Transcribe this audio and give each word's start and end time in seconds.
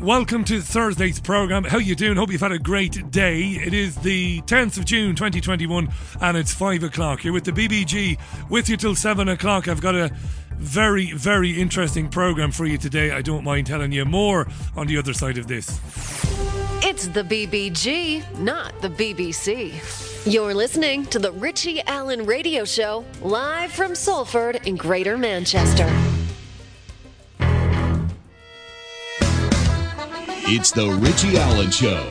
Welcome 0.00 0.44
to 0.44 0.60
Thursday's 0.60 1.18
program. 1.18 1.64
How 1.64 1.78
you 1.78 1.96
doing? 1.96 2.16
Hope 2.16 2.30
you've 2.30 2.40
had 2.40 2.52
a 2.52 2.58
great 2.58 3.10
day. 3.10 3.40
It 3.40 3.74
is 3.74 3.96
the 3.96 4.40
10th 4.42 4.78
of 4.78 4.84
June 4.84 5.16
2021 5.16 5.88
and 6.20 6.36
it's 6.36 6.54
5 6.54 6.84
o'clock. 6.84 7.24
You're 7.24 7.32
with 7.32 7.42
the 7.42 7.50
BBG 7.50 8.16
with 8.48 8.68
you 8.68 8.76
till 8.76 8.94
7 8.94 9.28
o'clock. 9.28 9.66
I've 9.66 9.80
got 9.80 9.96
a 9.96 10.14
very, 10.52 11.10
very 11.10 11.60
interesting 11.60 12.08
program 12.08 12.52
for 12.52 12.64
you 12.64 12.78
today. 12.78 13.10
I 13.10 13.22
don't 13.22 13.42
mind 13.42 13.66
telling 13.66 13.90
you 13.90 14.04
more 14.04 14.46
on 14.76 14.86
the 14.86 14.96
other 14.96 15.12
side 15.12 15.36
of 15.36 15.48
this. 15.48 15.80
It's 16.84 17.08
the 17.08 17.24
BBG, 17.24 18.38
not 18.38 18.80
the 18.80 18.90
BBC. 18.90 19.74
You're 20.32 20.54
listening 20.54 21.06
to 21.06 21.18
the 21.18 21.32
Richie 21.32 21.82
Allen 21.88 22.24
Radio 22.24 22.64
Show, 22.64 23.04
live 23.20 23.72
from 23.72 23.96
Salford 23.96 24.60
in 24.64 24.76
Greater 24.76 25.18
Manchester. 25.18 25.92
It's 30.50 30.70
the 30.70 30.88
Richie 30.88 31.36
Allen 31.36 31.70
Show. 31.70 32.08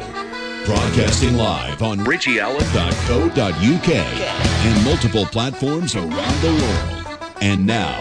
Broadcasting 0.64 1.38
live 1.38 1.82
on 1.82 1.98
richieallen.co.uk 1.98 3.90
and 3.90 4.86
multiple 4.86 5.26
platforms 5.26 5.96
around 5.96 6.42
the 6.44 6.52
world. 6.52 7.34
And 7.42 7.66
now, 7.66 8.00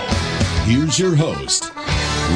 here's 0.66 0.98
your 0.98 1.16
host, 1.16 1.73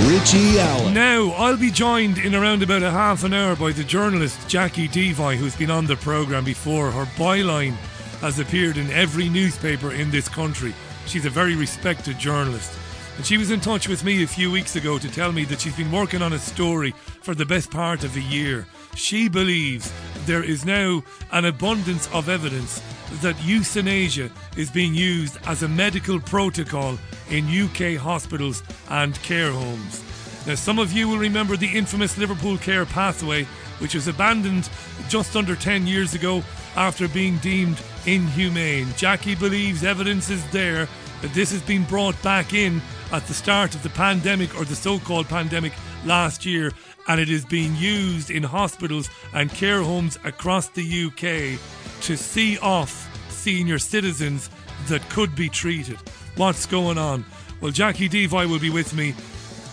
Richie 0.08 0.58
Allen. 0.58 0.94
Now, 0.94 1.32
I'll 1.32 1.58
be 1.58 1.70
joined 1.70 2.16
in 2.16 2.34
around 2.34 2.62
about 2.62 2.82
a 2.82 2.90
half 2.90 3.22
an 3.22 3.34
hour 3.34 3.54
by 3.54 3.72
the 3.72 3.84
journalist 3.84 4.38
Jacqui 4.48 4.88
Deevoy, 4.88 5.36
who's 5.36 5.54
been 5.54 5.70
on 5.70 5.84
the 5.84 5.96
programme 5.96 6.44
before. 6.44 6.90
Her 6.90 7.04
byline 7.22 7.74
has 8.22 8.38
appeared 8.38 8.78
in 8.78 8.88
every 8.92 9.28
newspaper 9.28 9.92
in 9.92 10.10
this 10.10 10.26
country. 10.26 10.72
She's 11.04 11.26
a 11.26 11.30
very 11.30 11.54
respected 11.54 12.18
journalist. 12.18 12.79
And 13.20 13.26
she 13.26 13.36
was 13.36 13.50
in 13.50 13.60
touch 13.60 13.86
with 13.86 14.02
me 14.02 14.22
a 14.22 14.26
few 14.26 14.50
weeks 14.50 14.76
ago 14.76 14.98
to 14.98 15.12
tell 15.12 15.30
me 15.30 15.44
that 15.44 15.60
she's 15.60 15.76
been 15.76 15.92
working 15.92 16.22
on 16.22 16.32
a 16.32 16.38
story 16.38 16.92
for 17.20 17.34
the 17.34 17.44
best 17.44 17.70
part 17.70 18.02
of 18.02 18.16
a 18.16 18.20
year. 18.22 18.66
She 18.94 19.28
believes 19.28 19.92
there 20.24 20.42
is 20.42 20.64
now 20.64 21.02
an 21.30 21.44
abundance 21.44 22.08
of 22.14 22.30
evidence 22.30 22.82
that 23.20 23.36
euthanasia 23.44 24.30
is 24.56 24.70
being 24.70 24.94
used 24.94 25.36
as 25.46 25.62
a 25.62 25.68
medical 25.68 26.18
protocol 26.18 26.98
in 27.28 27.44
UK 27.44 28.00
hospitals 28.00 28.62
and 28.88 29.22
care 29.22 29.52
homes. 29.52 30.02
Now, 30.46 30.54
some 30.54 30.78
of 30.78 30.90
you 30.90 31.06
will 31.06 31.18
remember 31.18 31.58
the 31.58 31.76
infamous 31.76 32.16
Liverpool 32.16 32.56
Care 32.56 32.86
pathway, 32.86 33.44
which 33.80 33.94
was 33.94 34.08
abandoned 34.08 34.70
just 35.10 35.36
under 35.36 35.54
10 35.54 35.86
years 35.86 36.14
ago 36.14 36.42
after 36.74 37.06
being 37.06 37.36
deemed 37.40 37.82
inhumane. 38.06 38.86
Jacqui 38.96 39.38
believes 39.38 39.84
evidence 39.84 40.30
is 40.30 40.42
there 40.52 40.88
that 41.20 41.34
this 41.34 41.52
has 41.52 41.60
been 41.60 41.84
brought 41.84 42.20
back 42.22 42.54
in 42.54 42.80
at 43.12 43.26
the 43.26 43.34
start 43.34 43.74
of 43.74 43.82
the 43.82 43.90
pandemic 43.90 44.58
or 44.58 44.64
the 44.64 44.76
so 44.76 44.98
called 44.98 45.28
pandemic 45.28 45.72
last 46.04 46.46
year, 46.46 46.72
and 47.08 47.20
it 47.20 47.28
is 47.28 47.44
being 47.44 47.74
used 47.76 48.30
in 48.30 48.42
hospitals 48.42 49.10
and 49.34 49.50
care 49.50 49.82
homes 49.82 50.18
across 50.24 50.68
the 50.68 51.04
UK 51.06 51.58
to 52.02 52.16
see 52.16 52.58
off 52.58 53.08
senior 53.30 53.78
citizens 53.78 54.50
that 54.88 55.06
could 55.10 55.34
be 55.34 55.48
treated. 55.48 55.98
What's 56.36 56.66
going 56.66 56.98
on? 56.98 57.24
Well, 57.60 57.72
Jacqui 57.72 58.08
Deevoy 58.08 58.48
will 58.48 58.58
be 58.58 58.70
with 58.70 58.94
me, 58.94 59.14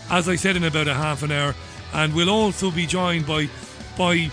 as 0.10 0.28
I 0.28 0.36
said, 0.36 0.56
in 0.56 0.64
about 0.64 0.88
a 0.88 0.94
half 0.94 1.24
an 1.24 1.32
hour, 1.32 1.56
and 1.94 2.14
we'll 2.14 2.30
also 2.30 2.72
be 2.72 2.86
joined 2.86 3.26
by 3.26 3.50
by 3.98 4.30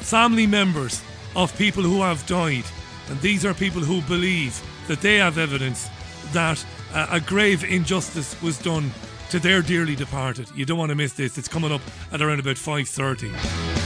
family 0.00 0.46
members 0.46 1.02
of 1.36 1.56
people 1.56 1.82
who 1.82 2.02
have 2.02 2.26
died, 2.26 2.64
and 3.08 3.20
these 3.20 3.44
are 3.44 3.54
people 3.54 3.80
who 3.82 4.00
believe 4.02 4.60
that 4.88 5.00
they 5.00 5.16
have 5.16 5.38
evidence 5.38 5.88
that 6.32 6.64
a 6.94 7.20
grave 7.20 7.64
injustice 7.64 8.40
was 8.40 8.58
done 8.58 8.90
to 9.30 9.38
their 9.38 9.62
dearly 9.62 9.96
departed. 9.96 10.48
You 10.54 10.64
don't 10.64 10.78
want 10.78 10.90
to 10.90 10.94
miss 10.94 11.12
this. 11.12 11.36
It's 11.38 11.48
coming 11.48 11.72
up 11.72 11.80
at 12.12 12.22
around 12.22 12.40
about 12.40 12.56
5:30. 12.56 13.83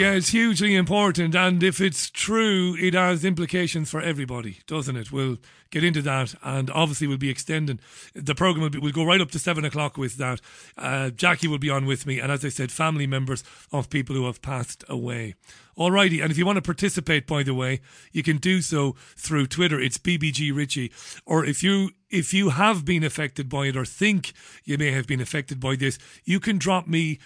Yeah, 0.00 0.12
it's 0.12 0.30
hugely 0.30 0.76
important, 0.76 1.34
and 1.34 1.62
if 1.62 1.78
it's 1.78 2.08
true, 2.08 2.74
it 2.80 2.94
has 2.94 3.22
implications 3.22 3.90
for 3.90 4.00
everybody, 4.00 4.60
doesn't 4.66 4.96
it? 4.96 5.12
We'll 5.12 5.36
get 5.70 5.84
into 5.84 6.00
that, 6.00 6.34
and 6.42 6.70
obviously 6.70 7.06
we'll 7.06 7.18
be 7.18 7.28
extending 7.28 7.80
the 8.14 8.34
program. 8.34 8.62
Will 8.62 8.70
be, 8.70 8.78
we'll 8.78 8.92
go 8.92 9.04
right 9.04 9.20
up 9.20 9.30
to 9.32 9.38
seven 9.38 9.62
o'clock 9.62 9.98
with 9.98 10.16
that. 10.16 10.40
Uh, 10.78 11.10
Jacqui 11.14 11.48
will 11.48 11.58
be 11.58 11.68
on 11.68 11.84
with 11.84 12.06
me, 12.06 12.18
and 12.18 12.32
as 12.32 12.42
I 12.46 12.48
said, 12.48 12.72
family 12.72 13.06
members 13.06 13.44
of 13.72 13.90
people 13.90 14.16
who 14.16 14.24
have 14.24 14.40
passed 14.40 14.86
away. 14.88 15.34
Alrighty, 15.76 16.22
and 16.22 16.32
if 16.32 16.38
you 16.38 16.46
want 16.46 16.56
to 16.56 16.62
participate, 16.62 17.26
by 17.26 17.42
the 17.42 17.52
way, 17.52 17.82
you 18.10 18.22
can 18.22 18.38
do 18.38 18.62
so 18.62 18.96
through 19.18 19.48
Twitter. 19.48 19.78
It's 19.78 19.98
BBG 19.98 20.56
Richie, 20.56 20.90
or 21.26 21.44
if 21.44 21.62
you 21.62 21.90
if 22.10 22.34
you 22.34 22.50
have 22.50 22.84
been 22.84 23.04
affected 23.04 23.48
by 23.48 23.66
it 23.66 23.76
or 23.76 23.84
think 23.84 24.32
you 24.64 24.76
may 24.76 24.90
have 24.90 25.06
been 25.06 25.20
affected 25.20 25.60
by 25.60 25.76
this, 25.76 25.98
you 26.24 26.40
can 26.40 26.58
drop 26.58 26.86
me 26.86 27.18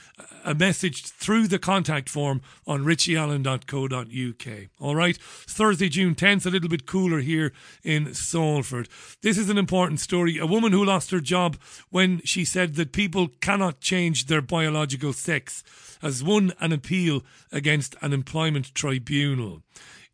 a 0.44 0.54
message 0.54 1.06
through 1.06 1.48
the 1.48 1.58
contact 1.58 2.08
form 2.08 2.42
on 2.66 2.84
richieallen.co.uk. 2.84 4.68
All 4.80 4.94
right, 4.94 5.16
Thursday, 5.16 5.88
June 5.88 6.14
10th, 6.14 6.46
a 6.46 6.50
little 6.50 6.68
bit 6.68 6.86
cooler 6.86 7.20
here 7.20 7.52
in 7.82 8.14
Salford. 8.14 8.88
This 9.22 9.38
is 9.38 9.48
an 9.48 9.58
important 9.58 10.00
story. 10.00 10.38
A 10.38 10.46
woman 10.46 10.72
who 10.72 10.84
lost 10.84 11.10
her 11.10 11.20
job 11.20 11.56
when 11.90 12.20
she 12.24 12.44
said 12.44 12.74
that 12.74 12.92
people 12.92 13.28
cannot 13.40 13.80
change 13.80 14.26
their 14.26 14.42
biological 14.42 15.12
sex 15.12 15.64
has 16.02 16.22
won 16.22 16.52
an 16.60 16.72
appeal 16.72 17.22
against 17.50 17.96
an 18.02 18.12
employment 18.12 18.74
tribunal. 18.74 19.62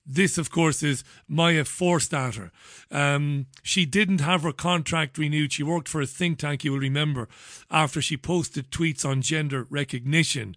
This, 0.06 0.38
of 0.38 0.50
course, 0.50 0.82
is 0.82 1.04
Maya 1.28 1.64
Forstater. 1.64 2.50
Um, 2.90 3.46
she 3.62 3.86
didn't 3.86 4.20
have 4.20 4.42
her 4.42 4.52
contract 4.52 5.18
renewed. 5.18 5.52
She 5.52 5.62
worked 5.62 5.88
for 5.88 6.00
a 6.00 6.06
think 6.06 6.38
tank, 6.38 6.64
you 6.64 6.72
will 6.72 6.78
remember, 6.78 7.28
after 7.70 8.02
she 8.02 8.16
posted 8.16 8.70
tweets 8.70 9.04
on 9.04 9.22
gender 9.22 9.66
recognition 9.70 10.56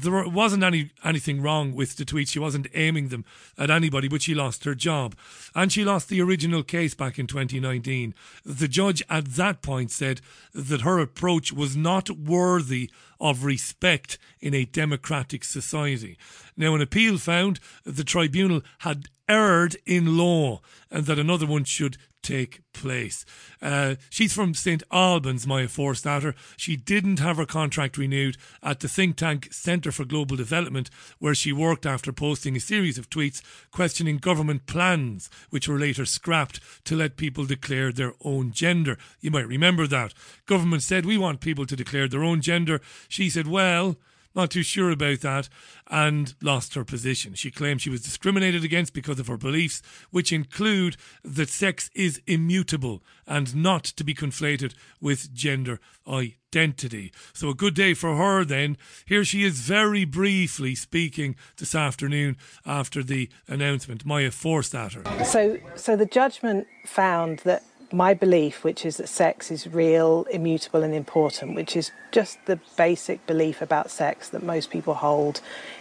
there 0.00 0.26
wasn't 0.26 0.62
any 0.62 0.90
anything 1.04 1.42
wrong 1.42 1.74
with 1.74 1.96
the 1.96 2.04
tweets. 2.04 2.28
She 2.28 2.38
wasn't 2.38 2.66
aiming 2.72 3.08
them 3.08 3.26
at 3.58 3.70
anybody, 3.70 4.08
but 4.08 4.22
she 4.22 4.34
lost 4.34 4.64
her 4.64 4.74
job. 4.74 5.14
And 5.54 5.70
she 5.70 5.84
lost 5.84 6.08
the 6.08 6.22
original 6.22 6.62
case 6.62 6.94
back 6.94 7.18
in 7.18 7.26
2019. 7.26 8.14
The 8.44 8.68
judge 8.68 9.02
at 9.10 9.26
that 9.34 9.60
point 9.60 9.90
said 9.90 10.22
that 10.54 10.80
her 10.80 10.98
approach 10.98 11.52
was 11.52 11.76
not 11.76 12.08
worthy 12.08 12.90
of 13.20 13.44
respect 13.44 14.18
in 14.40 14.54
a 14.54 14.64
democratic 14.64 15.44
society. 15.44 16.16
Now, 16.56 16.74
an 16.74 16.80
appeal 16.80 17.18
found 17.18 17.60
the 17.84 18.04
tribunal 18.04 18.62
had 18.78 19.08
erred 19.28 19.76
in 19.84 20.16
law 20.16 20.60
and 20.90 21.04
that 21.04 21.18
another 21.18 21.46
one 21.46 21.64
should 21.64 21.98
take 22.22 22.62
place. 22.72 23.24
Uh, 23.60 23.96
she's 24.10 24.32
from 24.32 24.54
St 24.54 24.82
Albans, 24.90 25.46
Maya 25.46 25.66
Forstater. 25.66 26.34
She 26.56 26.76
didn't 26.76 27.18
have 27.18 27.36
her 27.36 27.46
contract 27.46 27.98
renewed 27.98 28.36
at 28.62 28.80
the 28.80 28.88
think 28.88 29.16
tank 29.16 29.48
Centre 29.52 29.92
for 29.92 30.04
Global 30.04 30.36
Development, 30.36 30.88
where 31.18 31.34
she 31.34 31.52
worked 31.52 31.84
after 31.84 32.12
posting 32.12 32.56
a 32.56 32.60
series 32.60 32.98
of 32.98 33.10
tweets 33.10 33.42
questioning 33.70 34.18
government 34.18 34.66
plans, 34.66 35.28
which 35.50 35.68
were 35.68 35.78
later 35.78 36.04
scrapped 36.04 36.60
to 36.84 36.96
let 36.96 37.16
people 37.16 37.44
declare 37.44 37.92
their 37.92 38.14
own 38.22 38.52
gender. 38.52 38.96
You 39.20 39.30
might 39.30 39.48
remember 39.48 39.86
that. 39.86 40.14
Government 40.46 40.82
said, 40.82 41.04
We 41.04 41.18
want 41.18 41.40
people 41.40 41.66
to 41.66 41.76
declare 41.76 42.08
their 42.08 42.24
own 42.24 42.40
gender. 42.40 42.80
She 43.08 43.28
said, 43.30 43.46
Well, 43.46 43.96
not 44.34 44.50
too 44.50 44.62
sure 44.62 44.90
about 44.90 45.20
that, 45.20 45.48
and 45.88 46.34
lost 46.42 46.74
her 46.74 46.84
position. 46.84 47.34
She 47.34 47.50
claimed 47.50 47.80
she 47.80 47.90
was 47.90 48.02
discriminated 48.02 48.64
against 48.64 48.92
because 48.92 49.18
of 49.18 49.26
her 49.26 49.36
beliefs, 49.36 49.82
which 50.10 50.32
include 50.32 50.96
that 51.22 51.48
sex 51.48 51.90
is 51.94 52.20
immutable 52.26 53.02
and 53.26 53.54
not 53.54 53.84
to 53.84 54.04
be 54.04 54.14
conflated 54.14 54.74
with 55.00 55.32
gender 55.34 55.80
identity. 56.08 57.12
So, 57.32 57.50
a 57.50 57.54
good 57.54 57.74
day 57.74 57.94
for 57.94 58.16
her 58.16 58.44
then. 58.44 58.76
Here 59.06 59.24
she 59.24 59.44
is 59.44 59.60
very 59.60 60.04
briefly 60.04 60.74
speaking 60.74 61.36
this 61.56 61.74
afternoon 61.74 62.36
after 62.66 63.02
the 63.02 63.28
announcement. 63.48 64.04
Maya 64.04 64.30
Forstater. 64.30 65.24
So, 65.24 65.58
so 65.76 65.96
the 65.96 66.06
judgment 66.06 66.66
found 66.86 67.40
that 67.40 67.62
my 67.92 68.14
belief, 68.14 68.64
which 68.64 68.84
is 68.84 68.96
that 68.96 69.08
sex 69.08 69.50
is 69.50 69.66
real, 69.66 70.24
immutable, 70.30 70.82
and 70.82 70.94
important, 70.94 71.54
which 71.54 71.76
is 71.76 71.90
just 72.10 72.38
the 72.46 72.58
basic 72.76 73.26
belief 73.26 73.62
about 73.62 73.90
sex 73.90 74.28
that 74.30 74.42
most 74.42 74.70
people 74.70 74.94
hold, 74.94 75.40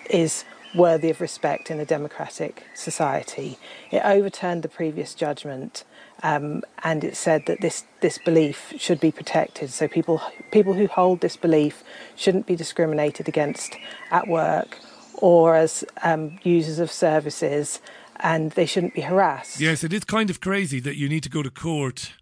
is 0.10 0.44
worthy 0.74 1.10
of 1.10 1.20
respect 1.20 1.70
in 1.70 1.80
a 1.80 1.86
democratic 1.86 2.64
society. 2.74 3.58
It 3.92 4.02
overturned 4.06 4.64
the 4.64 4.70
previous 4.70 5.14
judgment. 5.14 5.84
Um, 6.24 6.62
and 6.84 7.04
it 7.04 7.18
said 7.18 7.48
that 7.48 7.62
this, 7.62 7.84
this 8.02 8.20
belief 8.20 8.74
should 8.78 9.00
be 9.00 9.12
protected. 9.12 9.72
So 9.72 9.88
people 9.88 10.22
people 10.52 10.74
who 10.74 10.86
hold 10.86 11.22
this 11.22 11.36
belief 11.36 11.84
shouldn't 12.16 12.46
be 12.46 12.56
discriminated 12.56 13.28
against 13.28 13.76
at 14.12 14.28
work 14.28 14.78
or 15.16 15.56
as 15.56 15.84
um, 16.04 16.38
users 16.44 16.78
of 16.78 16.92
services 16.92 17.82
and 18.22 18.52
they 18.52 18.66
shouldn't 18.66 18.94
be 18.94 19.02
harassed. 19.02 19.60
Yes, 19.60 19.84
it 19.84 19.94
is 19.94 20.04
kind 20.04 20.30
of 20.30 20.40
crazy 20.40 20.80
that 20.80 20.98
you 20.98 21.10
need 21.10 21.24
to 21.24 21.30
go 21.30 21.44
to 21.44 21.50
court 21.50 22.14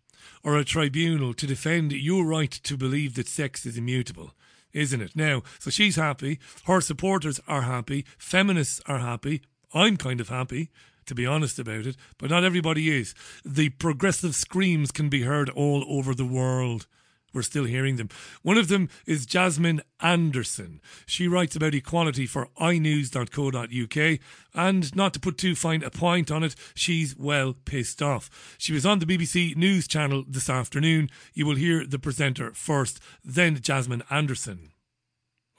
or 0.43 0.57
a 0.57 0.63
tribunal 0.63 1.33
to 1.33 1.45
defend 1.47 1.91
your 1.91 2.25
right 2.25 2.51
to 2.51 2.77
believe 2.77 3.15
that 3.15 3.27
sex 3.27 3.65
is 3.65 3.77
immutable. 3.77 4.31
Isn't 4.71 5.01
it? 5.01 5.15
Now, 5.15 5.41
so 5.57 5.69
she's 5.69 5.95
happy, 5.95 6.39
her 6.65 6.79
supporters 6.79 7.39
are 7.47 7.63
happy, 7.63 8.05
feminists 8.17 8.81
are 8.85 8.99
happy, 8.99 9.41
I'm 9.73 9.97
kind 9.97 10.21
of 10.21 10.29
happy, 10.29 10.69
to 11.07 11.15
be 11.15 11.25
honest 11.25 11.57
about 11.57 11.87
it, 11.87 11.97
but 12.19 12.29
not 12.29 12.43
everybody 12.43 12.95
is. 12.95 13.15
The 13.43 13.69
progressive 13.69 14.35
screams 14.35 14.91
can 14.91 15.09
be 15.09 15.23
heard 15.23 15.49
all 15.49 15.83
over 15.87 16.13
the 16.13 16.25
world. 16.25 16.85
We're 17.33 17.41
still 17.41 17.65
hearing 17.65 17.97
them. 17.97 18.09
One 18.41 18.57
of 18.57 18.67
them 18.67 18.89
is 19.05 19.25
Jasmine 19.25 19.81
Anderson. 20.01 20.81
She 21.05 21.27
writes 21.27 21.55
about 21.55 21.75
equality 21.75 22.25
for 22.25 22.49
inews.co.uk, 22.59 24.19
and 24.53 24.95
not 24.95 25.13
to 25.13 25.19
put 25.19 25.37
too 25.37 25.55
fine 25.55 25.83
a 25.83 25.89
point 25.89 26.31
on 26.31 26.43
it, 26.43 26.55
she's 26.73 27.15
well 27.15 27.53
pissed 27.65 28.01
off. 28.01 28.55
She 28.57 28.73
was 28.73 28.85
on 28.85 28.99
the 28.99 29.05
BBC 29.05 29.55
News 29.55 29.87
channel 29.87 30.23
this 30.27 30.49
afternoon. 30.49 31.09
You 31.33 31.45
will 31.45 31.55
hear 31.55 31.85
the 31.85 31.99
presenter 31.99 32.51
first, 32.53 32.99
then 33.23 33.59
Jasmine 33.59 34.03
Anderson. 34.09 34.71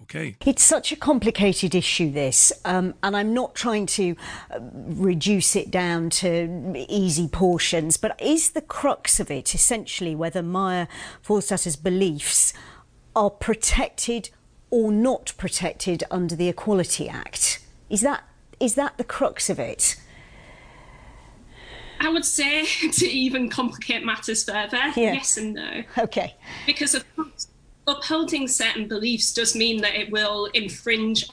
Okay. 0.03 0.37
It's 0.47 0.63
such 0.63 0.93
a 0.93 0.97
complicated 0.97 1.75
issue, 1.75 2.11
this, 2.11 2.53
um, 2.65 2.95
and 3.03 3.17
I'm 3.17 3.35
not 3.35 3.55
trying 3.55 3.87
to 3.87 4.17
uh, 4.51 4.59
reduce 4.73 5.55
it 5.55 5.71
down 5.71 6.11
to 6.11 6.75
easy 6.89 7.29
portions, 7.29 7.97
but 7.97 8.21
is 8.21 8.51
the 8.51 8.63
crux 8.63 9.21
of 9.21 9.31
it 9.31 9.55
essentially 9.55 10.15
whether 10.15 10.43
Maya 10.43 10.87
Forstater's 11.23 11.77
beliefs 11.77 12.53
are 13.15 13.31
protected 13.31 14.31
or 14.71 14.91
not 14.91 15.33
protected 15.37 16.03
under 16.11 16.35
the 16.35 16.49
Equality 16.49 17.09
Act? 17.09 17.61
Is 17.89 18.01
that 18.01 18.25
is 18.59 18.75
that 18.75 18.99
the 18.99 19.05
crux 19.05 19.49
of 19.51 19.59
it? 19.59 19.97
I 22.01 22.09
would 22.09 22.25
say 22.25 22.65
to 22.93 23.07
even 23.07 23.49
complicate 23.49 24.05
matters 24.05 24.45
further, 24.45 24.79
yeah. 24.97 25.13
yes 25.13 25.37
and 25.37 25.55
no. 25.55 25.83
Okay. 25.99 26.35
Because 26.67 26.95
of 26.95 27.05
course 27.15 27.49
upholding 27.91 28.49
certain 28.49 28.89
beliefs 28.89 29.33
does 29.33 29.55
mean 29.55 29.81
that 29.83 29.95
it 29.95 30.11
will 30.11 30.47
infringe 30.47 31.29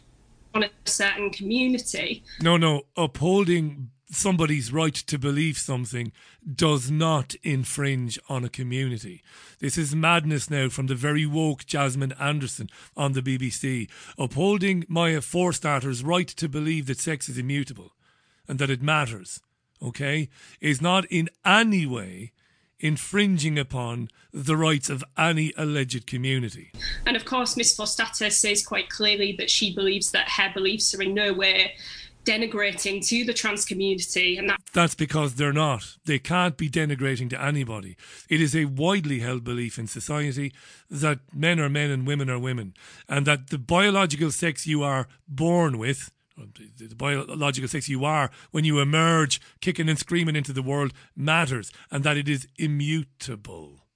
on 0.54 0.64
a 0.64 0.70
certain 0.86 1.30
community. 1.30 2.24
No, 2.42 2.58
no, 2.58 2.84
upholding 2.96 3.92
somebody's 4.10 4.72
right 4.72 4.94
to 4.94 5.20
believe 5.20 5.58
something 5.58 6.12
does 6.56 6.90
not 6.90 7.36
infringe 7.44 8.18
on 8.30 8.44
a 8.44 8.50
community. 8.50 9.22
This 9.60 9.78
is 9.78 9.94
madness 9.94 10.50
now 10.50 10.70
from 10.70 10.88
the 10.88 10.96
very 10.96 11.26
woke 11.26 11.66
Jasmine 11.66 12.14
Anderson 12.14 12.70
on 12.96 13.14
the 13.14 13.22
BBC, 13.22 13.90
upholding 14.18 14.86
Maya 14.88 15.20
Forstater's 15.20 16.04
right 16.04 16.28
to 16.28 16.48
believe 16.48 16.88
that 16.88 17.00
sex 17.00 17.28
is 17.28 17.38
immutable 17.38 17.94
and 18.48 18.60
that 18.60 18.70
it 18.70 18.82
matters, 18.82 19.42
okay, 19.84 20.30
is 20.62 20.82
not 20.82 21.06
in 21.06 21.30
any 21.46 21.86
way 21.86 22.32
infringing 22.80 23.58
upon 23.58 24.10
the 24.32 24.56
rights 24.56 24.90
of 24.90 25.04
any 25.18 25.54
alleged 25.58 26.06
community. 26.06 26.72
And 27.06 27.16
of 27.16 27.26
course, 27.26 27.58
Ms. 27.58 27.76
Forstater 27.76 28.32
says 28.32 28.66
quite 28.66 28.90
clearly 28.90 29.36
that 29.38 29.50
she 29.50 29.74
believes 29.74 30.12
that 30.12 30.30
her 30.30 30.52
beliefs 30.54 30.94
are 30.94 31.02
in 31.02 31.14
no 31.14 31.34
way 31.34 31.74
denigrating 32.28 33.06
to 33.08 33.24
the 33.24 33.34
trans 33.34 33.64
community 33.64 34.38
and 34.38 34.50
that 34.50 34.60
that's 34.74 34.96
because 34.96 35.36
they're 35.36 35.54
not 35.54 35.96
they 36.04 36.20
can't 36.20 36.58
be 36.58 36.70
denigrating 36.70 37.30
to 37.30 37.42
anybody 37.42 37.96
it 38.28 38.42
is 38.42 38.54
a 38.54 38.66
widely 38.66 39.20
held 39.20 39.46
belief 39.46 39.80
in 39.80 39.88
society 39.88 40.52
that 40.90 41.20
men 41.34 41.58
are 41.58 41.70
men 41.70 41.90
and 41.90 42.06
women 42.06 42.30
are 42.30 42.38
women 42.38 42.74
and 43.08 43.26
that 43.26 43.50
the 43.50 43.58
biological 43.58 44.30
sex 44.30 44.68
you 44.68 44.84
are 44.84 45.08
born 45.26 45.78
with 45.78 46.12
the 46.38 46.96
biological 46.96 47.68
sex 47.68 47.90
you 47.90 48.06
are 48.06 48.30
when 48.52 48.64
you 48.64 48.80
emerge 48.80 49.42
kicking 49.62 49.90
and 49.90 50.00
screaming 50.00 50.36
into 50.36 50.54
the 50.54 50.62
world 50.62 50.94
matters 51.16 51.72
and 51.92 52.04
that 52.04 52.18
it 52.18 52.30
is 52.30 52.48
immutable. 52.58 53.88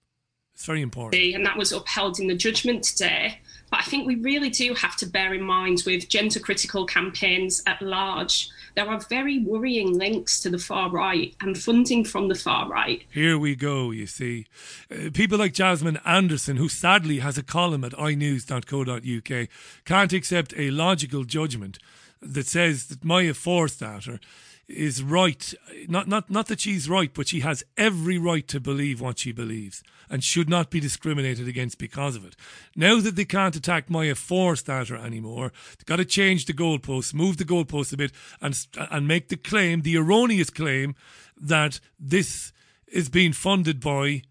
It's 0.61 0.65
very 0.67 0.81
important. 0.83 1.35
And 1.35 1.45
that 1.45 1.57
was 1.57 1.71
upheld 1.71 2.19
in 2.19 2.27
the 2.27 2.35
judgment 2.35 2.83
today. 2.83 3.39
But 3.71 3.79
I 3.79 3.83
think 3.83 4.05
we 4.05 4.15
really 4.15 4.49
do 4.49 4.75
have 4.75 4.95
to 4.97 5.07
bear 5.07 5.33
in 5.33 5.41
mind 5.41 5.81
with 5.87 6.07
gender 6.07 6.39
critical 6.39 6.85
campaigns 6.85 7.63
at 7.65 7.81
large, 7.81 8.49
there 8.75 8.87
are 8.87 8.99
very 8.99 9.39
worrying 9.39 9.97
links 9.97 10.39
to 10.41 10.49
the 10.49 10.59
far 10.59 10.89
right 10.91 11.35
and 11.41 11.57
funding 11.57 12.05
from 12.05 12.27
the 12.27 12.35
far 12.35 12.69
right. 12.69 13.01
Here 13.09 13.39
we 13.39 13.55
go, 13.55 13.91
you 13.91 14.05
see. 14.05 14.45
Uh, 14.91 15.09
people 15.13 15.37
like 15.37 15.53
Jasmine 15.53 15.99
Anderson, 16.05 16.57
who 16.57 16.69
sadly 16.69 17.19
has 17.19 17.37
a 17.37 17.43
column 17.43 17.83
at 17.83 17.97
inews.co.uk, 17.97 19.47
can't 19.85 20.13
accept 20.13 20.53
a 20.57 20.69
logical 20.69 21.23
judgment 21.23 21.79
that 22.21 22.47
says 22.47 22.87
that 22.87 23.03
Maya 23.03 23.33
Forstater 23.33 24.19
is 24.67 25.03
right. 25.03 25.53
Not, 25.87 26.07
not, 26.07 26.29
not 26.29 26.47
that 26.47 26.61
she's 26.61 26.89
right, 26.89 27.13
but 27.13 27.27
she 27.27 27.41
has 27.41 27.63
every 27.77 28.17
right 28.17 28.47
to 28.47 28.59
believe 28.59 29.01
what 29.01 29.19
she 29.19 29.31
believes 29.31 29.83
and 30.09 30.23
should 30.23 30.49
not 30.49 30.69
be 30.69 30.79
discriminated 30.79 31.47
against 31.47 31.77
because 31.77 32.15
of 32.15 32.25
it. 32.25 32.35
Now 32.75 32.99
that 32.99 33.15
they 33.15 33.25
can't 33.25 33.55
attack 33.55 33.89
Maya 33.89 34.13
Forstater 34.13 35.01
anymore, 35.01 35.51
they've 35.77 35.85
got 35.85 35.97
to 35.97 36.05
change 36.05 36.45
the 36.45 36.53
goalposts, 36.53 37.13
move 37.13 37.37
the 37.37 37.45
goalposts 37.45 37.93
a 37.93 37.97
bit, 37.97 38.11
and, 38.41 38.67
and 38.91 39.07
make 39.07 39.29
the 39.29 39.37
claim, 39.37 39.81
the 39.81 39.97
erroneous 39.97 40.49
claim, 40.49 40.95
that 41.39 41.79
this 41.99 42.51
is 42.87 43.09
being 43.09 43.33
funded 43.33 43.79
by 43.79 44.23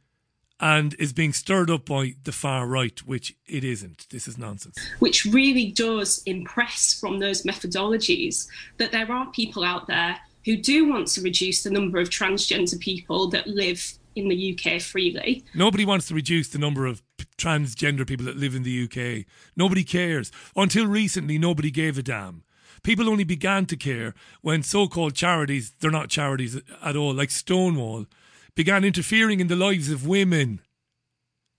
and 0.61 0.95
is 0.99 1.13
being 1.13 1.33
stirred 1.33 1.71
up 1.71 1.87
by 1.87 2.15
the 2.25 2.33
far 2.33 2.67
right, 2.67 2.99
which 3.01 3.35
it 3.47 3.65
isn't. 3.65 4.07
This 4.11 4.29
is 4.29 4.37
nonsense. 4.37 4.77
Which 4.99 5.25
really 5.25 5.73
does 5.73 6.23
impress 6.27 6.99
from 6.99 7.19
those 7.19 7.43
methodologies 7.43 8.47
that 8.77 8.93
there 8.93 9.11
are 9.11 9.31
people 9.33 9.65
out 9.65 9.87
there 9.87 10.19
who 10.45 10.57
do 10.57 10.89
want 10.89 11.09
to 11.09 11.23
reduce 11.23 11.63
the 11.63 11.71
number 11.71 11.99
of 11.99 12.11
transgender 12.11 12.79
people 12.79 13.29
that 13.31 13.47
live 13.47 13.99
in 14.17 14.29
the 14.29 14.59
UK 14.59 14.81
freely. 14.81 15.45
Nobody 15.55 15.85
wants 15.85 16.09
to 16.09 16.15
reduce 16.15 16.49
the 16.49 16.59
number 16.59 16.87
of 16.87 17.03
transgender 17.39 18.07
people 18.07 18.27
that 18.27 18.37
live 18.37 18.55
in 18.55 18.63
the 18.63 18.85
UK. 18.85 19.27
Nobody 19.57 19.85
cares. 19.85 20.31
Until 20.57 20.87
recently, 20.87 21.39
nobody 21.39 21.71
gave 21.71 21.97
a 21.97 22.03
damn. 22.03 22.43
People 22.83 23.09
only 23.09 23.25
began 23.25 23.67
to 23.67 23.77
care 23.77 24.15
when 24.41 24.63
so 24.63 24.89
called 24.89 25.15
charities, 25.15 25.73
they're 25.81 25.91
not 25.91 26.09
charities 26.09 26.61
at 26.83 26.97
all, 26.97 27.13
like 27.13 27.31
Stonewall, 27.31 28.07
began 28.55 28.85
interfering 28.85 29.41
in 29.41 29.49
the 29.49 29.57
lives 29.57 29.91
of 29.91 30.07
women. 30.07 30.61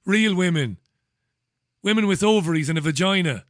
Real 0.05 0.35
women. 0.35 0.77
Women 1.83 2.07
with 2.07 2.23
ovaries 2.23 2.69
and 2.69 2.77
a 2.77 2.81
vagina. 2.81 3.45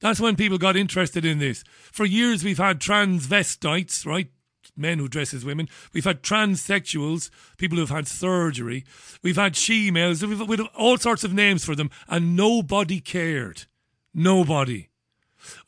That's 0.00 0.20
when 0.20 0.36
people 0.36 0.58
got 0.58 0.76
interested 0.76 1.24
in 1.24 1.38
this. 1.38 1.62
For 1.92 2.04
years, 2.04 2.42
we've 2.42 2.58
had 2.58 2.80
transvestites, 2.80 4.04
right? 4.04 4.28
Men 4.76 4.98
who 4.98 5.08
dress 5.08 5.32
as 5.32 5.44
women. 5.44 5.68
We've 5.92 6.04
had 6.04 6.22
transsexuals, 6.22 7.30
people 7.56 7.78
who've 7.78 7.88
had 7.88 8.08
surgery. 8.08 8.84
We've 9.22 9.36
had 9.36 9.54
she 9.54 9.90
males. 9.90 10.24
We've, 10.24 10.48
we've 10.48 10.66
all 10.76 10.98
sorts 10.98 11.24
of 11.24 11.32
names 11.32 11.64
for 11.64 11.76
them, 11.76 11.90
and 12.08 12.36
nobody 12.36 13.00
cared. 13.00 13.64
Nobody. 14.12 14.88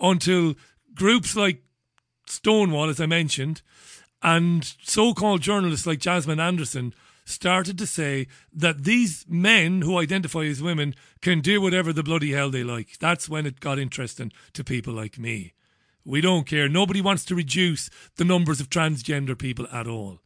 Until 0.01 0.55
groups 0.95 1.37
like 1.37 1.63
Stonewall, 2.27 2.89
as 2.89 3.01
I 3.01 3.07
mentioned, 3.07 3.63
and 4.25 4.75
so 4.83 5.13
called 5.13 5.43
journalists 5.43 5.87
like 5.87 5.99
Jasmine 5.99 6.41
Anderson 6.41 6.95
started 7.27 7.77
to 7.79 7.87
say 7.87 8.27
that 8.53 8.85
these 8.85 9.27
men 9.29 9.83
who 9.83 9.99
identify 9.99 10.45
as 10.45 10.63
women 10.63 10.95
can 11.21 11.41
do 11.41 11.61
whatever 11.61 11.93
the 11.93 12.03
bloody 12.03 12.33
hell 12.33 12.51
they 12.51 12.65
like. 12.65 12.99
That's 12.99 13.29
when 13.29 13.47
it 13.47 13.61
got 13.61 13.79
interesting 13.79 14.33
to 14.55 14.65
people 14.65 14.95
like 14.95 15.19
me. 15.19 15.53
We 16.07 16.21
don't 16.21 16.47
care. 16.47 16.69
Nobody 16.69 17.01
wants 17.01 17.25
to 17.27 17.35
reduce 17.35 17.91
the 18.17 18.25
numbers 18.25 18.61
of 18.61 18.71
transgender 18.71 19.39
people 19.39 19.67
at 19.71 19.87
all. 19.87 20.21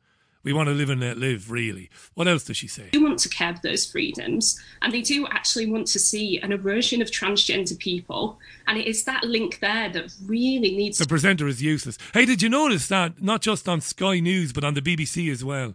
We 0.49 0.55
want 0.55 0.71
to 0.71 0.75
live 0.75 0.88
and 0.88 1.02
let 1.02 1.19
live, 1.19 1.50
really. 1.50 1.90
What 2.14 2.26
else 2.26 2.45
does 2.45 2.57
she 2.57 2.69
say? 2.69 2.88
They 2.90 2.97
want 2.97 3.19
to 3.19 3.28
curb 3.28 3.61
those 3.61 3.85
freedoms, 3.85 4.59
and 4.81 4.90
they 4.90 5.02
do 5.02 5.26
actually 5.26 5.71
want 5.71 5.87
to 5.88 5.99
see 5.99 6.40
an 6.40 6.52
erosion 6.52 7.02
of 7.02 7.11
transgender 7.11 7.78
people. 7.78 8.38
And 8.67 8.78
it 8.78 8.87
is 8.87 9.05
that 9.05 9.25
link 9.25 9.59
there 9.61 9.90
that 9.90 10.11
really 10.25 10.75
needs. 10.75 10.97
The 10.97 11.07
presenter 11.07 11.47
is 11.49 11.62
useless. 11.62 11.99
Hey, 12.14 12.25
did 12.25 12.40
you 12.40 12.49
notice 12.49 12.88
that 12.88 13.21
not 13.23 13.43
just 13.43 13.69
on 13.69 13.83
Sky 13.83 14.21
News 14.21 14.55
but 14.55 14.64
on 14.64 14.73
the 14.73 14.81
BBC 14.81 15.31
as 15.31 15.45
well? 15.45 15.75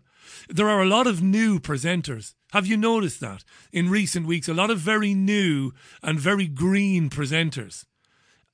There 0.50 0.70
are 0.70 0.82
a 0.82 0.88
lot 0.88 1.06
of 1.06 1.22
new 1.22 1.60
presenters. 1.60 2.34
Have 2.52 2.66
you 2.66 2.76
noticed 2.76 3.20
that 3.20 3.44
in 3.72 3.92
recent 3.92 4.26
weeks? 4.26 4.48
A 4.48 4.56
lot 4.56 4.72
of 4.72 4.80
very 4.80 5.14
new 5.14 5.74
and 6.02 6.20
very 6.20 6.48
green 6.48 7.12
presenters. 7.12 7.86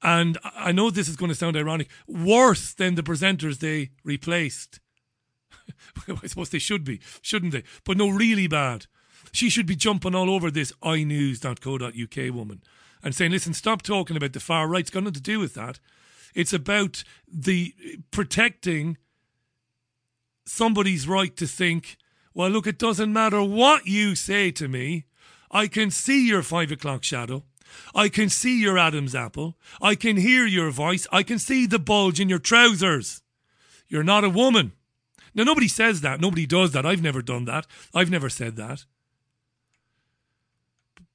And 0.03 0.37
I 0.43 0.73
know 0.73 0.89
this 0.89 1.07
is 1.07 1.15
going 1.15 1.29
to 1.29 1.35
sound 1.35 1.55
ironic, 1.55 1.87
worse 2.09 2.73
than 2.73 2.95
the 2.95 3.03
presenters 3.03 3.59
they 3.59 3.91
replaced. 4.03 4.81
I 6.23 6.27
suppose 6.27 6.49
they 6.49 6.59
should 6.59 6.83
be, 6.83 6.99
shouldn't 7.21 7.53
they? 7.53 7.63
But 7.83 7.97
no, 7.97 8.09
really 8.09 8.47
bad. 8.47 8.85
She 9.31 9.49
should 9.49 9.65
be 9.65 9.75
jumping 9.75 10.15
all 10.15 10.29
over 10.29 10.49
this 10.49 10.73
inews.co.uk 10.83 12.33
woman 12.33 12.63
and 13.03 13.15
saying, 13.15 13.31
listen, 13.31 13.53
stop 13.53 13.81
talking 13.81 14.17
about 14.17 14.33
the 14.33 14.39
far 14.39 14.67
right. 14.67 14.81
It's 14.81 14.89
got 14.89 15.03
nothing 15.03 15.13
to 15.13 15.21
do 15.21 15.39
with 15.39 15.53
that. 15.53 15.79
It's 16.35 16.53
about 16.53 17.03
the 17.27 17.73
protecting 18.11 18.97
somebody's 20.45 21.07
right 21.07 21.35
to 21.37 21.47
think, 21.47 21.97
well, 22.33 22.49
look, 22.49 22.67
it 22.67 22.77
doesn't 22.79 23.13
matter 23.13 23.43
what 23.43 23.85
you 23.85 24.15
say 24.15 24.51
to 24.51 24.67
me. 24.67 25.05
I 25.51 25.67
can 25.67 25.89
see 25.91 26.27
your 26.27 26.43
five 26.43 26.71
o'clock 26.71 27.03
shadow. 27.03 27.43
I 27.93 28.09
can 28.09 28.29
see 28.29 28.59
your 28.59 28.77
Adam's 28.77 29.15
apple. 29.15 29.57
I 29.81 29.95
can 29.95 30.17
hear 30.17 30.45
your 30.45 30.71
voice. 30.71 31.07
I 31.11 31.23
can 31.23 31.39
see 31.39 31.65
the 31.65 31.79
bulge 31.79 32.19
in 32.19 32.29
your 32.29 32.39
trousers. 32.39 33.21
You're 33.87 34.03
not 34.03 34.23
a 34.23 34.29
woman. 34.29 34.73
Now, 35.39 35.45
nobody 35.45 35.69
says 35.69 36.01
that. 36.01 36.19
Nobody 36.19 36.45
does 36.45 36.73
that. 36.73 36.85
I've 36.85 37.01
never 37.01 37.21
done 37.21 37.45
that. 37.45 37.65
I've 37.95 38.11
never 38.11 38.27
said 38.27 38.57
that. 38.57 38.83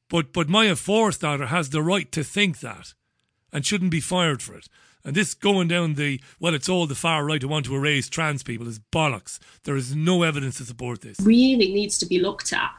But, 0.08 0.32
but 0.32 0.48
Maya 0.48 0.76
Forstater 0.76 1.48
has 1.48 1.68
the 1.68 1.82
right 1.82 2.10
to 2.12 2.24
think 2.24 2.60
that 2.60 2.94
and 3.52 3.66
shouldn't 3.66 3.90
be 3.90 4.00
fired 4.00 4.40
for 4.40 4.54
it. 4.54 4.66
And 5.04 5.14
this 5.14 5.34
going 5.34 5.68
down 5.68 5.96
the, 5.96 6.22
well, 6.40 6.54
it's 6.54 6.70
all 6.70 6.86
the 6.86 6.94
far 6.94 7.22
right 7.22 7.42
who 7.42 7.48
want 7.48 7.66
to 7.66 7.76
erase 7.76 8.08
trans 8.08 8.42
people 8.42 8.66
is 8.66 8.78
bollocks. 8.78 9.38
There 9.64 9.76
is 9.76 9.94
no 9.94 10.22
evidence 10.22 10.56
to 10.56 10.64
support 10.64 11.02
this. 11.02 11.20
Really 11.20 11.74
needs 11.74 11.98
to 11.98 12.06
be 12.06 12.18
looked 12.18 12.54
at. 12.54 12.70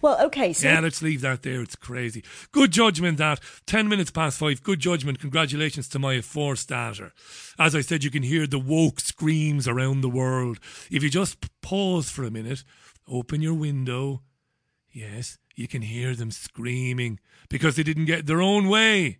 Well, 0.00 0.20
okay, 0.26 0.52
so 0.52 0.68
Yeah, 0.68 0.80
let's 0.80 1.02
leave 1.02 1.20
that 1.22 1.42
there. 1.42 1.62
It's 1.62 1.76
crazy. 1.76 2.22
Good 2.52 2.70
judgment 2.72 3.18
that. 3.18 3.40
10 3.66 3.88
minutes 3.88 4.10
past 4.10 4.38
five. 4.38 4.62
Good 4.62 4.80
judgment. 4.80 5.20
Congratulations 5.20 5.88
to 5.90 5.98
Maya 5.98 6.20
Forstater. 6.20 7.12
As 7.58 7.74
I 7.74 7.80
said, 7.80 8.04
you 8.04 8.10
can 8.10 8.22
hear 8.22 8.46
the 8.46 8.58
woke 8.58 9.00
screams 9.00 9.66
around 9.66 10.00
the 10.00 10.08
world. 10.08 10.58
If 10.90 11.02
you 11.02 11.10
just 11.10 11.48
pause 11.62 12.10
for 12.10 12.24
a 12.24 12.30
minute, 12.30 12.64
open 13.08 13.40
your 13.40 13.54
window. 13.54 14.22
Yes, 14.90 15.38
you 15.56 15.66
can 15.66 15.82
hear 15.82 16.14
them 16.14 16.30
screaming 16.30 17.18
because 17.48 17.76
they 17.76 17.82
didn't 17.82 18.04
get 18.04 18.26
their 18.26 18.40
own 18.42 18.68
way. 18.68 19.18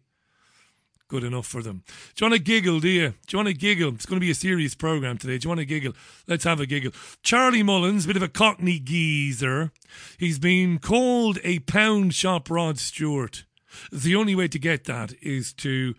Good 1.08 1.24
enough 1.24 1.46
for 1.46 1.62
them. 1.62 1.82
Do 2.14 2.24
you 2.24 2.30
want 2.30 2.38
to 2.38 2.44
giggle, 2.44 2.80
do 2.80 2.88
you? 2.88 3.08
Do 3.10 3.16
you 3.32 3.38
want 3.38 3.48
to 3.48 3.54
giggle? 3.54 3.94
It's 3.94 4.06
going 4.06 4.18
to 4.18 4.24
be 4.24 4.30
a 4.30 4.34
serious 4.34 4.74
program 4.74 5.18
today. 5.18 5.36
Do 5.36 5.46
you 5.46 5.50
want 5.50 5.60
to 5.60 5.66
giggle? 5.66 5.92
Let's 6.26 6.44
have 6.44 6.60
a 6.60 6.66
giggle. 6.66 6.92
Charlie 7.22 7.62
Mullins, 7.62 8.06
bit 8.06 8.16
of 8.16 8.22
a 8.22 8.28
cockney 8.28 8.78
geezer. 8.78 9.70
He's 10.18 10.38
been 10.38 10.78
called 10.78 11.38
a 11.44 11.58
pound 11.60 12.14
shop 12.14 12.48
Rod 12.48 12.78
Stewart. 12.78 13.44
The 13.92 14.16
only 14.16 14.34
way 14.34 14.48
to 14.48 14.58
get 14.58 14.84
that 14.84 15.12
is 15.20 15.52
to 15.54 15.94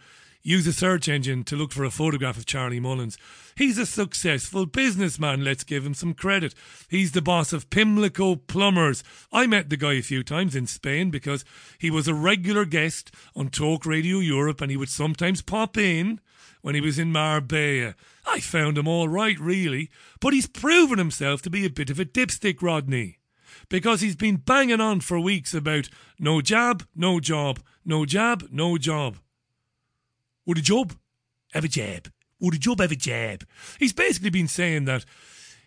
use 0.45 0.67
a 0.67 0.73
search 0.73 1.09
engine 1.09 1.43
to 1.43 1.55
look 1.55 1.71
for 1.71 1.83
a 1.83 1.89
photograph 1.89 2.37
of 2.37 2.45
Charlie 2.45 2.79
Mullins. 2.79 3.17
He's 3.57 3.79
a 3.79 3.85
successful 3.85 4.67
businessman, 4.67 5.43
let's 5.43 5.63
give 5.63 5.83
him 5.83 5.95
some 5.95 6.13
credit. 6.13 6.53
He's 6.87 7.13
the 7.13 7.21
boss 7.21 7.51
of 7.51 7.71
Pimlico 7.71 8.35
Plumbers. 8.35 9.03
I 9.33 9.47
met 9.47 9.71
the 9.71 9.77
guy 9.77 9.93
a 9.93 10.03
few 10.03 10.23
times 10.23 10.55
in 10.55 10.67
Spain 10.67 11.09
because 11.09 11.43
he 11.79 11.89
was 11.89 12.07
a 12.07 12.13
regular 12.13 12.63
guest 12.63 13.11
on 13.35 13.49
Talk 13.49 13.87
Radio 13.87 14.19
Europe 14.19 14.61
and 14.61 14.69
he 14.69 14.77
would 14.77 14.89
sometimes 14.89 15.41
pop 15.41 15.77
in 15.77 16.21
when 16.61 16.75
he 16.75 16.81
was 16.81 16.99
in 16.99 17.11
Marbella. 17.11 17.95
I 18.27 18.39
found 18.39 18.77
him 18.77 18.87
all 18.87 19.09
right, 19.09 19.39
really, 19.39 19.89
but 20.21 20.33
he's 20.33 20.47
proven 20.47 20.99
himself 20.99 21.41
to 21.41 21.49
be 21.49 21.65
a 21.65 21.71
bit 21.71 21.89
of 21.89 21.99
a 21.99 22.05
dipstick, 22.05 22.61
Rodney 22.61 23.17
because 23.67 24.01
he's 24.01 24.15
been 24.15 24.35
banging 24.35 24.81
on 24.81 24.99
for 24.99 25.19
weeks 25.19 25.53
about 25.53 25.89
no 26.19 26.39
jab, 26.39 26.85
no 26.95 27.19
job, 27.19 27.59
no 27.83 28.05
jab, 28.05 28.47
no 28.51 28.77
job. 28.77 29.17
Would 30.45 30.57
a 30.57 30.61
job 30.61 30.93
have 31.53 31.65
a 31.65 31.67
jab? 31.67 32.11
Would 32.39 32.55
a 32.55 32.59
job 32.59 32.79
have 32.79 32.91
a 32.91 32.95
jab? 32.95 33.45
He's 33.79 33.93
basically 33.93 34.29
been 34.29 34.47
saying 34.47 34.85
that 34.85 35.05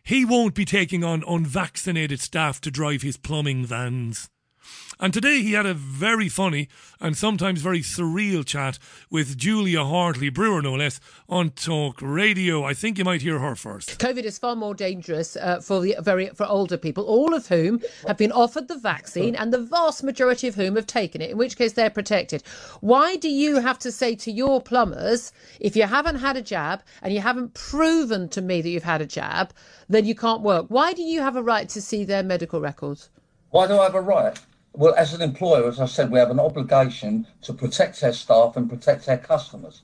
he 0.02 0.24
won't 0.24 0.54
be 0.54 0.64
taking 0.64 1.02
on 1.02 1.24
unvaccinated 1.26 2.20
staff 2.20 2.60
to 2.62 2.70
drive 2.70 3.02
his 3.02 3.16
plumbing 3.16 3.64
vans. 3.64 4.30
And 5.00 5.14
today 5.14 5.42
he 5.42 5.52
had 5.52 5.64
a 5.64 5.74
very 5.74 6.28
funny 6.28 6.68
and 7.00 7.16
sometimes 7.16 7.62
very 7.62 7.82
surreal 7.82 8.44
chat 8.44 8.80
with 9.08 9.38
Julia 9.38 9.84
Hartley 9.84 10.28
Brewer, 10.28 10.60
no 10.60 10.74
less, 10.74 10.98
on 11.28 11.50
Talk 11.50 12.02
Radio. 12.02 12.64
I 12.64 12.74
think 12.74 12.98
you 12.98 13.04
might 13.04 13.22
hear 13.22 13.38
her 13.38 13.54
first. 13.54 14.00
COVID 14.00 14.24
is 14.24 14.40
far 14.40 14.56
more 14.56 14.74
dangerous 14.74 15.36
uh, 15.36 15.60
for 15.60 15.80
the 15.80 15.94
very 16.00 16.30
for 16.30 16.46
older 16.46 16.76
people, 16.76 17.04
all 17.04 17.32
of 17.32 17.46
whom 17.46 17.80
have 18.08 18.16
been 18.16 18.32
offered 18.32 18.66
the 18.66 18.76
vaccine, 18.76 19.36
and 19.36 19.52
the 19.52 19.62
vast 19.62 20.02
majority 20.02 20.48
of 20.48 20.56
whom 20.56 20.74
have 20.74 20.86
taken 20.88 21.20
it. 21.20 21.30
In 21.30 21.38
which 21.38 21.56
case, 21.56 21.74
they're 21.74 21.90
protected. 21.90 22.42
Why 22.80 23.14
do 23.14 23.28
you 23.28 23.60
have 23.60 23.78
to 23.80 23.92
say 23.92 24.16
to 24.16 24.32
your 24.32 24.60
plumbers, 24.60 25.32
if 25.60 25.76
you 25.76 25.84
haven't 25.84 26.16
had 26.16 26.36
a 26.36 26.42
jab 26.42 26.82
and 27.02 27.14
you 27.14 27.20
haven't 27.20 27.54
proven 27.54 28.28
to 28.30 28.42
me 28.42 28.62
that 28.62 28.68
you've 28.68 28.82
had 28.82 29.00
a 29.00 29.06
jab, 29.06 29.52
then 29.88 30.04
you 30.06 30.16
can't 30.16 30.42
work? 30.42 30.66
Why 30.68 30.92
do 30.92 31.02
you 31.02 31.20
have 31.20 31.36
a 31.36 31.42
right 31.42 31.68
to 31.68 31.80
see 31.80 32.02
their 32.02 32.24
medical 32.24 32.60
records? 32.60 33.10
Why 33.50 33.68
do 33.68 33.78
I 33.78 33.84
have 33.84 33.94
a 33.94 34.00
right? 34.00 34.36
Well, 34.74 34.94
as 34.96 35.12
an 35.14 35.22
employer, 35.22 35.66
as 35.68 35.80
I 35.80 35.86
said, 35.86 36.10
we 36.10 36.18
have 36.18 36.30
an 36.30 36.38
obligation 36.40 37.26
to 37.42 37.52
protect 37.52 38.02
our 38.04 38.12
staff 38.12 38.56
and 38.56 38.68
protect 38.70 39.08
our 39.08 39.16
customers. 39.18 39.82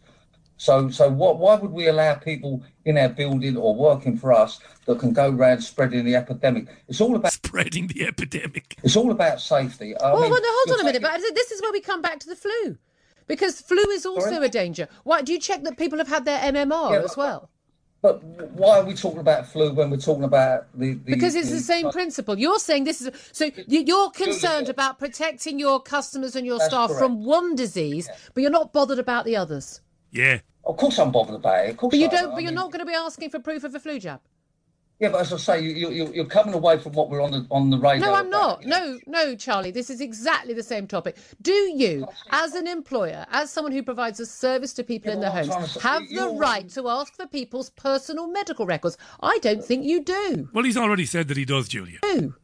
So, 0.57 0.89
so 0.89 1.09
what? 1.11 1.39
Why 1.39 1.57
would 1.57 1.73
we 1.73 1.89
allow 1.89 2.15
people 2.15 2.63
in 2.85 2.97
our 2.97 3.09
building 3.09 3.57
or 3.57 3.75
working 3.75 4.17
for 4.17 4.33
us 4.33 4.61
that 4.87 5.01
can 5.01 5.13
go 5.13 5.31
around 5.31 5.63
spreading 5.63 6.05
the 6.05 6.15
epidemic? 6.15 6.69
It's 6.87 7.01
all 7.01 7.17
about 7.17 7.33
Spreading 7.33 7.89
the 7.89 8.07
epidemic. 8.07 8.77
it's 8.85 8.95
all 8.95 9.11
about 9.11 9.41
safety. 9.41 9.97
I 9.97 10.13
Well, 10.13 10.23
mean, 10.23 10.31
well, 10.31 10.41
no, 10.41 10.49
hold 10.49 10.67
you're 10.69 10.75
on 10.77 10.81
a 10.83 10.85
minute. 10.85 11.03
But 11.03 11.21
this 11.35 11.51
is 11.51 11.61
where 11.61 11.73
we 11.73 11.81
come 11.81 12.01
back 12.03 12.21
to 12.21 12.29
the 12.29 12.37
flu, 12.37 12.79
because 13.27 13.61
flu 13.61 13.79
is 13.91 14.07
also 14.07 14.31
Sorry? 14.31 14.47
a 14.47 14.49
danger. 14.49 14.89
Why 15.03 15.23
do 15.23 15.33
you 15.33 15.41
check 15.41 15.65
that 15.65 15.77
people 15.77 15.99
have 15.99 16.09
had 16.09 16.25
their 16.25 16.39
MMR 16.39 16.93
Yeah, 16.93 16.99
as 16.99 17.09
but- 17.11 17.19
well? 17.19 17.51
But 18.05 18.23
why 18.53 18.81
are 18.81 18.85
we 18.85 18.93
talking 18.93 19.21
about 19.21 19.47
flu 19.47 19.73
when 19.73 19.89
we're 19.89 19.97
talking 19.97 20.25
about 20.25 20.67
the? 20.79 20.93
the 20.93 21.15
Because 21.15 21.35
it's 21.35 21.49
the 21.51 21.59
same 21.59 21.91
principle. 21.91 22.39
You're 22.39 22.59
saying 22.59 22.85
this 22.85 23.01
is 23.01 23.09
so 23.33 23.47
you- 23.67 23.81
you're 23.81 24.11
concerned 24.11 24.69
about 24.69 24.99
protecting 24.99 25.59
your 25.59 25.81
customers 25.81 26.37
and 26.37 26.45
your 26.45 26.59
That's 26.59 26.69
staff 26.69 26.89
correct. 26.91 27.01
from 27.01 27.25
one 27.25 27.55
disease, 27.57 28.11
but 28.35 28.43
you're 28.43 28.51
not 28.51 28.75
bothered 28.75 28.99
about 28.99 29.25
the 29.25 29.37
others. 29.37 29.81
Yeah. 30.13 30.41
Of 30.67 30.77
course, 30.77 30.99
I'm 30.99 31.13
bothered 31.13 31.37
about 31.37 31.65
it. 31.65 31.71
Of 31.71 31.77
course, 31.79 31.93
But 31.93 31.99
you 32.01 32.09
I 32.09 32.11
don't. 32.11 32.25
am. 32.25 32.31
But 32.33 32.37
I 32.37 32.41
you're 32.41 32.49
mean- 32.51 32.57
not 32.57 32.73
going 32.73 32.81
to 32.81 32.85
be 32.85 32.95
asking 32.95 33.31
for 33.31 33.39
proof 33.39 33.65
of 33.65 33.75
a 33.75 33.81
flu 33.81 33.99
jab. 33.99 34.21
Yeah, 35.01 35.09
but 35.09 35.23
as 35.23 35.33
I 35.33 35.37
say, 35.39 35.61
you, 35.61 35.91
you, 35.91 36.13
you're 36.15 36.25
coming 36.25 36.55
away 36.55 36.79
from 36.79 36.93
what 36.93 37.11
we're 37.11 37.21
on 37.21 37.33
the 37.33 37.45
on 37.51 37.69
the 37.69 37.77
radio. 37.79 38.07
No, 38.07 38.15
I'm 38.15 38.29
about, 38.29 38.61
not. 38.61 38.63
you 38.63 38.69
know. 38.69 38.99
No, 39.07 39.25
no, 39.25 39.35
Charlie. 39.37 39.73
This 39.73 39.91
is 39.91 40.01
exactly 40.01 40.55
the 40.55 40.63
same 40.63 40.87
topic. 40.87 41.17
Do 41.43 41.53
you, 41.53 42.07
as 42.31 42.55
an 42.55 42.69
employer, 42.69 43.27
as 43.33 43.51
someone 43.51 43.73
who 43.73 43.83
provides 43.83 44.21
a 44.21 44.27
service 44.27 44.73
to 44.75 44.85
people 44.85 45.09
Yeah, 45.11 45.15
in 45.15 45.21
but 45.21 45.33
their 45.33 45.43
homes, 45.43 45.49
trying 45.49 45.65
to 45.65 45.69
say- 45.71 45.81
have 45.81 46.03
the 46.09 46.39
right 46.39 46.69
to 46.71 46.89
ask 46.89 47.13
for 47.17 47.27
people's 47.27 47.71
personal 47.71 48.29
medical 48.29 48.67
records? 48.67 48.97
I 49.21 49.39
don't 49.43 49.65
think 49.65 49.85
you 49.85 50.01
do. 50.03 50.49
Well, 50.53 50.65
he's 50.65 50.77
already 50.77 51.07
said 51.07 51.27
that 51.29 51.37
he 51.37 51.45
does, 51.45 51.69
Julia. 51.69 51.99
Do. 52.03 52.35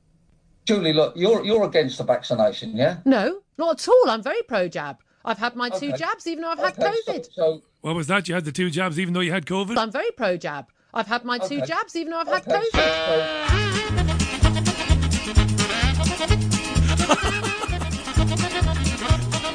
Julie, 0.66 0.92
look, 0.92 1.14
you're 1.16 1.44
you're 1.44 1.64
against 1.64 1.98
the 1.98 2.04
vaccination, 2.04 2.76
yeah? 2.76 2.98
No, 3.04 3.40
not 3.58 3.80
at 3.80 3.88
all. 3.88 4.10
I'm 4.10 4.22
very 4.22 4.42
pro 4.42 4.66
jab. 4.68 4.98
I've 5.24 5.38
had 5.38 5.54
my 5.54 5.68
two 5.68 5.92
jabs, 5.92 6.26
even 6.26 6.42
though 6.42 6.50
I've 6.50 6.58
had 6.58 6.78
Okay, 6.78 6.92
so- 7.06 7.12
COVID. 7.12 7.28
So, 7.32 7.62
What 7.82 7.94
was 7.94 8.08
that? 8.08 8.28
You 8.28 8.34
had 8.34 8.44
the 8.44 8.52
two 8.52 8.70
jabs 8.70 8.98
even 8.98 9.14
though 9.14 9.20
you 9.20 9.32
had 9.32 9.46
COVID? 9.46 9.78
I'm 9.78 9.90
very 9.92 10.10
pro 10.10 10.36
jab. 10.36 10.66
I've 10.92 11.06
had 11.06 11.24
my 11.24 11.38
two 11.38 11.60
jabs, 11.62 11.94
even 11.96 12.12
though 12.12 12.18
I've 12.20 12.28
had 12.28 12.46
okay, 12.46 12.62
so- 12.72 12.78
COVID. 12.78 14.16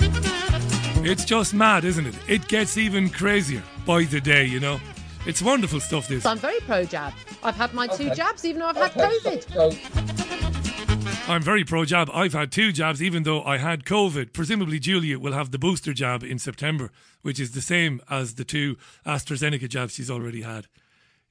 It's 1.08 1.24
just 1.24 1.54
mad, 1.54 1.86
isn't 1.86 2.08
it? 2.08 2.16
It 2.28 2.48
gets 2.48 2.80
even 2.80 3.10
crazier 3.10 3.62
by 3.86 4.06
the 4.06 4.20
day, 4.20 4.46
you 4.46 4.60
know. 4.60 4.80
It's 5.28 5.40
wonderful 5.40 5.80
stuff, 5.80 6.08
this. 6.08 6.26
I'm 6.26 6.40
very 6.40 6.60
pro 6.62 6.84
jab. 6.84 7.14
I've 7.44 7.56
had 7.56 7.76
my 7.76 7.86
two 7.86 8.10
jabs, 8.10 8.44
even 8.44 8.62
though 8.62 8.70
I've 8.70 8.76
had 8.78 8.98
okay, 8.98 9.40
so- 9.42 9.70
COVID. 9.70 11.30
I'm 11.30 11.44
very 11.44 11.64
pro 11.64 11.86
jab. 11.86 12.10
I've 12.12 12.34
had 12.34 12.52
two 12.52 12.72
jabs, 12.72 13.04
even 13.04 13.22
though 13.22 13.44
I 13.44 13.58
had 13.58 13.86
COVID. 13.86 14.34
Presumably, 14.34 14.80
Julia 14.80 15.20
will 15.20 15.34
have 15.34 15.52
the 15.52 15.60
booster 15.60 15.94
jab 15.94 16.24
in 16.24 16.40
September, 16.40 16.92
which 17.22 17.40
is 17.40 17.52
the 17.52 17.62
same 17.62 18.02
as 18.10 18.34
the 18.36 18.44
two 18.44 18.76
AstraZeneca 19.06 19.70
jabs 19.70 19.94
she's 19.94 20.10
already 20.10 20.42
had. 20.42 20.66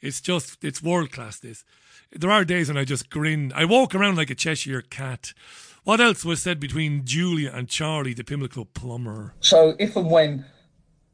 It's 0.01 0.21
just, 0.21 0.65
it's 0.65 0.83
world 0.83 1.13
class, 1.13 1.39
this. 1.39 1.65
There 2.13 2.31
are 2.31 2.45
days 2.45 2.69
when 2.69 2.77
I 2.77 2.85
just 2.85 3.11
grin. 3.11 3.53
I 3.55 3.65
walk 3.65 3.95
around 3.95 4.17
like 4.17 4.31
a 4.31 4.35
Cheshire 4.35 4.83
cat. 4.83 5.33
What 5.85 6.01
else 6.01 6.25
was 6.25 6.43
said 6.43 6.61
between 6.61 7.05
Julia 7.05 7.51
and 7.53 7.69
Charlie, 7.69 8.15
the 8.15 8.25
Pimlico 8.25 8.65
plumber? 8.65 9.35
So 9.41 9.75
if 9.79 9.97
and 9.97 10.11
when 10.11 10.45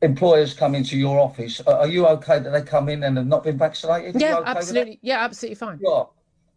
employers 0.03 0.55
come 0.55 0.75
into 0.75 0.97
your 0.97 1.19
office, 1.19 1.61
are 1.63 1.75
are 1.75 1.89
you 1.89 2.07
okay 2.07 2.39
that 2.39 2.51
they 2.51 2.63
come 2.63 2.89
in 2.89 3.03
and 3.03 3.17
have 3.17 3.27
not 3.27 3.45
been 3.45 3.59
vaccinated? 3.59 4.21
Yeah, 4.21 4.39
okay 4.39 4.51
absolutely. 4.51 4.99
Yeah, 5.03 5.25
absolutely 5.25 5.57
fine. 5.57 5.81
Yeah. 5.83 6.05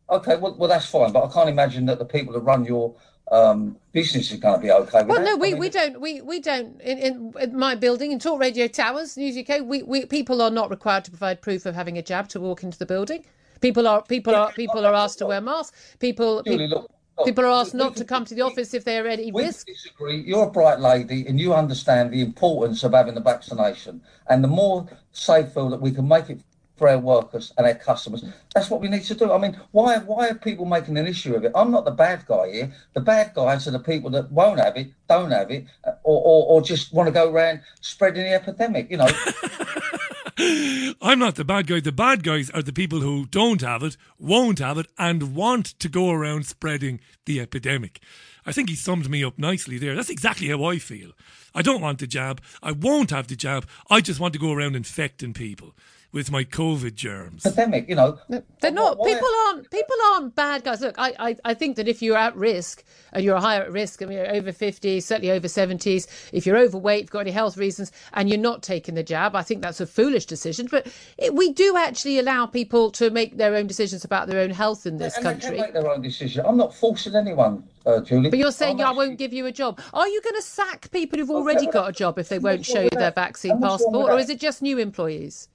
Okay, 0.09 0.35
well, 0.35 0.55
well, 0.57 0.69
that's 0.69 0.85
fine, 0.85 1.11
but 1.11 1.25
I 1.25 1.33
can't 1.33 1.49
imagine 1.49 1.85
that 1.85 1.97
the 1.97 2.05
people 2.05 2.33
that 2.33 2.41
run 2.41 2.65
your 2.65 2.95
um, 3.31 3.77
business 3.91 4.31
is 4.31 4.39
going 4.39 4.55
to 4.59 4.61
be 4.61 4.71
okay 4.71 4.99
with 4.99 5.07
Well, 5.07 5.21
no, 5.23 5.31
I 5.31 5.35
we, 5.35 5.51
mean, 5.51 5.59
we 5.59 5.69
don't 5.69 6.01
we, 6.01 6.21
we 6.21 6.39
don't 6.39 6.79
in, 6.81 6.97
in, 6.97 7.33
in 7.39 7.57
my 7.57 7.75
building 7.75 8.11
in 8.11 8.19
Talk 8.19 8.39
Radio 8.39 8.67
Towers, 8.67 9.17
News 9.17 9.37
UK. 9.37 9.61
We, 9.63 9.83
we 9.83 10.05
people 10.05 10.41
are 10.41 10.51
not 10.51 10.69
required 10.69 11.05
to 11.05 11.11
provide 11.11 11.41
proof 11.41 11.65
of 11.65 11.75
having 11.75 11.97
a 11.97 12.01
jab 12.01 12.27
to 12.29 12.39
walk 12.39 12.63
into 12.63 12.77
the 12.77 12.85
building. 12.85 13.25
People 13.61 13.87
are 13.87 14.01
people 14.03 14.35
are 14.35 14.51
people 14.51 14.85
are 14.85 14.93
asked 14.93 15.19
to 15.19 15.25
wear 15.25 15.41
masks. 15.41 15.95
People 15.99 16.43
Julie, 16.43 16.67
people, 16.67 16.81
look, 16.81 16.91
look, 17.17 17.25
people 17.27 17.45
are 17.45 17.61
asked 17.61 17.73
not 17.73 17.95
to 17.95 18.05
come 18.05 18.25
to 18.25 18.35
the 18.35 18.41
office 18.41 18.73
if 18.73 18.83
they're 18.83 19.07
at 19.07 19.19
any 19.19 19.31
We 19.31 19.43
risk. 19.45 19.67
disagree. 19.67 20.19
You're 20.21 20.47
a 20.47 20.51
bright 20.51 20.79
lady 20.79 21.25
and 21.25 21.39
you 21.39 21.53
understand 21.53 22.11
the 22.11 22.21
importance 22.21 22.83
of 22.83 22.91
having 22.91 23.15
the 23.15 23.21
vaccination. 23.21 24.01
And 24.27 24.43
the 24.43 24.49
more 24.49 24.85
safe 25.13 25.53
feel 25.53 25.69
that 25.69 25.81
we 25.81 25.91
can 25.91 26.07
make 26.07 26.29
it 26.29 26.41
our 26.87 26.99
workers 26.99 27.53
and 27.57 27.67
our 27.67 27.75
customers, 27.75 28.23
that's 28.53 28.69
what 28.69 28.81
we 28.81 28.89
need 28.89 29.03
to 29.03 29.15
do. 29.15 29.31
I 29.31 29.37
mean, 29.37 29.59
why 29.71 29.97
why 29.97 30.29
are 30.29 30.35
people 30.35 30.65
making 30.65 30.97
an 30.97 31.07
issue 31.07 31.35
of 31.35 31.43
it? 31.45 31.51
I'm 31.55 31.71
not 31.71 31.85
the 31.85 31.91
bad 31.91 32.25
guy 32.25 32.51
here. 32.51 32.73
The 32.93 33.01
bad 33.01 33.33
guys 33.33 33.67
are 33.67 33.71
the 33.71 33.79
people 33.79 34.09
that 34.11 34.31
won't 34.31 34.59
have 34.59 34.77
it, 34.77 34.91
don't 35.07 35.31
have 35.31 35.51
it, 35.51 35.65
uh, 35.85 35.91
or, 36.03 36.21
or, 36.21 36.45
or 36.47 36.61
just 36.61 36.93
want 36.93 37.07
to 37.07 37.11
go 37.11 37.31
around 37.31 37.61
spreading 37.81 38.23
the 38.23 38.33
epidemic. 38.33 38.89
You 38.89 38.97
know, 38.97 39.07
I'm 41.01 41.19
not 41.19 41.35
the 41.35 41.45
bad 41.45 41.67
guy. 41.67 41.79
The 41.79 41.91
bad 41.91 42.23
guys 42.23 42.49
are 42.49 42.63
the 42.63 42.73
people 42.73 43.01
who 43.01 43.25
don't 43.27 43.61
have 43.61 43.83
it, 43.83 43.97
won't 44.17 44.59
have 44.59 44.77
it, 44.77 44.87
and 44.97 45.35
want 45.35 45.67
to 45.79 45.89
go 45.89 46.11
around 46.11 46.45
spreading 46.45 46.99
the 47.25 47.39
epidemic. 47.39 48.01
I 48.45 48.51
think 48.51 48.69
he 48.69 48.75
summed 48.75 49.09
me 49.09 49.23
up 49.23 49.37
nicely 49.37 49.77
there. 49.77 49.95
That's 49.95 50.09
exactly 50.09 50.49
how 50.49 50.63
I 50.65 50.79
feel. 50.79 51.11
I 51.55 51.61
don't 51.61 51.81
want 51.81 51.99
the 51.99 52.07
jab. 52.07 52.41
I 52.61 52.71
won't 52.71 53.11
have 53.11 53.27
the 53.27 53.35
jab. 53.35 53.67
I 53.89 54.01
just 54.01 54.19
want 54.19 54.33
to 54.33 54.39
go 54.39 54.51
around 54.51 54.75
infecting 54.75 55.33
people. 55.33 55.75
With 56.13 56.31
my 56.31 56.43
COVID 56.43 56.93
germs. 56.93 57.41
Pandemic, 57.43 57.89
you 57.89 57.95
know. 57.95 58.19
They're 58.29 58.71
not. 58.71 58.99
Why- 58.99 59.13
People 59.13 59.29
aren't. 59.47 59.69
People 59.71 59.95
aren't 60.11 60.35
bad 60.35 60.63
guys. 60.63 60.79
Look, 60.79 60.95
I, 60.97 61.13
I, 61.19 61.35
I 61.43 61.53
think 61.55 61.75
that 61.75 61.87
if 61.87 62.01
you're 62.01 62.15
at 62.15 62.35
risk 62.37 62.83
and 63.11 63.23
you're 63.23 63.39
higher 63.39 63.63
at 63.63 63.71
risk, 63.71 64.01
I 64.01 64.05
mean, 64.05 64.19
you're 64.19 64.33
over 64.33 64.51
50, 64.51 65.01
certainly 65.01 65.31
over 65.31 65.47
70s, 65.47 66.07
if 66.31 66.45
you're 66.45 66.57
overweight, 66.57 66.99
if 66.99 67.03
you've 67.05 67.11
got 67.11 67.19
any 67.21 67.31
health 67.31 67.57
reasons, 67.57 67.91
and 68.13 68.29
you're 68.29 68.37
not 68.37 68.61
taking 68.61 68.95
the 68.95 69.03
jab, 69.03 69.35
I 69.35 69.41
think 69.41 69.61
that's 69.61 69.81
a 69.81 69.87
foolish 69.87 70.25
decision. 70.27 70.67
But 70.69 70.87
it, 71.17 71.33
we 71.33 71.51
do 71.51 71.75
actually 71.77 72.19
allow 72.19 72.45
people 72.45 72.91
to 72.91 73.09
make 73.09 73.37
their 73.37 73.55
own 73.55 73.65
decisions 73.65 74.05
about 74.05 74.27
their 74.27 74.39
own 74.39 74.51
health 74.51 74.85
in 74.85 74.97
this 74.97 75.17
and 75.17 75.25
they 75.25 75.31
country. 75.31 75.49
can 75.49 75.59
make 75.61 75.73
their 75.73 75.89
own 75.89 76.01
decision. 76.01 76.45
I'm 76.45 76.57
not 76.57 76.75
forcing 76.75 77.15
anyone, 77.15 77.63
uh, 77.87 78.01
Julie. 78.01 78.29
But 78.29 78.37
you're 78.37 78.51
saying 78.51 78.81
I'm 78.81 78.87
I 78.87 78.91
won't 78.91 79.17
give 79.17 79.33
you 79.33 79.47
a 79.47 79.51
job. 79.51 79.81
Are 79.93 80.07
you 80.07 80.21
going 80.21 80.35
to 80.35 80.43
sack 80.43 80.91
people 80.91 81.17
who've 81.17 81.31
already 81.31 81.65
got 81.67 81.89
a 81.89 81.91
job 81.91 82.19
if 82.19 82.29
they 82.29 82.37
won't 82.37 82.65
show 82.65 82.81
you 82.81 82.89
their 82.91 83.11
vaccine 83.11 83.51
And 83.53 83.61
what's 83.61 83.83
wrong 83.83 83.93
with 83.93 84.01
passport, 84.01 84.11
or 84.11 84.19
is 84.19 84.29
it 84.29 84.39
just 84.39 84.61
new 84.61 84.77
employees? 84.77 85.49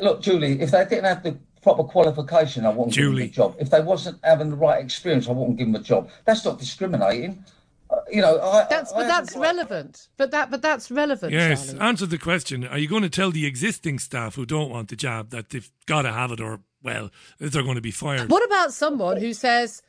Look, 0.00 0.22
Julie, 0.22 0.60
if 0.60 0.70
they 0.70 0.84
didn't 0.84 1.04
have 1.04 1.22
the 1.22 1.38
proper 1.62 1.84
qualification, 1.84 2.64
I 2.66 2.70
wouldn't 2.70 2.94
give 2.94 3.06
them 3.06 3.18
a 3.18 3.28
job. 3.28 3.56
If 3.58 3.70
they 3.70 3.80
wasn't 3.80 4.18
having 4.24 4.50
the 4.50 4.56
right 4.56 4.82
experience, 4.82 5.28
I 5.28 5.32
wouldn't 5.32 5.58
give 5.58 5.66
them 5.66 5.76
a 5.76 5.84
job. 5.84 6.10
That's 6.24 6.44
not 6.44 6.58
discriminating. 6.58 7.44
Uh, 7.90 7.96
you 8.10 8.22
know, 8.22 8.40
I, 8.40 8.66
That's 8.70 8.92
I, 8.92 8.96
but 8.96 9.04
I 9.04 9.08
that's 9.08 9.34
haven't 9.34 9.42
relevant. 9.42 10.08
But 10.16 10.30
that 10.30 10.50
but 10.50 10.62
that's 10.62 10.90
relevant. 10.90 11.32
Yes, 11.32 11.72
Charlie. 11.72 11.80
answer 11.80 12.06
the 12.06 12.18
question. 12.18 12.64
Are 12.64 12.78
you 12.78 12.88
going 12.88 13.02
to 13.02 13.10
tell 13.10 13.30
the 13.30 13.46
existing 13.46 13.98
staff 13.98 14.36
who 14.36 14.46
don't 14.46 14.70
want 14.70 14.88
the 14.90 14.96
job 14.96 15.30
that 15.30 15.50
they've 15.50 15.68
got 15.86 16.02
to 16.02 16.12
have 16.12 16.30
it 16.30 16.40
or, 16.40 16.60
well, 16.82 17.10
they're 17.38 17.62
going 17.62 17.74
to 17.74 17.80
be 17.80 17.90
fired? 17.90 18.30
What 18.30 18.44
about 18.44 18.72
someone 18.72 19.16
who 19.16 19.32
says, 19.34 19.82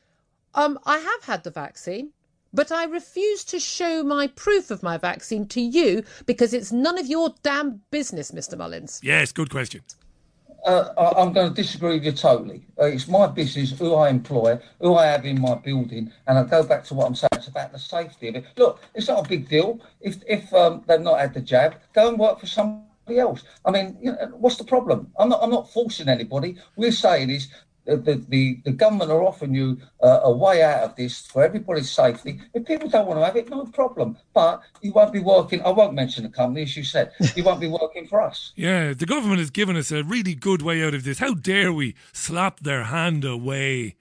um, 0.56 0.80
I 0.86 0.98
have 0.98 1.24
had 1.26 1.44
the 1.44 1.52
vaccine, 1.52 2.12
but 2.52 2.72
I 2.72 2.86
refuse 2.86 3.44
to 3.46 3.60
show 3.60 4.04
my 4.04 4.28
proof 4.28 4.72
of 4.72 4.82
my 4.82 4.98
vaccine 4.98 5.48
to 5.50 5.62
you 5.62 6.04
because 6.26 6.54
it's 6.54 6.72
none 6.72 6.98
of 6.98 7.06
your 7.06 7.36
damn 7.44 7.82
business, 7.92 8.32
Mr. 8.32 8.58
Mullins. 8.58 9.00
Yes, 9.04 9.32
good 9.32 9.52
question. 9.52 9.82
Uh, 10.66 11.14
I'm 11.18 11.34
going 11.34 11.50
to 11.50 11.62
disagree 11.62 11.96
with 11.96 12.06
you 12.06 12.12
totally. 12.12 12.64
Uh, 12.80 12.86
it's 12.86 13.08
my 13.08 13.26
business, 13.26 13.78
who 13.78 13.96
I 13.96 14.10
employ, 14.10 14.60
who 14.80 14.96
I 14.96 15.08
have 15.08 15.26
in 15.26 15.42
my 15.42 15.56
building, 15.56 16.12
and 16.28 16.38
I 16.38 16.44
go 16.44 16.64
back 16.64 16.84
to 16.86 16.94
what 16.94 17.08
I'm 17.08 17.16
saying. 17.16 17.30
It's 17.34 17.48
about 17.48 17.72
the 17.72 17.80
safety 17.80 18.28
of 18.28 18.36
it. 18.36 18.46
Look, 18.58 18.80
it's 18.94 19.08
not 19.08 19.26
a 19.26 19.30
big 19.30 19.50
deal 19.50 19.80
if 20.02 20.18
if 20.28 20.54
um, 20.54 20.84
they've 20.88 21.02
not 21.02 21.20
had 21.20 21.34
the 21.34 21.42
jab. 21.42 21.76
Go 21.94 22.10
and 22.10 22.20
work 22.20 22.40
for 22.40 22.46
somebody 22.46 23.18
else. 23.18 23.44
I 23.66 23.72
mean, 23.72 23.98
you 24.02 24.12
know, 24.12 24.34
what's 24.38 24.58
the 24.58 24.64
problem? 24.64 25.12
I'm 25.18 25.30
not. 25.30 25.42
I'm 25.42 25.50
not 25.50 25.72
forcing 25.72 26.10
anybody. 26.10 26.58
We're 26.76 26.92
saying 26.92 27.30
is. 27.32 27.48
The, 27.86 28.24
the, 28.30 28.60
the, 28.64 28.72
government 28.72 29.10
are 29.10 29.24
offering 29.24 29.56
you 29.56 29.78
uh, 30.04 30.20
a 30.24 30.32
way 30.32 30.62
out 30.62 30.84
of 30.84 30.96
this 30.96 31.26
for 31.26 31.44
everybody's 31.44 31.90
safety. 31.90 32.40
If 32.54 32.66
people 32.66 32.90
don't 32.90 33.08
want 33.08 33.20
to 33.20 33.26
have 33.26 33.36
it, 33.36 33.50
no 33.50 33.66
problem. 33.66 34.18
But 34.34 34.62
you 34.82 34.92
won't 34.92 35.12
be 35.12 35.20
working. 35.20 35.62
I 35.64 35.70
won't 35.70 35.94
mention 35.94 36.24
the 36.24 36.30
company, 36.30 36.62
as 36.64 36.78
you 36.78 36.84
said. 36.84 37.12
You 37.36 37.44
won't 37.44 37.62
be 37.62 37.68
working 37.68 38.08
for 38.08 38.22
us. 38.22 38.52
Yeah, 38.56 38.94
the 38.94 39.06
government 39.06 39.40
has 39.40 39.50
given 39.50 39.76
us 39.76 39.92
a 39.92 40.04
really 40.04 40.36
good 40.36 40.62
way 40.62 40.84
out 40.84 40.94
of 40.94 41.04
this. 41.04 41.20
How 41.20 41.34
dare 41.34 41.74
we 41.74 41.96
slap 42.14 42.60
their 42.60 42.84
hand 42.84 43.26
away? 43.26 43.96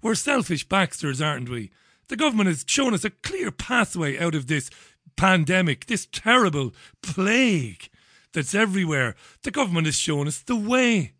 We're 0.00 0.14
selfish 0.14 0.66
Baxters, 0.66 1.20
aren't 1.20 1.48
we? 1.48 1.70
The 2.08 2.16
government 2.16 2.48
has 2.48 2.64
shown 2.66 2.94
us 2.94 3.04
a 3.04 3.10
clear 3.10 3.50
pathway 3.50 4.18
out 4.18 4.34
of 4.34 4.46
this 4.46 4.70
pandemic, 5.16 5.86
this 5.86 6.06
terrible 6.10 6.72
plague 7.02 7.90
that's 8.32 8.54
everywhere. 8.54 9.14
The 9.42 9.50
government 9.50 9.86
has 9.86 9.96
shown 9.96 10.28
us 10.28 10.38
the 10.38 10.56
way. 10.56 11.12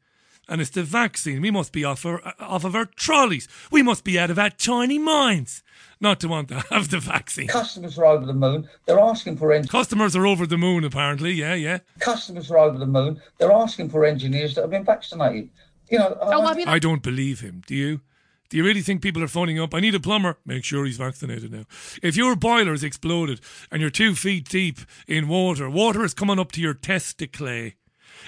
And 0.49 0.61
it's 0.63 0.71
the 0.71 0.83
vaccine. 0.83 1.43
We 1.43 1.51
must 1.51 1.73
be 1.73 1.85
off, 1.85 2.07
our, 2.07 2.23
off 2.41 2.65
of 2.65 2.75
our 2.75 2.87
trolleys. 2.87 3.47
We 3.71 3.83
must 3.83 4.03
be 4.03 4.19
out 4.19 4.31
of 4.31 4.39
our 4.39 4.49
tiny 4.49 4.99
minds 4.99 5.63
not 6.01 6.21
to 6.21 6.29
want 6.29 6.49
to 6.49 6.61
have 6.71 6.91
the 6.91 7.01
vaccine. 7.01 7.49
Customers 7.49 7.99
are 7.99 8.07
over 8.07 8.25
the 8.25 8.33
moon. 8.33 8.69
They're 8.87 8.99
asking 8.99 9.37
for 9.37 9.53
engineers. 9.53 9.71
Customers 9.71 10.17
are 10.17 10.27
over 10.27 10.47
the 10.47 10.57
moon, 10.57 10.85
apparently. 10.85 11.33
Yeah, 11.33 11.55
yeah. 11.55 11.81
Customers 11.99 12.51
are 12.51 12.59
over 12.59 12.79
the 12.79 12.87
moon. 12.87 13.21
They're 13.39 13.53
asking 13.53 13.91
for 13.91 14.05
engineers 14.05 14.55
that 14.55 14.63
have 14.63 14.71
been 14.71 14.85
vaccinated. 14.85 15.51
You 15.91 15.99
know, 15.99 16.17
Oh, 16.21 16.47
I 16.47 16.55
mean, 16.55 16.69
uh, 16.69 16.73
I 16.73 16.79
don't 16.79 17.03
believe 17.03 17.41
him. 17.41 17.63
Do 17.67 17.75
you? 17.75 18.01
Do 18.51 18.57
you 18.57 18.65
really 18.65 18.81
think 18.81 19.03
people 19.03 19.23
are 19.23 19.29
phoning 19.29 19.61
up? 19.61 19.75
I 19.75 19.81
need 19.81 19.95
a 19.95 20.01
plumber. 20.01 20.39
Make 20.47 20.65
sure 20.65 20.87
he's 20.87 20.97
vaccinated 20.97 21.53
now. 21.53 21.65
If 22.03 22.17
your 22.17 22.35
boiler 22.35 22.71
has 22.71 22.83
exploded 22.83 23.43
and 23.71 23.83
you're 23.83 23.91
two 23.91 24.15
feet 24.15 24.49
deep 24.49 24.79
in 25.07 25.29
water, 25.29 25.69
water 25.69 26.03
is 26.03 26.15
coming 26.15 26.39
up 26.39 26.53
to 26.53 26.61
your 26.63 26.73
testicle. 26.73 27.73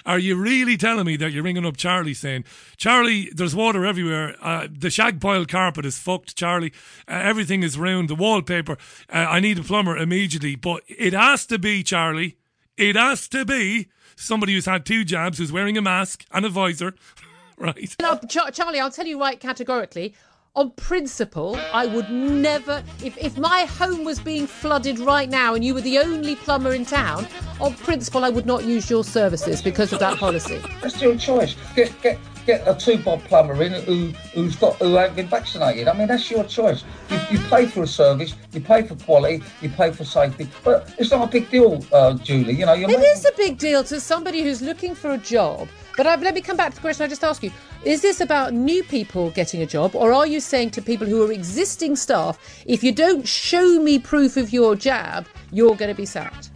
Are 0.07 0.19
you 0.19 0.37
really 0.37 0.77
telling 0.77 1.07
me 1.07 1.17
that 1.17 1.33
you're 1.33 1.43
ringing 1.43 1.67
up 1.67 1.77
Charlie 1.77 2.15
saying, 2.15 2.45
Charlie, 2.77 3.31
there's 3.35 3.55
water 3.55 3.85
everywhere. 3.85 4.37
Uh, 4.41 4.69
the 4.71 4.91
shag 4.91 5.21
pile 5.21 5.45
carpet 5.45 5.85
is 5.85 5.99
fucked, 5.99 6.37
Charlie. 6.37 6.73
Uh, 7.09 7.21
everything 7.23 7.63
is 7.63 7.79
ruined. 7.79 8.09
The 8.09 8.15
wallpaper. 8.15 8.77
Uh, 9.13 9.27
I 9.29 9.41
need 9.41 9.59
a 9.59 9.63
plumber 9.63 9.97
immediately. 9.97 10.57
But 10.57 10.83
it 10.89 11.13
has 11.13 11.47
to 11.47 11.59
be, 11.59 11.83
Charlie. 11.83 12.37
It 12.77 12.97
has 12.97 13.29
to 13.29 13.45
be 13.45 13.89
somebody 14.17 14.55
who's 14.55 14.67
had 14.67 14.87
two 14.87 15.05
jabs, 15.05 15.39
who's 15.39 15.53
wearing 15.53 15.77
a 15.77 15.83
mask 15.83 16.25
and 16.33 16.45
a 16.45 16.49
visor. 16.49 16.95
right. 17.59 17.95
No, 18.01 18.19
Char- 18.29 18.51
Charlie, 18.51 18.81
I'll 18.81 18.91
tell 18.91 19.07
you 19.07 19.21
right 19.21 19.39
categorically. 19.39 20.15
On 20.57 20.73
principle, 20.73 21.57
I 21.73 21.87
would 21.87 22.11
never, 22.11 22.83
if, 23.05 23.17
if 23.17 23.39
my 23.39 23.67
home 23.67 24.05
was 24.05 24.19
being 24.19 24.49
flooded 24.49 24.99
right 24.99 25.29
now 25.29 25.55
and 25.55 25.65
you 25.65 25.75
were 25.75 25.81
the 25.81 25.99
only 25.99 26.35
plumber 26.35 26.75
in 26.75 26.85
town, 26.85 27.29
on 27.61 27.75
principle, 27.75 28.25
I 28.25 28.31
would 28.31 28.47
not 28.47 28.65
use 28.65 28.91
your 28.91 29.05
services 29.05 29.63
because 29.63 29.93
of 29.93 30.01
that 30.01 30.19
policy. 30.19 30.61
that's 30.83 31.01
your 31.01 31.17
choice. 31.17 31.55
Get 31.77 31.93
get 32.03 32.19
get 32.47 32.67
a 32.67 32.75
two 32.75 32.99
bob 32.99 33.23
plumber 33.25 33.63
in 33.63 33.73
who 33.73 34.09
who's 34.35 34.57
got 34.57 34.77
who 34.77 34.99
ain't 34.99 35.17
been 35.17 35.27
vaccinated. 35.29 35.89
I 35.89 35.93
mean, 35.97 36.09
that's 36.09 36.31
your 36.31 36.45
choice. 36.45 36.85
You, 37.11 37.19
you 37.33 37.39
pay 37.49 37.67
for 37.67 37.83
a 37.83 37.87
service, 37.87 38.35
you 38.53 38.61
pay 38.61 38.83
for 38.83 38.95
quality, 38.97 39.43
you 39.61 39.69
pay 39.69 39.91
for 39.93 40.05
safety, 40.05 40.49
but 40.65 40.93
it's 40.99 41.11
not 41.11 41.29
a 41.29 41.31
big 41.31 41.51
deal, 41.51 41.85
uh, 41.93 42.15
Julie. 42.15 42.55
You 42.55 42.67
know, 42.67 42.73
you're 42.75 42.91
It 42.91 42.99
making- 42.99 43.13
is 43.13 43.25
a 43.27 43.33
big 43.37 43.59
deal 43.59 43.85
to 43.85 44.01
somebody 44.01 44.43
who's 44.43 44.63
looking 44.63 44.95
for 44.95 45.13
a 45.13 45.19
job. 45.19 45.69
But 45.97 46.07
I, 46.07 46.15
let 46.17 46.35
me 46.35 46.41
come 46.41 46.57
back 46.57 46.71
to 46.71 46.77
the 46.77 46.81
question 46.81 47.05
I 47.05 47.09
just 47.09 47.23
asked 47.25 47.43
you. 47.43 47.51
Is 47.85 48.01
this 48.03 48.21
about 48.21 48.53
new 48.55 48.83
people 48.85 49.31
getting 49.31 49.61
a 49.63 49.67
job, 49.67 49.95
or 49.95 50.13
are 50.13 50.27
you 50.27 50.41
saying 50.41 50.71
to 50.73 50.83
people 50.83 51.07
who 51.07 51.27
are 51.27 51.33
existing 51.33 51.97
staff, 51.97 52.39
if 52.67 52.83
you 52.85 52.93
don't 52.93 53.27
show 53.27 53.81
me 53.83 53.99
proof 53.99 54.37
of 54.37 54.53
your 54.53 54.75
jab, 54.77 55.27
you're 55.53 55.75
going 55.75 55.89
to 55.91 55.95
be 55.95 56.07
sacked? 56.07 56.51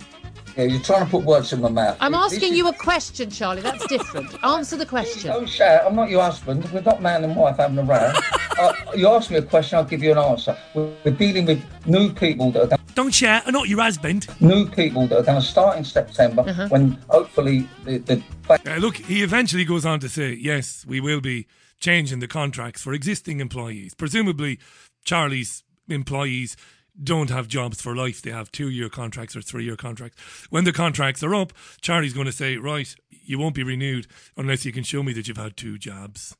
Yeah, 0.56 0.64
you're 0.64 0.80
trying 0.80 1.04
to 1.04 1.10
put 1.10 1.24
words 1.24 1.52
in 1.52 1.60
my 1.60 1.68
mouth. 1.68 1.96
I'm 2.00 2.14
asking 2.14 2.52
is- 2.52 2.58
you 2.58 2.68
a 2.68 2.72
question, 2.72 3.28
Charlie. 3.30 3.60
That's 3.62 3.84
different. 3.88 4.32
Answer 4.44 4.76
the 4.76 4.86
question. 4.86 5.30
Don't 5.32 5.48
shout. 5.48 5.84
I'm 5.84 5.96
not 5.96 6.10
your 6.10 6.22
husband. 6.22 6.64
We're 6.72 6.82
not 6.82 7.02
man 7.02 7.24
and 7.24 7.34
wife 7.34 7.56
having 7.56 7.78
a 7.78 7.82
row. 7.82 8.12
uh, 8.58 8.72
you 8.94 9.08
ask 9.08 9.30
me 9.30 9.38
a 9.38 9.42
question, 9.42 9.78
I'll 9.78 9.84
give 9.84 10.02
you 10.02 10.12
an 10.12 10.18
answer. 10.18 10.56
We're, 10.74 10.92
we're 11.04 11.10
dealing 11.10 11.46
with 11.46 11.62
new 11.86 12.12
people 12.12 12.52
that 12.52 12.62
are 12.62 12.66
going 12.68 12.80
Don't 12.94 13.14
shout. 13.14 13.42
I'm 13.46 13.52
not 13.52 13.68
your 13.68 13.80
husband. 13.82 14.28
new 14.40 14.68
people 14.68 15.08
that 15.08 15.18
are 15.18 15.22
going 15.24 15.40
to 15.40 15.46
start 15.46 15.76
in 15.76 15.84
September 15.84 16.42
Uh-huh. 16.46 16.68
when 16.68 16.92
hopefully 17.10 17.68
the, 17.84 17.98
the 17.98 18.22
Uh, 18.48 18.76
look, 18.76 18.96
he 18.96 19.22
eventually 19.24 19.64
goes 19.64 19.84
on 19.84 19.98
to 20.00 20.08
say, 20.08 20.32
yes, 20.34 20.84
we 20.86 21.00
will 21.00 21.20
be 21.20 21.48
changing 21.80 22.20
the 22.20 22.28
contracts 22.28 22.80
for 22.82 22.92
existing 22.92 23.40
employees. 23.40 23.92
Presumably, 23.94 24.60
Charlie's 25.04 25.64
employees 25.88 26.56
don't 27.02 27.30
have 27.30 27.48
jobs 27.48 27.80
for 27.80 27.94
life. 27.94 28.22
They 28.22 28.30
have 28.30 28.52
two 28.52 28.68
year 28.68 28.88
contracts 28.88 29.36
or 29.36 29.42
three 29.42 29.64
year 29.64 29.76
contracts. 29.76 30.20
When 30.50 30.64
the 30.64 30.72
contracts 30.72 31.22
are 31.22 31.34
up, 31.34 31.52
Charlie's 31.80 32.14
going 32.14 32.26
to 32.26 32.32
say, 32.32 32.56
right, 32.56 32.94
you 33.10 33.38
won't 33.38 33.54
be 33.54 33.62
renewed 33.62 34.06
unless 34.36 34.64
you 34.64 34.72
can 34.72 34.84
show 34.84 35.02
me 35.02 35.12
that 35.14 35.28
you've 35.28 35.36
had 35.36 35.56
two 35.56 35.78
jobs. 35.78 36.36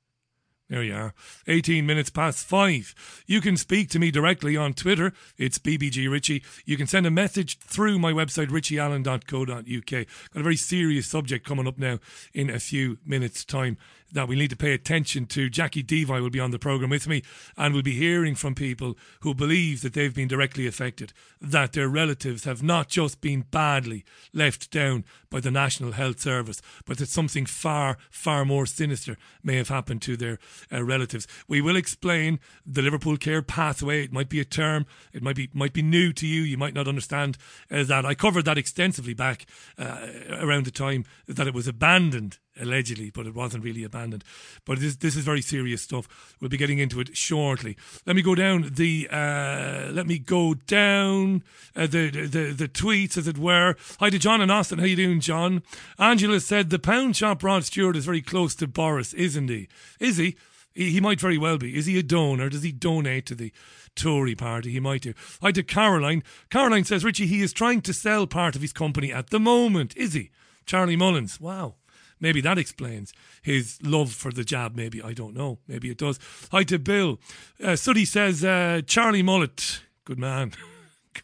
There 0.71 0.83
you 0.83 0.95
are. 0.95 1.15
18 1.47 1.85
minutes 1.85 2.09
past 2.09 2.47
five. 2.47 2.95
You 3.27 3.43
can 3.43 3.57
speak 3.57 3.91
to 3.91 3.99
me 3.99 4.11
directly 4.11 4.57
on 4.57 4.73
Twitter. 4.73 5.13
It's 5.37 5.59
BBG 5.59 6.11
Richie. 6.11 6.43
You 6.65 6.79
can 6.79 6.87
send 6.87 7.07
a 7.07 7.11
message 7.11 7.59
through 7.59 7.99
my 7.99 8.13
website, 8.13 8.49
richieallen.co.uk. 8.49 10.07
Got 10.33 10.41
a 10.41 10.43
very 10.43 10.57
serious 10.57 11.07
subject 11.07 11.47
coming 11.47 11.69
up 11.69 11.79
now 11.79 11.99
in 12.33 12.49
a 12.49 12.59
few 12.59 12.99
minutes' 13.05 13.45
time 13.45 13.77
that 14.15 14.29
we 14.29 14.37
need 14.37 14.51
to 14.51 14.57
pay 14.57 14.73
attention 14.73 15.27
to. 15.27 15.51
Jacqui 15.51 15.85
Deevoy 15.85 16.23
will 16.23 16.31
be 16.31 16.41
on 16.41 16.51
the 16.51 16.59
programme 16.59 16.91
with 16.91 17.07
me 17.07 17.23
and 17.57 17.75
we'll 17.75 17.83
be 17.83 17.93
hearing 17.93 18.35
from 18.35 18.55
people 18.55 18.97
who 19.21 19.35
believe 19.35 19.83
that 19.83 19.93
they've 19.93 20.15
been 20.15 20.29
directly 20.29 20.67
affected, 20.67 21.13
that 21.41 21.73
their 21.73 21.89
relatives 21.89 22.45
have 22.45 22.63
not 22.63 22.89
just 22.89 23.21
been 23.21 23.43
badly 23.43 24.05
left 24.33 24.71
down 24.71 25.05
by 25.31 25.41
the 25.41 25.51
National 25.51 25.93
Health 25.93 26.21
Service, 26.21 26.63
but 26.87 26.99
that 26.99 27.09
something 27.09 27.45
far, 27.45 27.99
far 28.11 28.45
more 28.45 28.67
sinister 28.67 29.17
may 29.43 29.57
have 29.57 29.69
happened 29.69 30.01
to 30.03 30.17
their 30.17 30.39
uh, 30.73 30.83
relatives. 30.83 31.27
We 31.49 31.61
will 31.61 31.77
explain 31.77 32.39
the 32.65 32.83
Liverpool 32.83 33.17
Care 33.17 33.43
pathway. 33.43 34.05
It 34.05 34.13
might 34.13 34.29
be 34.29 34.41
a 34.41 34.45
term, 34.45 34.87
it 35.13 35.23
might 35.23 35.37
be 35.37 35.51
might 35.53 35.73
be 35.73 35.83
new 35.83 36.13
to 36.13 36.27
you. 36.27 36.43
You 36.43 36.57
might 36.57 36.75
not 36.75 36.89
understand 36.89 37.37
uh, 37.71 37.83
that. 37.85 38.07
I 38.07 38.15
covered 38.15 38.45
that 38.45 38.59
extensively 38.59 39.15
back 39.15 39.47
uh, 39.77 40.07
around 40.31 40.67
the 40.67 40.71
time 40.71 41.05
that 41.27 41.47
it 41.47 41.55
was 41.55 41.67
abandoned 41.67 42.39
allegedly, 42.61 43.11
but 43.11 43.27
it 43.27 43.35
wasn't 43.35 43.65
really 43.65 43.85
abandoned. 43.85 44.25
But 44.65 44.81
this 44.81 44.97
this 44.97 45.17
is 45.17 45.25
very 45.25 45.43
serious 45.43 45.83
stuff. 45.83 46.37
We'll 46.41 46.51
be 46.51 46.57
getting 46.57 46.79
into 46.79 47.01
it 47.01 47.17
shortly. 47.17 47.77
Let 48.07 48.17
me 48.17 48.23
go 48.23 48.35
down 48.35 48.71
the 48.75 49.09
uh, 49.11 49.91
let 49.93 50.07
me 50.07 50.19
go 50.19 50.55
down 50.55 51.43
uh, 51.75 51.87
the, 51.87 52.11
the 52.11 52.53
the 52.53 52.69
tweets 52.69 53.17
as 53.17 53.29
it 53.29 53.39
were. 53.39 53.77
Hi 54.01 54.11
to 54.11 54.19
John 54.19 54.41
and 54.41 54.51
Austin. 54.51 54.79
How 54.79 54.87
you 54.87 54.97
doing, 54.97 55.21
John? 55.21 55.63
Angela 55.99 56.41
said 56.41 56.71
the 56.71 56.79
pound 56.79 57.17
shop 57.17 57.43
Rod 57.43 57.65
Stewart 57.65 57.97
is 57.97 58.05
very 58.05 58.23
close 58.23 58.55
to 58.57 58.67
Boris, 58.67 59.15
isn't 59.15 59.49
he? 59.49 59.69
Is 60.01 60.17
he? 60.17 60.37
He, 60.75 61.01
might 61.01 61.21
very 61.21 61.39
well 61.39 61.57
be. 61.57 61.77
Is 61.77 61.87
he 61.87 61.99
a 62.01 62.03
donor? 62.03 62.49
Does 62.49 62.65
he 62.65 62.73
donate 62.73 63.27
to 63.27 63.37
the 63.37 63.53
Tory 63.95 64.35
party? 64.35 64.73
He 64.73 64.81
might 64.81 65.03
do. 65.03 65.15
Hi 65.41 65.53
to 65.53 65.63
Caroline. 65.63 66.25
Caroline 66.51 66.85
says, 66.85 67.05
Richie, 67.05 67.29
he 67.29 67.43
is 67.43 67.53
trying 67.53 67.81
to 67.83 67.93
sell 67.93 68.27
part 68.27 68.57
of 68.57 68.63
his 68.63 68.73
company 68.73 69.13
at 69.13 69.31
the 69.31 69.39
moment. 69.39 69.97
Is 69.97 70.15
he? 70.15 70.33
Charlie 70.67 70.97
Mullins. 70.97 71.41
Wow. 71.41 71.75
Maybe 72.21 72.41
that 72.41 72.59
explains 72.59 73.13
his 73.43 73.79
love 73.83 74.13
for 74.13 74.31
the 74.31 74.45
jab. 74.45 74.75
Maybe 74.75 75.03
I 75.03 75.13
don't 75.13 75.35
know. 75.35 75.59
Maybe 75.69 75.91
it 75.91 75.99
does. 75.99 76.19
Hi 76.51 76.65
to 76.65 76.79
Bill. 76.79 77.19
Uh, 77.63 77.77
Suddy 77.77 78.05
says 78.05 78.45
uh, 78.45 78.83
Charlie 78.87 79.23
Mullet, 79.23 79.83
good 80.05 80.19
man. 80.19 80.53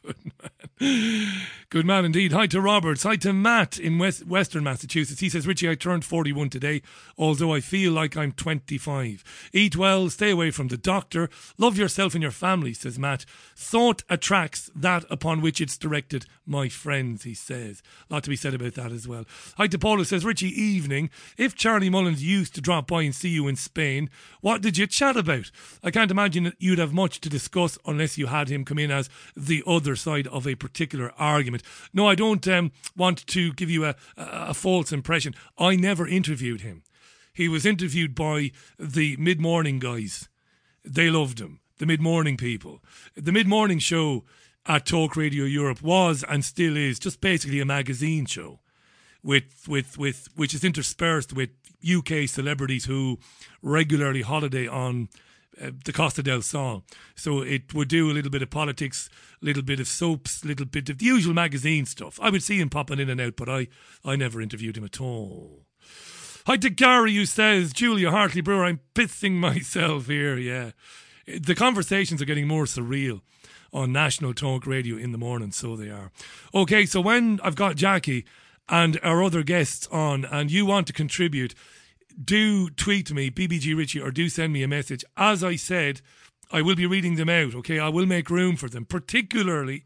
Good 0.02 0.16
man. 0.24 0.50
Good 1.68 1.86
man 1.86 2.04
indeed. 2.04 2.32
Hi 2.32 2.46
to 2.48 2.60
Roberts. 2.60 3.02
Hi 3.02 3.16
to 3.16 3.32
Matt 3.32 3.78
in 3.78 3.98
West, 3.98 4.26
Western 4.26 4.64
Massachusetts. 4.64 5.20
He 5.20 5.28
says, 5.28 5.46
Richie, 5.46 5.68
I 5.68 5.74
turned 5.74 6.04
41 6.04 6.50
today, 6.50 6.82
although 7.18 7.52
I 7.52 7.60
feel 7.60 7.92
like 7.92 8.16
I'm 8.16 8.32
25. 8.32 9.50
Eat 9.52 9.76
well, 9.76 10.08
stay 10.10 10.30
away 10.30 10.50
from 10.50 10.68
the 10.68 10.76
doctor, 10.76 11.28
love 11.58 11.76
yourself 11.76 12.14
and 12.14 12.22
your 12.22 12.32
family, 12.32 12.72
says 12.72 12.98
Matt. 12.98 13.24
Thought 13.54 14.02
attracts 14.08 14.70
that 14.74 15.04
upon 15.10 15.42
which 15.42 15.60
it's 15.60 15.76
directed, 15.76 16.26
my 16.46 16.68
friends, 16.68 17.22
he 17.24 17.34
says. 17.34 17.82
A 18.08 18.14
lot 18.14 18.24
to 18.24 18.30
be 18.30 18.36
said 18.36 18.54
about 18.54 18.74
that 18.74 18.90
as 18.90 19.06
well. 19.06 19.26
Hi 19.56 19.66
to 19.68 19.78
Paula 19.78 20.04
says, 20.04 20.24
Richie, 20.24 20.48
evening. 20.48 21.10
If 21.36 21.54
Charlie 21.54 21.90
Mullins 21.90 22.24
used 22.24 22.54
to 22.56 22.60
drop 22.60 22.88
by 22.88 23.02
and 23.02 23.14
see 23.14 23.28
you 23.28 23.46
in 23.48 23.56
Spain, 23.56 24.10
what 24.40 24.62
did 24.62 24.76
you 24.76 24.86
chat 24.86 25.16
about? 25.16 25.50
I 25.84 25.90
can't 25.90 26.10
imagine 26.10 26.44
that 26.44 26.56
you'd 26.58 26.78
have 26.78 26.92
much 26.92 27.20
to 27.20 27.28
discuss 27.28 27.78
unless 27.86 28.18
you 28.18 28.26
had 28.26 28.48
him 28.48 28.64
come 28.64 28.78
in 28.78 28.90
as 28.90 29.08
the 29.36 29.62
other 29.66 29.79
side 29.96 30.26
of 30.28 30.46
a 30.46 30.54
particular 30.54 31.12
argument. 31.18 31.62
No, 31.92 32.08
I 32.08 32.14
don't 32.14 32.46
um, 32.48 32.72
want 32.96 33.26
to 33.28 33.52
give 33.52 33.70
you 33.70 33.84
a, 33.84 33.94
a, 34.16 34.24
a 34.48 34.54
false 34.54 34.92
impression. 34.92 35.34
I 35.58 35.76
never 35.76 36.06
interviewed 36.06 36.60
him. 36.60 36.82
He 37.32 37.48
was 37.48 37.64
interviewed 37.64 38.14
by 38.14 38.50
the 38.78 39.16
mid 39.16 39.40
morning 39.40 39.78
guys. 39.78 40.28
They 40.84 41.10
loved 41.10 41.40
him. 41.40 41.60
The 41.78 41.86
mid 41.86 42.00
morning 42.00 42.36
people. 42.36 42.82
The 43.14 43.32
mid 43.32 43.46
morning 43.46 43.78
show 43.78 44.24
at 44.66 44.86
Talk 44.86 45.16
Radio 45.16 45.44
Europe 45.44 45.82
was 45.82 46.24
and 46.28 46.44
still 46.44 46.76
is 46.76 46.98
just 46.98 47.20
basically 47.20 47.60
a 47.60 47.64
magazine 47.64 48.26
show 48.26 48.60
with 49.22 49.66
with 49.68 49.98
with 49.98 50.28
which 50.36 50.54
is 50.54 50.64
interspersed 50.64 51.32
with 51.32 51.50
UK 51.84 52.28
celebrities 52.28 52.84
who 52.84 53.18
regularly 53.62 54.22
holiday 54.22 54.66
on 54.66 55.08
uh, 55.60 55.70
the 55.84 55.92
Costa 55.92 56.22
del 56.22 56.42
Sol. 56.42 56.84
So 57.14 57.42
it 57.42 57.74
would 57.74 57.88
do 57.88 58.10
a 58.10 58.14
little 58.14 58.30
bit 58.30 58.42
of 58.42 58.50
politics, 58.50 59.08
a 59.40 59.44
little 59.44 59.62
bit 59.62 59.80
of 59.80 59.88
soaps, 59.88 60.42
a 60.42 60.46
little 60.46 60.66
bit 60.66 60.88
of 60.88 60.98
the 60.98 61.06
usual 61.06 61.34
magazine 61.34 61.86
stuff. 61.86 62.18
I 62.22 62.30
would 62.30 62.42
see 62.42 62.60
him 62.60 62.70
popping 62.70 62.98
in 62.98 63.10
and 63.10 63.20
out, 63.20 63.36
but 63.36 63.48
I, 63.48 63.68
I 64.04 64.16
never 64.16 64.40
interviewed 64.40 64.76
him 64.76 64.84
at 64.84 65.00
all. 65.00 65.66
Hi 66.46 66.56
to 66.56 66.70
Gary 66.70 67.14
who 67.14 67.26
says, 67.26 67.72
Julia 67.72 68.10
Hartley 68.10 68.40
Brewer, 68.40 68.64
I'm 68.64 68.80
pissing 68.94 69.32
myself 69.38 70.06
here, 70.06 70.36
yeah. 70.36 70.70
The 71.26 71.54
conversations 71.54 72.20
are 72.20 72.26
getting 72.26 72.48
more 72.48 72.64
surreal 72.64 73.20
on 73.72 73.92
National 73.92 74.34
Talk 74.34 74.66
Radio 74.66 74.96
in 74.96 75.12
the 75.12 75.18
morning, 75.18 75.52
so 75.52 75.76
they 75.76 75.90
are. 75.90 76.10
Okay, 76.54 76.86
so 76.86 77.00
when 77.00 77.38
I've 77.42 77.54
got 77.54 77.76
Jacqui 77.76 78.24
and 78.68 78.98
our 79.02 79.22
other 79.22 79.42
guests 79.42 79.86
on 79.88 80.24
and 80.24 80.50
you 80.50 80.66
want 80.66 80.86
to 80.88 80.92
contribute, 80.92 81.54
do 82.22 82.70
tweet 82.70 83.12
me, 83.12 83.30
BBG 83.30 83.76
Richie, 83.76 84.00
or 84.00 84.10
do 84.10 84.28
send 84.28 84.52
me 84.52 84.62
a 84.62 84.68
message. 84.68 85.04
As 85.16 85.42
I 85.44 85.56
said, 85.56 86.00
I 86.52 86.62
will 86.62 86.76
be 86.76 86.86
reading 86.86 87.16
them 87.16 87.28
out, 87.28 87.54
okay? 87.54 87.78
I 87.78 87.88
will 87.88 88.06
make 88.06 88.30
room 88.30 88.56
for 88.56 88.68
them, 88.68 88.84
particularly, 88.84 89.84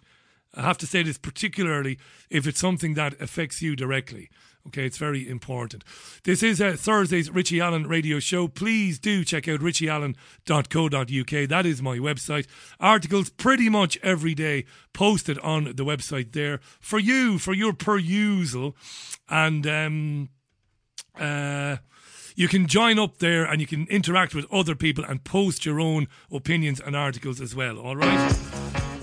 I 0.54 0.62
have 0.62 0.78
to 0.78 0.86
say 0.86 1.02
this, 1.02 1.18
particularly 1.18 1.98
if 2.30 2.46
it's 2.46 2.60
something 2.60 2.94
that 2.94 3.20
affects 3.20 3.60
you 3.60 3.76
directly. 3.76 4.30
Okay, 4.68 4.86
it's 4.86 4.96
very 4.96 5.28
important. 5.28 5.84
This 6.22 6.42
is 6.42 6.58
uh, 6.58 6.74
Thursday's 6.78 7.30
Richie 7.30 7.60
Allen 7.60 7.86
radio 7.86 8.18
show. 8.18 8.48
Please 8.48 8.98
do 8.98 9.22
check 9.22 9.46
out 9.46 9.60
richieallen.co.uk. 9.60 11.48
That 11.48 11.66
is 11.66 11.82
my 11.82 11.98
website. 11.98 12.46
Articles 12.80 13.28
pretty 13.28 13.68
much 13.68 13.98
every 14.02 14.34
day 14.34 14.64
posted 14.94 15.38
on 15.40 15.64
the 15.64 15.84
website 15.84 16.32
there 16.32 16.60
for 16.80 16.98
you, 16.98 17.38
for 17.38 17.52
your 17.52 17.74
perusal. 17.74 18.74
And, 19.28 19.66
um, 19.66 20.30
uh, 21.18 21.76
you 22.34 22.48
can 22.48 22.66
join 22.66 22.98
up 22.98 23.18
there 23.18 23.44
and 23.44 23.60
you 23.60 23.66
can 23.66 23.86
interact 23.88 24.34
with 24.34 24.46
other 24.52 24.74
people 24.74 25.04
and 25.04 25.22
post 25.24 25.64
your 25.64 25.80
own 25.80 26.08
opinions 26.32 26.80
and 26.80 26.96
articles 26.96 27.40
as 27.40 27.54
well. 27.54 27.78
All 27.78 27.96
right. 27.96 28.36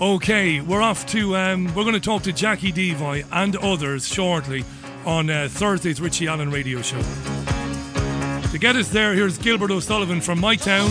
Okay, 0.00 0.60
we're 0.60 0.82
off 0.82 1.06
to. 1.06 1.36
Um, 1.36 1.66
we're 1.74 1.84
going 1.84 1.94
to 1.94 2.00
talk 2.00 2.22
to 2.22 2.32
Jacqui 2.32 2.72
Deevoy 2.72 3.24
and 3.30 3.56
others 3.56 4.06
shortly 4.06 4.64
on 5.04 5.30
uh, 5.30 5.48
Thursday's 5.50 6.00
Richie 6.00 6.28
Allen 6.28 6.50
Radio 6.50 6.82
Show. 6.82 7.00
To 8.50 8.58
get 8.58 8.76
us 8.76 8.88
there, 8.88 9.14
here's 9.14 9.38
Gilbert 9.38 9.70
O'Sullivan 9.70 10.20
from 10.20 10.40
my 10.40 10.56
town. 10.56 10.90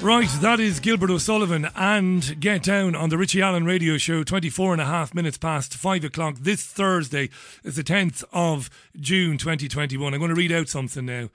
Right, 0.00 0.28
that 0.40 0.60
is 0.60 0.78
Gilbert 0.78 1.10
O'Sullivan 1.10 1.68
and 1.74 2.38
Get 2.38 2.62
Down 2.62 2.94
on 2.94 3.08
the 3.08 3.18
Richie 3.18 3.42
Allen 3.42 3.64
radio 3.64 3.98
show, 3.98 4.22
24 4.22 4.74
and 4.74 4.80
a 4.80 4.84
half 4.84 5.12
minutes 5.12 5.36
past 5.36 5.74
5 5.74 6.04
o'clock 6.04 6.36
this 6.38 6.64
Thursday 6.64 7.30
is 7.64 7.74
the 7.74 7.82
10th 7.82 8.22
of 8.32 8.70
June 8.96 9.38
2021. 9.38 10.14
I'm 10.14 10.20
going 10.20 10.28
to 10.28 10.36
read 10.36 10.52
out 10.52 10.68
something 10.68 11.04
now. 11.04 11.30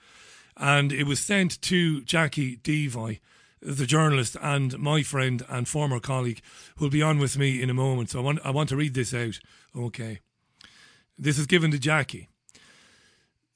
And 0.55 0.93
it 0.93 1.03
was 1.03 1.19
sent 1.19 1.61
to 1.63 2.03
Jacqui 2.03 2.61
Deevoy, 2.61 3.19
the 3.61 3.85
journalist 3.85 4.37
and 4.41 4.79
my 4.79 5.03
friend 5.03 5.43
and 5.49 5.67
former 5.67 5.99
colleague, 5.99 6.41
who'll 6.77 6.89
be 6.89 7.03
on 7.03 7.19
with 7.19 7.37
me 7.37 7.61
in 7.61 7.69
a 7.69 7.73
moment. 7.73 8.11
So 8.11 8.19
I 8.19 8.23
want, 8.23 8.39
I 8.45 8.51
want 8.51 8.69
to 8.69 8.77
read 8.77 8.93
this 8.93 9.13
out. 9.13 9.39
Okay. 9.75 10.21
This 11.17 11.37
is 11.37 11.47
given 11.47 11.71
to 11.71 11.77
Jacqui. 11.77 12.27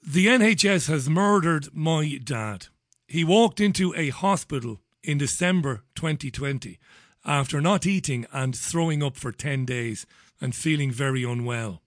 The 0.06 0.28
NHS 0.28 0.89
has 0.89 1.10
murdered 1.10 1.70
my 1.74 2.20
dad. 2.22 2.67
He 3.08 3.24
walked 3.24 3.62
into 3.62 3.96
a 3.96 4.10
hospital 4.10 4.82
in 5.08 5.17
December 5.17 5.84
2020 5.96 6.78
after 7.26 7.62
not 7.62 7.86
eating 7.86 8.26
and 8.34 8.56
throwing 8.56 9.02
up 9.02 9.15
for 9.15 9.32
10 9.32 9.65
days 9.65 10.06
and 10.41 10.54
feeling 10.54 10.91
very 10.91 11.24
unwell. 11.24 11.82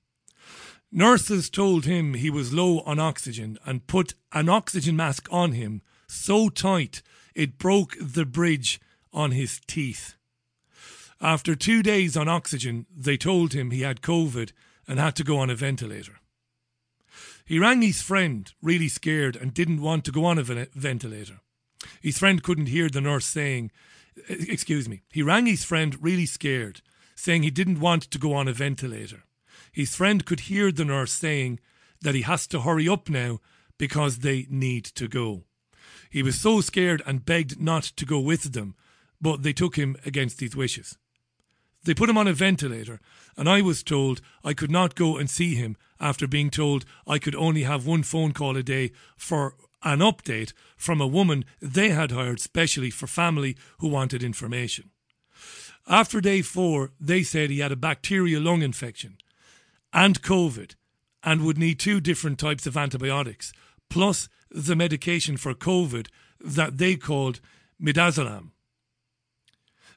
Nurses 0.90 1.50
told 1.50 1.84
him 1.84 2.14
he 2.14 2.30
was 2.30 2.52
low 2.52 2.80
on 2.80 2.98
oxygen 2.98 3.58
and 3.64 3.86
put 3.86 4.14
an 4.32 4.48
oxygen 4.48 4.96
mask 4.96 5.28
on 5.30 5.52
him 5.52 5.82
so 6.08 6.48
tight 6.48 7.02
it 7.34 7.58
broke 7.58 7.94
the 8.00 8.24
bridge 8.24 8.80
on 9.12 9.32
his 9.32 9.60
teeth. 9.66 10.16
After 11.20 11.54
two 11.54 11.82
days 11.82 12.16
on 12.16 12.26
oxygen, 12.26 12.86
they 12.94 13.18
told 13.18 13.52
him 13.52 13.70
he 13.70 13.82
had 13.82 14.00
COVID 14.00 14.52
and 14.88 14.98
had 14.98 15.14
to 15.16 15.24
go 15.24 15.38
on 15.38 15.50
a 15.50 15.54
ventilator. 15.54 16.16
He 17.44 17.58
rang 17.58 17.82
his 17.82 18.00
friend, 18.00 18.50
really 18.62 18.88
scared, 18.88 19.36
and 19.36 19.52
didn't 19.52 19.82
want 19.82 20.04
to 20.06 20.12
go 20.12 20.24
on 20.24 20.38
a 20.38 20.42
ventilator. 20.42 21.40
His 22.00 22.18
friend 22.18 22.42
couldn't 22.42 22.66
hear 22.66 22.88
the 22.88 23.00
nurse 23.00 23.26
saying, 23.26 23.70
Excuse 24.28 24.88
me. 24.88 25.02
He 25.10 25.22
rang 25.22 25.46
his 25.46 25.64
friend 25.64 25.96
really 26.00 26.26
scared, 26.26 26.82
saying 27.14 27.42
he 27.42 27.50
didn't 27.50 27.80
want 27.80 28.04
to 28.04 28.18
go 28.18 28.34
on 28.34 28.48
a 28.48 28.52
ventilator. 28.52 29.24
His 29.72 29.94
friend 29.94 30.24
could 30.24 30.40
hear 30.40 30.72
the 30.72 30.84
nurse 30.84 31.12
saying 31.12 31.60
that 32.02 32.14
he 32.14 32.22
has 32.22 32.46
to 32.48 32.62
hurry 32.62 32.88
up 32.88 33.08
now 33.08 33.40
because 33.78 34.18
they 34.18 34.46
need 34.50 34.84
to 34.84 35.08
go. 35.08 35.44
He 36.10 36.22
was 36.22 36.40
so 36.40 36.60
scared 36.60 37.02
and 37.06 37.24
begged 37.24 37.60
not 37.60 37.84
to 37.84 38.04
go 38.04 38.18
with 38.18 38.52
them, 38.52 38.74
but 39.20 39.42
they 39.42 39.52
took 39.52 39.76
him 39.76 39.96
against 40.04 40.40
his 40.40 40.56
wishes. 40.56 40.98
They 41.84 41.94
put 41.94 42.10
him 42.10 42.18
on 42.18 42.28
a 42.28 42.34
ventilator, 42.34 43.00
and 43.36 43.48
I 43.48 43.62
was 43.62 43.82
told 43.82 44.20
I 44.44 44.52
could 44.52 44.70
not 44.70 44.94
go 44.94 45.16
and 45.16 45.30
see 45.30 45.54
him 45.54 45.76
after 45.98 46.26
being 46.26 46.50
told 46.50 46.84
I 47.06 47.18
could 47.18 47.34
only 47.34 47.62
have 47.62 47.86
one 47.86 48.02
phone 48.02 48.32
call 48.32 48.56
a 48.56 48.62
day 48.62 48.92
for 49.16 49.54
an 49.82 50.00
update 50.00 50.52
from 50.76 51.00
a 51.00 51.06
woman 51.06 51.44
they 51.60 51.90
had 51.90 52.10
hired 52.10 52.40
specially 52.40 52.90
for 52.90 53.06
family 53.06 53.56
who 53.78 53.88
wanted 53.88 54.22
information. 54.22 54.90
After 55.86 56.20
day 56.20 56.42
four, 56.42 56.92
they 57.00 57.22
said 57.22 57.50
he 57.50 57.60
had 57.60 57.72
a 57.72 57.76
bacterial 57.76 58.42
lung 58.42 58.62
infection 58.62 59.16
and 59.92 60.22
COVID 60.22 60.74
and 61.22 61.44
would 61.44 61.58
need 61.58 61.78
two 61.78 62.00
different 62.00 62.38
types 62.38 62.66
of 62.66 62.76
antibiotics, 62.76 63.52
plus 63.88 64.28
the 64.50 64.76
medication 64.76 65.36
for 65.36 65.54
COVID 65.54 66.08
that 66.40 66.78
they 66.78 66.96
called 66.96 67.40
midazolam. 67.82 68.50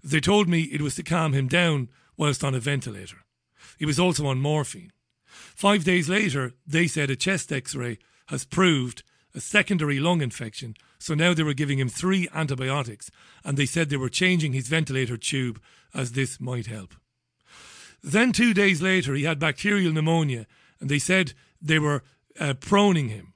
They 0.04 0.20
told 0.20 0.50
me 0.50 0.64
it 0.64 0.82
was 0.82 0.96
to 0.96 1.04
calm 1.04 1.34
him 1.34 1.48
down 1.48 1.90
whilst 2.18 2.44
on 2.44 2.54
a 2.54 2.60
ventilator. 2.60 3.24
He 3.78 3.86
was 3.86 4.00
also 4.00 4.26
on 4.26 4.40
morphine. 4.40 4.92
Five 5.26 5.84
days 5.84 6.10
later, 6.10 6.54
they 6.68 6.88
said 6.88 7.10
a 7.10 7.16
chest 7.16 7.52
x 7.52 7.74
ray 7.74 8.00
has 8.28 8.46
proved 8.46 9.04
a 9.36 9.40
secondary 9.40 10.00
lung 10.00 10.22
infection, 10.22 10.76
so 11.00 11.14
now 11.14 11.34
they 11.34 11.44
were 11.44 11.54
giving 11.54 11.80
him 11.80 11.90
three 11.90 12.28
antibiotics, 12.34 13.10
and 13.44 13.58
they 13.58 13.66
said 13.66 13.90
they 13.90 13.98
were 13.98 14.10
changing 14.10 14.54
his 14.54 14.68
ventilator 14.68 15.18
tube 15.18 15.62
as 15.94 16.12
this 16.12 16.40
might 16.40 16.68
help. 16.68 16.94
Then, 18.04 18.32
two 18.32 18.54
days 18.54 18.82
later, 18.82 19.14
he 19.14 19.24
had 19.24 19.40
bacterial 19.40 19.94
pneumonia, 19.94 20.46
and 20.80 20.90
they 20.90 21.00
said 21.00 21.34
they 21.62 21.80
were 21.80 22.04
uh, 22.40 22.54
proning 22.54 23.10
him. 23.10 23.34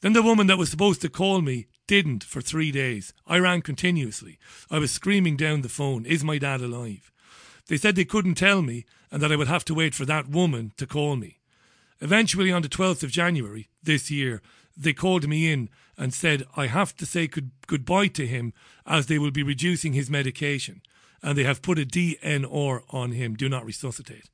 Then 0.00 0.12
the 0.12 0.22
woman 0.22 0.46
that 0.48 0.58
was 0.58 0.70
supposed 0.70 1.00
to 1.00 1.08
call 1.08 1.40
me 1.40 1.66
didn't 1.86 2.24
for 2.24 2.42
three 2.42 2.70
days. 2.70 3.14
I 3.26 3.38
rang 3.38 3.62
continuously. 3.62 4.38
I 4.70 4.78
was 4.78 4.90
screaming 4.90 5.36
down 5.36 5.62
the 5.62 5.68
phone, 5.70 6.04
Is 6.04 6.22
my 6.22 6.36
dad 6.36 6.60
alive? 6.60 7.10
They 7.68 7.78
said 7.78 7.96
they 7.96 8.04
couldn't 8.04 8.34
tell 8.34 8.60
me 8.60 8.84
and 9.10 9.22
that 9.22 9.32
I 9.32 9.36
would 9.36 9.48
have 9.48 9.64
to 9.66 9.74
wait 9.74 9.94
for 9.94 10.04
that 10.04 10.28
woman 10.28 10.72
to 10.76 10.86
call 10.86 11.16
me. 11.16 11.38
Eventually, 12.00 12.52
on 12.52 12.62
the 12.62 12.68
12th 12.68 13.02
of 13.02 13.10
January 13.10 13.68
this 13.82 14.10
year, 14.10 14.42
they 14.76 14.92
called 14.92 15.28
me 15.28 15.50
in 15.52 15.68
and 15.96 16.12
said 16.12 16.44
I 16.56 16.66
have 16.66 16.96
to 16.96 17.06
say 17.06 17.26
good- 17.26 17.52
goodbye 17.66 18.08
to 18.08 18.26
him 18.26 18.52
as 18.86 19.06
they 19.06 19.18
will 19.18 19.30
be 19.30 19.42
reducing 19.42 19.92
his 19.92 20.10
medication 20.10 20.82
and 21.22 21.38
they 21.38 21.44
have 21.44 21.62
put 21.62 21.78
a 21.78 21.86
DNR 21.86 22.82
on 22.90 23.12
him, 23.12 23.34
do 23.34 23.48
not 23.48 23.64
resuscitate. 23.64 24.28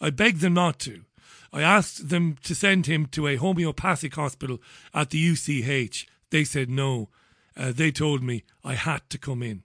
I 0.00 0.10
begged 0.10 0.40
them 0.40 0.54
not 0.54 0.78
to, 0.80 1.04
I 1.52 1.62
asked 1.62 2.08
them 2.08 2.36
to 2.44 2.54
send 2.54 2.86
him 2.86 3.06
to 3.06 3.26
a 3.26 3.36
homeopathic 3.36 4.14
hospital 4.14 4.60
at 4.92 5.10
the 5.10 5.18
UCH. 5.18 6.06
They 6.30 6.44
said 6.44 6.68
no. 6.68 7.08
Uh, 7.56 7.72
they 7.72 7.90
told 7.90 8.22
me 8.22 8.44
I 8.62 8.74
had 8.74 9.08
to 9.10 9.18
come 9.18 9.42
in. 9.42 9.62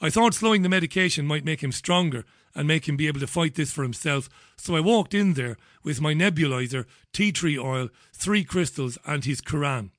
I 0.00 0.10
thought 0.10 0.34
slowing 0.34 0.62
the 0.62 0.68
medication 0.68 1.26
might 1.26 1.44
make 1.44 1.62
him 1.62 1.72
stronger 1.72 2.24
and 2.54 2.66
make 2.66 2.88
him 2.88 2.96
be 2.96 3.06
able 3.06 3.20
to 3.20 3.26
fight 3.26 3.54
this 3.54 3.72
for 3.72 3.82
himself, 3.82 4.28
so 4.56 4.76
I 4.76 4.80
walked 4.80 5.14
in 5.14 5.34
there 5.34 5.56
with 5.82 6.00
my 6.00 6.14
nebulizer, 6.14 6.86
tea 7.12 7.32
tree 7.32 7.58
oil, 7.58 7.88
three 8.12 8.44
crystals, 8.44 8.98
and 9.06 9.24
his 9.24 9.40
Quran. 9.40 9.90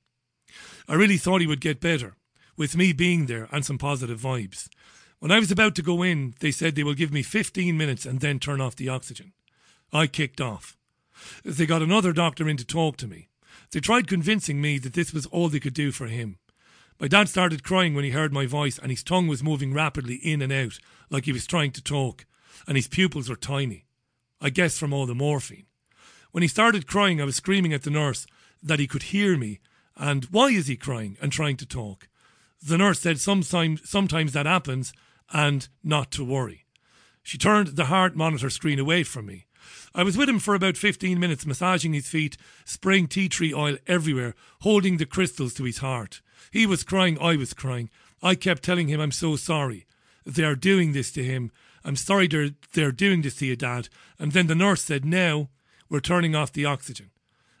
I 0.88 0.94
really 0.94 1.16
thought 1.16 1.40
he 1.40 1.46
would 1.46 1.60
get 1.60 1.80
better, 1.80 2.16
with 2.56 2.76
me 2.76 2.92
being 2.92 3.26
there 3.26 3.48
and 3.50 3.64
some 3.64 3.78
positive 3.78 4.20
vibes. 4.20 4.68
When 5.18 5.30
I 5.30 5.38
was 5.38 5.50
about 5.50 5.74
to 5.76 5.82
go 5.82 6.02
in, 6.02 6.34
they 6.40 6.50
said 6.50 6.74
they 6.74 6.82
will 6.82 6.94
give 6.94 7.12
me 7.12 7.22
15 7.22 7.76
minutes 7.76 8.04
and 8.04 8.20
then 8.20 8.38
turn 8.38 8.60
off 8.60 8.76
the 8.76 8.88
oxygen. 8.88 9.32
I 9.92 10.06
kicked 10.06 10.40
off. 10.40 10.76
They 11.44 11.66
got 11.66 11.82
another 11.82 12.12
doctor 12.12 12.48
in 12.48 12.56
to 12.56 12.64
talk 12.64 12.96
to 12.98 13.06
me. 13.06 13.28
They 13.70 13.80
tried 13.80 14.08
convincing 14.08 14.60
me 14.60 14.78
that 14.78 14.94
this 14.94 15.14
was 15.14 15.26
all 15.26 15.48
they 15.48 15.60
could 15.60 15.74
do 15.74 15.92
for 15.92 16.06
him. 16.06 16.38
My 17.00 17.08
dad 17.08 17.28
started 17.28 17.64
crying 17.64 17.94
when 17.94 18.04
he 18.04 18.10
heard 18.10 18.32
my 18.32 18.46
voice, 18.46 18.78
and 18.78 18.90
his 18.90 19.02
tongue 19.02 19.26
was 19.26 19.42
moving 19.42 19.72
rapidly 19.72 20.16
in 20.16 20.42
and 20.42 20.52
out, 20.52 20.78
like 21.10 21.24
he 21.24 21.32
was 21.32 21.46
trying 21.46 21.72
to 21.72 21.82
talk, 21.82 22.26
and 22.66 22.76
his 22.76 22.88
pupils 22.88 23.28
were 23.28 23.36
tiny. 23.36 23.86
I 24.40 24.50
guess 24.50 24.78
from 24.78 24.92
all 24.92 25.06
the 25.06 25.14
morphine. 25.14 25.66
When 26.32 26.42
he 26.42 26.48
started 26.48 26.86
crying, 26.86 27.20
I 27.20 27.24
was 27.24 27.36
screaming 27.36 27.72
at 27.72 27.82
the 27.82 27.90
nurse 27.90 28.26
that 28.62 28.78
he 28.78 28.86
could 28.86 29.04
hear 29.04 29.36
me, 29.36 29.60
and 29.96 30.24
why 30.26 30.48
is 30.48 30.66
he 30.66 30.76
crying 30.76 31.16
and 31.20 31.30
trying 31.30 31.56
to 31.58 31.66
talk? 31.66 32.08
The 32.62 32.78
nurse 32.78 33.00
said 33.00 33.20
sometimes, 33.20 33.88
sometimes 33.88 34.32
that 34.32 34.46
happens, 34.46 34.92
and 35.32 35.68
not 35.82 36.10
to 36.12 36.24
worry. 36.24 36.64
She 37.22 37.38
turned 37.38 37.68
the 37.68 37.86
heart 37.86 38.16
monitor 38.16 38.50
screen 38.50 38.78
away 38.78 39.02
from 39.02 39.26
me. 39.26 39.46
I 39.94 40.02
was 40.02 40.16
with 40.16 40.28
him 40.28 40.38
for 40.38 40.54
about 40.54 40.76
15 40.76 41.20
minutes, 41.20 41.46
massaging 41.46 41.92
his 41.92 42.08
feet, 42.08 42.36
spraying 42.64 43.08
tea 43.08 43.28
tree 43.28 43.52
oil 43.52 43.76
everywhere, 43.86 44.34
holding 44.60 44.96
the 44.96 45.06
crystals 45.06 45.54
to 45.54 45.64
his 45.64 45.78
heart. 45.78 46.22
He 46.50 46.66
was 46.66 46.84
crying, 46.84 47.18
I 47.20 47.36
was 47.36 47.54
crying. 47.54 47.90
I 48.22 48.34
kept 48.34 48.62
telling 48.62 48.88
him, 48.88 49.00
I'm 49.00 49.12
so 49.12 49.36
sorry. 49.36 49.86
They 50.24 50.44
are 50.44 50.54
doing 50.54 50.92
this 50.92 51.12
to 51.12 51.22
him. 51.22 51.50
I'm 51.84 51.96
sorry 51.96 52.28
they're, 52.28 52.50
they're 52.74 52.92
doing 52.92 53.22
this 53.22 53.36
to 53.36 53.46
you, 53.46 53.56
Dad. 53.56 53.88
And 54.18 54.32
then 54.32 54.46
the 54.46 54.54
nurse 54.54 54.82
said, 54.82 55.04
Now 55.04 55.48
we're 55.88 56.00
turning 56.00 56.34
off 56.34 56.52
the 56.52 56.64
oxygen. 56.64 57.10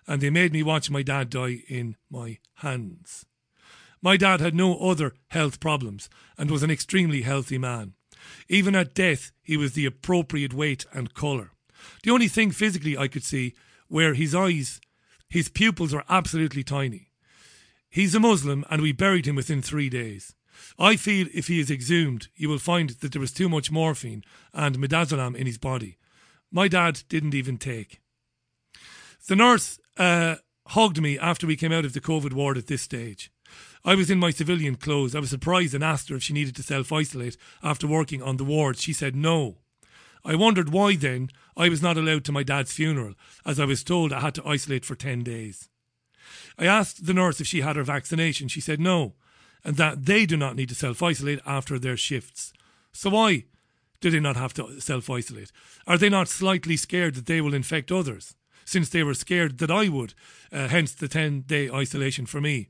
And 0.06 0.20
they 0.20 0.30
made 0.30 0.52
me 0.52 0.62
watch 0.62 0.90
my 0.90 1.02
dad 1.02 1.30
die 1.30 1.62
in 1.68 1.96
my 2.10 2.38
hands. 2.56 3.24
My 4.00 4.16
dad 4.16 4.40
had 4.40 4.54
no 4.54 4.76
other 4.78 5.14
health 5.28 5.60
problems 5.60 6.10
and 6.36 6.50
was 6.50 6.62
an 6.62 6.70
extremely 6.70 7.22
healthy 7.22 7.56
man. 7.56 7.94
Even 8.48 8.74
at 8.74 8.94
death, 8.94 9.30
he 9.42 9.56
was 9.56 9.72
the 9.72 9.86
appropriate 9.86 10.52
weight 10.52 10.86
and 10.92 11.14
colour. 11.14 11.52
The 12.02 12.10
only 12.10 12.28
thing 12.28 12.50
physically 12.50 12.96
I 12.96 13.08
could 13.08 13.24
see 13.24 13.54
were 13.88 14.14
his 14.14 14.34
eyes. 14.34 14.80
His 15.28 15.48
pupils 15.48 15.94
are 15.94 16.04
absolutely 16.08 16.64
tiny. 16.64 17.10
He's 17.88 18.14
a 18.14 18.20
Muslim 18.20 18.64
and 18.70 18.82
we 18.82 18.92
buried 18.92 19.26
him 19.26 19.36
within 19.36 19.62
three 19.62 19.88
days. 19.88 20.34
I 20.78 20.96
feel 20.96 21.26
if 21.32 21.48
he 21.48 21.60
is 21.60 21.70
exhumed, 21.70 22.28
you 22.36 22.48
will 22.48 22.58
find 22.58 22.90
that 22.90 23.12
there 23.12 23.20
was 23.20 23.32
too 23.32 23.48
much 23.48 23.70
morphine 23.70 24.24
and 24.52 24.78
midazolam 24.78 25.34
in 25.34 25.46
his 25.46 25.58
body. 25.58 25.98
My 26.50 26.68
dad 26.68 27.02
didn't 27.08 27.34
even 27.34 27.56
take. 27.56 28.00
The 29.28 29.36
nurse 29.36 29.78
uh, 29.96 30.36
hugged 30.68 31.00
me 31.00 31.18
after 31.18 31.46
we 31.46 31.56
came 31.56 31.72
out 31.72 31.84
of 31.84 31.92
the 31.92 32.00
COVID 32.00 32.32
ward 32.32 32.58
at 32.58 32.66
this 32.66 32.82
stage. 32.82 33.30
I 33.84 33.94
was 33.94 34.10
in 34.10 34.18
my 34.18 34.30
civilian 34.30 34.76
clothes. 34.76 35.14
I 35.14 35.20
was 35.20 35.30
surprised 35.30 35.74
and 35.74 35.82
asked 35.82 36.08
her 36.08 36.16
if 36.16 36.22
she 36.22 36.32
needed 36.32 36.54
to 36.56 36.62
self 36.62 36.92
isolate 36.92 37.36
after 37.62 37.86
working 37.86 38.22
on 38.22 38.36
the 38.36 38.44
ward. 38.44 38.78
She 38.78 38.92
said 38.92 39.16
no. 39.16 39.58
I 40.24 40.36
wondered 40.36 40.68
why 40.68 40.94
then 40.94 41.30
I 41.56 41.68
was 41.68 41.82
not 41.82 41.96
allowed 41.96 42.24
to 42.26 42.32
my 42.32 42.44
dad's 42.44 42.72
funeral, 42.72 43.14
as 43.44 43.58
I 43.58 43.64
was 43.64 43.82
told 43.82 44.12
I 44.12 44.20
had 44.20 44.34
to 44.36 44.46
isolate 44.46 44.84
for 44.84 44.94
10 44.94 45.24
days. 45.24 45.68
I 46.56 46.66
asked 46.66 47.06
the 47.06 47.14
nurse 47.14 47.40
if 47.40 47.46
she 47.46 47.62
had 47.62 47.76
her 47.76 47.82
vaccination. 47.82 48.46
She 48.48 48.60
said 48.60 48.80
no, 48.80 49.14
and 49.64 49.76
that 49.76 50.06
they 50.06 50.26
do 50.26 50.36
not 50.36 50.56
need 50.56 50.68
to 50.68 50.74
self 50.74 51.02
isolate 51.02 51.40
after 51.46 51.78
their 51.78 51.96
shifts. 51.96 52.52
So 52.92 53.10
why 53.10 53.44
do 54.00 54.10
they 54.10 54.20
not 54.20 54.36
have 54.36 54.54
to 54.54 54.80
self 54.80 55.08
isolate? 55.08 55.52
Are 55.86 55.98
they 55.98 56.08
not 56.08 56.28
slightly 56.28 56.76
scared 56.76 57.14
that 57.14 57.26
they 57.26 57.40
will 57.40 57.54
infect 57.54 57.92
others? 57.92 58.34
Since 58.64 58.90
they 58.90 59.02
were 59.02 59.14
scared 59.14 59.58
that 59.58 59.70
I 59.70 59.88
would, 59.88 60.14
uh, 60.52 60.68
hence 60.68 60.92
the 60.92 61.08
10 61.08 61.42
day 61.42 61.70
isolation 61.70 62.26
for 62.26 62.40
me. 62.40 62.68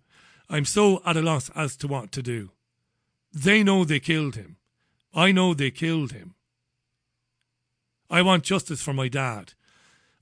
I'm 0.48 0.64
so 0.64 1.02
at 1.05 1.16
a 1.16 1.22
loss 1.22 1.50
as 1.55 1.76
to 1.78 1.88
what 1.88 2.12
to 2.12 2.22
do. 2.22 2.50
They 3.33 3.62
know 3.62 3.85
they 3.85 4.00
killed 4.00 4.37
him. 4.37 4.57
I 5.14 5.33
know 5.33 5.55
they 5.55 5.70
killed 5.70 6.12
him. 6.12 6.35
I 8.11 8.20
want 8.22 8.44
justice 8.44 8.83
for 8.83 8.92
my 8.92 9.09
dad. 9.09 9.55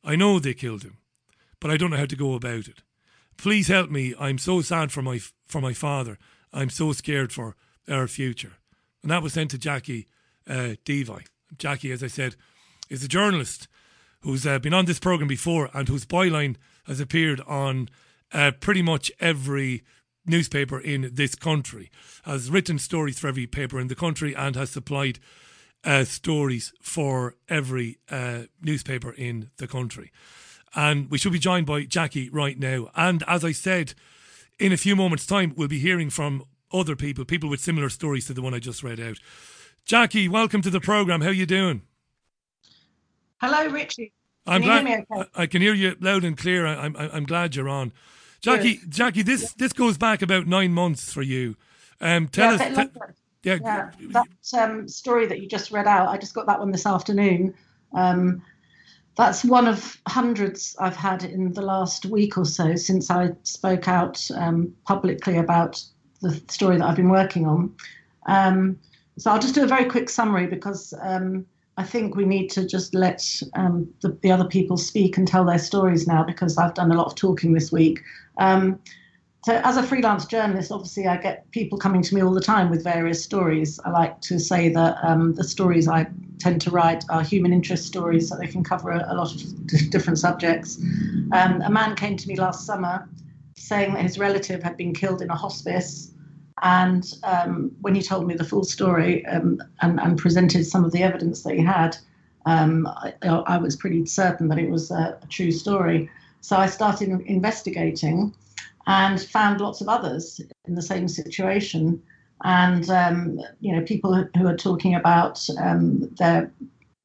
I 0.05 0.17
know 0.17 0.39
they 0.39 0.55
killed 0.55 0.85
him, 0.85 0.99
but 1.59 1.71
I 1.71 1.77
don't 1.77 1.91
know 1.91 1.97
how 1.97 2.07
to 2.07 2.17
go 2.17 2.35
about 2.35 2.69
it. 2.69 2.83
Please 3.37 3.69
help 3.69 3.91
me. 3.91 4.15
I'm 4.19 4.39
so 4.39 4.61
sad 4.61 4.93
for 4.93 5.03
my 5.03 5.21
for 5.47 5.61
my 5.61 5.73
father. 5.73 6.19
I'm 6.53 6.71
so 6.71 6.93
scared 6.93 7.33
for 7.33 7.57
our 7.89 8.07
future. 8.07 8.55
And 9.03 9.11
that 9.11 9.23
was 9.23 9.33
sent 9.33 9.51
to 9.53 9.59
Jacqui 9.59 10.07
uh, 10.49 10.75
Deevoy. 10.85 11.27
Jacqui, 11.57 11.93
as 11.93 12.03
I 12.03 12.09
said, 12.09 12.37
is 12.89 13.05
a 13.05 13.09
journalist 13.09 13.69
who's 14.21 14.47
uh, 14.47 14.59
been 14.59 14.75
on 14.75 14.85
this 14.85 15.01
program 15.01 15.29
before 15.29 15.71
and 15.73 15.89
whose 15.89 16.05
byline 16.05 16.57
has 16.85 17.01
appeared 17.01 17.41
on 17.47 17.89
uh, 18.33 18.53
pretty 18.61 18.83
much 18.83 19.11
every 19.21 19.83
newspaper 20.27 20.79
in 20.79 21.11
this 21.15 21.35
country, 21.35 21.91
has 22.25 22.51
written 22.51 22.79
stories 22.79 23.19
for 23.19 23.29
every 23.29 23.47
paper 23.47 23.81
in 23.81 23.89
the 23.89 23.95
country, 23.95 24.35
and 24.35 24.55
has 24.55 24.71
supplied 24.71 25.19
uh, 25.85 26.05
stories 26.05 26.73
for 26.81 27.37
every 27.49 27.99
uh, 28.11 28.43
newspaper 28.63 29.13
in 29.13 29.51
the 29.57 29.67
country. 29.67 30.13
And 30.75 31.11
we 31.11 31.19
should 31.19 31.33
be 31.33 31.39
joined 31.39 31.67
by 31.67 31.85
Jacqui 31.85 32.29
right 32.31 32.59
now. 32.59 32.91
And 32.95 33.25
as 33.27 33.45
I 33.45 33.53
said, 33.53 33.95
in 34.61 34.73
a 34.73 34.77
few 34.77 34.95
moments' 34.95 35.27
time, 35.27 35.55
we'll 35.57 35.69
be 35.69 35.79
hearing 35.79 36.11
from 36.11 36.45
other 36.73 36.95
people, 36.95 37.25
people 37.25 37.49
with 37.49 37.61
similar 37.61 37.89
stories 37.89 38.27
to 38.27 38.35
the 38.35 38.43
one 38.43 38.55
I 38.55 38.59
just 38.59 38.83
read 38.85 39.01
out. 39.01 39.19
Jacqui, 39.87 40.29
welcome 40.29 40.63
to 40.63 40.71
the 40.71 40.81
program. 40.81 41.23
How 41.23 41.29
are 41.29 41.33
you 41.33 41.47
doing? 41.47 41.83
Hello, 43.41 43.67
Richie. 43.69 44.13
Can 44.47 44.55
I'm 44.55 44.63
glad. 44.63 44.87
Okay? 44.87 45.31
I, 45.35 45.43
I, 45.43 45.47
can 45.47 45.63
hear 45.63 45.75
you 45.75 45.97
loud 46.01 46.25
and 46.25 46.37
clear. 46.37 46.67
I, 46.67 46.87
am 46.87 46.97
I'm, 46.97 47.11
I'm 47.13 47.25
glad 47.25 47.57
you're 47.57 47.69
on. 47.69 47.93
Jacqui. 48.43 48.87
Jacqui, 48.89 49.25
this 49.25 49.43
yeah. 49.43 49.49
this 49.57 49.73
goes 49.73 49.99
back 49.99 50.23
about 50.23 50.47
nine 50.47 50.73
months 50.73 51.13
for 51.13 51.23
you. 51.23 51.57
Um, 52.01 52.29
tell 52.29 52.57
yeah, 52.57 52.83
us. 52.83 52.89
Yeah, 53.43 53.59
yeah. 53.63 53.91
That 54.11 54.27
um, 54.59 54.89
story 54.89 55.27
that 55.27 55.41
you 55.41 55.49
just 55.49 55.71
read 55.71 55.87
out, 55.87 56.09
I 56.09 56.19
just 56.19 56.35
got 56.35 56.47
that 56.47 56.59
one 56.59 56.71
this 56.71 56.87
afternoon. 56.87 57.55
Um, 57.93 58.43
that's 59.21 59.45
one 59.45 59.69
of 59.69 59.99
hundreds 60.09 60.75
I've 60.79 60.97
had 60.97 61.25
in 61.25 61.53
the 61.53 61.61
last 61.61 62.07
week 62.07 62.39
or 62.39 62.47
so 62.47 62.75
since 62.75 63.11
I 63.11 63.33
spoke 63.43 63.87
out 63.87 64.27
um, 64.35 64.75
publicly 64.87 65.37
about 65.37 65.83
the 66.23 66.41
story 66.49 66.79
that 66.79 66.87
I've 66.87 66.97
been 66.97 67.11
working 67.11 67.47
on. 67.47 67.75
Um, 68.27 68.79
so 69.19 69.31
I'll 69.31 69.39
just 69.39 69.55
do 69.55 69.63
a 69.63 69.67
very 69.67 69.85
quick 69.85 70.09
summary 70.09 70.47
because 70.47 70.95
um, 71.03 71.45
I 71.77 71.85
think 71.85 72.17
we 72.17 72.25
need 72.25 72.49
to 72.53 72.67
just 72.67 72.95
let 72.95 73.23
um, 73.55 73.93
the, 74.01 74.17
the, 74.23 74.33
other 74.33 74.47
people 74.47 74.79
speak 74.79 75.19
and 75.19 75.29
tell 75.29 75.45
their 75.45 75.59
stories 75.59 76.07
now 76.07 76.25
because 76.25 76.57
I've 76.57 76.73
done 76.73 76.91
a 76.91 76.95
lot 76.95 77.07
of 77.07 77.15
talking 77.15 77.53
this 77.53 77.71
week. 77.71 78.01
So 79.43 79.55
as 79.65 79.79
a 79.79 79.83
freelance 79.83 80.27
journalist 80.27 80.71
obviously 80.71 81.07
i 81.07 81.17
get 81.17 81.51
people 81.51 81.79
coming 81.79 82.03
to 82.03 82.15
me 82.15 82.23
all 82.23 82.35
the 82.35 82.43
time 82.43 82.69
with 82.69 82.85
various 82.85 83.23
stories. 83.25 83.81
I 83.85 83.91
like 83.91 84.21
to 84.23 84.39
say 84.39 84.69
that 84.71 84.99
um, 85.03 85.35
the 85.35 85.45
stories 85.45 85.89
i 85.89 86.07
tend 86.39 86.61
to 86.63 86.71
write 86.71 87.05
are 87.11 87.23
human 87.23 87.53
interest 87.53 87.87
stories 87.87 88.29
so 88.29 88.37
they 88.37 88.47
can 88.47 88.65
cover 88.65 88.91
a, 88.91 89.13
a 89.13 89.15
lot 89.15 89.33
of 89.35 89.67
d- 89.67 89.89
different 89.89 90.19
subjects. 90.19 90.79
Um, 91.33 91.63
a 91.63 91.71
man 91.71 91.95
came 91.97 92.17
to 92.17 92.29
me 92.29 92.37
last 92.37 92.67
summer 92.67 93.09
saying 93.57 93.95
that 93.95 94.03
his 94.03 94.19
relative 94.19 94.63
had 94.63 94.77
been 94.77 94.95
killed 94.95 95.23
in 95.23 95.31
a 95.31 95.37
hospice 95.37 96.13
and 96.63 97.15
um, 97.25 97.73
when 97.81 97.95
he 97.95 98.03
told 98.03 98.27
me 98.27 98.35
the 98.35 98.45
full 98.45 98.65
story 98.65 99.25
um, 99.27 99.63
and, 99.81 100.01
and, 100.01 100.19
presented 100.19 100.67
some 100.67 100.85
of 100.85 100.93
the 100.93 101.03
evidence 101.03 101.43
that 101.43 101.55
he 101.55 101.63
had 101.63 101.97
um, 102.47 102.87
I, 102.87 103.15
I, 103.23 103.57
was 103.59 103.77
pretty 103.77 104.05
certain 104.07 104.49
that 104.49 104.59
it 104.59 104.71
was 104.71 104.91
a, 104.91 105.19
a 105.23 105.27
true 105.29 105.51
story. 105.51 106.11
So 106.41 106.57
i 106.57 106.67
started 106.67 107.09
investigating 107.27 108.35
and 108.91 109.23
found 109.23 109.61
lots 109.61 109.81
of 109.81 109.89
others 109.89 110.41
in 110.67 110.75
the 110.75 110.83
same 110.83 111.07
situation. 111.07 112.03
And 112.43 112.91
um, 112.91 113.41
you 113.61 113.73
know, 113.73 113.83
people 113.83 114.13
who 114.37 114.47
are 114.49 114.57
talking 114.57 114.97
about 114.97 115.49
um, 115.63 116.13
their 116.19 116.51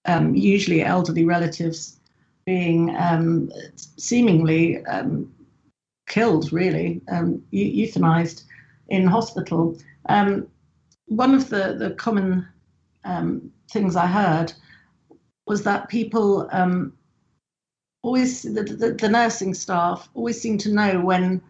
um, 0.05 0.33
usually 0.33 0.83
elderly 0.83 1.25
relatives 1.25 1.99
being 2.43 2.95
um, 2.97 3.51
seemingly 3.75 4.83
um, 4.85 5.31
killed, 6.07 6.51
really 6.51 7.01
um, 7.11 7.43
euthanized 7.53 8.43
in 8.89 9.05
hospital. 9.05 9.77
one 10.07 11.35
of 11.35 11.49
the 11.49 11.75
the 11.77 11.91
common 11.97 12.47
things 13.71 13.95
I 13.95 14.07
heard 14.07 14.53
was 15.45 15.63
that 15.63 15.89
people 15.89 16.49
always 18.01 18.41
the, 18.41 18.63
the, 18.63 18.93
the, 18.93 19.09
nursing 19.09 19.53
staff 19.53 20.09
always 20.15 20.39
seem 20.41 20.57
to 20.59 20.71
know 20.71 21.01
when 21.01 21.41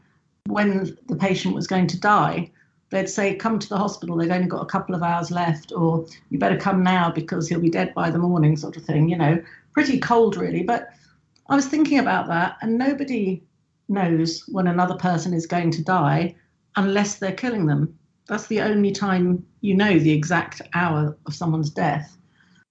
when 0.48 0.98
the 1.08 1.16
patient 1.16 1.56
was 1.56 1.68
going 1.68 1.88
to 1.88 2.00
die, 2.00 2.52
they'd 2.90 3.10
say, 3.10 3.36
Come 3.36 3.60
to 3.60 3.70
the 3.70 3.78
hospital, 3.78 4.16
they've 4.16 4.32
only 4.32 4.48
got 4.48 4.62
a 4.62 4.68
couple 4.68 4.96
of 4.96 5.04
hours 5.04 5.32
left, 5.32 5.72
or 5.72 6.06
you 6.30 6.40
better 6.40 6.58
come 6.58 6.84
now 6.84 7.12
because 7.12 7.48
he'll 7.48 7.60
be 7.60 7.70
dead 7.70 7.94
by 7.94 8.10
the 8.10 8.20
morning, 8.20 8.56
sort 8.58 8.78
of 8.78 8.84
thing, 8.84 9.10
you 9.10 9.18
know. 9.18 9.42
Pretty 9.74 10.00
cold, 10.00 10.38
really. 10.38 10.64
But 10.64 10.90
I 11.50 11.56
was 11.56 11.68
thinking 11.68 12.00
about 12.00 12.28
that, 12.28 12.58
and 12.62 12.78
nobody 12.78 13.44
knows 13.88 14.44
when 14.48 14.68
another 14.68 14.96
person 14.96 15.34
is 15.34 15.46
going 15.46 15.72
to 15.72 15.84
die 15.84 16.36
unless 16.76 17.16
they're 17.16 17.32
killing 17.32 17.66
them. 17.66 17.98
That's 18.28 18.48
the 18.48 18.62
only 18.62 18.92
time 18.92 19.46
you 19.62 19.76
know 19.76 20.00
the 20.00 20.12
exact 20.12 20.62
hour 20.74 21.16
of 21.26 21.36
someone's 21.36 21.70
death. 21.70 22.18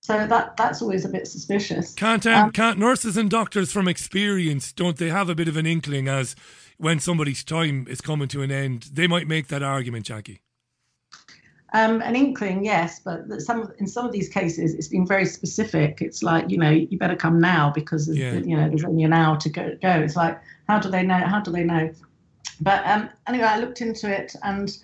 So 0.00 0.26
that 0.26 0.56
that's 0.56 0.82
always 0.82 1.04
a 1.04 1.08
bit 1.08 1.26
suspicious. 1.26 1.94
Can't 1.94 2.26
um, 2.26 2.44
um, 2.44 2.50
can't 2.50 2.78
nurses 2.78 3.16
and 3.16 3.30
doctors 3.30 3.72
from 3.72 3.88
experience 3.88 4.72
don't 4.72 4.98
they 4.98 5.08
have 5.08 5.30
a 5.30 5.34
bit 5.34 5.48
of 5.48 5.56
an 5.56 5.64
inkling 5.64 6.08
as 6.08 6.36
when 6.78 7.00
somebody's 7.00 7.44
time 7.44 7.86
is 7.88 8.00
coming 8.00 8.28
to 8.28 8.42
an 8.42 8.50
end? 8.50 8.90
They 8.92 9.06
might 9.06 9.26
make 9.28 9.48
that 9.48 9.62
argument, 9.62 10.06
Jacqui. 10.06 10.40
Um, 11.74 12.02
an 12.02 12.14
inkling, 12.14 12.64
yes, 12.64 13.00
but 13.00 13.42
some 13.42 13.72
in 13.78 13.88
some 13.88 14.06
of 14.06 14.12
these 14.12 14.28
cases, 14.28 14.74
it's 14.74 14.86
been 14.86 15.04
very 15.04 15.26
specific. 15.26 16.00
It's 16.00 16.22
like 16.22 16.48
you 16.48 16.56
know, 16.56 16.70
you 16.70 16.96
better 16.96 17.16
come 17.16 17.40
now 17.40 17.72
because 17.74 18.08
yeah. 18.08 18.34
you 18.34 18.56
know 18.56 18.68
there's 18.68 18.84
only 18.84 19.02
an 19.02 19.12
hour 19.12 19.36
to 19.38 19.48
go. 19.48 19.76
Go. 19.82 19.90
It's 19.90 20.14
like 20.14 20.40
how 20.68 20.78
do 20.78 20.88
they 20.88 21.02
know? 21.02 21.18
How 21.18 21.40
do 21.40 21.50
they 21.50 21.64
know? 21.64 21.90
But 22.60 22.86
um, 22.86 23.10
anyway, 23.26 23.46
I 23.46 23.58
looked 23.58 23.80
into 23.80 24.08
it 24.08 24.36
and 24.44 24.78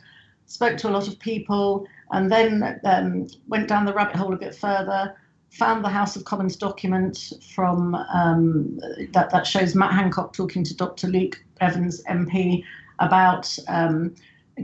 spoke 0.47 0.79
to 0.79 0.89
a 0.89 0.91
lot 0.91 1.07
of 1.07 1.17
people, 1.21 1.87
and 2.11 2.31
then 2.31 2.81
um, 2.85 3.29
went 3.47 3.69
down 3.69 3.85
the 3.85 3.95
rabbit 3.95 4.17
hole 4.17 4.35
a 4.35 4.37
bit 4.37 4.57
further. 4.57 5.15
Found 5.59 5.85
the 5.85 5.89
House 5.89 6.17
of 6.17 6.25
Commons 6.25 6.57
document 6.57 7.35
from 7.55 7.95
um, 7.95 8.81
that 9.13 9.31
that 9.31 9.47
shows 9.47 9.77
Matt 9.77 9.93
Hancock 9.93 10.33
talking 10.33 10.65
to 10.65 10.77
Dr. 10.77 11.07
Luke 11.07 11.41
Evans 11.61 12.03
MP 12.05 12.65
about 12.99 13.57
um, 13.69 14.15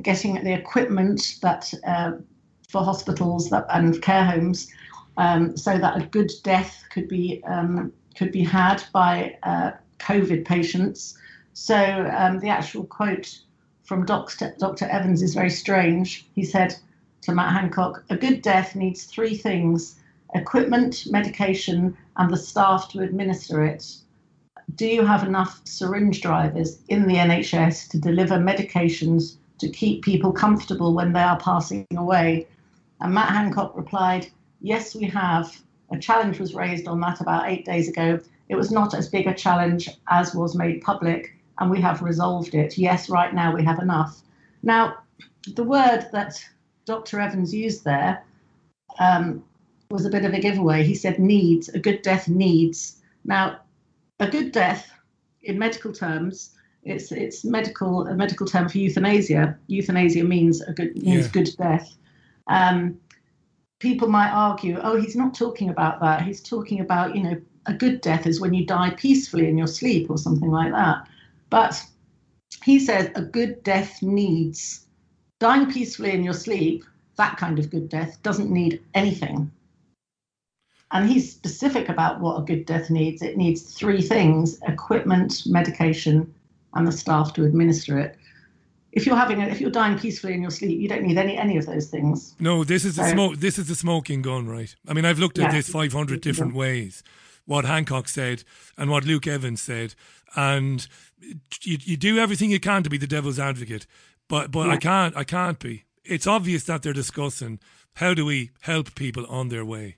getting 0.03 0.43
the 0.45 0.53
equipment 0.53 1.37
that 1.43 1.73
uh, 1.87 2.13
for 2.69 2.83
hospitals 2.83 3.49
that, 3.51 3.67
and 3.71 4.01
care 4.03 4.25
homes, 4.25 4.69
um, 5.17 5.57
so 5.57 5.79
that 5.79 5.97
a 5.97 6.07
good 6.07 6.31
death 6.43 6.85
could 6.91 7.09
be 7.09 7.43
um, 7.45 7.93
could 8.17 8.33
be 8.33 8.43
had 8.43 8.83
by 8.93 9.37
uh, 9.43 9.73
COVID 9.99 10.45
patients. 10.45 11.19
So 11.53 11.77
um, 12.17 12.39
the 12.41 12.49
actual 12.49 12.85
quote 12.85 13.41
from 13.85 14.05
Dr. 14.05 14.55
Dr. 14.59 14.87
Evans 14.87 15.23
is 15.23 15.35
very 15.35 15.51
strange. 15.51 16.27
He 16.35 16.45
said 16.45 16.75
to 17.23 17.33
Matt 17.33 17.53
Hancock, 17.53 18.05
"A 18.11 18.17
good 18.17 18.43
death 18.43 18.75
needs 18.75 19.05
three 19.05 19.37
things: 19.37 19.99
equipment, 20.35 21.05
medication, 21.11 21.97
and 22.17 22.31
the 22.31 22.37
staff 22.37 22.89
to 22.91 23.01
administer 23.01 23.65
it." 23.65 23.97
Do 24.75 24.87
you 24.87 25.07
have 25.07 25.25
enough 25.25 25.61
syringe 25.65 26.21
drivers 26.21 26.83
in 26.89 27.07
the 27.07 27.15
NHS 27.15 27.89
to 27.91 27.99
deliver 27.99 28.37
medications 28.37 29.37
to 29.59 29.71
keep 29.71 30.05
people 30.05 30.33
comfortable 30.33 30.93
when 30.93 31.13
they 31.13 31.23
are 31.23 31.39
passing 31.39 31.87
away? 31.97 32.49
And 33.01 33.15
Matt 33.15 33.31
Hancock 33.31 33.77
replied, 33.77 34.29
Yes, 34.61 34.95
we 34.95 35.05
have. 35.05 35.57
A 35.93 35.99
challenge 35.99 36.41
was 36.41 36.55
raised 36.55 36.89
on 36.89 37.01
that 37.01 37.21
about 37.21 37.49
eight 37.49 37.65
days 37.65 37.89
ago. 37.89 38.19
It 38.49 38.57
was 38.57 38.73
not 38.73 38.93
as 38.93 39.09
big 39.09 39.29
a 39.29 39.35
challenge 39.35 39.89
as 40.09 40.35
was 40.35 40.57
made 40.57 40.83
public, 40.83 41.37
and 41.59 41.71
we 41.71 41.81
have 41.81 42.03
resolved 42.03 42.55
it. 42.55 42.77
Yes, 42.77 43.09
right 43.09 43.33
now 43.33 43.55
we 43.55 43.65
have 43.65 43.79
enough. 43.79 44.21
Now, 44.63 44.97
the 45.55 45.63
word 45.63 46.09
that 46.13 46.45
Dr. 46.87 47.21
Evans 47.21 47.55
used 47.55 47.85
there 47.85 48.25
um, 48.99 49.45
was 49.91 50.05
a 50.05 50.11
bit 50.11 50.25
of 50.25 50.35
a 50.35 50.41
giveaway. 50.41 50.83
He 50.83 50.95
said 50.95 51.21
needs, 51.21 51.69
a 51.69 51.79
good 51.79 52.03
death 52.03 52.29
needs. 52.29 53.01
Now, 53.25 53.61
a 54.21 54.29
good 54.29 54.53
death, 54.53 54.91
in 55.43 55.59
medical 55.59 55.93
terms, 55.93 56.57
it's 56.83 57.11
it's 57.11 57.45
medical 57.45 58.07
a 58.07 58.15
medical 58.15 58.47
term 58.47 58.69
for 58.69 58.79
euthanasia. 58.79 59.59
Euthanasia 59.67 60.25
means 60.25 60.61
a 60.63 60.73
good 60.73 60.95
means 60.97 61.27
yeah. 61.27 61.33
good 61.33 61.51
death. 61.59 61.95
Um, 62.47 62.99
people 63.81 64.09
might 64.09 64.31
argue, 64.31 64.79
oh, 64.83 65.01
he's 65.01 65.17
not 65.17 65.35
talking 65.35 65.69
about 65.69 66.01
that. 66.01 66.23
He's 66.23 66.41
talking 66.41 66.81
about 66.81 67.17
you 67.17 67.23
know 67.23 67.41
a 67.67 67.75
good 67.75 68.01
death 68.01 68.27
is 68.27 68.41
when 68.41 68.55
you 68.55 68.65
die 68.65 68.91
peacefully 68.91 69.49
in 69.49 69.59
your 69.59 69.67
sleep 69.67 70.09
or 70.11 70.19
something 70.19 70.51
like 70.51 70.73
that. 70.73 71.09
But 71.51 71.83
he 72.63 72.79
says 72.79 73.11
a 73.15 73.23
good 73.23 73.63
death 73.65 74.03
needs 74.03 74.87
dying 75.39 75.71
peacefully 75.71 76.13
in 76.13 76.23
your 76.23 76.35
sleep. 76.35 76.85
That 77.17 77.37
kind 77.37 77.59
of 77.59 77.71
good 77.71 77.89
death 77.89 78.23
doesn't 78.23 78.51
need 78.51 78.83
anything. 78.95 79.51
And 80.93 81.09
he's 81.09 81.31
specific 81.31 81.89
about 81.89 82.21
what 82.21 82.39
a 82.39 82.43
good 82.43 82.65
death 82.65 82.91
needs. 82.91 83.21
It 83.21 83.37
needs 83.37 83.75
three 83.75 84.01
things 84.01 84.59
equipment, 84.69 85.43
medication, 85.47 86.33
and 86.75 86.87
the 86.87 86.93
staff 86.93 87.33
to 87.35 87.45
administer 87.45 87.99
it. 87.99 88.17
If 88.93 89.05
you're 89.05 89.17
having 89.17 89.43
a, 89.43 89.47
if 89.47 89.61
you're 89.61 89.71
dying 89.71 89.99
peacefully 89.99 90.35
in 90.35 90.41
your 90.41 90.51
sleep, 90.51 90.81
you 90.81 90.89
don't 90.89 91.03
need 91.03 91.19
any 91.19 91.37
any 91.37 91.57
of 91.59 91.67
those 91.67 91.89
things. 91.89 92.35
No, 92.39 92.65
this 92.65 92.85
is 92.85 92.95
so, 92.95 93.03
the 93.03 93.11
smoke. 93.11 93.37
This 93.37 93.59
is 93.59 93.69
the 93.69 93.75
smoking 93.75 94.23
gun, 94.23 94.47
right? 94.47 94.75
I 94.89 94.95
mean, 94.95 95.05
I've 95.05 95.19
looked 95.19 95.39
at 95.39 95.53
yeah. 95.53 95.59
this 95.59 95.69
500 95.69 96.21
different 96.21 96.55
yeah. 96.55 96.59
ways. 96.59 97.03
What 97.45 97.65
Hancock 97.65 98.09
said 98.09 98.43
and 98.79 98.91
what 98.91 99.05
Luke 99.05 99.27
Evans 99.27 99.61
said, 99.61 99.95
and 100.35 100.87
you, 101.63 101.79
you 101.81 101.97
do 101.97 102.19
everything 102.19 102.51
you 102.51 102.59
can 102.59 102.83
to 102.83 102.91
be 102.91 102.99
the 102.99 103.07
devil's 103.07 103.39
advocate, 103.39 103.87
but 104.29 104.51
but 104.51 104.67
yeah. 104.67 104.73
I 104.73 104.77
can't 104.77 105.17
I 105.17 105.25
can't 105.25 105.59
be. 105.59 105.85
It's 106.05 106.27
obvious 106.27 106.65
that 106.65 106.83
they're 106.83 106.93
discussing 106.93 107.59
how 107.97 108.15
do 108.15 108.25
we 108.25 108.51
help 108.61 108.95
people 108.95 109.27
on 109.27 109.49
their 109.49 109.65
way. 109.65 109.97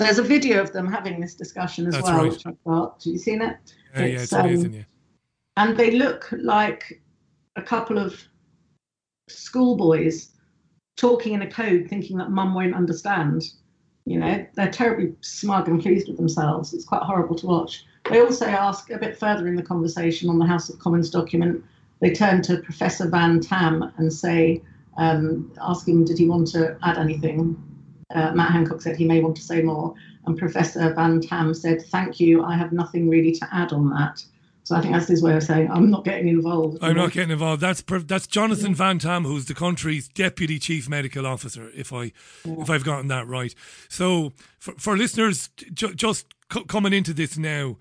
There's 0.00 0.18
a 0.18 0.22
video 0.22 0.60
of 0.60 0.72
them 0.72 0.90
having 0.90 1.20
this 1.20 1.34
discussion 1.34 1.86
as 1.86 1.94
That's 1.94 2.04
well, 2.06 2.22
right. 2.22 2.32
which 2.32 2.46
I've 2.46 2.64
got. 2.64 3.02
Have 3.04 3.12
you 3.12 3.18
seen 3.18 3.42
it? 3.42 3.56
Yeah, 3.94 4.02
it's, 4.02 4.12
yeah, 4.12 4.20
it's 4.22 4.32
amazing. 4.32 4.66
Um, 4.66 4.72
yeah 4.72 4.82
and 5.60 5.76
they 5.76 5.90
look 5.90 6.32
like 6.32 7.02
a 7.56 7.62
couple 7.62 7.98
of 7.98 8.18
schoolboys 9.28 10.30
talking 10.96 11.34
in 11.34 11.42
a 11.42 11.50
code, 11.50 11.86
thinking 11.88 12.16
that 12.16 12.30
mum 12.30 12.54
won't 12.54 12.74
understand. 12.74 13.42
You 14.06 14.18
know, 14.18 14.46
they're 14.54 14.70
terribly 14.70 15.14
smug 15.20 15.68
and 15.68 15.80
pleased 15.80 16.08
with 16.08 16.16
themselves. 16.16 16.72
It's 16.72 16.86
quite 16.86 17.02
horrible 17.02 17.36
to 17.36 17.46
watch. 17.46 17.84
They 18.10 18.20
also 18.20 18.46
ask 18.46 18.90
a 18.90 18.98
bit 18.98 19.18
further 19.18 19.46
in 19.46 19.54
the 19.54 19.62
conversation 19.62 20.30
on 20.30 20.38
the 20.38 20.46
House 20.46 20.70
of 20.70 20.78
Commons 20.78 21.10
document. 21.10 21.62
They 22.00 22.12
turn 22.12 22.40
to 22.42 22.62
Professor 22.62 23.08
Van 23.08 23.40
Tam 23.40 23.92
and 23.98 24.10
say, 24.10 24.62
um, 24.96 25.52
ask 25.60 25.86
him, 25.86 26.06
did 26.06 26.18
he 26.18 26.26
want 26.26 26.48
to 26.52 26.78
add 26.82 26.96
anything? 26.96 27.62
Uh, 28.14 28.32
Matt 28.32 28.52
Hancock 28.52 28.82
said 28.82 28.96
he 28.96 29.04
may 29.04 29.20
want 29.20 29.36
to 29.36 29.42
say 29.42 29.62
more. 29.62 29.94
And 30.26 30.36
Professor 30.36 30.92
Van 30.94 31.20
Tam 31.20 31.54
said, 31.54 31.82
thank 31.86 32.20
you, 32.20 32.44
I 32.44 32.56
have 32.56 32.72
nothing 32.72 33.08
really 33.08 33.32
to 33.32 33.48
add 33.52 33.72
on 33.72 33.90
that. 33.90 34.22
So 34.70 34.76
I 34.76 34.82
think 34.82 34.94
that's 34.94 35.08
his 35.08 35.20
way 35.20 35.34
of 35.34 35.42
saying 35.42 35.68
I'm 35.68 35.90
not 35.90 36.04
getting 36.04 36.28
involved. 36.28 36.78
I'm 36.80 36.94
not 36.94 37.10
getting 37.10 37.32
involved. 37.32 37.60
That's 37.60 37.82
that's 38.04 38.28
Jonathan 38.28 38.72
Van 38.72 39.00
Tam, 39.00 39.24
who's 39.24 39.46
the 39.46 39.54
country's 39.54 40.06
deputy 40.06 40.60
chief 40.60 40.88
medical 40.88 41.26
officer. 41.26 41.70
If 41.74 41.92
I 41.92 42.12
yeah. 42.44 42.60
if 42.60 42.70
I've 42.70 42.84
gotten 42.84 43.08
that 43.08 43.26
right. 43.26 43.52
So 43.88 44.32
for, 44.60 44.74
for 44.74 44.96
listeners 44.96 45.48
ju- 45.74 45.94
just 45.94 46.26
c- 46.52 46.62
coming 46.64 46.92
into 46.92 47.12
this 47.12 47.36
now, 47.36 47.78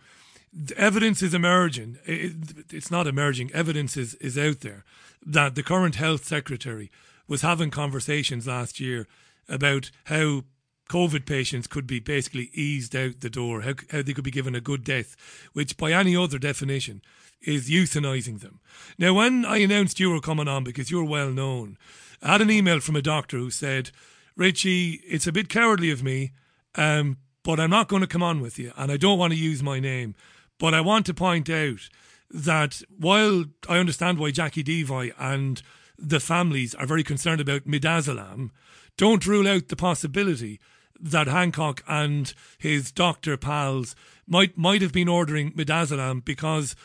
evidence 0.77 1.21
is 1.21 1.35
emerging. 1.35 1.99
It, 2.05 2.33
it's 2.71 2.89
not 2.89 3.05
emerging. 3.05 3.51
Evidence 3.53 3.95
is 3.95 4.15
is 4.15 4.35
out 4.35 4.61
there 4.61 4.83
that 5.23 5.53
the 5.53 5.61
current 5.61 5.93
health 5.95 6.25
secretary 6.25 6.89
was 7.27 7.43
having 7.43 7.69
conversations 7.69 8.47
last 8.47 8.79
year 8.79 9.07
about 9.49 9.91
how 10.05 10.43
COVID 10.89 11.25
patients 11.25 11.67
could 11.67 11.85
be 11.85 11.99
basically 11.99 12.49
eased 12.53 12.95
out 12.95 13.19
the 13.21 13.29
door, 13.29 13.62
how, 13.62 13.73
how 13.91 14.01
they 14.01 14.13
could 14.13 14.23
be 14.23 14.31
given 14.31 14.55
a 14.55 14.62
good 14.62 14.83
death, 14.83 15.15
which 15.53 15.77
by 15.77 15.91
any 15.91 16.15
other 16.15 16.39
definition 16.39 17.01
is 17.41 17.69
euthanizing 17.69 18.41
them. 18.41 18.59
Now, 18.97 19.13
when 19.13 19.45
I 19.45 19.57
announced 19.57 19.99
you 19.99 20.09
were 20.09 20.19
coming 20.19 20.47
on, 20.47 20.63
because 20.63 20.91
you're 20.91 21.05
well 21.05 21.31
known, 21.31 21.77
I 22.21 22.33
had 22.33 22.41
an 22.41 22.51
email 22.51 22.79
from 22.79 22.95
a 22.95 23.01
doctor 23.01 23.38
who 23.38 23.51
said, 23.51 23.91
Richie, 24.35 25.01
it's 25.07 25.27
a 25.27 25.31
bit 25.31 25.47
cowardly 25.47 25.91
of 25.91 26.03
me, 26.03 26.31
um, 26.75 27.17
but 27.43 27.59
I'm 27.59 27.69
not 27.69 27.88
going 27.88 28.01
to 28.01 28.07
come 28.07 28.23
on 28.23 28.41
with 28.41 28.59
you, 28.59 28.73
and 28.75 28.91
I 28.91 28.97
don't 28.97 29.19
want 29.19 29.31
to 29.33 29.39
use 29.39 29.63
my 29.63 29.79
name. 29.79 30.15
But 30.59 30.73
I 30.73 30.81
want 30.81 31.05
to 31.05 31.13
point 31.13 31.49
out 31.49 31.88
that 32.29 32.81
while 32.97 33.45
I 33.67 33.77
understand 33.77 34.19
why 34.19 34.31
Jacqui 34.31 34.63
Deevoy 34.63 35.13
and 35.17 35.62
the 35.97 36.19
families 36.19 36.75
are 36.75 36.85
very 36.85 37.03
concerned 37.03 37.41
about 37.41 37.65
midazolam, 37.65 38.51
don't 38.99 39.25
rule 39.25 39.47
out 39.47 39.69
the 39.69 39.77
possibility 39.77 40.59
that 40.99 41.27
Hancock 41.27 41.81
and 41.88 42.33
his 42.57 42.91
doctor 42.91 43.38
pals 43.38 43.95
might 44.27 44.57
might 44.57 44.81
have 44.81 44.91
been 44.91 45.07
ordering 45.07 45.53
midazolam 45.53 46.23
because 46.25 46.75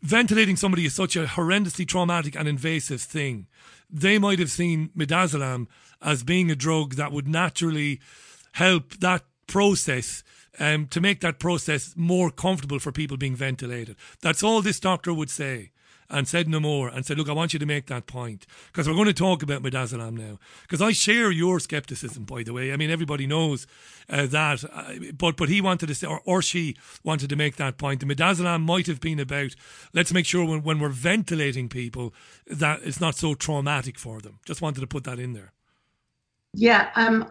ventilating 0.00 0.56
somebody 0.56 0.86
is 0.86 0.94
such 0.94 1.14
a 1.14 1.26
horrendously 1.26 1.86
traumatic 1.86 2.34
and 2.34 2.48
invasive 2.48 3.02
thing. 3.02 3.46
They 3.90 4.18
might 4.18 4.38
have 4.38 4.50
seen 4.50 4.88
midazolam 4.96 5.66
as 6.00 6.22
being 6.22 6.50
a 6.50 6.56
drug 6.56 6.94
that 6.94 7.12
would 7.12 7.28
naturally 7.28 8.00
help 8.52 8.94
that 9.00 9.24
process 9.46 10.24
um, 10.58 10.86
to 10.86 11.02
make 11.02 11.20
that 11.20 11.38
process 11.38 11.92
more 11.98 12.30
comfortable 12.30 12.78
for 12.78 12.92
people 12.92 13.18
being 13.18 13.36
ventilated. 13.36 13.96
That's 14.22 14.42
all 14.42 14.62
this 14.62 14.80
doctor 14.80 15.12
would 15.12 15.28
say 15.28 15.70
and 16.10 16.28
said 16.28 16.48
no 16.48 16.60
more 16.60 16.88
and 16.88 17.04
said, 17.04 17.18
Look, 17.18 17.28
I 17.28 17.32
want 17.32 17.52
you 17.52 17.58
to 17.58 17.66
make 17.66 17.86
that 17.86 18.06
point 18.06 18.46
because 18.66 18.88
we're 18.88 18.94
going 18.94 19.06
to 19.06 19.12
talk 19.12 19.42
about 19.42 19.62
midazolam 19.62 20.16
now. 20.16 20.38
Because 20.62 20.82
I 20.82 20.92
share 20.92 21.30
your 21.30 21.60
skepticism, 21.60 22.24
by 22.24 22.42
the 22.42 22.52
way. 22.52 22.72
I 22.72 22.76
mean, 22.76 22.90
everybody 22.90 23.26
knows 23.26 23.66
uh, 24.08 24.26
that. 24.26 24.64
Uh, 24.64 25.12
but 25.16 25.36
but 25.36 25.48
he 25.48 25.60
wanted 25.60 25.86
to 25.86 25.94
say, 25.94 26.06
or, 26.06 26.20
or 26.24 26.42
she 26.42 26.76
wanted 27.02 27.30
to 27.30 27.36
make 27.36 27.56
that 27.56 27.78
point. 27.78 28.00
The 28.00 28.06
midazolam 28.06 28.62
might 28.62 28.86
have 28.86 29.00
been 29.00 29.20
about 29.20 29.54
let's 29.92 30.12
make 30.12 30.26
sure 30.26 30.44
when, 30.44 30.62
when 30.62 30.78
we're 30.78 30.88
ventilating 30.88 31.68
people 31.68 32.14
that 32.46 32.80
it's 32.82 33.00
not 33.00 33.14
so 33.14 33.34
traumatic 33.34 33.98
for 33.98 34.20
them. 34.20 34.40
Just 34.44 34.62
wanted 34.62 34.80
to 34.80 34.86
put 34.86 35.04
that 35.04 35.18
in 35.18 35.32
there. 35.32 35.52
Yeah. 36.52 36.90
Um, 36.94 37.30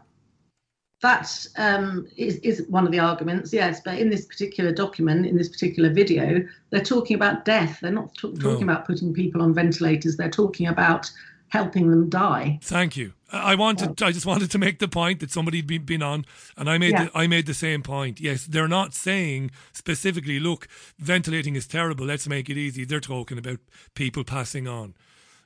that 1.04 1.46
um, 1.58 2.08
is 2.16 2.38
is 2.38 2.66
one 2.70 2.86
of 2.86 2.92
the 2.94 3.00
arguments, 3.00 3.54
yes. 3.54 3.82
But 3.84 4.00
in 4.00 4.10
this 4.10 4.26
particular 4.26 4.72
document, 4.72 5.26
in 5.26 5.38
this 5.38 5.50
particular 5.50 5.94
video, 5.94 6.48
they're 6.72 6.82
talking 6.82 7.16
about 7.16 7.44
death. 7.46 7.80
They're 7.82 7.92
not 7.92 8.16
t- 8.16 8.34
talking 8.34 8.66
No. 8.66 8.74
about 8.74 8.88
putting 8.88 9.14
people 9.14 9.42
on 9.42 9.54
ventilators. 9.54 10.16
They're 10.16 10.32
talking 10.32 10.66
about 10.66 11.12
helping 11.50 11.92
them 11.92 12.10
die. 12.10 12.58
Thank 12.64 12.96
you. 12.96 13.14
I 13.32 13.56
wanted. 13.56 14.02
I 14.02 14.14
just 14.14 14.26
wanted 14.26 14.50
to 14.52 14.58
make 14.58 14.80
the 14.80 14.88
point 14.88 15.20
that 15.20 15.30
somebody'd 15.30 15.68
been, 15.68 15.84
been 15.84 16.02
on, 16.02 16.26
and 16.56 16.70
I 16.70 16.78
made. 16.78 16.92
Yeah. 16.92 17.06
The, 17.06 17.12
I 17.14 17.28
made 17.28 17.48
the 17.48 17.54
same 17.54 17.84
point. 17.84 18.22
Yes, 18.22 18.46
they're 18.46 18.70
not 18.70 18.94
saying 18.94 19.52
specifically. 19.74 20.40
Look, 20.40 20.70
ventilating 20.98 21.58
is 21.58 21.68
terrible. 21.68 22.06
Let's 22.06 22.30
make 22.30 22.50
it 22.50 22.58
easy. 22.58 22.86
They're 22.86 23.02
talking 23.02 23.38
about 23.38 23.60
people 23.94 24.24
passing 24.24 24.70
on. 24.70 24.94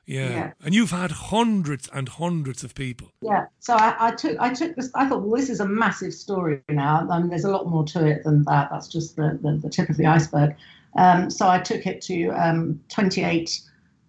Yeah. 0.08 0.30
Yeah. 0.30 0.52
and 0.64 0.74
you've 0.74 0.90
had 0.90 1.10
hundreds 1.10 1.88
and 1.92 2.08
hundreds 2.08 2.64
of 2.64 2.74
people. 2.74 3.12
Yeah. 3.20 3.46
So 3.60 3.74
I, 3.74 3.94
I 4.08 4.10
took 4.12 4.38
I 4.40 4.54
took 4.54 4.74
this. 4.74 4.90
I 4.94 5.06
thought, 5.06 5.22
well, 5.22 5.38
this 5.38 5.50
is 5.50 5.60
a 5.60 5.68
massive 5.68 6.14
story 6.14 6.62
now. 6.70 7.06
I 7.10 7.18
mean, 7.18 7.28
there's 7.28 7.44
a 7.44 7.50
lot 7.50 7.68
more 7.68 7.84
to 7.84 8.06
it 8.06 8.24
than 8.24 8.42
that. 8.44 8.70
That's 8.70 8.88
just 8.88 9.16
the 9.16 9.38
the, 9.42 9.58
the 9.62 9.68
tip 9.68 9.90
of 9.90 9.98
the 9.98 10.06
iceberg. 10.06 10.56
Um, 10.96 11.30
so 11.30 11.46
I 11.46 11.58
took 11.58 11.86
it 11.86 12.00
to 12.02 12.30
um, 12.30 12.80
28 12.88 13.60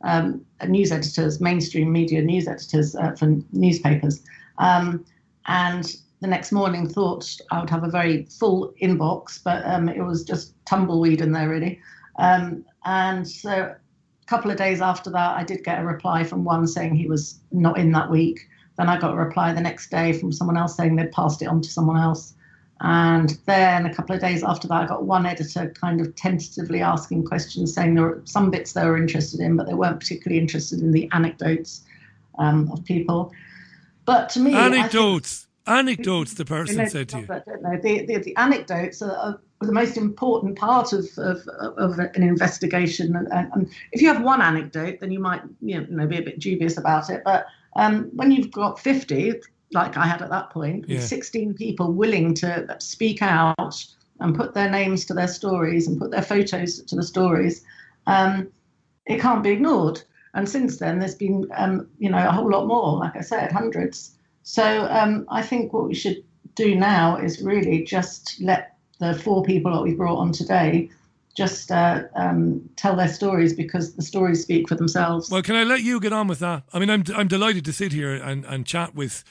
um, 0.06 0.45
news 0.66 0.93
editors, 0.93 1.41
mainstream 1.41 1.91
media 1.91 2.22
news 2.22 2.47
editors 2.47 2.95
uh, 2.95 3.12
for 3.12 3.36
newspapers, 3.52 4.24
um, 4.58 5.06
and 5.47 5.97
the 6.22 6.28
next 6.28 6.54
morning 6.54 6.88
thought 6.88 7.30
I 7.52 7.60
would 7.60 7.70
have 7.70 7.84
a 7.84 7.89
very 7.89 8.24
full 8.26 8.74
inbox, 8.82 9.43
but 9.43 9.66
um, 9.66 9.89
it 9.89 10.02
was 10.02 10.24
just 10.24 10.54
tumbleweed 10.66 11.20
in 11.20 11.34
there 11.34 11.50
really. 11.50 11.82
Um, 12.18 12.66
and 12.86 13.28
so 13.28 13.76
couple 14.30 14.51
of 14.51 14.57
days 14.57 14.80
after 14.80 15.09
that, 15.09 15.38
I 15.38 15.43
did 15.43 15.63
get 15.63 15.82
a 15.82 15.86
reply 15.86 16.23
from 16.23 16.43
one 16.43 16.67
saying 16.67 16.95
he 16.95 17.07
was 17.07 17.39
not 17.51 17.80
in 17.80 17.91
that 17.93 18.11
week. 18.11 18.47
Then 18.77 18.88
I 18.88 18.99
got 18.99 19.13
a 19.13 19.17
reply 19.17 19.53
the 19.53 19.61
next 19.61 19.89
day 19.89 20.13
from 20.13 20.32
someone 20.32 20.55
else 20.55 20.77
saying 20.77 20.95
they'd 20.95 21.11
passed 21.11 21.41
it 21.41 21.47
on 21.47 21.61
to 21.61 21.69
someone 21.69 21.97
else. 21.97 22.36
And 22.82 23.38
then 23.45 23.88
a 23.88 23.93
couple 23.93 24.15
of 24.15 24.21
days 24.21 24.43
after 24.43 24.67
that, 24.67 24.84
I 24.84 24.88
got 24.88 25.03
one 25.03 25.25
editor 25.25 25.73
kind 25.82 25.99
of 25.99 26.15
tentatively 26.15 26.82
asking 26.82 27.25
questions, 27.25 27.73
saying 27.73 27.95
there 27.95 28.03
were 28.03 28.21
some 28.23 28.51
bits 28.51 28.71
they 28.71 28.86
were 28.86 28.95
interested 28.95 29.41
in, 29.41 29.57
but 29.57 29.67
they 29.67 29.73
weren't 29.73 29.99
particularly 29.99 30.39
interested 30.39 30.80
in 30.80 30.91
the 30.91 31.09
anecdotes 31.11 31.82
um, 32.38 32.71
of 32.71 32.86
people. 32.86 33.34
But 34.05 34.30
to 34.30 34.39
me, 34.39 34.53
Anecdotes. 34.53 35.47
Anecdotes. 35.67 36.36
The 36.36 36.45
person 36.45 36.88
said 36.88 37.09
to 37.09 37.19
you. 37.19 37.27
I 37.30 37.41
don't 37.45 37.61
know. 37.61 37.77
The, 37.82 38.05
the, 38.05 38.17
the 38.19 38.36
anecdotes 38.38 39.01
are, 39.01 39.11
are 39.11 39.41
the 39.62 39.74
most 39.74 39.97
important 39.97 40.57
part 40.57 40.93
of, 40.93 41.05
of, 41.18 41.45
of 41.78 41.99
an 41.99 42.24
investigation. 42.24 43.16
And, 43.16 43.28
and 43.32 43.70
if 43.91 44.01
you 44.01 44.07
have 44.07 44.24
one 44.24 44.41
anecdote, 44.41 44.99
then 45.01 45.12
you 45.12 45.20
might 45.20 45.41
you 45.62 45.86
know, 45.89 46.07
be 46.07 46.18
a 46.18 46.22
bit 46.22 46.39
dubious 46.39 46.78
about 46.78 47.10
it. 47.10 47.22
But 47.26 47.45
um, 47.76 48.10
when 48.14 48.32
you've 48.32 48.51
got 48.51 48.80
50, 48.80 49.34
like 49.72 49.97
I 49.97 50.05
had 50.07 50.22
at 50.22 50.30
that 50.30 50.49
point, 50.51 50.88
Yeah. 50.88 51.01
16 51.01 51.53
people 51.55 51.91
willing 51.91 52.34
to 52.36 52.78
speak 52.80 53.22
out 53.22 53.86
and 54.22 54.36
put 54.36 54.53
their 54.53 54.70
names 54.70 55.05
to 55.05 55.14
their 55.14 55.28
stories 55.28 55.88
and 55.88 55.99
put 55.99 56.12
their 56.12 56.22
photos 56.22 56.82
to 56.82 56.95
the 56.95 57.03
stories, 57.03 57.64
um, 58.07 58.47
it 59.05 59.20
can't 59.20 59.43
be 59.43 59.49
ignored. 59.49 60.01
And 60.34 60.47
since 60.47 60.78
then, 60.78 60.99
there's 60.99 61.16
been, 61.16 61.47
um, 61.55 61.88
you 61.97 62.10
know, 62.10 62.26
a 62.26 62.32
whole 62.32 62.49
lot 62.49 62.68
more. 62.68 62.97
Like 62.97 63.18
I 63.18 63.22
said, 63.22 63.51
hundreds. 63.51 64.16
So 64.43 64.88
um, 64.89 65.26
I 65.30 65.41
think 65.41 65.74
what 65.74 65.88
we 65.88 65.93
should 65.93 66.24
do 66.55 66.76
now 66.76 67.18
is 67.18 67.41
really 67.41 67.84
just 67.84 68.41
let 68.41 68.76
the 69.00 69.14
four 69.14 69.43
people 69.43 69.74
that 69.74 69.82
we 69.82 69.93
brought 69.93 70.18
on 70.18 70.32
today 70.32 70.89
just 71.36 71.72
uh, 71.72 72.04
um, 72.16 72.70
tell 72.76 72.95
their 72.95 73.08
stories 73.08 73.54
because 73.54 73.93
the 73.93 74.02
stories 74.02 74.41
speak 74.41 74.68
for 74.68 74.76
themselves. 74.76 75.30
Well, 75.30 75.41
can 75.41 75.56
I 75.56 75.64
let 75.64 75.82
you 75.82 76.00
get 76.00 76.12
on 76.12 76.28
with 76.28 76.39
that? 76.39 76.64
I 76.74 76.80
mean, 76.80 76.89
I'm 76.89 77.04
I'm 77.16 77.28
delighted 77.28 77.66
to 77.66 77.74
sit 77.74 77.93
here 77.93 78.14
and, 78.14 78.45
and 78.45 78.66
chat 78.66 78.93
with 78.93 79.24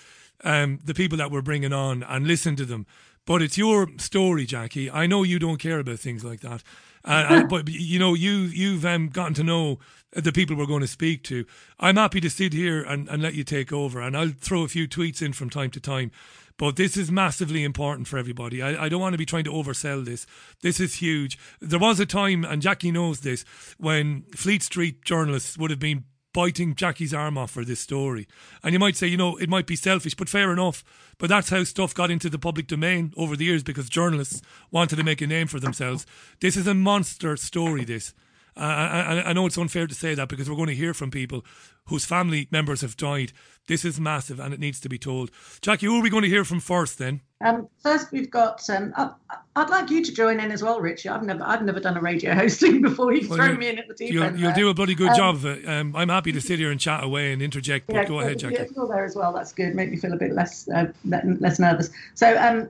um, 0.44 0.78
the 0.84 0.94
people 0.94 1.18
that 1.18 1.30
we're 1.30 1.42
bringing 1.42 1.72
on 1.72 2.02
and 2.02 2.26
listen 2.26 2.56
to 2.56 2.64
them. 2.64 2.86
But 3.26 3.42
it's 3.42 3.58
your 3.58 3.88
story, 3.98 4.46
Jacqui. 4.46 4.90
I 4.90 5.06
know 5.06 5.22
you 5.22 5.38
don't 5.38 5.58
care 5.58 5.80
about 5.80 5.98
things 5.98 6.24
like 6.24 6.40
that, 6.40 6.62
uh, 7.04 7.44
but 7.50 7.68
you 7.68 7.98
know 7.98 8.14
you 8.14 8.32
you've 8.32 8.86
um, 8.86 9.08
gotten 9.08 9.34
to 9.34 9.42
know 9.42 9.78
the 10.12 10.32
people 10.32 10.56
we're 10.56 10.66
going 10.66 10.80
to 10.80 10.86
speak 10.86 11.24
to. 11.24 11.44
I'm 11.78 11.96
happy 11.96 12.20
to 12.22 12.30
sit 12.30 12.54
here 12.54 12.82
and, 12.82 13.06
and 13.08 13.22
let 13.22 13.34
you 13.34 13.44
take 13.44 13.72
over, 13.72 14.00
and 14.00 14.16
I'll 14.16 14.30
throw 14.30 14.62
a 14.62 14.68
few 14.68 14.88
tweets 14.88 15.20
in 15.20 15.34
from 15.34 15.50
time 15.50 15.70
to 15.72 15.80
time. 15.80 16.10
But 16.58 16.76
this 16.76 16.96
is 16.96 17.10
massively 17.10 17.62
important 17.62 18.08
for 18.08 18.18
everybody. 18.18 18.60
I, 18.60 18.84
I 18.84 18.88
don't 18.88 19.00
want 19.00 19.14
to 19.14 19.18
be 19.18 19.24
trying 19.24 19.44
to 19.44 19.52
oversell 19.52 20.04
this. 20.04 20.26
This 20.60 20.80
is 20.80 20.96
huge. 20.96 21.38
There 21.60 21.78
was 21.78 22.00
a 22.00 22.06
time, 22.06 22.44
and 22.44 22.60
Jacqui 22.60 22.92
knows 22.92 23.20
this, 23.20 23.44
when 23.78 24.24
Fleet 24.34 24.62
Street 24.62 25.04
journalists 25.04 25.56
would 25.56 25.70
have 25.70 25.78
been 25.78 26.04
biting 26.34 26.74
Jacqui's 26.74 27.14
arm 27.14 27.38
off 27.38 27.52
for 27.52 27.64
this 27.64 27.80
story. 27.80 28.28
And 28.62 28.72
you 28.72 28.78
might 28.78 28.96
say, 28.96 29.06
you 29.06 29.16
know, 29.16 29.36
it 29.36 29.48
might 29.48 29.66
be 29.66 29.76
selfish, 29.76 30.14
but 30.14 30.28
fair 30.28 30.52
enough. 30.52 30.84
But 31.16 31.28
that's 31.30 31.50
how 31.50 31.64
stuff 31.64 31.94
got 31.94 32.10
into 32.10 32.28
the 32.28 32.38
public 32.38 32.66
domain 32.66 33.12
over 33.16 33.36
the 33.36 33.44
years 33.44 33.62
because 33.62 33.88
journalists 33.88 34.42
wanted 34.70 34.96
to 34.96 35.04
make 35.04 35.20
a 35.20 35.26
name 35.26 35.46
for 35.46 35.60
themselves. 35.60 36.06
This 36.40 36.56
is 36.56 36.66
a 36.66 36.74
monster 36.74 37.36
story, 37.36 37.84
this. 37.84 38.14
Uh, 38.56 38.60
I, 38.60 39.30
I 39.30 39.32
know 39.32 39.46
it's 39.46 39.56
unfair 39.56 39.86
to 39.86 39.94
say 39.94 40.14
that 40.14 40.28
because 40.28 40.50
we're 40.50 40.56
going 40.56 40.68
to 40.68 40.74
hear 40.74 40.92
from 40.92 41.12
people 41.12 41.44
whose 41.86 42.04
family 42.04 42.48
members 42.50 42.80
have 42.80 42.96
died. 42.96 43.32
This 43.68 43.84
is 43.84 44.00
massive 44.00 44.40
and 44.40 44.52
it 44.52 44.58
needs 44.58 44.80
to 44.80 44.88
be 44.88 44.98
told. 44.98 45.30
Jacqui, 45.62 45.82
who 45.82 45.98
are 45.98 46.02
we 46.02 46.10
going 46.10 46.22
to 46.24 46.28
hear 46.28 46.44
from 46.44 46.58
first 46.58 46.98
then? 46.98 47.20
Um, 47.44 47.68
first, 47.82 48.10
we've 48.10 48.30
got. 48.30 48.68
Um, 48.68 48.92
I, 48.96 49.10
I'd 49.54 49.70
like 49.70 49.90
you 49.90 50.02
to 50.04 50.12
join 50.12 50.40
in 50.40 50.50
as 50.50 50.62
well, 50.62 50.80
Richie. 50.80 51.08
I've 51.08 51.22
never, 51.22 51.44
I've 51.44 51.62
never 51.62 51.78
done 51.78 51.96
a 51.96 52.00
radio 52.00 52.34
hosting 52.42 52.82
before. 52.82 53.12
You've 53.12 53.28
Well, 53.28 53.36
thrown 53.38 53.52
you- 53.52 53.58
me 53.58 53.68
in 53.68 53.78
at 53.78 53.86
the 53.86 53.94
deep 53.94 54.12
You'll, 54.12 54.24
end. 54.24 54.40
you'll 54.40 54.48
there. 54.50 54.56
do 54.64 54.68
a 54.70 54.74
bloody 54.74 54.94
good 54.94 55.10
Um, 55.10 55.16
job 55.16 55.34
of 55.36 55.44
it. 55.46 55.68
Um, 55.68 55.94
I'm 55.94 56.08
happy 56.08 56.32
to 56.32 56.40
sit 56.40 56.58
here 56.58 56.70
and 56.72 56.80
chat 56.80 57.04
away 57.04 57.32
and 57.32 57.40
interject, 57.42 57.86
but 57.86 57.94
Yeah, 57.96 58.04
go 58.06 58.20
ahead, 58.20 58.38
Jacqui. 58.38 58.74
you're 58.74 58.88
there 58.88 59.04
as 59.04 59.14
well. 59.14 59.32
That's 59.32 59.52
good. 59.52 59.74
Make 59.74 59.90
me 59.90 59.96
feel 59.98 60.12
a 60.12 60.16
bit 60.16 60.32
less 60.32 60.66
uh, 60.68 60.90
less 61.04 61.58
nervous. 61.60 61.90
So 62.14 62.36
um, 62.38 62.68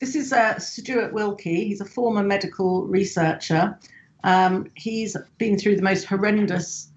this 0.00 0.16
is 0.16 0.32
uh, 0.32 0.58
Stuart 0.58 1.12
Wilkie. 1.12 1.64
He's 1.66 1.80
a 1.80 1.84
former 1.86 2.22
medical 2.24 2.84
researcher. 2.86 3.78
Um, 4.24 4.70
he's 4.74 5.16
been 5.38 5.56
through 5.58 5.76
the 5.76 5.82
most 5.82 6.04
horrendous 6.04 6.88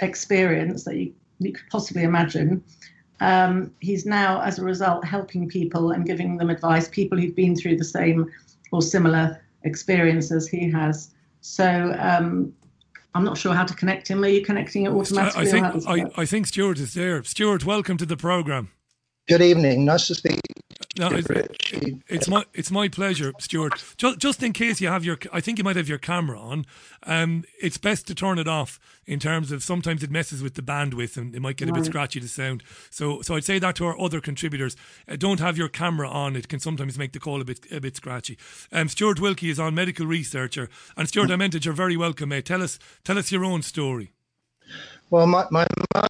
experience 0.00 0.84
that 0.84 0.96
you, 0.96 1.12
you 1.40 1.52
could 1.52 1.68
possibly 1.70 2.04
imagine. 2.04 2.62
Um, 3.20 3.72
he's 3.80 4.06
now, 4.06 4.40
as 4.40 4.58
a 4.58 4.64
result, 4.64 5.04
helping 5.04 5.48
people 5.48 5.90
and 5.90 6.06
giving 6.06 6.36
them 6.36 6.50
advice. 6.50 6.88
People 6.88 7.18
who've 7.18 7.34
been 7.34 7.56
through 7.56 7.76
the 7.76 7.84
same 7.84 8.30
or 8.72 8.80
similar 8.82 9.42
experience 9.64 10.30
as 10.30 10.46
he 10.48 10.70
has. 10.70 11.12
So 11.40 11.96
um, 11.98 12.54
I'm 13.14 13.24
not 13.24 13.36
sure 13.36 13.54
how 13.54 13.64
to 13.64 13.74
connect 13.74 14.08
him. 14.08 14.22
Are 14.24 14.28
you 14.28 14.44
connecting 14.44 14.86
it 14.86 14.90
automatically? 14.90 15.42
I 15.42 15.50
think 15.50 15.66
how 15.66 15.72
does 15.72 15.84
it 15.84 15.88
I. 15.88 16.22
I 16.22 16.26
think 16.26 16.46
Stuart 16.46 16.78
is 16.78 16.94
there. 16.94 17.22
Stuart, 17.24 17.64
welcome 17.64 17.96
to 17.96 18.06
the 18.06 18.16
program. 18.16 18.70
Good 19.28 19.42
evening. 19.42 19.84
Nice 19.84 20.06
to 20.08 20.14
speak. 20.14 20.40
No, 21.00 21.08
it's, 21.12 21.30
it's 22.10 22.28
my 22.28 22.44
it's 22.52 22.70
my 22.70 22.86
pleasure, 22.86 23.32
Stuart. 23.38 23.82
Just, 23.96 24.18
just 24.18 24.42
in 24.42 24.52
case 24.52 24.82
you 24.82 24.88
have 24.88 25.02
your, 25.02 25.18
I 25.32 25.40
think 25.40 25.56
you 25.56 25.64
might 25.64 25.76
have 25.76 25.88
your 25.88 25.96
camera 25.96 26.38
on. 26.38 26.66
Um, 27.04 27.44
it's 27.58 27.78
best 27.78 28.06
to 28.08 28.14
turn 28.14 28.38
it 28.38 28.46
off 28.46 28.78
in 29.06 29.18
terms 29.18 29.50
of 29.50 29.62
sometimes 29.62 30.02
it 30.02 30.10
messes 30.10 30.42
with 30.42 30.56
the 30.56 30.62
bandwidth 30.62 31.16
and 31.16 31.34
it 31.34 31.40
might 31.40 31.56
get 31.56 31.70
a 31.70 31.72
bit 31.72 31.86
scratchy 31.86 32.20
to 32.20 32.28
sound. 32.28 32.62
So, 32.90 33.22
so 33.22 33.34
I'd 33.34 33.44
say 33.44 33.58
that 33.58 33.76
to 33.76 33.86
our 33.86 33.98
other 33.98 34.20
contributors. 34.20 34.76
Uh, 35.08 35.16
don't 35.16 35.40
have 35.40 35.56
your 35.56 35.70
camera 35.70 36.06
on; 36.06 36.36
it 36.36 36.48
can 36.48 36.60
sometimes 36.60 36.98
make 36.98 37.14
the 37.14 37.18
call 37.18 37.40
a 37.40 37.46
bit 37.46 37.60
a 37.72 37.80
bit 37.80 37.96
scratchy. 37.96 38.36
Um, 38.70 38.90
Stuart 38.90 39.20
Wilkie 39.20 39.48
is 39.48 39.58
on 39.58 39.74
medical 39.74 40.04
researcher, 40.04 40.68
and 40.98 41.08
Stuart, 41.08 41.30
I 41.30 41.36
meant 41.36 41.54
it. 41.54 41.64
You're 41.64 41.72
very 41.72 41.96
welcome, 41.96 42.28
mate. 42.28 42.44
Tell 42.44 42.62
us 42.62 42.78
tell 43.04 43.16
us 43.16 43.32
your 43.32 43.46
own 43.46 43.62
story. 43.62 44.12
Well, 45.08 45.26
my, 45.26 45.46
my 45.50 45.66
mother 45.94 46.08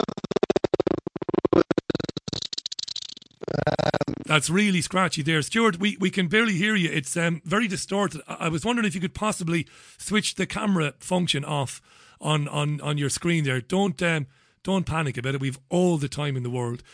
That's 4.30 4.48
really 4.48 4.80
scratchy 4.80 5.22
there. 5.22 5.42
Stuart, 5.42 5.80
we, 5.80 5.96
we 5.98 6.08
can 6.08 6.28
barely 6.28 6.52
hear 6.52 6.76
you. 6.76 6.88
It's 6.88 7.16
um, 7.16 7.42
very 7.44 7.66
distorted. 7.66 8.22
I, 8.28 8.34
I 8.42 8.48
was 8.48 8.64
wondering 8.64 8.86
if 8.86 8.94
you 8.94 9.00
could 9.00 9.12
possibly 9.12 9.66
switch 9.98 10.36
the 10.36 10.46
camera 10.46 10.94
function 11.00 11.44
off 11.44 11.82
on, 12.20 12.46
on, 12.46 12.80
on 12.80 12.96
your 12.96 13.08
screen 13.08 13.42
there. 13.42 13.60
Don't 13.60 14.00
um, 14.04 14.28
don't 14.62 14.86
panic 14.86 15.16
about 15.16 15.34
it. 15.34 15.40
We've 15.40 15.58
all 15.68 15.96
the 15.96 16.08
time 16.08 16.36
in 16.36 16.44
the 16.44 16.50
world. 16.50 16.84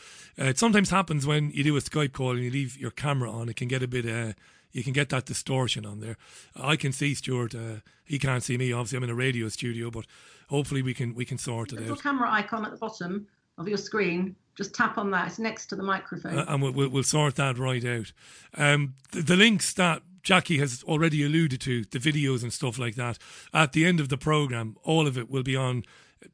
Uh, 0.41 0.45
it 0.45 0.59
sometimes 0.59 0.89
happens 0.89 1.26
when 1.26 1.51
you 1.51 1.62
do 1.62 1.76
a 1.76 1.80
Skype 1.80 2.14
call 2.14 2.30
and 2.30 2.43
you 2.43 2.51
leave 2.51 2.78
your 2.78 2.91
camera 2.91 3.30
on. 3.30 3.51
It 3.51 3.57
can 3.57 3.68
get 3.68 3.82
a 3.82 3.87
bit 3.87 4.09
uh, 4.09 4.32
you 4.72 4.82
can 4.82 4.95
get 4.95 5.11
that 5.11 5.26
distortion 5.26 5.84
on 5.84 6.01
there. 6.01 6.16
I 6.55 6.76
can 6.76 6.91
see 6.91 7.12
Stuart. 7.12 7.55
Uh, 7.55 7.80
he 8.07 8.18
can't 8.18 8.43
see 8.43 8.57
me. 8.57 8.72
Obviously, 8.72 8.97
I'm 8.97 9.05
in 9.05 9.11
a 9.11 9.14
radio 9.14 9.51
studio, 9.51 9.91
but 9.91 10.07
hopefully 10.49 10.80
we 10.80 10.95
can 10.95 11.14
we 11.14 11.26
can 11.26 11.37
sort 11.37 11.74
it 11.74 11.80
little 11.80 11.93
out. 11.93 12.03
camera 12.03 12.32
icon 12.32 12.64
at 12.64 12.70
the 12.70 12.78
bottom 12.78 13.26
of 13.59 13.68
your 13.68 13.76
screen. 13.76 14.37
Just 14.57 14.75
tap 14.75 14.97
on 14.99 15.11
that. 15.11 15.29
It's 15.29 15.39
next 15.39 15.67
to 15.67 15.77
the 15.77 15.83
microphone. 15.83 16.39
Uh, 16.39 16.45
and 16.49 16.63
we'll, 16.63 16.89
we'll, 16.89 17.03
sort 17.03 17.37
that 17.37 17.59
right 17.59 17.85
out. 17.85 18.13
Um, 18.57 18.95
the, 19.13 19.23
the 19.23 19.37
links 19.37 19.73
that 19.75 20.03
Jacqui 20.23 20.59
has 20.59 20.83
already 20.85 21.23
alluded 21.25 21.61
to, 21.63 21.85
the 21.85 21.99
videos 21.99 22.43
and 22.43 22.53
stuff 22.53 22.79
like 22.79 22.95
that, 22.95 23.19
at 23.53 23.73
the 23.73 23.85
end 23.85 24.01
of 24.01 24.09
the 24.09 24.17
program, 24.17 24.77
all 24.83 25.07
of 25.07 25.19
it 25.19 25.31
will 25.31 25.43
be 25.43 25.55
on 25.55 25.85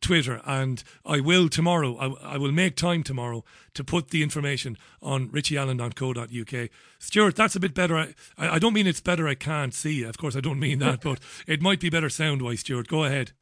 Twitter, 0.00 0.40
and 0.44 0.82
I 1.04 1.20
will 1.20 1.48
tomorrow. 1.48 1.96
I, 1.96 2.34
I 2.34 2.38
will 2.38 2.52
make 2.52 2.76
time 2.76 3.02
tomorrow 3.02 3.44
to 3.74 3.84
put 3.84 4.08
the 4.08 4.22
information 4.22 4.78
on 5.02 5.28
richieallen.co.uk. 5.28 6.70
Stuart, 6.98 7.36
that's 7.36 7.56
a 7.56 7.60
bit 7.60 7.74
better. 7.74 7.96
I, 7.96 8.14
I 8.38 8.48
I 8.54 8.58
don't 8.58 8.72
mean 8.72 8.86
it's 8.86 9.00
better. 9.00 9.28
I 9.28 9.34
can't 9.34 9.74
see 9.74 9.94
you. 9.94 10.08
Of 10.08 10.18
course, 10.18 10.36
I 10.36 10.40
don't 10.40 10.60
mean 10.60 10.78
that, 10.78 11.00
but 11.02 11.20
it 11.46 11.60
might 11.60 11.80
be 11.80 11.90
better 11.90 12.08
sound 12.08 12.42
wise. 12.42 12.60
Stuart, 12.60 12.88
go 12.88 13.04
ahead. 13.04 13.32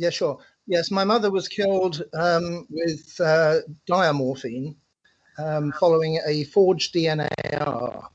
Yeah, 0.00 0.08
sure. 0.08 0.38
Yes, 0.66 0.90
my 0.90 1.04
mother 1.04 1.30
was 1.30 1.46
killed 1.46 2.02
um, 2.14 2.66
with 2.70 3.20
uh, 3.20 3.58
diamorphine, 3.86 4.74
um, 5.36 5.72
following 5.72 6.18
a 6.26 6.44
forged 6.44 6.94
DNAR. 6.94 8.08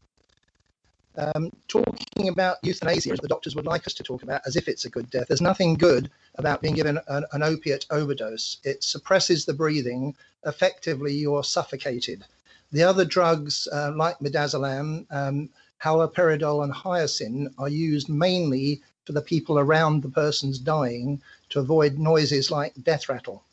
Um, 1.15 1.51
talking 1.67 2.27
about 2.27 2.57
euthanasia, 2.63 3.11
as 3.11 3.19
the 3.19 3.27
doctors 3.27 3.55
would 3.55 3.67
like 3.67 3.85
us 3.85 3.93
to 3.93 4.03
talk 4.03 4.23
about, 4.23 4.41
as 4.47 4.55
if 4.55 4.67
it's 4.67 4.85
a 4.85 4.89
good 4.89 5.11
death. 5.11 5.27
There's 5.27 5.41
nothing 5.41 5.75
good 5.75 6.09
about 6.39 6.63
being 6.63 6.73
given 6.73 6.97
an, 7.07 7.23
an 7.31 7.43
opiate 7.43 7.85
overdose. 7.91 8.57
It 8.63 8.83
suppresses 8.83 9.45
the 9.45 9.53
breathing. 9.53 10.15
Effectively, 10.43 11.13
you're 11.13 11.43
suffocated. 11.43 12.25
The 12.71 12.81
other 12.81 13.05
drugs, 13.05 13.67
uh, 13.71 13.91
like 13.95 14.17
midazolam, 14.17 15.05
um, 15.11 15.49
haloperidol, 15.83 16.63
and 16.63 16.73
hyoscine, 16.73 17.53
are 17.59 17.69
used 17.69 18.09
mainly 18.09 18.81
for 19.05 19.11
the 19.13 19.21
people 19.21 19.59
around 19.59 20.01
the 20.01 20.09
person's 20.09 20.57
dying 20.57 21.21
to 21.55 21.61
avoid 21.61 21.97
noises 21.97 22.51
like 22.51 22.73
death 22.83 23.07
rattle. 23.07 23.43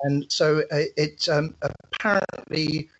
And 0.00 0.30
so 0.30 0.62
uh, 0.72 0.90
it 0.96 1.28
um, 1.28 1.54
apparently 1.62 2.90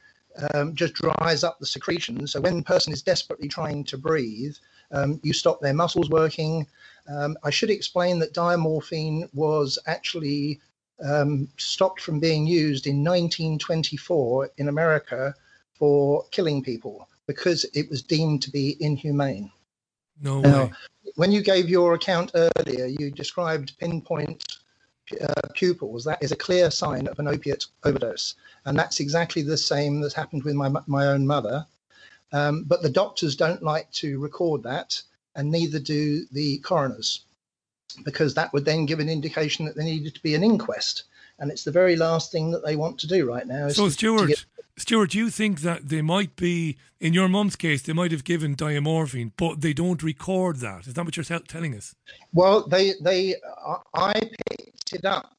um, 0.54 0.76
just 0.76 0.94
dries 0.94 1.42
up 1.42 1.58
the 1.58 1.66
secretion. 1.66 2.24
So 2.28 2.40
when 2.40 2.58
the 2.58 2.62
person 2.62 2.92
is 2.92 3.02
desperately 3.02 3.48
trying 3.48 3.82
to 3.84 3.98
breathe, 3.98 4.54
um, 4.92 5.18
you 5.24 5.32
stop 5.32 5.60
their 5.60 5.74
muscles 5.74 6.08
working. 6.08 6.68
Um, 7.08 7.36
I 7.42 7.50
should 7.50 7.70
explain 7.70 8.20
that 8.20 8.32
diamorphine 8.32 9.28
was 9.34 9.76
actually 9.86 10.60
um, 11.04 11.48
stopped 11.56 12.00
from 12.00 12.20
being 12.20 12.46
used 12.46 12.86
in 12.86 13.02
1924 13.02 14.50
in 14.58 14.68
America 14.68 15.34
for 15.74 16.24
killing 16.30 16.62
people 16.62 17.08
because 17.26 17.66
it 17.74 17.90
was 17.90 18.02
deemed 18.02 18.42
to 18.42 18.52
be 18.52 18.76
inhumane. 18.78 19.50
No 20.20 20.40
Now, 20.40 20.64
way. 20.64 20.72
when 21.16 21.32
you 21.32 21.42
gave 21.42 21.68
your 21.68 21.94
account 21.94 22.32
earlier, 22.34 22.86
you 22.86 23.10
described 23.10 23.76
pinpoint 23.78 24.58
uh, 25.20 25.48
pupils. 25.54 26.04
That 26.04 26.22
is 26.22 26.32
a 26.32 26.36
clear 26.36 26.70
sign 26.70 27.06
of 27.06 27.18
an 27.18 27.28
opiate 27.28 27.66
overdose, 27.84 28.34
and 28.64 28.78
that's 28.78 29.00
exactly 29.00 29.42
the 29.42 29.56
same 29.56 30.00
that 30.00 30.12
happened 30.12 30.44
with 30.44 30.54
my 30.54 30.70
my 30.86 31.06
own 31.06 31.26
mother. 31.26 31.66
Um, 32.32 32.64
but 32.64 32.82
the 32.82 32.88
doctors 32.88 33.36
don't 33.36 33.62
like 33.62 33.90
to 33.92 34.18
record 34.18 34.62
that, 34.62 35.00
and 35.34 35.50
neither 35.50 35.78
do 35.78 36.24
the 36.32 36.58
coroners, 36.58 37.24
because 38.04 38.34
that 38.34 38.52
would 38.52 38.64
then 38.64 38.86
give 38.86 39.00
an 39.00 39.08
indication 39.10 39.66
that 39.66 39.74
there 39.74 39.84
needed 39.84 40.14
to 40.14 40.22
be 40.22 40.34
an 40.34 40.44
inquest, 40.44 41.04
and 41.38 41.50
it's 41.50 41.64
the 41.64 41.70
very 41.70 41.96
last 41.96 42.32
thing 42.32 42.50
that 42.52 42.64
they 42.64 42.76
want 42.76 42.98
to 43.00 43.06
do 43.06 43.28
right 43.28 43.46
now. 43.46 43.66
is 43.66 43.76
So, 43.76 43.88
Stuart, 43.88 44.46
Stuart, 44.82 45.10
do 45.10 45.18
you 45.18 45.30
think 45.30 45.60
that 45.60 45.88
they 45.90 46.02
might 46.02 46.34
be, 46.34 46.76
in 46.98 47.14
your 47.14 47.28
mum's 47.28 47.54
case, 47.54 47.82
they 47.82 47.92
might 47.92 48.10
have 48.10 48.24
given 48.24 48.56
diamorphine, 48.56 49.30
but 49.36 49.60
they 49.60 49.72
don't 49.72 50.02
record 50.02 50.56
that? 50.56 50.88
Is 50.88 50.94
that 50.94 51.04
what 51.04 51.16
you're 51.16 51.22
tell 51.22 51.46
telling 51.46 51.72
us? 51.76 51.94
Well, 52.34 52.66
they 52.66 52.94
they 53.00 53.36
I 53.94 54.14
picked 54.50 54.92
it 54.92 55.04
up 55.04 55.36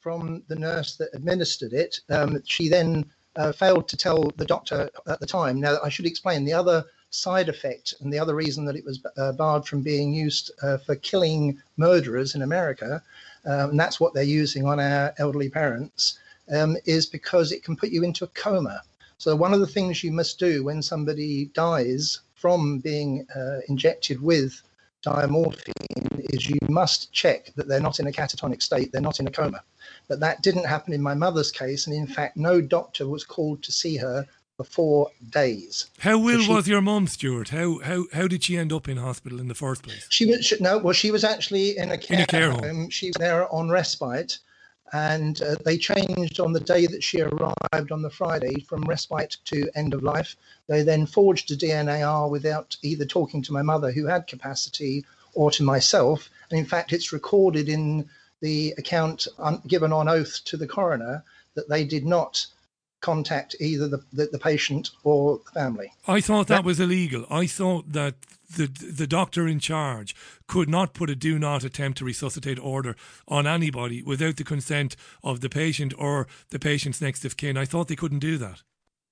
from 0.00 0.44
the 0.46 0.54
nurse 0.54 0.94
that 0.96 1.08
administered 1.12 1.72
it. 1.72 1.98
Um, 2.08 2.40
she 2.44 2.68
then 2.68 3.04
uh, 3.34 3.50
failed 3.50 3.88
to 3.88 3.96
tell 3.96 4.30
the 4.36 4.44
doctor 4.44 4.88
at 5.08 5.18
the 5.18 5.26
time. 5.26 5.60
Now, 5.60 5.78
I 5.82 5.88
should 5.88 6.06
explain 6.06 6.44
the 6.44 6.52
other 6.52 6.84
side 7.10 7.48
effect 7.48 7.94
and 8.00 8.12
the 8.12 8.18
other 8.20 8.36
reason 8.36 8.64
that 8.66 8.76
it 8.76 8.84
was 8.84 9.04
uh, 9.16 9.32
barred 9.32 9.66
from 9.66 9.82
being 9.82 10.14
used 10.14 10.52
uh, 10.62 10.78
for 10.78 10.94
killing 10.94 11.60
murderers 11.76 12.36
in 12.36 12.42
America, 12.42 13.02
um, 13.44 13.70
and 13.70 13.80
that's 13.80 13.98
what 13.98 14.14
they're 14.14 14.22
using 14.22 14.64
on 14.66 14.78
our 14.78 15.12
elderly 15.18 15.50
parents, 15.50 16.20
um, 16.52 16.76
is 16.84 17.06
because 17.06 17.52
it 17.52 17.62
can 17.64 17.76
put 17.76 17.90
you 17.90 18.04
into 18.04 18.24
a 18.24 18.28
coma. 18.28 18.82
So 19.18 19.34
one 19.36 19.54
of 19.54 19.60
the 19.60 19.66
things 19.66 20.02
you 20.02 20.12
must 20.12 20.38
do 20.38 20.64
when 20.64 20.82
somebody 20.82 21.46
dies 21.54 22.20
from 22.34 22.78
being 22.78 23.26
uh, 23.34 23.60
injected 23.68 24.20
with 24.20 24.60
diamorphine 25.04 26.20
is 26.32 26.48
you 26.48 26.58
must 26.68 27.12
check 27.12 27.52
that 27.56 27.68
they're 27.68 27.80
not 27.80 28.00
in 28.00 28.06
a 28.06 28.12
catatonic 28.12 28.62
state, 28.62 28.90
they're 28.92 29.00
not 29.00 29.20
in 29.20 29.26
a 29.26 29.30
coma. 29.30 29.62
But 30.08 30.20
that 30.20 30.42
didn't 30.42 30.66
happen 30.66 30.92
in 30.92 31.02
my 31.02 31.14
mother's 31.14 31.50
case, 31.50 31.86
and 31.86 31.94
in 31.94 32.06
fact, 32.06 32.36
no 32.36 32.60
doctor 32.60 33.06
was 33.08 33.24
called 33.24 33.62
to 33.62 33.72
see 33.72 33.96
her 33.96 34.26
for 34.56 34.64
four 34.64 35.10
days. 35.30 35.86
How 35.98 36.18
So 36.22 36.30
ill 36.30 36.40
she- 36.42 36.52
was 36.52 36.68
your 36.68 36.80
mum, 36.80 37.06
Stuart? 37.06 37.48
How 37.50 37.80
how 37.80 38.04
how 38.12 38.28
did 38.28 38.44
she 38.44 38.56
end 38.56 38.72
up 38.72 38.88
in 38.88 38.96
hospital 38.96 39.40
in 39.40 39.48
the 39.48 39.54
first 39.54 39.82
place? 39.82 40.06
She 40.10 40.26
was 40.26 40.44
she, 40.44 40.56
no, 40.60 40.78
well, 40.78 40.92
she 40.92 41.10
was 41.10 41.24
actually 41.24 41.76
in 41.76 41.90
a 41.90 41.98
care, 41.98 42.18
In 42.18 42.22
a 42.22 42.26
care 42.26 42.50
home. 42.50 42.90
She 42.90 43.08
was 43.08 43.16
there 43.18 43.52
on 43.52 43.68
respite, 43.68 44.38
and 44.94 45.42
uh, 45.42 45.56
they 45.64 45.76
changed 45.76 46.38
on 46.38 46.52
the 46.52 46.60
day 46.60 46.86
that 46.86 47.02
she 47.02 47.20
arrived 47.20 47.90
on 47.90 48.00
the 48.00 48.10
Friday 48.10 48.60
from 48.60 48.82
respite 48.82 49.36
to 49.44 49.68
end 49.74 49.92
of 49.92 50.04
life. 50.04 50.36
They 50.68 50.84
then 50.84 51.04
forged 51.04 51.50
a 51.50 51.56
DNAR 51.56 52.30
without 52.30 52.76
either 52.80 53.04
talking 53.04 53.42
to 53.42 53.52
my 53.52 53.62
mother, 53.62 53.90
who 53.90 54.06
had 54.06 54.28
capacity, 54.28 55.04
or 55.34 55.50
to 55.50 55.64
myself. 55.64 56.30
And 56.48 56.60
in 56.60 56.64
fact, 56.64 56.92
it's 56.92 57.12
recorded 57.12 57.68
in 57.68 58.08
the 58.40 58.72
account 58.78 59.26
un- 59.40 59.60
given 59.66 59.92
on 59.92 60.08
oath 60.08 60.40
to 60.44 60.56
the 60.56 60.68
coroner 60.68 61.24
that 61.54 61.68
they 61.68 61.84
did 61.84 62.06
not 62.06 62.46
contact 63.04 63.54
either 63.60 63.86
the, 63.86 64.02
the, 64.14 64.28
the 64.32 64.38
patient 64.38 64.90
or 65.04 65.38
the 65.44 65.50
family. 65.50 65.92
I 66.08 66.22
thought 66.22 66.46
that 66.48 66.64
was 66.64 66.80
illegal. 66.80 67.26
I 67.28 67.46
thought 67.46 67.92
that 67.92 68.14
the 68.56 68.66
the 68.66 69.06
doctor 69.06 69.46
in 69.46 69.58
charge 69.60 70.16
could 70.46 70.68
not 70.70 70.94
put 70.94 71.10
a 71.10 71.14
do 71.14 71.38
not 71.38 71.64
attempt 71.64 71.98
to 71.98 72.04
resuscitate 72.04 72.58
order 72.58 72.96
on 73.28 73.46
anybody 73.46 74.02
without 74.02 74.36
the 74.36 74.44
consent 74.44 74.96
of 75.22 75.40
the 75.40 75.50
patient 75.50 75.92
or 75.98 76.26
the 76.48 76.58
patient's 76.58 77.02
next 77.02 77.24
of 77.26 77.36
kin. 77.36 77.58
I 77.58 77.66
thought 77.66 77.88
they 77.88 77.96
couldn't 77.96 78.20
do 78.20 78.38
that. 78.38 78.62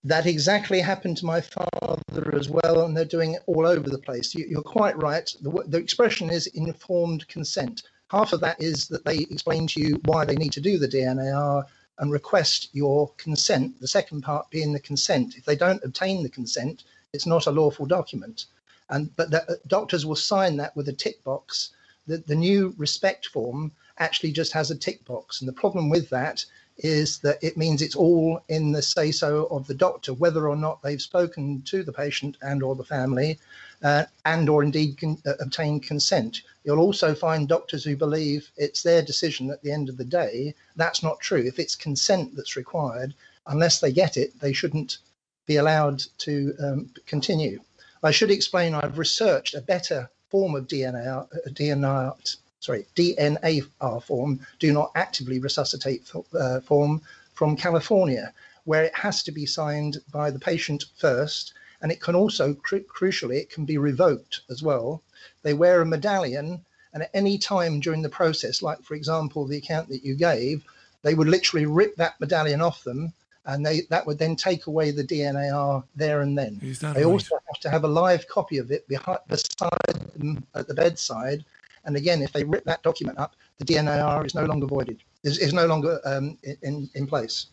That 0.05 0.27
exactly 0.27 0.81
happened 0.81 1.19
to 1.19 1.27
my 1.27 1.41
father 1.41 2.35
as 2.35 2.49
well, 2.49 2.85
and 2.85 2.97
they're 2.97 3.05
doing 3.05 3.35
it 3.35 3.43
all 3.47 3.67
over 3.67 3.89
the 3.89 3.99
place. 3.99 4.35
You, 4.35 4.47
you're 4.49 4.63
quite 4.63 5.01
right. 5.01 5.31
The, 5.43 5.65
the 5.69 5.79
expression 5.79 6.31
is 6.31 6.47
informed 6.49 7.29
consent. 7.29 7.83
Half 8.11 8.33
of 8.33 8.41
that 8.41 8.61
is 8.61 8.89
that 8.89 9.05
they 9.05 9.19
explain 9.19 9.67
to 9.69 9.81
you 9.81 10.01
why 10.05 10.25
they 10.25 10.35
need 10.37 10.53
to 10.53 10.61
do 10.61 10.79
the 10.79 10.89
DNAR 10.89 11.65
and 11.99 12.11
request 12.11 12.69
your 12.73 13.13
consent. 13.17 13.81
The 13.81 13.89
second 13.89 14.23
part 14.23 14.51
being 14.51 14.73
the 14.73 14.81
consent. 14.81 15.37
If 15.37 15.45
they 15.45 15.57
don't 15.57 15.85
obtain 15.85 16.23
the 16.23 16.29
consent, 16.29 16.85
it's 17.13 17.27
not 17.27 17.47
a 17.47 17.51
lawful 17.51 17.87
document. 17.87 18.47
And 18.91 19.15
but 19.17 19.31
the, 19.31 19.43
uh, 19.51 19.57
doctors 19.67 20.05
will 20.05 20.17
sign 20.17 20.57
that 20.57 20.75
with 20.77 20.89
a 20.89 20.93
tick 20.93 21.23
box. 21.25 21.71
The, 22.07 22.19
the 22.19 22.35
new 22.35 22.75
respect 22.77 23.27
form 23.27 23.73
actually 23.99 24.33
just 24.33 24.53
has 24.53 24.71
a 24.71 24.77
tick 24.77 25.05
box, 25.05 25.41
and 25.41 25.49
the 25.49 25.53
problem 25.53 25.89
with 25.89 26.09
that 26.11 26.45
is 26.79 27.19
that 27.19 27.39
it 27.43 27.57
means 27.57 27.83
it's 27.83 27.95
all 27.95 28.41
in 28.49 28.73
the 28.73 28.83
say 28.83 29.11
so 29.11 29.45
of 29.51 29.67
the 29.67 29.75
doctor 29.75 30.15
whether 30.15 30.49
or 30.49 30.57
not 30.57 30.83
they've 30.83 31.03
spoken 31.03 31.63
to 31.63 31.83
the 31.83 31.93
patient 31.93 32.37
and 32.41 32.63
or 32.63 32.75
the 32.75 32.85
family 32.85 33.39
uh, 33.83 34.05
and 34.25 34.49
or 34.49 34.63
indeed 34.63 34.99
uh, 35.27 35.33
obtain 35.41 35.81
consent. 35.81 36.43
You'll 36.65 36.79
also 36.79 37.15
find 37.15 37.49
doctors 37.49 37.85
who 37.85 37.97
believe 37.97 38.51
it's 38.57 38.83
their 38.83 39.03
decision 39.03 39.51
at 39.51 39.63
the 39.63 39.73
end 39.73 39.89
of 39.89 39.97
the 39.97 40.05
day. 40.05 40.55
That's 40.77 41.03
not 41.03 41.21
true. 41.21 41.43
If 41.45 41.59
it's 41.59 41.75
consent 41.75 42.37
that's 42.37 42.57
required 42.57 43.15
unless 43.47 43.81
they 43.81 43.93
get 43.93 44.17
it 44.17 44.39
they 44.41 44.53
shouldn't 44.53 44.99
be 45.47 45.57
allowed 45.57 46.01
to 46.19 46.55
um, 46.63 46.91
continue. 47.07 47.61
I 48.05 48.13
should 48.13 48.31
explain 48.31 48.75
i've 48.75 48.99
researched 48.99 49.55
a 49.55 49.61
better 49.61 50.11
form 50.31 50.55
of 50.55 50.69
dna 50.69 51.05
uh, 51.07 51.27
dna 51.49 52.15
sorry, 52.63 52.87
DNAR 52.95 54.03
form, 54.05 54.39
do 54.61 54.73
not 54.73 54.93
actively 54.95 55.41
resuscitate 55.41 56.09
uh, 56.39 56.61
form 56.61 57.03
from 57.35 57.57
California, 57.57 58.33
where 58.65 58.85
it 58.85 58.95
has 58.95 59.25
to 59.25 59.33
be 59.33 59.45
signed 59.45 59.99
by 60.13 60.31
the 60.31 60.39
patient 60.39 60.85
first, 60.97 61.55
and 61.83 61.93
it 61.93 62.01
can 62.01 62.15
also, 62.15 62.55
cru- 62.55 62.85
crucially, 62.85 63.37
it 63.37 63.51
can 63.51 63.65
be 63.65 63.77
revoked 63.77 64.43
as 64.49 64.63
well. 64.63 65.03
They 65.43 65.53
wear 65.53 65.83
a 65.83 65.87
medallion, 65.87 66.65
and 66.95 67.03
at 67.03 67.11
any 67.13 67.37
time 67.39 67.81
during 67.81 68.03
the 68.03 68.09
process, 68.09 68.63
like 68.63 68.83
for 68.83 68.95
example 68.95 69.47
the 69.47 69.59
account 69.59 69.89
that 69.89 70.05
you 70.05 70.15
gave, 70.15 70.65
they 71.03 71.15
would 71.15 71.29
literally 71.29 71.67
rip 71.67 71.97
that 71.97 72.21
medallion 72.21 72.61
off 72.61 72.85
them, 72.85 73.13
and 73.45 73.67
they 73.67 73.81
that 73.91 74.07
would 74.07 74.19
then 74.19 74.37
take 74.37 74.67
away 74.69 74.93
the 74.93 75.03
DNAR 75.03 75.83
there 75.97 76.21
and 76.21 76.39
then. 76.39 76.59
They 76.95 77.05
right? 77.05 77.13
also 77.13 77.37
have 77.53 77.61
to 77.63 77.71
have 77.71 77.85
a 77.85 77.89
live 77.89 78.29
copy 78.29 78.59
of 78.59 78.71
it 78.71 78.87
behind, 78.87 79.19
beside 79.29 79.71
them 80.15 80.47
at 80.55 80.69
the 80.69 80.75
bedside. 80.75 81.45
And 81.85 81.97
again, 81.97 82.23
if 82.23 82.33
they 82.33 82.45
rip 82.45 82.65
that 82.65 82.85
document 82.85 83.19
up, 83.19 83.35
the 83.59 83.65
DNAR 83.65 84.25
is 84.25 84.37
no 84.37 84.45
longer 84.45 84.67
voided, 84.67 85.03
is, 85.25 85.39
is 85.39 85.53
no 85.53 85.67
longer 85.67 86.01
um, 86.05 86.39
in, 86.63 86.89
in 86.95 87.09
place. 87.09 87.47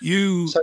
You 0.00 0.46
So- 0.46 0.62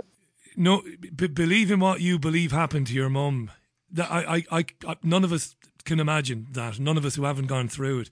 no 0.56 0.82
b- 1.14 1.26
believe 1.28 1.70
in 1.70 1.80
what 1.80 2.00
you 2.00 2.18
believe 2.18 2.52
happened 2.52 2.86
to 2.88 2.94
your 2.94 3.08
mum. 3.08 3.50
That 3.92 4.10
I, 4.10 4.44
I, 4.50 4.64
I, 4.86 4.96
none 5.02 5.22
of 5.24 5.32
us 5.32 5.54
can 5.84 6.00
imagine 6.00 6.46
that. 6.52 6.78
None 6.80 6.96
of 6.96 7.04
us 7.04 7.14
who 7.14 7.24
haven't 7.24 7.46
gone 7.46 7.68
through 7.68 8.00
it. 8.00 8.10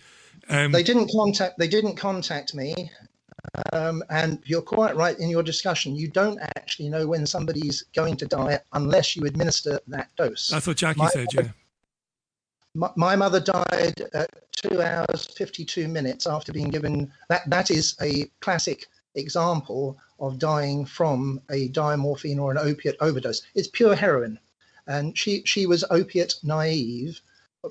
Um, 0.48 0.70
They 0.72 0.82
didn't 0.82 1.10
contact. 1.10 1.58
They 1.58 1.68
didn't 1.68 1.96
contact 1.96 2.54
me. 2.54 2.90
Um, 3.72 4.02
and 4.10 4.40
you're 4.46 4.62
quite 4.62 4.96
right 4.96 5.18
in 5.18 5.28
your 5.28 5.42
discussion. 5.42 5.94
You 5.96 6.08
don't 6.08 6.38
actually 6.56 6.88
know 6.88 7.06
when 7.06 7.26
somebody's 7.26 7.82
going 7.94 8.16
to 8.18 8.26
die 8.26 8.58
unless 8.72 9.16
you 9.16 9.24
administer 9.26 9.80
that 9.88 10.08
dose. 10.16 10.48
that's 10.48 10.66
what 10.66 10.76
Jacqui 10.76 10.96
My- 10.98 11.08
said. 11.10 11.26
Yeah. 11.34 11.48
my, 12.74 12.90
my 12.96 13.16
mother 13.16 13.40
died 13.40 14.00
at 14.14 14.30
two 14.52 14.80
hours 14.80 15.26
52 15.36 15.88
minutes 15.88 16.26
after 16.26 16.52
being 16.52 16.68
given 16.70 17.12
that 17.28 17.48
that 17.50 17.70
is 17.70 17.96
a 18.00 18.30
classic 18.40 18.86
example 19.14 19.98
of 20.20 20.38
dying 20.38 20.84
from 20.84 21.40
a 21.50 21.68
diamorphine 21.68 22.40
or 22.40 22.50
an 22.50 22.58
opiate 22.58 22.96
overdose. 23.00 23.42
It's 23.54 23.68
pure 23.68 23.94
heroin. 23.94 24.38
And 24.86 25.16
she 25.16 25.42
she 25.44 25.66
was 25.66 25.84
opiate 25.90 26.36
naive 26.42 27.20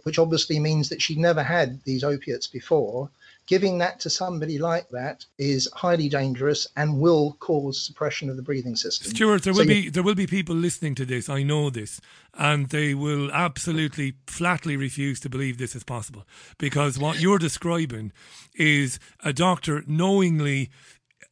which 0.03 0.19
obviously 0.19 0.59
means 0.59 0.89
that 0.89 1.01
she'd 1.01 1.17
never 1.17 1.43
had 1.43 1.83
these 1.83 2.03
opiates 2.03 2.47
before. 2.47 3.09
Giving 3.45 3.77
that 3.79 3.99
to 3.99 4.09
somebody 4.09 4.57
like 4.57 4.87
that 4.91 5.25
is 5.37 5.69
highly 5.73 6.07
dangerous 6.07 6.65
and 6.77 7.01
will 7.01 7.35
cause 7.41 7.79
suppression 7.79 8.29
of 8.29 8.37
the 8.37 8.41
breathing 8.41 8.77
system. 8.77 9.11
Stuart, 9.11 9.43
there 9.43 9.53
so 9.53 9.59
will 9.59 9.67
be 9.67 9.89
there 9.89 10.01
will 10.01 10.15
be 10.15 10.27
people 10.27 10.55
listening 10.55 10.95
to 10.95 11.05
this. 11.05 11.27
I 11.27 11.43
know 11.43 11.69
this, 11.69 11.99
and 12.33 12.69
they 12.69 12.93
will 12.93 13.29
absolutely 13.33 14.13
flatly 14.27 14.77
refuse 14.77 15.19
to 15.21 15.29
believe 15.29 15.57
this 15.57 15.75
is 15.75 15.83
possible. 15.83 16.25
Because 16.57 16.97
what 16.97 17.19
you're 17.19 17.37
describing 17.37 18.13
is 18.55 18.97
a 19.25 19.33
doctor 19.33 19.83
knowingly 19.87 20.69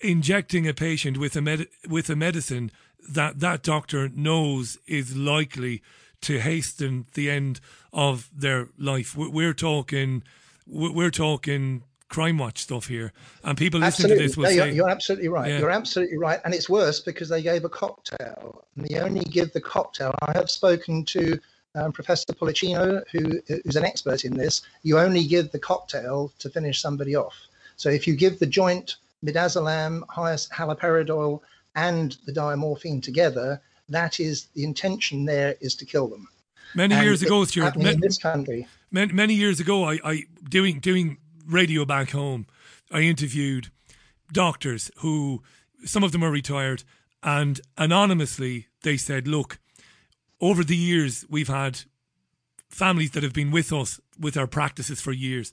injecting 0.04 0.68
a 0.68 0.74
patient 0.74 1.18
with 1.18 1.36
a 1.36 1.41
med- 1.41 1.68
with 1.88 2.10
a 2.10 2.16
medicine 2.16 2.72
that 3.10 3.39
that 3.39 3.64
doctor 3.64 4.10
knows 4.10 4.78
is 4.88 5.16
likely 5.16 5.82
to 6.22 6.39
hasten 6.39 7.06
the 7.14 7.30
end 7.30 7.60
of 7.91 8.30
their 8.36 8.70
life. 8.78 9.16
We're, 9.18 9.54
talking, 9.54 10.24
we're 10.68 11.10
talking 11.10 11.84
crime 12.10 12.38
watch 12.38 12.60
stuff 12.60 12.88
here, 12.88 13.12
and 13.43 13.58
people 13.58 13.80
listening 13.80 14.12
absolutely. 14.12 14.18
to 14.18 14.28
this 14.28 14.38
will 14.38 14.43
no, 14.43 14.49
you're, 14.49 14.66
say, 14.66 14.76
"You're 14.76 14.89
absolutely 14.89 15.28
right. 15.30 15.49
Yeah. 15.49 15.60
You're 15.60 15.72
absolutely 15.72 16.18
right." 16.18 16.39
And 16.45 16.54
it's 16.54 16.70
worse 16.70 16.99
because 16.99 17.30
they 17.30 17.41
gave 17.41 17.66
a 17.66 17.70
cocktail, 17.70 18.66
and 18.76 18.86
they 18.86 18.99
only 18.99 19.22
give 19.22 19.52
the 19.54 19.62
cocktail. 19.62 20.14
I 20.22 20.34
have 20.34 20.49
spoken 20.49 21.06
to 21.06 21.39
um, 21.76 21.91
Professor 21.91 22.34
Pollicino, 22.34 23.02
who 23.12 23.41
is 23.47 23.76
an 23.76 23.86
expert 23.86 24.26
in 24.26 24.36
this. 24.36 24.62
You 24.84 24.99
only 24.99 25.26
give 25.26 25.52
the 25.52 25.60
cocktail 25.60 26.32
to 26.39 26.49
finish 26.49 26.82
somebody 26.82 27.16
off. 27.16 27.36
So 27.78 27.89
if 27.89 28.06
you 28.06 28.16
give 28.16 28.39
the 28.39 28.45
joint 28.45 28.97
midazolam, 29.26 30.03
haloperidol, 30.07 31.41
and 31.76 32.17
the 32.26 32.34
diamorphine 32.34 33.01
together, 33.01 33.61
that 33.89 34.19
is 34.19 34.47
the 34.55 34.63
intention. 34.63 35.26
There 35.26 35.55
is 35.61 35.76
to 35.76 35.86
kill 35.86 36.07
them. 36.07 36.28
Many 36.76 36.95
And 36.95 37.03
years 37.03 37.22
ago, 37.22 37.43
Stuart, 37.45 37.65
happening 37.65 37.86
ma- 37.88 37.91
in 37.91 37.99
this 37.99 38.17
country. 38.17 38.67
many, 38.91 39.11
many 39.13 39.34
years 39.34 39.59
ago, 39.59 39.84
I, 39.84 39.99
I 40.03 40.24
doing 40.49 40.80
doing 40.80 41.17
radio 41.45 41.86
back 41.86 42.11
home, 42.11 42.47
I 42.91 43.01
interviewed 43.01 43.69
doctors 44.32 44.89
who 44.97 45.43
some 45.84 46.03
of 46.03 46.11
them 46.13 46.24
are 46.24 46.32
retired, 46.32 46.84
and 47.22 47.59
anonymously 47.78 48.67
they 48.84 48.95
said, 48.97 49.28
"Look, 49.28 49.59
over 50.39 50.63
the 50.63 50.78
years 50.78 51.26
we've 51.30 51.49
had 51.49 51.82
families 52.69 53.11
that 53.11 53.24
have 53.24 53.34
been 53.34 53.51
with 53.51 53.74
us 53.74 53.99
with 54.17 54.38
our 54.38 54.47
practices 54.47 55.01
for 55.01 55.11
years, 55.11 55.51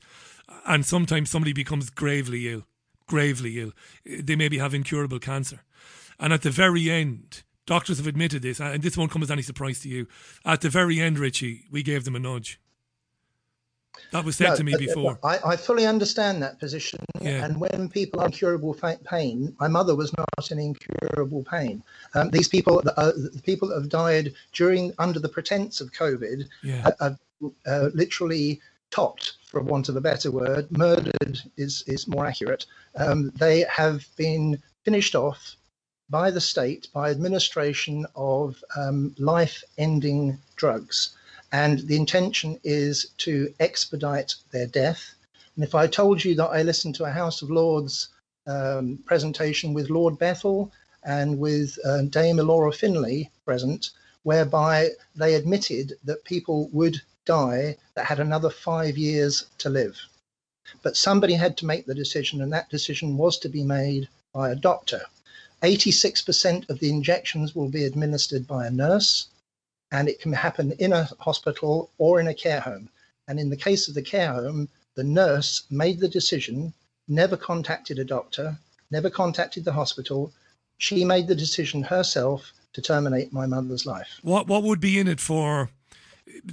and 0.66 0.86
sometimes 0.86 1.30
somebody 1.30 1.52
becomes 1.52 1.90
gravely 1.90 2.48
ill, 2.48 2.67
gravely 3.08 3.58
ill. 3.60 3.72
They 4.04 4.36
maybe 4.36 4.58
have 4.58 4.74
incurable 4.74 5.18
cancer, 5.18 5.60
and 6.20 6.32
at 6.32 6.42
the 6.42 6.50
very 6.50 6.90
end." 6.90 7.42
Doctors 7.66 7.98
have 7.98 8.06
admitted 8.06 8.40
this, 8.40 8.60
and 8.60 8.82
this 8.82 8.96
won't 8.96 9.10
come 9.10 9.22
as 9.22 9.30
any 9.30 9.42
surprise 9.42 9.80
to 9.80 9.90
you. 9.90 10.06
At 10.42 10.62
the 10.62 10.70
very 10.70 11.02
end, 11.02 11.18
Richie, 11.18 11.66
we 11.70 11.82
gave 11.82 12.06
them 12.06 12.16
a 12.16 12.18
nudge. 12.18 12.58
That 14.12 14.24
was 14.24 14.36
said 14.36 14.50
No, 14.50 14.56
to 14.56 14.64
me 14.64 14.72
uh, 14.72 14.76
uh, 14.76 14.78
before. 14.78 15.18
I, 15.22 15.38
I 15.44 15.56
fully 15.56 15.86
understand 15.86 16.42
that 16.42 16.58
position. 16.58 17.00
Yeah. 17.20 17.44
And 17.44 17.60
when 17.60 17.88
people 17.88 18.20
are 18.20 18.26
incurable 18.26 18.74
pain, 19.04 19.54
my 19.60 19.68
mother 19.68 19.94
was 19.94 20.16
not 20.16 20.50
in 20.50 20.58
incurable 20.58 21.44
pain. 21.44 21.82
Um, 22.14 22.30
these 22.30 22.48
people, 22.48 22.82
uh, 22.96 23.12
the 23.12 23.42
people 23.44 23.68
that 23.68 23.74
have 23.74 23.88
died 23.88 24.32
during 24.52 24.92
under 24.98 25.20
the 25.20 25.28
pretense 25.28 25.80
of 25.80 25.92
COVID, 25.92 26.44
Yeah. 26.62 26.82
have, 26.82 26.96
have 27.00 27.18
uh, 27.66 27.90
literally 27.94 28.60
topped, 28.90 29.34
for 29.48 29.60
want 29.62 29.88
of 29.88 29.96
a 29.96 30.00
better 30.00 30.30
word, 30.30 30.70
murdered 30.70 31.40
is 31.56 31.84
is 31.86 32.06
more 32.06 32.26
accurate. 32.26 32.66
Um, 32.96 33.30
they 33.36 33.64
have 33.70 34.06
been 34.16 34.62
finished 34.84 35.14
off 35.14 35.56
by 36.10 36.30
the 36.30 36.40
state 36.40 36.88
by 36.92 37.10
administration 37.10 38.06
of 38.14 38.62
um, 38.76 39.14
life-ending 39.18 40.38
drugs 40.56 41.10
and 41.52 41.80
the 41.80 41.96
intention 41.96 42.58
is 42.62 43.06
to 43.18 43.52
expedite 43.58 44.34
their 44.50 44.66
death. 44.66 45.14
And 45.54 45.64
if 45.64 45.74
I 45.74 45.86
told 45.86 46.24
you 46.24 46.34
that 46.36 46.48
I 46.48 46.62
listened 46.62 46.94
to 46.96 47.04
a 47.04 47.10
House 47.10 47.42
of 47.42 47.50
Lords 47.50 48.08
um, 48.46 48.98
presentation 49.06 49.72
with 49.72 49.90
Lord 49.90 50.18
Bethell 50.18 50.70
and 51.04 51.38
with 51.38 51.78
uh, 51.84 52.02
Dame 52.02 52.36
Ilora 52.36 52.74
Finlay 52.74 53.30
present, 53.44 53.90
whereby 54.24 54.90
they 55.16 55.34
admitted 55.34 55.94
that 56.04 56.24
people 56.24 56.68
would 56.72 57.00
that 57.28 58.06
had 58.06 58.20
another 58.20 58.50
five 58.50 58.96
years 58.96 59.46
to 59.58 59.68
live. 59.68 60.00
But 60.82 60.96
somebody 60.96 61.34
had 61.34 61.56
to 61.58 61.66
make 61.66 61.86
the 61.86 61.94
decision, 61.94 62.40
and 62.40 62.52
that 62.52 62.70
decision 62.70 63.16
was 63.16 63.38
to 63.38 63.48
be 63.48 63.62
made 63.62 64.08
by 64.32 64.50
a 64.50 64.56
doctor. 64.56 65.02
86% 65.62 66.68
of 66.70 66.78
the 66.78 66.90
injections 66.90 67.54
will 67.54 67.68
be 67.68 67.84
administered 67.84 68.46
by 68.46 68.66
a 68.66 68.70
nurse, 68.70 69.28
and 69.90 70.08
it 70.08 70.20
can 70.20 70.32
happen 70.32 70.72
in 70.72 70.92
a 70.92 71.08
hospital 71.18 71.90
or 71.98 72.20
in 72.20 72.28
a 72.28 72.34
care 72.34 72.60
home. 72.60 72.88
And 73.26 73.38
in 73.40 73.50
the 73.50 73.56
case 73.56 73.88
of 73.88 73.94
the 73.94 74.02
care 74.02 74.32
home, 74.32 74.68
the 74.94 75.04
nurse 75.04 75.64
made 75.70 76.00
the 76.00 76.08
decision, 76.08 76.72
never 77.08 77.36
contacted 77.36 77.98
a 77.98 78.04
doctor, 78.04 78.58
never 78.90 79.10
contacted 79.10 79.64
the 79.64 79.72
hospital. 79.72 80.32
She 80.78 81.04
made 81.04 81.28
the 81.28 81.34
decision 81.34 81.82
herself 81.82 82.52
to 82.72 82.82
terminate 82.82 83.32
my 83.32 83.46
mother's 83.46 83.86
life. 83.86 84.18
What 84.22 84.46
what 84.46 84.62
would 84.62 84.80
be 84.80 84.98
in 84.98 85.08
it 85.08 85.20
for? 85.20 85.70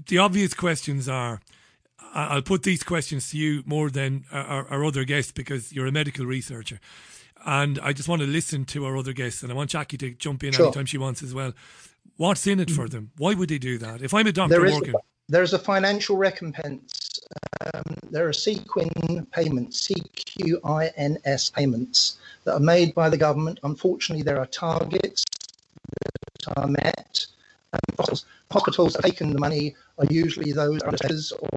The 0.08 0.18
obvious 0.18 0.54
questions 0.54 1.08
are. 1.10 1.42
I'll 2.14 2.42
put 2.42 2.64
these 2.64 2.82
questions 2.82 3.32
to 3.32 3.38
you 3.38 3.62
more 3.66 3.90
than 3.90 4.24
our, 4.32 4.66
our 4.70 4.86
other 4.86 5.04
guests 5.04 5.34
because 5.34 5.74
you're 5.74 5.88
a 5.88 5.92
medical 5.92 6.26
researcher, 6.26 6.80
and 7.46 7.78
I 7.80 7.92
just 7.92 8.08
want 8.08 8.22
to 8.22 8.28
listen 8.28 8.64
to 8.66 8.86
our 8.86 8.96
other 8.96 9.12
guests, 9.12 9.44
and 9.44 9.52
I 9.52 9.56
want 9.56 9.72
Jacqui 9.72 10.00
to 10.00 10.12
jump 10.12 10.44
in 10.44 10.54
Sure. 10.54 10.68
anytime 10.68 10.86
she 10.86 10.98
wants 10.98 11.22
as 11.22 11.34
well. 11.34 11.54
What's 12.18 12.48
in 12.48 12.62
it 12.62 12.72
for 12.72 12.88
them? 12.88 13.12
Why 13.18 13.34
would 13.34 13.50
they 13.50 13.58
do 13.58 13.78
that? 13.80 14.02
If 14.02 14.14
I'm 14.14 14.28
a 14.28 14.32
doctor 14.32 14.56
There 14.56 14.66
is 14.66 14.76
working, 14.76 14.94
there 15.28 15.44
is 15.44 15.54
a 15.54 15.60
financial 15.60 16.16
recompense. 16.16 17.20
Um, 17.74 17.84
there 18.12 18.28
are 18.28 18.32
CQUIN 18.32 19.30
payments, 19.32 19.90
CQUINs 19.90 21.54
payments 21.54 22.18
that 22.44 22.54
are 22.54 22.60
made 22.60 22.94
by 22.96 23.10
the 23.10 23.18
government. 23.18 23.60
Unfortunately, 23.64 24.24
there 24.24 24.40
are 24.40 24.46
targets 24.46 25.24
that 26.46 26.58
are 26.58 26.68
met. 26.68 27.26
And 27.74 27.82
hospitals, 28.52 28.76
hospitals 28.76 28.94
that 28.94 29.06
have 29.06 29.12
taken 29.12 29.34
the 29.34 29.40
money 29.40 29.76
are 29.98 30.06
usually 30.10 30.52
those 30.52 30.82
others 30.84 31.32
or 31.32 31.50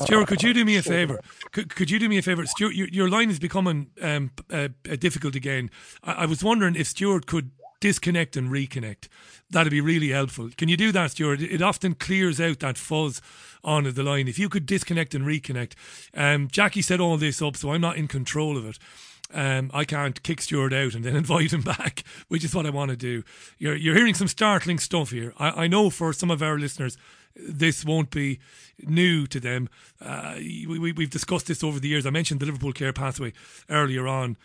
Stuart, 0.00 0.28
could 0.28 0.42
you 0.42 0.52
do 0.52 0.64
me 0.64 0.76
a 0.76 0.82
favour? 0.82 1.20
Could, 1.52 1.74
could 1.74 1.90
you 1.90 1.98
do 1.98 2.08
me 2.08 2.18
a 2.18 2.22
favour? 2.22 2.44
Stuart, 2.46 2.74
your, 2.74 2.88
your 2.88 3.08
line 3.08 3.30
is 3.30 3.38
becoming 3.38 3.88
um, 4.02 4.30
uh, 4.52 4.68
uh, 4.90 4.96
difficult 4.96 5.34
again. 5.34 5.70
I, 6.02 6.12
I 6.12 6.26
was 6.26 6.44
wondering 6.44 6.76
if 6.76 6.88
Stuart 6.88 7.26
could 7.26 7.50
disconnect 7.80 8.36
and 8.36 8.50
reconnect. 8.50 9.08
That'd 9.50 9.70
be 9.70 9.80
really 9.80 10.10
helpful. 10.10 10.50
Can 10.56 10.68
you 10.68 10.76
do 10.76 10.92
that, 10.92 11.12
Stuart? 11.12 11.40
It 11.40 11.62
often 11.62 11.94
clears 11.94 12.40
out 12.40 12.60
that 12.60 12.78
fuzz 12.78 13.22
on 13.64 13.84
the 13.84 14.02
line. 14.02 14.28
If 14.28 14.38
you 14.38 14.48
could 14.48 14.66
disconnect 14.66 15.14
and 15.14 15.24
reconnect. 15.24 15.74
Um, 16.14 16.48
Jacqui 16.48 16.82
set 16.82 17.00
all 17.00 17.16
this 17.16 17.40
up, 17.40 17.56
so 17.56 17.72
I'm 17.72 17.80
not 17.80 17.96
in 17.96 18.08
control 18.08 18.56
of 18.56 18.66
it. 18.66 18.78
Um, 19.32 19.70
I 19.74 19.84
can't 19.84 20.22
kick 20.22 20.40
Stuart 20.40 20.72
out 20.72 20.94
and 20.94 21.04
then 21.04 21.16
invite 21.16 21.52
him 21.52 21.62
back, 21.62 22.04
which 22.28 22.44
is 22.44 22.54
what 22.54 22.66
I 22.66 22.70
want 22.70 22.90
to 22.90 22.96
do. 22.96 23.24
You're, 23.58 23.76
you're 23.76 23.96
hearing 23.96 24.14
some 24.14 24.28
startling 24.28 24.78
stuff 24.78 25.10
here. 25.10 25.32
I, 25.38 25.64
I 25.64 25.66
know 25.66 25.90
for 25.90 26.12
some 26.12 26.30
of 26.30 26.42
our 26.42 26.58
listeners, 26.58 26.96
this 27.34 27.84
won't 27.84 28.10
be 28.10 28.38
new 28.80 29.26
to 29.26 29.40
them. 29.40 29.68
Uh, 30.00 30.34
we, 30.38 30.78
we, 30.78 30.92
we've 30.92 31.10
discussed 31.10 31.46
this 31.46 31.62
over 31.62 31.78
the 31.78 31.88
years. 31.88 32.06
I 32.06 32.10
mentioned 32.10 32.40
the 32.40 32.46
Liverpool 32.46 32.72
Care 32.72 32.92
Pathway 32.92 33.32
earlier 33.68 34.06
on. 34.06 34.36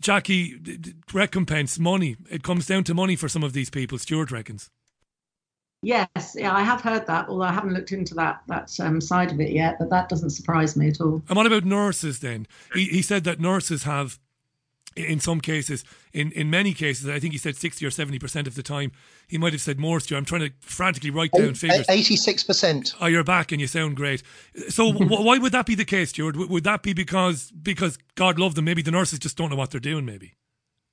Jacqui, 0.00 0.94
recompense, 1.12 1.78
money. 1.78 2.16
It 2.30 2.42
comes 2.42 2.66
down 2.66 2.84
to 2.84 2.94
money 2.94 3.16
for 3.16 3.28
some 3.28 3.42
of 3.42 3.52
these 3.52 3.68
people, 3.68 3.98
Stuart 3.98 4.30
reckons. 4.30 4.70
Yes, 5.82 6.36
yeah, 6.38 6.54
I 6.54 6.62
have 6.62 6.82
heard 6.82 7.06
that, 7.06 7.28
although 7.28 7.44
I 7.44 7.52
haven't 7.52 7.72
looked 7.72 7.92
into 7.92 8.14
that 8.14 8.42
that 8.48 8.70
um, 8.80 9.00
side 9.00 9.32
of 9.32 9.40
it 9.40 9.50
yet. 9.50 9.78
But 9.78 9.88
that 9.90 10.08
doesn't 10.10 10.30
surprise 10.30 10.76
me 10.76 10.88
at 10.88 11.00
all. 11.00 11.22
And 11.28 11.36
what 11.36 11.46
about 11.46 11.64
nurses 11.64 12.20
then? 12.20 12.46
He, 12.74 12.84
he 12.84 13.02
said 13.02 13.24
that 13.24 13.40
nurses 13.40 13.84
have, 13.84 14.18
in 14.94 15.20
some 15.20 15.40
cases, 15.40 15.82
in, 16.12 16.32
in 16.32 16.50
many 16.50 16.74
cases, 16.74 17.08
I 17.08 17.18
think 17.18 17.32
he 17.32 17.38
said 17.38 17.56
60 17.56 17.86
or 17.86 17.90
70% 17.90 18.46
of 18.46 18.56
the 18.56 18.62
time, 18.62 18.92
he 19.26 19.38
might 19.38 19.52
have 19.54 19.62
said 19.62 19.78
more, 19.78 20.00
Stuart. 20.00 20.18
I'm 20.18 20.24
trying 20.26 20.42
to 20.42 20.50
frantically 20.60 21.10
write 21.10 21.32
down 21.32 21.54
figures. 21.54 21.86
Eighty-six 21.88 22.44
percent. 22.44 22.94
Oh, 23.00 23.06
you're 23.06 23.24
back 23.24 23.50
and 23.50 23.60
you 23.60 23.66
sound 23.66 23.96
great. 23.96 24.22
So, 24.68 24.92
w- 24.92 25.08
why 25.24 25.38
would 25.38 25.52
that 25.52 25.64
be 25.64 25.76
the 25.76 25.86
case, 25.86 26.10
Stuart? 26.10 26.32
W- 26.32 26.50
Would 26.52 26.64
that 26.64 26.82
be 26.82 26.92
because 26.92 27.50
because 27.52 27.96
God 28.16 28.38
loved 28.38 28.56
them? 28.56 28.66
Maybe 28.66 28.82
the 28.82 28.90
nurses 28.90 29.18
just 29.18 29.38
don't 29.38 29.48
know 29.48 29.56
what 29.56 29.70
they're 29.70 29.80
doing. 29.80 30.04
Maybe. 30.04 30.34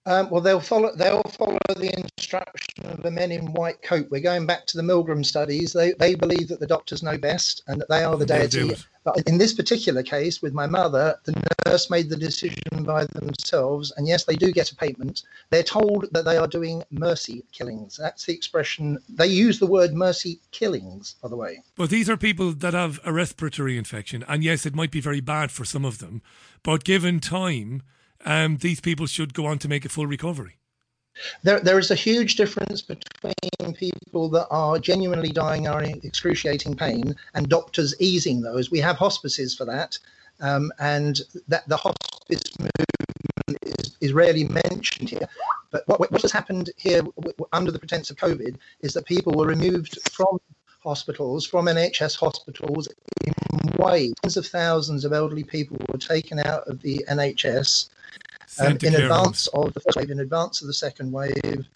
Um, 0.08 0.30
well, 0.30 0.40
they'll 0.40 0.62
follow. 0.62 0.96
They'll 0.96 1.22
follow 1.38 1.58
the 1.68 1.94
instruction 1.98 2.86
of 2.86 3.04
the 3.04 3.12
men 3.12 3.30
in 3.30 3.52
white 3.52 3.82
coat. 3.82 4.08
We're 4.10 4.22
going 4.22 4.46
back 4.46 4.66
to 4.68 4.78
the 4.78 4.84
Milgram 4.84 5.26
studies. 5.26 5.74
They 5.74 5.92
they 6.00 6.16
believe 6.16 6.48
that 6.48 6.62
the 6.62 6.66
doctors 6.66 7.04
know 7.04 7.18
best 7.18 7.62
and 7.68 7.82
that 7.82 7.90
they 7.90 8.06
are 8.06 8.16
the 8.16 8.26
deity. 8.26 8.70
it. 8.70 8.88
But 9.04 9.18
in 9.28 9.38
this 9.38 9.54
particular 9.54 10.04
case, 10.04 10.42
with 10.42 10.54
my 10.54 10.66
mother, 10.66 11.20
the 11.26 11.34
nurse 11.66 11.90
made 11.90 12.10
the 12.10 12.16
decision 12.16 12.84
by 12.84 13.06
themselves, 13.06 13.92
and 13.98 14.08
yes, 14.08 14.24
they 14.24 14.36
do 14.38 14.54
get 14.54 14.72
a 14.72 14.76
payment. 14.78 15.24
They're 15.50 15.62
told 15.62 16.08
that 16.14 16.24
they 16.24 16.38
are 16.38 16.48
doing 16.48 16.84
mercy 16.90 17.44
killings. 17.52 17.98
That's 17.98 18.26
the 18.26 18.34
expression. 18.34 19.00
They 19.10 19.28
use 19.28 19.60
the 19.60 19.68
word 19.68 19.94
mercy 19.94 20.40
killings, 20.52 21.16
by 21.22 21.28
the 21.28 21.36
way. 21.36 21.64
But 21.76 21.90
these 21.90 22.10
are 22.10 22.18
people 22.18 22.54
that 22.54 22.74
have 22.74 23.02
a 23.04 23.12
respiratory 23.12 23.78
infection, 23.78 24.24
and 24.30 24.42
yes, 24.42 24.66
it 24.66 24.76
might 24.76 24.92
be 24.92 25.02
very 25.02 25.22
bad 25.22 25.52
for 25.52 25.66
some 25.66 25.84
of 25.84 26.00
them, 26.00 26.22
but 26.64 26.86
given 26.86 27.20
time, 27.20 27.84
um, 28.28 28.58
these 28.58 28.82
people 28.82 29.08
should 29.08 29.34
go 29.34 29.46
on 29.46 29.58
to 29.60 29.70
make 29.70 29.86
a 29.86 29.90
full 29.90 30.06
recovery. 30.06 30.58
There, 31.44 31.60
there 31.60 31.80
is 31.80 31.90
a 31.90 31.96
huge 31.96 32.36
difference 32.36 32.82
between 32.82 33.74
people 33.74 34.30
that 34.30 34.48
are 34.52 34.78
genuinely 34.78 35.32
dying, 35.32 35.68
are 35.68 35.82
in 35.82 36.00
excruciating 36.04 36.76
pain, 36.76 37.16
and 37.34 37.50
doctors 37.50 37.96
easing 38.00 38.42
those. 38.42 38.70
We 38.70 38.80
have 38.80 38.98
hospices 38.98 39.56
for 39.56 39.66
that, 39.66 39.98
um, 40.42 40.72
and 40.78 41.22
that 41.48 41.68
the 41.68 41.78
hospice 41.78 42.44
movement 42.60 43.64
is, 43.64 43.98
is 44.02 44.14
rarely 44.14 44.44
mentioned 44.44 45.10
here. 45.10 45.28
But 45.72 45.88
what, 45.88 46.12
what 46.12 46.22
has 46.22 46.32
happened 46.32 46.70
here 46.78 47.02
under 47.52 47.72
the 47.72 47.80
pretense 47.80 48.12
of 48.12 48.18
COVID 48.18 48.58
is 48.82 48.94
that 48.94 49.06
people 49.06 49.34
were 49.34 49.48
removed 49.48 49.98
from 50.12 50.40
hospitals, 50.84 51.46
from 51.46 51.66
NHS 51.66 52.18
hospitals 52.18 52.88
in 53.26 53.34
waves. 53.78 54.14
Tens 54.22 54.38
of 54.38 54.46
thousands 54.48 55.06
of 55.06 55.14
elderly 55.14 55.44
people 55.44 55.78
were 55.92 55.98
taken 55.98 56.40
out 56.40 56.68
of 56.68 56.82
the 56.82 57.06
NHS 57.10 57.90
um, 58.60 58.78
in 58.84 58.96
advance 58.96 59.48
of 59.48 59.74
the 59.74 59.80
first 59.80 59.98
wave, 59.98 60.10
in 60.10 60.20
advance 60.20 60.62
of 60.62 60.68
the 60.68 60.74
second 60.74 61.12
wave, 61.12 61.68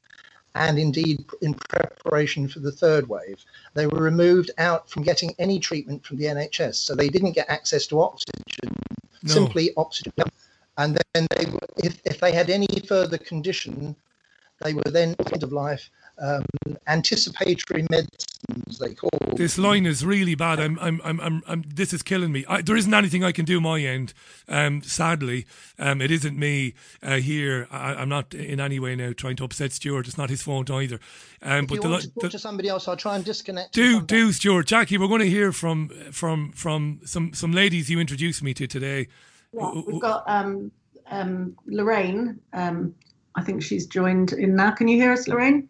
and 0.56 0.80
indeed 0.80 1.24
in 1.42 1.54
preparation 1.54 2.48
for 2.48 2.60
the 2.60 2.72
third 2.72 3.08
wave. 3.08 3.44
They 3.74 3.88
were 3.88 4.02
removed 4.02 4.52
out 4.58 4.90
from 4.90 5.04
getting 5.04 5.34
any 5.40 5.60
treatment 5.60 6.06
from 6.06 6.18
the 6.18 6.26
NHS, 6.26 6.76
so 6.76 6.96
they 6.96 7.10
didn't 7.10 7.34
get 7.34 7.50
access 7.50 7.88
to 7.88 8.02
oxygen, 8.02 8.76
no. 9.24 9.34
simply 9.34 9.72
oxygen. 9.78 10.14
And 10.78 11.00
then, 11.14 11.28
they, 11.36 11.46
if, 11.78 12.02
if 12.06 12.20
they 12.20 12.32
had 12.32 12.50
any 12.50 12.68
further 12.88 13.18
condition, 13.18 13.96
they 14.62 14.74
were 14.74 14.84
then 14.84 15.16
end 15.32 15.44
of 15.44 15.52
life 15.52 15.90
um, 16.22 16.46
anticipatory 16.88 17.86
medicines 17.90 18.80
they 18.80 18.94
call. 18.94 19.10
This 19.36 19.58
line 19.58 19.86
is 19.86 20.06
really 20.06 20.36
bad. 20.36 20.60
I'm, 20.60 20.78
I'm, 20.80 21.02
I'm, 21.04 21.20
I'm, 21.20 21.44
I'm 21.48 21.64
this 21.68 21.94
is 21.94 22.02
killing 22.02 22.32
me. 22.32 22.46
I, 22.48 22.62
there 22.62 22.76
isn't 22.76 22.94
anything 22.94 23.24
I 23.24 23.32
can 23.32 23.46
do 23.46 23.60
my 23.60 23.80
end. 23.80 24.14
Um, 24.48 24.82
sadly, 24.84 25.46
um, 25.80 26.02
it 26.02 26.12
isn't 26.12 26.38
me 26.38 26.76
uh, 27.02 27.18
here. 27.18 27.68
I, 27.72 28.02
am 28.02 28.10
not 28.10 28.34
in 28.34 28.60
any 28.60 28.80
way 28.80 28.96
now 28.96 29.14
trying 29.14 29.36
to 29.38 29.44
upset 29.44 29.72
Stuart. 29.74 30.08
It's 30.08 30.18
not 30.18 30.30
his 30.30 30.42
fault 30.42 30.70
either. 30.70 31.00
Um, 31.42 31.64
if 31.64 31.70
but 31.70 31.76
you 31.76 31.82
the, 31.82 31.90
want 31.90 32.02
to 32.04 32.10
talk 32.10 32.24
the, 32.24 32.30
to 32.30 32.40
somebody 32.40 32.70
else, 32.70 32.88
I'll 32.88 32.98
try 32.98 33.16
and 33.16 33.26
disconnect. 33.26 33.74
Do, 33.74 34.02
do, 34.02 34.32
Stuart, 34.32 34.68
Jacqui. 34.68 35.00
We're 35.00 35.08
going 35.08 35.22
to 35.22 35.30
hear 35.30 35.52
from, 35.52 35.90
from, 36.12 36.52
from 36.52 37.00
some, 37.06 37.34
some 37.34 37.52
ladies 37.52 37.90
you 37.90 38.00
introduced 38.00 38.44
me 38.44 38.54
to 38.56 38.68
today. 38.68 39.08
Yeah, 39.54 39.82
we've 39.86 40.02
got 40.02 40.24
um, 40.28 40.72
um, 41.10 41.58
Lorraine. 41.66 42.40
Um, 42.54 42.94
I 43.36 43.44
think 43.44 43.64
she's 43.64 43.88
joined 43.88 44.34
in 44.34 44.56
now. 44.56 44.72
Can 44.72 44.88
you 44.88 44.98
hear 44.98 45.12
us, 45.12 45.28
Lorraine? 45.28 45.70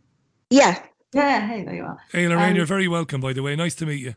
Yeah. 0.51 0.83
Yeah, 1.13 1.47
hey, 1.47 1.63
there 1.63 1.75
you 1.75 1.83
are. 1.83 1.97
Hey, 2.11 2.27
Lorraine, 2.27 2.51
um, 2.51 2.55
you're 2.55 2.65
very 2.65 2.87
welcome, 2.87 3.19
by 3.19 3.33
the 3.33 3.41
way. 3.41 3.55
Nice 3.55 3.75
to 3.75 3.85
meet 3.85 4.01
you. 4.01 4.15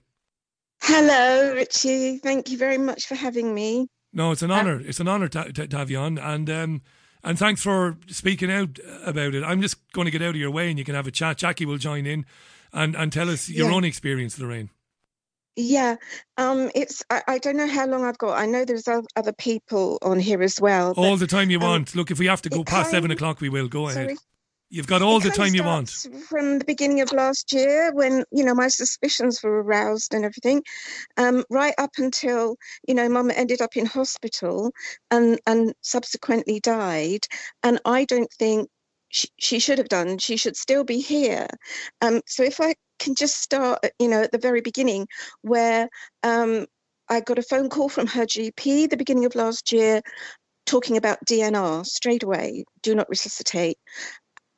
Hello, 0.82 1.55
Richie. 1.55 2.18
Thank 2.18 2.51
you 2.51 2.59
very 2.59 2.76
much 2.76 3.07
for 3.07 3.14
having 3.14 3.55
me. 3.55 3.89
No, 4.12 4.32
it's 4.32 4.43
an 4.43 4.51
uh, 4.51 4.57
honour. 4.57 4.80
it's 4.80 5.01
an 5.01 5.09
honour 5.09 5.28
to, 5.28 5.53
to, 5.53 5.66
to, 5.66 5.76
have 5.76 5.91
you 5.91 5.99
on. 5.99 6.18
And, 6.18 6.51
um, 6.51 6.82
and 7.22 7.39
thanks 7.39 7.62
for 7.62 7.97
speaking 8.09 8.51
out 8.51 8.78
about 9.05 9.35
it. 9.35 9.43
I'm 9.43 9.62
just 9.62 9.76
going 9.93 10.05
to 10.05 10.11
get 10.11 10.22
out 10.22 10.30
of 10.30 10.37
your 10.37 10.51
way 10.51 10.68
and 10.68 10.78
you 10.78 10.85
can 10.85 10.95
have 10.95 11.07
a 11.07 11.11
chat. 11.11 11.39
Jacqui 11.39 11.66
will 11.66 11.78
join 11.78 12.05
in 12.05 12.26
and, 12.72 12.95
and 12.95 13.12
tell 13.12 13.30
us 13.30 13.49
your 13.49 13.70
yeah. 13.70 13.76
own 13.76 13.85
experience, 13.85 14.39
Lorraine. 14.39 14.70
Yeah, 15.57 15.97
um, 16.37 16.68
it's. 16.74 17.05
I, 17.11 17.22
I, 17.28 17.39
don't 17.39 17.57
know 17.57 17.68
how 17.68 17.87
long 17.87 18.05
I've 18.05 18.18
got. 18.18 18.37
I 18.37 18.45
know 18.45 18.64
there's 18.64 18.89
other 18.89 19.32
people 19.32 20.01
on 20.03 20.18
here 20.18 20.43
as 20.43 20.61
well. 20.61 20.95
All 20.97 21.16
the 21.16 21.28
time 21.28 21.49
you 21.49 21.61
um, 21.61 21.64
want. 21.64 21.95
Look, 21.95 22.11
if 22.11 22.18
we 22.18 22.26
have 22.26 22.43
to 22.43 22.49
go 22.49 22.64
past 22.64 22.91
seven 22.91 23.12
o'clock, 23.12 23.41
we 23.41 23.49
will. 23.49 23.68
Go 23.68 23.89
sorry? 23.89 24.07
ahead. 24.07 24.18
You've 24.75 24.89
got 24.89 25.03
all 25.03 25.18
it 25.18 25.22
the 25.22 25.31
time 25.31 25.55
you 25.55 25.62
want. 25.62 25.89
From 26.29 26.59
the 26.59 26.64
beginning 26.64 27.01
of 27.01 27.12
last 27.12 27.53
year, 27.53 27.93
when 27.95 28.25
you 28.33 28.45
know 28.45 28.57
my 28.57 28.66
suspicions 28.66 29.41
were 29.41 29.62
aroused 29.62 30.12
and 30.12 30.25
everything, 30.25 30.64
um, 31.16 31.45
right 31.49 31.75
up 31.79 31.93
until 31.97 32.57
you 32.89 32.93
know 32.93 33.09
Mum 33.09 33.31
ended 33.31 33.62
up 33.62 33.77
in 33.77 33.87
hospital 33.87 34.72
and 35.12 35.39
and 35.47 35.75
subsequently 35.83 36.59
died, 36.59 37.20
and 37.62 37.81
I 37.85 38.05
don't 38.05 38.33
think 38.33 38.68
she, 39.11 39.29
she 39.39 39.61
should 39.61 39.79
have 39.79 39.89
done. 39.89 40.18
She 40.18 40.37
should 40.37 40.57
still 40.57 40.83
be 40.83 40.99
here. 40.99 41.47
Um, 42.03 42.20
so 42.27 42.43
if 42.43 42.61
I 42.61 42.75
can 42.99 43.14
just 43.14 43.41
start, 43.41 43.79
you 44.01 44.09
know, 44.09 44.22
at 44.22 44.33
the 44.33 44.39
very 44.39 44.61
beginning, 44.61 45.07
where 45.43 45.89
um, 46.25 46.66
I 47.09 47.20
got 47.20 47.39
a 47.39 47.43
phone 47.43 47.68
call 47.68 47.89
from 47.89 48.09
her 48.09 48.27
GP 48.27 48.91
the 48.91 48.97
beginning 48.97 49.25
of 49.25 49.37
last 49.37 49.70
year 49.70 50.03
talking 50.66 50.97
about 50.97 51.25
DNR 51.27 51.87
straight 51.87 52.25
away, 52.25 52.64
do 52.83 52.97
not 52.97 53.09
resuscitate 53.09 53.79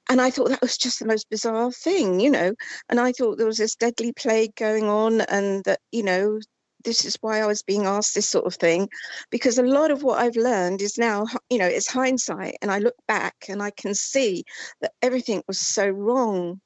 and 0.09 0.21
I 0.21 0.31
thought 0.31 0.51
that 0.51 0.63
was 0.63 0.77
just 0.77 0.99
the 0.99 1.07
most 1.07 1.29
bizarre 1.31 1.73
thing, 1.73 2.21
you 2.21 2.31
know. 2.31 2.55
And 2.89 3.01
I 3.01 3.13
thought 3.13 3.39
there 3.39 3.47
was 3.47 3.59
this 3.59 3.77
deadly 3.77 4.13
plague 4.13 4.55
going 4.55 4.85
on, 4.89 5.23
and 5.23 5.65
that, 5.65 5.81
you 5.93 6.03
know, 6.03 6.39
this 6.85 7.05
is 7.05 7.19
why 7.21 7.41
I 7.41 7.47
was 7.47 7.63
being 7.63 7.85
asked 7.85 8.15
this 8.15 8.29
sort 8.29 8.47
of 8.47 8.55
thing, 8.55 8.89
because 9.31 9.59
a 9.59 9.63
lot 9.63 9.91
of 9.91 10.03
what 10.03 10.21
I've 10.21 10.37
learned 10.37 10.81
is 10.81 10.97
now, 10.97 11.27
you 11.51 11.59
know, 11.59 11.67
it's 11.67 11.91
hindsight. 11.91 12.57
And 12.63 12.71
I 12.71 12.79
look 12.79 12.95
back 13.09 13.35
and 13.49 13.63
I 13.63 13.71
can 13.71 13.95
see 13.95 14.45
that 14.81 14.93
everything 15.03 15.43
was 15.49 15.59
so 15.59 15.89
wrong. 15.89 16.61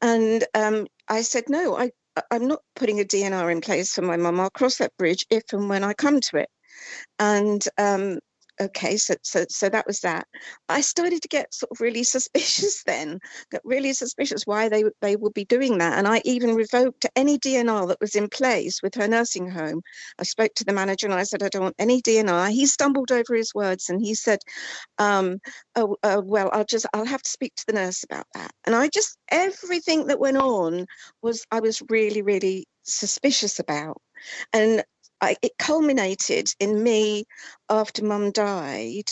And 0.00 0.44
um, 0.54 0.86
I 1.08 1.22
said, 1.22 1.44
no, 1.48 1.78
I, 1.78 1.92
I'm 2.30 2.48
not 2.48 2.60
putting 2.74 3.00
a 3.00 3.04
DNR 3.04 3.52
in 3.52 3.60
place 3.60 3.94
for 3.94 4.02
my 4.02 4.16
mum. 4.16 4.40
I'll 4.40 4.50
cross 4.50 4.78
that 4.78 4.96
bridge 4.98 5.24
if 5.30 5.44
and 5.52 5.68
when 5.68 5.84
I 5.84 5.94
come 5.94 6.20
to 6.20 6.38
it. 6.38 6.48
And 7.18 7.64
um, 7.78 8.18
okay 8.62 8.96
so 8.96 9.14
so 9.22 9.44
so 9.48 9.68
that 9.68 9.86
was 9.86 10.00
that. 10.00 10.26
I 10.68 10.80
started 10.80 11.22
to 11.22 11.28
get 11.28 11.54
sort 11.54 11.70
of 11.72 11.80
really 11.80 12.02
suspicious 12.16 12.82
then 12.84 13.18
got 13.50 13.60
really 13.64 13.92
suspicious 13.92 14.42
why 14.46 14.68
they 14.68 14.84
they 15.00 15.16
would 15.16 15.34
be 15.34 15.44
doing 15.44 15.78
that 15.78 15.98
and 15.98 16.08
i 16.08 16.20
even 16.24 16.54
revoked 16.54 17.06
any 17.16 17.38
dnr 17.38 17.88
that 17.88 18.00
was 18.00 18.14
in 18.16 18.28
place 18.28 18.82
with 18.82 18.94
her 18.94 19.08
nursing 19.08 19.48
home. 19.50 19.82
I 20.18 20.24
spoke 20.24 20.54
to 20.56 20.64
the 20.64 20.72
manager 20.72 21.06
and 21.06 21.14
i 21.14 21.22
said 21.22 21.42
i 21.42 21.48
don't 21.48 21.62
want 21.62 21.76
any 21.78 22.00
dnr 22.02 22.50
he 22.50 22.66
stumbled 22.66 23.10
over 23.12 23.34
his 23.34 23.54
words 23.54 23.88
and 23.88 24.00
he 24.00 24.14
said 24.14 24.38
um, 24.98 25.38
oh, 25.76 25.96
uh, 26.02 26.20
well 26.24 26.50
i'll 26.52 26.64
just 26.64 26.86
i'll 26.94 27.04
have 27.04 27.22
to 27.22 27.30
speak 27.30 27.54
to 27.56 27.64
the 27.66 27.72
nurse 27.74 28.04
about 28.04 28.26
that. 28.34 28.52
And 28.64 28.74
i 28.74 28.88
just 28.88 29.18
everything 29.30 30.06
that 30.06 30.20
went 30.20 30.36
on 30.36 30.86
was 31.22 31.44
i 31.50 31.60
was 31.60 31.82
really 31.88 32.22
really 32.22 32.66
suspicious 32.84 33.58
about. 33.58 34.00
And 34.52 34.84
I, 35.22 35.36
it 35.40 35.52
culminated 35.58 36.52
in 36.58 36.82
me 36.82 37.24
after 37.70 38.04
mum 38.04 38.32
died 38.32 39.08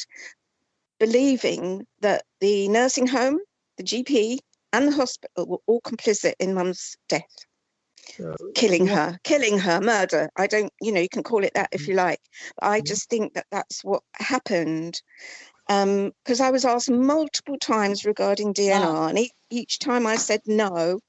believing 0.99 1.87
that 2.01 2.25
the 2.41 2.69
nursing 2.69 3.07
home, 3.07 3.39
the 3.79 3.85
GP, 3.85 4.39
and 4.73 4.87
the 4.87 4.93
hospital 4.93 5.47
were 5.47 5.59
all 5.67 5.81
complicit 5.81 6.35
in 6.39 6.53
mum's 6.55 6.97
death. 7.09 7.47
So, 8.17 8.35
killing 8.55 8.87
her, 8.89 9.19
killing 9.25 9.59
her, 9.59 9.81
murder. 9.81 10.31
I 10.37 10.47
don't, 10.47 10.73
you 10.81 10.93
know, 10.93 11.01
you 11.01 11.09
can 11.09 11.23
call 11.23 11.45
it 11.45 11.55
that 11.55 11.71
if 11.73 11.85
mm. 11.85 11.89
you 11.89 11.95
like. 11.95 12.21
I 12.61 12.81
mm. 12.81 12.87
just 12.87 13.09
think 13.09 13.35
that 13.35 13.47
that's 13.51 13.83
what 13.83 14.03
happened. 14.15 15.01
Because 15.69 16.41
um, 16.41 16.47
I 16.47 16.51
was 16.51 16.65
asked 16.65 16.91
multiple 16.91 17.57
times 17.59 18.05
regarding 18.05 18.53
DNR, 18.53 18.85
ah. 18.85 19.09
and 19.09 19.19
e- 19.19 19.33
each 19.51 19.79
time 19.79 20.07
I 20.07 20.17
said 20.17 20.41
no, 20.47 21.01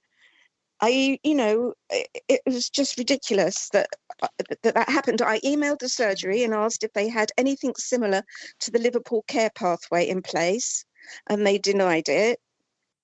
I, 0.81 1.19
you 1.23 1.35
know, 1.35 1.73
it, 1.89 2.07
it 2.27 2.41
was 2.45 2.69
just 2.69 2.97
ridiculous 2.97 3.69
that, 3.69 3.87
uh, 4.21 4.27
that 4.61 4.73
that 4.73 4.89
happened. 4.89 5.21
I 5.21 5.39
emailed 5.41 5.79
the 5.79 5.89
surgery 5.89 6.43
and 6.43 6.53
asked 6.53 6.83
if 6.83 6.91
they 6.93 7.07
had 7.07 7.31
anything 7.37 7.73
similar 7.77 8.23
to 8.61 8.71
the 8.71 8.79
Liverpool 8.79 9.23
care 9.27 9.51
pathway 9.53 10.07
in 10.07 10.21
place, 10.21 10.83
and 11.29 11.45
they 11.45 11.57
denied 11.57 12.09
it. 12.09 12.39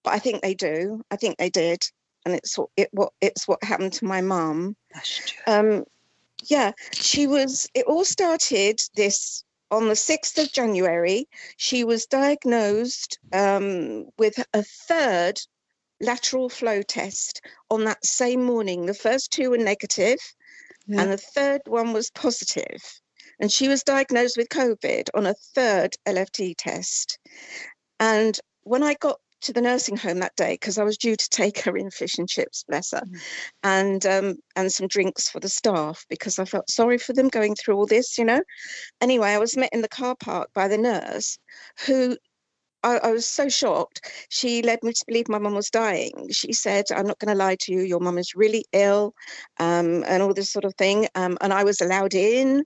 But 0.03 0.13
I 0.13 0.19
think 0.19 0.41
they 0.41 0.55
do. 0.55 1.03
I 1.11 1.17
think 1.17 1.37
they 1.37 1.49
did, 1.49 1.83
and 2.25 2.33
it's 2.33 2.57
what 2.57 2.69
it 2.77 2.89
what 2.91 3.13
it's 3.21 3.47
what 3.47 3.63
happened 3.63 3.93
to 3.93 4.05
my 4.05 4.21
mum. 4.21 4.75
Um, 5.45 5.85
yeah, 6.45 6.71
she 6.93 7.27
was. 7.27 7.67
It 7.75 7.85
all 7.85 8.05
started 8.05 8.81
this 8.95 9.43
on 9.71 9.87
the 9.87 9.95
6th 9.95 10.41
of 10.41 10.51
January, 10.51 11.27
she 11.57 11.83
was 11.83 12.05
diagnosed 12.05 13.19
um, 13.33 14.05
with 14.17 14.43
a 14.53 14.63
third 14.63 15.39
lateral 16.01 16.49
flow 16.49 16.81
test 16.81 17.41
on 17.69 17.85
that 17.85 18.05
same 18.05 18.43
morning. 18.43 18.85
The 18.85 18.93
first 18.93 19.31
two 19.31 19.49
were 19.49 19.57
negative, 19.57 20.19
yeah. 20.87 21.01
and 21.01 21.11
the 21.11 21.17
third 21.17 21.61
one 21.65 21.93
was 21.93 22.11
positive. 22.11 22.81
And 23.39 23.51
she 23.51 23.67
was 23.67 23.83
diagnosed 23.83 24.37
with 24.37 24.49
COVID 24.49 25.09
on 25.13 25.27
a 25.27 25.35
third 25.55 25.95
LFT 26.07 26.55
test. 26.57 27.19
And 27.99 28.39
when 28.63 28.83
I 28.83 28.95
got 28.95 29.19
to 29.41 29.53
the 29.53 29.61
nursing 29.61 29.97
home 29.97 30.19
that 30.19 30.35
day 30.35 30.53
because 30.53 30.77
I 30.77 30.83
was 30.83 30.97
due 30.97 31.15
to 31.15 31.29
take 31.29 31.59
her 31.59 31.77
in 31.77 31.91
fish 31.91 32.17
and 32.17 32.27
chips, 32.27 32.63
bless 32.67 32.91
her, 32.91 33.01
mm. 33.01 33.21
and 33.63 34.05
um, 34.05 34.35
and 34.55 34.71
some 34.71 34.87
drinks 34.87 35.29
for 35.29 35.39
the 35.39 35.49
staff 35.49 36.05
because 36.09 36.39
I 36.39 36.45
felt 36.45 36.69
sorry 36.69 36.97
for 36.97 37.13
them 37.13 37.27
going 37.29 37.55
through 37.55 37.75
all 37.75 37.85
this, 37.85 38.17
you 38.17 38.25
know. 38.25 38.41
Anyway, 38.99 39.29
I 39.29 39.37
was 39.37 39.55
met 39.55 39.73
in 39.73 39.81
the 39.81 39.87
car 39.87 40.15
park 40.19 40.49
by 40.53 40.67
the 40.67 40.77
nurse, 40.77 41.37
who 41.85 42.17
I, 42.87 42.97
I, 43.09 43.11
was 43.11 43.27
so 43.27 43.49
shocked. 43.49 44.09
She 44.29 44.61
led 44.61 44.81
me 44.81 44.93
to 44.93 45.05
believe 45.07 45.27
my 45.27 45.39
mum 45.39 45.55
was 45.55 45.69
dying. 45.69 46.29
She 46.31 46.53
said, 46.53 46.85
I'm 46.95 47.07
not 47.07 47.19
going 47.19 47.33
to 47.33 47.43
lie 47.43 47.57
to 47.61 47.71
you, 47.73 47.81
your 47.81 47.99
mum 47.99 48.17
is 48.17 48.35
really 48.35 48.65
ill, 48.71 49.13
um, 49.59 50.03
and 50.07 50.23
all 50.23 50.33
this 50.33 50.51
sort 50.51 50.65
of 50.65 50.73
thing. 50.75 51.07
Um, 51.15 51.37
and 51.41 51.53
I 51.53 51.63
was 51.63 51.81
allowed 51.81 52.13
in 52.13 52.63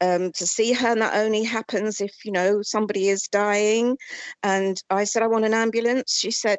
um, 0.00 0.30
to 0.32 0.46
see 0.46 0.72
her, 0.72 0.88
and 0.88 1.02
that 1.02 1.16
only 1.16 1.42
happens 1.42 2.00
if, 2.00 2.24
you 2.24 2.30
know, 2.30 2.62
somebody 2.62 3.08
is 3.08 3.28
dying. 3.28 3.96
And 4.42 4.80
I 4.88 5.04
said, 5.04 5.22
I 5.22 5.26
want 5.26 5.44
an 5.44 5.54
ambulance. 5.54 6.16
She 6.16 6.30
said, 6.30 6.58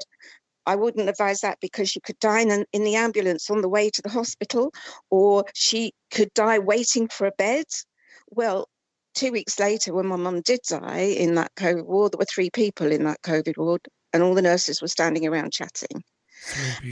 I 0.65 0.75
wouldn't 0.75 1.07
advise 1.07 1.41
that 1.41 1.59
because 1.61 1.95
you 1.95 2.01
could 2.01 2.19
die 2.19 2.41
in, 2.41 2.65
in 2.73 2.83
the 2.83 2.95
ambulance 2.95 3.49
on 3.49 3.61
the 3.61 3.69
way 3.69 3.89
to 3.89 4.01
the 4.01 4.09
hospital, 4.09 4.73
or 5.09 5.45
she 5.53 5.93
could 6.11 6.33
die 6.33 6.59
waiting 6.59 7.07
for 7.07 7.25
a 7.25 7.31
bed. 7.37 7.65
Well, 8.29 8.67
two 9.17 9.31
weeks 9.31 9.59
later, 9.59 9.93
when 9.93 10.05
my 10.05 10.15
mum 10.15 10.41
did 10.41 10.61
die 10.67 11.15
in 11.17 11.35
that 11.35 11.53
COVID 11.55 11.85
ward, 11.85 12.13
there 12.13 12.19
were 12.19 12.25
three 12.25 12.51
people 12.51 12.91
in 12.91 13.03
that 13.05 13.21
COVID 13.23 13.57
ward, 13.57 13.81
and 14.13 14.21
all 14.21 14.35
the 14.35 14.41
nurses 14.41 14.81
were 14.81 14.87
standing 14.87 15.27
around 15.27 15.51
chatting. 15.51 16.03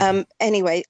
Um, 0.00 0.24
anyway, 0.40 0.82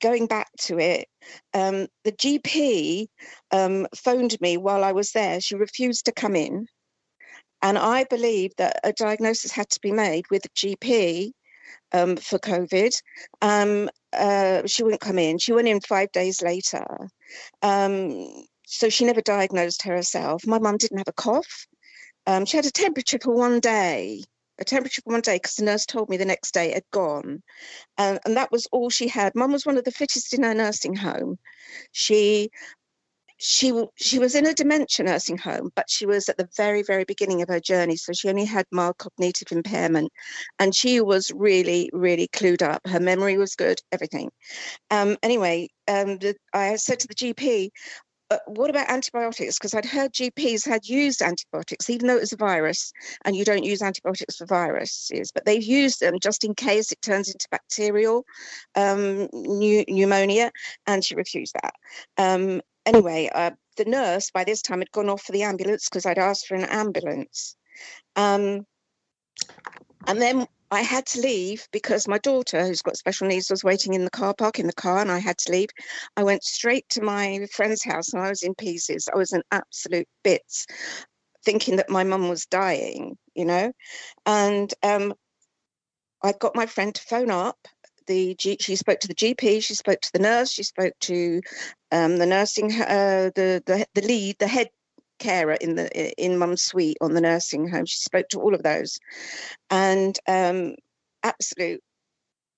going 0.00 0.26
back 0.26 0.48
to 0.60 0.78
it, 0.78 1.08
um, 1.52 1.88
the 2.04 2.12
GP 2.12 3.08
um, 3.50 3.86
phoned 3.96 4.40
me 4.40 4.56
while 4.56 4.84
I 4.84 4.92
was 4.92 5.12
there. 5.12 5.40
She 5.40 5.56
refused 5.56 6.04
to 6.06 6.12
come 6.12 6.36
in. 6.36 6.66
And 7.60 7.76
I 7.78 8.04
believe 8.04 8.52
that 8.58 8.78
a 8.84 8.92
diagnosis 8.92 9.50
had 9.50 9.70
to 9.70 9.80
be 9.80 9.90
made 9.90 10.26
with 10.30 10.42
the 10.42 10.48
GP 10.50 11.32
um, 11.92 12.16
for 12.16 12.38
COVID. 12.38 12.92
Um, 13.42 13.88
uh, 14.12 14.66
she 14.66 14.82
wouldn't 14.82 15.00
come 15.00 15.18
in. 15.18 15.38
She 15.38 15.52
went 15.52 15.68
in 15.68 15.80
five 15.80 16.12
days 16.12 16.42
later. 16.42 16.86
Um, 17.62 18.44
so 18.66 18.88
she 18.88 19.04
never 19.04 19.20
diagnosed 19.20 19.82
herself. 19.82 20.46
My 20.46 20.58
mum 20.58 20.76
didn't 20.76 20.98
have 20.98 21.08
a 21.08 21.12
cough. 21.12 21.66
Um, 22.26 22.44
she 22.46 22.56
had 22.56 22.66
a 22.66 22.70
temperature 22.70 23.18
for 23.22 23.34
one 23.34 23.60
day, 23.60 24.24
a 24.58 24.64
temperature 24.64 25.02
for 25.02 25.12
one 25.12 25.20
day, 25.20 25.36
because 25.36 25.54
the 25.56 25.64
nurse 25.64 25.86
told 25.86 26.08
me 26.08 26.16
the 26.16 26.24
next 26.24 26.54
day 26.54 26.70
it 26.70 26.74
had 26.74 26.90
gone. 26.90 27.42
Um, 27.98 28.18
and 28.24 28.36
that 28.36 28.50
was 28.50 28.66
all 28.72 28.90
she 28.90 29.08
had. 29.08 29.34
Mum 29.34 29.52
was 29.52 29.66
one 29.66 29.76
of 29.76 29.84
the 29.84 29.90
fittest 29.92 30.32
in 30.34 30.42
her 30.42 30.54
nursing 30.54 30.94
home. 30.94 31.38
She 31.92 32.50
she 33.38 33.72
she 33.96 34.18
was 34.18 34.34
in 34.34 34.46
a 34.46 34.54
dementia 34.54 35.04
nursing 35.04 35.36
home, 35.36 35.70
but 35.74 35.90
she 35.90 36.06
was 36.06 36.28
at 36.28 36.36
the 36.38 36.48
very 36.56 36.82
very 36.82 37.04
beginning 37.04 37.42
of 37.42 37.48
her 37.48 37.60
journey, 37.60 37.96
so 37.96 38.12
she 38.12 38.28
only 38.28 38.44
had 38.44 38.64
mild 38.70 38.96
cognitive 38.98 39.50
impairment, 39.52 40.12
and 40.58 40.74
she 40.74 41.00
was 41.00 41.30
really 41.34 41.90
really 41.92 42.28
clued 42.28 42.62
up. 42.62 42.80
Her 42.86 43.00
memory 43.00 43.36
was 43.36 43.56
good, 43.56 43.80
everything. 43.92 44.30
Um, 44.90 45.16
anyway, 45.22 45.68
um, 45.88 46.18
the, 46.18 46.36
I 46.52 46.76
said 46.76 47.00
to 47.00 47.08
the 47.08 47.14
GP, 47.14 47.70
uh, 48.30 48.38
what 48.46 48.70
about 48.70 48.88
antibiotics? 48.88 49.58
Because 49.58 49.74
I'd 49.74 49.84
heard 49.84 50.12
GPs 50.12 50.66
had 50.66 50.86
used 50.86 51.22
antibiotics, 51.22 51.90
even 51.90 52.06
though 52.06 52.16
it 52.16 52.22
was 52.22 52.32
a 52.32 52.36
virus, 52.36 52.92
and 53.24 53.36
you 53.36 53.44
don't 53.44 53.64
use 53.64 53.82
antibiotics 53.82 54.36
for 54.36 54.46
viruses, 54.46 55.30
but 55.32 55.44
they've 55.44 55.62
used 55.62 56.00
them 56.00 56.18
just 56.18 56.44
in 56.44 56.54
case 56.54 56.90
it 56.90 57.02
turns 57.02 57.28
into 57.28 57.46
bacterial 57.50 58.24
um, 58.76 59.28
pneumonia, 59.32 60.50
and 60.86 61.04
she 61.04 61.14
refused 61.14 61.54
that. 61.62 61.74
Um, 62.16 62.62
anyway, 62.86 63.30
uh, 63.34 63.50
the 63.76 63.84
nurse 63.84 64.30
by 64.30 64.44
this 64.44 64.62
time 64.62 64.78
had 64.78 64.92
gone 64.92 65.10
off 65.10 65.22
for 65.22 65.32
the 65.32 65.42
ambulance 65.42 65.88
because 65.88 66.06
I'd 66.06 66.18
asked 66.18 66.46
for 66.46 66.54
an 66.54 66.64
ambulance. 66.64 67.56
Um, 68.16 68.66
and 70.06 70.20
then 70.20 70.46
I 70.70 70.82
had 70.82 71.06
to 71.06 71.20
leave 71.20 71.68
because 71.72 72.08
my 72.08 72.18
daughter, 72.18 72.66
who's 72.66 72.82
got 72.82 72.96
special 72.96 73.28
needs, 73.28 73.50
was 73.50 73.64
waiting 73.64 73.94
in 73.94 74.04
the 74.04 74.10
car 74.10 74.34
park 74.34 74.58
in 74.58 74.66
the 74.66 74.72
car, 74.72 74.98
and 74.98 75.10
I 75.10 75.18
had 75.18 75.38
to 75.38 75.52
leave. 75.52 75.68
I 76.16 76.24
went 76.24 76.42
straight 76.42 76.88
to 76.90 77.02
my 77.02 77.46
friend's 77.52 77.84
house 77.84 78.12
and 78.12 78.22
I 78.22 78.28
was 78.28 78.42
in 78.42 78.54
pieces. 78.54 79.08
I 79.12 79.16
was 79.16 79.32
in 79.32 79.42
absolute 79.52 80.08
bits, 80.22 80.66
thinking 81.44 81.76
that 81.76 81.90
my 81.90 82.04
mum 82.04 82.28
was 82.28 82.46
dying, 82.46 83.16
you 83.34 83.44
know. 83.44 83.72
And 84.26 84.72
um, 84.82 85.14
I 86.22 86.32
got 86.32 86.56
my 86.56 86.66
friend 86.66 86.94
to 86.94 87.02
phone 87.02 87.30
up 87.30 87.58
the 88.06 88.34
G, 88.34 88.56
she 88.60 88.76
spoke 88.76 89.00
to 89.00 89.08
the 89.08 89.14
GP, 89.14 89.64
she 89.64 89.74
spoke 89.74 90.00
to 90.00 90.12
the 90.12 90.18
nurse, 90.18 90.50
she 90.50 90.62
spoke 90.62 90.94
to 91.00 91.40
um, 91.92 92.18
the 92.18 92.26
nursing, 92.26 92.72
uh, 92.72 93.30
the, 93.34 93.62
the 93.64 93.86
the 93.94 94.02
lead, 94.02 94.36
the 94.38 94.46
head 94.46 94.68
carer 95.24 95.54
in 95.54 95.74
the 95.76 95.88
in 96.22 96.38
mum's 96.38 96.62
suite 96.62 96.98
on 97.00 97.14
the 97.14 97.20
nursing 97.20 97.68
home. 97.68 97.86
She 97.86 97.98
spoke 97.98 98.28
to 98.30 98.40
all 98.40 98.54
of 98.54 98.62
those, 98.62 98.98
and 99.70 100.18
um, 100.28 100.74
absolute 101.22 101.82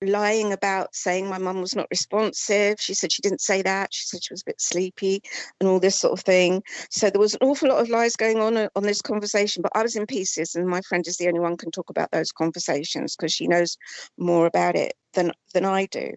lying 0.03 0.53
about 0.53 0.93
saying 0.93 1.27
my 1.27 1.37
mum 1.37 1.59
was 1.59 1.75
not 1.75 1.87
responsive. 1.89 2.79
She 2.79 2.93
said 2.93 3.11
she 3.11 3.21
didn't 3.21 3.41
say 3.41 3.61
that. 3.63 3.93
She 3.93 4.05
said 4.05 4.23
she 4.23 4.33
was 4.33 4.41
a 4.41 4.51
bit 4.51 4.61
sleepy 4.61 5.21
and 5.59 5.67
all 5.67 5.79
this 5.79 5.99
sort 5.99 6.13
of 6.13 6.23
thing. 6.23 6.61
So 6.91 7.09
there 7.09 7.19
was 7.19 7.33
an 7.33 7.39
awful 7.41 7.69
lot 7.69 7.81
of 7.81 7.89
lies 7.89 8.15
going 8.15 8.39
on 8.39 8.57
uh, 8.57 8.69
on 8.75 8.83
this 8.83 9.01
conversation, 9.01 9.61
but 9.63 9.71
I 9.75 9.81
was 9.81 9.95
in 9.95 10.05
pieces 10.05 10.55
and 10.55 10.67
my 10.67 10.81
friend 10.81 11.07
is 11.07 11.17
the 11.17 11.27
only 11.27 11.39
one 11.39 11.57
can 11.57 11.71
talk 11.71 11.89
about 11.89 12.11
those 12.11 12.31
conversations 12.31 13.15
because 13.15 13.33
she 13.33 13.47
knows 13.47 13.77
more 14.17 14.45
about 14.45 14.75
it 14.75 14.93
than 15.13 15.31
than 15.53 15.65
I 15.65 15.87
do. 15.87 16.11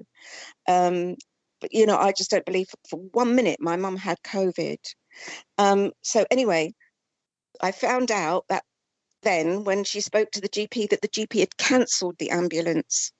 Um, 0.68 1.16
but 1.60 1.72
you 1.72 1.86
know, 1.86 1.96
I 1.96 2.12
just 2.12 2.30
don't 2.30 2.46
believe 2.46 2.68
for 2.88 2.98
one 3.12 3.34
minute 3.34 3.60
my 3.60 3.76
mum 3.76 3.96
had 3.96 4.18
COVID. 4.22 4.78
Um, 5.58 5.92
so 6.02 6.24
anyway, 6.30 6.74
I 7.60 7.72
found 7.72 8.10
out 8.10 8.46
that 8.48 8.64
then 9.22 9.64
when 9.64 9.84
she 9.84 10.00
spoke 10.00 10.30
to 10.32 10.40
the 10.40 10.48
GP 10.48 10.90
that 10.90 11.02
the 11.02 11.08
GP 11.08 11.40
had 11.40 11.56
cancelled 11.56 12.16
the 12.18 12.30
ambulance 12.30 13.12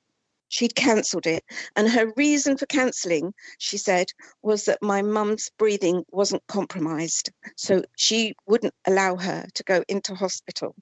she'd 0.51 0.75
cancelled 0.75 1.27
it. 1.27 1.43
And 1.75 1.89
her 1.89 2.13
reason 2.17 2.59
for 2.59 2.67
cancelling, 2.67 3.33
she 3.59 3.79
said, 3.79 4.09
was 4.43 4.67
that 4.67 4.83
my 4.83 5.01
mum's 5.01 5.49
breathing 5.57 6.05
wasn't 6.11 6.47
compromised. 6.47 7.31
So 7.57 7.83
she 7.97 8.35
wouldn't 8.47 8.75
allow 8.87 9.17
her 9.17 9.47
to 9.55 9.63
go 9.65 9.83
into 9.89 10.15
hospital. 10.15 10.75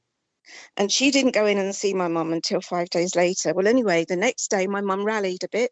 And 0.77 0.91
she 0.91 1.11
didn't 1.11 1.35
go 1.35 1.47
in 1.47 1.59
and 1.59 1.75
see 1.75 1.95
my 1.95 2.09
mum 2.09 2.33
until 2.33 2.61
five 2.61 2.89
days 2.91 3.15
later. 3.15 3.55
Well, 3.55 3.69
anyway, 3.69 4.07
the 4.09 4.17
next 4.17 4.49
day, 4.49 4.67
my 4.67 4.81
mum 4.81 5.05
rallied 5.05 5.45
a 5.45 5.49
bit. 5.49 5.71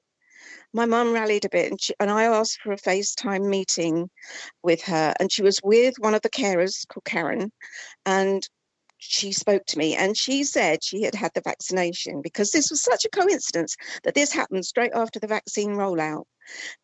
My 0.72 0.86
mum 0.86 1.12
rallied 1.12 1.44
a 1.44 1.48
bit, 1.48 1.70
and, 1.70 1.80
she, 1.80 1.94
and 2.00 2.10
I 2.10 2.24
asked 2.24 2.60
for 2.62 2.72
a 2.72 2.76
FaceTime 2.76 3.48
meeting 3.48 4.10
with 4.62 4.82
her. 4.82 5.14
And 5.20 5.30
she 5.30 5.42
was 5.42 5.60
with 5.62 5.94
one 5.98 6.14
of 6.14 6.22
the 6.22 6.30
carers 6.30 6.86
called 6.88 7.04
Karen. 7.04 7.52
And 8.04 8.46
she 8.98 9.32
spoke 9.32 9.64
to 9.66 9.78
me 9.78 9.94
and 9.94 10.16
she 10.16 10.42
said 10.42 10.82
she 10.82 11.02
had 11.02 11.14
had 11.14 11.30
the 11.34 11.42
vaccination 11.42 12.22
because 12.22 12.50
this 12.50 12.70
was 12.70 12.80
such 12.80 13.04
a 13.04 13.10
coincidence 13.10 13.76
that 14.04 14.14
this 14.14 14.32
happened 14.32 14.64
straight 14.64 14.92
after 14.94 15.20
the 15.20 15.26
vaccine 15.26 15.70
rollout. 15.70 16.24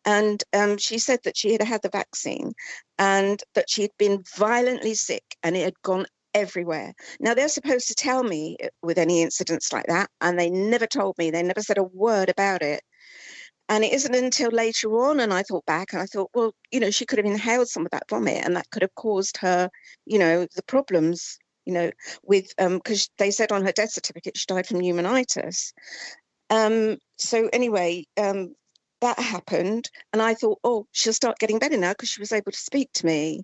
And 0.05 0.43
um, 0.53 0.77
she 0.77 0.99
said 0.99 1.19
that 1.23 1.37
she 1.37 1.53
had 1.53 1.63
had 1.63 1.81
the 1.81 1.89
vaccine 1.89 2.53
and 2.99 3.41
that 3.55 3.69
she 3.69 3.81
had 3.83 3.91
been 3.97 4.23
violently 4.35 4.93
sick 4.93 5.23
and 5.41 5.55
it 5.55 5.63
had 5.63 5.81
gone 5.81 6.05
everywhere. 6.33 6.93
Now 7.19 7.33
they're 7.33 7.47
supposed 7.47 7.87
to 7.87 7.95
tell 7.95 8.23
me 8.23 8.57
with 8.81 8.97
any 8.97 9.21
incidents 9.21 9.71
like 9.71 9.85
that, 9.87 10.09
and 10.21 10.37
they 10.37 10.49
never 10.49 10.87
told 10.87 11.17
me. 11.17 11.31
They 11.31 11.43
never 11.43 11.61
said 11.61 11.77
a 11.77 11.83
word 11.83 12.29
about 12.29 12.61
it. 12.61 12.81
And 13.69 13.83
it 13.83 13.93
isn't 13.93 14.13
until 14.13 14.51
later 14.51 14.89
on, 14.99 15.19
and 15.19 15.33
I 15.33 15.43
thought 15.43 15.65
back 15.65 15.93
and 15.93 16.01
I 16.01 16.05
thought, 16.05 16.29
well, 16.33 16.53
you 16.71 16.79
know, 16.79 16.91
she 16.91 17.05
could 17.05 17.17
have 17.17 17.25
inhaled 17.25 17.69
some 17.69 17.85
of 17.85 17.91
that 17.91 18.09
vomit 18.09 18.43
and 18.45 18.55
that 18.55 18.69
could 18.71 18.81
have 18.81 18.93
caused 18.95 19.37
her, 19.37 19.69
you 20.05 20.19
know, 20.19 20.47
the 20.55 20.63
problems 20.63 21.39
you 21.65 21.73
know, 21.73 21.91
with 22.23 22.53
um, 22.59 22.77
because 22.77 23.07
um, 23.07 23.13
they 23.17 23.31
said 23.31 23.51
on 23.51 23.65
her 23.65 23.71
death 23.71 23.91
certificate 23.91 24.37
she 24.37 24.45
died 24.47 24.67
from 24.67 24.79
pneumonitis. 24.79 25.73
Um, 26.49 26.97
so 27.17 27.49
anyway, 27.53 28.05
um, 28.17 28.55
that 29.01 29.19
happened, 29.19 29.89
and 30.11 30.21
I 30.21 30.33
thought, 30.33 30.59
oh, 30.63 30.87
she'll 30.91 31.13
start 31.13 31.39
getting 31.39 31.59
better 31.59 31.77
now 31.77 31.91
because 31.91 32.09
she 32.09 32.21
was 32.21 32.31
able 32.31 32.51
to 32.51 32.57
speak 32.57 32.91
to 32.93 33.05
me, 33.05 33.41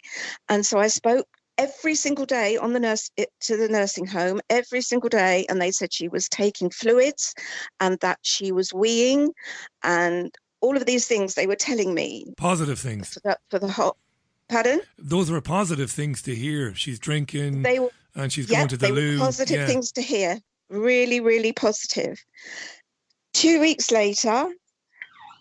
and 0.48 0.66
so 0.66 0.80
I 0.80 0.88
spoke 0.88 1.28
every 1.60 1.94
single 1.94 2.26
day 2.26 2.58
on 2.58 2.74
the 2.74 2.80
nurse 2.80 3.12
eh, 3.18 3.26
to 3.42 3.58
the 3.58 3.68
nursing 3.68 4.06
home 4.08 4.40
every 4.50 4.82
single 4.82 5.10
day 5.10 5.46
and 5.50 5.62
they 5.62 5.72
said 5.72 5.94
she 5.94 6.08
was 6.08 6.30
taking 6.30 6.70
fluids 6.70 7.34
and 7.80 8.00
that 8.00 8.18
she 8.22 8.52
was 8.52 8.72
weeing 8.72 9.30
and 9.84 10.34
all 10.62 10.76
of 10.76 10.86
these 10.86 11.06
things 11.06 11.36
they 11.36 11.48
were 11.48 11.56
telling 11.56 11.94
me 11.94 12.26
positive 12.38 12.80
things 12.80 13.14
for 13.14 13.20
the, 13.24 13.38
for 13.50 13.60
the 13.60 13.68
whole 13.68 13.98
pardon 14.50 14.82
those 14.98 15.30
were 15.30 15.42
positive 15.42 15.92
things 15.92 16.22
to 16.22 16.34
hear 16.34 16.74
she's 16.74 16.98
drinking 16.98 17.62
they 17.62 17.80
were 17.80 17.92
and 18.16 18.32
she's 18.32 18.48
going 18.48 18.68
to 18.68 18.78
the 18.78 18.90
loo. 18.90 19.20
Positive 19.20 19.62
yeah. 19.62 19.68
things 19.68 19.92
to 19.94 20.02
hear. 20.02 20.40
Really, 20.70 21.20
really 21.20 21.54
positive. 21.54 22.24
Two 23.34 23.60
weeks 23.60 23.92
later, 23.92 24.48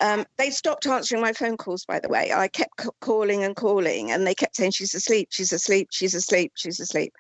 um, 0.01 0.25
they 0.37 0.51
stopped 0.51 0.87
answering 0.87 1.21
my 1.21 1.33
phone 1.33 1.57
calls, 1.57 1.85
by 1.85 1.99
the 1.99 2.09
way. 2.09 2.33
I 2.33 2.49
kept 2.49 2.83
c- 2.83 2.89
calling 3.01 3.45
and 3.45 3.57
calling, 3.57 4.11
and 4.11 4.27
they 4.27 4.35
kept 4.35 4.57
saying, 4.57 4.73
She's 4.73 4.95
asleep, 4.95 5.29
she's 5.31 5.53
asleep, 5.53 5.89
she's 5.91 6.15
asleep, 6.15 6.53
she's 6.55 6.81
asleep. 6.81 7.13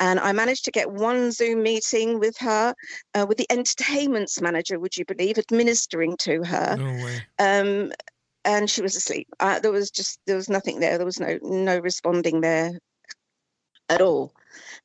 And 0.00 0.18
I 0.20 0.32
managed 0.32 0.64
to 0.64 0.70
get 0.70 0.90
one 0.90 1.32
Zoom 1.32 1.62
meeting 1.62 2.18
with 2.18 2.36
her, 2.38 2.74
uh, 3.14 3.26
with 3.28 3.38
the 3.38 3.50
entertainments 3.50 4.40
manager, 4.40 4.78
would 4.78 4.96
you 4.96 5.04
believe, 5.04 5.38
administering 5.38 6.16
to 6.18 6.42
her. 6.44 6.76
No 6.78 7.04
way. 7.04 7.20
Um, 7.38 7.92
and 8.44 8.70
she 8.70 8.82
was 8.82 8.96
asleep. 8.96 9.28
Uh, 9.40 9.60
there 9.60 9.72
was 9.72 9.90
just 9.90 10.20
there 10.26 10.36
was 10.36 10.48
nothing 10.48 10.80
there. 10.80 10.96
There 10.96 11.06
was 11.06 11.20
no 11.20 11.38
no 11.42 11.78
responding 11.78 12.40
there 12.40 12.78
at 13.88 14.00
all. 14.00 14.32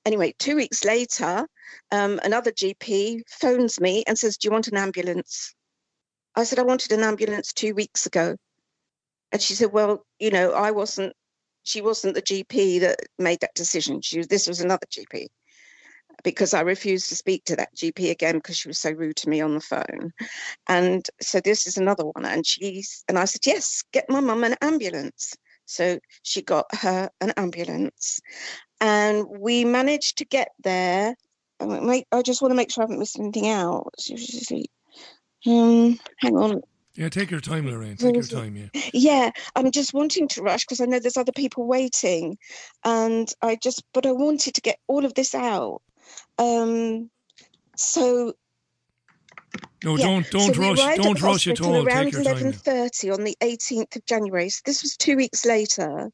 Anyway, 0.05 0.33
two 0.39 0.55
weeks 0.55 0.83
later, 0.83 1.47
um, 1.91 2.19
another 2.23 2.51
GP 2.51 3.21
phones 3.29 3.79
me 3.79 4.03
and 4.07 4.17
says, 4.17 4.37
Do 4.37 4.47
you 4.47 4.51
want 4.51 4.67
an 4.67 4.77
ambulance? 4.77 5.53
I 6.35 6.43
said, 6.43 6.59
I 6.59 6.63
wanted 6.63 6.91
an 6.91 7.03
ambulance 7.03 7.53
two 7.53 7.73
weeks 7.75 8.05
ago. 8.05 8.35
And 9.31 9.41
she 9.41 9.53
said, 9.53 9.71
Well, 9.71 10.05
you 10.19 10.31
know, 10.31 10.51
I 10.51 10.71
wasn't, 10.71 11.13
she 11.63 11.81
wasn't 11.81 12.15
the 12.15 12.21
GP 12.21 12.81
that 12.81 12.99
made 13.19 13.39
that 13.41 13.55
decision. 13.55 14.01
She 14.01 14.19
was, 14.19 14.27
this 14.27 14.47
was 14.47 14.59
another 14.59 14.85
GP 14.91 15.27
because 16.23 16.53
I 16.53 16.61
refused 16.61 17.09
to 17.09 17.15
speak 17.15 17.43
to 17.45 17.55
that 17.55 17.75
GP 17.75 18.11
again 18.11 18.35
because 18.35 18.57
she 18.57 18.67
was 18.67 18.77
so 18.77 18.91
rude 18.91 19.15
to 19.17 19.29
me 19.29 19.41
on 19.41 19.55
the 19.55 19.59
phone. 19.59 20.11
And 20.67 21.05
so 21.21 21.39
this 21.39 21.67
is 21.67 21.77
another 21.77 22.05
one. 22.05 22.25
And 22.25 22.45
she's, 22.45 23.03
and 23.07 23.17
I 23.17 23.25
said, 23.25 23.41
Yes, 23.45 23.83
get 23.91 24.09
my 24.09 24.19
mum 24.19 24.43
an 24.43 24.55
ambulance. 24.61 25.33
So 25.65 25.99
she 26.23 26.41
got 26.41 26.65
her 26.75 27.09
an 27.21 27.31
ambulance 27.37 28.19
and 28.81 29.25
we 29.29 29.63
managed 29.63 30.17
to 30.17 30.25
get 30.25 30.49
there. 30.63 31.15
I 31.61 32.21
just 32.21 32.41
want 32.41 32.51
to 32.51 32.55
make 32.55 32.69
sure 32.69 32.83
I 32.83 32.85
haven't 32.85 32.99
missed 32.99 33.17
anything 33.17 33.47
out. 33.47 33.89
Um, 35.45 35.99
hang 36.17 36.37
on. 36.37 36.61
Yeah, 36.95 37.09
take 37.09 37.31
your 37.31 37.39
time, 37.39 37.67
Lorraine. 37.67 37.97
Take 37.97 38.13
your 38.13 38.23
time. 38.23 38.55
Yeah. 38.55 38.81
Yeah, 38.93 39.31
I'm 39.55 39.71
just 39.71 39.93
wanting 39.95 40.27
to 40.29 40.43
rush 40.43 40.63
because 40.63 40.79
I 40.79 40.85
know 40.85 40.99
there's 40.99 41.17
other 41.17 41.31
people 41.31 41.65
waiting, 41.65 42.37
and 42.85 43.27
I 43.41 43.55
just, 43.55 43.83
but 43.93 44.05
I 44.05 44.11
wanted 44.11 44.53
to 44.53 44.61
get 44.61 44.77
all 44.87 45.03
of 45.03 45.15
this 45.15 45.33
out. 45.33 45.81
Um, 46.37 47.09
so 47.75 48.33
No, 49.83 49.97
Yeah. 49.97 50.05
don't 50.05 50.29
don't 50.31 50.55
so 50.55 50.61
rush 50.61 50.97
don't 50.97 51.21
rush 51.21 51.47
at 51.47 51.61
all. 51.61 51.85
around 51.85 52.05
Take 52.05 52.13
your 52.13 52.23
time. 52.23 52.31
eleven 52.33 52.53
thirty 52.53 53.09
on 53.09 53.23
the 53.23 53.35
eighteenth 53.41 53.95
of 53.95 54.05
January. 54.05 54.49
So 54.49 54.61
this 54.65 54.81
was 54.83 54.95
two 54.95 55.15
weeks 55.17 55.45
later, 55.45 56.11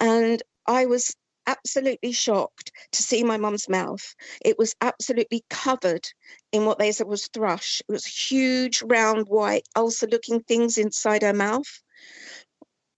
and 0.00 0.42
I 0.66 0.86
was 0.86 1.14
absolutely 1.46 2.12
shocked 2.12 2.72
to 2.92 3.02
see 3.02 3.22
my 3.22 3.36
mum's 3.36 3.68
mouth. 3.68 4.14
It 4.44 4.58
was 4.58 4.74
absolutely 4.80 5.44
covered 5.50 6.06
in 6.52 6.64
what 6.64 6.78
they 6.78 6.92
said 6.92 7.06
was 7.06 7.28
thrush. 7.28 7.82
It 7.88 7.92
was 7.92 8.06
huge, 8.06 8.82
round, 8.82 9.28
white, 9.28 9.66
ulcer-looking 9.76 10.40
things 10.42 10.78
inside 10.78 11.22
her 11.22 11.32
mouth. 11.34 11.82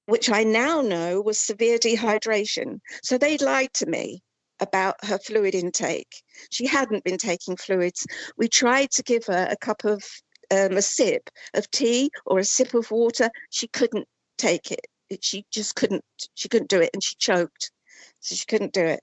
Which 0.06 0.30
I 0.30 0.42
now 0.44 0.80
know 0.80 1.20
was 1.20 1.38
severe 1.38 1.78
dehydration. 1.78 2.80
So 3.02 3.18
they 3.18 3.36
lied 3.38 3.72
to 3.74 3.86
me 3.86 4.22
about 4.60 5.04
her 5.04 5.18
fluid 5.18 5.54
intake. 5.54 6.22
She 6.50 6.66
hadn't 6.66 7.04
been 7.04 7.18
taking 7.18 7.56
fluids. 7.56 8.06
We 8.36 8.48
tried 8.48 8.90
to 8.92 9.02
give 9.02 9.26
her 9.26 9.46
a 9.50 9.56
cup 9.56 9.84
of 9.84 10.02
um, 10.50 10.78
a 10.78 10.82
sip 10.82 11.28
of 11.54 11.70
tea 11.70 12.10
or 12.24 12.38
a 12.38 12.44
sip 12.44 12.72
of 12.74 12.90
water. 12.90 13.30
She 13.50 13.68
couldn't 13.68 14.08
take. 14.38 14.72
It- 14.72 14.86
She 15.22 15.44
just 15.50 15.74
couldn't. 15.74 16.04
She 16.34 16.48
couldn't 16.48 16.70
do 16.70 16.80
it, 16.80 16.90
and 16.92 17.02
she 17.02 17.14
choked, 17.18 17.70
so 18.20 18.34
she 18.34 18.46
couldn't 18.46 18.72
do 18.72 18.84
it. 18.84 19.00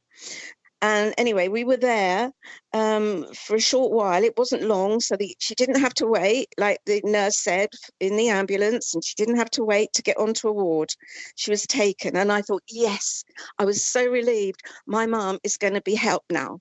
And 0.82 1.16
anyway, 1.18 1.48
we 1.48 1.64
were 1.64 1.78
there 1.78 2.32
um, 2.74 3.26
for 3.34 3.56
a 3.56 3.62
short 3.62 3.92
while. 3.92 4.24
It 4.24 4.38
wasn't 4.38 4.64
long, 4.64 5.00
so 5.00 5.16
the, 5.16 5.36
she 5.40 5.56
didn't 5.56 5.80
have 5.80 5.96
to 5.96 6.06
wait, 6.06 6.50
like 6.60 6.80
the 6.86 7.02
nurse 7.04 7.40
said 7.40 7.70
in 8.00 8.18
the 8.18 8.30
ambulance, 8.30 8.94
and 8.94 9.04
she 9.04 9.16
didn't 9.16 9.38
have 9.38 9.50
to 9.52 9.64
wait 9.64 9.94
to 9.94 10.04
get 10.04 10.18
onto 10.18 10.48
a 10.48 10.54
ward. 10.54 10.94
She 11.36 11.50
was 11.50 11.66
taken, 11.66 12.16
and 12.16 12.32
I 12.32 12.42
thought, 12.42 12.62
yes, 12.70 13.24
I 13.58 13.66
was 13.66 13.84
so 13.84 14.06
relieved. 14.06 14.62
My 14.86 15.06
mum 15.08 15.40
is 15.44 15.58
going 15.58 15.74
to 15.74 15.82
be 15.82 15.96
helped 15.96 16.32
now. 16.32 16.60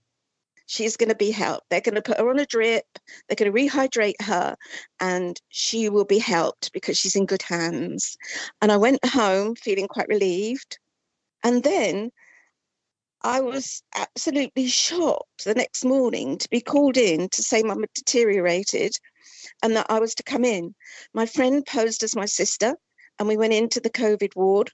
She's 0.67 0.97
going 0.97 1.11
to 1.11 1.15
be 1.15 1.31
helped. 1.31 1.69
They're 1.69 1.83
going 1.83 1.97
to 1.97 2.01
put 2.01 2.19
her 2.19 2.31
on 2.31 2.39
a 2.39 2.47
drip. 2.47 2.87
They're 3.29 3.37
going 3.37 3.53
to 3.53 3.59
rehydrate 3.59 4.23
her, 4.23 4.57
and 5.01 5.39
she 5.51 5.91
will 5.91 6.07
be 6.07 6.19
helped 6.19 6.73
because 6.73 6.97
she's 6.97 7.17
in 7.17 7.27
good 7.27 7.43
hands. 7.43 8.17
And 8.63 8.73
I 8.73 8.79
went 8.79 9.05
home 9.05 9.55
feeling 9.57 9.89
quite 9.89 10.09
relieved. 10.09 10.79
And 11.43 11.63
then 11.63 12.11
I 13.27 13.41
was 13.41 13.83
absolutely 13.95 14.69
shocked 14.69 15.47
the 15.47 15.55
next 15.55 15.83
morning 15.83 16.37
to 16.37 16.49
be 16.51 16.61
called 16.61 16.99
in 16.99 17.31
to 17.31 17.43
say 17.43 17.63
mum 17.63 17.81
had 17.81 17.93
deteriorated 17.95 18.93
and 19.63 19.75
that 19.77 19.87
I 19.89 19.99
was 19.99 20.15
to 20.17 20.23
come 20.23 20.45
in. 20.45 20.75
My 21.15 21.25
friend 21.25 21.65
posed 21.65 22.03
as 22.03 22.15
my 22.15 22.27
sister, 22.27 22.77
and 23.19 23.27
we 23.27 23.39
went 23.39 23.55
into 23.55 23.81
the 23.81 23.89
COVID 23.89 24.37
ward 24.37 24.71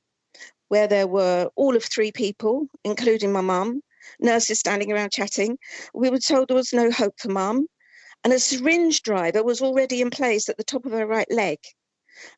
where 0.67 0.89
there 0.89 1.07
were 1.07 1.49
all 1.55 1.77
of 1.77 1.85
three 1.85 2.11
people, 2.11 2.67
including 2.83 3.33
my 3.33 3.41
mum, 3.41 3.83
nurses 4.19 4.59
standing 4.59 4.91
around 4.91 5.13
chatting. 5.13 5.57
We 5.95 6.11
were 6.11 6.19
told 6.19 6.49
there 6.49 6.57
was 6.57 6.73
no 6.73 6.91
hope 6.91 7.21
for 7.21 7.29
mum, 7.29 7.69
and 8.25 8.33
a 8.33 8.41
syringe 8.41 9.03
driver 9.03 9.45
was 9.45 9.63
already 9.63 10.01
in 10.01 10.11
place 10.11 10.49
at 10.49 10.57
the 10.57 10.65
top 10.65 10.87
of 10.87 10.93
her 10.93 11.07
right 11.07 11.31
leg. 11.31 11.59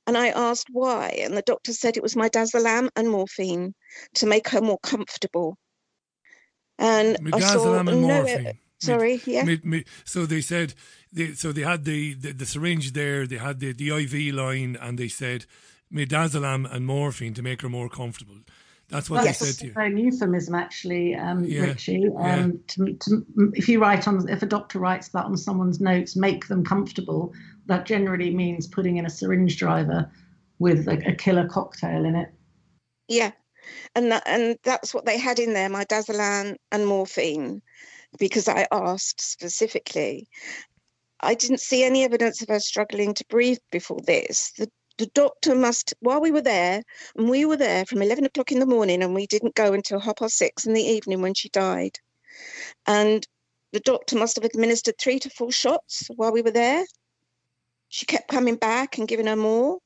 And 0.06 0.18
I 0.18 0.28
asked 0.28 0.68
why, 0.70 1.20
and 1.22 1.34
the 1.34 1.40
doctor 1.40 1.72
said 1.72 1.96
it 1.96 2.02
was 2.02 2.16
midazolam 2.16 2.90
and 2.96 3.08
morphine 3.08 3.74
to 4.16 4.26
make 4.26 4.48
her 4.48 4.60
more 4.60 4.78
comfortable. 4.80 5.56
And 6.78 7.16
I 7.32 7.40
saw 7.40 7.78
and 7.78 8.02
no 8.02 8.26
Sorry, 8.82 9.20
yeah. 9.26 9.44
Mid, 9.44 9.64
mid, 9.64 9.86
so 10.04 10.26
they 10.26 10.40
said, 10.40 10.74
they, 11.12 11.34
so 11.34 11.52
they 11.52 11.62
had 11.62 11.84
the, 11.84 12.14
the, 12.14 12.32
the 12.32 12.46
syringe 12.46 12.94
there, 12.94 13.28
they 13.28 13.36
had 13.36 13.60
the, 13.60 13.72
the 13.72 13.90
IV 13.90 14.34
line, 14.34 14.76
and 14.80 14.98
they 14.98 15.06
said 15.06 15.46
midazolam 15.92 16.68
and 16.72 16.84
morphine 16.84 17.32
to 17.34 17.42
make 17.42 17.62
her 17.62 17.68
more 17.68 17.88
comfortable. 17.88 18.38
That's 18.88 19.08
what 19.08 19.24
That's 19.24 19.38
they 19.38 19.46
a 19.46 19.52
said 19.52 19.60
to 19.60 19.66
you. 19.68 19.72
phone 19.72 19.96
euphemism, 19.96 20.54
actually, 20.54 21.14
um, 21.14 21.44
Yeah, 21.44 21.62
Richie. 21.62 22.08
Um, 22.18 22.60
to, 22.68 22.92
to, 22.92 23.26
if 23.54 23.68
you 23.68 23.80
write 23.80 24.06
on, 24.08 24.28
if 24.28 24.42
a 24.42 24.46
doctor 24.46 24.78
writes 24.80 25.08
that 25.08 25.24
on 25.24 25.36
someone's 25.36 25.80
notes, 25.80 26.16
make 26.16 26.48
them 26.48 26.64
comfortable. 26.64 27.32
That 27.66 27.86
generally 27.86 28.34
means 28.34 28.66
putting 28.66 28.96
in 28.96 29.06
a 29.06 29.10
syringe 29.10 29.56
driver 29.56 30.10
with 30.58 30.88
a, 30.88 31.08
a 31.08 31.14
killer 31.14 31.48
cocktail 31.48 32.04
in 32.04 32.16
it. 32.16 32.34
Yeah, 33.08 33.30
and 33.94 34.12
that, 34.12 34.22
and 34.26 34.58
that's 34.62 34.94
what 34.94 35.06
they 35.06 35.18
had 35.18 35.38
in 35.38 35.52
there, 35.52 35.68
my 35.68 35.84
and 35.90 36.86
morphine, 36.86 37.62
because 38.18 38.48
I 38.48 38.66
asked 38.70 39.20
specifically. 39.20 40.28
I 41.20 41.34
didn't 41.34 41.60
see 41.60 41.84
any 41.84 42.04
evidence 42.04 42.42
of 42.42 42.48
her 42.48 42.60
struggling 42.60 43.14
to 43.14 43.24
breathe 43.28 43.58
before 43.70 44.00
this. 44.00 44.52
The 44.58 44.70
the 44.98 45.06
doctor 45.06 45.54
must, 45.54 45.94
while 46.00 46.20
we 46.20 46.30
were 46.30 46.42
there, 46.42 46.82
and 47.16 47.28
we 47.28 47.44
were 47.44 47.56
there 47.56 47.86
from 47.86 48.02
eleven 48.02 48.24
o'clock 48.24 48.52
in 48.52 48.58
the 48.58 48.66
morning, 48.66 49.02
and 49.02 49.14
we 49.14 49.26
didn't 49.26 49.54
go 49.54 49.72
until 49.72 49.98
half 49.98 50.16
past 50.16 50.36
six 50.36 50.66
in 50.66 50.74
the 50.74 50.82
evening 50.82 51.22
when 51.22 51.34
she 51.34 51.48
died. 51.48 51.98
And 52.86 53.26
the 53.72 53.80
doctor 53.80 54.16
must 54.16 54.36
have 54.36 54.44
administered 54.44 54.98
three 54.98 55.18
to 55.20 55.30
four 55.30 55.50
shots 55.50 56.08
while 56.16 56.32
we 56.32 56.42
were 56.42 56.50
there. 56.50 56.84
She 57.88 58.06
kept 58.06 58.28
coming 58.28 58.56
back 58.56 58.98
and 58.98 59.08
giving 59.08 59.26
her 59.26 59.36
more. 59.36 59.78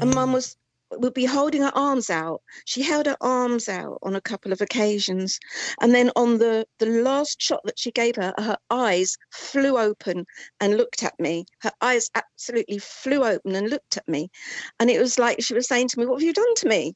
And 0.00 0.14
mum 0.14 0.30
mm. 0.30 0.34
was 0.34 0.56
would 0.90 1.14
be 1.14 1.24
holding 1.24 1.62
her 1.62 1.72
arms 1.74 2.10
out. 2.10 2.42
She 2.64 2.82
held 2.82 3.06
her 3.06 3.16
arms 3.20 3.68
out 3.68 3.98
on 4.02 4.14
a 4.14 4.20
couple 4.20 4.52
of 4.52 4.60
occasions. 4.60 5.38
And 5.80 5.94
then 5.94 6.10
on 6.16 6.38
the, 6.38 6.66
the 6.78 6.86
last 6.86 7.40
shot 7.40 7.60
that 7.64 7.78
she 7.78 7.90
gave 7.90 8.16
her, 8.16 8.32
her 8.38 8.56
eyes 8.70 9.16
flew 9.30 9.78
open 9.78 10.26
and 10.60 10.76
looked 10.76 11.02
at 11.02 11.18
me. 11.18 11.46
Her 11.60 11.72
eyes 11.80 12.10
absolutely 12.14 12.78
flew 12.78 13.24
open 13.24 13.54
and 13.54 13.68
looked 13.70 13.96
at 13.96 14.08
me. 14.08 14.30
And 14.78 14.90
it 14.90 15.00
was 15.00 15.18
like 15.18 15.42
she 15.42 15.54
was 15.54 15.68
saying 15.68 15.88
to 15.88 15.98
me, 15.98 16.06
What 16.06 16.20
have 16.20 16.26
you 16.26 16.32
done 16.32 16.54
to 16.56 16.68
me? 16.68 16.94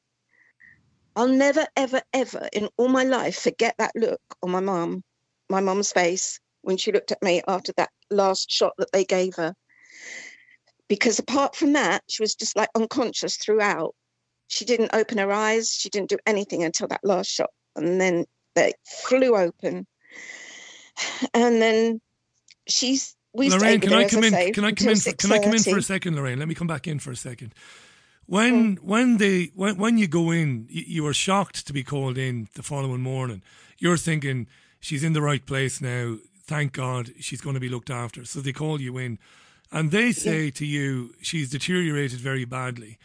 I'll 1.15 1.27
never, 1.27 1.67
ever, 1.75 2.01
ever 2.13 2.47
in 2.53 2.69
all 2.77 2.87
my 2.87 3.03
life 3.03 3.37
forget 3.37 3.75
that 3.77 3.91
look 3.95 4.21
on 4.41 4.51
my 4.51 4.61
mum, 4.61 5.03
my 5.49 5.59
mum's 5.59 5.91
face 5.91 6.39
when 6.61 6.77
she 6.77 6.91
looked 6.91 7.11
at 7.11 7.21
me 7.21 7.41
after 7.47 7.73
that 7.75 7.89
last 8.09 8.49
shot 8.49 8.73
that 8.77 8.91
they 8.93 9.03
gave 9.03 9.35
her 9.35 9.53
because 10.91 11.19
apart 11.19 11.55
from 11.55 11.71
that, 11.71 12.03
she 12.09 12.21
was 12.21 12.35
just 12.35 12.57
like 12.57 12.67
unconscious 12.75 13.37
throughout. 13.37 13.95
She 14.49 14.65
didn't 14.65 14.93
open 14.93 15.19
her 15.19 15.31
eyes. 15.31 15.71
She 15.71 15.87
didn't 15.87 16.09
do 16.09 16.17
anything 16.25 16.65
until 16.65 16.89
that 16.89 16.99
last 17.01 17.31
shot, 17.31 17.49
and 17.77 18.01
then 18.01 18.25
they 18.55 18.73
flew 18.85 19.37
open. 19.37 19.87
And 21.33 21.61
then 21.61 22.01
she's 22.67 23.15
we 23.33 23.49
Lorraine, 23.49 23.79
can 23.79 23.93
I 23.93 24.09
come 24.09 24.25
in? 24.25 24.31
say, 24.31 24.51
Can 24.51 24.65
I 24.65 24.73
come 24.73 24.89
in? 24.89 24.97
For, 24.97 25.13
can 25.13 25.31
I 25.31 25.39
come 25.39 25.53
in 25.53 25.63
for 25.63 25.77
a 25.77 25.81
second, 25.81 26.17
Lorraine? 26.17 26.39
Let 26.39 26.49
me 26.49 26.55
come 26.55 26.67
back 26.67 26.89
in 26.89 26.99
for 26.99 27.11
a 27.11 27.15
second. 27.15 27.55
When 28.25 28.75
mm. 28.75 28.79
when 28.81 29.15
they 29.15 29.51
when 29.55 29.77
when 29.77 29.97
you 29.97 30.09
go 30.09 30.29
in, 30.29 30.67
you, 30.69 30.83
you 30.85 31.03
were 31.03 31.13
shocked 31.13 31.65
to 31.67 31.71
be 31.71 31.85
called 31.85 32.17
in 32.17 32.49
the 32.55 32.63
following 32.63 33.01
morning. 33.01 33.43
You're 33.77 33.95
thinking 33.95 34.47
she's 34.81 35.05
in 35.05 35.13
the 35.13 35.21
right 35.21 35.45
place 35.45 35.79
now. 35.79 36.17
Thank 36.43 36.73
God 36.73 37.11
she's 37.21 37.39
going 37.39 37.53
to 37.53 37.61
be 37.61 37.69
looked 37.69 37.89
after. 37.89 38.25
So 38.25 38.41
they 38.41 38.51
call 38.51 38.81
you 38.81 38.97
in, 38.97 39.19
and 39.71 39.91
they 39.91 40.11
say 40.11 40.51
to 40.51 40.65
you 40.65 41.13
she's 41.21 41.49
deteriorated 41.49 42.19
very 42.19 42.45
badly. 42.45 42.97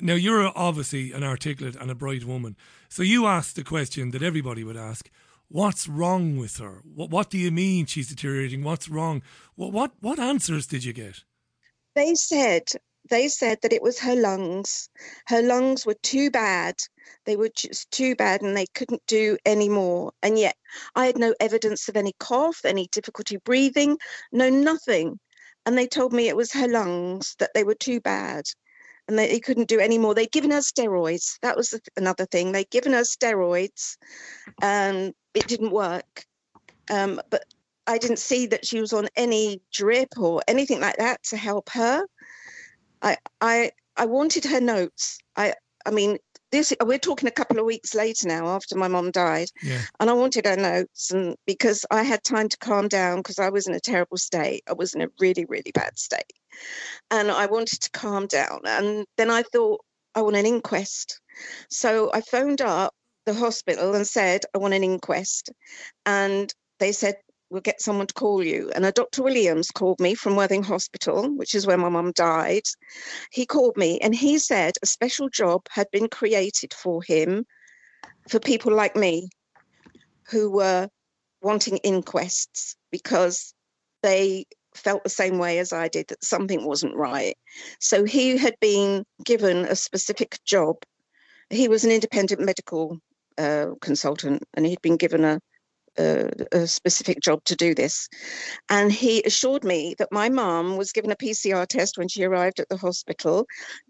Now 0.00 0.14
you're 0.14 0.52
obviously 0.56 1.12
an 1.12 1.22
articulate 1.24 1.76
and 1.76 1.90
a 1.90 1.94
bright 1.94 2.24
woman, 2.24 2.56
so 2.88 3.02
you 3.02 3.26
ask 3.26 3.54
the 3.54 3.64
question 3.64 4.10
that 4.12 4.22
everybody 4.22 4.64
would 4.64 4.76
ask: 4.76 5.10
What's 5.48 5.88
wrong 5.88 6.36
with 6.38 6.56
her? 6.58 6.82
What, 6.84 7.10
what 7.10 7.30
do 7.30 7.38
you 7.38 7.50
mean 7.50 7.86
she's 7.86 8.08
deteriorating? 8.08 8.62
What's 8.64 8.88
wrong? 8.88 9.22
What 9.56 9.72
what 9.72 9.92
what 10.00 10.18
answers 10.18 10.66
did 10.66 10.84
you 10.84 10.92
get? 10.92 11.24
they 11.94 12.14
said 12.14 12.70
they 13.10 13.28
said 13.28 13.58
that 13.62 13.72
it 13.72 13.82
was 13.82 13.98
her 13.98 14.16
lungs 14.16 14.88
her 15.26 15.42
lungs 15.42 15.86
were 15.86 15.96
too 16.02 16.30
bad 16.30 16.74
they 17.24 17.36
were 17.36 17.50
just 17.54 17.90
too 17.90 18.14
bad 18.16 18.42
and 18.42 18.56
they 18.56 18.66
couldn't 18.74 19.02
do 19.06 19.36
any 19.44 19.68
more 19.68 20.12
and 20.22 20.38
yet 20.38 20.56
i 20.94 21.06
had 21.06 21.18
no 21.18 21.34
evidence 21.40 21.88
of 21.88 21.96
any 21.96 22.12
cough 22.18 22.64
any 22.64 22.88
difficulty 22.92 23.36
breathing 23.36 23.96
no 24.32 24.48
nothing 24.48 25.18
and 25.66 25.76
they 25.76 25.86
told 25.86 26.12
me 26.12 26.28
it 26.28 26.36
was 26.36 26.52
her 26.52 26.68
lungs 26.68 27.36
that 27.38 27.50
they 27.54 27.64
were 27.64 27.74
too 27.74 28.00
bad 28.00 28.44
and 29.08 29.18
they, 29.18 29.28
they 29.28 29.40
couldn't 29.40 29.68
do 29.68 29.80
any 29.80 29.98
more 29.98 30.14
they'd 30.14 30.32
given 30.32 30.50
her 30.50 30.58
steroids 30.58 31.38
that 31.42 31.56
was 31.56 31.78
another 31.96 32.26
thing 32.26 32.52
they'd 32.52 32.70
given 32.70 32.92
her 32.92 33.02
steroids 33.02 33.96
and 34.62 35.14
it 35.34 35.46
didn't 35.46 35.70
work 35.70 36.26
um, 36.90 37.20
but 37.30 37.44
I 37.86 37.98
didn't 37.98 38.18
see 38.18 38.46
that 38.46 38.66
she 38.66 38.80
was 38.80 38.92
on 38.92 39.08
any 39.16 39.60
drip 39.72 40.18
or 40.18 40.42
anything 40.48 40.80
like 40.80 40.96
that 40.96 41.22
to 41.24 41.36
help 41.36 41.70
her. 41.70 42.04
I 43.02 43.16
I 43.40 43.72
I 43.96 44.06
wanted 44.06 44.44
her 44.44 44.60
notes. 44.60 45.18
I 45.36 45.54
I 45.84 45.90
mean 45.90 46.18
this 46.54 46.72
we're 46.84 46.98
talking 46.98 47.28
a 47.28 47.32
couple 47.32 47.58
of 47.58 47.66
weeks 47.66 47.94
later 47.94 48.28
now 48.28 48.46
after 48.48 48.76
my 48.76 48.88
mom 48.88 49.10
died 49.10 49.48
Yeah. 49.62 49.82
and 49.98 50.08
I 50.08 50.12
wanted 50.12 50.46
her 50.46 50.56
notes 50.56 51.10
and 51.10 51.36
because 51.46 51.84
I 51.90 52.02
had 52.04 52.22
time 52.22 52.48
to 52.48 52.56
calm 52.58 52.88
down 52.88 53.18
because 53.18 53.38
I 53.38 53.50
was 53.50 53.66
in 53.66 53.74
a 53.74 53.80
terrible 53.80 54.16
state. 54.16 54.62
I 54.68 54.72
was 54.72 54.94
in 54.94 55.02
a 55.02 55.08
really 55.20 55.44
really 55.46 55.72
bad 55.72 55.98
state. 55.98 56.32
And 57.10 57.30
I 57.30 57.46
wanted 57.46 57.80
to 57.82 57.90
calm 57.90 58.26
down 58.26 58.60
and 58.64 59.06
then 59.16 59.30
I 59.30 59.42
thought 59.42 59.84
I 60.14 60.22
want 60.22 60.36
an 60.36 60.46
inquest. 60.46 61.20
So 61.68 62.10
I 62.12 62.20
phoned 62.20 62.60
up 62.60 62.94
the 63.26 63.34
hospital 63.34 63.94
and 63.94 64.06
said 64.06 64.42
I 64.54 64.58
want 64.58 64.74
an 64.74 64.84
inquest 64.84 65.50
and 66.06 66.54
they 66.78 66.92
said 66.92 67.16
we'll 67.50 67.60
get 67.60 67.80
someone 67.80 68.06
to 68.06 68.14
call 68.14 68.42
you. 68.42 68.70
And 68.74 68.84
a 68.84 68.92
Dr. 68.92 69.22
Williams 69.22 69.70
called 69.70 70.00
me 70.00 70.14
from 70.14 70.36
Worthing 70.36 70.62
Hospital, 70.62 71.30
which 71.36 71.54
is 71.54 71.66
where 71.66 71.78
my 71.78 71.88
mum 71.88 72.12
died. 72.12 72.64
He 73.30 73.46
called 73.46 73.76
me 73.76 73.98
and 74.00 74.14
he 74.14 74.38
said 74.38 74.74
a 74.82 74.86
special 74.86 75.28
job 75.28 75.62
had 75.70 75.90
been 75.92 76.08
created 76.08 76.74
for 76.74 77.02
him 77.02 77.46
for 78.28 78.40
people 78.40 78.74
like 78.74 78.96
me 78.96 79.28
who 80.30 80.50
were 80.50 80.88
wanting 81.42 81.78
inquests 81.84 82.76
because 82.90 83.54
they 84.02 84.46
felt 84.74 85.04
the 85.04 85.10
same 85.10 85.38
way 85.38 85.58
as 85.58 85.72
I 85.72 85.88
did 85.88 86.08
that 86.08 86.24
something 86.24 86.64
wasn't 86.64 86.96
right. 86.96 87.36
So 87.80 88.04
he 88.04 88.36
had 88.36 88.54
been 88.60 89.04
given 89.24 89.64
a 89.64 89.76
specific 89.76 90.38
job. 90.44 90.76
He 91.50 91.68
was 91.68 91.84
an 91.84 91.90
independent 91.90 92.40
medical 92.40 92.98
uh, 93.38 93.66
consultant, 93.80 94.42
and 94.54 94.66
he'd 94.66 94.82
been 94.82 94.96
given 94.96 95.24
a, 95.24 95.40
a, 95.98 96.30
a 96.52 96.66
specific 96.66 97.20
job 97.20 97.42
to 97.44 97.56
do 97.56 97.74
this. 97.74 98.08
And 98.68 98.92
he 98.92 99.22
assured 99.22 99.64
me 99.64 99.94
that 99.98 100.12
my 100.12 100.28
mum 100.28 100.76
was 100.76 100.92
given 100.92 101.10
a 101.10 101.16
PCR 101.16 101.66
test 101.66 101.98
when 101.98 102.08
she 102.08 102.24
arrived 102.24 102.60
at 102.60 102.68
the 102.68 102.76
hospital. 102.76 103.46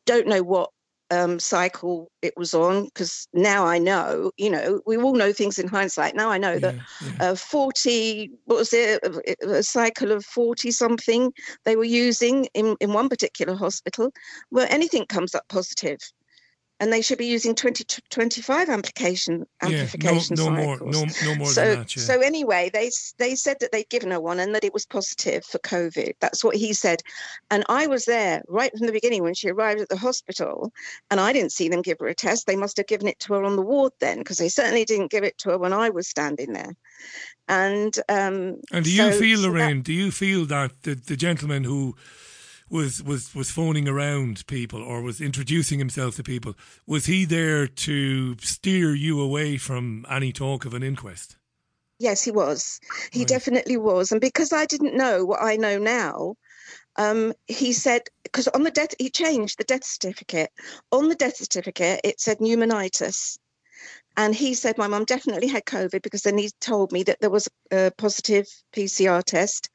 Don't 0.06 0.26
know 0.26 0.42
what 0.42 0.70
um, 1.10 1.38
cycle 1.38 2.10
it 2.22 2.34
was 2.36 2.54
on 2.54 2.84
because 2.84 3.28
now 3.32 3.66
I 3.66 3.78
know, 3.78 4.30
you 4.36 4.50
know, 4.50 4.80
we 4.86 4.96
all 4.96 5.14
know 5.14 5.32
things 5.32 5.58
in 5.58 5.68
hindsight. 5.68 6.16
Now 6.16 6.30
I 6.30 6.38
know 6.38 6.58
that 6.58 6.74
yeah. 6.74 7.30
Uh, 7.30 7.34
40, 7.34 8.30
what 8.46 8.58
was 8.58 8.72
it, 8.72 9.00
a, 9.04 9.58
a 9.58 9.62
cycle 9.62 10.12
of 10.12 10.24
40 10.24 10.70
something 10.70 11.32
they 11.64 11.76
were 11.76 11.84
using 11.84 12.46
in, 12.54 12.76
in 12.80 12.92
one 12.92 13.08
particular 13.08 13.54
hospital 13.54 14.12
where 14.50 14.70
anything 14.70 15.06
comes 15.06 15.34
up 15.34 15.46
positive. 15.48 15.98
And 16.84 16.92
they 16.92 17.00
should 17.00 17.16
be 17.16 17.24
using 17.24 17.54
20 17.54 17.82
to 17.82 18.02
25 18.10 18.68
amplification 18.68 19.46
amplification 19.62 20.36
yeah, 20.36 20.44
no, 20.44 20.50
no 20.50 20.56
cycles. 20.58 20.94
more, 20.94 21.06
no, 21.06 21.06
no 21.24 21.34
more 21.36 21.46
so, 21.46 21.64
than 21.64 21.78
that. 21.78 21.96
Yeah. 21.96 22.02
so 22.02 22.20
anyway, 22.20 22.70
they 22.74 22.90
they 23.16 23.34
said 23.36 23.56
that 23.60 23.72
they'd 23.72 23.88
given 23.88 24.10
her 24.10 24.20
one 24.20 24.38
and 24.38 24.54
that 24.54 24.64
it 24.64 24.74
was 24.74 24.84
positive 24.84 25.46
for 25.46 25.58
COVID. 25.60 26.12
That's 26.20 26.44
what 26.44 26.56
he 26.56 26.74
said, 26.74 27.00
and 27.50 27.64
I 27.70 27.86
was 27.86 28.04
there 28.04 28.42
right 28.48 28.70
from 28.76 28.86
the 28.86 28.92
beginning 28.92 29.22
when 29.22 29.32
she 29.32 29.48
arrived 29.48 29.80
at 29.80 29.88
the 29.88 29.96
hospital, 29.96 30.74
and 31.10 31.20
I 31.20 31.32
didn't 31.32 31.52
see 31.52 31.70
them 31.70 31.80
give 31.80 32.00
her 32.00 32.06
a 32.06 32.14
test. 32.14 32.46
They 32.46 32.54
must 32.54 32.76
have 32.76 32.86
given 32.86 33.08
it 33.08 33.18
to 33.20 33.32
her 33.32 33.44
on 33.44 33.56
the 33.56 33.62
ward 33.62 33.92
then, 34.00 34.18
because 34.18 34.36
they 34.36 34.50
certainly 34.50 34.84
didn't 34.84 35.10
give 35.10 35.24
it 35.24 35.38
to 35.38 35.52
her 35.52 35.58
when 35.58 35.72
I 35.72 35.88
was 35.88 36.06
standing 36.06 36.52
there. 36.52 36.76
And 37.48 37.96
um, 38.10 38.60
and 38.72 38.84
do 38.84 38.90
you 38.90 39.10
so- 39.10 39.18
feel, 39.18 39.38
so 39.38 39.42
that- 39.44 39.48
Lorraine? 39.48 39.80
do 39.80 39.94
you 39.94 40.10
feel 40.10 40.44
that 40.46 40.82
the, 40.82 40.96
the 40.96 41.16
gentleman 41.16 41.64
who 41.64 41.96
was 42.70 43.02
was 43.02 43.34
was 43.34 43.50
phoning 43.50 43.88
around 43.88 44.46
people 44.46 44.82
or 44.82 45.02
was 45.02 45.20
introducing 45.20 45.78
himself 45.78 46.16
to 46.16 46.22
people 46.22 46.54
was 46.86 47.06
he 47.06 47.24
there 47.24 47.66
to 47.66 48.36
steer 48.38 48.94
you 48.94 49.20
away 49.20 49.56
from 49.56 50.04
any 50.10 50.32
talk 50.32 50.64
of 50.64 50.74
an 50.74 50.82
inquest? 50.82 51.36
Yes, 51.98 52.24
he 52.24 52.30
was. 52.30 52.80
He 53.12 53.20
Right. 53.20 53.28
definitely 53.28 53.76
was. 53.76 54.12
And 54.12 54.20
because 54.20 54.52
I 54.52 54.66
didn't 54.66 54.96
know 54.96 55.24
what 55.24 55.42
I 55.42 55.56
know 55.56 55.78
now, 55.78 56.34
um, 56.96 57.32
he 57.46 57.72
said, 57.72 58.02
because 58.22 58.48
on 58.48 58.62
the 58.62 58.70
death, 58.70 58.94
he 58.98 59.10
changed 59.10 59.58
the 59.58 59.64
death 59.64 59.84
certificate. 59.84 60.50
On 60.90 61.08
the 61.08 61.14
death 61.14 61.36
certificate, 61.36 62.00
it 62.04 62.20
said 62.20 62.38
pneumonitis. 62.38 63.38
And 64.16 64.34
he 64.34 64.54
said 64.54 64.78
my 64.78 64.86
mum 64.86 65.04
definitely 65.04 65.48
had 65.48 65.64
COVID 65.64 66.02
because 66.02 66.22
then 66.22 66.38
he 66.38 66.50
told 66.60 66.92
me 66.92 67.02
that 67.04 67.20
there 67.20 67.30
was 67.30 67.48
a 67.72 67.90
positive 67.96 68.46
PCR 68.72 69.22
test, 69.22 69.70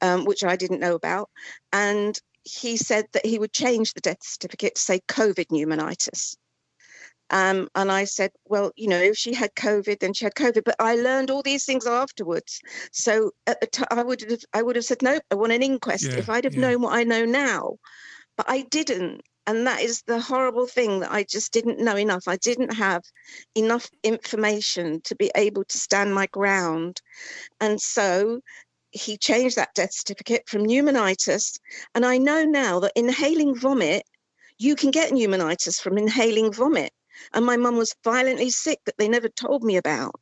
um, 0.00 0.24
which 0.24 0.44
I 0.44 0.56
didn't 0.56 0.80
know 0.80 0.94
about. 0.94 1.30
And 1.72 2.18
he 2.44 2.76
said 2.76 3.06
that 3.12 3.26
he 3.26 3.38
would 3.38 3.52
change 3.52 3.92
the 3.92 4.00
death 4.00 4.22
certificate 4.22 4.76
to 4.76 4.80
say 4.80 5.00
COVID 5.08 5.46
pneumonitis. 5.48 6.36
Um, 7.30 7.68
and 7.74 7.92
I 7.92 8.04
said, 8.04 8.30
well, 8.46 8.72
you 8.76 8.88
know, 8.88 9.00
if 9.00 9.16
she 9.16 9.34
had 9.34 9.54
COVID, 9.54 10.00
then 10.00 10.14
she 10.14 10.24
had 10.24 10.34
COVID. 10.34 10.64
But 10.64 10.76
I 10.78 10.96
learned 10.96 11.30
all 11.30 11.42
these 11.42 11.66
things 11.66 11.86
afterwards. 11.86 12.60
So 12.92 13.32
at 13.46 13.60
the 13.60 13.66
time, 13.66 13.86
I 13.90 14.02
would 14.02 14.22
have, 14.22 14.40
I 14.54 14.62
would 14.62 14.76
have 14.76 14.84
said, 14.84 15.02
no, 15.02 15.18
I 15.30 15.34
want 15.34 15.52
an 15.52 15.62
inquest 15.62 16.06
Yeah, 16.06 16.18
if 16.18 16.30
I'd 16.30 16.44
have 16.44 16.54
yeah. 16.54 16.60
known 16.60 16.82
what 16.82 16.94
I 16.94 17.04
know 17.04 17.24
now. 17.24 17.76
But 18.36 18.46
I 18.48 18.62
didn't. 18.62 19.22
And 19.46 19.66
that 19.66 19.80
is 19.80 20.02
the 20.06 20.20
horrible 20.20 20.66
thing 20.66 21.00
that 21.00 21.10
I 21.10 21.24
just 21.24 21.52
didn't 21.52 21.80
know 21.80 21.96
enough. 21.96 22.24
I 22.28 22.36
didn't 22.36 22.74
have 22.74 23.02
enough 23.54 23.88
information 24.02 25.00
to 25.04 25.16
be 25.16 25.30
able 25.34 25.64
to 25.64 25.78
stand 25.78 26.14
my 26.14 26.26
ground. 26.26 27.00
And 27.60 27.80
so 27.80 28.40
he 28.90 29.16
changed 29.16 29.56
that 29.56 29.74
death 29.74 29.92
certificate 29.92 30.48
from 30.48 30.64
pneumonitis. 30.64 31.58
And 31.94 32.04
I 32.06 32.18
know 32.18 32.44
now 32.44 32.80
that 32.80 32.92
inhaling 32.96 33.56
vomit, 33.56 34.04
you 34.58 34.74
can 34.74 34.90
get 34.90 35.12
pneumonitis 35.12 35.80
from 35.80 35.98
inhaling 35.98 36.52
vomit. 36.52 36.92
And 37.32 37.44
my 37.44 37.56
mum 37.56 37.76
was 37.76 37.94
violently 38.04 38.50
sick 38.50 38.80
that 38.86 38.96
they 38.98 39.08
never 39.08 39.28
told 39.28 39.62
me 39.62 39.76
about. 39.76 40.14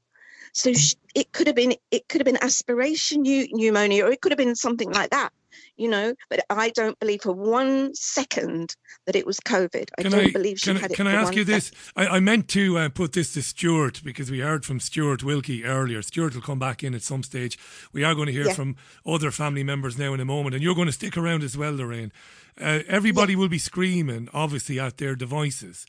So 0.52 0.72
sh 0.72 0.94
it 1.14 1.32
could 1.32 1.46
have 1.46 1.56
been 1.56 1.74
it 1.90 2.08
could 2.08 2.20
have 2.20 2.26
been 2.26 2.42
aspiration 2.42 3.24
pneu- 3.24 3.48
pneumonia, 3.52 4.06
or 4.06 4.10
it 4.10 4.20
could 4.20 4.32
have 4.32 4.38
been 4.38 4.56
something 4.56 4.90
like 4.90 5.10
that, 5.10 5.30
you 5.76 5.88
know. 5.88 6.14
But 6.30 6.40
I 6.50 6.70
don't 6.70 6.98
believe 6.98 7.22
for 7.22 7.32
one 7.32 7.94
second 7.94 8.74
that 9.06 9.16
it 9.16 9.26
was 9.26 9.38
COVID. 9.40 9.88
I 9.98 10.02
Can 10.02 10.10
don't 10.12 10.26
I, 10.26 10.30
believe 10.30 10.58
she 10.58 10.70
can, 10.72 10.76
had 10.76 10.90
it. 10.92 10.96
can 10.96 11.06
I 11.06 11.12
ask 11.12 11.34
you 11.34 11.44
this? 11.44 11.70
I, 11.96 12.06
I 12.06 12.20
meant 12.20 12.48
to 12.48 12.78
uh, 12.78 12.88
put 12.88 13.12
this 13.12 13.32
to 13.34 13.42
Stuart 13.42 14.02
because 14.04 14.30
we 14.30 14.40
heard 14.40 14.64
from 14.64 14.80
Stuart 14.80 15.22
Wilkie 15.22 15.64
earlier. 15.64 16.02
Stuart 16.02 16.34
will 16.34 16.42
come 16.42 16.58
back 16.58 16.82
in 16.82 16.94
at 16.94 17.02
some 17.02 17.22
stage. 17.22 17.58
We 17.92 18.04
are 18.04 18.14
going 18.14 18.26
to 18.26 18.32
hear 18.32 18.46
Yeah. 18.46 18.52
from 18.54 18.76
other 19.06 19.30
family 19.30 19.62
members 19.62 19.98
now 19.98 20.14
in 20.14 20.20
a 20.20 20.24
moment, 20.24 20.54
and 20.54 20.62
you're 20.64 20.74
going 20.74 20.86
to 20.86 20.92
stick 20.92 21.16
around 21.16 21.42
as 21.42 21.56
well, 21.56 21.74
Lorraine. 21.74 22.12
Uh, 22.60 22.80
everybody 22.88 23.36
will 23.36 23.48
be 23.48 23.58
screaming, 23.58 24.28
obviously, 24.32 24.80
at 24.80 24.96
their 24.98 25.14
devices. 25.14 25.86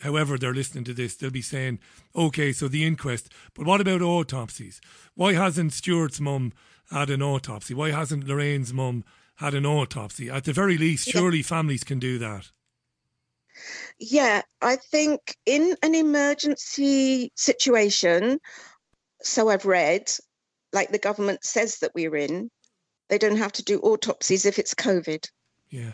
However, 0.00 0.38
they're 0.38 0.54
listening 0.54 0.84
to 0.84 0.94
this, 0.94 1.14
they'll 1.14 1.30
be 1.30 1.42
saying, 1.42 1.78
okay, 2.16 2.52
so 2.52 2.68
the 2.68 2.84
inquest, 2.86 3.30
but 3.54 3.66
what 3.66 3.80
about 3.82 4.00
autopsies? 4.00 4.80
Why 5.14 5.34
hasn't 5.34 5.74
Stuart's 5.74 6.18
mum 6.20 6.52
had 6.90 7.10
an 7.10 7.22
autopsy? 7.22 7.74
Why 7.74 7.90
hasn't 7.90 8.26
Lorraine's 8.26 8.72
mum 8.72 9.04
had 9.40 9.54
an 9.54 9.64
autopsy? 9.64 10.28
At 10.28 10.44
the 10.44 10.52
very 10.52 10.76
least, 10.76 11.06
Yeah. 11.06 11.12
surely 11.12 11.42
families 11.42 11.82
can 11.82 11.98
do 11.98 12.18
that. 12.18 12.50
Yeah, 13.98 14.42
I 14.60 14.76
think 14.76 15.36
in 15.46 15.76
an 15.82 15.94
emergency 15.94 17.32
situation, 17.36 18.38
so 19.22 19.48
I've 19.48 19.64
read, 19.64 20.10
like 20.72 20.90
the 20.92 20.98
government 20.98 21.44
says 21.44 21.78
that 21.78 21.92
we're 21.94 22.16
in, 22.16 22.50
they 23.08 23.18
don't 23.18 23.38
have 23.38 23.52
to 23.52 23.64
do 23.64 23.80
autopsies 23.80 24.44
if 24.44 24.58
it's 24.58 24.74
COVID. 24.74 25.26
Yeah. 25.70 25.92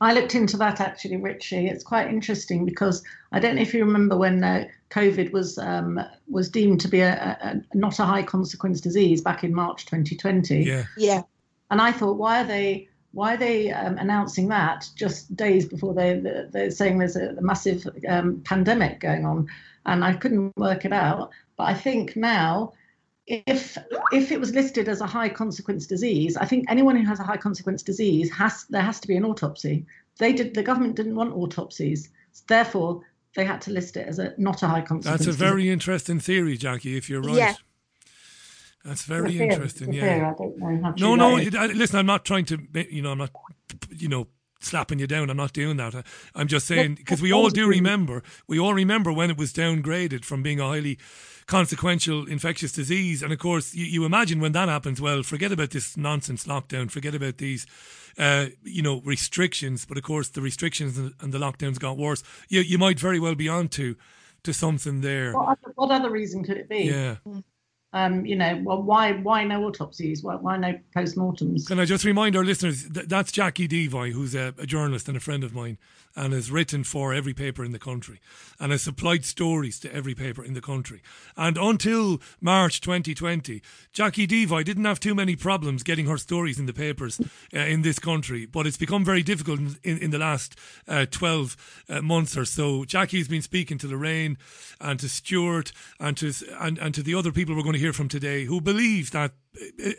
I 0.00 0.12
looked 0.12 0.34
into 0.34 0.56
that 0.58 0.80
actually, 0.80 1.16
Richie. 1.16 1.66
It's 1.66 1.84
quite 1.84 2.08
interesting 2.08 2.64
because 2.64 3.02
I 3.32 3.40
don't 3.40 3.56
know 3.56 3.62
if 3.62 3.74
you 3.74 3.84
remember 3.84 4.16
when 4.16 4.42
uh, 4.44 4.66
COVID 4.90 5.32
was 5.32 5.56
um, 5.58 6.00
was 6.28 6.50
deemed 6.50 6.80
to 6.82 6.88
be 6.88 7.00
a, 7.00 7.14
a, 7.14 7.48
a 7.48 7.76
not 7.76 7.98
a 7.98 8.04
high 8.04 8.22
consequence 8.22 8.80
disease 8.80 9.22
back 9.22 9.44
in 9.44 9.54
March 9.54 9.86
2020. 9.86 10.62
Yeah. 10.62 10.84
Yeah. 10.96 11.22
And 11.70 11.80
I 11.80 11.92
thought, 11.92 12.16
why 12.16 12.42
are 12.42 12.46
they 12.46 12.88
why 13.12 13.34
are 13.34 13.38
they 13.38 13.70
um, 13.70 13.96
announcing 13.98 14.48
that 14.48 14.88
just 14.96 15.34
days 15.36 15.66
before 15.66 15.94
they 15.94 16.20
they're 16.50 16.70
saying 16.70 16.98
there's 16.98 17.16
a, 17.16 17.40
massive 17.40 17.88
um, 18.08 18.40
pandemic 18.44 19.00
going 19.00 19.24
on? 19.24 19.48
And 19.86 20.04
I 20.04 20.14
couldn't 20.14 20.56
work 20.56 20.84
it 20.84 20.92
out. 20.92 21.30
But 21.56 21.64
I 21.64 21.74
think 21.74 22.16
now, 22.16 22.72
if 23.26 23.78
if 24.12 24.32
it 24.32 24.40
was 24.40 24.52
listed 24.52 24.88
as 24.88 25.00
a 25.00 25.06
high 25.06 25.28
consequence 25.28 25.86
disease, 25.86 26.36
I 26.36 26.44
think 26.44 26.66
anyone 26.68 26.96
who 26.96 27.06
has 27.06 27.20
a 27.20 27.24
high 27.24 27.36
consequence 27.36 27.82
disease 27.82 28.32
has 28.32 28.64
there 28.70 28.82
has 28.82 29.00
to 29.00 29.08
be 29.08 29.16
an 29.16 29.24
autopsy. 29.24 29.86
They 30.18 30.32
did 30.32 30.54
the 30.54 30.62
government 30.62 30.96
didn't 30.96 31.14
want 31.14 31.34
autopsies, 31.34 32.10
therefore 32.48 33.02
they 33.34 33.44
had 33.44 33.60
to 33.62 33.70
list 33.70 33.96
it 33.96 34.06
as 34.06 34.18
a 34.18 34.34
not 34.38 34.62
a 34.62 34.68
high 34.68 34.80
consequence. 34.80 35.24
That's 35.24 35.36
a 35.36 35.38
very 35.38 35.70
interesting 35.70 36.20
theory, 36.20 36.56
Jacqui, 36.56 36.96
if 36.96 37.08
you're 37.08 37.22
right. 37.22 37.36
Yeah. 37.36 37.54
That's 38.84 39.04
very 39.04 39.38
interesting, 39.38 39.92
yeah. 39.94 40.02
theory, 40.02 40.20
I 40.20 40.34
don't 40.34 40.58
know 40.58 40.94
No, 40.98 41.14
no. 41.16 41.36
It, 41.38 41.54
I, 41.54 41.66
listen, 41.66 41.98
I'm 41.98 42.06
not 42.06 42.24
trying 42.26 42.44
to, 42.46 42.58
you 42.90 43.00
know, 43.00 43.12
I'm 43.12 43.18
not, 43.18 43.30
you 43.88 44.08
know, 44.08 44.28
slapping 44.60 44.98
you 44.98 45.06
down. 45.06 45.30
I'm 45.30 45.36
not 45.38 45.54
doing 45.54 45.78
that. 45.78 45.94
I, 45.94 46.02
I'm 46.34 46.48
just 46.48 46.66
saying 46.66 46.96
because 46.96 47.22
we 47.22 47.32
all 47.32 47.48
do 47.48 47.66
remember. 47.66 48.22
We 48.46 48.58
all 48.58 48.74
remember 48.74 49.12
when 49.12 49.30
it 49.30 49.38
was 49.38 49.52
downgraded 49.52 50.24
from 50.24 50.42
being 50.42 50.60
a 50.60 50.66
highly 50.66 50.98
consequential 51.46 52.26
infectious 52.26 52.72
disease, 52.72 53.22
and 53.22 53.32
of 53.32 53.38
course, 53.38 53.74
you, 53.74 53.84
you 53.84 54.04
imagine 54.04 54.40
when 54.40 54.52
that 54.52 54.68
happens. 54.68 55.00
Well, 55.00 55.22
forget 55.22 55.52
about 55.52 55.70
this 55.70 55.96
nonsense 55.96 56.46
lockdown. 56.46 56.90
Forget 56.90 57.14
about 57.14 57.38
these. 57.38 57.66
Uh, 58.16 58.46
you 58.62 58.80
know 58.80 59.00
restrictions, 59.00 59.84
but 59.84 59.96
of 59.96 60.04
course 60.04 60.28
the 60.28 60.40
restrictions 60.40 60.96
and, 60.96 61.32
the 61.32 61.38
lockdowns 61.38 61.80
got 61.80 61.96
worse. 61.98 62.22
You 62.48 62.60
you 62.60 62.78
might 62.78 63.00
very 63.00 63.18
well 63.18 63.34
be 63.34 63.48
onto 63.48 63.96
to 64.44 64.52
something 64.52 65.00
there. 65.00 65.32
What 65.32 65.48
other, 65.48 65.72
what 65.74 65.90
other 65.90 66.10
reason 66.10 66.44
could 66.44 66.56
it 66.56 66.68
be? 66.68 66.84
Yeah. 66.84 67.16
Um, 67.94 68.26
you 68.26 68.34
know, 68.34 68.60
well, 68.64 68.82
why 68.82 69.12
why 69.12 69.44
no 69.44 69.64
autopsies? 69.64 70.24
Why, 70.24 70.34
why 70.34 70.56
no 70.56 70.76
postmortems? 70.96 71.68
Can 71.68 71.78
I 71.78 71.84
just 71.84 72.04
remind 72.04 72.34
our 72.34 72.44
listeners 72.44 72.88
that 72.88 73.08
that's 73.08 73.30
Jacqui 73.30 73.68
Deevoy, 73.68 74.10
who's 74.10 74.34
a, 74.34 74.52
a 74.58 74.66
journalist 74.66 75.06
and 75.06 75.16
a 75.16 75.20
friend 75.20 75.44
of 75.44 75.54
mine, 75.54 75.78
and 76.16 76.32
has 76.32 76.50
written 76.50 76.84
for 76.84 77.12
every 77.12 77.34
paper 77.34 77.64
in 77.64 77.72
the 77.72 77.78
country 77.78 78.20
and 78.60 78.70
has 78.72 78.82
supplied 78.82 79.24
stories 79.24 79.80
to 79.80 79.92
every 79.92 80.14
paper 80.14 80.44
in 80.44 80.54
the 80.54 80.60
country. 80.60 81.02
And 81.36 81.56
until 81.56 82.20
March 82.40 82.80
2020, 82.80 83.62
Jacqui 83.92 84.26
Deevoy 84.26 84.64
didn't 84.64 84.84
have 84.84 85.00
too 85.00 85.14
many 85.14 85.34
problems 85.34 85.82
getting 85.82 86.06
her 86.06 86.18
stories 86.18 86.58
in 86.58 86.66
the 86.66 86.72
papers 86.72 87.20
uh, 87.52 87.58
in 87.58 87.82
this 87.82 87.98
country, 87.98 88.46
but 88.46 88.66
it's 88.66 88.76
become 88.76 89.04
very 89.04 89.22
difficult 89.22 89.60
in, 89.82 89.98
in, 89.98 90.10
the 90.10 90.18
last 90.18 90.56
uh, 90.86 91.06
12 91.10 91.84
uh, 91.88 92.00
months 92.00 92.36
or 92.36 92.44
so. 92.44 92.84
Jacqui's 92.84 93.28
been 93.28 93.42
speaking 93.42 93.78
to 93.78 93.88
Lorraine 93.88 94.38
and 94.80 95.00
to 95.00 95.08
Stuart 95.08 95.72
and 95.98 96.16
to, 96.18 96.32
and, 96.60 96.78
and 96.78 96.94
to 96.94 97.02
the 97.02 97.14
other 97.14 97.32
people 97.32 97.56
we're 97.56 97.62
going 97.62 97.74
to 97.74 97.78
hear 97.84 97.92
from 97.92 98.08
today 98.08 98.44
who 98.46 98.60
believe 98.60 99.10
that 99.10 99.32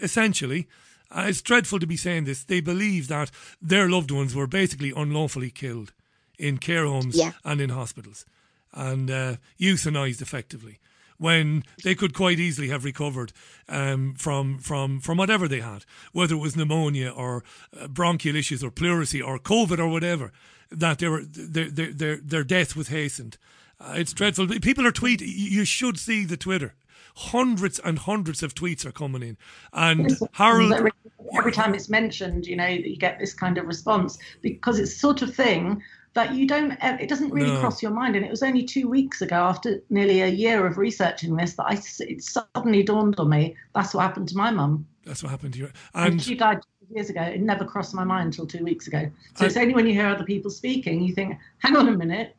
essentially, 0.02 0.68
uh, 1.12 1.26
it's 1.30 1.42
dreadful 1.42 1.80
to 1.80 1.88
be 1.88 1.98
saying 1.98 2.26
this, 2.26 2.44
they 2.44 2.62
believe 2.62 3.08
that 3.08 3.32
their 3.62 3.88
loved 3.90 4.12
ones 4.12 4.34
were 4.34 4.48
basically 4.48 4.92
unlawfully 4.96 5.52
killed 5.52 5.94
in 6.38 6.58
care 6.58 6.86
homes 6.86 7.16
Yeah. 7.16 7.32
and 7.44 7.62
in 7.62 7.70
hospitals 7.70 8.26
and 8.74 9.10
uh, 9.10 9.36
euthanized 9.60 10.22
effectively. 10.22 10.80
when 11.18 11.64
they 11.84 11.96
could 11.96 12.14
quite 12.14 12.40
easily 12.42 12.68
have 12.70 12.84
recovered 12.84 13.32
um, 13.70 14.14
from 14.18 14.60
from 14.60 15.00
from 15.00 15.18
whatever 15.18 15.48
they 15.48 15.62
had, 15.62 15.86
whether 16.12 16.36
it 16.36 16.42
was 16.42 16.56
pneumonia 16.56 17.10
or 17.10 17.42
uh, 17.80 17.88
bronchial 17.88 18.36
issues 18.36 18.62
or 18.64 18.70
pleurisy 18.72 19.22
or 19.22 19.40
COVID 19.40 19.80
or 19.80 19.88
whatever, 19.88 20.32
that 20.80 20.98
they 21.00 21.08
were 21.08 21.24
their 21.56 21.70
their 21.72 21.94
their, 21.94 22.18
their 22.32 22.44
death 22.44 22.76
was 22.76 22.88
hastened. 22.90 23.38
Uh, 23.80 23.94
it's 24.02 24.14
dreadful. 24.14 24.48
People 24.60 24.86
are 24.86 24.92
tweeting. 25.02 25.32
You 25.58 25.64
should 25.66 25.98
see 25.98 26.26
the 26.26 26.38
Twitter. 26.38 26.72
Hundreds 27.18 27.80
and 27.80 27.98
hundreds 28.00 28.44
of 28.44 28.54
tweets 28.54 28.86
are 28.86 28.92
coming 28.92 29.24
in, 29.24 29.38
and 29.72 30.18
Harold. 30.34 30.74
Every, 30.74 30.92
every 31.38 31.52
time 31.54 31.74
it's 31.74 31.88
mentioned, 31.90 32.46
you 32.46 32.58
know, 32.58 32.66
that 32.68 32.88
you 32.90 32.98
get 32.98 33.20
this 33.20 33.34
kind 33.34 33.58
of 33.58 33.66
response 33.66 34.18
because 34.42 34.80
it's 34.80 34.94
sort 34.96 35.22
of 35.22 35.34
thing 35.34 35.82
that 36.14 36.34
you 36.36 36.46
don't 36.48 36.78
it 36.82 37.08
doesn't 37.10 37.32
really 37.32 37.52
No. 37.52 37.60
cross 37.60 37.82
your 37.82 37.92
mind 37.92 38.16
and 38.16 38.26
it 38.26 38.32
was 38.32 38.42
only 38.44 38.64
two 38.64 38.88
weeks 38.90 39.22
ago 39.22 39.36
after 39.36 39.82
nearly 39.90 40.22
a 40.22 40.28
year 40.28 40.66
of 40.66 40.78
researching 40.78 41.36
this 41.36 41.54
that 41.56 41.66
I 41.66 41.82
it 42.00 42.22
suddenly 42.24 42.84
dawned 42.84 43.16
on 43.18 43.30
me 43.30 43.56
that's 43.74 43.94
what 43.94 44.02
happened 44.04 44.30
to 44.30 44.38
my 44.38 44.50
mum 44.50 44.88
That's 45.04 45.22
what 45.24 45.30
happened 45.32 45.54
to 45.56 45.60
you. 45.60 45.70
and, 45.94 46.14
And 46.14 46.22
she 46.24 46.36
died 46.36 46.60
years 46.90 47.10
ago 47.10 47.22
it 47.22 47.42
never 47.42 47.66
crossed 47.66 47.94
my 47.94 48.06
mind 48.06 48.28
until 48.28 48.48
two 48.48 48.64
weeks 48.64 48.88
ago 48.88 49.12
so 49.36 49.44
And- 49.44 49.48
it's 49.48 49.58
only 49.58 49.74
when 49.74 49.86
you 49.88 49.94
hear 49.94 50.08
other 50.08 50.24
people 50.24 50.50
speaking 50.52 51.02
you 51.02 51.14
think 51.14 51.38
hang 51.58 51.76
on 51.76 51.90
a 51.90 51.98
minute 51.98 52.34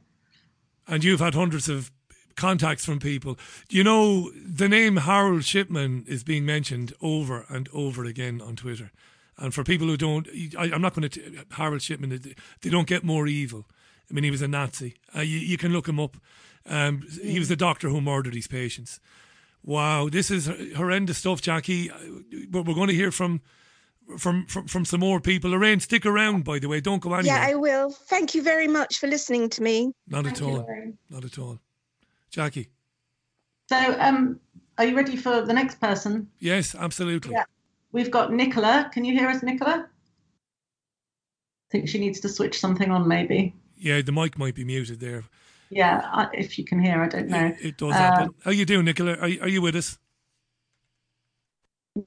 and 0.89 1.05
you've 1.05 1.21
had 1.21 1.35
hundreds 1.35 1.69
of 1.69 1.91
contacts 2.37 2.85
from 2.85 2.99
people. 2.99 3.39
You 3.71 3.83
know, 3.85 4.31
the 4.35 4.69
name 4.69 4.99
Harold 4.99 5.45
Shipman 5.45 6.05
is 6.07 6.23
being 6.25 6.45
mentioned 6.47 6.93
over 7.01 7.45
and 7.49 7.69
over 7.73 8.05
again 8.05 8.41
on 8.41 8.57
Twitter. 8.57 8.91
And 9.39 9.53
for 9.53 9.65
people 9.65 9.87
who 9.87 9.97
don't, 9.97 10.27
I, 10.59 10.65
I'm 10.73 10.81
not 10.81 10.95
going 10.95 11.09
to, 11.09 11.45
Harold 11.53 11.83
Shipman, 11.83 12.11
they- 12.11 12.35
they 12.63 12.71
don't 12.71 12.87
get 12.89 13.05
more 13.05 13.27
evil. 13.27 13.67
I 14.11 14.15
mean, 14.15 14.25
he 14.25 14.31
was 14.31 14.43
a 14.43 14.49
Nazi. 14.49 14.95
Uh, 15.15 15.21
you, 15.21 15.39
you 15.39 15.59
can 15.59 15.73
look 15.73 15.89
him 15.89 15.99
up. 16.01 16.17
Um, 16.69 17.03
he 17.23 17.39
was 17.39 17.49
the 17.49 17.57
doctor 17.57 17.89
who 17.89 18.01
murdered 18.01 18.35
his 18.35 18.47
patients. 18.47 19.01
Wow, 19.63 20.09
this 20.09 20.31
is 20.31 20.47
horrendous 20.77 21.19
stuff, 21.19 21.41
Jacqui. 21.43 21.91
Uh, 21.91 22.47
But 22.49 22.67
we're 22.67 22.75
going 22.75 22.89
to 22.89 22.95
hear 22.95 23.11
from 23.11 23.41
from 24.19 24.47
from, 24.47 24.69
from 24.69 24.85
some 24.85 25.01
more 25.01 25.21
people. 25.21 25.51
Lorraine, 25.51 25.81
stick 25.81 26.07
around, 26.07 26.45
by 26.45 26.61
the 26.61 26.69
way. 26.69 26.81
Don't 26.81 27.03
go 27.03 27.15
anywhere. 27.15 27.37
Yeah, 27.37 27.47
I 27.51 27.55
will. 27.57 27.91
Thank 27.91 28.35
you 28.37 28.43
very 28.43 28.69
much 28.69 28.99
for 28.99 29.09
listening 29.09 29.49
to 29.51 29.63
me. 29.63 29.93
Not 30.07 30.27
at 30.27 30.37
Thank 30.37 30.41
you, 30.41 30.47
all. 30.47 30.63
Lorraine. 30.63 30.99
Not 31.11 31.25
at 31.25 31.39
all. 31.39 31.59
Jacqui. 32.37 32.69
so 33.69 33.97
um 33.99 34.39
are 34.79 34.85
you 34.85 34.95
ready 34.97 35.17
for 35.17 35.41
the 35.43 35.53
next 35.53 35.81
person 35.81 36.29
Yes, 36.39 36.75
absolutely. 36.75 37.33
Yeah. 37.33 37.45
we've 37.93 38.11
got 38.11 38.33
Nicola 38.33 38.91
can 38.93 39.05
you 39.05 39.13
hear 39.19 39.29
us 39.29 39.43
Nicola 39.43 39.87
I 39.89 41.69
think 41.73 41.89
she 41.89 41.99
needs 41.99 42.21
to 42.21 42.29
switch 42.29 42.61
something 42.61 42.91
on 42.91 43.09
maybe 43.09 43.55
Yeah, 43.77 44.03
the 44.03 44.13
mic 44.13 44.39
might 44.39 44.55
be 44.55 44.65
muted 44.65 45.01
there. 45.01 45.25
yeah 45.71 46.29
if 46.35 46.59
you 46.59 46.65
can 46.65 46.79
hear 46.79 47.03
I 47.03 47.09
don't 47.09 47.29
know 47.29 47.47
It, 47.47 47.57
it 47.69 47.77
does 47.79 47.95
Um, 47.95 48.03
happen. 48.03 48.35
How 48.45 48.51
you 48.53 48.65
doing, 48.67 48.85
Nicola? 48.85 49.13
Are, 49.15 49.31
are 49.45 49.49
you 49.49 49.63
with 49.63 49.75
us? 49.77 49.99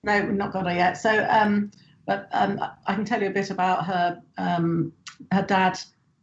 No, 0.04 0.22
we've 0.22 0.34
not 0.36 0.54
got 0.54 0.68
her 0.68 0.74
yet. 0.74 0.94
So, 0.98 1.26
um, 1.30 1.72
but 2.06 2.30
um, 2.32 2.60
I 2.86 2.94
can 2.94 3.06
tell 3.06 3.22
you 3.22 3.28
a 3.28 3.32
bit 3.32 3.50
about 3.50 3.86
her. 3.86 4.22
Um, 4.38 4.94
her 5.32 5.42
dad 5.42 5.80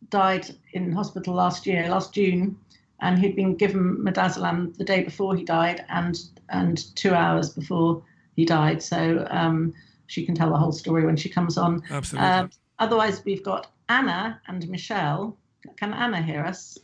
died 0.09 0.47
in 0.73 0.93
hospital 0.93 1.35
last 1.35 1.67
year, 1.67 1.89
last 1.89 2.15
June, 2.15 2.57
and 3.01 3.19
he'd 3.19 3.37
been 3.37 3.55
given 3.57 3.99
midazolam 3.99 4.77
the 4.77 4.85
day 4.85 5.03
before 5.03 5.35
he 5.37 5.45
died, 5.45 5.85
and 5.89 6.19
and 6.49 6.95
two 6.97 7.15
hours 7.15 7.51
before 7.51 8.03
he 8.37 8.45
died. 8.45 8.83
So 8.83 9.27
um, 9.31 9.75
she 10.07 10.25
can 10.25 10.35
tell 10.35 10.51
the 10.51 10.57
whole 10.57 10.73
story 10.73 11.05
when 11.05 11.17
she 11.17 11.29
comes 11.29 11.59
on. 11.59 11.83
Absolutely. 11.91 12.29
Um, 12.29 12.51
otherwise, 12.79 13.25
we've 13.25 13.43
got 13.43 13.71
Anna 13.89 14.41
and 14.49 14.67
Michelle. 14.69 15.37
Can 15.77 15.93
Anna 15.93 16.23
hear 16.23 16.45
us? 16.45 16.79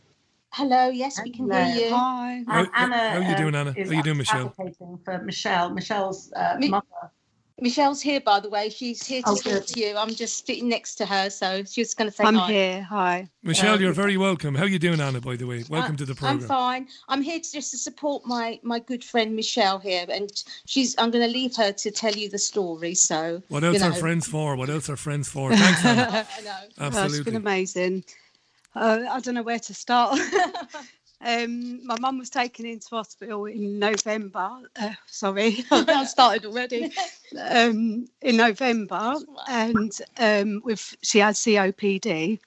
Hello, 0.51 0.89
yes, 0.89 1.19
we 1.23 1.31
can 1.31 1.49
Hello. 1.49 1.63
hear 1.63 1.87
you. 1.89 1.95
Hi. 1.95 2.31
And 2.33 2.47
How- 2.47 2.67
Anna, 2.75 3.09
how 3.11 3.17
you 3.29 3.33
uh, 3.33 3.37
doing, 3.37 3.55
Anna? 3.55 3.73
is 3.75 3.89
How 3.89 3.95
you 3.97 4.03
doing, 4.03 4.17
Michelle? 4.17 4.53
advocating 4.57 4.99
For 5.03 5.17
Michelle, 5.23 5.69
Michelle's 5.73 6.31
uh, 6.35 6.57
Me- 6.59 6.69
mother. 6.69 6.85
Michelle's 7.63 8.01
here, 8.01 8.19
by 8.19 8.41
the 8.41 8.49
way. 8.49 8.67
She's 8.67 9.01
here 9.07 9.21
to 9.21 9.29
Oh, 9.29 9.35
talk 9.35 9.43
good. 9.45 9.67
to 9.67 9.79
you. 9.79 9.95
I'm 9.95 10.13
just 10.13 10.45
sitting 10.45 10.67
next 10.67 10.95
to 10.95 11.05
her, 11.05 11.29
so 11.29 11.63
she's 11.63 11.93
going 11.93 12.09
to 12.09 12.15
say 12.15 12.25
I'm 12.25 12.35
hi. 12.35 12.51
here. 12.51 12.81
Hi. 12.83 13.29
Michelle, 13.41 13.75
um, 13.75 13.81
you're 13.81 13.93
very 13.93 14.17
welcome. 14.17 14.53
How 14.53 14.63
are 14.63 14.67
you 14.67 14.79
doing, 14.79 14.99
Anna? 14.99 15.21
By 15.21 15.37
the 15.37 15.47
way, 15.47 15.63
welcome 15.69 15.95
Uh, 15.95 15.99
to 15.99 16.05
the 16.05 16.13
program. 16.13 16.41
I'm 16.41 16.45
fine. 16.47 16.87
I'm 17.07 17.21
here 17.21 17.39
to 17.39 17.51
just 17.51 17.71
to 17.71 17.77
support 17.77 18.25
my 18.25 18.59
my 18.63 18.79
good 18.79 19.01
friend 19.01 19.33
Michelle 19.33 19.79
here, 19.79 20.05
and 20.09 20.29
she's. 20.65 20.93
I'm 20.97 21.09
going 21.09 21.25
to 21.25 21.31
leave 21.33 21.55
her 21.55 21.71
to 21.71 21.89
tell 21.89 22.11
you 22.13 22.27
the 22.29 22.37
story. 22.37 22.95
So 22.95 23.41
What 23.47 23.63
else 23.63 23.79
you 23.79 23.85
are 23.85 23.93
friends 23.93 24.27
for? 24.27 24.57
What 24.57 24.69
else 24.69 24.89
are 24.89 24.97
friends 24.97 25.29
for? 25.29 25.49
Thanks, 25.55 25.85
Anna. 25.85 26.27
I 26.37 26.41
know. 26.41 26.51
Oh, 26.51 26.65
it's 26.65 26.75
been 26.75 26.85
Absolutely. 26.85 27.35
amazing. 27.37 28.03
Uh, 28.75 29.05
I 29.09 29.21
don't 29.21 29.35
know 29.35 29.43
where 29.43 29.59
to 29.59 29.73
start. 29.73 30.19
um, 31.25 31.85
my 31.85 31.97
mum 31.99 32.19
was 32.19 32.29
taken 32.29 32.65
into 32.65 32.87
hospital 32.91 33.45
in 33.45 33.79
November. 33.79 34.49
Uh, 34.79 34.93
sorry, 35.07 35.63
I 35.71 36.05
started 36.05 36.45
already. 36.45 36.91
Um, 37.49 38.05
in 38.21 38.37
November, 38.37 39.15
and 39.49 39.91
um, 40.19 40.61
with 40.63 40.95
she 41.01 41.17
had 41.17 41.33
COPD. 41.35 42.39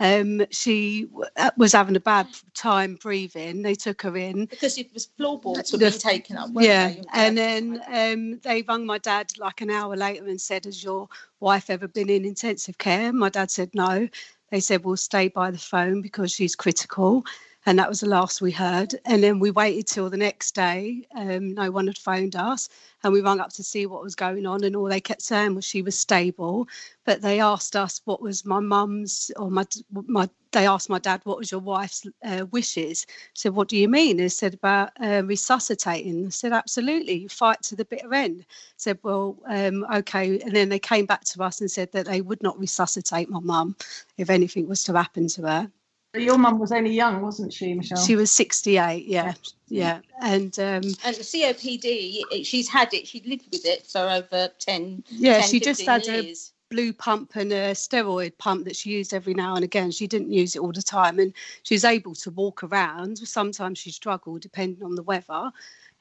Um, 0.00 0.42
she 0.50 1.04
w- 1.04 1.28
uh, 1.36 1.50
was 1.58 1.72
having 1.72 1.96
a 1.96 2.00
bad 2.00 2.26
time 2.54 2.96
breathing. 2.96 3.60
They 3.62 3.74
took 3.74 4.00
her 4.02 4.16
in. 4.16 4.46
because 4.46 4.78
it 4.78 4.90
was 4.94 5.06
floorboards 5.18 5.72
were 5.72 5.78
The- 5.78 5.90
being 5.90 5.98
taken 6.00 6.36
up. 6.38 6.48
Yeah, 6.54 6.88
they? 6.88 7.02
and 7.12 7.36
then 7.36 7.82
um, 7.88 8.38
they 8.40 8.62
rang 8.62 8.86
my 8.86 8.98
dad 8.98 9.32
like 9.38 9.60
an 9.60 9.70
hour 9.70 9.94
later 9.96 10.26
and 10.26 10.40
said, 10.40 10.64
"Has 10.64 10.82
your 10.82 11.08
wife 11.40 11.68
ever 11.68 11.86
been 11.88 12.08
in 12.08 12.24
intensive 12.24 12.78
care?" 12.78 13.12
My 13.12 13.28
dad 13.28 13.50
said 13.50 13.70
no. 13.74 14.08
They 14.50 14.60
said, 14.60 14.84
"We'll 14.84 14.96
stay 14.96 15.28
by 15.28 15.50
the 15.50 15.58
phone 15.58 16.00
because 16.00 16.32
she's 16.32 16.56
critical," 16.56 17.24
and 17.66 17.78
that 17.78 17.88
was 17.88 18.00
the 18.00 18.08
last 18.08 18.40
we 18.40 18.50
heard. 18.50 18.94
And 19.04 19.22
then 19.22 19.38
we 19.38 19.50
waited 19.50 19.86
till 19.86 20.08
the 20.08 20.16
next 20.16 20.54
day. 20.54 21.06
Um, 21.14 21.52
no 21.52 21.70
one 21.70 21.86
had 21.86 21.98
phoned 21.98 22.34
us, 22.34 22.68
and 23.04 23.12
we 23.12 23.20
rang 23.20 23.40
up 23.40 23.52
to 23.54 23.62
see 23.62 23.84
what 23.86 24.02
was 24.02 24.14
going 24.14 24.46
on. 24.46 24.64
And 24.64 24.74
all 24.74 24.86
they 24.86 25.00
kept 25.00 25.20
saying 25.22 25.54
was 25.54 25.64
she 25.64 25.82
was 25.82 25.98
stable, 25.98 26.66
but 27.04 27.20
they 27.20 27.38
asked 27.38 27.76
us 27.76 28.00
what 28.06 28.22
was 28.22 28.44
my 28.46 28.60
mum's 28.60 29.30
or 29.36 29.50
my 29.50 29.66
my. 30.06 30.28
They 30.52 30.66
asked 30.66 30.88
my 30.90 30.98
dad 30.98 31.20
what 31.24 31.38
was 31.38 31.52
your 31.52 31.60
wife's 31.60 32.04
uh, 32.24 32.46
wishes. 32.50 33.06
said, 33.34 33.54
"What 33.54 33.68
do 33.68 33.76
you 33.76 33.88
mean?" 33.88 34.16
They 34.16 34.28
said 34.28 34.54
about 34.54 34.90
uh, 35.00 35.22
resuscitating. 35.24 36.26
I 36.26 36.30
said, 36.30 36.52
"Absolutely, 36.52 37.14
you 37.14 37.28
fight 37.28 37.62
to 37.64 37.76
the 37.76 37.84
bitter 37.84 38.12
end." 38.14 38.46
said, 38.78 38.98
"Well, 39.02 39.38
um, 39.46 39.84
okay." 39.94 40.40
And 40.40 40.56
then 40.56 40.70
they 40.70 40.78
came 40.78 41.06
back 41.06 41.24
to 41.24 41.42
us 41.42 41.60
and 41.60 41.70
said 41.70 41.92
that 41.92 42.06
they 42.06 42.22
would 42.22 42.42
not 42.42 42.58
resuscitate 42.58 43.28
my 43.28 43.40
mum 43.40 43.76
if 44.16 44.30
anything 44.30 44.66
was 44.66 44.82
to 44.84 44.96
happen 44.96 45.28
to 45.28 45.42
her. 45.42 45.70
But 46.12 46.22
your 46.22 46.38
mum 46.38 46.58
was 46.58 46.72
only 46.72 46.92
young, 46.92 47.22
wasn't 47.22 47.52
she, 47.52 47.72
Michelle? 47.72 48.02
She 48.04 48.16
was 48.16 48.32
68, 48.32 49.06
yeah, 49.06 49.34
yeah, 49.68 50.00
and 50.20 50.58
um, 50.58 50.82
And 51.04 51.16
the 51.16 51.22
COPD, 51.22 52.44
she's 52.44 52.68
had 52.68 52.92
it. 52.92 53.06
She's 53.06 53.24
lived 53.24 53.46
with 53.52 53.64
it 53.64 53.86
for 53.86 54.00
over 54.00 54.48
10, 54.58 55.04
yeah, 55.08 55.40
10, 55.40 55.48
she 55.48 55.60
just 55.60 55.82
had 55.82 56.04
years. 56.06 56.52
a 56.70 56.74
blue 56.74 56.92
pump 56.92 57.36
and 57.36 57.52
a 57.52 57.72
steroid 57.72 58.36
pump 58.38 58.64
that 58.64 58.74
she 58.74 58.90
used 58.90 59.14
every 59.14 59.34
now 59.34 59.54
and 59.54 59.62
again. 59.62 59.92
She 59.92 60.08
didn't 60.08 60.32
use 60.32 60.56
it 60.56 60.60
all 60.60 60.72
the 60.72 60.82
time, 60.82 61.20
and 61.20 61.32
she 61.62 61.74
was 61.74 61.84
able 61.84 62.16
to 62.16 62.30
walk 62.32 62.64
around. 62.64 63.18
Sometimes 63.18 63.78
she 63.78 63.92
struggled 63.92 64.40
depending 64.40 64.82
on 64.82 64.96
the 64.96 65.04
weather. 65.04 65.52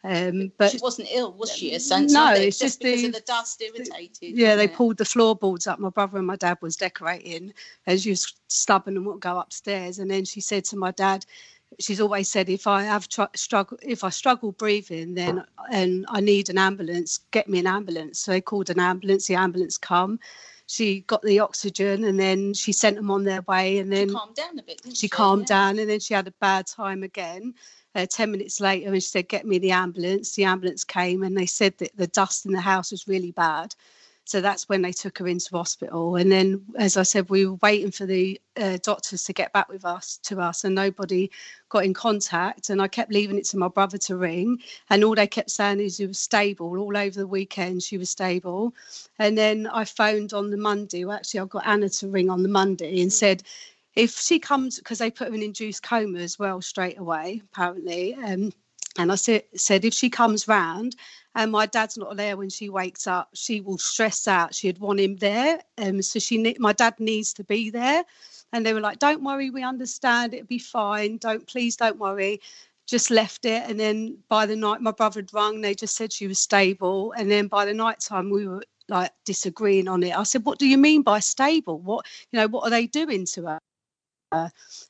Um, 0.03 0.51
but 0.57 0.71
she 0.71 0.77
wasn't 0.81 1.09
ill, 1.11 1.34
was 1.34 1.51
she? 1.53 1.73
As 1.73 1.85
such? 1.85 2.09
No, 2.09 2.31
it's 2.34 2.57
just 2.57 2.80
because 2.80 3.01
the- 3.01 3.07
of 3.07 3.13
the 3.15 3.19
dust 3.21 3.61
irritated. 3.61 4.38
Yeah, 4.38 4.55
they 4.55 4.65
it? 4.65 4.73
pulled 4.73 4.97
the 4.97 5.03
floorboards 5.05 5.67
up. 5.67 5.80
My 5.80 5.89
brother 5.89 6.17
and 6.17 6.27
my 6.27 6.38
dad 6.38 6.57
was 6.61 6.77
decorating, 6.77 7.53
and 7.85 7.99
she 7.99 8.11
was 8.11 8.34
stubborn 8.47 8.95
and 8.95 9.05
wouldn't 9.05 9.23
go 9.23 9.38
upstairs. 9.38 9.99
And 9.99 10.09
then 10.09 10.23
she 10.23 10.39
said 10.39 10.63
to 10.65 10.77
my 10.77 10.91
dad, 10.91 11.26
she's 11.80 11.99
always 11.99 12.30
said, 12.30 12.47
if 12.49 12.65
I 12.65 12.84
have 12.84 13.09
tr- 13.09 13.23
struggle, 13.35 13.77
if 13.81 14.05
I 14.05 14.09
struggle 14.09 14.53
breathing, 14.53 15.15
then 15.15 15.43
and 15.69 16.05
I 16.07 16.21
need 16.21 16.49
an 16.49 16.57
ambulance, 16.57 17.19
get 17.31 17.49
me 17.49 17.59
an 17.59 17.67
ambulance. 17.67 18.19
So 18.19 18.31
they 18.31 18.41
called 18.41 18.69
an 18.69 18.80
ambulance. 18.80 19.27
The 19.27 19.35
ambulance 19.35 19.77
come. 19.77 20.19
She 20.67 21.01
got 21.01 21.23
the 21.23 21.39
oxygen, 21.39 22.05
and 22.05 22.17
then 22.19 22.53
she 22.53 22.71
sent 22.71 22.95
them 22.95 23.11
on 23.11 23.26
their 23.26 23.41
way. 23.41 23.80
And 23.80 23.91
then 23.91 24.07
She 24.09 24.13
calmed 24.15 24.35
down 24.35 24.59
a 24.59 24.63
bit. 24.63 24.81
Didn't 24.81 24.95
she 24.95 25.01
she 25.07 25.09
calmed 25.09 25.41
Yeah. 25.41 25.47
down 25.57 25.80
and 25.80 25.89
then 25.89 25.99
she 25.99 26.13
had 26.13 26.27
a 26.27 26.34
bad 26.39 26.67
time 26.67 27.03
again 27.03 27.53
uh, 27.95 28.06
10 28.06 28.32
minutes 28.32 28.60
later 28.60 28.88
and 28.88 28.95
she 28.95 29.10
said 29.10 29.28
get 29.28 29.45
me 29.45 29.60
the 29.60 29.72
ambulance. 29.72 30.36
The 30.36 30.45
ambulance 30.45 30.84
came 30.84 31.24
and 31.24 31.38
they 31.38 31.45
said 31.45 31.78
that 31.80 31.95
the 31.95 32.07
dust 32.07 32.45
in 32.45 32.53
the 32.53 32.61
house 32.61 32.91
was 32.91 33.07
really 33.07 33.32
bad. 33.32 33.74
So 34.26 34.41
that's 34.41 34.70
when 34.70 34.84
they 34.84 34.91
took 34.91 35.18
her 35.18 35.28
into 35.28 35.49
hospital. 35.57 36.16
And 36.16 36.32
then 36.32 36.64
as 36.78 36.98
i 36.98 37.03
said 37.03 37.32
we 37.32 37.48
were 37.48 37.57
waiting 37.64 37.90
for 37.90 38.06
the 38.06 38.40
uh, 38.57 38.78
doctors 38.84 39.24
to 39.24 39.34
get 39.34 39.52
back 39.53 39.70
with 39.70 39.84
us 39.86 40.20
to 40.24 40.40
us 40.40 40.64
and 40.64 40.76
nobody 40.76 41.32
got 41.70 41.84
in 41.84 41.95
contact. 41.95 42.70
And 42.70 42.80
i 42.80 42.88
kept 42.88 43.11
leaving 43.11 43.40
it 43.40 43.45
to 43.45 43.57
my 43.57 43.70
brother 43.70 43.98
to 43.98 44.18
ring. 44.18 44.60
And 44.91 45.03
all 45.03 45.16
they 45.16 45.26
kept 45.26 45.49
saying 45.49 45.80
is 45.80 45.95
she 45.95 46.06
was 46.06 46.20
stable 46.20 46.78
all 46.78 46.95
over 46.95 47.20
the 47.20 47.26
weekend. 47.26 47.82
She 47.82 47.98
was 47.98 48.11
stable. 48.11 48.76
And 49.18 49.36
then 49.36 49.66
i 49.66 49.84
phoned 49.84 50.34
on 50.34 50.52
the 50.52 50.57
monday. 50.57 51.06
Well 51.06 51.18
actually 51.18 51.40
i 51.40 51.45
got 51.45 51.66
anna 51.66 51.90
to 51.90 52.07
ring 52.07 52.30
on 52.30 52.44
the 52.44 52.49
monday 52.49 53.02
and 53.02 53.11
said 53.11 53.41
if 53.95 54.18
she 54.18 54.40
comes 54.40 54.78
because 54.78 54.99
they 54.99 55.11
put 55.11 55.30
her 55.30 55.34
in 55.34 55.41
induced 55.41 55.84
coma 55.84 56.20
as 56.20 56.38
well 56.38 56.61
straight 56.61 56.99
away 56.99 57.41
apparently 57.52 58.14
um, 58.16 58.52
and 58.98 59.11
i 59.11 59.16
said, 59.16 59.44
said 59.56 59.86
if 59.86 59.94
she 59.94 60.10
comes 60.10 60.48
round 60.48 60.95
and 61.36 61.52
my 61.52 61.66
dad's 61.66 61.98
not 61.98 62.16
there 62.18 62.38
when 62.38 62.49
she 62.49 62.70
wakes 62.70 63.07
up 63.07 63.30
she 63.34 63.61
will 63.61 63.78
stress 63.78 64.28
out 64.28 64.53
she'd 64.53 64.80
want 64.80 64.99
him 64.99 65.16
there 65.18 65.60
um, 65.78 66.02
so 66.02 66.20
she 66.20 66.56
my 66.60 66.74
dad 66.74 66.94
needs 66.99 67.34
to 67.34 67.44
be 67.44 67.70
there 67.70 68.03
and 68.53 68.66
they 68.66 68.74
were 68.74 68.80
like 68.80 68.99
don't 68.99 69.24
worry 69.24 69.49
we 69.49 69.64
understand 69.64 70.34
it'll 70.34 70.48
be 70.48 70.60
fine 70.60 71.18
don't 71.18 71.48
please 71.48 71.76
don't 71.76 71.99
worry 71.99 72.40
just 72.90 73.11
left 73.11 73.45
it. 73.45 73.64
And 73.70 73.80
then 73.80 74.18
by 74.28 74.45
the 74.48 74.56
night, 74.56 74.82
my 74.82 74.91
brother 74.91 75.20
had 75.20 75.34
rung. 75.34 75.61
They 75.61 75.76
just 75.76 75.95
said 75.95 76.11
she 76.11 76.28
was 76.28 76.40
stable. 76.40 77.14
And 77.18 77.30
then 77.30 77.48
by 77.48 77.66
the 77.66 77.74
night 77.74 77.99
time, 77.99 78.30
we 78.32 78.48
were 78.48 78.64
like 78.88 79.11
disagreeing 79.26 79.88
on 79.88 80.02
it. 80.03 80.18
I 80.18 80.24
said, 80.24 80.44
"What 80.45 80.57
do 80.57 80.68
you 80.68 80.78
mean 80.78 81.03
by 81.03 81.20
stable? 81.20 81.80
What 81.80 82.06
you 82.32 82.40
know? 82.40 82.48
What 82.48 82.64
are 82.64 82.72
they 82.72 82.88
doing 82.88 83.26
to 83.28 83.45
her?" 83.45 83.60
Uh, 84.31 84.49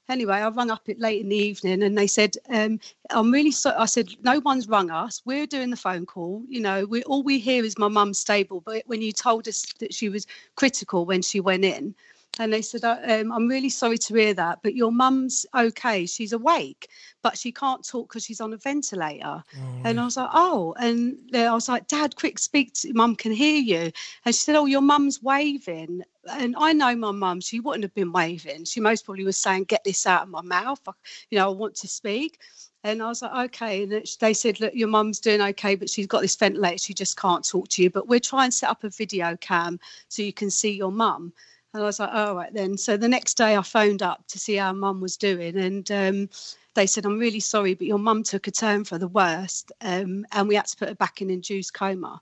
anyway, 0.09 0.37
I 0.37 0.49
rung 0.49 0.69
up 0.69 0.89
it 0.89 0.99
late 0.99 1.21
in 1.21 1.29
the 1.29 1.35
evening 1.35 1.81
and 1.83 1.97
they 1.97 2.07
said, 2.07 2.35
um, 2.49 2.79
I'm 3.09 3.31
really 3.31 3.51
sorry. 3.51 3.77
I 3.77 3.85
said, 3.85 4.09
no 4.21 4.39
one's 4.39 4.67
rung 4.67 4.91
us. 4.91 5.21
We're 5.25 5.47
doing 5.47 5.69
the 5.69 5.77
phone 5.77 6.05
call. 6.05 6.43
You 6.49 6.59
know, 6.59 6.85
we 6.85 7.03
all 7.03 7.23
we 7.23 7.39
hear 7.39 7.63
is 7.63 7.77
my 7.77 7.87
mum's 7.87 8.19
stable. 8.19 8.61
But 8.61 8.83
when 8.87 9.01
you 9.01 9.13
told 9.13 9.47
us 9.47 9.65
that 9.79 9.93
she 9.93 10.09
was 10.09 10.27
critical 10.55 11.05
when 11.05 11.21
she 11.21 11.39
went 11.39 11.63
in, 11.63 11.95
and 12.37 12.53
they 12.53 12.61
said, 12.61 12.83
um, 12.83 13.31
I'm 13.31 13.47
really 13.47 13.69
sorry 13.69 13.97
to 13.97 14.13
hear 14.15 14.33
that, 14.35 14.59
but 14.63 14.75
your 14.75 14.91
mum's 14.91 15.45
okay. 15.57 16.05
She's 16.05 16.31
awake, 16.31 16.89
but 17.21 17.37
she 17.37 17.51
can't 17.51 17.85
talk 17.85 18.07
because 18.07 18.23
she's 18.23 18.39
on 18.39 18.53
a 18.53 18.57
ventilator. 18.57 19.43
Oh, 19.57 19.81
and 19.83 19.99
I 19.99 20.05
was 20.05 20.15
like, 20.15 20.29
oh. 20.33 20.73
And 20.79 21.17
I 21.33 21.53
was 21.53 21.67
like, 21.67 21.87
Dad, 21.87 22.15
quick, 22.15 22.39
speak. 22.39 22.73
To, 22.75 22.93
mum 22.93 23.15
can 23.15 23.31
hear 23.31 23.59
you. 23.59 23.91
And 24.25 24.35
she 24.35 24.41
said, 24.41 24.55
oh, 24.55 24.65
your 24.65 24.81
mum's 24.81 25.21
waving. 25.21 26.03
And 26.31 26.55
I 26.57 26.73
know 26.73 26.95
my 26.95 27.11
mum, 27.11 27.41
she 27.41 27.59
wouldn't 27.59 27.83
have 27.83 27.93
been 27.93 28.11
waving. 28.11 28.65
She 28.65 28.79
most 28.79 29.05
probably 29.05 29.23
was 29.23 29.37
saying, 29.37 29.65
get 29.65 29.83
this 29.83 30.05
out 30.05 30.23
of 30.23 30.29
my 30.29 30.41
mouth. 30.41 30.81
I, 30.87 30.91
you 31.29 31.37
know, 31.37 31.47
I 31.47 31.53
want 31.53 31.75
to 31.75 31.87
speak. 31.87 32.39
And 32.83 33.01
I 33.01 33.07
was 33.07 33.21
like, 33.21 33.49
okay. 33.49 33.83
And 33.83 34.05
they 34.19 34.33
said, 34.33 34.59
look, 34.59 34.73
your 34.73 34.87
mum's 34.87 35.19
doing 35.19 35.41
okay, 35.41 35.75
but 35.75 35.89
she's 35.89 36.07
got 36.07 36.21
this 36.21 36.35
ventilator. 36.35 36.77
She 36.77 36.93
just 36.93 37.17
can't 37.17 37.45
talk 37.45 37.67
to 37.69 37.83
you. 37.83 37.89
But 37.89 38.07
we're 38.07 38.19
trying 38.19 38.51
to 38.51 38.55
set 38.55 38.69
up 38.69 38.83
a 38.83 38.89
video 38.89 39.35
cam 39.37 39.79
so 40.07 40.21
you 40.21 40.33
can 40.33 40.49
see 40.49 40.71
your 40.71 40.91
mum. 40.91 41.33
And 41.73 41.83
I 41.83 41.85
was 41.85 41.99
like, 41.99 42.13
all 42.13 42.35
right 42.35 42.53
then. 42.53 42.77
So 42.77 42.97
the 42.97 43.09
next 43.09 43.35
day 43.35 43.55
I 43.55 43.61
phoned 43.61 44.01
up 44.01 44.25
to 44.27 44.39
see 44.39 44.55
how 44.55 44.73
mum 44.73 45.01
was 45.01 45.17
doing. 45.17 45.57
And 45.57 45.91
um, 45.91 46.29
they 46.73 46.87
said, 46.87 47.05
I'm 47.05 47.19
really 47.19 47.41
sorry, 47.41 47.73
but 47.73 47.87
your 47.87 47.99
mum 47.99 48.23
took 48.23 48.47
a 48.47 48.51
turn 48.51 48.85
for 48.85 48.97
the 48.97 49.07
worst. 49.09 49.71
Um, 49.81 50.25
and 50.31 50.47
we 50.47 50.55
had 50.55 50.67
to 50.67 50.77
put 50.77 50.87
her 50.87 50.95
back 50.95 51.21
in 51.21 51.29
induced 51.29 51.73
coma. 51.73 52.21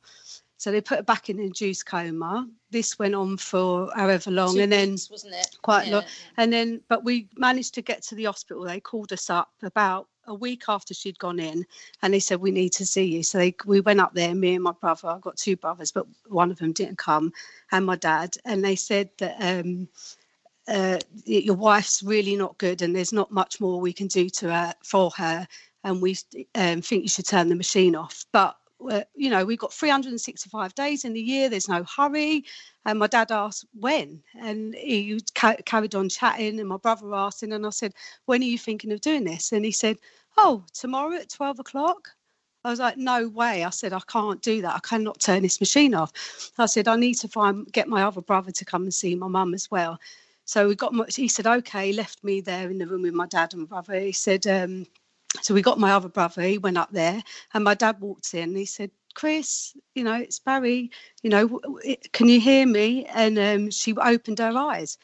So 0.57 0.71
they 0.71 0.81
put 0.81 0.97
her 0.97 1.03
back 1.03 1.29
in 1.29 1.39
induced 1.39 1.85
coma. 1.85 2.49
This 2.71 2.97
went 2.97 3.15
on 3.15 3.37
for 3.37 3.91
however 3.95 4.31
long, 4.31 4.55
Two 4.55 4.61
and 4.61 4.71
then 4.71 4.91
weeks, 4.91 5.09
wasn't 5.09 5.35
it? 5.35 5.55
quite 5.61 5.87
Yeah. 5.87 5.97
long. 5.97 6.03
And 6.37 6.51
then, 6.51 6.81
but 6.89 7.03
we 7.03 7.29
managed 7.37 7.75
to 7.75 7.81
get 7.81 8.01
to 8.03 8.15
the 8.15 8.25
hospital. 8.25 8.63
They 8.63 8.79
called 8.79 9.13
us 9.13 9.29
up 9.29 9.51
about 9.61 10.07
a 10.25 10.33
week 10.33 10.63
after 10.67 10.93
she'd 10.93 11.19
gone 11.19 11.39
in, 11.39 11.65
and 12.01 12.13
they 12.13 12.19
said 12.19 12.41
we 12.41 12.51
need 12.51 12.73
to 12.73 12.85
see 12.85 13.05
you. 13.05 13.23
So 13.23 13.37
they, 13.37 13.55
we 13.65 13.81
went 13.81 14.01
up 14.01 14.13
there. 14.13 14.33
Me 14.35 14.55
and 14.55 14.63
my 14.63 14.73
brother. 14.73 15.07
I've 15.09 15.21
got 15.21 15.37
two 15.37 15.55
brothers, 15.55 15.91
but 15.91 16.07
one 16.27 16.51
of 16.51 16.57
them 16.57 16.73
didn't 16.73 16.97
come, 16.97 17.31
and 17.71 17.85
my 17.85 17.95
dad. 17.95 18.35
And 18.45 18.63
they 18.63 18.75
said 18.75 19.09
that. 19.19 19.37
Um, 19.39 19.87
uh, 20.67 20.99
your 21.23 21.55
wife's 21.55 22.03
really 22.03 22.35
not 22.35 22.57
good, 22.57 22.81
and 22.81 22.93
there's 22.93 23.13
not 23.13 23.31
much 23.31 23.61
more 23.61 23.79
we 23.79 23.93
can 23.93 24.07
do 24.07 24.27
to 24.27 24.53
her 24.53 24.73
for 24.83 25.09
her, 25.11 25.47
and 25.85 26.01
we 26.01 26.17
um, 26.55 26.81
think 26.81 27.03
you 27.03 27.07
should 27.07 27.25
turn 27.25 27.47
the 27.47 27.55
machine 27.55 27.95
off. 27.95 28.25
But 28.33 28.57
you 29.15 29.29
know, 29.29 29.45
we've 29.45 29.59
got 29.59 29.73
365 29.73 30.75
days 30.75 31.05
in 31.05 31.13
the 31.13 31.21
year. 31.21 31.49
There's 31.49 31.69
no 31.69 31.83
hurry. 31.85 32.45
And 32.85 32.99
my 32.99 33.07
dad 33.07 33.31
asked 33.31 33.65
when, 33.73 34.23
and 34.39 34.75
he 34.75 35.19
ca- 35.35 35.57
carried 35.65 35.95
on 35.95 36.09
chatting. 36.09 36.59
And 36.59 36.69
my 36.69 36.77
brother 36.77 37.13
asked 37.15 37.43
him, 37.43 37.51
and 37.53 37.65
I 37.65 37.71
said, 37.71 37.93
"When 38.25 38.41
are 38.41 38.45
you 38.45 38.57
thinking 38.57 38.91
of 38.91 39.01
doing 39.01 39.25
this?" 39.25 39.51
And 39.51 39.65
he 39.65 39.71
said, 39.71 39.97
"Oh, 40.37 40.65
tomorrow 40.73 41.15
at 41.17 41.29
12 41.29 41.59
o'clock." 41.59 42.09
I 42.65 42.69
was 42.71 42.79
like, 42.79 42.97
"No 42.97 43.27
way!" 43.29 43.63
I 43.63 43.71
said, 43.71 43.93
"I 43.93 44.01
can't 44.07 44.41
do 44.41 44.61
that. 44.63 44.75
I 44.75 44.79
cannot 44.79 45.19
turn 45.21 45.43
this 45.43 45.59
machine 45.61 45.95
off." 45.95 46.11
I 46.59 46.67
said, 46.67 46.87
"I 46.87 46.95
need 46.97 47.15
to 47.15 47.27
find 47.29 47.71
get 47.73 47.87
my 47.89 48.03
other 48.03 48.21
brother 48.21 48.51
to 48.51 48.65
come 48.65 48.83
and 48.83 48.93
see 48.93 49.15
my 49.15 49.27
mum 49.27 49.53
as 49.55 49.71
well." 49.71 49.99
So 50.45 50.67
we 50.69 50.75
got. 50.75 50.93
He 51.15 51.27
said, 51.29 51.47
"Okay." 51.47 51.93
Left 51.93 52.23
me 52.23 52.41
there 52.41 52.69
in 52.71 52.77
the 52.79 52.87
room 52.87 53.03
with 53.03 53.13
my 53.15 53.27
dad 53.27 53.53
and 53.55 53.69
brother. 53.69 53.99
He 53.99 54.13
said. 54.13 54.47
Um, 54.47 54.85
so 55.41 55.53
we 55.53 55.61
got 55.61 55.79
my 55.79 55.91
other 55.91 56.09
brother, 56.09 56.41
he 56.41 56.57
went 56.57 56.77
up 56.77 56.91
there, 56.91 57.21
and 57.53 57.63
my 57.63 57.73
dad 57.73 57.99
walked 57.99 58.33
in. 58.33 58.55
He 58.55 58.65
said, 58.65 58.91
Chris, 59.13 59.75
you 59.95 60.03
know, 60.03 60.15
it's 60.15 60.39
Barry, 60.39 60.91
you 61.23 61.29
know, 61.29 61.59
can 62.13 62.29
you 62.29 62.39
hear 62.39 62.65
me? 62.65 63.05
And 63.05 63.37
um, 63.39 63.71
she 63.71 63.93
opened 63.95 64.39
her 64.39 64.55
eyes. 64.55 64.97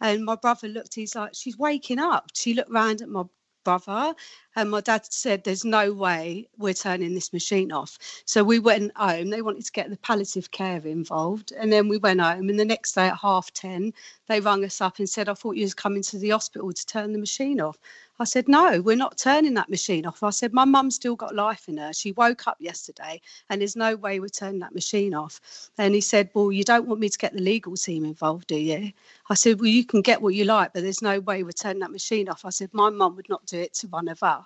And 0.00 0.24
my 0.24 0.36
brother 0.36 0.68
looked, 0.68 0.94
he's 0.94 1.14
like, 1.14 1.32
she's 1.34 1.58
waking 1.58 1.98
up. 1.98 2.30
She 2.34 2.54
looked 2.54 2.70
round 2.72 3.02
at 3.02 3.08
my 3.08 3.24
brother, 3.64 4.14
and 4.56 4.70
my 4.70 4.80
dad 4.80 5.06
said, 5.12 5.44
There's 5.44 5.64
no 5.64 5.92
way 5.92 6.48
we're 6.58 6.74
turning 6.74 7.14
this 7.14 7.32
machine 7.32 7.70
off. 7.70 7.98
So 8.24 8.42
we 8.42 8.58
went 8.58 8.96
home. 8.96 9.30
They 9.30 9.42
wanted 9.42 9.64
to 9.64 9.72
get 9.72 9.90
the 9.90 9.96
palliative 9.96 10.50
care 10.50 10.84
involved. 10.84 11.52
And 11.52 11.72
then 11.72 11.88
we 11.88 11.98
went 11.98 12.20
home. 12.20 12.48
And 12.48 12.58
the 12.58 12.64
next 12.64 12.92
day 12.92 13.06
at 13.06 13.16
half 13.16 13.52
10, 13.52 13.92
they 14.26 14.40
rang 14.40 14.64
us 14.64 14.80
up 14.80 14.98
and 14.98 15.08
said, 15.08 15.28
I 15.28 15.34
thought 15.34 15.56
you 15.56 15.64
was 15.64 15.74
coming 15.74 16.02
to 16.02 16.18
the 16.18 16.30
hospital 16.30 16.72
to 16.72 16.86
turn 16.86 17.12
the 17.12 17.18
machine 17.18 17.60
off. 17.60 17.78
I 18.20 18.24
said, 18.24 18.48
no, 18.48 18.82
we're 18.82 18.96
not 18.96 19.16
turning 19.16 19.54
that 19.54 19.70
machine 19.70 20.04
off. 20.04 20.22
I 20.22 20.28
said, 20.28 20.52
my 20.52 20.66
mum's 20.66 20.96
still 20.96 21.16
got 21.16 21.34
life 21.34 21.68
in 21.68 21.78
her. 21.78 21.94
She 21.94 22.12
woke 22.12 22.46
up 22.46 22.58
yesterday 22.60 23.18
and 23.48 23.62
there's 23.62 23.76
no 23.76 23.96
way 23.96 24.20
we're 24.20 24.28
turning 24.28 24.60
that 24.60 24.74
machine 24.74 25.14
off. 25.14 25.40
And 25.78 25.94
he 25.94 26.02
said, 26.02 26.28
well, 26.34 26.52
you 26.52 26.62
don't 26.62 26.86
want 26.86 27.00
me 27.00 27.08
to 27.08 27.16
get 27.16 27.32
the 27.32 27.40
legal 27.40 27.76
team 27.76 28.04
involved, 28.04 28.48
do 28.48 28.56
you? 28.56 28.92
I 29.30 29.34
said, 29.34 29.58
well, 29.58 29.68
you 29.68 29.86
can 29.86 30.02
get 30.02 30.20
what 30.20 30.34
you 30.34 30.44
like, 30.44 30.74
but 30.74 30.82
there's 30.82 31.00
no 31.00 31.20
way 31.20 31.42
we're 31.42 31.52
turning 31.52 31.80
that 31.80 31.92
machine 31.92 32.28
off. 32.28 32.44
I 32.44 32.50
said, 32.50 32.68
my 32.74 32.90
mum 32.90 33.16
would 33.16 33.30
not 33.30 33.46
do 33.46 33.58
it 33.58 33.72
to 33.74 33.88
one 33.88 34.08
of 34.08 34.22
us. 34.22 34.39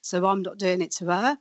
So 0.00 0.26
I'm 0.26 0.42
not 0.42 0.58
doing 0.58 0.82
it 0.82 0.90
to 0.92 1.06
her. 1.06 1.38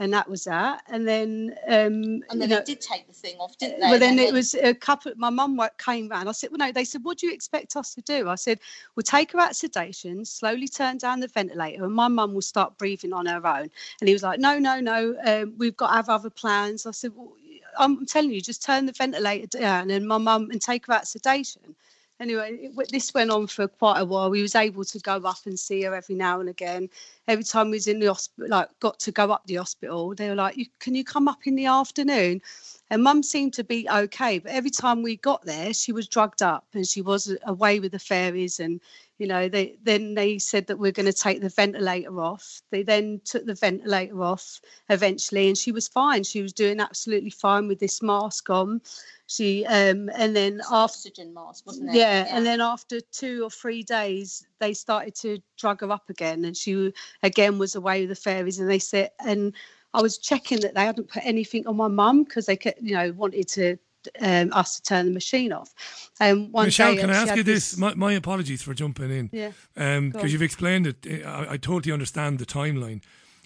And 0.00 0.12
that 0.12 0.30
was 0.30 0.44
that. 0.44 0.82
And 0.86 1.08
then, 1.08 1.56
um, 1.66 1.74
And 1.74 2.22
you 2.34 2.38
know, 2.38 2.46
they 2.46 2.64
did 2.64 2.80
take 2.80 3.08
the 3.08 3.12
thing 3.12 3.36
off, 3.38 3.58
didn't 3.58 3.80
they? 3.80 3.90
well, 3.90 3.98
then 3.98 4.10
And 4.10 4.20
it 4.20 4.32
was 4.32 4.54
a 4.54 4.72
couple. 4.72 5.12
My 5.16 5.30
mum 5.30 5.60
came 5.76 6.08
round. 6.08 6.28
I 6.28 6.32
said, 6.32 6.50
"Well, 6.50 6.58
no." 6.58 6.70
They 6.70 6.84
said, 6.84 7.02
"What 7.02 7.18
do 7.18 7.26
you 7.26 7.32
expect 7.32 7.74
us 7.74 7.94
to 7.94 8.00
do?" 8.02 8.28
I 8.28 8.36
said, 8.36 8.60
"We'll 8.94 9.02
take 9.02 9.32
her 9.32 9.40
out 9.40 9.56
sedation, 9.56 10.24
slowly 10.24 10.68
turn 10.68 10.98
down 10.98 11.18
the 11.18 11.26
ventilator, 11.26 11.84
and 11.84 11.92
my 11.92 12.06
mum 12.06 12.32
will 12.32 12.42
start 12.42 12.78
breathing 12.78 13.12
on 13.12 13.26
her 13.26 13.44
own." 13.44 13.70
And 14.00 14.08
he 14.08 14.12
was 14.12 14.22
like, 14.22 14.38
"No, 14.38 14.60
no, 14.60 14.78
no. 14.78 15.16
Um, 15.24 15.54
we've 15.58 15.76
got 15.76 15.88
to 15.88 15.94
have 15.94 16.08
other 16.08 16.30
plans." 16.30 16.86
I 16.86 16.92
said, 16.92 17.12
well, 17.16 17.32
"I'm 17.76 18.06
telling 18.06 18.30
you, 18.30 18.40
just 18.40 18.62
turn 18.62 18.86
the 18.86 18.92
ventilator 18.92 19.58
down, 19.58 19.90
and 19.90 20.06
my 20.06 20.18
mum 20.18 20.50
and 20.52 20.62
take 20.62 20.86
her 20.86 20.92
out 20.92 21.08
sedation." 21.08 21.74
Anyway, 22.20 22.58
it, 22.62 22.90
this 22.90 23.14
went 23.14 23.30
on 23.30 23.46
for 23.46 23.68
quite 23.68 24.00
a 24.00 24.04
while. 24.04 24.30
We 24.30 24.42
was 24.42 24.56
able 24.56 24.84
to 24.84 24.98
go 25.00 25.16
up 25.18 25.46
and 25.46 25.58
see 25.58 25.82
her 25.82 25.94
every 25.94 26.16
now 26.16 26.40
and 26.40 26.48
again. 26.48 26.88
Every 27.28 27.44
time 27.44 27.70
we 27.70 27.76
was 27.76 27.86
in 27.86 28.00
the 28.00 28.06
hospital, 28.06 28.50
like 28.50 28.68
got 28.80 28.98
to 29.00 29.12
go 29.12 29.30
up 29.30 29.46
the 29.46 29.56
hospital, 29.56 30.14
they 30.14 30.28
were 30.28 30.34
like, 30.34 30.56
you, 30.56 30.66
"Can 30.80 30.94
you 30.96 31.04
come 31.04 31.28
up 31.28 31.46
in 31.46 31.54
the 31.54 31.66
afternoon?" 31.66 32.42
And 32.90 33.02
mum 33.02 33.22
seemed 33.22 33.52
to 33.54 33.64
be 33.64 33.86
okay, 33.88 34.38
but 34.38 34.52
every 34.52 34.70
time 34.70 35.02
we 35.02 35.16
got 35.16 35.44
there, 35.44 35.74
she 35.74 35.92
was 35.92 36.08
drugged 36.08 36.42
up 36.42 36.66
and 36.72 36.86
she 36.86 37.02
was 37.02 37.36
away 37.44 37.80
with 37.80 37.92
the 37.92 37.98
fairies. 37.98 38.60
And 38.60 38.80
you 39.18 39.26
know, 39.26 39.48
they 39.48 39.76
then 39.82 40.14
they 40.14 40.38
said 40.38 40.68
that 40.68 40.78
we're 40.78 40.92
going 40.92 41.06
to 41.06 41.12
take 41.12 41.40
the 41.40 41.48
ventilator 41.50 42.20
off. 42.20 42.62
They 42.70 42.82
then 42.84 43.20
took 43.24 43.44
the 43.44 43.54
ventilator 43.54 44.22
off 44.22 44.60
eventually, 44.88 45.48
and 45.48 45.58
she 45.58 45.72
was 45.72 45.88
fine. 45.88 46.22
She 46.22 46.40
was 46.40 46.52
doing 46.52 46.80
absolutely 46.80 47.30
fine 47.30 47.68
with 47.68 47.80
this 47.80 48.00
mask 48.00 48.48
on. 48.48 48.80
She 49.26 49.66
um 49.66 50.08
and 50.14 50.34
then 50.34 50.60
after 50.60 50.74
oxygen 50.74 51.34
mask, 51.34 51.66
wasn't 51.66 51.90
it? 51.90 51.96
yeah, 51.96 52.26
and 52.30 52.46
then 52.46 52.60
after 52.62 53.00
two 53.00 53.44
or 53.44 53.50
three 53.50 53.82
days, 53.82 54.46
they 54.60 54.72
started 54.72 55.14
to 55.16 55.38
drug 55.58 55.80
her 55.82 55.90
up 55.90 56.08
again, 56.08 56.44
and 56.44 56.56
she 56.56 56.94
again 57.22 57.58
was 57.58 57.74
away 57.74 58.02
with 58.02 58.10
the 58.10 58.14
fairies. 58.14 58.58
And 58.58 58.70
they 58.70 58.78
said, 58.78 59.10
and 59.18 59.52
I 59.94 60.02
was 60.02 60.18
checking 60.18 60.60
that 60.60 60.74
they 60.74 60.84
hadn't 60.84 61.08
put 61.08 61.24
anything 61.24 61.66
on 61.66 61.76
my 61.76 61.88
mum 61.88 62.24
because 62.24 62.46
they, 62.46 62.56
kept, 62.56 62.82
you 62.82 62.94
know, 62.94 63.12
wanted 63.12 63.48
to 63.48 63.78
um, 64.20 64.52
us 64.52 64.76
to 64.76 64.82
turn 64.82 65.06
the 65.06 65.12
machine 65.12 65.52
off. 65.52 65.74
And 66.20 66.52
one 66.52 66.66
Michelle, 66.66 66.94
day, 66.94 67.00
can 67.00 67.10
I 67.10 67.22
ask 67.22 67.36
you 67.36 67.42
this? 67.42 67.76
My, 67.76 67.94
my 67.94 68.12
apologies 68.12 68.62
for 68.62 68.74
jumping 68.74 69.10
in. 69.10 69.30
Yeah. 69.32 69.52
Um, 69.76 70.10
because 70.10 70.24
on. 70.24 70.30
you've 70.30 70.42
explained 70.42 70.86
it. 70.86 71.24
I, 71.24 71.52
I 71.52 71.56
totally 71.56 71.92
understand 71.92 72.38
the 72.38 72.46
timeline. 72.46 73.02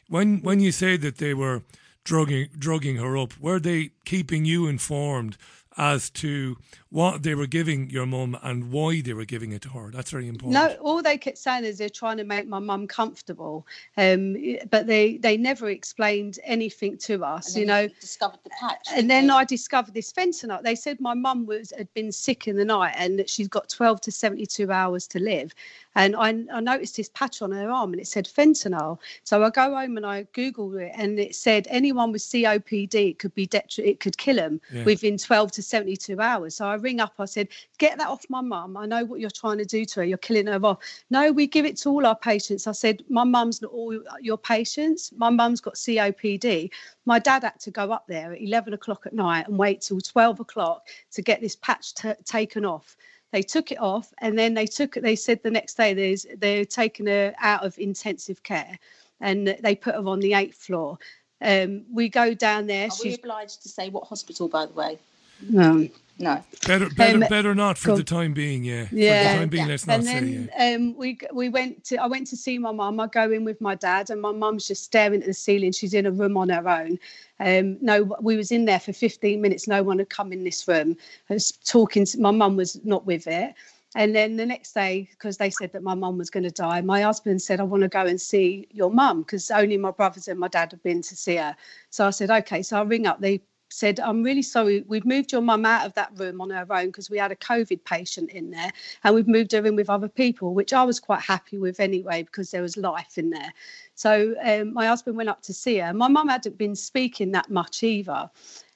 When 0.09 0.40
when 0.43 0.60
you 0.60 0.73
say 0.73 0.97
that 0.98 1.19
they 1.19 1.32
were 1.35 1.62
drugging 2.05 2.48
drugging 2.59 2.97
her 2.97 3.16
up, 3.16 3.39
were 3.40 3.60
they 3.60 3.90
keeping 4.05 4.44
you 4.44 4.66
informed 4.66 5.36
as 5.77 6.10
to 6.10 6.56
what 6.93 7.23
they 7.23 7.35
were 7.35 7.47
giving 7.47 7.89
your 7.89 8.05
mum 8.05 8.39
and 8.43 8.70
why 8.70 9.01
they 9.01 9.14
were 9.14 9.24
giving 9.24 9.52
it 9.52 9.62
to 9.62 9.70
her? 9.70 9.90
That's 9.90 10.10
very 10.10 10.28
important. 10.28 10.52
No, 10.52 10.77
all 10.82 11.02
they 11.02 11.16
kept 11.16 11.39
saying 11.39 11.64
is 11.64 11.78
they're 11.78 11.89
trying 11.89 12.19
to 12.19 12.24
make 12.24 12.47
my 12.47 12.59
mum 12.59 12.86
comfortable, 12.86 13.66
um, 13.97 14.36
but 14.70 14.86
they 14.86 15.16
they 15.16 15.39
never 15.39 15.70
explained 15.70 16.39
anything 16.44 16.98
to 16.98 17.24
us. 17.24 17.48
And 17.48 17.60
you 17.62 17.66
then 17.66 17.86
know, 17.86 17.94
discovered 17.98 18.40
the 18.44 18.51
patch. 18.60 18.86
and 18.93 19.10
then 19.10 19.31
I 19.31 19.44
discovered 19.44 19.94
this 19.94 20.12
fentanyl. 20.12 20.62
They 20.62 20.74
said 20.74 21.01
my 21.01 21.14
mum 21.14 21.47
was 21.47 21.73
had 21.77 21.93
been 21.94 22.12
sick 22.12 22.47
in 22.47 22.56
the 22.56 22.64
night 22.64 22.94
and 22.98 23.19
that 23.19 23.31
she's 23.31 23.48
got 23.48 23.70
12 23.70 24.01
to 24.02 24.12
72 24.12 24.70
hours 24.70 25.06
to 25.09 25.19
live. 25.19 25.55
And 25.94 26.14
I, 26.16 26.28
I 26.52 26.60
noticed 26.60 26.97
this 26.97 27.10
patch 27.10 27.43
on 27.43 27.52
her 27.52 27.70
arm 27.70 27.93
and 27.93 28.01
it 28.01 28.06
said 28.06 28.27
fentanyl. 28.27 28.98
So 29.24 29.43
I 29.43 29.51
go 29.51 29.74
home 29.74 29.97
and 29.97 30.05
I 30.06 30.24
Googled 30.35 30.81
it 30.81 30.93
and 30.94 31.19
it 31.19 31.35
said 31.35 31.66
anyone 31.70 32.12
with 32.12 32.23
COPD 32.23 33.10
it 33.10 33.19
could 33.19 33.35
be 33.35 33.47
detri- 33.47 33.86
it 33.86 34.01
could 34.01 34.16
kill 34.19 34.36
them 34.36 34.60
Yeah. 34.73 34.85
within 34.85 35.16
12 35.19 35.52
to 35.52 35.62
72 35.62 36.20
hours. 36.20 36.55
So 36.56 36.66
I 36.66 36.74
ring 36.83 37.01
up. 37.01 37.15
I 37.19 37.25
said, 37.25 37.49
get 37.79 37.99
that 37.99 38.09
off 38.09 38.25
my 38.29 38.41
mum. 38.41 38.77
I 38.77 38.87
know 38.87 39.05
what 39.05 39.21
you're 39.21 39.31
trying 39.31 39.59
to 39.59 39.65
do 39.65 39.85
to 39.85 40.01
her. 40.01 40.05
You're 40.05 40.19
killing 40.19 40.47
her 40.47 40.61
off. 40.65 40.79
No, 41.11 41.33
we 41.33 41.47
give 41.47 41.65
it 41.65 41.77
to 41.79 41.89
all 41.89 42.05
our 42.05 42.17
patients. 42.17 42.67
I 42.67 42.73
said, 42.73 43.03
my 43.09 43.25
mum's 43.25 43.63
not 43.63 43.71
all 43.71 43.99
your 44.21 44.39
patients. 44.39 45.13
My 45.17 45.31
mum's 45.31 45.61
got 45.61 45.75
COPD. 45.75 46.71
My 47.07 47.19
dad 47.19 47.45
had 47.45 47.59
to 47.61 47.71
go 47.71 47.93
up 47.93 48.07
there 48.07 48.33
at 48.33 48.43
11 48.43 48.75
o'clock 48.75 49.07
at 49.07 49.15
night 49.15 49.49
and 49.49 49.59
wait 49.59 49.81
till 49.81 50.01
12 50.01 50.41
o'clock 50.41 50.89
to 51.13 51.23
get 51.23 51.41
this 51.41 51.57
patch 51.57 51.95
t- 51.95 52.13
taken 52.25 52.65
off. 52.65 52.97
They 53.33 53.43
took 53.43 53.73
it 53.73 53.81
off, 53.81 54.13
and 54.19 54.39
then 54.39 54.53
they 54.53 54.67
took 54.67 54.97
it. 54.99 55.03
They 55.03 55.17
said 55.17 55.43
the 55.43 55.51
next 55.51 55.75
day 55.79 55.95
there's 55.95 56.27
they're 56.37 56.67
taking 56.67 57.07
her 57.07 57.35
out 57.41 57.65
of 57.65 57.79
intensive 57.79 58.43
care, 58.43 58.79
and 59.21 59.57
they 59.61 59.75
put 59.75 59.95
her 59.95 60.07
on 60.07 60.21
the 60.21 60.35
eighth 60.35 60.59
floor. 60.59 60.99
Um, 61.41 61.85
we 61.93 62.09
go 62.09 62.35
down 62.35 62.67
there. 62.67 62.89
Are 62.89 62.97
we 63.03 63.15
obliged 63.15 63.63
to 63.63 63.69
say 63.69 63.89
what 63.89 64.05
hospital, 64.05 64.49
by 64.49 64.67
the 64.67 64.75
way? 64.75 64.99
No. 65.48 65.89
No. 66.19 66.44
Better, 66.69 66.89
better, 66.90 67.14
Um, 67.24 67.28
better 67.28 67.55
not 67.55 67.78
for 67.78 67.89
go- 67.89 67.97
the 67.97 68.05
time 68.05 68.32
being. 68.32 68.62
Yeah. 68.62 68.85
For 68.86 68.94
Yeah. 68.94 69.32
the 69.32 69.39
time 69.40 69.48
being, 69.48 69.66
let's 69.66 69.86
not 69.89 69.94
and 69.97 70.05
say. 70.05 70.12
then 70.20 70.51
Yeah. 70.56 70.74
um, 70.77 70.94
we 70.97 71.19
we 71.32 71.48
went 71.48 71.82
to 71.85 71.97
I 71.97 72.06
went 72.06 72.28
to 72.28 72.36
see 72.36 72.59
my 72.59 72.70
mum. 72.70 73.01
I 73.01 73.09
go 73.09 73.31
in 73.32 73.44
with 73.44 73.60
my 73.60 73.74
dad, 73.74 74.10
and 74.10 74.20
my 74.20 74.31
mum's 74.31 74.69
just 74.69 74.85
staring 74.85 75.20
at 75.20 75.27
the 75.27 75.35
ceiling. 75.35 75.73
She's 75.73 75.94
in 75.94 76.06
a 76.06 76.12
room 76.12 76.36
on 76.36 76.48
her 76.51 76.69
own. 76.69 76.98
Um, 77.40 77.78
no, 77.81 78.14
we 78.20 78.36
was 78.36 78.52
in 78.52 78.66
there 78.66 78.78
for 78.78 78.93
15 78.93 79.40
minutes. 79.40 79.66
No 79.66 79.82
one 79.82 79.98
had 79.98 80.10
come 80.10 80.32
in 80.32 80.44
this 80.44 80.69
room. 80.69 80.97
I 81.28 81.35
was 81.35 81.51
talking. 81.64 82.05
To, 82.05 82.20
my 82.20 82.31
mum 82.31 82.56
was 82.56 82.78
not 82.85 83.05
with 83.05 83.27
it. 83.27 83.55
And 83.97 84.14
then 84.14 84.36
the 84.36 84.47
next 84.47 84.73
day, 84.74 85.09
because 85.10 85.36
they 85.39 85.51
said 85.51 85.73
that 85.73 85.82
my 85.82 85.94
mum 85.94 86.16
was 86.19 86.31
going 86.31 86.44
to 86.44 86.51
die, 86.51 86.81
my 86.82 87.02
husband 87.02 87.43
said, 87.43 87.60
I 87.60 87.64
want 87.64 87.82
to 87.82 87.89
go 87.89 88.06
and 88.06 88.19
see 88.20 88.66
your 88.70 88.90
mum 88.90 89.23
because 89.23 89.51
only 89.51 89.77
my 89.77 89.90
brothers 89.90 90.28
and 90.28 90.39
my 90.40 90.48
dad 90.48 90.70
had 90.70 90.82
been 90.82 91.02
to 91.02 91.16
see 91.16 91.36
her. 91.36 91.55
So 91.90 92.06
I 92.06 92.10
said, 92.10 92.31
okay. 92.31 92.62
So 92.62 92.78
I 92.78 92.82
ring 92.82 93.06
up. 93.06 93.20
They 93.20 93.43
said, 93.73 94.01
I'm 94.01 94.23
really 94.23 94.43
sorry. 94.43 94.85
We've 94.86 95.05
moved 95.05 95.32
your 95.32 95.40
mum 95.40 95.65
out 95.65 95.86
of 95.86 95.94
that 95.94 96.12
room 96.16 96.40
on 96.40 96.51
her 96.51 96.66
own 96.70 96.86
because 96.86 97.11
we 97.11 97.19
had 97.19 97.32
a 97.32 97.36
COVID 97.36 97.85
patient 97.85 98.31
in 98.31 98.51
there 98.51 98.70
and 99.05 99.15
we've 99.15 99.28
moved 99.28 99.53
her 99.53 99.65
in 99.65 99.77
with 99.77 99.90
other 99.90 100.09
people, 100.09 100.55
which 100.55 100.73
I 100.73 100.85
was 100.85 101.01
quite 101.01 101.20
happy 101.20 101.59
with 101.59 101.81
anyway 101.81 102.23
because 102.23 102.51
there 102.51 102.62
was 102.62 102.77
life 102.77 103.19
in 103.19 103.31
there. 103.31 103.53
So 103.94 104.35
um, 104.44 104.73
my 104.73 104.86
husband 104.86 105.16
went 105.16 105.28
up 105.28 105.43
to 105.43 105.53
see 105.53 105.78
her. 105.78 105.93
My 105.93 106.09
mum 106.09 106.28
hadn't 106.28 106.59
been 106.59 106.77
speaking 106.77 107.32
that 107.32 107.51
much 107.51 107.82
either. 107.82 108.31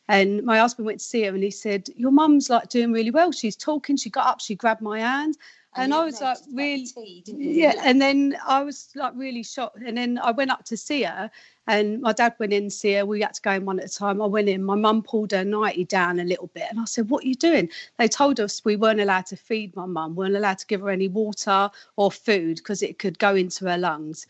And 0.08 0.44
my 0.44 0.58
husband 0.58 0.86
went 0.86 1.00
to 1.00 1.04
see 1.04 1.24
her 1.24 1.34
and 1.34 1.42
he 1.42 1.50
said, 1.50 1.88
Your 1.96 2.12
mum's 2.12 2.48
like 2.48 2.68
doing 2.68 2.92
really 2.92 3.10
well. 3.10 3.32
She's 3.32 3.56
talking. 3.56 3.96
She 3.96 4.10
got 4.10 4.26
up, 4.26 4.40
she 4.40 4.54
grabbed 4.54 4.82
my 4.82 5.00
hand. 5.00 5.36
And, 5.78 5.92
I 5.92 6.04
was 6.04 6.20
like, 6.22 6.38
really, 6.54 6.88
yeah. 7.26 7.74
And 7.84 8.00
then 8.00 8.36
I 8.46 8.62
was 8.62 8.88
like 8.94 9.12
really 9.14 9.42
shocked. 9.42 9.78
And 9.84 9.96
then 9.98 10.18
I 10.22 10.30
went 10.30 10.50
up 10.50 10.64
to 10.66 10.76
see 10.76 11.02
her, 11.02 11.30
and 11.66 12.00
my 12.00 12.12
dad 12.12 12.34
went 12.38 12.54
in 12.54 12.64
to 12.64 12.70
see 12.70 12.94
her. 12.94 13.04
We 13.04 13.20
had 13.20 13.34
to 13.34 13.42
go 13.42 13.50
in 13.50 13.66
one 13.66 13.78
at 13.78 13.84
a 13.84 13.94
time. 13.94 14.22
I 14.22 14.26
went 14.26 14.48
in. 14.48 14.64
My 14.64 14.74
mum 14.74 15.02
pulled 15.02 15.32
her 15.32 15.44
nightie 15.44 15.84
down 15.84 16.18
a 16.18 16.24
little 16.24 16.46
bit, 16.54 16.64
and 16.70 16.80
I 16.80 16.86
said, 16.86 17.10
"What 17.10 17.24
are 17.24 17.28
you 17.28 17.34
doing?" 17.34 17.68
They 17.98 18.08
told 18.08 18.40
us 18.40 18.64
we 18.64 18.76
weren't 18.76 19.00
allowed 19.00 19.26
to 19.26 19.36
feed 19.36 19.76
my 19.76 19.84
mum. 19.84 20.14
weren't 20.14 20.36
allowed 20.36 20.58
to 20.58 20.66
give 20.66 20.80
her 20.80 20.88
any 20.88 21.08
water 21.08 21.70
or 21.96 22.10
food 22.10 22.56
because 22.56 22.82
it 22.82 22.98
could 22.98 23.18
go 23.18 23.34
into 23.34 23.66
her 23.68 23.76
lungs. 23.76 24.26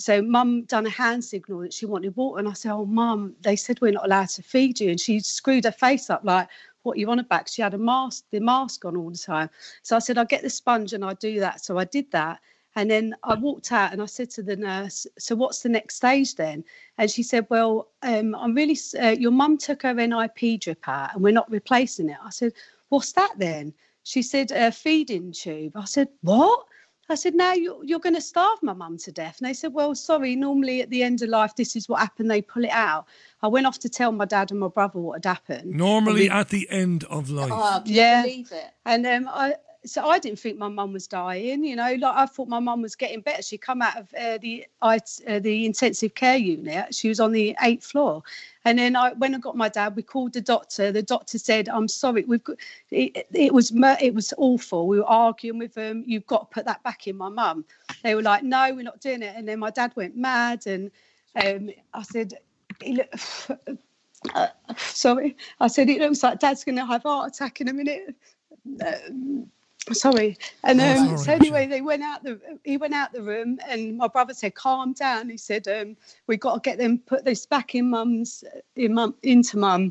So 0.00 0.22
mum 0.22 0.64
done 0.64 0.86
a 0.86 0.90
hand 0.90 1.24
signal 1.24 1.60
that 1.60 1.72
she 1.72 1.86
wanted 1.86 2.16
water, 2.16 2.38
and 2.38 2.48
I 2.48 2.52
said, 2.54 2.72
"Oh, 2.72 2.86
mum, 2.86 3.36
they 3.42 3.56
said 3.56 3.80
we're 3.80 3.92
not 3.92 4.06
allowed 4.06 4.30
to 4.30 4.42
feed 4.42 4.80
you," 4.80 4.90
and 4.90 5.00
she 5.00 5.20
screwed 5.20 5.64
her 5.64 5.72
face 5.72 6.10
up 6.10 6.22
like. 6.24 6.48
What 6.82 6.96
you 6.96 7.10
on 7.10 7.18
about? 7.18 7.46
She 7.50 7.60
had 7.60 7.74
a 7.74 7.78
mask, 7.78 8.24
the 8.30 8.40
mask 8.40 8.86
on 8.86 8.96
all 8.96 9.10
the 9.10 9.18
time. 9.18 9.50
So 9.82 9.96
I 9.96 9.98
said, 9.98 10.16
I'll 10.16 10.24
get 10.24 10.40
the 10.40 10.48
sponge 10.48 10.94
and 10.94 11.04
I'll 11.04 11.14
do 11.14 11.38
that. 11.40 11.62
So 11.62 11.76
I 11.76 11.84
did 11.84 12.10
that. 12.12 12.40
And 12.76 12.90
then 12.90 13.14
I 13.24 13.34
walked 13.34 13.72
out 13.72 13.92
and 13.92 14.00
I 14.00 14.06
said 14.06 14.30
to 14.30 14.42
the 14.42 14.56
nurse, 14.56 15.06
So 15.18 15.34
what's 15.34 15.60
the 15.62 15.68
next 15.68 15.96
stage 15.96 16.36
then? 16.36 16.64
And 16.98 17.10
she 17.10 17.22
said, 17.22 17.46
Well, 17.50 17.88
um, 18.02 18.34
I'm 18.34 18.54
really, 18.54 18.78
uh, 19.00 19.10
your 19.10 19.32
mum 19.32 19.58
took 19.58 19.82
her 19.82 19.92
NIP 19.92 20.60
drip 20.60 20.88
out 20.88 21.14
and 21.14 21.22
we're 21.22 21.32
not 21.32 21.50
replacing 21.50 22.08
it. 22.08 22.16
I 22.24 22.30
said, 22.30 22.52
What's 22.88 23.12
that 23.12 23.34
then? 23.38 23.74
She 24.04 24.22
said, 24.22 24.52
A 24.52 24.70
feeding 24.70 25.32
tube. 25.32 25.76
I 25.76 25.84
said, 25.84 26.08
What? 26.22 26.64
I 27.10 27.14
said, 27.16 27.34
now 27.34 27.52
you're, 27.52 27.82
you're 27.84 27.98
going 27.98 28.14
to 28.14 28.20
starve 28.20 28.62
my 28.62 28.72
mum 28.72 28.96
to 28.98 29.12
death. 29.12 29.38
And 29.40 29.48
they 29.48 29.54
said, 29.54 29.72
well, 29.72 29.94
sorry, 29.94 30.36
normally 30.36 30.82
at 30.82 30.90
the 30.90 31.02
end 31.02 31.22
of 31.22 31.28
life, 31.28 31.54
this 31.56 31.74
is 31.76 31.88
what 31.88 32.00
happened. 32.00 32.30
They 32.30 32.42
pull 32.42 32.64
it 32.64 32.70
out. 32.70 33.06
I 33.42 33.48
went 33.48 33.66
off 33.66 33.78
to 33.80 33.88
tell 33.88 34.12
my 34.12 34.24
dad 34.24 34.50
and 34.50 34.60
my 34.60 34.68
brother 34.68 34.98
what 34.98 35.24
had 35.24 35.36
happened. 35.36 35.74
Normally 35.74 36.22
we- 36.22 36.30
at 36.30 36.48
the 36.50 36.68
end 36.70 37.04
of 37.04 37.30
life. 37.30 37.50
Oh, 37.52 37.82
yeah. 37.84 38.22
believe 38.22 38.52
it. 38.52 38.70
And 38.84 39.06
um, 39.06 39.28
I, 39.28 39.54
so 39.84 40.06
I 40.06 40.18
didn't 40.18 40.38
think 40.38 40.58
my 40.58 40.68
mum 40.68 40.92
was 40.92 41.06
dying. 41.06 41.64
You 41.64 41.76
know, 41.76 41.94
like 41.94 42.16
I 42.16 42.26
thought 42.26 42.48
my 42.48 42.58
mum 42.58 42.82
was 42.82 42.94
getting 42.94 43.20
better. 43.20 43.42
She 43.42 43.58
come 43.58 43.82
out 43.82 43.96
of 43.96 44.12
uh, 44.14 44.38
the 44.38 44.66
I, 44.82 44.98
uh, 45.26 45.38
the 45.38 45.66
intensive 45.66 46.14
care 46.14 46.36
unit. 46.36 46.94
She 46.94 47.08
was 47.08 47.20
on 47.20 47.32
the 47.32 47.56
eighth 47.62 47.84
floor. 47.84 48.22
And 48.64 48.78
then 48.78 48.94
I, 48.94 49.12
when 49.14 49.34
I 49.34 49.38
got 49.38 49.56
my 49.56 49.70
dad, 49.70 49.96
we 49.96 50.02
called 50.02 50.34
the 50.34 50.40
doctor. 50.40 50.92
The 50.92 51.02
doctor 51.02 51.38
said, 51.38 51.68
"I'm 51.68 51.88
sorry, 51.88 52.24
we've 52.24 52.44
got 52.44 52.56
it, 52.90 53.26
it 53.32 53.54
was 53.54 53.72
it 53.74 54.14
was 54.14 54.34
awful. 54.36 54.86
We 54.86 54.98
were 54.98 55.06
arguing 55.06 55.58
with 55.58 55.74
them. 55.74 56.04
You've 56.06 56.26
got 56.26 56.50
to 56.50 56.54
put 56.54 56.66
that 56.66 56.82
back 56.82 57.06
in 57.06 57.16
my 57.16 57.28
mum." 57.28 57.64
They 58.02 58.14
were 58.14 58.22
like, 58.22 58.42
"No, 58.42 58.72
we're 58.74 58.82
not 58.82 59.00
doing 59.00 59.22
it." 59.22 59.34
And 59.36 59.48
then 59.48 59.58
my 59.58 59.70
dad 59.70 59.92
went 59.96 60.16
mad, 60.16 60.66
and 60.66 60.90
um, 61.44 61.70
I 61.94 62.02
said, 62.02 62.34
he 62.82 62.94
look, 62.94 63.14
uh, 64.34 64.48
sorry, 64.76 65.36
I 65.60 65.68
said 65.68 65.88
it 65.88 66.00
looks 66.00 66.22
like 66.22 66.38
Dad's 66.38 66.64
going 66.64 66.76
to 66.76 66.86
have 66.86 67.04
a 67.04 67.08
heart 67.08 67.34
attack 67.34 67.60
in 67.60 67.68
a 67.68 67.72
minute. 67.72 68.14
Um, 68.86 69.50
sorry. 69.92 70.38
And 70.64 70.80
Oh, 70.80 70.84
um, 70.84 71.08
sorry, 71.08 71.18
so 71.18 71.32
anyway, 71.32 71.66
they 71.66 71.80
went 71.80 72.02
out 72.02 72.22
the 72.22 72.40
he 72.64 72.76
went 72.76 72.94
out 72.94 73.12
the 73.12 73.22
room, 73.22 73.58
and 73.68 73.96
my 73.96 74.08
brother 74.08 74.34
said, 74.34 74.54
"Calm 74.54 74.92
down." 74.92 75.28
He 75.28 75.36
said, 75.36 75.66
um, 75.68 75.96
"We 76.26 76.36
got 76.36 76.62
to 76.62 76.70
get 76.70 76.78
them 76.78 76.98
put 76.98 77.24
this 77.24 77.46
back 77.46 77.74
in 77.74 77.90
mum's 77.90 78.44
in 78.76 78.94
mum 78.94 79.14
into 79.22 79.58
mum." 79.58 79.90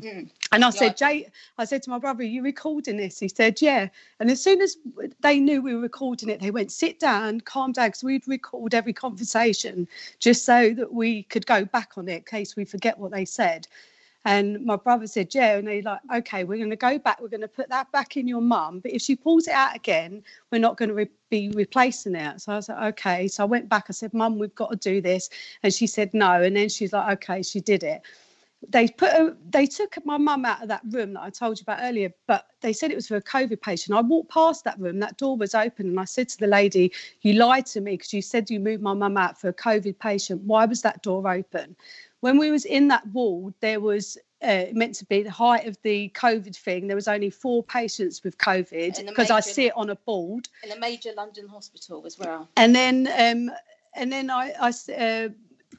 And 0.52 0.64
I 0.64 0.70
said, 0.70 0.96
Jay, 0.96 1.30
I 1.58 1.64
said 1.64 1.82
to 1.84 1.90
my 1.90 1.98
brother, 1.98 2.22
Are 2.22 2.26
you 2.26 2.42
recording 2.42 2.96
this? 2.96 3.20
He 3.20 3.28
said, 3.28 3.62
Yeah. 3.62 3.88
And 4.18 4.30
as 4.30 4.42
soon 4.42 4.60
as 4.60 4.76
they 5.20 5.38
knew 5.38 5.62
we 5.62 5.74
were 5.74 5.80
recording 5.80 6.28
it, 6.28 6.40
they 6.40 6.50
went, 6.50 6.72
Sit 6.72 6.98
down, 6.98 7.40
calm 7.42 7.70
down, 7.70 7.88
because 7.88 8.02
we'd 8.02 8.26
record 8.26 8.74
every 8.74 8.92
conversation 8.92 9.86
just 10.18 10.44
so 10.44 10.74
that 10.74 10.92
we 10.92 11.22
could 11.24 11.46
go 11.46 11.64
back 11.64 11.92
on 11.96 12.08
it 12.08 12.16
in 12.16 12.22
case 12.22 12.56
we 12.56 12.64
forget 12.64 12.98
what 12.98 13.12
they 13.12 13.24
said. 13.24 13.68
And 14.24 14.64
my 14.64 14.76
brother 14.76 15.06
said, 15.06 15.34
Yeah. 15.34 15.56
And 15.56 15.68
they 15.68 15.82
like, 15.82 16.00
Okay, 16.14 16.44
we're 16.44 16.58
going 16.58 16.70
to 16.70 16.76
go 16.76 16.98
back. 16.98 17.20
We're 17.20 17.28
going 17.28 17.40
to 17.42 17.48
put 17.48 17.68
that 17.70 17.90
back 17.92 18.16
in 18.16 18.28
your 18.28 18.42
mum. 18.42 18.80
But 18.80 18.92
if 18.92 19.02
she 19.02 19.16
pulls 19.16 19.48
it 19.48 19.54
out 19.54 19.76
again, 19.76 20.22
we're 20.52 20.58
not 20.58 20.76
going 20.76 20.90
to 20.90 20.94
re- 20.94 21.10
be 21.30 21.50
replacing 21.50 22.14
it. 22.14 22.40
So 22.40 22.52
I 22.52 22.56
was 22.56 22.68
like, 22.68 22.94
Okay. 22.98 23.28
So 23.28 23.44
I 23.44 23.46
went 23.46 23.68
back. 23.68 23.86
I 23.88 23.92
said, 23.92 24.14
Mum, 24.14 24.38
we've 24.38 24.54
got 24.54 24.70
to 24.70 24.76
do 24.76 25.00
this. 25.00 25.30
And 25.62 25.72
she 25.72 25.86
said, 25.86 26.12
No. 26.14 26.42
And 26.42 26.56
then 26.56 26.68
she's 26.68 26.92
like, 26.92 27.14
Okay, 27.14 27.42
she 27.42 27.60
did 27.60 27.82
it 27.84 28.02
they 28.68 28.88
put 28.88 29.10
a, 29.10 29.36
they 29.48 29.66
took 29.66 29.96
my 30.04 30.18
mum 30.18 30.44
out 30.44 30.62
of 30.62 30.68
that 30.68 30.82
room 30.90 31.14
that 31.14 31.22
I 31.22 31.30
told 31.30 31.58
you 31.58 31.62
about 31.62 31.80
earlier, 31.82 32.12
but 32.26 32.46
they 32.60 32.72
said 32.72 32.90
it 32.90 32.94
was 32.94 33.08
for 33.08 33.16
a 33.16 33.22
COVID 33.22 33.60
patient. 33.62 33.96
I 33.96 34.02
walked 34.02 34.30
past 34.30 34.64
that 34.64 34.78
room, 34.78 34.98
that 35.00 35.16
door 35.16 35.36
was 35.36 35.54
open, 35.54 35.86
and 35.88 35.98
I 35.98 36.04
said 36.04 36.28
to 36.30 36.38
the 36.38 36.46
lady, 36.46 36.92
"You 37.22 37.34
lied 37.34 37.66
to 37.66 37.80
me 37.80 37.92
because 37.92 38.12
you 38.12 38.22
said 38.22 38.50
you 38.50 38.60
moved 38.60 38.82
my 38.82 38.94
mum 38.94 39.16
out 39.16 39.40
for 39.40 39.48
a 39.48 39.54
COVID 39.54 39.98
patient. 39.98 40.42
Why 40.42 40.66
was 40.66 40.82
that 40.82 41.02
door 41.02 41.28
open?" 41.30 41.76
When 42.20 42.38
we 42.38 42.50
was 42.50 42.64
in 42.64 42.88
that 42.88 43.06
ward, 43.08 43.54
there 43.60 43.80
was 43.80 44.18
uh, 44.42 44.64
meant 44.72 44.94
to 44.96 45.04
be 45.06 45.22
the 45.22 45.30
height 45.30 45.66
of 45.66 45.76
the 45.82 46.10
COVID 46.14 46.56
thing. 46.56 46.86
There 46.86 46.96
was 46.96 47.08
only 47.08 47.30
four 47.30 47.62
patients 47.62 48.22
with 48.24 48.38
COVID 48.38 49.06
because 49.06 49.30
I 49.30 49.40
see 49.40 49.66
it 49.66 49.76
on 49.76 49.90
a 49.90 49.96
board. 49.96 50.48
In 50.62 50.72
a 50.72 50.78
major 50.78 51.12
London 51.16 51.48
hospital 51.48 52.04
as 52.06 52.18
well. 52.18 52.48
And 52.56 52.74
then, 52.74 53.08
um, 53.18 53.54
and 53.94 54.12
then 54.12 54.30
I 54.30 54.52
uh, 54.96 55.28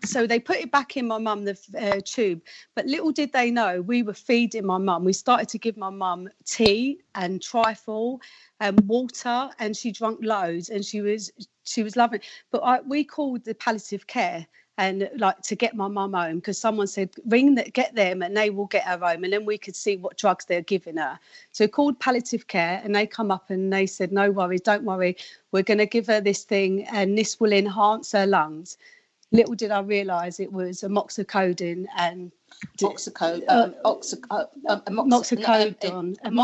so 0.04 0.26
they 0.26 0.40
put 0.40 0.58
it 0.58 0.72
back 0.72 0.98
in 0.98 1.08
my 1.08 1.18
mum 1.18 1.46
the 1.46 1.58
uh, 1.78 2.02
tube. 2.04 2.42
But 2.76 2.86
little 2.86 3.12
did 3.12 3.34
they 3.34 3.52
know, 3.52 3.82
we 3.82 4.04
were 4.04 4.14
feeding 4.14 4.66
my 4.66 4.78
mum. 4.78 5.04
We 5.04 5.14
started 5.14 5.50
to 5.50 5.58
give 5.58 5.78
my 5.78 5.90
mum 5.90 6.30
tea 6.46 7.00
and 7.16 7.42
trifle 7.42 8.22
and 8.60 8.80
water, 8.88 9.50
and 9.60 9.76
she 9.76 9.92
drank 9.92 10.20
loads, 10.22 10.70
and 10.70 10.84
she 10.84 11.02
was 11.02 11.32
she 11.64 11.84
was 11.84 11.96
loving. 11.96 12.20
It. 12.20 12.26
But 12.52 12.60
I, 12.60 12.82
we 12.82 13.04
called 13.04 13.46
the 13.46 13.56
palliative 13.56 14.08
care. 14.08 14.46
And 14.82 15.10
like 15.18 15.42
to 15.42 15.56
get 15.56 15.76
my 15.76 15.88
mum 15.88 16.14
home 16.14 16.38
because 16.38 16.58
someone 16.58 16.88
said 16.88 17.12
ring 17.28 17.54
that 17.56 17.74
get 17.74 17.94
them 17.94 18.24
and 18.24 18.36
they 18.36 18.50
will 18.50 18.66
get 18.66 18.84
her 18.86 18.98
home 18.98 19.24
and 19.24 19.32
then 19.32 19.46
we 19.46 19.58
could 19.58 19.76
see 19.76 19.96
what 19.96 20.18
drugs 20.18 20.46
they're 20.46 20.64
giving 20.64 20.98
her. 20.98 21.20
So 21.52 21.68
called 21.68 22.00
palliative 22.00 22.48
care 22.48 22.82
and 22.84 22.96
they 22.96 23.06
come 23.06 23.30
up 23.30 23.52
and 23.52 23.72
they 23.72 23.86
said 23.86 24.12
no 24.12 24.32
worries, 24.32 24.62
don't 24.62 24.84
worry, 24.84 25.18
we're 25.52 25.62
going 25.62 25.78
to 25.78 25.86
give 25.86 26.08
her 26.08 26.20
this 26.20 26.44
thing 26.46 26.86
and 26.86 27.16
this 27.16 27.40
will 27.40 27.54
enhance 27.54 28.12
her 28.14 28.26
lungs 28.26 28.78
little 29.32 29.56
did 29.56 29.72
I 29.72 29.82
realise 29.82 30.40
it 30.40 30.52
was 30.52 30.82
amoxicodone 30.82 31.86
and 31.98 32.32
Oxycodone, 32.82 33.50
um, 33.50 33.76
oxy, 33.86 34.18
uh, 34.30 34.46
um, 34.68 34.82
amox- 34.82 35.32
moxicodone, 35.34 36.18
no, 36.32 36.42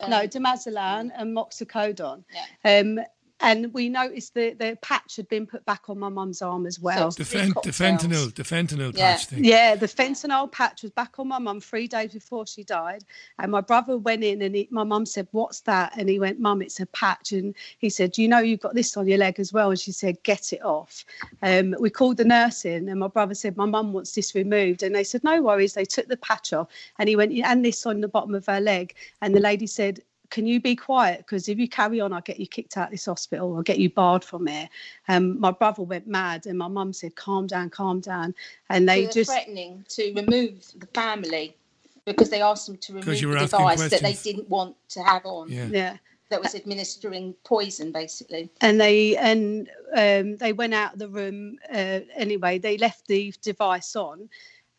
um, 0.00 0.10
no, 0.10 0.26
dimazolan 0.26 1.10
and 1.14 1.36
moxicodone. 1.36 2.24
Um, 2.64 3.00
and 3.40 3.72
we 3.74 3.88
noticed 3.88 4.32
that 4.34 4.58
the 4.58 4.78
patch 4.80 5.16
had 5.16 5.28
been 5.28 5.46
put 5.46 5.64
back 5.66 5.90
on 5.90 5.98
my 5.98 6.08
mum's 6.08 6.40
arm 6.40 6.66
as 6.66 6.80
well. 6.80 7.10
The, 7.10 7.24
fen- 7.24 7.52
the 7.62 7.70
fentanyl, 7.70 8.34
the 8.34 8.42
fentanyl 8.42 8.96
Yeah. 8.96 9.12
patch 9.12 9.26
thing. 9.26 9.44
Yeah, 9.44 9.74
the 9.74 9.86
fentanyl 9.86 10.50
patch 10.50 10.82
was 10.82 10.90
back 10.92 11.18
on 11.18 11.28
my 11.28 11.38
mum 11.38 11.60
three 11.60 11.86
days 11.86 12.12
before 12.12 12.46
she 12.46 12.64
died. 12.64 13.04
And 13.38 13.52
my 13.52 13.60
brother 13.60 13.98
went 13.98 14.24
in 14.24 14.40
and 14.40 14.54
he, 14.54 14.68
my 14.70 14.84
mum 14.84 15.04
said, 15.04 15.28
What's 15.32 15.60
that? 15.62 15.92
And 15.98 16.08
he 16.08 16.18
went, 16.18 16.40
Mum, 16.40 16.62
it's 16.62 16.80
a 16.80 16.86
patch. 16.86 17.32
And 17.32 17.54
he 17.78 17.90
said, 17.90 18.16
You 18.16 18.26
know, 18.26 18.38
you've 18.38 18.60
got 18.60 18.74
this 18.74 18.96
on 18.96 19.06
your 19.06 19.18
leg 19.18 19.38
as 19.38 19.52
well. 19.52 19.70
And 19.70 19.78
she 19.78 19.92
said, 19.92 20.22
Get 20.22 20.54
it 20.54 20.64
off. 20.64 21.04
Um, 21.42 21.74
we 21.78 21.90
called 21.90 22.16
the 22.16 22.24
nurse 22.24 22.64
in 22.64 22.88
and 22.88 23.00
my 23.00 23.08
brother 23.08 23.34
said, 23.34 23.56
My 23.56 23.66
mum 23.66 23.92
wants 23.92 24.14
this 24.14 24.34
removed. 24.34 24.82
And 24.82 24.94
they 24.94 25.04
said, 25.04 25.22
No 25.24 25.42
worries. 25.42 25.74
They 25.74 25.84
took 25.84 26.08
the 26.08 26.16
patch 26.16 26.54
off 26.54 26.68
and 26.98 27.08
he 27.08 27.16
went, 27.16 27.32
And 27.32 27.64
this 27.64 27.84
on 27.84 28.00
the 28.00 28.08
bottom 28.08 28.34
of 28.34 28.46
her 28.46 28.60
leg. 28.60 28.94
And 29.20 29.34
the 29.34 29.40
lady 29.40 29.66
said, 29.66 30.00
can 30.30 30.46
you 30.46 30.60
be 30.60 30.76
quiet? 30.76 31.18
Because 31.18 31.48
if 31.48 31.58
you 31.58 31.68
carry 31.68 32.00
on, 32.00 32.12
I'll 32.12 32.20
get 32.20 32.40
you 32.40 32.46
kicked 32.46 32.76
out 32.76 32.86
of 32.86 32.90
this 32.90 33.06
hospital. 33.06 33.56
I'll 33.56 33.62
get 33.62 33.78
you 33.78 33.90
barred 33.90 34.24
from 34.24 34.46
here. 34.46 34.68
Um, 35.08 35.38
my 35.40 35.50
brother 35.50 35.82
went 35.82 36.06
mad, 36.06 36.46
and 36.46 36.58
my 36.58 36.68
mum 36.68 36.92
said, 36.92 37.14
"Calm 37.14 37.46
down, 37.46 37.70
calm 37.70 38.00
down." 38.00 38.34
And 38.70 38.88
they 38.88 39.02
they 39.02 39.06
were 39.06 39.12
just 39.12 39.30
threatening 39.30 39.84
to 39.90 40.12
remove 40.14 40.66
the 40.78 40.86
family 40.88 41.56
because 42.04 42.30
they 42.30 42.40
asked 42.40 42.66
them 42.66 42.76
to 42.78 42.92
remove 42.94 43.20
the 43.20 43.26
were 43.26 43.36
asking 43.36 43.58
device 43.58 43.90
that 43.90 44.02
they 44.02 44.14
didn't 44.14 44.48
want 44.48 44.76
to 44.90 45.02
have 45.02 45.26
on. 45.26 45.50
yeah. 45.50 45.96
that 46.28 46.42
was 46.42 46.54
administering 46.54 47.34
poison, 47.44 47.92
basically. 47.92 48.50
and 48.60 48.80
they 48.80 49.16
and 49.16 49.68
um, 49.94 50.36
they 50.36 50.52
went 50.52 50.74
out 50.74 50.94
of 50.94 50.98
the 50.98 51.08
room 51.08 51.58
uh, 51.70 52.00
anyway. 52.14 52.58
They 52.58 52.78
left 52.78 53.06
the 53.06 53.32
device 53.42 53.94
on, 53.96 54.28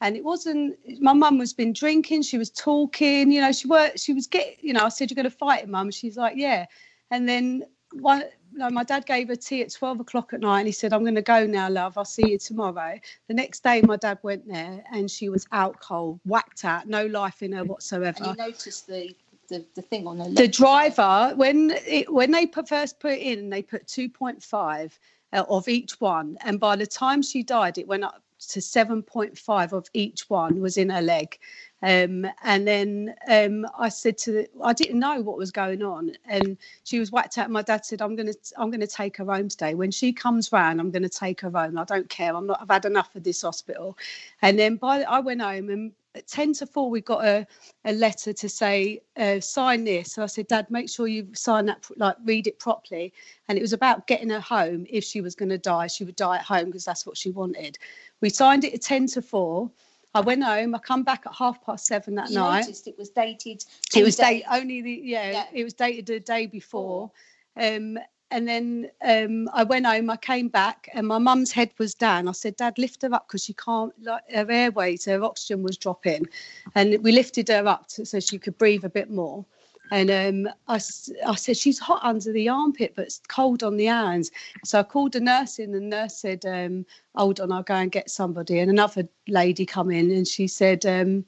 and 0.02 0.16
it 0.16 0.24
wasn't. 0.24 0.78
My 1.02 1.14
mum 1.14 1.38
was 1.38 1.54
been 1.54 1.74
drinking. 1.74 2.24
She 2.24 2.38
was 2.38 2.50
talking. 2.50 3.32
You 3.32 3.42
know, 3.42 3.52
she 3.52 3.68
were 3.68 3.92
she 3.96 4.14
was 4.14 4.28
get. 4.28 4.58
You 4.62 4.74
know, 4.74 4.86
I 4.86 4.90
said, 4.90 5.10
"You're 5.10 5.16
going 5.16 5.32
to 5.32 5.38
fight 5.38 5.64
it, 5.64 5.70
mum." 5.70 5.92
She's 5.92 6.18
like, 6.18 6.36
"Yeah." 6.36 6.66
And 7.12 7.28
then 7.28 7.64
one. 7.94 8.24
My 8.54 8.84
dad 8.84 9.06
gave 9.06 9.28
her 9.28 9.36
tea 9.36 9.62
at 9.62 9.72
12 9.72 10.00
o'clock 10.00 10.34
at 10.34 10.40
night 10.40 10.60
and 10.60 10.68
he 10.68 10.72
said, 10.72 10.92
I'm 10.92 11.04
going 11.04 11.14
to 11.14 11.22
go 11.22 11.46
now, 11.46 11.70
love. 11.70 11.96
I'll 11.96 12.06
see 12.06 12.32
you 12.32 12.40
tomorrow. 12.40 12.98
The 13.28 13.34
next 13.36 13.62
day, 13.62 13.82
my 13.84 13.98
dad 13.98 14.18
went 14.24 14.48
there 14.48 14.84
and 14.92 15.12
she 15.12 15.30
was 15.30 15.46
out 15.52 15.80
cold, 15.80 16.20
whacked 16.26 16.66
out, 16.66 16.88
no 16.88 17.06
life 17.06 17.44
in 17.44 17.52
her 17.52 17.64
whatsoever 17.64 18.18
And 18.24 18.36
you 18.36 18.46
noticed 18.46 18.88
the, 18.88 19.16
the, 19.48 19.66
the 19.76 19.82
thing 19.82 20.08
on 20.08 20.18
her 20.20 20.30
the 20.30 20.48
driver 20.48 21.34
when 21.36 21.72
it, 21.86 22.12
when 22.12 22.32
they 22.32 22.46
put, 22.46 22.68
first 22.68 23.00
put 23.00 23.12
it 23.12 23.22
in 23.22 23.50
they 23.50 23.62
put 23.62 23.86
2.5 23.86 24.92
uh, 25.34 25.44
of 25.50 25.68
each 25.68 26.00
one 26.00 26.38
and 26.42 26.60
by 26.60 26.76
the 26.76 26.88
time 26.88 27.22
she 27.22 27.44
died 27.44 27.78
it 27.78 27.88
went 27.88 28.04
up 28.04 28.24
to 28.40 28.60
7.5 28.60 29.74
of 29.74 29.90
each 29.94 30.30
one 30.30 30.62
was 30.62 30.78
in 30.78 30.90
her 30.90 31.02
leg. 31.02 31.38
Um, 31.84 32.26
and 32.44 32.68
then 32.68 33.16
um, 33.30 33.66
I 33.78 33.90
said 33.90 34.18
to 34.20 34.32
the, 34.32 34.50
I 34.64 34.74
didn't 34.74 35.00
know 35.00 35.22
what 35.22 35.38
was 35.38 35.52
going 35.52 35.84
on. 35.84 36.14
And 36.26 36.58
she 36.84 37.00
was 37.00 37.12
whacked 37.12 37.38
out. 37.38 37.52
My 37.52 37.62
dad 37.62 37.86
said 37.86 38.02
I'm 38.02 38.16
gonna 38.16 38.34
I'm 38.58 38.72
gonna 38.72 38.88
take 38.88 39.18
her 39.18 39.26
home 39.26 39.48
today. 39.48 39.76
When 39.76 39.92
she 39.92 40.12
comes 40.12 40.52
round 40.52 40.80
I'm 40.80 40.90
gonna 40.90 41.10
take 41.10 41.42
her 41.42 41.52
home. 41.52 41.78
I 41.78 41.84
don't 41.84 42.10
care. 42.10 42.36
I'm 42.36 42.48
not 42.48 42.62
I've 42.62 42.70
had 42.70 42.86
enough 42.86 43.16
of 43.16 43.24
this 43.24 43.44
hospital. 43.44 43.98
And 44.42 44.58
then 44.58 44.78
by 44.78 45.04
I 45.04 45.20
went 45.20 45.42
home 45.42 45.70
and 45.70 45.92
at 46.16 46.26
10 46.28 46.54
to 46.54 46.66
4 46.66 46.90
we 46.90 47.00
got 47.00 47.24
a, 47.24 47.46
a 47.86 47.94
letter 47.94 48.34
to 48.34 48.50
say 48.50 49.02
uh, 49.18 49.40
sign 49.40 49.84
this. 49.84 50.18
I 50.18 50.26
said 50.26 50.48
dad 50.48 50.72
make 50.72 50.90
sure 50.90 51.08
you 51.08 51.28
sign 51.34 51.68
that 51.68 51.86
like 51.98 52.16
read 52.26 52.48
it 52.48 52.58
properly. 52.58 53.14
And 53.50 53.58
it 53.58 53.62
was 53.62 53.74
about 53.74 54.08
getting 54.08 54.32
her 54.32 54.40
home 54.40 54.88
if 54.90 55.04
she 55.04 55.22
was 55.22 55.36
going 55.36 55.50
to 55.50 55.60
die. 55.60 55.88
She 55.88 56.04
would 56.04 56.16
die 56.16 56.38
at 56.38 56.44
home 56.44 56.66
because 56.66 56.86
that's 56.86 57.06
what 57.06 57.18
she 57.18 57.30
wanted 57.30 57.78
we 58.22 58.30
signed 58.30 58.64
it 58.64 58.74
at 58.74 58.82
10 58.82 59.08
to 59.08 59.22
4 59.22 59.70
i 60.14 60.22
went 60.22 60.44
home. 60.44 60.74
I 60.74 60.80
come 60.80 61.04
back 61.04 61.24
at 61.28 61.36
half 61.36 61.64
past 61.64 61.86
seven 61.86 62.16
that 62.16 62.30
You 62.30 62.40
night. 62.40 62.62
noticed 62.66 62.88
it 62.88 62.98
was 62.98 63.10
dated. 63.10 63.64
it 63.96 64.04
was 64.04 64.16
date 64.16 64.44
only 64.52 64.82
the 64.82 65.02
yeah, 65.04 65.46
it 65.54 65.64
was 65.64 65.74
dated 65.74 66.08
the 66.08 66.20
day 66.20 66.48
before. 66.48 67.12
Um 67.56 68.00
and 68.30 68.46
then 68.46 68.90
um 69.06 69.48
i 69.54 69.64
went 69.64 69.86
home 69.86 70.10
i 70.10 70.18
came 70.18 70.50
back 70.50 70.90
and 70.94 71.08
my 71.08 71.18
mum's 71.18 71.52
head 71.52 71.72
was 71.78 71.94
down. 71.94 72.28
I 72.28 72.32
said 72.32 72.56
dad 72.58 72.78
lift 72.78 73.04
her 73.04 73.14
up 73.14 73.28
because 73.28 73.44
she 73.44 73.54
can't 73.54 73.94
like 74.04 74.24
her 74.34 74.50
airways 74.50 75.06
her 75.06 75.24
oxygen 75.24 75.62
was 75.64 75.78
dropping. 75.78 76.28
And 76.76 77.02
we 77.04 77.12
lifted 77.12 77.48
her 77.50 77.68
up 77.68 77.88
to, 77.90 78.06
so 78.06 78.20
she 78.20 78.38
could 78.40 78.58
breathe 78.58 78.84
a 78.86 78.90
bit 78.90 79.10
more 79.12 79.46
and 79.92 80.12
um, 80.12 80.54
I, 80.68 80.76
I 80.76 81.36
said 81.36 81.58
she's 81.58 81.80
hot 81.80 82.02
under 82.04 82.32
the 82.32 82.50
armpit 82.50 82.94
but 82.96 83.06
it's 83.06 83.22
cold 83.28 83.64
on 83.64 83.78
the 83.78 83.86
hands. 83.86 84.32
So 84.64 84.80
i 84.80 84.84
called 84.84 85.14
the 85.14 85.20
nurse 85.20 85.60
in 85.60 85.74
and 85.74 85.92
the 85.92 85.98
nurse 85.98 86.18
said 86.18 86.46
um, 86.46 86.86
hold 87.16 87.40
on 87.40 87.52
i'll 87.52 87.64
go 87.64 87.76
and 87.76 87.92
get 87.92 88.10
somebody. 88.10 88.60
And 88.60 88.70
another 88.70 89.08
lady 89.28 89.66
come 89.66 89.92
in 89.92 90.12
and 90.12 90.28
she 90.28 90.48
said 90.48 90.86
um, 90.86 91.26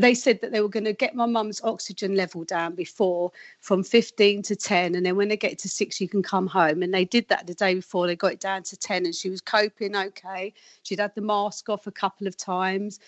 they 0.00 0.14
said 0.14 0.40
that 0.40 0.50
they 0.50 0.60
were 0.60 0.68
going 0.68 0.84
to 0.84 0.92
get 0.92 1.14
my 1.14 1.26
mum's 1.26 1.60
oxygen 1.62 2.16
level 2.16 2.44
down 2.44 2.74
before 2.74 3.30
from 3.60 3.84
15 3.84 4.42
to 4.42 4.56
10 4.56 4.96
and 4.96 5.06
then 5.06 5.16
when 5.16 5.28
they 5.28 5.36
get 5.36 5.58
to 5.60 5.68
6 5.68 6.00
you 6.00 6.08
can 6.08 6.22
come 6.22 6.46
home. 6.46 6.82
And 6.82 6.92
they 6.92 7.04
did 7.04 7.28
that 7.28 7.46
the 7.46 7.54
day 7.54 7.74
before 7.74 8.06
they 8.06 8.16
got 8.16 8.32
it 8.32 8.40
down 8.40 8.64
to 8.64 8.76
10 8.76 9.06
and 9.06 9.14
she 9.14 9.30
was 9.30 9.40
coping 9.40 9.94
okay. 9.94 10.52
She'd 10.82 10.98
had 10.98 11.14
the 11.14 11.20
mask 11.20 11.68
off 11.68 11.86
a 11.86 11.92
couple 11.92 12.26
of 12.26 12.36
times. 12.36 12.98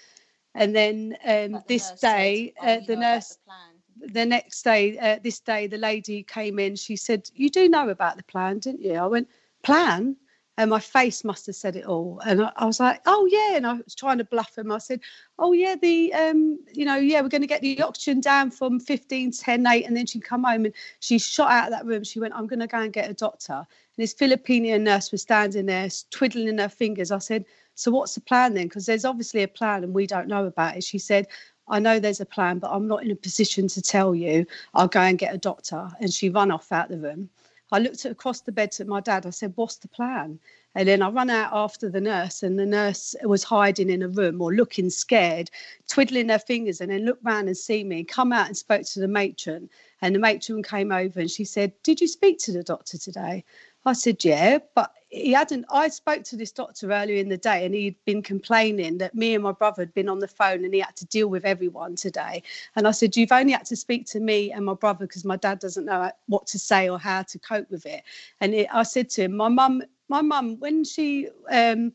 And 0.55 0.75
then 0.75 1.17
um, 1.25 1.63
this 1.67 1.91
day 2.01 2.55
uh, 2.63 2.79
the 2.87 2.97
nurse 2.97 3.39
the 3.45 3.53
next 4.01 4.63
day 4.63 4.99
uh, 4.99 5.19
this 5.23 5.41
day 5.41 5.67
the 5.67 5.79
lady 5.79 6.23
came 6.23 6.59
in 6.59 6.77
she 6.77 6.97
said 6.97 7.31
you 7.35 7.51
do 7.51 7.69
know 7.69 7.89
about 7.89 8.17
the 8.17 8.23
plan 8.25 8.59
didn't 8.59 8.83
you? 8.83 8.95
I 8.95 9.07
went 9.07 9.29
plan? 9.63 10.17
And 10.57 10.71
my 10.71 10.81
face 10.81 11.23
must 11.23 11.47
have 11.47 11.55
said 11.55 11.77
it 11.77 11.85
all. 11.85 12.21
And 12.27 12.43
I, 12.43 12.53
I 12.57 12.65
was 12.65 12.81
like 12.81 13.01
oh 13.07 13.29
yeah. 13.31 13.57
And 13.57 13.67
i 13.67 13.75
was 13.75 13.95
trying 13.95 14.19
to 14.19 14.25
bluff 14.25 14.59
him. 14.59 14.73
I 14.73 14.79
said 14.79 15.01
oh 15.39 15.53
yeah 15.53 15.77
the 15.81 16.13
um 16.15 16.59
you 16.73 16.85
know 16.85 16.97
yeah 16.97 17.21
we're 17.21 17.29
going 17.29 17.43
to 17.43 17.47
get 17.47 17.63
the 17.63 17.81
oxygen 17.81 18.21
down 18.21 18.51
from 18.51 18.81
15 18.81 19.31
10 19.31 19.67
8 19.67 19.85
and 19.87 19.97
then 19.97 20.07
she 20.07 20.19
come 20.19 20.43
home 20.43 20.65
and 20.65 20.75
she 20.99 21.19
shot 21.19 21.51
out 21.51 21.67
of 21.67 21.71
that 21.71 21.87
room. 21.87 22.03
She 22.03 22.19
went 22.19 22.35
i'm 22.35 22.49
going 22.49 22.61
to 22.61 22.67
go 22.67 22.81
and 22.81 22.93
get 22.93 23.11
a 23.11 23.15
doctor. 23.15 23.55
And 23.55 23.67
this 23.97 24.15
filipino 24.15 24.79
nurse 24.79 25.13
was 25.13 25.23
standing 25.23 25.67
there 25.67 25.89
twiddling 26.11 26.59
her 26.59 26.69
fingers. 26.69 27.13
I 27.13 27.19
said 27.19 27.45
so 27.77 27.93
what's 27.93 28.17
the 28.17 28.21
plan 28.21 28.55
then? 28.55 28.67
Because 28.67 28.87
there's 28.87 29.05
obviously 29.05 29.45
a 29.45 29.49
plan 29.49 29.85
and 29.85 29.95
we 29.95 30.09
don't 30.09 30.27
know 30.27 30.47
about 30.47 30.77
it. 30.77 30.83
She 30.83 30.99
said 30.99 31.29
I 31.69 31.79
know 31.79 31.99
there's 31.99 32.21
a 32.21 32.27
plan, 32.27 32.59
but 32.59 32.71
I'm 32.71 32.89
not 32.89 33.03
in 33.03 33.11
a 33.11 33.17
position 33.17 33.69
to 33.69 33.83
tell 33.83 34.15
you. 34.15 34.47
I'll 34.75 34.89
go 34.89 35.01
and 35.01 35.19
get 35.19 35.35
a 35.35 35.39
doctor. 35.39 35.91
And 36.01 36.13
she 36.13 36.31
ran 36.31 36.51
off 36.51 36.73
out 36.73 36.89
the 36.89 36.99
room. 36.99 37.31
I 37.71 37.79
looked 37.79 38.05
across 38.07 38.41
the 38.41 38.53
bed 38.53 38.73
to 38.73 38.85
my 38.87 39.01
dad. 39.01 39.27
I 39.27 39.31
said, 39.31 39.53
What's 39.57 39.77
the 39.77 39.89
plan? 39.89 40.39
And 40.75 40.89
then 40.89 41.03
I 41.03 41.11
ran 41.11 41.29
out 41.29 41.53
after 41.53 41.91
the 41.91 42.01
nurse, 42.01 42.43
and 42.43 42.59
the 42.59 42.65
nurse 42.65 43.15
was 43.25 43.43
hiding 43.43 43.91
in 43.91 44.03
a 44.03 44.09
room 44.09 44.41
or 44.41 44.55
looking 44.55 44.91
scared, 44.91 45.51
twiddling 45.89 46.29
her 46.29 46.39
fingers, 46.39 46.81
and 46.81 46.91
then 46.91 47.05
looked 47.05 47.25
round 47.25 47.49
and 47.49 47.57
see 47.57 47.85
me, 47.85 48.05
come 48.05 48.33
out 48.33 48.47
and 48.47 48.57
spoke 48.57 48.85
to 48.85 49.01
the 49.01 49.09
matron. 49.09 49.69
And 50.01 50.15
the 50.15 50.19
matron 50.19 50.63
came 50.63 50.93
over 50.93 51.21
and 51.21 51.31
she 51.31 51.45
said, 51.45 51.73
Did 51.83 52.01
you 52.01 52.07
speak 52.07 52.39
to 52.41 52.53
the 52.53 52.63
doctor 52.63 52.97
today? 52.97 53.45
I 53.85 53.93
said, 53.93 54.25
Yeah, 54.25 54.59
but 54.75 54.93
he 55.09 55.33
hadn't. 55.33 55.65
I 55.71 55.89
spoke 55.89 56.23
to 56.25 56.37
this 56.37 56.53
doctor 56.53 56.93
earlier 56.93 57.17
in 57.17 57.29
the 57.31 57.39
day 57.39 57.65
and 57.65 57.75
he'd 57.75 57.97
been 58.05 58.23
complaining 58.23 58.99
that 58.99 59.15
me 59.15 59.35
and 59.35 59.43
my 59.43 59.53
brother 59.53 59.83
had 59.83 59.95
been 59.95 60.09
on 60.09 60.19
the 60.19 60.29
phone 60.29 60.65
and 60.65 60.75
he 60.75 60.81
had 60.81 60.97
to 60.97 61.07
deal 61.07 61.29
with 61.29 61.47
everyone 61.47 61.97
today. 61.97 62.43
And 62.77 62.87
I 62.87 62.91
said, 62.91 63.17
You've 63.17 63.33
only 63.33 63.53
had 63.53 63.65
to 63.67 63.77
speak 63.77 64.07
to 64.09 64.21
me 64.21 64.53
and 64.53 64.65
my 64.65 64.75
brother 64.75 65.07
because 65.07 65.25
my 65.25 65.37
dad 65.37 65.61
doesn't 65.61 65.87
know 65.87 66.11
what 66.27 66.47
to 66.49 66.59
say 66.59 66.89
or 66.89 66.99
how 66.99 67.23
to 67.23 67.39
cope 67.39 67.71
with 67.71 67.87
it. 67.87 68.03
And 68.41 68.55
it, 68.55 68.69
I 68.73 68.83
said 68.83 69.09
to 69.11 69.23
him, 69.25 69.37
My 69.37 69.49
mum, 69.49 69.83
my 70.09 70.21
mum, 70.21 70.59
when 70.59 70.85
she, 70.85 71.29
um, 71.51 71.93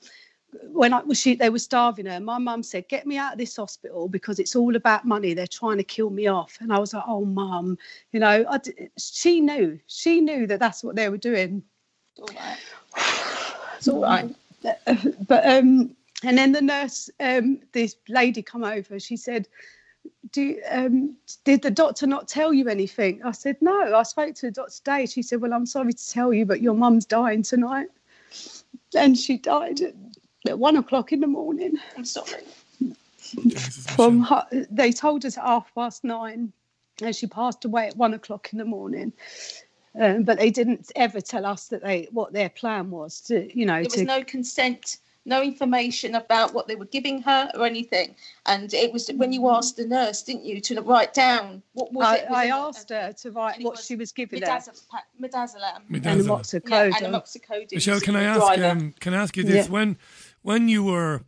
when 0.71 0.93
I 0.93 1.01
was 1.01 1.19
she 1.19 1.35
they 1.35 1.49
were 1.49 1.59
starving 1.59 2.05
her, 2.07 2.19
my 2.19 2.39
mum 2.39 2.63
said, 2.63 2.87
Get 2.87 3.05
me 3.05 3.17
out 3.17 3.33
of 3.33 3.39
this 3.39 3.55
hospital 3.55 4.07
because 4.07 4.39
it's 4.39 4.55
all 4.55 4.75
about 4.75 5.05
money. 5.05 5.35
They're 5.35 5.45
trying 5.45 5.77
to 5.77 5.83
kill 5.83 6.09
me 6.09 6.25
off. 6.27 6.57
And 6.61 6.73
I 6.73 6.79
was 6.79 6.95
like, 6.95 7.03
Oh, 7.05 7.25
mum, 7.25 7.77
you 8.11 8.19
know, 8.19 8.43
she 8.97 9.39
knew, 9.39 9.79
she 9.85 10.19
knew 10.19 10.47
that 10.47 10.59
that's 10.59 10.83
what 10.83 10.95
they 10.95 11.09
were 11.09 11.17
doing. 11.17 11.63
All 12.19 12.29
right. 12.35 12.57
It's 13.77 13.87
all 13.87 14.01
right. 14.01 14.35
But 15.27 15.45
um, 15.45 15.95
and 16.23 16.37
then 16.37 16.51
the 16.51 16.61
nurse, 16.61 17.09
um, 17.19 17.59
this 17.73 17.95
lady 18.07 18.41
come 18.41 18.63
over. 18.63 18.99
She 18.99 19.17
said, 19.17 19.47
"Do 20.31 20.59
um, 20.69 21.15
did 21.43 21.61
the 21.61 21.71
doctor 21.71 22.07
not 22.07 22.27
tell 22.27 22.53
you 22.53 22.69
anything?" 22.69 23.21
I 23.23 23.31
said, 23.31 23.57
"No, 23.61 23.95
I 23.95 24.03
spoke 24.03 24.35
to 24.35 24.47
the 24.47 24.51
doctor 24.51 24.73
today." 24.73 25.05
She 25.05 25.21
said, 25.21 25.41
"Well, 25.41 25.53
I'm 25.53 25.65
sorry 25.65 25.93
to 25.93 26.09
tell 26.09 26.33
you, 26.33 26.45
but 26.45 26.61
your 26.61 26.75
mum's 26.75 27.05
dying 27.05 27.43
tonight." 27.43 27.87
And 28.95 29.17
she 29.17 29.37
died 29.37 29.81
at, 29.81 30.59
one 30.59 30.77
o'clock 30.77 31.11
in 31.11 31.19
the 31.19 31.27
morning. 31.27 31.77
I'm 31.97 32.05
sorry. 32.05 32.43
From 33.95 34.19
ha- 34.21 34.47
they 34.51 34.91
told 34.91 35.25
us 35.25 35.37
at 35.37 35.43
half 35.43 35.73
past 35.73 36.03
nine, 36.03 36.53
and 37.01 37.15
she 37.15 37.27
passed 37.27 37.65
away 37.65 37.87
at 37.87 37.97
one 37.97 38.13
o'clock 38.13 38.53
in 38.53 38.59
the 38.59 38.65
morning. 38.65 39.11
Um, 39.99 40.23
but 40.23 40.39
they 40.39 40.49
didn't 40.49 40.91
ever 40.95 41.21
tell 41.21 41.45
us 41.45 41.67
that 41.67 41.83
they 41.83 42.07
what 42.11 42.33
their 42.33 42.49
plan 42.49 42.89
was 42.89 43.21
to 43.21 43.55
you 43.57 43.65
know 43.65 43.75
There 43.75 43.83
was 43.83 43.93
to 43.93 44.05
no 44.05 44.23
consent, 44.23 44.97
no 45.25 45.43
information 45.43 46.15
about 46.15 46.53
what 46.53 46.67
they 46.67 46.75
were 46.75 46.85
giving 46.85 47.21
her 47.21 47.51
or 47.53 47.65
anything. 47.65 48.15
And 48.47 48.73
it 48.73 48.91
was 48.91 49.09
when 49.15 49.31
you 49.31 49.47
asked 49.49 49.77
the 49.77 49.85
nurse, 49.85 50.23
didn't 50.23 50.45
you, 50.45 50.59
to 50.61 50.81
write 50.81 51.13
down 51.13 51.61
what 51.73 51.93
was 51.93 52.07
I, 52.07 52.15
it? 52.17 52.31
I 52.31 52.45
it 52.45 52.49
asked 52.49 52.89
her 52.89 53.13
to 53.13 53.31
write 53.31 53.61
what 53.61 53.77
she 53.77 53.95
was 53.95 54.11
giving 54.11 54.41
her. 54.41 54.47
Midazolam. 54.47 54.81
Midazolam. 55.21 55.77
And 55.89 56.03
Midazolam. 56.03 56.25
amoxicillin. 56.25 56.69
Yeah, 56.69 56.83
and 56.83 57.15
amoxicillin. 57.15 57.71
Michelle, 57.71 57.99
can 57.99 58.15
I 58.15 58.23
ask? 58.23 58.59
Um, 58.59 58.93
can 58.99 59.13
I 59.13 59.17
ask 59.17 59.37
you 59.37 59.43
this? 59.43 59.67
Yeah. 59.67 59.71
When, 59.71 59.97
when 60.41 60.67
you 60.69 60.83
were, 60.83 61.21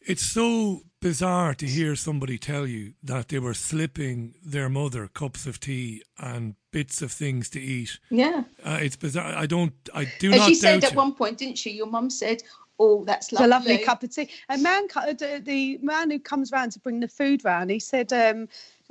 it's 0.00 0.24
so 0.24 0.82
bizarre 1.00 1.54
to 1.54 1.66
hear 1.66 1.96
somebody 1.96 2.38
tell 2.38 2.66
you 2.66 2.92
that 3.02 3.28
they 3.28 3.38
were 3.38 3.54
slipping 3.54 4.34
their 4.44 4.68
mother 4.68 5.08
cups 5.08 5.46
of 5.46 5.58
tea 5.58 6.02
and 6.18 6.54
bits 6.70 7.02
of 7.02 7.10
things 7.10 7.48
to 7.50 7.60
eat. 7.60 7.98
Yeah. 8.10 8.44
Uh, 8.64 8.78
it's 8.80 8.96
bizarre. 8.96 9.34
I 9.34 9.46
don't. 9.46 9.72
I 9.94 10.06
do 10.18 10.32
As 10.32 10.38
not 10.40 10.48
she 10.48 10.54
said 10.54 10.80
doubt 10.80 10.84
at 10.84 10.92
you. 10.92 10.98
one 10.98 11.14
point, 11.14 11.38
didn't 11.38 11.58
she? 11.58 11.70
Your 11.70 11.86
mum 11.86 12.10
said, 12.10 12.42
"Oh, 12.78 13.04
that's 13.04 13.28
It's 13.28 13.32
lovely." 13.40 13.46
a 13.46 13.48
lovely 13.48 13.78
cup 13.84 14.02
of 14.02 14.14
tea. 14.14 14.28
A 14.50 14.58
man, 14.58 14.86
the, 14.94 15.40
the 15.44 15.78
man 15.82 16.10
who 16.10 16.18
comes 16.18 16.52
round 16.52 16.72
to 16.72 16.78
bring 16.78 17.00
the 17.00 17.08
food 17.08 17.44
round, 17.44 17.70
he 17.70 17.78
said, 17.78 18.12
um, 18.12 18.48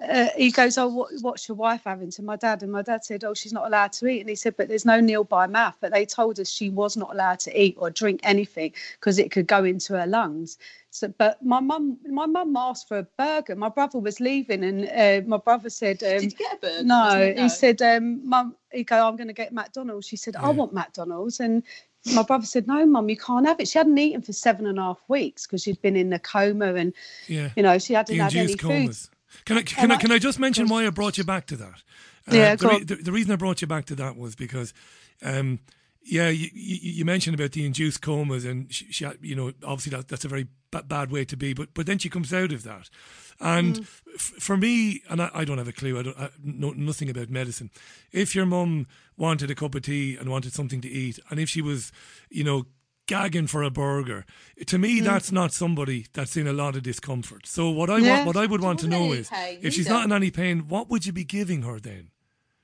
uh, 0.08 0.30
he 0.36 0.52
goes, 0.52 0.78
"Oh, 0.78 0.88
what, 0.88 1.12
what's 1.22 1.48
your 1.48 1.56
wife 1.56 1.82
having?" 1.86 2.10
To 2.12 2.24
my 2.24 2.36
dad, 2.36 2.64
and 2.64 2.72
my 2.72 2.82
dad 2.82 3.04
said, 3.06 3.24
"Oh, 3.24 3.34
she's 3.34 3.54
not 3.54 3.68
allowed 3.68 3.92
to 3.94 4.08
eat." 4.08 4.22
And 4.22 4.30
he 4.30 4.36
said, 4.36 4.56
"But 4.58 4.68
there's 4.68 4.86
no 4.86 5.00
nil 5.00 5.24
by 5.24 5.46
mouth." 5.48 5.76
But 5.80 5.92
they 5.92 6.06
told 6.06 6.40
us 6.40 6.50
she 6.50 6.70
was 6.70 6.98
not 6.98 7.14
allowed 7.14 7.40
to 7.42 7.62
eat 7.62 7.76
or 7.78 7.90
drink 7.90 8.22
anything 8.24 8.74
because 9.00 9.20
it 9.20 9.32
could 9.32 9.48
go 9.48 9.64
into 9.64 9.94
her 9.94 10.08
lungs. 10.08 10.58
So, 10.92 11.14
but 11.18 11.44
my 11.44 11.60
mum, 11.60 11.98
my 12.10 12.26
mum 12.26 12.56
asked 12.58 12.88
for 12.88 12.98
a 12.98 13.04
burger. 13.18 13.56
My 13.56 13.70
brother 13.70 14.00
was 14.00 14.20
leaving, 14.20 14.64
and 14.64 14.90
uh, 14.90 15.28
my 15.28 15.38
brother 15.38 15.70
said, 15.70 16.02
um, 16.04 16.20
Did 16.20 16.32
you 16.32 16.38
get 16.38 16.54
a 16.56 16.58
burger? 16.58 16.84
No, 16.84 17.04
Wasn't 17.04 17.40
he 17.40 17.50
said, 17.50 17.82
um, 17.82 18.28
"Mum," 18.28 18.56
he 18.72 18.84
go, 18.84 19.08
"I'm 19.08 19.16
going 19.16 19.28
to 19.28 19.34
get 19.34 19.54
McDonald's." 19.54 20.08
She 20.08 20.16
said, 20.18 20.36
"I 20.36 20.50
want 20.50 20.74
McDonald's," 20.74 21.40
and 21.40 21.62
my 22.16 22.24
brother 22.24 22.46
said, 22.46 22.66
"No, 22.68 22.84
mum, 22.88 23.08
you 23.08 23.18
can't 23.18 23.46
have 23.46 23.60
it." 23.60 23.68
She 23.68 23.78
hadn't 23.78 23.98
eaten 24.00 24.22
for 24.24 24.34
seven 24.34 24.66
and 24.66 24.80
a 24.80 24.82
half 24.82 25.00
weeks 25.08 25.46
because 25.46 25.62
she'd 25.62 25.82
been 25.82 25.96
in 25.96 26.12
a 26.12 26.20
coma, 26.20 26.74
and 26.74 26.94
Yeah. 27.28 27.50
you 27.56 27.62
know 27.62 27.78
she 27.78 27.94
hadn't 27.94 28.18
had 28.18 28.34
any 28.36 28.52
induced 28.54 28.62
food. 28.62 28.98
Can 29.46 29.58
I 29.58 29.62
can 29.62 29.92
I, 29.92 29.96
I- 29.96 29.98
can 30.00 30.12
I 30.12 30.18
just 30.18 30.40
mention 30.40 30.68
why 30.68 30.88
I 30.88 30.90
brought 30.90 31.20
you 31.20 31.24
back 31.24 31.46
to 31.48 31.56
that? 31.58 31.84
Uh, 32.32 32.36
Yeah, 32.36 32.56
the, 32.56 32.68
re- 32.68 32.84
the, 32.84 32.96
the 32.96 33.12
reason 33.12 33.32
I 33.32 33.36
brought 33.36 33.62
you 33.62 33.68
back 33.68 33.86
to 33.86 33.96
that 33.96 34.18
was 34.18 34.36
because, 34.36 34.74
um, 35.22 35.60
yeah, 36.10 36.30
you, 36.30 36.50
you, 36.54 37.06
mentioned 37.06 37.36
about 37.40 37.52
the 37.52 37.66
induced 37.66 38.02
comas, 38.02 38.46
and 38.46 38.74
she, 38.74 38.92
she 38.92 39.08
you 39.22 39.36
know, 39.36 39.52
obviously 39.64 39.96
that, 39.96 40.08
that's 40.08 40.26
a 40.26 40.30
very 40.30 40.48
ba- 40.72 40.84
bad 40.84 41.12
way 41.12 41.26
to 41.26 41.38
be. 41.38 41.54
But 41.54 41.74
but 41.74 41.86
then 41.86 41.98
she 42.00 42.10
comes 42.10 42.34
out 42.34 42.52
of 42.52 42.64
that, 42.64 42.90
and 43.40 43.76
Mm. 43.76 43.88
f- 44.16 44.34
for 44.40 44.58
me, 44.58 45.02
and 45.10 45.22
I, 45.22 45.30
I 45.34 45.46
don't 45.46 45.58
have 45.60 45.68
a 45.68 45.72
clue. 45.74 46.00
I 46.00 46.04
don't 46.04 46.20
I 46.20 46.30
know 46.44 46.72
nothing 46.72 47.10
about 47.10 47.30
medicine. 47.30 47.70
If 48.12 48.34
your 48.36 48.46
mum 48.46 48.88
wanted 49.18 49.52
a 49.52 49.56
cup 49.56 49.76
of 49.76 49.84
tea 49.84 50.16
and 50.18 50.30
wanted 50.30 50.54
something 50.54 50.82
to 50.82 50.90
eat, 50.90 51.20
and 51.30 51.40
if 51.40 51.50
she 51.50 51.62
was, 51.62 51.92
you 52.30 52.44
know. 52.44 52.66
Gagging 53.08 53.48
for 53.48 53.64
a 53.64 53.72
burger, 53.72 54.24
to 54.68 54.78
me, 54.78 55.02
Mm. 55.02 55.06
that's 55.06 55.32
not 55.32 55.52
somebody 55.52 56.06
that's 56.14 56.38
in 56.38 56.46
a 56.46 56.54
lot 56.54 56.76
of 56.76 56.84
discomfort. 56.84 57.48
So 57.48 57.68
what 57.72 57.90
I 57.90 57.98
Yeah. 57.98 58.10
want, 58.18 58.28
what 58.28 58.38
I 58.38 58.46
would 58.46 58.62
want 58.62 58.80
to 58.82 58.88
know 58.88 59.14
is, 59.14 59.30
pain 59.30 59.58
if 59.64 59.74
she's 59.74 59.90
not 59.90 60.06
in 60.06 60.12
any 60.12 60.30
pain, 60.30 60.68
what 60.68 60.92
would 60.92 61.08
you 61.08 61.12
be 61.12 61.24
giving 61.24 61.64
her 61.64 61.80
then? 61.80 62.12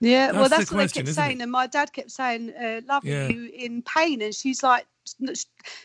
Yeah, 0.06 0.32
well, 0.32 0.48
That's 0.48 0.50
the 0.50 0.58
that's 0.58 0.72
what 0.72 0.78
question, 0.78 0.78
they 0.78 0.86
kept 1.02 1.10
isn't 1.10 1.24
it? 1.24 1.28
saying, 1.28 1.42
and 1.42 1.52
my 1.52 1.68
dad 1.68 1.92
kept 1.94 2.12
saying, 2.12 2.54
uh, 2.56 2.82
"Love 2.88 3.04
Yeah. 3.06 3.28
you 3.30 3.50
in 3.54 3.82
pain," 3.82 4.22
and 4.22 4.34
she's 4.36 4.62
like 4.64 4.86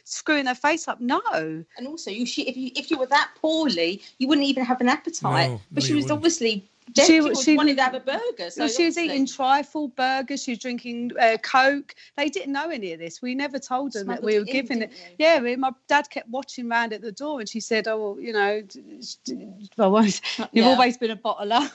screwing 0.05 0.47
her 0.47 0.55
face 0.55 0.88
up. 0.88 1.01
No, 1.01 1.20
And 1.76 1.86
also, 1.86 2.10
you 2.10 2.26
she, 2.26 2.42
if 2.48 2.56
you 2.56 2.70
if 2.76 2.90
you 2.90 2.98
were 2.98 3.06
that 3.06 3.30
poorly, 3.40 4.02
you 4.18 4.28
wouldn't 4.28 4.47
even 4.47 4.64
have 4.64 4.80
an 4.80 4.88
appetite. 4.88 5.51
No, 5.51 5.60
but 5.72 5.82
no, 5.82 5.86
she 5.86 5.94
was 5.94 6.05
wouldn't. 6.05 6.18
obviously 6.18 6.68
She- 6.96 7.04
she, 7.04 7.20
was 7.20 7.42
she- 7.42 7.56
wanted 7.56 7.76
to 7.76 7.82
have 7.82 7.94
a 7.94 8.00
burger. 8.00 8.50
So 8.50 8.66
she 8.68 8.86
was 8.86 8.98
eating 8.98 9.26
trifle 9.26 9.88
burgers. 9.88 10.42
She 10.42 10.52
was 10.52 10.58
drinking 10.58 11.12
uh, 11.20 11.36
Coke. 11.42 11.94
They 12.16 12.28
didn't 12.28 12.52
know 12.52 12.70
any 12.70 12.92
of 12.92 12.98
this. 13.00 13.20
We 13.22 13.34
never 13.34 13.58
told 13.58 13.92
them 13.92 14.06
that 14.08 14.22
we 14.22 14.34
were 14.38 14.44
it 14.44 14.48
in, 14.48 14.52
giving 14.54 14.82
it. 14.82 14.90
you? 14.92 15.14
Yeah, 15.18 15.40
we, 15.40 15.56
my 15.56 15.72
dad 15.88 16.08
kept 16.10 16.28
watching 16.28 16.68
round 16.68 16.92
at 16.92 17.00
the 17.02 17.12
door, 17.12 17.40
and 17.40 17.48
she 17.48 17.60
said, 17.60 17.86
"Oh, 17.88 18.12
well, 18.14 18.20
you 18.20 18.32
know, 18.32 18.62
d- 18.62 18.82
d- 19.24 19.68
well, 19.76 19.90
well, 19.92 20.04
you've 20.04 20.20
Yeah. 20.52 20.64
always 20.66 20.96
been 20.96 21.10
a 21.10 21.16
bottler." 21.16 21.70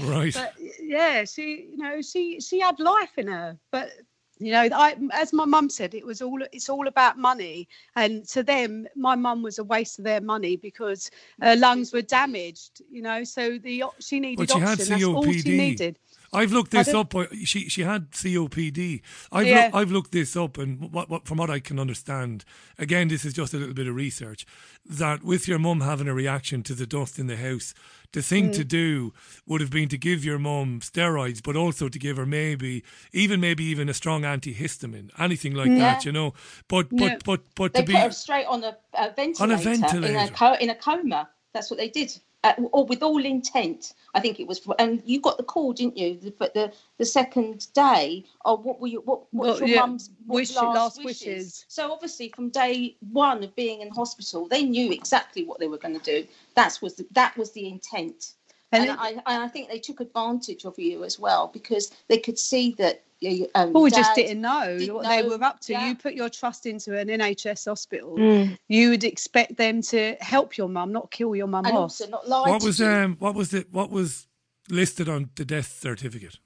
Right. 0.06 0.32
But 0.34 0.54
yeah, 0.82 1.24
she, 1.24 1.68
you 1.72 1.76
know, 1.78 2.00
she 2.02 2.40
she 2.40 2.60
had 2.60 2.78
life 2.80 3.16
in 3.18 3.26
her, 3.28 3.56
but 3.70 3.90
you 4.38 4.52
know, 4.52 4.68
I 4.74 4.96
as 5.12 5.32
my 5.32 5.44
mum 5.44 5.70
said, 5.70 5.94
it 5.94 6.04
was 6.04 6.20
all 6.20 6.40
it's 6.52 6.68
all 6.68 6.86
about 6.86 7.18
money, 7.18 7.68
and 7.94 8.26
to 8.28 8.42
them, 8.42 8.86
my 8.94 9.14
mum 9.14 9.42
was 9.42 9.58
a 9.58 9.64
waste 9.64 9.98
of 9.98 10.04
their 10.04 10.20
money 10.20 10.56
because 10.56 11.10
her 11.40 11.56
lungs 11.56 11.92
were 11.92 12.02
damaged. 12.02 12.82
You 12.90 13.02
know, 13.02 13.24
so 13.24 13.58
the 13.58 13.84
she 14.00 14.20
needed 14.20 14.48
But 14.48 14.50
she 14.50 14.58
had 14.58 14.80
oxygen. 14.80 14.88
That's 14.90 15.04
all 15.12 15.32
she 15.32 15.52
needed. 15.52 15.98
I've 16.32 16.52
looked 16.52 16.72
this 16.72 16.88
up. 16.88 17.14
uh, 17.14 17.26
She 17.44 17.68
she 17.68 17.82
had 17.82 18.10
COPD. 18.10 19.00
I've 19.32 19.46
Yeah. 19.46 19.66
look, 19.66 19.74
I've 19.74 19.90
looked 19.92 20.12
this 20.12 20.36
up, 20.36 20.58
and 20.58 20.92
what, 20.92 21.08
what 21.08 21.26
from 21.26 21.38
what 21.38 21.50
I 21.50 21.60
can 21.60 21.78
understand, 21.78 22.44
again, 22.78 23.08
this 23.08 23.24
is 23.24 23.32
just 23.34 23.54
a 23.54 23.58
little 23.58 23.74
bit 23.74 23.86
of 23.86 23.94
research. 23.94 24.46
That 24.84 25.22
with 25.24 25.48
your 25.48 25.58
mum 25.58 25.80
having 25.80 26.08
a 26.08 26.14
reaction 26.14 26.62
to 26.64 26.74
the 26.74 26.86
dust 26.86 27.18
in 27.18 27.26
the 27.26 27.36
house, 27.36 27.74
the 28.12 28.22
thing 28.22 28.50
Mm. 28.50 28.54
to 28.54 28.64
do 28.64 29.12
would 29.46 29.60
have 29.60 29.70
been 29.70 29.88
to 29.88 29.98
give 29.98 30.24
your 30.24 30.38
mum 30.38 30.80
steroids, 30.80 31.42
but 31.42 31.56
also 31.56 31.88
to 31.88 31.98
give 31.98 32.16
her 32.16 32.26
maybe 32.26 32.82
even 33.12 33.40
maybe 33.40 33.64
even 33.64 33.88
a 33.88 33.94
strong 33.94 34.22
antihistamine, 34.22 35.10
anything 35.18 35.54
like 35.54 35.68
Yeah. 35.68 35.78
that, 35.78 36.04
you 36.04 36.12
know. 36.12 36.34
But 36.68 36.88
but 36.90 37.00
Yeah. 37.00 37.18
but 37.24 37.40
but 37.54 37.72
they 37.72 37.80
to 37.80 37.86
put 37.86 37.92
be 37.92 37.98
her 38.00 38.10
straight 38.12 38.46
on 38.46 38.62
a, 38.64 38.76
a 38.94 39.10
ventilator, 39.10 39.42
On 39.42 39.50
a 39.50 39.54
in 39.54 39.60
ventilator. 39.60 40.18
a 40.18 40.28
co- 40.30 40.54
in 40.60 40.70
a 40.70 40.74
coma. 40.74 41.28
That's 41.52 41.70
what 41.70 41.78
they 41.78 41.88
did. 41.88 42.12
Uh, 42.44 42.52
or 42.70 42.86
with 42.86 43.02
all 43.02 43.24
intent, 43.24 43.92
I 44.14 44.20
think 44.20 44.38
it 44.38 44.46
was. 44.46 44.60
And 44.78 45.02
you 45.04 45.20
got 45.20 45.36
the 45.36 45.42
call, 45.42 45.72
didn't 45.72 45.96
you? 45.96 46.16
The, 46.16 46.30
but 46.30 46.54
the 46.54 46.72
the 46.96 47.04
second 47.04 47.66
day, 47.74 48.24
oh, 48.44 48.56
what 48.56 48.78
were 48.80 48.86
you? 48.86 49.00
What 49.00 49.22
what's 49.32 49.60
Well, 49.60 49.68
your 49.68 49.76
yeah, 49.76 49.80
mum's 49.80 50.10
what 50.26 50.36
wish- 50.36 50.54
last, 50.54 50.76
last 50.76 51.04
wishes? 51.04 51.26
wishes. 51.26 51.64
So 51.66 51.90
obviously, 51.90 52.28
from 52.28 52.50
day 52.50 52.96
one 53.10 53.42
of 53.42 53.56
being 53.56 53.80
in 53.80 53.88
hospital, 53.90 54.46
they 54.46 54.62
knew 54.62 54.92
exactly 54.92 55.44
what 55.44 55.58
they 55.58 55.66
were 55.66 55.78
going 55.78 55.98
to 55.98 56.04
do. 56.04 56.28
That 56.54 56.78
was 56.80 56.94
the, 56.94 57.06
that 57.12 57.36
was 57.36 57.50
the 57.50 57.66
intent. 57.68 58.34
And 58.72 58.82
And, 58.82 58.90
it- 58.92 58.98
I, 59.00 59.08
and 59.10 59.42
I 59.44 59.48
think 59.48 59.68
they 59.68 59.78
took 59.78 60.00
advantage 60.00 60.64
of 60.64 60.78
you 60.78 61.04
as 61.04 61.18
well 61.18 61.48
because 61.52 61.90
they 62.08 62.18
could 62.18 62.38
see 62.38 62.72
that. 62.78 63.02
you- 63.20 63.48
Um, 63.54 63.72
Well, 63.72 63.82
we 63.84 63.90
just 63.90 64.14
didn't 64.14 64.40
know 64.42 64.76
didn't 64.78 64.94
what 64.94 65.06
they 65.08 65.22
were 65.22 65.42
up 65.42 65.60
to. 65.60 65.72
yeah. 65.72 65.88
You 65.88 65.94
put 65.96 66.14
your 66.14 66.28
trust 66.28 66.66
into 66.66 66.98
an 66.98 67.08
NHS 67.08 67.64
hospital. 67.64 68.16
Mm. 68.18 68.58
You 68.68 68.90
would 68.90 69.04
expect 69.04 69.56
them 69.56 69.80
to 69.82 70.16
help 70.20 70.58
your 70.58 70.68
mum, 70.68 70.92
not 70.92 71.10
kill 71.10 71.34
your 71.34 71.46
mum 71.46 71.64
and 71.64 71.74
off. 71.74 71.82
also 71.82 72.08
not 72.08 72.28
lie 72.28 72.50
what 72.50 72.60
to 72.60 72.66
was 72.66 72.78
you. 72.80 72.86
um 72.86 73.16
what 73.18 73.34
was 73.34 73.50
the 73.52 73.66
what 73.70 73.90
was 73.90 74.26
listed 74.68 75.08
on 75.08 75.30
the 75.36 75.44
death 75.46 75.78
certificate? 75.80 76.38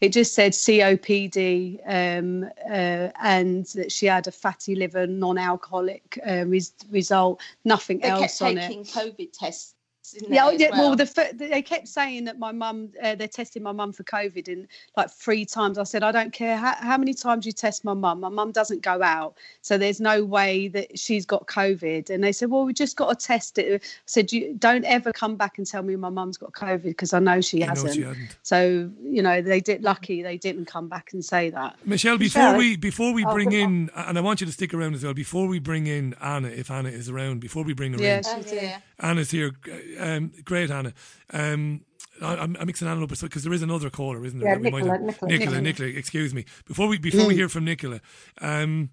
It 0.00 0.10
just 0.12 0.34
said 0.34 0.52
COPD 0.52 1.80
um, 1.86 2.44
uh, 2.70 3.08
and 3.20 3.66
that 3.74 3.90
she 3.90 4.06
had 4.06 4.26
a 4.28 4.32
fatty 4.32 4.74
liver, 4.76 5.06
non-alcoholic 5.06 6.18
uh, 6.26 6.44
res- 6.46 6.72
result. 6.90 7.40
Nothing 7.64 7.98
they 7.98 8.08
else 8.08 8.38
kept 8.38 8.42
on 8.42 8.58
it. 8.58 8.66
taking 8.68 8.84
COVID 8.84 9.30
tests. 9.32 9.74
Didn't 10.12 10.32
Yeah, 10.32 10.50
they, 10.50 10.54
oh, 10.54 10.58
yeah. 10.58 10.70
Well, 10.70 10.88
well? 10.90 10.96
the 10.96 11.34
they 11.34 11.62
kept 11.62 11.88
saying 11.88 12.24
that 12.24 12.38
my 12.38 12.52
mum, 12.52 12.90
uh, 13.02 13.14
they're 13.14 13.28
testing 13.28 13.62
my 13.62 13.72
mum 13.72 13.92
for 13.92 14.04
COVID, 14.04 14.48
and 14.48 14.66
like 14.96 15.10
three 15.10 15.44
times. 15.44 15.78
I 15.78 15.84
said, 15.84 16.02
I 16.02 16.12
don't 16.12 16.32
care 16.32 16.56
how, 16.56 16.74
how 16.74 16.96
many 16.98 17.14
times 17.14 17.46
you 17.46 17.52
test 17.52 17.84
my 17.84 17.94
mum. 17.94 18.20
My 18.20 18.28
mum 18.28 18.52
doesn't 18.52 18.82
go 18.82 19.02
out, 19.02 19.36
so 19.62 19.78
there's 19.78 20.00
no 20.00 20.24
way 20.24 20.68
that 20.68 20.98
she's 20.98 21.24
got 21.26 21.46
COVID. 21.46 22.10
And 22.10 22.22
they 22.22 22.32
said, 22.32 22.50
well, 22.50 22.64
we 22.64 22.72
just 22.72 22.96
got 22.96 23.18
to 23.18 23.26
test 23.26 23.58
it. 23.58 23.82
I 23.82 23.86
said, 24.06 24.32
you 24.32 24.54
don't 24.58 24.84
ever 24.84 25.12
come 25.12 25.36
back 25.36 25.58
and 25.58 25.66
tell 25.66 25.82
me 25.82 25.96
my 25.96 26.10
mum's 26.10 26.36
got 26.36 26.52
COVID 26.52 26.82
because 26.82 27.12
I 27.12 27.18
know 27.18 27.40
she 27.40 27.58
You 27.58 27.66
hasn't. 27.66 27.94
she 27.94 28.02
hadn't. 28.02 28.36
So 28.42 28.90
you 29.02 29.22
know, 29.22 29.40
they 29.42 29.60
did 29.60 29.82
lucky 29.82 30.22
they 30.22 30.36
didn't 30.36 30.64
come 30.66 30.88
back 30.88 31.12
and 31.12 31.24
say 31.24 31.50
that. 31.50 31.76
Michelle, 31.84 32.18
before 32.18 32.42
Michelle. 32.42 32.58
we 32.58 32.76
before 32.76 33.12
we 33.12 33.24
Oh, 33.24 33.32
bring 33.32 33.50
good. 33.50 33.60
in, 33.60 33.90
and 33.94 34.16
I 34.16 34.20
want 34.20 34.40
you 34.40 34.46
to 34.46 34.52
stick 34.52 34.72
around 34.72 34.94
as 34.94 35.04
well. 35.04 35.12
Before 35.14 35.46
we 35.46 35.58
bring 35.58 35.86
in 35.86 36.14
Anna, 36.20 36.48
if 36.48 36.70
Anna 36.70 36.88
is 36.88 37.08
around, 37.08 37.40
before 37.40 37.62
we 37.64 37.74
bring 37.74 37.92
her 37.92 38.00
Yeah, 38.00 38.18
in, 38.18 38.42
she's 38.42 38.50
here. 38.50 38.82
Anna's 39.00 39.30
here. 39.30 39.52
Um, 39.98 40.32
great, 40.44 40.70
Anna. 40.70 40.94
Um, 41.32 41.82
I, 42.22 42.36
I'm, 42.36 42.56
I'm 42.58 42.66
mixing 42.66 42.88
Anna 42.88 43.02
up 43.02 43.10
because 43.10 43.44
there 43.44 43.52
is 43.52 43.62
another 43.62 43.90
caller, 43.90 44.24
isn't 44.24 44.38
there? 44.38 44.48
Yeah, 44.48 44.54
that 44.54 44.60
we 44.60 44.70
might 44.70 44.84
Nicola, 44.84 44.98
Nicola. 44.98 45.32
Nicola, 45.32 45.60
Nicola. 45.60 45.60
Nicola, 45.60 45.88
Excuse 45.90 46.34
me. 46.34 46.44
Before 46.66 46.88
we 46.88 46.98
before 46.98 47.26
we 47.26 47.34
Mm. 47.34 47.38
hear 47.38 47.48
from 47.48 47.64
Nicola, 47.64 48.00
um, 48.40 48.90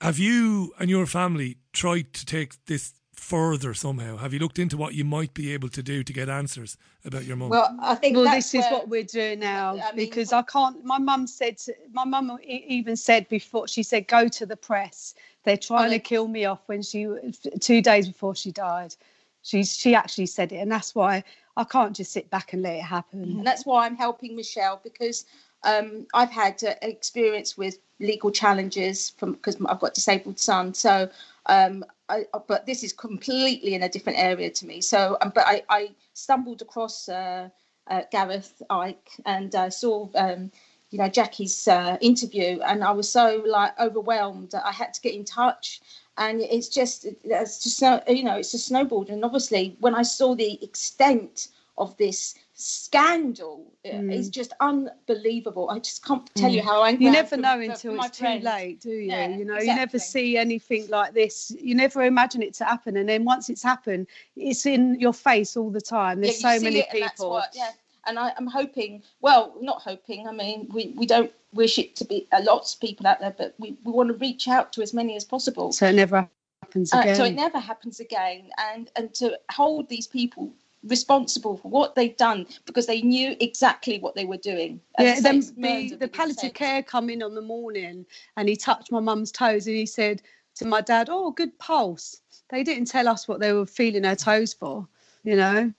have 0.00 0.18
you 0.18 0.74
and 0.78 0.90
your 0.90 1.06
family 1.06 1.58
tried 1.72 2.12
to 2.14 2.26
take 2.26 2.64
this 2.66 2.94
further 3.14 3.74
somehow? 3.74 4.16
Have 4.16 4.32
you 4.32 4.38
looked 4.38 4.58
into 4.58 4.76
what 4.76 4.94
you 4.94 5.04
might 5.04 5.34
be 5.34 5.52
able 5.52 5.68
to 5.70 5.82
do 5.82 6.02
to 6.02 6.12
get 6.12 6.28
answers 6.28 6.76
about 7.04 7.24
your 7.24 7.36
mum? 7.36 7.50
Well, 7.50 7.76
I 7.80 7.94
think 7.94 8.16
well, 8.16 8.30
this 8.34 8.54
is 8.54 8.64
what 8.66 8.88
we're 8.88 9.04
doing 9.04 9.40
now 9.40 9.72
I 9.76 9.92
mean, 9.92 10.06
because 10.06 10.32
I 10.32 10.42
can't. 10.42 10.84
My 10.84 10.98
mum 10.98 11.26
said. 11.26 11.58
My 11.92 12.04
mum 12.04 12.38
e- 12.42 12.64
even 12.68 12.96
said 12.96 13.28
before. 13.28 13.68
She 13.68 13.82
said, 13.82 14.08
"Go 14.08 14.28
to 14.28 14.46
the 14.46 14.56
press. 14.56 15.14
They're 15.44 15.56
trying 15.56 15.90
to 15.90 15.98
kill 15.98 16.28
me 16.28 16.46
off." 16.46 16.60
When 16.66 16.82
she 16.82 17.06
two 17.60 17.82
days 17.82 18.08
before 18.08 18.34
she 18.34 18.52
died, 18.52 18.94
she 19.42 19.64
she 19.64 19.94
actually 19.94 20.26
said 20.26 20.52
it, 20.52 20.56
and 20.56 20.70
that's 20.70 20.94
why 20.94 21.24
I 21.56 21.64
can't 21.64 21.94
just 21.94 22.12
sit 22.12 22.30
back 22.30 22.52
and 22.52 22.62
let 22.62 22.76
it 22.76 22.82
happen. 22.82 23.22
And 23.22 23.46
that's 23.46 23.66
why 23.66 23.86
I'm 23.86 23.96
helping 23.96 24.36
Michelle 24.36 24.80
because 24.82 25.24
um, 25.64 26.06
I've 26.14 26.30
had 26.30 26.62
uh, 26.64 26.74
experience 26.82 27.56
with 27.56 27.78
legal 27.98 28.30
challenges 28.30 29.10
from 29.10 29.32
because 29.32 29.56
I've 29.66 29.80
got 29.80 29.94
disabled 29.94 30.38
son. 30.38 30.74
So, 30.74 31.10
um, 31.46 31.84
I, 32.08 32.24
but 32.46 32.66
this 32.66 32.82
is 32.82 32.92
completely 32.92 33.74
in 33.74 33.82
a 33.82 33.88
different 33.88 34.18
area 34.18 34.50
to 34.50 34.66
me. 34.66 34.80
So, 34.80 35.16
um, 35.20 35.32
but 35.34 35.44
I, 35.46 35.62
I 35.68 35.90
stumbled 36.14 36.62
across 36.62 37.08
uh, 37.08 37.48
uh, 37.88 38.02
Gareth 38.10 38.62
Icke 38.70 39.20
and 39.26 39.54
I 39.54 39.68
saw. 39.68 40.08
Um, 40.14 40.50
you 40.90 40.98
know 40.98 41.08
Jacqui's 41.08 41.68
uh, 41.68 41.96
interview, 42.00 42.58
and 42.62 42.82
I 42.82 42.90
was 42.90 43.08
so 43.08 43.44
like 43.46 43.78
overwhelmed 43.78 44.50
that 44.50 44.66
I 44.66 44.72
had 44.72 44.92
to 44.94 45.00
get 45.00 45.14
in 45.14 45.24
touch. 45.24 45.80
And 46.16 46.40
it's 46.40 46.68
just, 46.68 47.06
it's 47.24 47.62
just, 47.62 47.80
no- 47.82 48.02
you 48.08 48.24
know, 48.24 48.36
it's 48.36 48.52
a 48.54 48.58
snowballed. 48.58 49.08
And 49.10 49.24
obviously, 49.24 49.76
when 49.80 49.94
I 49.94 50.02
saw 50.02 50.34
the 50.34 50.62
extent 50.62 51.48
of 51.78 51.96
this 51.96 52.34
scandal, 52.54 53.72
Mm. 53.84 54.12
it's 54.12 54.28
just 54.28 54.52
unbelievable. 54.60 55.70
I 55.70 55.78
just 55.78 56.04
can't 56.04 56.28
tell 56.34 56.50
you 56.52 56.60
Mm. 56.60 56.64
how 56.64 56.84
angry. 56.84 57.06
You 57.06 57.12
never 57.12 57.36
know 57.38 57.56
for- 57.56 57.62
until 57.62 57.96
for 57.96 58.06
it's 58.06 58.18
too 58.18 58.24
friends. 58.24 58.44
late, 58.44 58.80
do 58.80 58.90
you? 58.90 59.08
Yeah, 59.08 59.28
you 59.28 59.44
know, 59.46 59.58
you 59.58 59.74
never 59.74 59.98
see 59.98 60.36
anything 60.36 60.88
like 60.88 61.14
this. 61.14 61.50
You 61.58 61.74
never 61.74 62.02
imagine 62.02 62.42
it 62.42 62.52
to 62.54 62.64
happen, 62.64 62.96
and 62.98 63.08
then 63.08 63.24
once 63.24 63.48
it's 63.48 63.62
happened, 63.62 64.06
it's 64.36 64.66
in 64.66 65.00
your 65.00 65.14
face 65.14 65.56
all 65.56 65.70
the 65.70 65.80
time. 65.80 66.20
There's 66.20 66.42
Yeah, 66.42 66.58
so 66.58 66.64
many 66.64 66.80
that's 66.80 66.92
people. 66.92 67.30
what- 67.30 67.54
yeah, 67.54 67.70
and 68.06 68.18
I, 68.18 68.32
I'm 68.36 68.46
hoping. 68.46 69.02
Well, 69.20 69.54
not 69.60 69.82
hoping. 69.82 70.26
I 70.26 70.32
mean, 70.32 70.68
we, 70.72 70.94
we 70.96 71.06
don't 71.06 71.32
wish 71.52 71.78
it 71.78 71.96
to 71.96 72.04
be 72.04 72.26
a 72.32 72.42
lots 72.42 72.74
of 72.74 72.80
people 72.80 73.06
out 73.06 73.20
there, 73.20 73.34
but 73.36 73.54
we, 73.58 73.76
we 73.84 73.92
want 73.92 74.08
to 74.08 74.14
reach 74.14 74.48
out 74.48 74.72
to 74.74 74.82
as 74.82 74.94
many 74.94 75.16
as 75.16 75.24
possible. 75.24 75.72
So 75.72 75.86
it 75.86 75.94
never 75.94 76.28
happens 76.62 76.92
Uh, 76.92 77.00
again. 77.00 77.14
so 77.14 77.24
it 77.24 77.34
never 77.34 77.58
happens 77.58 78.00
again, 78.00 78.50
and 78.58 78.90
and 78.96 79.14
to 79.14 79.38
hold 79.50 79.88
these 79.88 80.06
people 80.06 80.52
responsible 80.84 81.56
for 81.58 81.68
what 81.68 81.94
they've 81.94 82.16
done 82.16 82.46
because 82.64 82.86
they 82.86 83.02
knew 83.02 83.36
exactly 83.40 83.98
what 83.98 84.14
they 84.14 84.24
were 84.24 84.38
doing. 84.38 84.80
Yeah, 84.98 85.20
then 85.20 85.40
the, 85.58 85.96
the 85.96 86.08
palliative 86.08 86.54
care 86.54 86.82
come 86.82 87.10
in 87.10 87.22
on 87.22 87.34
the 87.34 87.42
morning 87.42 88.06
and 88.36 88.48
he 88.48 88.56
touched 88.56 88.90
my 88.90 89.00
mum's 89.00 89.30
toes 89.30 89.66
and 89.66 89.76
he 89.76 89.84
said 89.84 90.22
to 90.54 90.64
my 90.64 90.80
dad, 90.80 91.08
Oh, 91.10 91.32
good 91.32 91.58
pulse. 91.58 92.22
They 92.48 92.62
didn't 92.62 92.86
tell 92.86 93.08
us 93.08 93.28
what 93.28 93.40
they 93.40 93.52
were 93.52 93.66
feeling 93.66 94.04
her 94.04 94.16
toes 94.16 94.54
for. 94.54 94.88
You 95.24 95.36
know. 95.36 95.72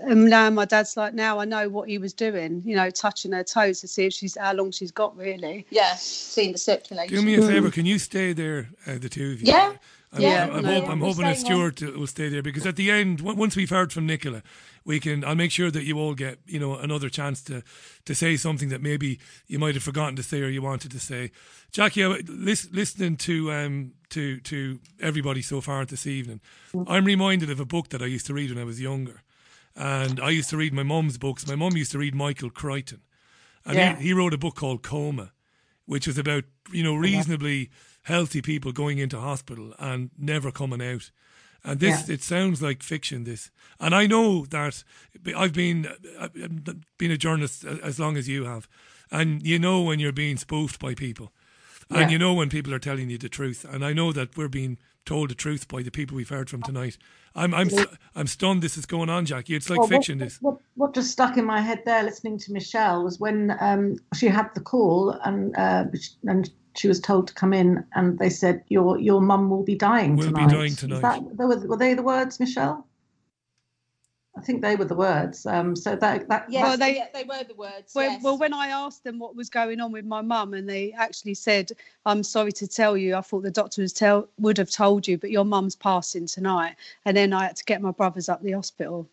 And 0.00 0.24
now 0.26 0.50
my 0.50 0.64
dad's 0.64 0.96
like, 0.96 1.14
now 1.14 1.38
I 1.38 1.44
know 1.44 1.68
what 1.68 1.88
he 1.88 1.98
was 1.98 2.12
doing, 2.12 2.62
you 2.64 2.76
know, 2.76 2.90
touching 2.90 3.32
her 3.32 3.44
toes 3.44 3.80
to 3.80 3.88
see 3.88 4.06
if 4.06 4.12
she's 4.12 4.36
how 4.36 4.52
long 4.52 4.70
she's 4.70 4.90
got 4.90 5.16
really. 5.16 5.66
Yeah, 5.70 5.94
seeing 5.96 6.52
the 6.52 6.58
circulation. 6.58 7.14
Do 7.14 7.22
me 7.22 7.34
a 7.34 7.42
favour. 7.42 7.70
Can 7.70 7.86
you 7.86 7.98
stay 7.98 8.32
there, 8.32 8.68
uh, 8.86 8.98
the 8.98 9.08
two 9.08 9.32
of 9.32 9.40
you? 9.40 9.52
Yeah. 9.52 9.72
I'm, 10.14 10.20
Yeah, 10.20 10.44
I'm, 10.44 10.56
I'm, 10.56 10.62
no, 10.64 10.80
hope, 10.80 10.90
I'm 10.90 11.00
hoping 11.00 11.22
that. 11.22 11.38
Stuart 11.38 11.80
will 11.80 12.06
stay 12.06 12.28
there 12.28 12.42
because 12.42 12.66
at 12.66 12.76
the 12.76 12.90
end, 12.90 13.18
w- 13.18 13.36
once 13.38 13.56
we've 13.56 13.70
heard 13.70 13.92
from 13.94 14.06
Nicola, 14.06 14.42
we 14.84 15.00
can. 15.00 15.24
I'll 15.24 15.34
make 15.34 15.50
sure 15.50 15.70
that 15.70 15.84
you 15.84 15.98
all 15.98 16.14
get 16.14 16.38
you 16.46 16.58
know 16.60 16.76
another 16.76 17.08
chance 17.08 17.42
to 17.44 17.62
to 18.04 18.14
say 18.14 18.36
something 18.36 18.68
that 18.68 18.82
maybe 18.82 19.18
you 19.46 19.58
might 19.58 19.74
have 19.74 19.82
forgotten 19.82 20.14
to 20.16 20.22
say 20.22 20.42
or 20.42 20.48
you 20.48 20.60
wanted 20.60 20.90
to 20.90 20.98
say. 21.00 21.30
Jacqui, 21.72 22.04
I, 22.04 22.20
lis- 22.30 22.68
listening 22.72 23.16
to 23.18 23.52
um 23.52 23.92
to 24.10 24.38
to 24.40 24.80
everybody 25.00 25.40
so 25.40 25.60
far 25.62 25.84
this 25.86 26.06
evening, 26.06 26.40
I'm 26.86 27.06
reminded 27.06 27.48
of 27.48 27.58
a 27.58 27.64
book 27.64 27.88
that 27.88 28.02
I 28.02 28.06
used 28.06 28.26
to 28.26 28.34
read 28.34 28.50
when 28.50 28.58
I 28.58 28.64
was 28.64 28.80
younger, 28.82 29.22
and 29.74 30.20
I 30.20 30.28
used 30.28 30.50
to 30.50 30.58
read 30.58 30.74
my 30.74 30.82
mum's 30.82 31.16
books. 31.16 31.46
My 31.46 31.54
mum 31.56 31.74
used 31.76 31.92
to 31.92 31.98
read 31.98 32.14
Michael 32.14 32.50
Crichton, 32.50 33.00
and 33.64 33.76
Yeah. 33.76 33.96
he, 33.96 34.08
he 34.08 34.12
wrote 34.12 34.34
a 34.34 34.38
book 34.38 34.56
called 34.56 34.82
Coma, 34.82 35.32
which 35.86 36.06
was 36.06 36.18
about 36.18 36.44
you 36.70 36.82
know 36.82 36.94
reasonably 36.94 37.70
healthy 38.02 38.42
people 38.42 38.72
going 38.72 38.98
into 38.98 39.18
hospital 39.20 39.74
and 39.78 40.10
never 40.18 40.50
coming 40.50 40.82
out. 40.82 41.10
And 41.64 41.80
this, 41.80 42.08
Yeah. 42.08 42.14
it 42.14 42.22
sounds 42.22 42.60
like 42.60 42.82
fiction. 42.82 43.24
This, 43.24 43.50
and 43.78 43.94
I 43.94 44.06
know 44.06 44.44
that 44.46 44.82
I've 45.36 45.52
been 45.52 45.88
I've 46.18 46.32
been 46.98 47.10
a 47.12 47.16
journalist 47.16 47.64
as 47.64 48.00
long 48.00 48.16
as 48.16 48.28
you 48.28 48.44
have, 48.44 48.68
and 49.10 49.46
you 49.46 49.58
know 49.60 49.80
when 49.82 50.00
you're 50.00 50.12
being 50.12 50.36
spoofed 50.36 50.80
by 50.80 50.94
people, 50.94 51.32
and 51.88 52.10
you 52.10 52.18
know 52.18 52.34
when 52.34 52.50
people 52.50 52.74
are 52.74 52.80
telling 52.80 53.10
you 53.10 53.18
the 53.18 53.28
truth. 53.28 53.64
And 53.64 53.84
I 53.84 53.92
know 53.92 54.12
that 54.12 54.36
we're 54.36 54.48
being 54.48 54.78
told 55.04 55.30
the 55.30 55.34
truth 55.34 55.68
by 55.68 55.82
the 55.82 55.90
people 55.90 56.16
we've 56.16 56.28
heard 56.28 56.50
from 56.50 56.62
tonight. 56.62 56.98
I'm 57.34 57.54
I'm 57.54 57.70
I'm 58.16 58.26
stunned. 58.26 58.62
This 58.62 58.76
is 58.76 58.86
going 58.86 59.08
on, 59.08 59.26
Jacqui. 59.26 59.54
It's 59.54 59.70
like 59.70 59.78
Well, 59.80 59.88
fiction. 59.88 60.18
What, 60.18 60.24
This. 60.24 60.38
what, 60.42 60.56
what 60.74 60.94
just 60.94 61.12
stuck 61.12 61.36
in 61.36 61.44
my 61.44 61.60
head 61.60 61.82
there, 61.84 62.02
listening 62.02 62.38
to 62.38 62.52
Michelle, 62.52 63.04
was 63.04 63.20
when 63.20 63.56
um, 63.60 63.98
she 64.14 64.26
had 64.26 64.50
the 64.54 64.60
call 64.60 65.10
and 65.10 65.56
uh, 65.56 65.84
and 66.24 66.50
she 66.74 66.88
was 66.88 67.00
told 67.00 67.28
to 67.28 67.34
come 67.34 67.52
in, 67.52 67.84
and 67.94 68.18
they 68.18 68.30
said 68.30 68.62
your 68.68 68.98
your 68.98 69.20
mum 69.20 69.50
will 69.50 69.62
be 69.64 69.74
dying 69.74 70.16
Will 70.16 70.28
be 70.28 70.32
tonight. 70.34 70.50
dying 70.50 70.66
Is 70.72 70.76
tonight. 70.76 71.02
that, 71.02 71.22
were, 71.22 71.58
were 71.66 71.76
they 71.76 71.94
the 71.94 72.02
words, 72.02 72.38
Michelle? 72.40 72.86
I 74.34 74.40
think 74.40 74.62
they 74.62 74.76
were 74.76 74.86
the 74.86 74.94
words. 74.96 75.44
Um, 75.44 75.76
so 75.76 75.94
that 75.96 76.26
that 76.28 76.46
Yes, 76.50 76.62
Well, 76.62 76.78
they- 76.78 76.96
yeah, 76.96 77.08
they 77.12 77.24
were 77.24 77.44
the 77.46 77.54
words. 77.54 77.94
Well, 77.94 78.10
yes. 78.12 78.22
well, 78.22 78.38
when 78.38 78.54
I 78.54 78.68
asked 78.68 79.04
them 79.04 79.18
what 79.18 79.36
was 79.36 79.50
going 79.50 79.78
on 79.80 79.92
with 79.92 80.06
my 80.06 80.22
mum, 80.22 80.54
and 80.54 80.66
they 80.68 80.92
actually 80.92 81.34
said, 81.34 81.70
"I'm 82.06 82.22
sorry 82.22 82.52
to 82.52 82.66
tell 82.66 82.96
you, 82.96 83.14
I 83.14 83.20
thought 83.20 83.42
the 83.42 83.50
doctor 83.50 83.82
was 83.82 83.92
tell 83.92 84.28
would 84.38 84.56
have 84.56 84.70
told 84.70 85.06
you, 85.06 85.18
but 85.18 85.30
your 85.30 85.44
mum's 85.44 85.76
passing 85.76 86.26
tonight." 86.26 86.76
And 87.04 87.14
then 87.16 87.34
I 87.34 87.44
had 87.44 87.56
to 87.56 87.64
get 87.64 87.82
my 87.82 87.90
brothers 87.90 88.28
up 88.30 88.42
the 88.42 88.52
hospital. 88.52 89.06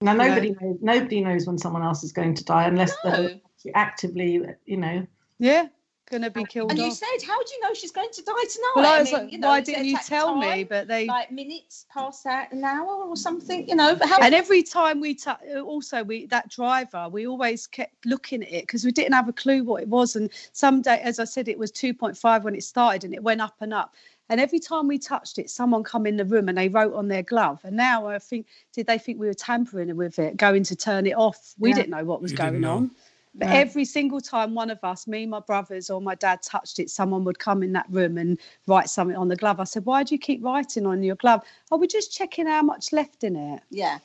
now 0.00 0.12
you 0.12 0.18
know. 0.18 0.24
nobody 0.28 0.50
knows 0.60 0.78
nobody 0.80 1.20
knows 1.20 1.46
when 1.46 1.58
someone 1.58 1.82
else 1.82 2.02
is 2.02 2.12
going 2.12 2.34
to 2.34 2.44
die 2.44 2.66
unless 2.66 2.92
No. 3.04 3.10
they're 3.10 3.40
actively, 3.74 4.40
you 4.64 4.76
know. 4.78 5.06
Yeah, 5.38 5.66
gonna 6.12 6.30
be 6.30 6.44
killed 6.44 6.70
and 6.70 6.78
you 6.78 6.90
said, 6.92 7.06
how 7.26 7.38
do 7.42 7.54
you 7.54 7.60
know 7.62 7.74
she's 7.74 7.90
going 7.90 8.10
to 8.12 8.22
die 8.22 8.32
tonight? 8.32 8.72
Well, 8.76 8.86
I 8.86 8.98
I 8.98 9.02
mean, 9.02 9.12
like, 9.14 9.32
you 9.32 9.38
know, 9.38 9.48
why 9.48 9.60
didn't 9.62 9.86
you 9.86 9.96
at 9.96 10.04
tell 10.04 10.36
me? 10.36 10.62
But 10.62 10.86
they 10.86 11.06
like 11.06 11.32
minutes 11.32 11.86
past 11.92 12.22
that, 12.24 12.52
an 12.52 12.62
hour 12.62 12.86
or 12.86 13.16
something, 13.16 13.66
you 13.68 13.74
know. 13.74 13.96
But 13.96 14.08
how? 14.08 14.18
and 14.20 14.34
every 14.34 14.62
time 14.62 15.00
we 15.00 15.14
t- 15.14 15.30
uh, 15.30 15.60
also 15.60 16.04
we 16.04 16.26
that 16.26 16.48
driver 16.50 17.08
we 17.08 17.26
always 17.26 17.66
kept 17.66 18.04
looking 18.04 18.42
at 18.42 18.52
it 18.52 18.62
because 18.64 18.84
we 18.84 18.92
didn't 18.92 19.14
have 19.14 19.28
a 19.28 19.32
clue 19.32 19.64
what 19.64 19.82
it 19.82 19.88
was 19.88 20.16
and 20.16 20.30
some 20.52 20.82
day 20.82 21.00
as 21.02 21.18
i 21.18 21.24
said 21.24 21.48
it 21.48 21.58
was 21.58 21.72
2.5 21.72 22.42
when 22.42 22.54
it 22.54 22.62
started 22.62 23.04
and 23.04 23.14
it 23.14 23.22
went 23.22 23.40
up 23.40 23.56
and 23.60 23.72
up 23.72 23.94
and 24.28 24.40
every 24.40 24.58
time 24.58 24.86
we 24.86 24.98
touched 24.98 25.38
it 25.38 25.48
someone 25.50 25.82
come 25.82 26.06
in 26.06 26.16
the 26.16 26.24
room 26.24 26.48
and 26.48 26.58
they 26.58 26.68
wrote 26.68 26.94
on 26.94 27.08
their 27.08 27.22
glove 27.22 27.60
and 27.64 27.76
now 27.76 28.06
i 28.06 28.18
think 28.18 28.46
did 28.72 28.86
they 28.86 28.98
think 28.98 29.18
we 29.18 29.26
were 29.26 29.34
tampering 29.34 29.94
with 29.96 30.18
it 30.18 30.36
going 30.36 30.62
to 30.62 30.76
turn 30.76 31.06
it 31.06 31.16
off 31.16 31.54
we 31.58 31.70
Yeah. 31.70 31.76
didn't 31.76 31.90
know 31.90 32.04
what 32.04 32.20
was 32.22 32.32
You 32.32 32.36
didn't 32.36 32.52
going 32.52 32.60
know. 32.62 32.76
on 32.76 32.90
but 33.34 33.48
every 33.50 33.84
single 33.84 34.20
time 34.20 34.54
one 34.54 34.70
of 34.70 34.82
us, 34.82 35.06
me, 35.06 35.26
my 35.26 35.40
brothers, 35.40 35.90
or 35.90 36.00
my 36.00 36.14
dad 36.14 36.42
touched 36.42 36.78
it, 36.78 36.90
someone 36.90 37.24
would 37.24 37.38
come 37.38 37.62
in 37.62 37.72
that 37.72 37.86
room 37.88 38.18
and 38.18 38.38
write 38.66 38.90
something 38.90 39.16
on 39.16 39.28
the 39.28 39.36
glove. 39.36 39.60
I 39.60 39.64
said, 39.64 39.86
Why 39.86 40.02
do 40.02 40.14
you 40.14 40.18
keep 40.18 40.44
writing 40.44 40.86
on 40.86 41.02
your 41.02 41.16
glove? 41.16 41.42
Oh, 41.70 41.78
we're 41.78 41.86
just 41.86 42.12
checking 42.12 42.46
how 42.46 42.62
much 42.62 42.92
left 42.92 43.24
in 43.24 43.36
it. 43.36 43.62
Yeah. 43.70 43.98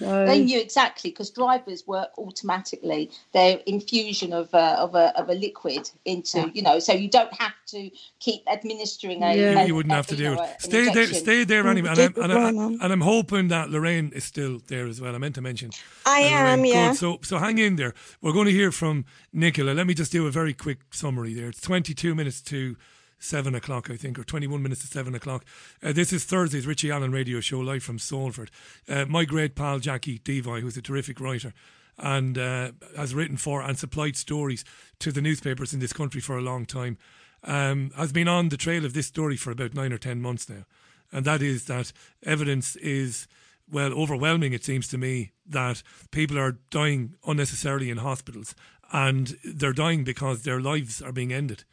So- 0.00 0.26
They 0.26 0.42
knew 0.42 0.58
exactly 0.60 1.10
because 1.10 1.30
drivers 1.30 1.86
work 1.86 2.08
automatically. 2.18 3.10
Their 3.32 3.60
infusion 3.66 4.32
of 4.32 4.52
a, 4.54 4.78
of 4.80 4.94
a 4.94 5.16
of 5.18 5.28
a 5.28 5.34
liquid 5.34 5.88
into 6.04 6.50
you 6.54 6.62
know, 6.62 6.78
so 6.80 6.92
you 6.92 7.08
don't 7.08 7.32
have 7.34 7.52
to 7.68 7.90
keep 8.18 8.42
administering 8.50 9.22
a. 9.22 9.36
You, 9.36 9.58
a- 9.58 9.64
you 9.66 9.74
wouldn't 9.74 9.92
a- 9.92 9.96
have 9.96 10.06
to 10.08 10.16
do 10.16 10.24
know, 10.24 10.32
it. 10.34 10.38
a- 10.40 10.42
an 10.54 10.60
Stay 10.60 10.92
there, 10.92 11.06
stay 11.06 11.44
there 11.44 11.66
anyway. 11.68 11.90
And, 11.90 11.98
I'm, 12.00 12.22
and, 12.24 12.32
I, 12.32 12.50
Mum. 12.50 12.78
and 12.82 12.92
I'm 12.92 13.00
hoping 13.02 13.48
that 13.48 13.70
Lorraine 13.70 14.10
is 14.14 14.24
still 14.24 14.60
there 14.68 14.86
as 14.86 15.00
well. 15.00 15.14
I 15.14 15.18
meant 15.18 15.34
to 15.36 15.42
mention. 15.42 15.70
I 16.06 16.20
am, 16.20 16.60
Lorraine. 16.60 16.72
yeah. 16.74 16.88
Good. 16.90 16.98
So, 16.98 17.18
so 17.22 17.38
hang 17.38 17.58
in 17.58 17.76
there. 17.76 17.92
We're 18.22 18.32
going 18.32 18.46
to 18.46 18.52
hear 18.52 18.72
from 18.72 19.04
Nicola. 19.32 19.72
Let 19.72 19.86
me 19.86 19.94
just 19.94 20.10
do 20.12 20.26
a 20.26 20.30
very 20.30 20.54
quick 20.54 20.78
summary 20.92 21.34
there. 21.34 21.48
It's 21.50 21.60
22 21.60 22.14
minutes 22.14 22.40
to 22.42 22.76
seven 23.20 23.54
o'clock, 23.54 23.90
I 23.90 23.96
think, 23.96 24.18
or 24.18 24.24
21 24.24 24.62
minutes 24.62 24.80
to 24.80 24.86
seven 24.88 25.14
o'clock. 25.14 25.44
Uh, 25.82 25.92
this 25.92 26.12
is 26.12 26.24
Thursday's 26.24 26.66
Richie 26.66 26.90
Allen 26.90 27.12
radio 27.12 27.40
show 27.40 27.60
live 27.60 27.82
from 27.82 27.98
Salford. 27.98 28.50
Uh, 28.88 29.04
my 29.04 29.24
great 29.24 29.54
pal 29.54 29.78
Jacqui 29.78 30.20
Deevoy, 30.22 30.60
who's 30.60 30.76
a 30.76 30.82
terrific 30.82 31.20
writer 31.20 31.52
and 31.98 32.38
uh, 32.38 32.72
has 32.96 33.14
written 33.14 33.36
for 33.36 33.62
and 33.62 33.78
supplied 33.78 34.16
stories 34.16 34.64
to 34.98 35.12
the 35.12 35.20
newspapers 35.20 35.74
in 35.74 35.80
this 35.80 35.92
country 35.92 36.20
for 36.20 36.38
a 36.38 36.42
long 36.42 36.64
time, 36.64 36.96
um, 37.44 37.90
has 37.96 38.10
been 38.10 38.28
on 38.28 38.48
the 38.48 38.56
trail 38.56 38.84
of 38.84 38.94
this 38.94 39.06
story 39.06 39.36
for 39.36 39.50
about 39.50 39.74
nine 39.74 39.92
or 39.92 39.98
ten 39.98 40.20
months 40.20 40.48
now. 40.48 40.64
And 41.12 41.24
that 41.26 41.42
is 41.42 41.66
that 41.66 41.92
evidence 42.24 42.76
is, 42.76 43.28
well, 43.70 43.92
overwhelming, 43.92 44.52
it 44.52 44.64
seems 44.64 44.88
to 44.88 44.98
me, 44.98 45.32
that 45.46 45.82
people 46.10 46.38
are 46.38 46.58
dying 46.70 47.14
unnecessarily 47.26 47.90
in 47.90 47.98
hospitals. 47.98 48.54
And 48.92 49.36
they're 49.44 49.72
dying 49.72 50.04
because 50.04 50.42
their 50.42 50.60
lives 50.60 51.02
are 51.02 51.12
being 51.12 51.32
ended 51.32 51.64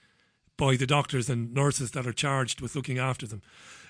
by 0.57 0.75
the 0.75 0.87
doctors 0.87 1.29
and 1.29 1.53
nurses 1.53 1.91
that 1.91 2.07
are 2.07 2.13
charged 2.13 2.61
with 2.61 2.75
looking 2.75 2.97
after 2.97 3.27
them. 3.27 3.41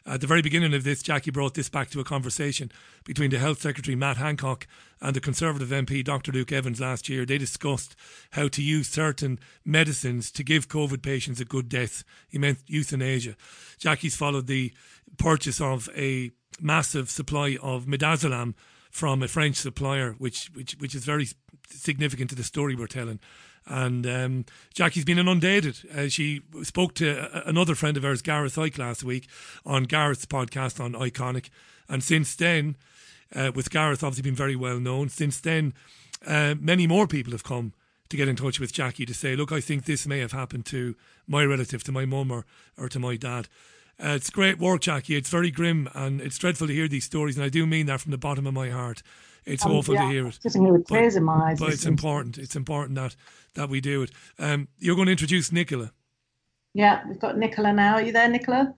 At 0.05 0.21
the 0.21 0.27
very 0.27 0.41
beginning 0.41 0.73
of 0.73 0.85
this, 0.85 1.03
Jacqui 1.03 1.33
brought 1.33 1.53
this 1.53 1.67
back 1.67 1.89
to 1.89 1.99
a 1.99 2.05
conversation 2.05 2.71
between 3.03 3.29
the 3.29 3.39
Health 3.39 3.61
Secretary 3.61 3.95
Matt 3.95 4.15
Hancock 4.15 4.65
and 5.01 5.13
the 5.13 5.19
Conservative 5.19 5.67
MP 5.67 6.03
Dr. 6.03 6.31
Luke 6.31 6.51
Evans 6.53 6.79
last 6.79 7.09
year. 7.09 7.25
They 7.25 7.37
discussed 7.37 7.95
how 8.31 8.47
to 8.47 8.61
use 8.61 8.87
certain 8.87 9.37
medicines 9.65 10.31
to 10.31 10.43
give 10.43 10.69
COVID 10.69 11.01
patients 11.01 11.41
a 11.41 11.45
good 11.45 11.67
death. 11.67 12.05
He 12.29 12.37
meant 12.37 12.59
euthanasia. 12.67 13.35
Jacqui's 13.79 14.15
followed 14.15 14.47
the 14.47 14.71
purchase 15.17 15.59
of 15.59 15.89
a 15.95 16.31
massive 16.61 17.09
supply 17.09 17.57
of 17.61 17.85
midazolam 17.85 18.53
from 18.89 19.21
a 19.21 19.27
French 19.27 19.57
supplier, 19.57 20.13
which 20.13 20.49
which 20.53 20.77
which 20.79 20.95
is 20.95 21.05
very 21.05 21.27
significant 21.69 22.29
to 22.29 22.35
the 22.35 22.43
story 22.43 22.75
we're 22.75 22.87
telling. 22.87 23.19
And 23.67 24.07
um, 24.07 24.45
Jacqui's 24.73 25.05
been 25.05 25.19
inundated. 25.19 25.79
Uh, 25.93 26.07
she 26.07 26.41
spoke 26.63 26.93
to 26.95 27.47
another 27.47 27.75
friend 27.75 27.97
of 27.97 28.05
ours, 28.05 28.21
Gareth 28.21 28.55
Icke, 28.55 28.77
last 28.77 29.03
week 29.03 29.27
on 29.65 29.83
Gareth's 29.83 30.25
podcast 30.25 30.83
on 30.83 30.93
Ickonic. 30.93 31.49
And 31.89 32.03
since 32.03 32.35
then, 32.35 32.75
uh, 33.35 33.51
with 33.53 33.69
Gareth 33.69 34.03
obviously 34.03 34.23
being 34.23 34.35
very 34.35 34.55
well 34.55 34.79
known, 34.79 35.09
since 35.09 35.39
then, 35.39 35.73
uh, 36.25 36.55
many 36.59 36.87
more 36.87 37.07
people 37.07 37.31
have 37.31 37.43
come 37.43 37.73
to 38.09 38.17
get 38.17 38.27
in 38.27 38.35
touch 38.35 38.59
with 38.59 38.73
Jacqui 38.73 39.05
to 39.05 39.13
say, 39.13 39.35
look, 39.35 39.51
I 39.51 39.59
think 39.59 39.85
this 39.85 40.07
may 40.07 40.19
have 40.19 40.31
happened 40.31 40.65
to 40.67 40.95
my 41.27 41.43
relative, 41.43 41.83
to 41.83 41.91
my 41.91 42.05
mum 42.05 42.31
or, 42.31 42.45
or 42.77 42.87
to 42.89 42.99
my 42.99 43.17
dad. 43.17 43.49
Uh, 44.01 44.09
it's 44.09 44.29
great 44.29 44.59
work, 44.59 44.81
Jacqui. 44.81 45.17
It's 45.17 45.29
very 45.29 45.51
grim 45.51 45.89
and 45.93 46.21
it's 46.21 46.37
dreadful 46.37 46.67
to 46.67 46.73
hear 46.73 46.87
these 46.87 47.03
stories. 47.03 47.35
And 47.35 47.43
I 47.43 47.49
do 47.49 47.65
mean 47.65 47.87
that 47.87 47.99
from 47.99 48.11
the 48.11 48.17
bottom 48.17 48.47
of 48.47 48.53
my 48.53 48.69
heart. 48.69 49.03
It's 49.47 49.65
Um, 49.65 49.71
awful 49.71 49.93
yeah, 49.93 50.01
to 50.03 50.07
hear 50.09 50.27
it. 50.27 50.39
Sitting 50.41 50.63
here 50.63 50.73
with 50.73 50.85
But- 50.87 51.15
in 51.15 51.23
my 51.23 51.51
eyes. 51.51 51.59
But 51.59 51.71
it's 51.73 51.85
important. 51.85 52.37
It's 52.37 52.55
important 52.55 52.95
that 52.95 53.15
that 53.53 53.69
we 53.69 53.79
do 53.81 54.03
it. 54.03 54.11
Um, 54.37 54.67
you're 54.77 54.95
going 54.95 55.07
to 55.07 55.11
introduce 55.13 55.51
Nicola. 55.51 55.91
Yeah, 56.73 57.01
we've 57.07 57.19
got 57.19 57.37
Nicola 57.37 57.73
now. 57.73 57.93
Are 57.93 58.01
you 58.03 58.11
there, 58.11 58.27
Nicola? 58.29 58.75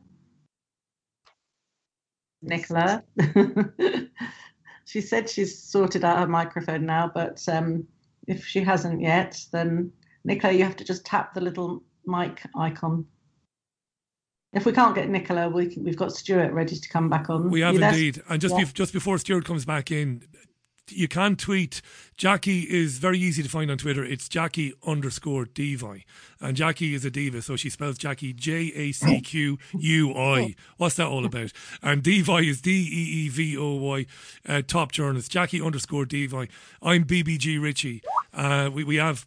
Nicola. 2.41 3.03
she 4.85 5.01
said 5.01 5.29
she's 5.29 5.61
sorted 5.61 6.05
out 6.05 6.19
her 6.19 6.27
microphone 6.27 6.85
now, 6.85 7.11
but 7.13 7.43
um, 7.49 7.85
if 8.27 8.45
she 8.45 8.61
hasn't 8.61 9.01
yet, 9.01 9.43
then 9.51 9.91
Nicola, 10.23 10.53
you 10.53 10.63
have 10.63 10.77
to 10.77 10.85
just 10.85 11.05
tap 11.05 11.33
the 11.33 11.41
little 11.41 11.83
mic 12.05 12.41
icon. 12.55 13.05
If 14.53 14.65
we 14.65 14.71
can't 14.71 14.95
get 14.95 15.09
Nicola, 15.09 15.49
we 15.49 15.67
can, 15.67 15.83
we've 15.83 15.97
got 15.97 16.11
Stuart 16.13 16.53
ready 16.53 16.75
to 16.77 16.89
come 16.89 17.09
back 17.09 17.29
on. 17.29 17.49
We 17.51 17.61
have 17.61 17.75
indeed. 17.75 18.21
And 18.29 18.39
just 18.41 18.55
Yeah. 18.57 18.63
bef- 18.63 18.73
just 18.73 18.93
before 18.93 19.17
Stuart 19.17 19.45
comes 19.45 19.65
back 19.65 19.91
in, 19.91 20.23
you 20.91 21.07
can 21.07 21.35
tweet. 21.35 21.81
Jacqui 22.17 22.65
is 22.65 22.97
very 22.97 23.17
easy 23.17 23.41
to 23.41 23.49
find 23.49 23.71
on 23.71 23.77
Twitter. 23.77 24.03
It's 24.03 24.27
Jacqui 24.27 24.73
underscore 24.85 25.45
Deevoy. 25.45 26.03
And 26.41 26.55
Jacqui 26.57 26.93
is 26.93 27.05
a 27.05 27.11
diva, 27.11 27.41
so 27.41 27.55
she 27.55 27.69
spells 27.69 27.97
Jacqui 27.97 28.35
J 28.35 28.71
A 28.75 28.91
C 28.91 29.21
Q 29.21 29.57
U 29.77 30.13
I. 30.13 30.55
What's 30.77 30.95
that 30.95 31.07
all 31.07 31.25
about? 31.25 31.51
And 31.81 32.03
Deevoy 32.03 32.49
is 32.49 32.61
D 32.61 32.71
E 32.71 33.25
E 33.25 33.29
V 33.29 33.57
O 33.57 33.75
Y, 33.75 34.05
uh, 34.47 34.61
top 34.65 34.91
journalist. 34.91 35.31
Jacqui 35.31 35.65
underscore 35.65 36.05
Deevoy. 36.05 36.49
I'm 36.81 37.05
BBG 37.05 37.61
Richie. 37.61 38.01
Uh, 38.33 38.69
we, 38.73 38.83
we 38.83 38.97
have, 38.97 39.25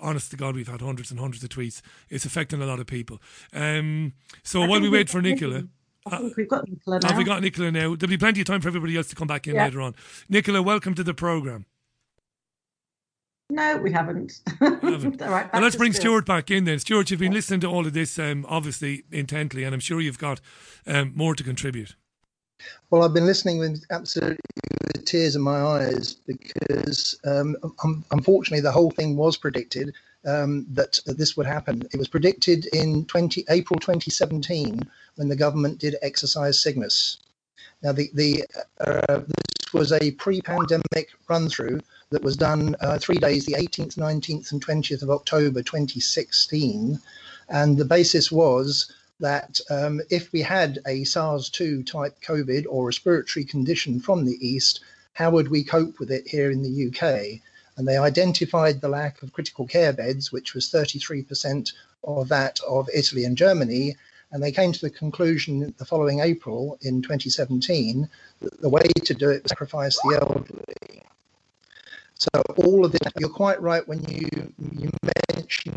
honest 0.00 0.30
to 0.32 0.36
God, 0.36 0.54
we've 0.54 0.66
had 0.68 0.80
hundreds 0.80 1.10
and 1.10 1.20
hundreds 1.20 1.44
of 1.44 1.50
tweets. 1.50 1.82
It's 2.08 2.24
affecting 2.24 2.60
a 2.62 2.66
lot 2.66 2.80
of 2.80 2.86
people. 2.86 3.20
Um, 3.52 4.14
so 4.42 4.60
while 4.60 4.80
we 4.80 4.88
we- 4.88 4.98
wait 4.98 5.08
for 5.10 5.20
Nicola. 5.22 5.64
I 6.06 6.18
think 6.18 6.36
we've 6.36 6.48
got 6.48 6.68
Nicola 6.68 6.98
now. 7.00 7.08
Have 7.08 7.18
we 7.18 7.24
got 7.24 7.42
Nicola 7.42 7.70
now? 7.70 7.94
There'll 7.94 8.08
be 8.10 8.16
plenty 8.16 8.40
of 8.40 8.46
time 8.46 8.60
for 8.60 8.68
everybody 8.68 8.96
else 8.96 9.08
to 9.08 9.16
come 9.16 9.28
back 9.28 9.46
in 9.46 9.54
Yeah. 9.54 9.64
later 9.64 9.80
on. 9.80 9.94
Nicola, 10.28 10.62
welcome 10.62 10.94
to 10.94 11.02
the 11.02 11.14
programme. 11.14 11.66
No, 13.50 13.76
we 13.78 13.90
haven't. 13.90 14.40
all 14.60 14.68
right, 14.70 15.18
back 15.18 15.52
Well, 15.52 15.62
let's 15.62 15.76
bring 15.76 15.92
Stuart. 15.92 16.02
Stuart 16.02 16.26
back 16.26 16.50
in 16.50 16.64
then. 16.64 16.78
Stuart, 16.78 17.10
you've 17.10 17.20
been 17.20 17.32
listening 17.32 17.60
to 17.60 17.66
all 17.66 17.84
of 17.86 17.92
this, 17.92 18.18
um, 18.18 18.46
obviously, 18.48 19.02
intently, 19.10 19.64
and 19.64 19.74
I'm 19.74 19.80
sure 19.80 20.00
you've 20.00 20.18
got 20.18 20.40
um, 20.86 21.12
more 21.16 21.34
to 21.34 21.42
contribute. 21.42 21.96
Well, 22.90 23.02
I've 23.02 23.14
been 23.14 23.26
listening 23.26 23.58
with 23.58 23.84
absolutely 23.90 24.38
with 24.94 25.04
tears 25.04 25.34
in 25.34 25.42
my 25.42 25.60
eyes 25.60 26.14
because, 26.26 27.18
um, 27.24 27.56
unfortunately, 28.12 28.60
the 28.60 28.70
whole 28.72 28.90
thing 28.92 29.16
was 29.16 29.36
predicted 29.36 29.94
um, 30.26 30.66
that 30.70 30.98
this 31.06 31.36
would 31.36 31.46
happen. 31.46 31.82
It 31.92 31.98
was 31.98 32.08
predicted 32.08 32.66
in 32.74 33.04
20, 33.06 33.44
April 33.48 33.78
2017 33.80 34.82
when 35.16 35.28
the 35.28 35.36
government 35.36 35.78
did 35.78 35.96
exercise 36.02 36.58
Cygnus. 36.58 37.18
Now, 37.82 37.92
the, 37.92 38.10
the 38.14 38.44
uh, 38.80 39.20
this 39.26 39.72
was 39.72 39.92
a 39.92 40.10
pre-pandemic 40.12 41.10
run-through 41.28 41.80
that 42.10 42.22
was 42.22 42.36
done 42.36 42.76
uh, 42.80 42.98
three 42.98 43.16
days, 43.16 43.46
the 43.46 43.54
18th, 43.54 43.96
19th, 43.96 44.52
and 44.52 44.64
20th 44.64 45.02
of 45.02 45.10
October 45.10 45.62
2016, 45.62 46.98
and 47.48 47.78
the 47.78 47.84
basis 47.84 48.30
was 48.30 48.92
that 49.20 49.60
um, 49.70 50.00
if 50.10 50.32
we 50.32 50.40
had 50.42 50.78
a 50.86 51.04
SARS-2 51.04 51.86
type 51.86 52.20
COVID 52.22 52.66
or 52.68 52.86
respiratory 52.86 53.44
condition 53.44 54.00
from 54.00 54.24
the 54.24 54.38
East, 54.46 54.80
how 55.12 55.30
would 55.30 55.48
we 55.48 55.62
cope 55.62 55.98
with 55.98 56.10
it 56.10 56.26
here 56.26 56.50
in 56.50 56.62
the 56.62 56.88
UK? 56.88 57.40
And 57.80 57.88
they 57.88 57.96
identified 57.96 58.82
the 58.82 58.90
lack 58.90 59.22
of 59.22 59.32
critical 59.32 59.66
care 59.66 59.94
beds, 59.94 60.30
which 60.30 60.52
was 60.52 60.70
33% 60.70 61.72
of 62.04 62.28
that 62.28 62.60
of 62.68 62.90
Italy 62.92 63.24
and 63.24 63.38
Germany. 63.38 63.96
And 64.30 64.42
they 64.42 64.52
came 64.52 64.70
to 64.72 64.80
the 64.82 64.90
conclusion 64.90 65.72
the 65.78 65.86
following 65.86 66.20
April 66.20 66.76
in 66.82 67.00
2017 67.00 68.06
that 68.42 68.60
the 68.60 68.68
way 68.68 68.82
to 68.82 69.14
do 69.14 69.30
it 69.30 69.44
was 69.44 69.48
sacrifice 69.48 69.98
the 70.02 70.18
elderly. 70.20 71.02
So 72.20 72.28
all 72.58 72.84
of 72.84 72.92
this, 72.92 73.00
you're 73.18 73.30
quite 73.30 73.60
right 73.62 73.86
when 73.88 74.04
you 74.04 74.28
you 74.78 74.90
mention. 75.36 75.74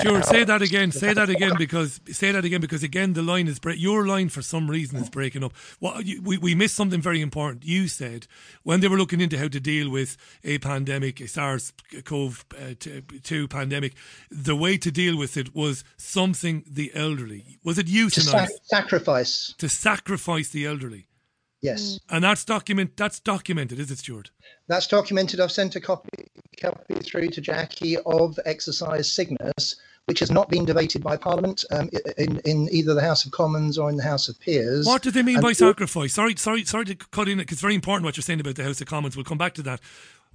Stuart, 0.00 0.24
say 0.24 0.44
that 0.44 0.62
again. 0.62 0.92
Say 0.92 1.12
that 1.12 1.28
again 1.28 1.52
because 1.58 2.00
say 2.12 2.30
that 2.30 2.44
again 2.44 2.60
because 2.60 2.84
again 2.84 3.14
the 3.14 3.22
line 3.22 3.48
is 3.48 3.58
break. 3.58 3.80
Your 3.80 4.06
line 4.06 4.28
for 4.28 4.40
some 4.40 4.70
reason 4.70 5.00
is 5.00 5.10
breaking 5.10 5.42
up. 5.42 5.52
What 5.80 6.06
you, 6.06 6.22
we 6.22 6.38
we 6.38 6.54
missed 6.54 6.76
something 6.76 7.00
very 7.00 7.20
important. 7.20 7.64
You 7.64 7.88
said 7.88 8.28
when 8.62 8.78
they 8.80 8.86
were 8.88 8.96
looking 8.96 9.20
into 9.20 9.36
how 9.36 9.48
to 9.48 9.58
deal 9.58 9.90
with 9.90 10.16
a 10.44 10.58
pandemic, 10.58 11.20
a 11.20 11.26
SARS-CoV-2 11.26 13.44
uh, 13.44 13.48
pandemic, 13.48 13.94
the 14.30 14.54
way 14.56 14.78
to 14.78 14.90
deal 14.92 15.16
with 15.18 15.36
it 15.36 15.54
was 15.56 15.82
something 15.96 16.62
the 16.70 16.92
elderly. 16.94 17.58
Was 17.64 17.78
it 17.78 17.88
you 17.88 18.10
To 18.10 18.20
sac- 18.20 18.48
sacrifice. 18.62 19.54
to 19.58 19.68
sacrifice 19.68 20.50
the 20.50 20.66
elderly. 20.66 21.07
Yes. 21.60 21.98
And 22.08 22.22
that's 22.22 22.44
document. 22.44 22.96
That's 22.96 23.20
documented, 23.20 23.80
is 23.80 23.90
it, 23.90 23.98
Stuart? 23.98 24.30
That's 24.68 24.86
documented. 24.86 25.40
I've 25.40 25.52
sent 25.52 25.76
a 25.76 25.80
copy, 25.80 26.28
copy 26.60 26.94
through 26.94 27.28
to 27.30 27.40
Jackie 27.40 27.96
of 27.98 28.38
Exercise 28.44 29.12
Cygnus, 29.12 29.76
which 30.06 30.20
has 30.20 30.30
not 30.30 30.48
been 30.48 30.64
debated 30.64 31.02
by 31.02 31.16
Parliament 31.16 31.64
um, 31.72 31.90
in, 32.16 32.38
in 32.40 32.68
either 32.70 32.94
the 32.94 33.02
House 33.02 33.24
of 33.24 33.32
Commons 33.32 33.76
or 33.76 33.90
in 33.90 33.96
the 33.96 34.02
House 34.02 34.28
of 34.28 34.38
Peers. 34.40 34.86
What 34.86 35.02
do 35.02 35.10
they 35.10 35.22
mean 35.22 35.36
And 35.36 35.42
by 35.42 35.52
sacrifice? 35.52 36.14
Sorry, 36.14 36.36
sorry, 36.36 36.64
sorry 36.64 36.84
to 36.86 36.94
cut 36.94 37.28
in 37.28 37.38
because 37.38 37.56
it's 37.56 37.62
very 37.62 37.74
important 37.74 38.04
what 38.04 38.16
you're 38.16 38.22
saying 38.22 38.40
about 38.40 38.54
the 38.54 38.64
House 38.64 38.80
of 38.80 38.86
Commons. 38.86 39.16
We'll 39.16 39.24
come 39.24 39.38
back 39.38 39.54
to 39.54 39.62
that. 39.62 39.80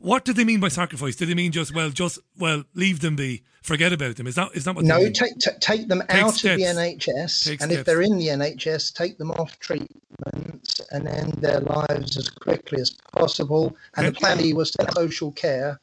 What 0.03 0.25
do 0.25 0.33
they 0.33 0.43
mean 0.43 0.59
by 0.59 0.67
sacrifice? 0.67 1.15
Do 1.15 1.25
they 1.25 1.33
mean 1.33 1.53
just 1.53 1.73
well, 1.73 1.89
just 1.89 2.19
well, 2.37 2.65
leave 2.73 2.99
them 2.99 3.15
be, 3.15 3.43
forget 3.61 3.93
about 3.93 4.17
them? 4.17 4.27
Is 4.27 4.35
that 4.35 4.49
is 4.53 4.65
that 4.65 4.75
what? 4.75 4.83
No, 4.83 4.97
they 4.97 5.05
mean? 5.05 5.13
take 5.13 5.39
ta- 5.39 5.51
take 5.61 5.87
them 5.87 6.01
Take 6.09 6.21
out 6.21 6.35
of 6.35 6.41
the 6.41 6.65
NHS, 6.65 7.45
Take 7.45 7.61
and 7.61 7.71
steps. 7.71 7.73
if 7.79 7.85
they're 7.85 8.01
in 8.01 8.17
the 8.17 8.27
NHS, 8.27 8.93
take 8.93 9.17
them 9.17 9.31
off 9.31 9.57
treatment 9.59 10.81
and 10.91 11.07
end 11.07 11.31
their 11.35 11.61
lives 11.61 12.17
as 12.17 12.29
quickly 12.29 12.81
as 12.81 12.91
possible. 13.15 13.77
And 13.95 14.07
the 14.07 14.11
plan 14.11 14.53
was 14.53 14.71
to 14.71 14.91
social 14.91 15.31
care, 15.31 15.79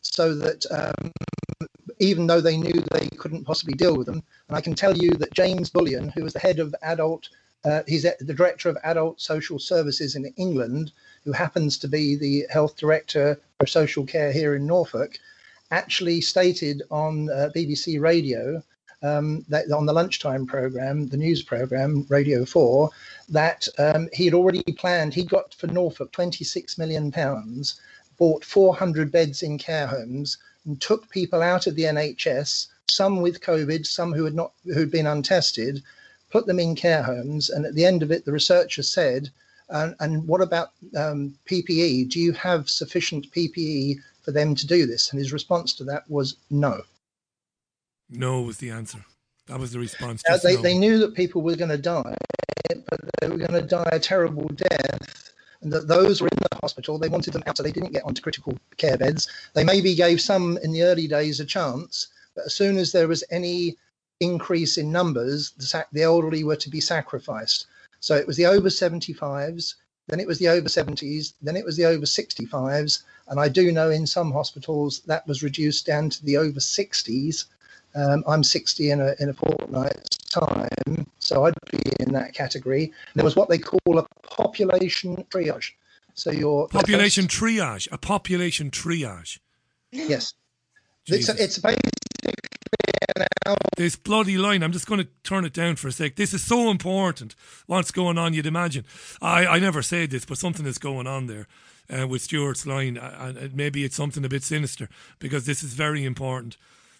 so 0.00 0.34
that 0.34 0.66
um, 0.72 1.12
even 2.00 2.26
though 2.26 2.40
they 2.40 2.56
knew 2.56 2.72
they 2.90 3.08
couldn't 3.18 3.44
possibly 3.44 3.74
deal 3.74 3.96
with 3.96 4.08
them, 4.08 4.24
and 4.48 4.58
I 4.58 4.60
can 4.60 4.74
tell 4.74 4.96
you 4.96 5.12
that 5.12 5.32
James 5.32 5.70
Bullion, 5.70 6.08
who 6.08 6.24
was 6.24 6.32
the 6.32 6.40
head 6.40 6.58
of 6.58 6.74
adult, 6.82 7.28
uh, 7.64 7.82
he's 7.86 8.02
the 8.02 8.34
director 8.34 8.68
of 8.68 8.78
adult 8.82 9.20
social 9.20 9.60
services 9.60 10.16
in 10.16 10.24
England, 10.36 10.90
who 11.24 11.32
happens 11.32 11.78
to 11.78 11.88
be 11.88 12.16
the 12.16 12.46
health 12.50 12.76
director 12.76 13.38
for 13.58 13.66
social 13.66 14.04
care 14.04 14.32
here 14.32 14.54
in 14.54 14.66
Norfolk, 14.66 15.18
actually 15.70 16.20
stated 16.20 16.82
on 16.90 17.30
uh, 17.30 17.50
BBC 17.54 18.00
Radio 18.00 18.62
um, 19.02 19.44
that 19.48 19.70
on 19.70 19.86
the 19.86 19.92
lunchtime 19.92 20.46
program, 20.46 21.08
the 21.08 21.16
news 21.16 21.42
program, 21.42 22.06
Radio 22.08 22.44
4, 22.44 22.90
that 23.28 23.66
um, 23.78 24.08
he 24.12 24.24
had 24.24 24.34
already 24.34 24.62
planned, 24.76 25.14
he 25.14 25.24
got 25.24 25.54
for 25.54 25.66
Norfolk 25.68 26.12
26 26.12 26.76
million 26.76 27.10
pounds, 27.10 27.80
bought 28.18 28.44
400 28.44 29.10
beds 29.10 29.42
in 29.42 29.58
care 29.58 29.86
homes, 29.86 30.38
and 30.66 30.80
took 30.80 31.08
people 31.08 31.40
out 31.40 31.66
of 31.66 31.76
the 31.76 31.84
NHS, 31.84 32.66
some 32.90 33.22
with 33.22 33.40
COVID, 33.40 33.86
some 33.86 34.12
who 34.12 34.24
had 34.24 34.34
not, 34.34 34.52
who'd 34.64 34.90
been 34.90 35.06
untested, 35.06 35.82
put 36.30 36.46
them 36.46 36.60
in 36.60 36.74
care 36.74 37.02
homes. 37.02 37.48
And 37.48 37.64
at 37.64 37.74
the 37.74 37.86
end 37.86 38.02
of 38.02 38.10
it, 38.10 38.24
the 38.24 38.32
researcher 38.32 38.82
said, 38.82 39.30
and, 39.70 39.94
and 40.00 40.26
what 40.26 40.40
about 40.40 40.70
um, 40.96 41.34
PPE? 41.46 42.10
Do 42.10 42.20
you 42.20 42.32
have 42.32 42.68
sufficient 42.68 43.30
PPE 43.32 43.96
for 44.22 44.32
them 44.32 44.54
to 44.54 44.66
do 44.66 44.86
this? 44.86 45.10
And 45.10 45.18
his 45.18 45.32
response 45.32 45.72
to 45.74 45.84
that 45.84 46.08
was 46.08 46.36
no. 46.50 46.82
No 48.10 48.42
was 48.42 48.58
the 48.58 48.70
answer. 48.70 49.04
That 49.46 49.58
was 49.58 49.72
the 49.72 49.78
response. 49.78 50.22
Now, 50.28 50.36
they, 50.36 50.56
no. 50.56 50.62
they 50.62 50.78
knew 50.78 50.98
that 50.98 51.14
people 51.14 51.42
were 51.42 51.56
going 51.56 51.70
to 51.70 51.78
die, 51.78 52.16
but 52.68 53.00
they 53.20 53.28
were 53.28 53.36
going 53.36 53.52
to 53.52 53.62
die 53.62 53.88
a 53.92 53.98
terrible 53.98 54.48
death. 54.48 55.32
And 55.62 55.72
that 55.72 55.88
those 55.88 56.20
were 56.20 56.28
in 56.28 56.38
the 56.50 56.58
hospital, 56.62 56.98
they 56.98 57.08
wanted 57.08 57.34
them 57.34 57.42
out, 57.46 57.56
so 57.56 57.62
they 57.62 57.72
didn't 57.72 57.92
get 57.92 58.04
onto 58.04 58.22
critical 58.22 58.56
care 58.76 58.96
beds. 58.96 59.28
They 59.54 59.64
maybe 59.64 59.94
gave 59.94 60.20
some 60.20 60.56
in 60.62 60.72
the 60.72 60.82
early 60.82 61.06
days 61.06 61.38
a 61.38 61.44
chance, 61.44 62.08
but 62.34 62.46
as 62.46 62.54
soon 62.54 62.78
as 62.78 62.92
there 62.92 63.08
was 63.08 63.22
any 63.30 63.76
increase 64.20 64.78
in 64.78 64.90
numbers, 64.90 65.50
the, 65.58 65.64
sac- 65.64 65.90
the 65.92 66.02
elderly 66.02 66.44
were 66.44 66.56
to 66.56 66.70
be 66.70 66.80
sacrificed. 66.80 67.66
So 68.00 68.16
it 68.16 68.26
was 68.26 68.36
the 68.36 68.46
over 68.46 68.68
75s, 68.68 69.74
then 70.08 70.20
it 70.20 70.26
was 70.26 70.38
the 70.38 70.48
over 70.48 70.68
70s, 70.68 71.34
then 71.40 71.56
it 71.56 71.64
was 71.64 71.76
the 71.76 71.84
over 71.84 72.04
65s, 72.04 73.02
and 73.28 73.38
I 73.38 73.48
do 73.48 73.70
know 73.70 73.90
in 73.90 74.06
some 74.06 74.32
hospitals 74.32 75.00
that 75.06 75.26
was 75.26 75.42
reduced 75.42 75.86
down 75.86 76.10
to 76.10 76.24
the 76.24 76.36
over 76.36 76.58
60s. 76.58 77.44
Um, 77.94 78.24
I'm 78.26 78.44
60 78.44 78.90
in 78.90 79.00
a 79.00 79.14
in 79.18 79.28
a 79.28 79.34
fortnight's 79.34 80.16
time, 80.28 81.06
so 81.18 81.44
I'd 81.44 81.54
be 81.70 81.80
in 82.00 82.12
that 82.12 82.34
category. 82.34 82.84
And 82.84 83.14
there 83.14 83.24
was 83.24 83.36
what 83.36 83.48
they 83.48 83.58
call 83.58 83.98
a 83.98 84.06
population 84.22 85.24
triage. 85.30 85.72
So 86.14 86.30
your 86.30 86.68
population 86.68 87.26
triage, 87.26 87.88
a 87.90 87.98
population 87.98 88.70
triage. 88.70 89.38
Yes, 89.90 90.34
it's, 91.06 91.28
it's 91.28 91.58
hour. 93.46 93.56
This 93.76 93.96
bloody 93.96 94.36
line, 94.38 94.62
I'm 94.62 94.72
just 94.72 94.86
going 94.86 95.00
to 95.00 95.08
turn 95.22 95.44
it 95.44 95.52
down 95.52 95.76
for 95.76 95.88
a 95.88 95.92
sec. 95.92 96.16
This 96.16 96.32
is 96.34 96.42
so 96.42 96.70
important. 96.70 97.34
What's 97.66 97.90
going 97.90 98.18
on, 98.18 98.34
you'd 98.34 98.46
imagine. 98.46 98.84
I, 99.20 99.46
I 99.46 99.58
never 99.58 99.82
said 99.82 100.10
this, 100.10 100.24
but 100.24 100.38
something 100.38 100.66
is 100.66 100.78
going 100.78 101.06
on 101.06 101.26
there 101.26 101.46
uh, 101.90 102.06
with 102.06 102.22
Stuart's 102.22 102.66
line. 102.66 102.98
Uh, 102.98 103.32
And 103.38 103.54
maybe 103.54 103.84
it's 103.84 103.96
something 103.96 104.24
a 104.24 104.28
bit 104.28 104.42
sinister 104.42 104.88
because 105.18 105.46
this 105.46 105.62
is 105.62 105.74
very 105.74 106.04
important. 106.04 106.56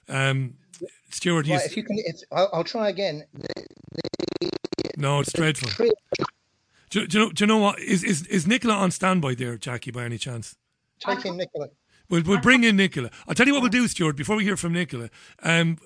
Um, 0.09 0.55
Stuart, 1.11 1.47
if 1.49 1.77
you 1.77 1.82
can, 1.82 1.99
I'll, 2.32 2.49
I'll 2.53 2.65
try 2.65 2.89
again. 2.89 3.24
The, 3.35 4.51
no, 4.97 5.20
it's 5.20 5.32
dreadful. 5.32 5.69
tri- 5.69 5.91
Do, 6.91 7.07
do, 7.07 7.19
you 7.19 7.24
know, 7.24 7.32
do 7.32 7.43
you 7.43 7.47
know 7.47 7.59
what? 7.59 7.78
Is, 7.81 8.03
is, 8.05 8.27
is 8.27 8.47
Nicola 8.47 8.74
on 8.74 8.91
standby 8.91 9.35
there, 9.35 9.57
Jacqui, 9.59 9.93
by 9.93 10.05
any 10.05 10.19
chance? 10.19 10.57
take 11.01 11.24
in 11.24 11.37
Nicola. 11.37 11.69
We'll, 12.11 12.23
we'll 12.24 12.41
bring 12.41 12.65
in 12.65 12.77
Nicola. 12.77 13.11
I'll 13.27 13.35
tell 13.35 13.47
you 13.47 13.55
what 13.55 13.62
we'll 13.62 13.70
do, 13.70 13.87
Stuart, 13.89 14.16
before 14.16 14.37
we 14.37 14.45
hear 14.45 14.57
from 14.57 14.73
Nicola. 14.73 15.09
Um, 15.43 15.78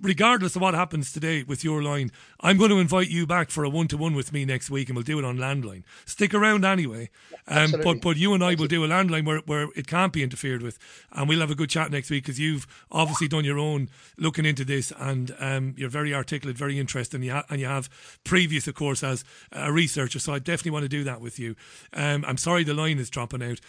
regardless 0.00 0.54
of 0.54 0.62
what 0.62 0.74
happens 0.74 1.12
today 1.12 1.42
with 1.42 1.64
your 1.64 1.82
line, 1.82 2.12
I'm 2.40 2.56
going 2.56 2.70
to 2.70 2.78
invite 2.78 3.08
you 3.08 3.26
back 3.26 3.50
for 3.50 3.64
a 3.64 3.68
one 3.68 3.88
to 3.88 3.96
one 3.96 4.14
with 4.14 4.32
me 4.32 4.44
next 4.44 4.70
week 4.70 4.88
and 4.88 4.96
we'll 4.96 5.02
do 5.02 5.18
it 5.18 5.24
on 5.24 5.38
landline. 5.38 5.82
Stick 6.04 6.34
around 6.34 6.64
anyway. 6.64 7.10
Um, 7.48 7.72
but, 7.82 8.00
but 8.00 8.16
you 8.16 8.34
and 8.34 8.44
I 8.44 8.54
will 8.54 8.66
do 8.66 8.84
a 8.84 8.88
landline 8.88 9.24
where, 9.24 9.38
where 9.38 9.68
it 9.74 9.86
can't 9.86 10.12
be 10.12 10.22
interfered 10.22 10.62
with 10.62 10.78
and 11.12 11.28
we'll 11.28 11.40
have 11.40 11.50
a 11.50 11.56
good 11.56 11.70
chat 11.70 11.90
next 11.90 12.10
week 12.10 12.24
because 12.24 12.38
you've 12.38 12.66
obviously 12.92 13.26
done 13.26 13.44
your 13.44 13.58
own 13.58 13.88
looking 14.16 14.44
into 14.44 14.64
this 14.64 14.92
and 14.98 15.34
um, 15.40 15.74
you're 15.76 15.88
very 15.88 16.14
articulate, 16.14 16.56
very 16.56 16.78
interesting. 16.78 17.18
and 17.18 17.24
you, 17.24 17.32
ha- 17.32 17.46
and 17.50 17.60
you 17.60 17.66
have 17.66 17.88
previous, 18.22 18.68
of 18.68 18.74
course, 18.74 19.02
as 19.02 19.24
a 19.50 19.72
researcher. 19.72 20.18
So 20.18 20.32
I 20.32 20.38
definitely 20.38 20.72
want 20.72 20.84
to 20.84 20.88
do 20.88 21.04
that 21.04 21.20
with 21.20 21.38
you. 21.38 21.56
Um, 21.92 22.24
I'm 22.26 22.36
sorry 22.38 22.62
the 22.62 22.74
line 22.74 22.98
is 22.98 23.10
dropping 23.10 23.42
out. 23.42 23.60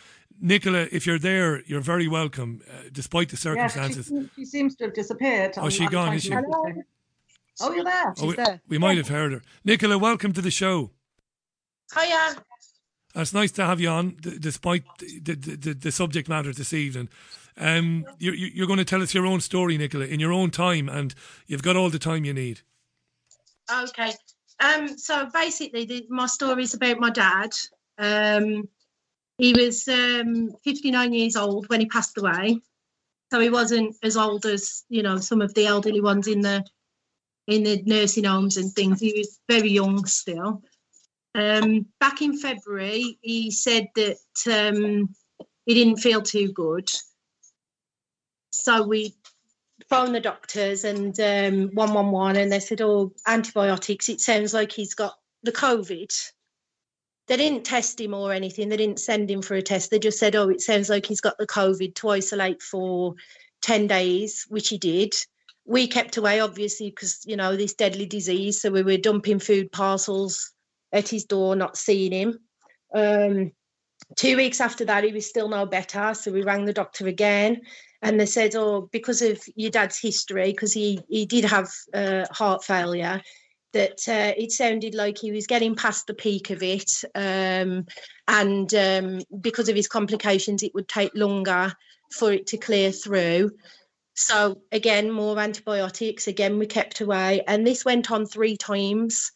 Nicola, 0.42 0.88
if 0.92 1.06
you're 1.06 1.20
there, 1.20 1.62
you're 1.66 1.82
very 1.82 2.08
welcome, 2.08 2.62
uh, 2.70 2.84
despite 2.92 3.30
the 3.30 3.36
Yeah, 3.36 3.68
she, 3.68 3.74
circumstances. 3.74 4.30
she 4.36 4.46
seems 4.46 4.76
to 4.78 4.86
have 4.86 4.94
disappeared. 4.94 5.54
Oh, 5.58 5.62
I'm- 5.64 5.70
she 5.72 5.86
I'm 5.86 5.92
gone, 5.92 6.14
is 6.14 6.24
she? 6.24 6.30
message 6.30 6.46
her. 6.50 6.86
Oh, 7.62 7.74
you're 7.74 7.84
there. 7.84 8.14
Oh, 8.22 8.28
we, 8.28 8.36
we 8.70 8.78
might 8.78 8.98
have 8.98 9.10
heard 9.10 9.34
her. 9.34 9.42
Nicola, 9.66 9.98
welcome 9.98 10.32
to 10.34 10.42
the 10.42 10.52
show. 10.52 10.92
Hiya. 11.94 12.36
It's 13.16 13.34
nice 13.34 13.52
to 13.54 13.66
have 13.66 13.82
you 13.82 13.90
on, 13.90 14.12
d- 14.22 14.38
despite 14.40 14.84
the, 15.00 15.20
the, 15.36 15.56
the, 15.58 15.74
the 15.74 15.92
subject 15.92 16.30
matter 16.30 16.54
this 16.54 16.72
evening. 16.74 17.10
Um, 17.58 18.06
you're, 18.20 18.36
you're 18.36 18.68
going 18.68 18.78
to 18.80 18.86
tell 18.86 19.02
us 19.02 19.14
your 19.14 19.26
own 19.26 19.42
story, 19.42 19.78
Nicola, 19.78 20.06
in 20.06 20.22
your 20.22 20.32
own 20.32 20.52
time, 20.52 20.88
and 20.88 21.14
you've 21.48 21.64
got 21.64 21.76
all 21.76 21.90
the 21.90 22.00
time 22.00 22.24
you 22.24 22.34
need. 22.34 22.62
Okay. 23.84 24.14
Um, 24.62 24.98
so 24.98 25.28
basically, 25.34 25.84
the, 25.86 26.06
my 26.10 26.28
story 26.28 26.64
is 26.64 26.74
about 26.76 27.00
my 27.00 27.10
dad. 27.10 27.52
Um, 27.98 28.70
he 29.40 29.54
was 29.54 29.88
um, 29.88 30.52
59 30.64 31.14
years 31.14 31.36
old 31.36 31.70
when 31.70 31.80
he 31.80 31.86
passed 31.88 32.18
away, 32.18 32.60
so 33.32 33.40
he 33.40 33.50
wasn't 33.50 33.96
as 34.04 34.18
old 34.18 34.46
as 34.46 34.84
you 34.90 35.02
know 35.02 35.18
some 35.18 35.42
of 35.42 35.54
the 35.54 35.66
elderly 35.66 36.02
ones 36.02 36.28
in 36.28 36.42
the 36.42 36.64
in 37.48 37.64
the 37.64 37.82
nursing 37.86 38.26
homes 38.26 38.58
and 38.58 38.72
things. 38.74 39.00
He 39.00 39.14
was 39.18 39.40
very 39.50 39.70
young 39.70 40.06
still. 40.06 40.62
Um, 41.34 41.86
back 42.00 42.22
in 42.22 42.38
February, 42.38 43.18
he 43.22 43.50
said 43.50 43.88
that 43.96 44.18
um, 44.48 45.16
he 45.66 45.74
didn't 45.74 45.98
feel 45.98 46.22
too 46.22 46.52
good. 46.52 46.90
So 48.52 48.86
we 48.86 49.16
phoned 49.90 50.14
the 50.14 50.20
doctors 50.20 50.84
and 50.84 51.18
um, 51.20 51.70
111 51.74 52.42
and 52.42 52.52
they 52.52 52.60
said, 52.60 52.82
oh, 52.82 53.14
antibiotics. 53.26 54.10
It 54.10 54.22
sounds 54.22 54.54
like 54.54 54.72
he's 54.72 54.96
got 54.96 55.16
the 55.44 55.52
COVID. 55.52 56.12
They 57.30 57.38
didn't 57.38 57.64
test 57.64 58.02
him 58.02 58.16
or 58.16 58.34
anything. 58.34 58.70
They 58.70 58.78
didn't 58.78 59.00
send 59.00 59.30
him 59.30 59.44
for 59.44 59.54
a 59.54 59.62
test. 59.62 59.92
They 59.92 60.00
just 60.00 60.18
said, 60.18 60.36
oh, 60.36 60.50
it 60.50 60.62
sounds 60.62 60.90
like 60.90 61.06
he's 61.06 61.22
got 61.22 61.38
the 61.38 61.46
COVID 61.46 61.94
to 61.96 62.10
isolate 62.10 62.62
for 62.62 63.14
10 63.62 63.86
days, 63.86 64.46
which 64.50 64.70
he 64.70 64.80
did. 64.80 65.14
We 65.64 65.88
kept 65.88 66.18
away, 66.18 66.40
obviously, 66.40 66.90
because, 66.90 67.22
you 67.26 67.36
know, 67.36 67.56
this 67.56 67.76
deadly 67.76 68.08
disease. 68.08 68.60
So 68.60 68.72
we 68.72 68.82
were 68.82 68.98
dumping 68.98 69.38
food 69.38 69.72
parcels 69.72 70.54
at 70.92 71.08
his 71.08 71.26
door, 71.26 71.56
not 71.56 71.78
seeing 71.78 72.12
him. 72.12 72.40
Um, 72.96 73.52
two 74.16 74.36
weeks 74.36 74.60
after 74.60 74.84
that, 74.86 75.04
he 75.04 75.12
was 75.12 75.30
still 75.30 75.50
no 75.50 75.68
better. 75.68 76.16
So 76.16 76.32
we 76.32 76.42
rang 76.42 76.66
the 76.66 76.74
doctor 76.74 77.08
again 77.08 77.62
and 78.02 78.20
they 78.20 78.26
said, 78.26 78.56
"Oh, 78.56 78.90
because 78.92 79.22
of 79.22 79.44
your 79.56 79.72
dad's 79.72 80.00
history, 80.00 80.52
because 80.52 80.74
he 80.74 81.02
he 81.10 81.26
did 81.26 81.46
have 81.46 81.70
uh, 81.94 82.26
heart 82.32 82.64
failure, 82.64 83.22
that 83.74 84.08
uh, 84.08 84.34
it 84.38 84.52
sounded 84.52 84.96
like 84.96 85.18
he 85.18 85.32
was 85.32 85.48
getting 85.48 85.76
past 85.76 86.08
the 86.08 86.14
peak 86.14 86.50
of 86.50 86.64
it, 86.64 86.92
um, 87.16 87.86
and 88.28 88.74
um, 88.74 89.20
because 89.42 89.70
of 89.70 89.76
his 89.76 89.88
complications, 89.88 90.64
it 90.64 90.74
would 90.74 90.88
take 90.88 91.12
longer 91.16 91.74
for 92.12 92.32
it 92.32 92.48
to 92.48 92.58
clear 92.58 92.92
through." 92.92 93.52
So 94.16 94.62
again, 94.72 95.12
more 95.12 95.40
antibiotics. 95.40 96.28
Again, 96.28 96.58
we 96.58 96.66
kept 96.66 97.02
away, 97.02 97.44
and 97.48 97.66
this 97.66 97.86
went 97.86 98.12
on 98.12 98.26
three 98.26 98.58
times, 98.58 99.32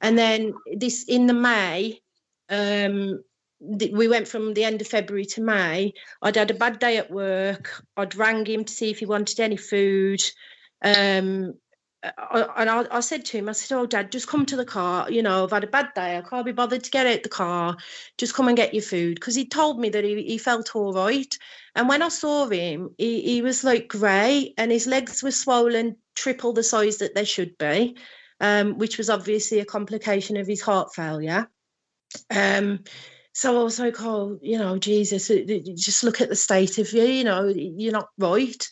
and 0.00 0.18
then 0.18 0.54
this 0.76 1.04
in 1.04 1.26
the 1.26 1.34
May. 1.34 2.00
Um, 2.48 3.22
we 3.60 4.08
went 4.08 4.28
from 4.28 4.52
the 4.52 4.64
end 4.64 4.82
of 4.82 4.86
February 4.86 5.24
to 5.24 5.40
May. 5.40 5.94
I'd 6.20 6.36
had 6.36 6.50
a 6.50 6.54
bad 6.54 6.78
day 6.78 6.98
at 6.98 7.10
work. 7.10 7.82
I'd 7.96 8.14
rang 8.14 8.44
him 8.44 8.64
to 8.64 8.72
see 8.72 8.90
if 8.90 8.98
he 8.98 9.06
wanted 9.06 9.40
any 9.40 9.56
food. 9.56 10.20
Um, 10.82 11.54
and 12.56 12.70
I, 12.70 12.86
I, 12.90 13.00
said 13.00 13.24
to 13.26 13.38
him, 13.38 13.48
I 13.48 13.52
said, 13.52 13.76
Oh, 13.76 13.86
Dad, 13.86 14.12
just 14.12 14.28
come 14.28 14.46
to 14.46 14.56
the 14.56 14.64
car. 14.64 15.10
You 15.10 15.22
know, 15.22 15.44
I've 15.44 15.50
had 15.50 15.64
a 15.64 15.68
bad 15.68 15.88
day. 15.94 16.16
I 16.16 16.22
can't 16.22 16.46
be 16.46 16.52
bothered 16.52 16.84
to 16.84 16.90
get 16.90 17.06
out 17.06 17.22
the 17.22 17.28
car. 17.28 17.76
Just 18.18 18.34
come 18.34 18.48
and 18.48 18.56
get 18.56 18.74
your 18.74 18.82
food. 18.82 19.16
Because 19.16 19.34
he 19.34 19.46
told 19.46 19.78
me 19.78 19.88
that 19.90 20.04
he, 20.04 20.22
he 20.22 20.38
felt 20.38 20.74
all 20.74 20.92
right. 20.92 21.36
And 21.74 21.88
when 21.88 22.02
I 22.02 22.08
saw 22.08 22.48
him, 22.48 22.94
he, 22.98 23.22
he 23.22 23.42
was 23.42 23.64
like 23.64 23.88
grey 23.88 24.54
and 24.58 24.70
his 24.70 24.86
legs 24.86 25.22
were 25.22 25.30
swollen, 25.30 25.96
triple 26.14 26.52
the 26.52 26.62
size 26.62 26.98
that 26.98 27.14
they 27.14 27.24
should 27.24 27.58
be, 27.58 27.96
um, 28.40 28.78
which 28.78 28.98
was 28.98 29.10
obviously 29.10 29.60
a 29.60 29.64
complication 29.64 30.36
of 30.36 30.46
his 30.46 30.62
heart 30.62 30.94
failure. 30.94 31.48
Um, 32.30 32.84
so 33.32 33.60
I 33.60 33.64
was 33.64 33.78
like, 33.78 34.00
oh, 34.00 34.38
you 34.40 34.58
know, 34.58 34.78
Jesus, 34.78 35.28
just 35.28 36.04
look 36.04 36.22
at 36.22 36.30
the 36.30 36.36
state 36.36 36.78
of 36.78 36.90
you, 36.92 37.04
you 37.04 37.24
know, 37.24 37.52
you're 37.54 37.92
not 37.92 38.08
right. 38.18 38.66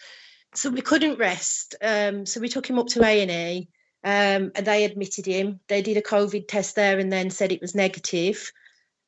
So 0.55 0.71
we 0.71 0.81
couldn't 0.81 1.19
rest. 1.19 1.75
Um, 1.83 2.27
so 2.27 2.41
we 2.41 2.49
took 2.49 2.69
him 2.69 2.79
up 2.79 2.87
to 2.89 3.05
A&E 3.05 3.69
um, 4.05 4.53
and 4.55 4.67
they 4.67 4.85
admitted 4.85 5.27
him. 5.27 5.61
They 5.69 5.83
did 5.83 5.97
a 5.97 6.03
COVID 6.03 6.47
test 6.49 6.77
there 6.77 6.99
and 6.99 7.13
then 7.13 7.31
said 7.31 7.53
it 7.53 7.61
was 7.61 7.75
negative. 7.75 8.53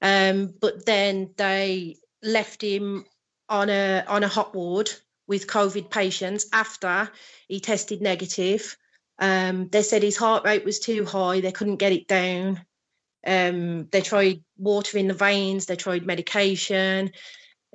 Um, 0.03 0.55
but 0.61 0.85
then 0.87 1.31
they 1.37 1.97
left 2.23 2.63
him 2.63 3.05
on 3.49 3.71
a 3.71 4.05
on 4.09 4.25
a 4.25 4.29
hot 4.29 4.55
ward 4.55 4.91
with 5.29 5.47
COVID 5.47 5.91
patients 5.91 6.47
after 6.53 7.11
he 7.49 7.61
tested 7.61 8.01
negative. 8.01 8.77
Um, 9.19 9.69
they 9.69 9.83
said 9.83 10.03
his 10.03 10.17
heart 10.17 10.45
rate 10.45 10.65
was 10.65 10.79
too 10.79 11.05
high. 11.05 11.41
They 11.41 11.53
couldn't 11.53 11.77
get 11.77 11.93
it 11.93 12.09
down. 12.09 12.65
Um, 13.27 13.89
they 13.91 14.03
tried 14.03 14.45
water 14.57 14.99
in 14.99 15.09
the 15.09 15.15
veins, 15.15 15.67
they 15.67 15.75
tried 15.77 16.07
medication, 16.07 17.11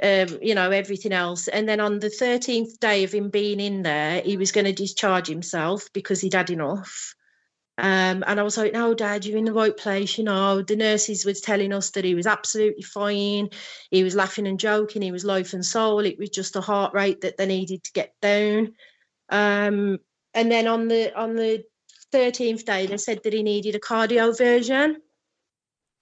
um, 0.02 0.40
you 0.42 0.56
know, 0.56 0.72
everything 0.72 1.14
else. 1.14 1.48
And 1.48 1.68
then 1.68 1.80
on 1.80 2.00
the 2.00 2.08
13th 2.08 2.80
day 2.80 3.04
of 3.04 3.14
him 3.14 3.30
being 3.30 3.60
in 3.60 3.84
there, 3.84 4.22
he 4.22 4.38
was 4.38 4.52
going 4.52 4.66
to 4.66 4.74
discharge 4.74 5.28
himself 5.28 5.90
because 5.94 6.22
he'd 6.22 6.34
had 6.34 6.50
enough. 6.50 7.16
Um, 7.78 8.24
and 8.28 8.40
I 8.40 8.44
was 8.44 8.58
like, 8.58 8.74
no, 8.74 8.94
Dad, 8.94 9.26
you're 9.26 9.38
in 9.38 9.46
the 9.46 9.54
right 9.54 9.76
place. 9.76 10.18
You 10.18 10.24
know, 10.24 10.62
the 10.62 10.76
nurses 10.76 11.26
was 11.26 11.42
telling 11.42 11.74
us 11.74 11.92
that 11.92 12.06
he 12.06 12.16
was 12.16 12.28
absolutely 12.28 12.84
fine. 12.84 13.50
He 13.90 14.04
was 14.04 14.16
laughing 14.16 14.48
and 14.48 14.60
joking. 14.60 15.02
He 15.02 15.12
was 15.12 15.26
life 15.26 15.54
and 15.54 15.66
soul. 15.66 16.00
It 16.00 16.20
was 16.20 16.30
just 16.30 16.56
a 16.56 16.62
heart 16.62 16.94
rate 16.94 17.22
that 17.22 17.38
they 17.38 17.46
needed 17.46 17.84
to 17.84 17.92
get 17.94 18.14
down. 18.22 18.74
Um, 19.30 20.00
and 20.34 20.52
then 20.52 20.68
on 20.68 20.88
the 20.88 21.18
on 21.18 21.36
the 21.36 21.64
13th 22.14 22.66
day, 22.66 22.86
they 22.86 22.98
said 22.98 23.22
that 23.24 23.34
he 23.34 23.42
needed 23.42 23.76
a 23.76 23.80
cardio 23.80 24.30
cardioversion 24.30 24.96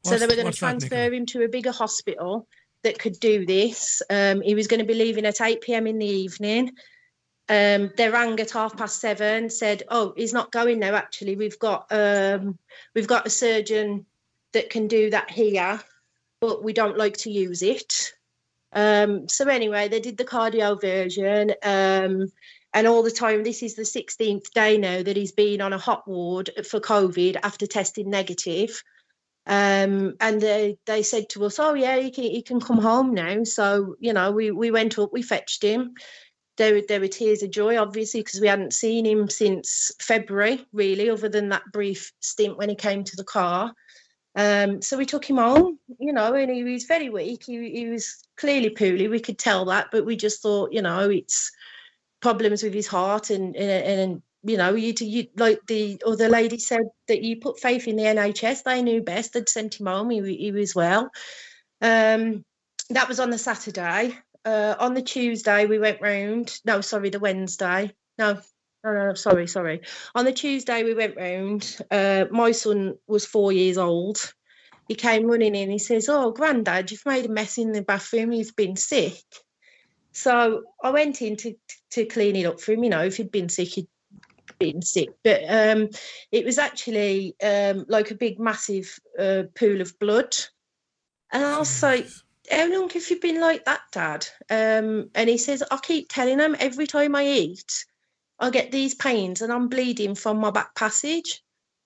so 0.03 0.17
they 0.17 0.27
were 0.27 0.35
going 0.35 0.51
to 0.51 0.57
transfer 0.57 1.11
him 1.11 1.25
to 1.27 1.43
a 1.43 1.49
bigger 1.49 1.71
hospital 1.71 2.47
that 2.83 2.99
could 2.99 3.19
do 3.19 3.45
this. 3.45 4.01
Um, 4.09 4.41
he 4.41 4.55
was 4.55 4.67
going 4.67 4.79
to 4.79 4.85
be 4.85 4.93
leaving 4.93 5.25
at 5.25 5.41
8 5.41 5.61
p.m. 5.61 5.87
in 5.87 5.99
the 5.99 6.05
evening. 6.05 6.71
Um, 7.49 7.91
they 7.97 8.09
rang 8.09 8.39
at 8.39 8.51
half 8.51 8.77
past 8.77 9.01
seven, 9.01 9.49
said, 9.49 9.83
"Oh, 9.89 10.13
he's 10.15 10.33
not 10.33 10.51
going 10.51 10.79
now. 10.79 10.93
Actually, 10.93 11.35
we've 11.35 11.57
got 11.57 11.87
um, 11.89 12.59
we've 12.93 13.07
got 13.07 13.25
a 13.25 13.31
surgeon 13.31 14.05
that 14.53 14.69
can 14.69 14.87
do 14.87 15.09
that 15.09 15.31
here, 15.31 15.81
but 16.41 16.63
we 16.63 16.73
don't 16.73 16.97
like 16.97 17.17
to 17.17 17.31
use 17.31 17.63
it." 17.63 18.13
Um, 18.71 19.27
so 19.27 19.47
anyway, 19.47 19.87
they 19.87 19.99
did 19.99 20.15
the 20.15 20.25
cardioversion, 20.25 21.55
um, 21.63 22.31
and 22.71 22.87
all 22.87 23.01
the 23.01 23.09
time. 23.09 23.43
This 23.43 23.63
is 23.63 23.73
the 23.73 23.81
16th 23.81 24.51
day 24.51 24.77
now 24.77 25.01
that 25.01 25.17
he's 25.17 25.31
been 25.31 25.59
on 25.59 25.73
a 25.73 25.79
hot 25.79 26.07
ward 26.07 26.51
for 26.69 26.79
COVID 26.79 27.37
after 27.41 27.65
testing 27.65 28.11
negative. 28.11 28.83
Um, 29.49 30.13
and 30.19 30.39
they, 30.39 30.77
they 30.85 31.01
said 31.01 31.27
to 31.29 31.43
us, 31.45 31.57
"Oh 31.57 31.73
yeah, 31.73 31.97
he 31.97 32.11
can, 32.11 32.23
he 32.25 32.43
can 32.43 32.61
come 32.61 32.77
home 32.77 33.15
now." 33.15 33.43
So 33.43 33.95
you 33.99 34.13
know, 34.13 34.31
we 34.31 34.51
we 34.51 34.69
went 34.69 34.99
up, 34.99 35.11
we 35.11 35.23
fetched 35.23 35.63
him. 35.63 35.95
There, 36.57 36.81
there 36.87 36.99
were 36.99 37.07
tears 37.07 37.41
of 37.41 37.49
joy, 37.49 37.77
obviously, 37.77 38.19
because 38.19 38.41
we 38.41 38.47
hadn't 38.47 38.73
seen 38.73 39.05
him 39.05 39.29
since 39.29 39.91
February, 40.01 40.65
really, 40.71 41.09
other 41.09 41.29
than 41.29 41.49
that 41.49 41.63
brief 41.73 42.11
stint 42.19 42.57
when 42.57 42.69
he 42.69 42.75
came 42.75 43.03
to 43.05 43.15
the 43.15 43.23
car. 43.23 43.73
Um, 44.35 44.81
so 44.81 44.97
we 44.97 45.05
took 45.05 45.27
him 45.27 45.37
home, 45.37 45.79
you 45.99 46.13
know, 46.13 46.33
and 46.33 46.51
he 46.51 46.63
was 46.63 46.83
very 46.83 47.09
weak. 47.09 47.43
He, 47.45 47.71
he 47.71 47.87
was 47.89 48.23
clearly 48.37 48.69
poorly. 48.69 49.07
We 49.07 49.19
could 49.19 49.39
tell 49.39 49.65
that, 49.65 49.87
but 49.91 50.05
we 50.05 50.15
just 50.15 50.41
thought, 50.41 50.73
you 50.73 50.81
know, 50.81 51.09
it's 51.09 51.51
problems 52.21 52.61
with 52.61 52.73
his 52.73 52.87
heart 52.87 53.31
and 53.31 53.55
and, 53.55 53.99
and 54.01 54.21
you 54.43 54.57
know, 54.57 54.73
you, 54.75 54.93
you 54.99 55.27
like 55.35 55.59
the 55.67 56.01
other 56.05 56.29
lady 56.29 56.59
said 56.59 56.83
that 57.07 57.23
you 57.23 57.37
put 57.37 57.59
faith 57.59 57.87
in 57.87 57.97
the 57.97 58.03
NHS. 58.03 58.63
They 58.63 58.81
knew 58.81 59.01
best. 59.01 59.33
They'd 59.33 59.49
sent 59.49 59.79
him 59.79 59.87
home. 59.87 60.09
He, 60.09 60.35
he 60.35 60.51
was 60.51 60.73
well. 60.73 61.11
Um, 61.81 62.45
that 62.89 63.07
was 63.07 63.19
on 63.19 63.29
the 63.29 63.37
Saturday. 63.37 64.17
Uh, 64.45 64.75
on 64.79 64.93
the 64.93 65.01
Tuesday, 65.01 65.65
we 65.65 65.77
went 65.77 66.01
round. 66.01 66.57
No, 66.65 66.81
sorry, 66.81 67.09
the 67.09 67.19
Wednesday. 67.19 67.91
No, 68.17 68.39
no, 68.83 68.93
no, 68.93 69.13
sorry, 69.13 69.47
sorry. 69.47 69.81
On 70.15 70.23
the 70.23 70.31
Tuesday, 70.31 70.83
we 70.83 70.93
went 70.93 71.17
round. 71.17 71.77
Uh, 71.91 72.25
my 72.31 72.51
son 72.51 72.95
was 73.07 73.25
four 73.25 73.51
years 73.51 73.77
old. 73.77 74.33
He 74.87 74.95
came 74.95 75.27
running 75.27 75.55
in. 75.55 75.69
He 75.69 75.79
says, 75.79 76.07
"Oh, 76.09 76.31
Grandad, 76.31 76.89
you've 76.89 77.05
made 77.05 77.25
a 77.25 77.29
mess 77.29 77.57
in 77.57 77.73
the 77.73 77.81
bathroom. 77.81 78.31
You've 78.31 78.55
been 78.55 78.77
sick." 78.77 79.21
So 80.13 80.63
I 80.81 80.89
went 80.91 81.21
in 81.21 81.35
to 81.37 81.55
to 81.91 82.05
clean 82.05 82.35
it 82.37 82.45
up 82.45 82.61
for 82.61 82.71
him. 82.71 82.83
You 82.83 82.89
know, 82.89 83.03
if 83.03 83.17
he'd 83.17 83.31
been 83.31 83.49
sick, 83.49 83.67
he'd 83.69 83.87
been 84.59 84.81
sick, 84.81 85.09
but 85.23 85.41
um, 85.47 85.89
it 86.31 86.45
was 86.45 86.57
actually 86.57 87.35
um, 87.41 87.85
like 87.87 88.11
a 88.11 88.15
big, 88.15 88.39
massive 88.39 88.99
uh, 89.17 89.43
pool 89.55 89.81
of 89.81 89.97
blood. 89.99 90.35
And 91.31 91.43
I 91.43 91.57
was 91.59 91.81
like, 91.81 92.07
how 92.51 92.71
long 92.71 92.89
have 92.89 93.09
you 93.09 93.19
been 93.19 93.39
like 93.39 93.65
that, 93.65 93.81
Dad? 93.91 94.27
Um, 94.49 95.09
and 95.15 95.29
he 95.29 95.37
says, 95.37 95.63
I 95.69 95.77
keep 95.77 96.09
telling 96.09 96.39
him 96.39 96.55
every 96.59 96.87
time 96.87 97.15
I 97.15 97.25
eat, 97.25 97.85
I 98.39 98.49
get 98.49 98.71
these 98.71 98.95
pains 98.95 99.41
and 99.41 99.51
I'm 99.51 99.67
bleeding 99.67 100.15
from 100.15 100.37
my 100.37 100.51
back 100.51 100.75
passage. 100.75 101.43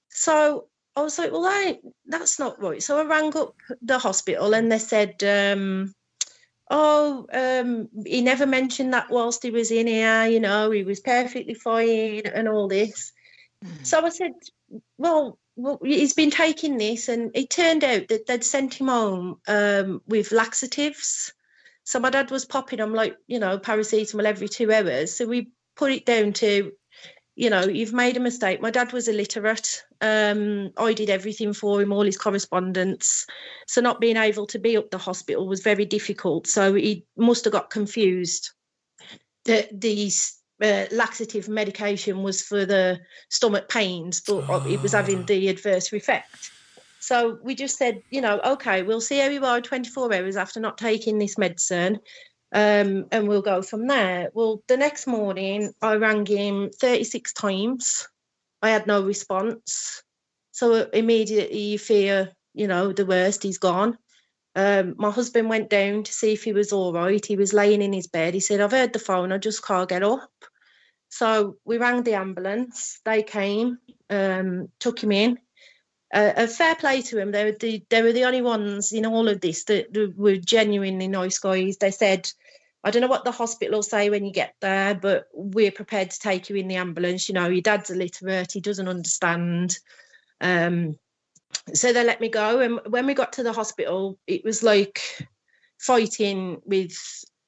So 0.10 0.68
I 0.96 1.02
was 1.02 1.18
like, 1.18 1.32
well, 1.32 1.44
that 1.44 1.80
that's 2.06 2.40
not 2.40 2.62
right. 2.62 2.82
So 2.82 3.00
I 3.00 3.06
rang 3.06 3.36
up 3.36 3.56
the 3.82 4.00
hospital 4.00 4.54
and 4.54 4.72
they 4.72 4.80
said, 4.80 5.24
um, 5.24 5.94
oh, 6.74 7.28
um, 7.32 7.88
he 8.04 8.22
never 8.22 8.48
mentioned 8.48 8.94
that 8.94 9.12
whilst 9.12 9.44
he 9.44 9.52
was 9.52 9.70
in 9.70 9.86
here, 9.86 10.26
you 10.26 10.40
know, 10.40 10.72
he 10.72 10.84
was 10.84 11.00
perfectly 11.00 11.54
fine 11.54 12.24
and 12.26 12.50
all 12.50 12.68
this. 12.68 13.14
Mm. 13.64 13.86
So 13.86 14.04
I 14.04 14.10
said, 14.10 14.32
well, 14.98 15.38
well, 15.56 15.80
he's 15.84 16.16
been 16.16 16.32
taking 16.32 16.80
this, 16.80 17.10
and 17.10 17.30
it 17.36 17.52
turned 17.52 17.84
out 17.84 18.08
that 18.08 18.26
they'd 18.26 18.44
sent 18.44 18.74
him 18.74 18.88
home 18.88 19.40
um, 19.48 20.02
with 20.08 20.32
laxatives. 20.32 21.32
So 21.84 22.00
my 22.00 22.10
dad 22.10 22.32
was 22.32 22.46
popping 22.46 22.80
them 22.80 22.96
like, 22.96 23.18
you 23.28 23.38
know, 23.38 23.60
paracetamol 23.60 24.26
every 24.26 24.48
two 24.50 24.74
hours. 24.74 25.16
So 25.16 25.28
we 25.28 25.52
put 25.76 25.92
it 25.92 26.08
down 26.08 26.34
to 26.34 26.72
you 27.36 27.50
know, 27.50 27.64
you've 27.64 27.94
made 27.94 28.16
a 28.16 28.20
mistake. 28.20 28.62
My 28.62 28.70
dad 28.70 28.94
was 28.94 29.08
illiterate. 29.08 29.84
Um, 30.02 30.72
I 30.78 30.94
did 30.94 31.10
everything 31.10 31.54
for 31.54 31.82
him, 31.82 31.92
all 31.92 32.04
his 32.04 32.18
correspondence. 32.18 33.26
So 33.68 33.82
not 33.82 34.00
being 34.00 34.18
able 34.18 34.46
to 34.48 34.60
be 34.60 34.78
up 34.78 34.92
the 34.92 35.00
hospital 35.00 35.48
was 35.48 35.62
very 35.62 35.86
difficult. 35.86 36.46
So 36.46 36.76
he 36.76 37.06
must 37.18 37.46
have 37.46 37.54
got 37.54 37.72
confused 37.72 38.52
that 39.46 39.80
these 39.80 40.38
uh, 40.62 40.86
laxative 40.92 41.50
medication 41.50 42.22
was 42.22 42.42
for 42.42 42.66
the 42.66 43.00
stomach 43.30 43.68
pains, 43.68 44.22
but 44.22 44.46
oh. 44.48 44.66
it 44.70 44.82
was 44.82 44.92
having 44.92 45.26
the 45.26 45.50
adverse 45.50 45.92
effect. 45.92 46.52
So 47.00 47.40
we 47.44 47.56
just 47.56 47.78
said, 47.78 48.02
you 48.12 48.22
know, 48.22 48.40
okay, 48.46 48.84
we'll 48.84 49.02
see 49.02 49.18
how 49.18 49.28
you 49.28 49.44
are 49.44 49.60
24 49.60 50.14
hours 50.14 50.38
after 50.38 50.60
not 50.60 50.78
taking 50.78 51.18
this 51.18 51.38
medicine 51.38 52.00
um, 52.54 53.08
and 53.12 53.28
we'll 53.28 53.42
go 53.42 53.62
from 53.64 53.88
there. 53.88 54.30
Well, 54.34 54.62
the 54.68 54.78
next 54.78 55.08
morning, 55.08 55.74
I 55.82 55.96
rang 55.96 56.26
him 56.26 56.70
36 56.80 57.34
times. 57.34 58.08
I 58.62 58.70
had 58.70 58.86
no 58.86 59.04
response. 59.04 60.04
So 60.52 60.88
immediately 60.94 61.60
you 61.60 61.80
fear, 61.80 62.32
you 62.54 62.68
know, 62.68 62.94
the 62.94 63.08
worst, 63.08 63.42
he's 63.42 63.58
gone. 63.58 63.98
Um, 64.56 64.94
my 65.00 65.10
husband 65.10 65.50
went 65.50 65.72
down 65.72 66.04
to 66.04 66.14
see 66.14 66.34
if 66.34 66.44
he 66.44 66.54
was 66.54 66.72
all 66.72 66.94
right. 66.94 67.26
He 67.26 67.36
was 67.36 67.54
laying 67.54 67.82
in 67.82 67.92
his 67.92 68.06
bed. 68.06 68.36
He 68.36 68.40
said, 68.40 68.62
I've 68.62 68.72
heard 68.72 68.94
the 68.94 69.00
phone, 69.00 69.32
I 69.32 69.40
just 69.40 69.66
can't 69.66 69.90
get 69.90 70.04
up. 70.04 70.30
So 71.10 71.58
we 71.66 71.78
rang 71.78 72.04
the 72.04 72.14
ambulance. 72.14 73.00
They 73.04 73.24
came, 73.24 73.80
um, 74.12 74.70
took 74.80 75.02
him 75.04 75.12
in. 75.12 75.40
Uh, 76.14 76.34
a 76.38 76.48
fair 76.48 76.76
play 76.76 77.02
to 77.02 77.18
him. 77.18 77.32
They 77.32 77.46
were 77.46 77.58
the 77.60 77.84
they 77.90 78.04
were 78.04 78.14
the 78.14 78.26
only 78.26 78.44
ones 78.44 78.92
in 78.92 79.06
all 79.08 79.28
of 79.28 79.42
this 79.42 79.64
that, 79.64 79.92
that 79.94 80.14
were 80.16 80.38
genuinely 80.38 81.08
nice 81.08 81.40
guys. 81.40 81.78
They 81.78 81.90
said, 81.90 82.30
I 82.84 82.92
don't 82.92 83.02
know 83.02 83.08
what 83.08 83.24
the 83.24 83.32
hospital 83.32 83.76
will 83.76 83.84
say 83.84 84.10
when 84.10 84.26
you 84.26 84.32
get 84.32 84.56
there, 84.60 84.94
but 84.94 85.28
we're 85.34 85.72
prepared 85.72 86.12
to 86.12 86.20
take 86.20 86.50
you 86.50 86.58
in 86.58 86.68
the 86.68 86.76
ambulance. 86.76 87.30
You 87.30 87.36
know, 87.36 87.48
your 87.48 87.62
dad's 87.62 87.90
illiterate, 87.90 88.52
he 88.52 88.60
doesn't 88.60 88.90
understand. 88.90 89.78
Um, 90.42 90.98
so 91.74 91.94
they 91.94 92.04
let 92.04 92.20
me 92.20 92.30
go. 92.30 92.60
And 92.60 92.80
when 92.88 93.06
we 93.06 93.14
got 93.14 93.34
to 93.34 93.44
the 93.44 93.54
hospital, 93.54 94.20
it 94.28 94.44
was 94.44 94.64
like 94.64 95.02
fighting 95.80 96.62
with 96.66 96.98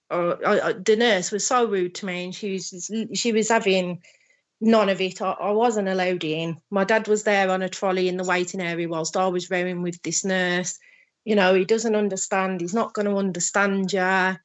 uh, 0.10 0.36
uh, 0.46 0.74
the 0.86 0.96
nurse 0.96 1.32
was 1.32 1.46
so 1.46 1.66
rude 1.66 1.96
to 1.96 2.06
me, 2.06 2.26
and 2.26 2.36
she 2.36 2.54
was 2.54 2.92
she 3.14 3.32
was 3.32 3.50
having 3.50 4.02
none 4.62 4.90
of 4.90 5.02
it. 5.02 5.22
I, 5.22 5.32
I, 5.32 5.52
wasn't 5.52 5.90
allowed 5.90 6.24
in. 6.24 6.58
My 6.70 6.84
dad 6.84 7.08
was 7.08 7.24
there 7.24 7.50
on 7.50 7.62
a 7.62 7.70
trolley 7.70 8.08
in 8.08 8.18
the 8.18 8.24
waiting 8.24 8.62
area 8.62 8.88
whilst 8.88 9.18
I 9.18 9.28
was 9.28 9.50
rowing 9.50 9.82
with 9.82 10.02
this 10.04 10.24
nurse. 10.24 10.78
You 11.26 11.36
know, 11.36 11.56
he 11.56 11.66
doesn't 11.66 11.96
understand. 11.96 12.62
He's 12.62 12.74
not 12.74 12.94
going 12.94 13.08
to 13.08 13.18
understand 13.18 13.92
you 13.92 14.38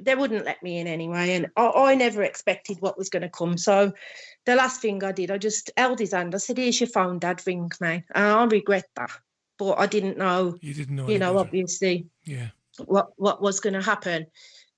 they 0.00 0.14
wouldn't 0.14 0.44
let 0.44 0.62
me 0.62 0.78
in 0.78 0.86
anyway, 0.86 1.34
and 1.34 1.46
I, 1.56 1.66
I 1.66 1.94
never 1.94 2.22
expected 2.22 2.78
what 2.80 2.98
was 2.98 3.10
going 3.10 3.22
to 3.22 3.28
come. 3.28 3.58
So 3.58 3.92
the 4.44 4.56
last 4.56 4.80
thing 4.80 5.02
I 5.02 5.12
did, 5.12 5.30
I 5.30 5.38
just 5.38 5.70
held 5.76 5.98
his 5.98 6.12
hand. 6.12 6.34
I 6.34 6.38
said, 6.38 6.58
"Here's 6.58 6.80
your 6.80 6.88
phone, 6.88 7.18
Dad. 7.18 7.42
Ring 7.46 7.70
me." 7.80 8.04
And 8.14 8.24
I 8.24 8.44
regret 8.44 8.88
that, 8.96 9.10
but 9.58 9.78
I 9.78 9.86
didn't 9.86 10.18
know. 10.18 10.56
You 10.60 10.74
didn't 10.74 10.96
know. 10.96 11.08
You 11.08 11.18
know, 11.18 11.38
obviously. 11.38 12.06
Yeah. 12.24 12.48
What 12.84 13.08
what 13.16 13.40
was 13.40 13.60
going 13.60 13.74
to 13.74 13.82
happen? 13.82 14.26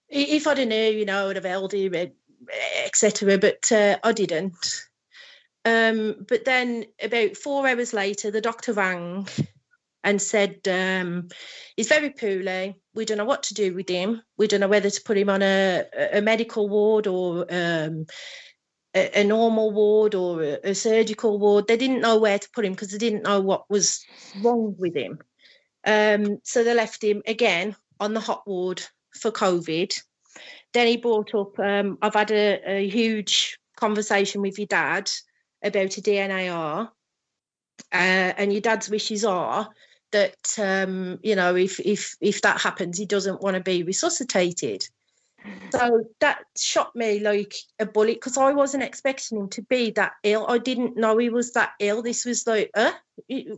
If 0.09 0.47
I'd 0.47 0.59
have 0.59 0.69
knew, 0.69 0.77
you 0.77 1.05
know, 1.05 1.25
I 1.25 1.27
would 1.27 1.37
have 1.37 1.45
held 1.45 1.75
him, 1.75 1.95
etc. 2.85 3.39
But 3.39 3.71
uh, 3.73 3.99
I 4.03 4.13
didn't. 4.13 4.85
Um, 5.65 6.25
but 6.27 6.45
then 6.45 6.87
about 7.03 7.37
four 7.37 7.69
hours 7.69 7.93
later, 7.93 8.31
the 8.31 8.41
doctor 8.41 8.73
rang 8.73 9.29
and 10.05 10.23
said 10.23 10.61
um, 10.69 11.29
he's 11.77 11.89
very 11.89 12.11
poorly. 12.11 12.77
We 12.95 13.05
don't 13.05 13.19
know 13.19 13.25
what 13.25 13.43
to 13.45 13.55
do 13.55 13.75
with 13.75 13.89
him. 13.89 14.23
We 14.37 14.47
don't 14.47 14.61
know 14.61 14.69
whether 14.69 14.91
to 14.91 15.03
put 15.03 15.19
him 15.19 15.31
on 15.31 15.43
a, 15.43 15.85
a 16.13 16.21
medical 16.21 16.69
ward 16.69 17.07
or 17.07 17.47
um, 17.51 18.07
a, 18.95 19.21
a, 19.21 19.25
normal 19.25 19.73
ward 19.73 20.15
or 20.15 20.43
a, 20.43 20.71
a, 20.71 20.75
surgical 20.75 21.39
ward. 21.39 21.67
They 21.67 21.77
didn't 21.77 22.01
know 22.01 22.19
where 22.19 22.39
to 22.39 22.51
put 22.53 22.65
him 22.65 22.73
because 22.73 22.91
they 22.91 22.99
didn't 22.99 23.25
know 23.25 23.41
what 23.41 23.69
was 23.69 24.05
wrong 24.43 24.75
with 24.79 24.97
him. 24.97 25.19
Um, 25.85 26.39
so 26.45 26.65
they 26.65 26.75
left 26.75 27.03
him 27.03 27.23
again 27.27 27.77
on 28.01 28.15
the 28.15 28.21
hot 28.21 28.47
ward 28.47 28.83
for 29.15 29.31
COVID. 29.31 30.01
Then 30.73 30.87
he 30.87 30.97
brought 30.97 31.35
up, 31.35 31.59
um, 31.59 31.99
I've 32.03 32.15
had 32.15 32.31
a, 32.31 32.61
a 32.67 32.89
huge 32.89 33.59
conversation 33.77 34.43
with 34.43 34.59
your 34.59 34.67
dad 34.67 35.11
about 35.63 35.97
a 35.97 36.01
DNAR. 36.01 36.91
Uh, 37.93 38.35
and 38.37 38.53
your 38.53 38.61
dad's 38.61 38.91
wishes 38.91 39.25
are 39.25 39.69
that 40.13 40.37
um, 40.59 41.19
you 41.23 41.37
know 41.37 41.57
if 41.57 41.81
if 41.81 42.17
if 42.21 42.43
that 42.43 42.61
happens, 42.61 42.99
he 42.99 43.07
doesn't 43.07 43.43
want 43.43 43.55
to 43.55 43.63
be 43.63 43.83
resuscitated. 43.83 44.85
So 45.71 46.05
that 46.21 46.41
shot 46.57 46.95
me 46.97 47.21
like 47.21 47.55
a 47.79 47.87
bullet 47.87 48.17
because 48.17 48.37
I 48.37 48.53
wasn't 48.53 48.83
expecting 48.83 49.39
him 49.39 49.49
to 49.51 49.63
be 49.63 49.91
that 49.93 50.13
ill. 50.23 50.47
I 50.49 50.59
didn't 50.59 50.97
know 50.97 51.17
he 51.19 51.31
was 51.31 51.53
that 51.53 51.73
ill. 51.79 52.03
This 52.03 52.25
was 52.25 52.47
like, 52.47 52.71
uh, 52.75 52.93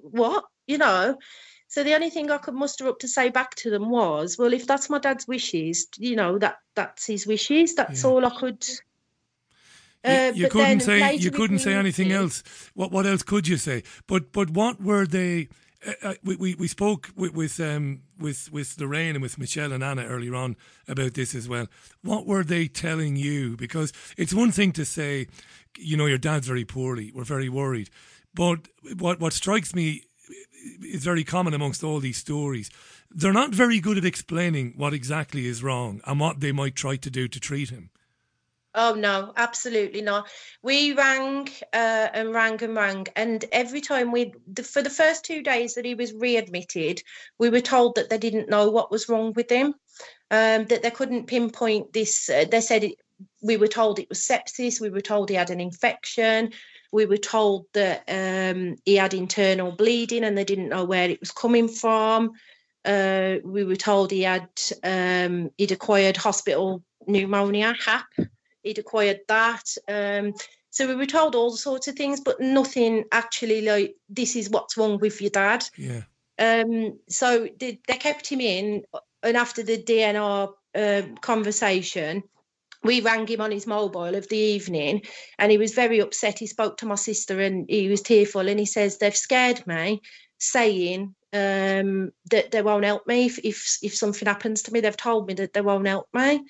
what? 0.03 0.45
You 0.67 0.79
know. 0.79 1.17
So 1.69 1.85
the 1.85 1.95
only 1.95 2.11
thing 2.11 2.31
I 2.31 2.39
could 2.39 2.55
muster 2.55 2.89
up 2.89 2.99
to 2.99 3.09
say 3.09 3.29
back 3.29 3.55
to 3.57 3.71
them 3.71 3.91
was, 3.91 4.37
well, 4.37 4.53
if 4.53 4.67
that's 4.67 4.91
my 4.91 4.99
dad's 4.99 5.29
wishes, 5.29 5.87
you 5.99 6.17
know, 6.17 6.37
that 6.39 6.57
that's 6.75 7.07
his 7.07 7.27
wishes. 7.29 7.77
That's 7.77 8.03
yeah. 8.03 8.11
all 8.11 8.27
I 8.27 8.31
could. 8.31 8.67
Uh, 10.05 10.33
you, 10.35 10.45
you 10.45 10.49
couldn't 10.49 10.81
say 10.81 11.15
you 11.15 11.31
couldn't 11.31 11.61
say 11.61 11.75
anything 11.75 12.11
else. 12.11 12.43
What 12.75 12.91
what 12.91 13.07
else 13.07 13.23
could 13.23 13.47
you 13.47 13.57
say? 13.57 13.85
But 14.07 14.33
but 14.33 14.51
what 14.51 14.83
were 14.83 15.07
they? 15.07 15.49
Uh, 15.87 15.93
uh, 16.03 16.15
we, 16.23 16.37
we, 16.37 16.55
we 16.55 16.69
spoke 16.69 17.11
with 17.17 17.35
with, 17.35 17.59
um, 17.61 18.03
with 18.19 18.53
with 18.53 18.79
Lorraine 18.79 19.17
and 19.17 19.23
with 19.23 19.39
Michelle 19.39 19.73
and 19.73 19.83
Anna 19.83 20.05
earlier 20.05 20.35
on 20.35 20.57
about 20.87 21.15
this 21.15 21.35
as 21.35 21.49
well. 21.49 21.67
What 22.03 22.27
were 22.27 22.45
they 22.45 22.69
telling 22.69 23.17
you? 23.17 23.57
Because 23.57 23.93
it's 24.17 24.35
one 24.35 24.53
thing 24.53 24.73
to 24.73 24.85
say, 24.85 25.27
you 25.79 25.97
know, 25.97 26.07
your 26.07 26.19
dad's 26.19 26.47
very 26.47 26.65
poorly. 26.65 27.13
We're 27.15 27.25
very 27.25 27.49
worried. 27.49 27.91
But 28.35 28.69
what 28.99 29.21
what 29.21 29.33
strikes 29.33 29.75
me 29.75 30.05
is 30.83 31.05
very 31.05 31.25
common 31.25 31.55
amongst 31.55 31.83
all 31.83 32.01
these 32.01 32.19
stories. 32.19 32.71
They're 33.11 33.33
not 33.33 33.51
very 33.51 33.81
good 33.81 33.99
at 33.99 34.05
explaining 34.05 34.75
what 34.77 34.95
exactly 34.95 35.47
is 35.47 35.63
wrong 35.63 36.01
and 36.07 36.21
what 36.21 36.41
they 36.41 36.53
might 36.53 36.77
try 36.77 36.97
to 36.97 37.11
do 37.11 37.27
to 37.29 37.41
treat 37.41 37.71
him. 37.71 37.91
Oh 38.75 38.95
no, 38.95 39.33
absolutely 39.37 40.01
not. 40.01 40.29
We 40.63 40.93
rang 40.93 41.49
uh, 41.73 42.09
and 42.15 42.33
rang 42.33 42.63
and 42.63 42.77
rang, 42.77 43.07
and 43.17 43.45
every 43.51 43.81
time 43.81 44.13
we, 44.13 44.33
for 44.63 44.81
the 44.81 44.91
first 44.91 45.25
two 45.25 45.43
days 45.43 45.75
that 45.75 45.85
he 45.85 45.97
was 45.97 46.13
readmitted, 46.13 47.03
we 47.39 47.51
were 47.51 47.61
told 47.61 47.97
that 47.97 48.11
they 48.11 48.19
didn't 48.19 48.49
know 48.49 48.71
what 48.71 48.93
was 48.93 49.09
wrong 49.09 49.33
with 49.35 49.51
him, 49.51 49.75
um, 50.31 50.67
that 50.67 50.83
they 50.83 50.91
couldn't 50.91 51.27
pinpoint 51.27 51.93
this. 51.93 52.31
Uh, 52.31 52.45
they 52.49 52.61
said 52.61 52.85
it, 52.85 52.95
we 53.43 53.57
were 53.57 53.67
told 53.67 53.99
it 53.99 54.09
was 54.09 54.21
sepsis. 54.21 54.81
We 54.81 54.91
were 54.91 55.01
told 55.01 55.31
he 55.31 55.35
had 55.35 55.51
an 55.51 55.61
infection. 55.61 56.53
We 56.93 57.07
were 57.07 57.17
told 57.17 57.67
that 57.73 58.05
um, 58.09 58.77
he 58.85 58.95
had 58.95 59.15
internal 59.15 59.73
bleeding, 59.73 60.23
and 60.23 60.39
they 60.39 60.45
didn't 60.45 60.69
know 60.69 60.85
where 60.85 61.11
it 61.11 61.19
was 61.19 61.33
coming 61.33 61.67
from. 61.67 62.33
Uh, 62.85 63.39
we 63.43 63.65
were 63.65 63.77
told 63.77 64.13
he 64.13 64.23
had 64.23 64.49
um, 64.85 65.51
he'd 65.59 65.73
acquired 65.73 66.17
hospital 66.17 66.85
pneumonia, 67.09 67.75
HAP 67.75 68.29
he'd 68.63 68.79
acquired 68.79 69.21
that. 69.29 69.65
Um, 69.89 70.35
so 70.71 70.87
we 70.87 70.95
were 70.95 71.07
told 71.07 71.35
all 71.35 71.51
sorts 71.51 71.89
of 71.89 71.97
things, 71.97 72.21
but 72.21 72.41
nothing 72.41 73.05
actually 73.11 73.63
like 73.63 73.97
this 74.09 74.37
is 74.37 74.51
what's 74.51 74.77
wrong 74.77 74.99
with 74.99 75.21
your 75.21 75.31
dad. 75.31 75.65
Yeah. 75.77 76.03
Um, 76.39 76.99
so 77.09 77.49
they, 77.59 77.81
they 77.87 77.97
kept 77.97 78.29
him 78.29 78.41
in, 78.41 78.85
and 79.23 79.37
after 79.37 79.63
the 79.63 79.83
DNR 79.83 80.53
uh, 80.75 81.03
um, 81.05 81.17
conversation, 81.17 82.23
we 82.83 83.01
rang 83.01 83.27
him 83.27 83.41
on 83.41 83.51
his 83.51 83.67
mobile 83.67 84.15
of 84.15 84.29
the 84.29 84.39
evening, 84.39 85.03
and 85.39 85.51
he 85.51 85.59
was 85.59 85.75
very 85.75 85.99
upset. 85.99 86.39
He 86.39 86.47
spoke 86.47 86.79
to 86.79 86.87
my 86.87 86.95
sister, 86.95 87.41
and 87.41 87.67
he 87.69 87.89
was 87.89 88.01
tearful, 88.01 88.49
and 88.49 88.59
he 88.59 88.67
says 88.67 88.97
they've 88.97 89.17
scared 89.17 89.67
me, 89.67 90.01
saying 90.39 91.15
um, 91.33 92.13
that 92.31 92.51
they 92.51 92.63
won't 92.63 92.85
help 92.85 93.07
me 93.07 93.27
if, 93.27 93.39
if 93.41 93.79
if 93.83 93.95
something 93.95 94.27
happens 94.27 94.63
to 94.63 94.73
me. 94.73 94.81
They've 94.81 94.97
told 94.97 95.27
me 95.27 95.35
that 95.35 95.53
they 95.53 95.61
won't 95.61 95.87
help 95.87 96.07
me. 96.15 96.45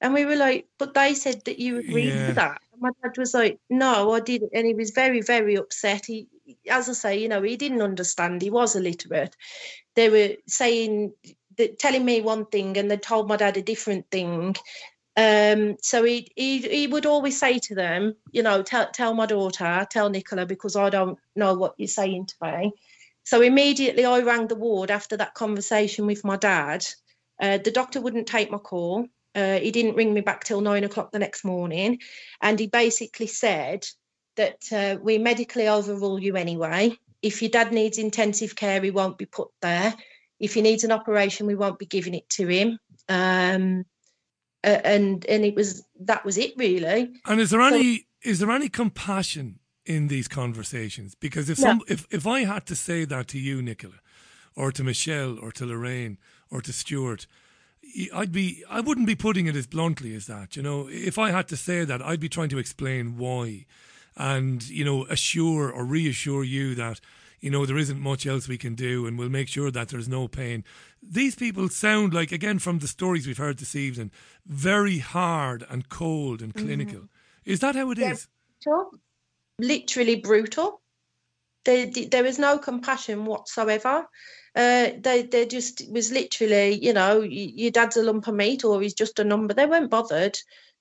And 0.00 0.12
we 0.12 0.24
were 0.24 0.36
like, 0.36 0.66
but 0.78 0.94
they 0.94 1.14
said 1.14 1.44
that 1.46 1.58
you 1.58 1.78
agreed 1.78 2.08
yeah. 2.08 2.26
with 2.26 2.36
that. 2.36 2.60
And 2.72 2.82
my 2.82 2.90
dad 3.02 3.16
was 3.16 3.32
like, 3.32 3.58
no, 3.70 4.12
I 4.12 4.20
didn't. 4.20 4.50
And 4.54 4.66
he 4.66 4.74
was 4.74 4.90
very, 4.90 5.22
very 5.22 5.56
upset. 5.56 6.06
He, 6.06 6.28
as 6.68 6.88
I 6.88 6.92
say, 6.92 7.18
you 7.18 7.28
know, 7.28 7.42
he 7.42 7.56
didn't 7.56 7.82
understand. 7.82 8.42
He 8.42 8.50
was 8.50 8.76
illiterate. 8.76 9.34
They 9.94 10.10
were 10.10 10.36
saying, 10.46 11.14
that, 11.56 11.78
telling 11.78 12.04
me 12.04 12.20
one 12.20 12.46
thing 12.46 12.76
and 12.76 12.90
they 12.90 12.96
told 12.96 13.28
my 13.28 13.36
dad 13.36 13.56
a 13.56 13.62
different 13.62 14.10
thing. 14.10 14.56
Um, 15.16 15.76
so 15.80 16.04
he, 16.04 16.30
he 16.36 16.58
he 16.58 16.86
would 16.86 17.06
always 17.06 17.38
say 17.38 17.58
to 17.58 17.74
them, 17.74 18.16
you 18.32 18.42
know, 18.42 18.62
tell 18.62 18.90
tell 18.90 19.14
my 19.14 19.26
daughter, 19.26 19.86
tell 19.90 20.10
Nicola, 20.10 20.44
because 20.44 20.76
I 20.76 20.90
don't 20.90 21.18
know 21.34 21.54
what 21.54 21.74
you're 21.78 21.88
saying 21.88 22.26
to 22.26 22.34
me. 22.42 22.72
So 23.24 23.40
immediately 23.40 24.04
I 24.04 24.20
rang 24.20 24.46
the 24.46 24.54
ward 24.54 24.90
after 24.90 25.16
that 25.16 25.34
conversation 25.34 26.06
with 26.06 26.24
my 26.24 26.36
dad. 26.36 26.86
Uh, 27.40 27.58
the 27.58 27.70
doctor 27.70 28.00
wouldn't 28.00 28.26
take 28.26 28.50
my 28.50 28.58
call. 28.58 29.06
Uh, 29.36 29.58
he 29.58 29.70
didn't 29.70 29.96
ring 29.96 30.14
me 30.14 30.22
back 30.22 30.44
till 30.44 30.62
nine 30.62 30.82
o'clock 30.82 31.12
the 31.12 31.18
next 31.18 31.44
morning. 31.44 32.00
And 32.40 32.58
he 32.58 32.66
basically 32.66 33.26
said 33.26 33.86
that 34.36 34.64
uh, 34.72 34.98
we 35.00 35.18
medically 35.18 35.68
overrule 35.68 36.18
you 36.18 36.36
anyway. 36.36 36.98
If 37.20 37.42
your 37.42 37.50
dad 37.50 37.72
needs 37.72 37.98
intensive 37.98 38.56
care, 38.56 38.80
he 38.80 38.90
won't 38.90 39.18
be 39.18 39.26
put 39.26 39.48
there. 39.60 39.94
If 40.40 40.54
he 40.54 40.62
needs 40.62 40.84
an 40.84 40.92
operation, 40.92 41.46
we 41.46 41.54
won't 41.54 41.78
be 41.78 41.86
giving 41.86 42.14
it 42.14 42.28
to 42.30 42.46
him. 42.46 42.78
Um, 43.08 43.84
uh, 44.64 44.80
and 44.84 45.24
and 45.26 45.44
it 45.44 45.54
was 45.54 45.84
that 46.00 46.24
was 46.24 46.38
it 46.38 46.54
really. 46.56 47.12
And 47.26 47.40
is 47.40 47.50
there 47.50 47.60
any 47.60 48.08
is 48.22 48.38
there 48.38 48.50
any 48.50 48.68
compassion 48.68 49.60
in 49.84 50.08
these 50.08 50.28
conversations? 50.28 51.14
Because 51.14 51.48
if 51.48 51.58
No. 51.58 51.64
some, 51.64 51.80
if 51.88 52.06
if 52.10 52.26
I 52.26 52.44
had 52.44 52.66
to 52.66 52.74
say 52.74 53.04
that 53.04 53.28
to 53.28 53.38
you, 53.38 53.62
Nicola, 53.62 54.00
or 54.54 54.72
to 54.72 54.82
Michelle, 54.82 55.38
or 55.38 55.52
to 55.52 55.66
Lorraine, 55.66 56.18
or 56.50 56.60
to 56.62 56.72
Stuart, 56.72 57.26
I'd 58.14 58.32
be 58.32 58.64
I 58.68 58.80
wouldn't 58.80 59.06
be 59.06 59.14
putting 59.14 59.46
it 59.46 59.56
as 59.56 59.66
bluntly 59.66 60.14
as 60.14 60.26
that. 60.26 60.56
You 60.56 60.62
know, 60.62 60.88
if 60.90 61.18
I 61.18 61.30
had 61.30 61.48
to 61.48 61.56
say 61.56 61.84
that, 61.84 62.02
I'd 62.02 62.20
be 62.20 62.28
trying 62.28 62.48
to 62.50 62.58
explain 62.58 63.16
why, 63.16 63.66
and 64.16 64.66
you 64.68 64.84
know, 64.84 65.06
assure 65.06 65.70
or 65.70 65.84
reassure 65.84 66.44
you 66.44 66.74
that. 66.74 67.00
You 67.38 67.50
know, 67.50 67.66
there 67.66 67.76
isn't 67.76 68.00
much 68.00 68.26
else 68.26 68.48
we 68.48 68.56
can 68.56 68.74
do, 68.74 69.06
and 69.06 69.18
we'll 69.18 69.28
make 69.28 69.48
sure 69.48 69.70
that 69.70 69.90
there's 69.90 70.08
no 70.08 70.26
pain. 70.26 70.64
These 71.02 71.34
people 71.34 71.68
sound 71.68 72.14
like, 72.14 72.32
again, 72.32 72.58
from 72.58 72.78
the 72.78 72.88
stories 72.88 73.26
we've 73.26 73.36
heard 73.36 73.58
this 73.58 73.76
evening, 73.76 74.10
very 74.46 74.98
hard 74.98 75.64
and 75.68 75.88
cold 75.90 76.40
and 76.40 76.54
mm-hmm. 76.54 76.66
clinical. 76.66 77.08
Is 77.44 77.60
that 77.60 77.76
how 77.76 77.90
it 77.90 77.98
They're 77.98 78.12
is? 78.12 78.26
brutal, 78.64 78.90
literally 79.58 80.16
brutal. 80.16 80.80
There, 81.66 81.86
there 82.10 82.24
was 82.24 82.38
no 82.38 82.58
compassion 82.58 83.26
whatsoever. 83.26 84.08
Uh, 84.56 84.92
they, 85.00 85.22
they 85.22 85.44
just 85.44 85.82
it 85.82 85.92
was 85.92 86.10
literally, 86.10 86.82
you 86.82 86.94
know, 86.94 87.20
your 87.20 87.70
dad's 87.70 87.98
a 87.98 88.02
lump 88.02 88.26
of 88.26 88.34
meat 88.34 88.64
or 88.64 88.80
he's 88.80 88.94
just 88.94 89.18
a 89.18 89.24
number. 89.24 89.52
They 89.52 89.66
weren't 89.66 89.90
bothered. 89.90 90.38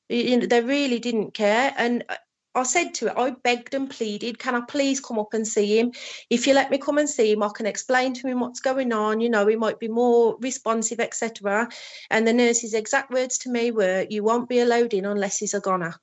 You 0.08 0.38
know, 0.38 0.46
they 0.46 0.62
really 0.62 1.00
didn't 1.00 1.34
care. 1.34 1.74
And 1.78 2.06
I- 2.10 2.64
said 2.64 2.94
to 2.96 3.08
it, 3.08 3.14
I 3.18 3.32
begged 3.32 3.74
and 3.74 3.90
pleaded, 3.90 4.40
can 4.40 4.56
I 4.56 4.62
please 4.62 5.02
come 5.02 5.20
up 5.20 5.34
and 5.34 5.46
see 5.46 5.78
him? 5.78 5.92
If 6.30 6.48
you 6.48 6.54
let 6.54 6.72
me 6.72 6.78
come 6.78 6.98
and 6.98 7.10
see 7.10 7.34
him, 7.34 7.44
I 7.44 7.50
can 7.54 7.66
explain 7.66 8.14
to 8.14 8.28
him 8.30 8.40
what's 8.40 8.62
going 8.62 8.94
on. 8.94 9.20
You 9.20 9.30
know, 9.30 9.46
he 9.46 9.58
might 9.58 9.78
be 9.78 9.90
more 9.90 10.38
responsive, 10.40 11.02
etc. 11.02 11.68
And 12.10 12.26
the 12.26 12.32
nurse's 12.32 12.74
exact 12.74 13.12
words 13.12 13.40
to 13.40 13.50
me 13.50 13.72
were, 13.72 14.08
"You 14.10 14.24
won't 14.24 14.48
be 14.48 14.60
allowed 14.62 14.94
in 14.94 15.06
unless 15.06 15.38
he's 15.40 15.54
a 15.54 15.60
goner." 15.60 15.96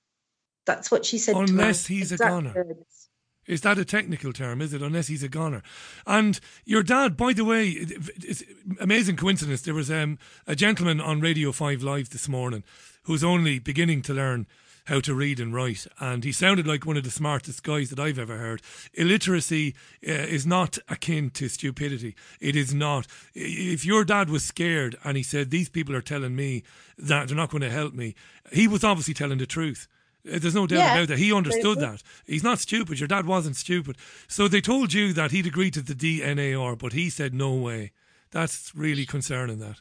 That's 0.66 0.90
what 0.90 1.07
she 1.07 1.16
said. 1.16 1.32
to 1.32 1.39
me. 1.40 1.62
Unless 1.62 1.86
he's 1.86 2.12
a 2.12 2.19
goner. 2.19 2.53
words. 2.55 3.01
Is 3.47 3.62
that 3.62 3.78
a 3.78 3.85
technical 3.85 4.32
term? 4.32 4.60
Is 4.60 4.73
it? 4.73 4.82
Unless 4.82 5.09
he's 5.09 5.23
a 5.23 5.28
goner. 5.28 5.62
And 6.06 6.39
your 6.64 6.82
dad, 6.82 7.16
by 7.16 7.32
the 7.32 7.44
way, 7.44 7.69
it- 7.70 7.93
it's 8.23 8.43
amazing 8.81 9.16
coincidence. 9.16 9.62
There 9.62 9.74
was 9.74 9.90
um, 9.90 10.19
a 10.47 10.55
gentleman 10.55 11.01
on 11.01 11.20
Radio 11.20 11.52
Five 11.52 11.82
Live 11.82 12.10
this 12.10 12.28
morning 12.28 12.62
who's 13.05 13.24
only 13.24 13.59
beginning 13.59 14.02
to 14.02 14.14
learn 14.14 14.47
how 14.86 14.98
to 14.98 15.14
read 15.14 15.39
and 15.39 15.55
write, 15.55 15.86
and 16.01 16.24
he 16.24 16.32
sounded 16.32 16.66
like 16.66 16.85
one 16.85 16.97
of 16.97 17.05
the 17.05 17.10
smartest 17.10 17.62
guys 17.62 17.89
that 17.90 18.01
I've 18.01 18.19
ever 18.19 18.36
heard. 18.39 18.60
Illiteracy 18.94 19.77
uh, 20.06 20.10
is 20.10 20.44
not 20.44 20.77
akin 20.89 21.31
to 21.31 21.48
stupidity. 21.48 22.16
It 22.40 22.56
is 22.56 22.74
not. 22.74 23.06
If 23.32 23.85
your 23.85 24.05
dad 24.05 24.28
was 24.28 24.43
scared 24.43 24.97
and 25.05 25.16
he 25.16 25.23
said, 25.23 25.51
"These 25.51 25.69
people 25.69 25.94
are 25.94 26.01
telling 26.02 26.35
me 26.35 26.64
that 26.98 27.28
they're 27.28 27.36
not 27.36 27.51
going 27.51 27.62
to 27.62 27.70
help 27.70 27.94
me," 27.94 28.16
he 28.52 28.66
was 28.66 28.82
obviously 28.82 29.14
telling 29.14 29.39
the 29.39 29.47
truth. 29.47 29.86
Uh, 30.31 30.39
There's 30.39 30.55
no 30.55 30.66
doubt 30.66 30.78
Yeah, 30.78 30.94
about 30.94 31.09
that. 31.09 31.19
He 31.19 31.32
understood 31.32 31.81
that. 31.81 32.03
He's 32.27 32.44
not 32.44 32.59
stupid. 32.61 33.01
Your 33.01 33.09
dad 33.09 33.27
wasn't 33.27 33.57
stupid. 33.57 33.97
So 34.28 34.49
they 34.49 34.61
told 34.61 34.93
you 34.93 35.12
that 35.15 35.31
he'd 35.32 35.47
agreed 35.47 35.74
to 35.74 35.82
the 35.82 35.94
DNAR, 35.94 36.78
but 36.78 36.93
he 36.93 37.11
said 37.11 37.35
no 37.35 37.53
way. 37.55 37.93
That's 38.31 38.73
really 38.74 39.05
concerning. 39.05 39.59
That. 39.59 39.81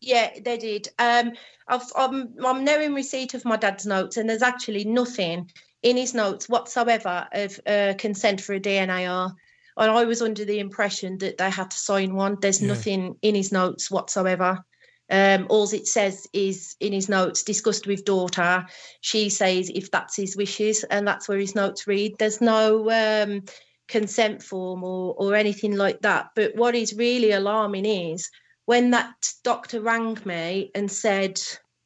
Yeah, 0.00 0.30
they 0.44 0.56
did. 0.58 0.88
Um, 0.98 1.32
I've, 1.68 1.82
I'm, 1.96 2.34
I'm 2.44 2.64
now 2.64 2.80
in 2.80 2.94
receipt 2.94 3.34
of 3.34 3.44
my 3.44 3.56
dad's 3.56 3.86
notes, 3.86 4.16
and 4.16 4.28
there's 4.28 4.42
actually 4.42 4.84
nothing 4.84 5.50
in 5.82 5.96
his 5.96 6.14
notes 6.14 6.48
whatsoever 6.48 7.28
of 7.32 7.60
uh, 7.66 7.94
consent 7.98 8.40
for 8.40 8.54
a 8.54 8.60
DNAR. 8.60 9.32
And 9.76 9.90
I 9.90 10.04
was 10.04 10.20
under 10.22 10.44
the 10.44 10.58
impression 10.58 11.18
that 11.18 11.38
they 11.38 11.50
had 11.50 11.70
to 11.70 11.76
sign 11.78 12.14
one. 12.14 12.36
There's 12.40 12.60
Yeah. 12.60 12.68
nothing 12.68 13.16
in 13.22 13.34
his 13.34 13.52
notes 13.52 13.90
whatsoever. 13.90 14.64
Um, 15.10 15.46
all 15.50 15.68
it 15.72 15.86
says 15.86 16.26
is 16.32 16.76
in 16.80 16.92
his 16.92 17.08
notes, 17.08 17.42
discussed 17.42 17.86
with 17.86 18.04
daughter. 18.04 18.66
She 19.00 19.28
says 19.28 19.70
if 19.74 19.90
that's 19.90 20.16
his 20.16 20.36
wishes, 20.36 20.84
and 20.84 21.06
that's 21.06 21.28
where 21.28 21.38
his 21.38 21.54
notes 21.54 21.86
read. 21.86 22.14
There's 22.18 22.40
no 22.40 22.90
um, 22.90 23.42
consent 23.88 24.42
form 24.42 24.82
or, 24.84 25.14
or 25.18 25.34
anything 25.34 25.76
like 25.76 26.00
that. 26.00 26.30
But 26.34 26.56
what 26.56 26.74
is 26.74 26.94
really 26.94 27.32
alarming 27.32 27.84
is 27.84 28.30
when 28.64 28.90
that 28.90 29.32
doctor 29.44 29.80
rang 29.80 30.18
me 30.24 30.70
and 30.74 30.90
said 30.90 31.40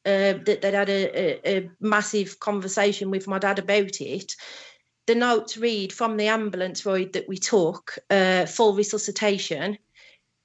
uh, 0.05 0.39
that 0.45 0.59
they'd 0.61 0.73
had 0.73 0.89
a, 0.89 1.19
a, 1.19 1.57
a 1.57 1.71
massive 1.81 2.39
conversation 2.39 3.11
with 3.11 3.27
my 3.27 3.39
dad 3.39 3.59
about 3.59 3.99
it, 3.99 4.35
the 5.05 5.15
notes 5.15 5.57
read 5.57 5.91
from 5.91 6.17
the 6.17 6.27
ambulance 6.27 6.85
ride 6.85 7.13
that 7.13 7.27
we 7.27 7.37
took, 7.37 7.97
uh, 8.09 8.45
full 8.45 8.73
resuscitation. 8.73 9.77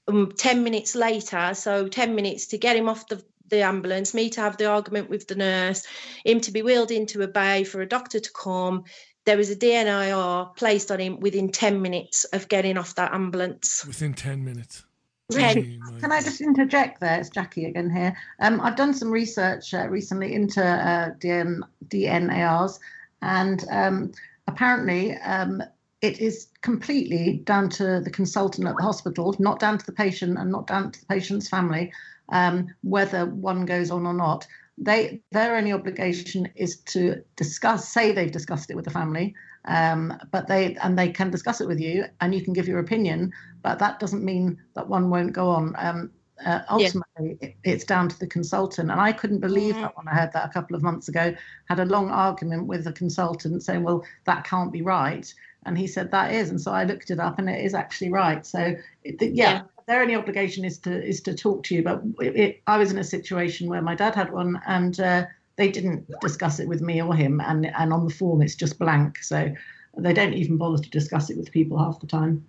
Um, 0.09 0.33
10 0.37 0.65
minutes 0.65 0.95
later, 0.95 1.55
so 1.55 1.89
10 1.89 2.15
minutes 2.15 2.47
to 2.49 2.59
get 2.59 2.77
him 2.77 2.89
off 2.89 3.07
the, 3.09 3.25
the 3.49 3.63
ambulance, 3.63 4.15
me 4.15 4.31
to 4.31 4.41
have 4.41 4.57
the 4.57 4.67
argument 4.67 5.11
with 5.11 5.29
the 5.29 5.37
nurse, 5.37 5.87
him 6.25 6.41
to 6.41 6.51
be 6.51 6.63
wheeled 6.63 6.91
into 6.91 7.23
a 7.23 7.29
bay 7.29 7.65
for 7.65 7.81
a 7.81 7.89
doctor 7.89 8.19
to 8.19 8.31
come. 8.33 8.85
There 9.25 9.37
was 9.37 9.51
a 9.51 9.57
DNIR 9.57 10.57
placed 10.57 10.91
on 10.91 10.99
him 10.99 11.21
within 11.21 11.53
10 11.53 11.81
minutes 11.81 12.25
of 12.25 12.49
getting 12.49 12.77
off 12.77 12.97
that 12.97 13.15
ambulance. 13.15 13.85
Within 13.87 14.15
10 14.15 14.45
minutes. 14.45 14.85
Richie, 15.31 15.81
can 16.01 16.13
I 16.13 16.21
just 16.21 16.41
interject 16.41 17.01
there? 17.01 17.21
It's 17.21 17.31
Jacqui 17.31 17.69
again 17.69 17.91
here. 17.91 18.17
Um, 18.41 18.61
I've 18.61 18.77
done 18.77 18.95
some 18.95 19.11
research 19.11 19.73
uh, 19.73 19.89
recently 19.89 20.35
into 20.35 20.63
uh, 20.63 21.11
DN, 21.15 21.61
DNARs, 21.89 22.79
and 23.23 23.65
um, 23.71 24.13
apparently 24.47 25.17
um, 25.17 25.63
it 26.03 26.19
is 26.21 26.49
completely 26.63 27.41
down 27.45 27.69
to 27.71 28.01
the 28.01 28.11
consultant 28.11 28.67
at 28.67 28.77
the 28.77 28.83
hospital, 28.83 29.35
not 29.39 29.61
down 29.61 29.79
to 29.79 29.87
the 29.87 29.93
patient 29.93 30.37
and 30.37 30.51
not 30.51 30.67
down 30.67 30.91
to 30.91 31.01
the 31.01 31.07
patient's 31.07 31.49
family, 31.49 31.93
um, 32.31 32.67
whether 32.83 33.27
one 33.27 33.65
goes 33.65 33.91
on 33.91 34.05
or 34.05 34.13
not. 34.13 34.47
They 34.77 35.23
their 35.31 35.57
only 35.57 35.73
obligation 35.73 36.49
is 36.57 36.79
to 36.87 37.23
discuss, 37.37 37.89
say 37.89 38.11
they've 38.11 38.33
discussed 38.33 38.71
it 38.71 38.75
with 38.75 38.85
the 38.85 38.91
family, 38.91 39.35
um, 39.67 40.19
but 40.33 40.49
they 40.49 40.75
and 40.77 40.99
they 40.99 41.11
can 41.11 41.31
discuss 41.31 41.61
it 41.61 41.69
with 41.69 41.79
you, 41.79 42.07
and 42.21 42.35
you 42.35 42.43
can 42.43 42.53
give 42.53 42.67
your 42.67 42.81
opinion. 42.81 43.33
But 43.63 43.79
that 43.79 44.01
doesn't 44.01 44.25
mean 44.25 44.59
that 44.75 44.89
one 44.89 45.09
won't 45.09 45.35
go 45.35 45.51
on. 45.51 45.75
Um, 45.79 46.11
uh, 46.45 46.61
ultimately, 46.69 47.39
it, 47.41 47.55
it's 47.63 47.85
down 47.85 48.09
to 48.09 48.19
the 48.19 48.27
consultant, 48.27 48.91
and 48.91 49.01
I 49.01 49.13
couldn't 49.13 49.39
believe 49.39 49.77
that 49.77 49.97
when 49.97 50.09
I 50.09 50.15
heard 50.15 50.33
that 50.33 50.49
a 50.49 50.53
couple 50.53 50.75
of 50.75 50.83
months 50.83 51.07
ago. 51.07 51.33
Had 51.69 51.79
a 51.79 51.85
long 51.85 52.11
argument 52.11 52.67
with 52.67 52.85
the 52.85 52.93
consultant 52.93 53.63
saying, 53.63 53.85
"Well, 53.85 54.05
that 54.25 54.43
can't 54.45 54.73
be 54.73 54.83
right," 54.83 55.33
and 55.65 55.79
he 55.79 55.87
said 55.87 56.11
that 56.11 56.33
is, 56.33 56.51
and 56.51 56.61
so 56.61 56.73
I 56.73 56.85
looked 56.85 57.11
it 57.11 57.21
up, 57.21 57.39
and 57.39 57.49
it 57.49 57.65
is 57.65 57.75
actually 57.75 58.11
right. 58.11 58.45
So, 58.45 58.75
it, 59.05 59.23
yeah, 59.35 59.63
their 59.87 60.03
only 60.03 60.15
obligation 60.15 60.65
is 60.65 60.79
to 60.81 61.05
is 61.05 61.21
to 61.23 61.35
talk 61.35 61.65
to 61.65 61.75
you. 61.75 61.83
But 61.83 62.03
it, 62.21 62.37
it, 62.37 62.63
I 62.67 62.79
was 62.79 62.91
in 62.91 62.99
a 62.99 63.05
situation 63.05 63.69
where 63.69 63.83
my 63.83 63.95
dad 63.95 64.15
had 64.15 64.33
one, 64.33 64.61
and 64.67 64.99
uh, 65.01 65.27
they 65.57 65.71
didn't 65.71 66.11
discuss 66.21 66.59
it 66.61 66.69
with 66.69 66.81
me 66.81 67.03
or 67.03 67.15
him, 67.15 67.41
and 67.41 67.67
and 67.67 67.93
on 67.93 68.07
the 68.07 68.15
form 68.15 68.43
it's 68.43 68.55
just 68.55 68.79
blank. 68.79 69.19
So 69.19 69.53
they 69.97 70.13
don't 70.13 70.35
even 70.35 70.57
bother 70.57 70.83
to 70.83 70.91
discuss 70.91 71.31
it 71.31 71.37
with 71.37 71.53
people 71.53 71.79
half 71.79 72.01
the 72.01 72.07
time. 72.07 72.47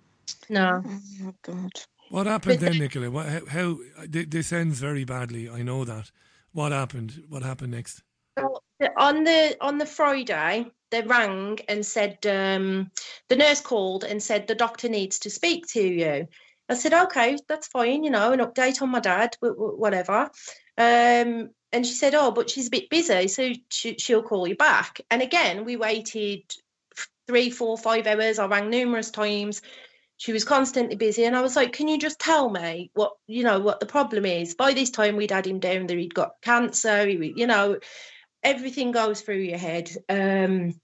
No. 0.48 0.82
Oh 1.22 1.34
God. 1.42 1.72
What 2.10 2.26
happened 2.26 2.60
then, 2.60 2.78
Nicola? 2.78 3.10
What, 3.10 3.26
how, 3.26 3.40
how 3.46 3.78
this 4.06 4.52
ends 4.52 4.78
very 4.78 5.04
badly. 5.04 5.48
I 5.48 5.62
know 5.62 5.84
that. 5.84 6.10
What 6.52 6.70
happened? 6.70 7.24
What 7.28 7.42
happened 7.42 7.72
next? 7.72 8.02
So, 8.38 8.60
on 8.96 9.24
the 9.24 9.56
on 9.60 9.78
the 9.78 9.86
Friday, 9.86 10.66
they 10.94 11.02
rang 11.02 11.58
and 11.68 11.84
said 11.84 12.18
um, 12.26 12.90
the 13.28 13.36
nurse 13.36 13.60
called 13.60 14.04
and 14.04 14.22
said 14.22 14.46
the 14.46 14.54
doctor 14.54 14.88
needs 14.88 15.20
to 15.20 15.30
speak 15.30 15.66
to 15.68 15.82
you. 15.82 16.28
I 16.68 16.74
said, 16.74 16.94
okay, 16.94 17.36
that's 17.48 17.68
fine, 17.68 18.04
you 18.04 18.10
know, 18.10 18.32
an 18.32 18.40
update 18.40 18.80
on 18.80 18.88
my 18.88 19.00
dad, 19.00 19.36
wh- 19.42 19.56
wh- 19.56 19.78
whatever. 19.78 20.30
Um, 20.78 21.50
and 21.72 21.84
she 21.84 21.92
said, 21.92 22.14
oh, 22.14 22.30
but 22.30 22.48
she's 22.48 22.68
a 22.68 22.70
bit 22.70 22.88
busy, 22.88 23.28
so 23.28 23.52
she, 23.68 23.98
she'll 23.98 24.22
call 24.22 24.46
you 24.46 24.56
back. 24.56 25.00
And 25.10 25.20
again, 25.20 25.64
we 25.64 25.76
waited 25.76 26.42
three, 27.26 27.50
four, 27.50 27.76
five 27.76 28.06
hours. 28.06 28.38
I 28.38 28.46
rang 28.46 28.70
numerous 28.70 29.10
times. 29.10 29.60
She 30.16 30.32
was 30.32 30.44
constantly 30.44 30.96
busy, 30.96 31.24
and 31.24 31.34
I 31.34 31.40
was 31.40 31.56
like, 31.56 31.72
"Can 31.72 31.88
you 31.88 31.98
just 31.98 32.20
tell 32.20 32.48
me 32.48 32.90
what 32.94 33.14
you 33.26 33.42
know 33.42 33.58
what 33.58 33.80
the 33.80 33.86
problem 33.86 34.24
is?" 34.24 34.54
By 34.54 34.72
this 34.72 34.90
time, 34.90 35.16
we'd 35.16 35.32
had 35.32 35.46
him 35.46 35.58
down 35.58 35.88
there. 35.88 35.98
He'd 35.98 36.14
got 36.14 36.40
cancer. 36.40 37.04
He, 37.04 37.32
you 37.36 37.48
know, 37.48 37.78
everything 38.44 38.92
goes 38.92 39.22
through 39.22 39.38
your 39.38 39.58
head. 39.58 39.90
Um, 40.08 40.80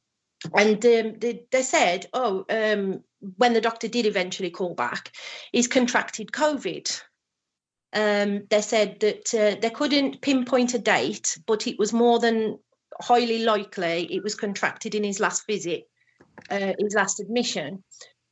and 0.54 0.84
um, 0.84 1.18
they, 1.18 1.44
they 1.50 1.62
said, 1.62 2.06
"Oh, 2.12 2.44
um, 2.48 3.02
when 3.36 3.52
the 3.52 3.60
doctor 3.60 3.88
did 3.88 4.06
eventually 4.06 4.50
call 4.50 4.74
back, 4.74 5.12
he's 5.52 5.68
contracted 5.68 6.32
COVID." 6.32 7.02
Um, 7.92 8.46
they 8.48 8.62
said 8.62 9.00
that 9.00 9.34
uh, 9.34 9.60
they 9.60 9.70
couldn't 9.70 10.22
pinpoint 10.22 10.74
a 10.74 10.78
date, 10.78 11.38
but 11.46 11.66
it 11.66 11.78
was 11.78 11.92
more 11.92 12.18
than 12.20 12.58
highly 13.00 13.44
likely 13.44 14.06
it 14.14 14.22
was 14.22 14.34
contracted 14.34 14.94
in 14.94 15.04
his 15.04 15.20
last 15.20 15.46
visit, 15.46 15.88
uh, 16.50 16.72
his 16.78 16.94
last 16.94 17.20
admission. 17.20 17.82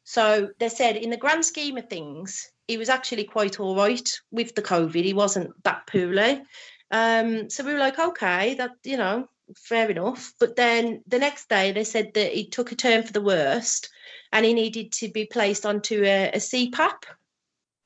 So 0.04 0.48
they 0.58 0.68
said, 0.68 0.96
in 0.96 1.10
the 1.10 1.16
grand 1.16 1.44
scheme 1.44 1.76
of 1.76 1.90
things, 1.90 2.50
he 2.66 2.78
was 2.78 2.88
actually 2.88 3.24
quite 3.24 3.60
all 3.60 3.76
right 3.76 4.08
with 4.30 4.54
the 4.54 4.62
COVID. 4.62 5.04
He 5.04 5.12
wasn't 5.12 5.50
that 5.64 5.86
poorly. 5.86 6.42
Um, 6.90 7.50
so 7.50 7.64
we 7.64 7.72
were 7.72 7.78
like, 7.78 7.98
okay, 7.98 8.54
that 8.54 8.72
you 8.84 8.96
know, 8.96 9.28
fair 9.56 9.90
enough. 9.90 10.32
But 10.38 10.56
then 10.56 11.02
the 11.06 11.18
next 11.18 11.48
day, 11.48 11.72
they 11.72 11.84
said 11.84 12.14
that 12.14 12.32
he 12.32 12.48
took 12.48 12.72
a 12.72 12.76
turn 12.76 13.02
for 13.02 13.12
the 13.12 13.22
worst, 13.22 13.90
and 14.32 14.44
he 14.44 14.54
needed 14.54 14.92
to 14.92 15.08
be 15.08 15.24
placed 15.24 15.64
onto 15.64 16.02
a, 16.04 16.30
a 16.30 16.38
CPAP 16.38 17.04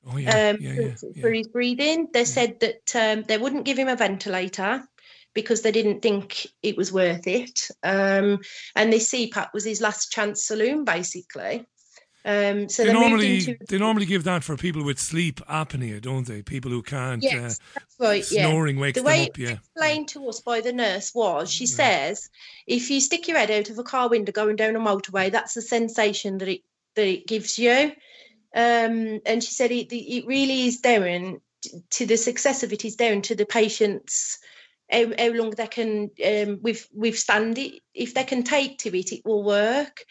Oh 0.05 0.17
yeah, 0.17 0.49
um, 0.49 0.57
yeah, 0.59 0.95
for, 0.95 1.09
yeah. 1.15 1.21
for 1.21 1.31
his 1.31 1.47
breathing. 1.47 2.07
They 2.11 2.25
said 2.25 2.59
that 2.59 2.95
um, 2.95 3.23
they 3.23 3.37
wouldn't 3.37 3.65
give 3.65 3.77
him 3.77 3.87
a 3.87 3.95
ventilator. 3.95 4.83
because 5.33 5.61
they 5.61 5.71
didn't 5.71 6.01
think 6.01 6.45
it 6.61 6.77
was 6.77 6.91
worth 6.91 7.25
it. 7.27 7.67
Um, 7.81 8.39
and 8.75 8.93
this 8.93 9.11
CPAP 9.11 9.53
was 9.53 9.63
his 9.63 9.81
last 9.81 10.11
chance 10.11 10.45
saloon, 10.45 10.83
basically. 10.85 11.65
Um, 12.25 12.69
so 12.69 12.85
they, 12.85 12.93
normally 12.93 13.37
into 13.39 13.57
they 13.67 13.77
normally 13.77 14.05
give 14.05 14.23
that 14.23 14.43
for 14.43 14.55
people 14.55 14.83
with 14.83 14.97
sleep 14.97 15.41
apnea, 15.47 16.01
don't 16.01 16.25
they? 16.25 16.41
People 16.41 16.71
who 16.71 16.81
can't 16.81 17.21
Yes, 17.21 17.59
uh, 17.59 17.79
that's 17.79 17.95
right. 17.99 18.31
Yeah. 18.31 18.49
snoring 18.49 18.79
wakes 18.79 18.97
the 18.97 19.03
them 19.03 19.07
way 19.07 19.27
up. 19.27 19.37
Yeah, 19.37 19.51
explained 19.51 20.07
to 20.09 20.27
us 20.29 20.39
by 20.39 20.61
the 20.61 20.71
nurse 20.71 21.13
was 21.13 21.51
she 21.51 21.65
says 21.65 22.29
if 22.65 22.89
you 22.89 23.01
stick 23.01 23.27
your 23.27 23.37
head 23.37 23.51
out 23.51 23.69
of 23.69 23.77
a 23.77 23.83
car 23.83 24.09
window 24.09 24.31
going 24.31 24.55
down 24.55 24.75
a 24.75 24.79
motorway, 24.79 25.31
that's 25.31 25.53
the 25.53 25.61
sensation 25.61 26.37
that 26.37 26.47
it 26.47 26.61
that 26.95 27.07
it 27.07 27.27
gives 27.27 27.59
you. 27.59 27.91
Um, 28.55 29.19
and 29.25 29.43
she 29.43 29.51
said 29.51 29.71
it, 29.71 29.91
it 29.91 30.25
really 30.25 30.67
is 30.67 30.79
down 30.79 31.41
to 31.91 32.05
the 32.05 32.17
success 32.17 32.63
of 32.63 32.71
it 32.71 32.85
is 32.85 32.95
down 32.95 33.21
to 33.23 33.35
the 33.35 33.45
patients 33.45 34.39
how, 34.89 35.05
how 35.17 35.29
long 35.29 35.49
they 35.51 35.67
can 35.67 36.11
um, 36.25 36.59
with 36.61 36.87
withstand 36.93 37.57
it. 37.57 37.81
If 37.93 38.13
they 38.13 38.23
can 38.23 38.43
take 38.43 38.79
to 38.79 38.97
it, 38.97 39.11
it 39.11 39.21
will 39.25 39.43
work. 39.43 40.05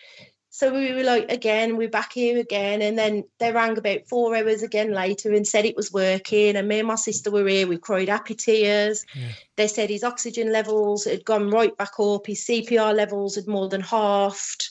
So 0.55 0.71
we 0.71 0.93
were 0.93 1.03
like, 1.03 1.33
again, 1.33 1.79
we're 1.79 1.89
back 1.89 2.13
here 2.13 2.39
again. 2.39 2.83
And 2.83 2.99
then 2.99 3.25
they 3.39 3.53
rang 3.53 3.79
about 3.79 4.07
four 4.07 4.37
hours 4.37 4.63
again 4.63 4.93
later 4.93 5.33
and 5.33 5.49
said 5.49 5.65
it 5.65 5.77
was 5.77 5.91
working. 5.91 6.57
And 6.57 6.69
me 6.69 6.81
and 6.81 6.89
my 6.89 6.97
sister 6.97 7.31
were 7.31 7.49
here. 7.49 7.67
We 7.67 7.79
cried 7.79 8.11
happy 8.11 8.35
tears. 8.35 9.03
They 9.57 9.67
said 9.67 9.89
his 9.89 10.05
oxygen 10.05 10.53
levels 10.53 11.07
had 11.07 11.25
gone 11.25 11.49
right 11.49 11.75
back 11.79 11.99
up. 11.99 12.27
His 12.27 12.45
CPR 12.45 12.95
levels 12.95 13.37
had 13.37 13.49
more 13.49 13.71
than 13.71 13.81
halved. 13.81 14.69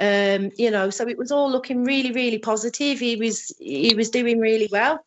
Um, 0.00 0.50
you 0.58 0.72
know, 0.72 0.90
so 0.90 1.06
it 1.06 1.16
was 1.16 1.30
all 1.30 1.48
looking 1.48 1.84
really, 1.84 2.10
really 2.10 2.38
positive. 2.38 2.98
He 2.98 3.14
was 3.14 3.54
he 3.60 3.94
was 3.94 4.10
doing 4.10 4.40
really 4.40 4.68
well. 4.72 4.98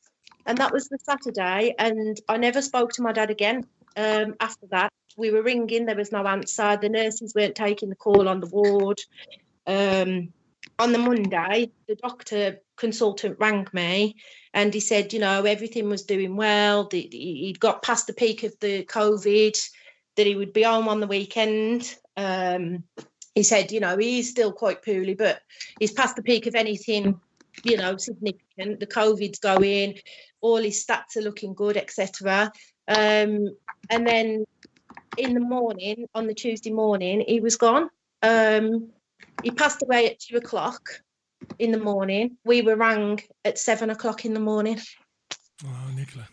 And 0.46 0.58
that 0.60 0.72
was 0.72 0.88
the 0.88 1.00
Saturday. 1.00 1.76
And 1.78 2.18
I 2.30 2.38
never 2.38 2.62
spoke 2.62 2.94
to 2.94 3.02
my 3.02 3.12
dad 3.12 3.30
again 3.30 3.66
um, 3.98 4.36
after 4.40 4.68
that. 4.68 4.90
We 5.18 5.32
were 5.32 5.44
ringing, 5.44 5.86
there 5.86 5.98
was 5.98 6.14
no 6.14 6.26
answer. 6.26 6.78
The 6.82 6.88
nurses 6.88 7.36
weren't 7.36 7.56
taking 7.56 7.90
the 7.90 7.96
call 7.96 8.30
on 8.30 8.40
the 8.40 8.48
ward 8.48 9.02
um, 9.68 10.34
on 10.80 10.92
the 10.92 11.00
Monday, 11.00 11.72
the 11.88 11.96
doctor 11.96 12.60
consultant 12.76 13.38
rang 13.40 13.68
me 13.74 14.16
and 14.54 14.74
he 14.74 14.80
said, 14.80 15.14
you 15.14 15.20
know, 15.20 15.44
everything 15.46 15.90
was 15.90 16.04
doing 16.04 16.36
well. 16.36 16.88
He- 16.92 17.10
he'd 17.46 17.60
got 17.60 17.84
past 17.84 18.08
the 18.08 18.14
peak 18.14 18.44
of 18.44 18.54
the 18.60 18.84
COVID, 18.86 19.58
that 20.16 20.28
he 20.28 20.36
would 20.36 20.54
be 20.54 20.64
home 20.64 20.88
on 20.88 21.00
the 21.00 21.08
weekend. 21.08 21.96
Um, 22.18 22.84
he 23.36 23.44
said, 23.44 23.72
you 23.72 23.80
know, 23.80 23.98
he's 23.98 24.30
still 24.30 24.52
quite 24.52 24.84
poorly, 24.84 25.16
but 25.16 25.42
he's 25.80 25.92
past 25.92 26.16
the 26.16 26.24
peak 26.24 26.46
of 26.46 26.56
anything, 26.56 27.20
you 27.64 27.78
know, 27.78 27.98
significant. 27.98 28.80
The 28.80 28.88
COVID's 28.88 29.40
going, 29.40 30.00
all 30.42 30.58
his 30.58 30.86
stats 30.86 31.18
are 31.18 31.22
looking 31.22 31.54
good, 31.54 31.78
etc. 31.78 32.52
Um, 32.88 33.56
and 33.90 34.08
then 34.08 34.46
in 35.18 35.34
the 35.34 35.40
morning, 35.40 36.08
on 36.14 36.28
the 36.28 36.34
Tuesday 36.34 36.72
morning, 36.72 37.24
he 37.28 37.40
was 37.40 37.58
gone. 37.58 37.90
Um, 38.22 38.92
he 39.44 39.52
passed 39.52 39.82
away 39.82 40.10
at 40.10 40.20
two 40.20 40.38
o'clock 40.38 40.90
in 41.60 41.72
the 41.72 41.80
morning. 41.80 42.38
We 42.46 42.62
were 42.62 42.76
rang 42.76 43.22
at 43.46 43.60
seven 43.60 43.90
o'clock 43.90 44.26
in 44.26 44.34
the 44.34 44.40
morning. 44.40 44.80
oh, 45.66 45.92
Nicola. 45.96 46.28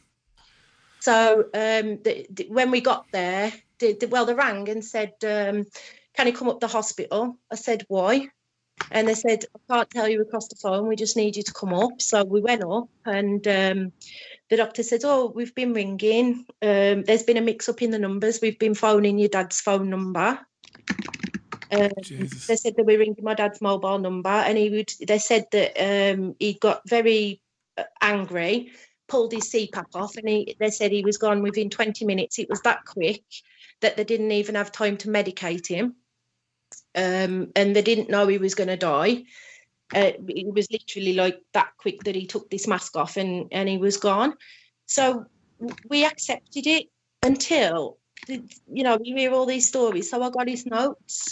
So 1.00 1.44
um, 1.54 1.98
the, 2.02 2.26
the, 2.30 2.46
when 2.50 2.70
we 2.70 2.80
got 2.80 3.06
there, 3.12 3.52
the, 3.78 3.94
the, 3.94 4.06
well, 4.08 4.26
they 4.26 4.34
rang 4.34 4.68
and 4.68 4.84
said, 4.84 5.14
um, 5.24 5.66
"Can 6.14 6.26
you 6.26 6.32
come 6.32 6.48
up 6.48 6.60
to 6.60 6.66
the 6.66 6.72
hospital?" 6.72 7.38
I 7.50 7.56
said, 7.56 7.84
"Why?" 7.88 8.28
And 8.90 9.08
they 9.08 9.14
said, 9.14 9.44
"I 9.54 9.72
can't 9.72 9.90
tell 9.90 10.08
you 10.08 10.20
across 10.20 10.48
the 10.48 10.56
phone. 10.56 10.86
We 10.86 10.96
just 10.96 11.16
need 11.16 11.36
you 11.36 11.42
to 11.42 11.52
come 11.52 11.72
up." 11.72 12.02
So 12.02 12.24
we 12.24 12.40
went 12.40 12.62
up, 12.64 12.88
and 13.06 13.46
um, 13.48 13.92
the 14.50 14.58
doctor 14.58 14.82
said, 14.82 15.00
"Oh, 15.04 15.32
we've 15.34 15.54
been 15.54 15.72
ringing. 15.72 16.44
Um, 16.60 17.04
there's 17.04 17.22
been 17.22 17.38
a 17.38 17.42
mix-up 17.42 17.80
in 17.80 17.90
the 17.90 17.98
numbers. 17.98 18.40
We've 18.42 18.58
been 18.58 18.74
phoning 18.74 19.18
your 19.18 19.30
dad's 19.30 19.60
phone 19.60 19.88
number." 19.88 20.38
Um, 21.72 21.90
they 22.48 22.56
said 22.56 22.74
they 22.76 22.82
were 22.82 22.98
ringing 22.98 23.22
my 23.22 23.34
dad's 23.34 23.60
mobile 23.60 23.98
number, 23.98 24.28
and 24.28 24.58
he 24.58 24.70
would. 24.70 24.92
They 25.06 25.18
said 25.18 25.46
that 25.52 25.76
um, 25.78 26.34
he 26.38 26.54
got 26.54 26.88
very 26.88 27.40
uh, 27.78 27.84
angry, 28.00 28.72
pulled 29.08 29.32
his 29.32 29.50
CPAP 29.52 29.94
off, 29.94 30.16
and 30.16 30.28
he. 30.28 30.56
They 30.58 30.70
said 30.70 30.90
he 30.90 31.04
was 31.04 31.18
gone 31.18 31.42
within 31.42 31.70
20 31.70 32.04
minutes. 32.04 32.38
It 32.38 32.50
was 32.50 32.60
that 32.62 32.84
quick 32.84 33.22
that 33.80 33.96
they 33.96 34.04
didn't 34.04 34.32
even 34.32 34.56
have 34.56 34.72
time 34.72 34.96
to 34.98 35.08
medicate 35.08 35.66
him, 35.66 35.94
um, 36.94 37.52
and 37.54 37.76
they 37.76 37.82
didn't 37.82 38.10
know 38.10 38.26
he 38.26 38.38
was 38.38 38.54
going 38.54 38.68
to 38.68 38.76
die. 38.76 39.24
Uh, 39.94 40.12
it 40.28 40.52
was 40.52 40.70
literally 40.70 41.14
like 41.14 41.40
that 41.52 41.70
quick 41.78 42.02
that 42.04 42.14
he 42.14 42.26
took 42.26 42.48
this 42.50 42.68
mask 42.68 42.96
off 42.96 43.16
and 43.16 43.48
and 43.52 43.68
he 43.68 43.78
was 43.78 43.96
gone. 43.96 44.34
So 44.86 45.26
we 45.88 46.04
accepted 46.04 46.66
it 46.66 46.86
until 47.22 47.99
you 48.28 48.84
know 48.84 48.98
you 49.02 49.16
hear 49.16 49.32
all 49.32 49.46
these 49.46 49.68
stories. 49.68 50.10
So 50.10 50.22
I 50.22 50.30
got 50.30 50.48
his 50.48 50.66
notes, 50.66 51.30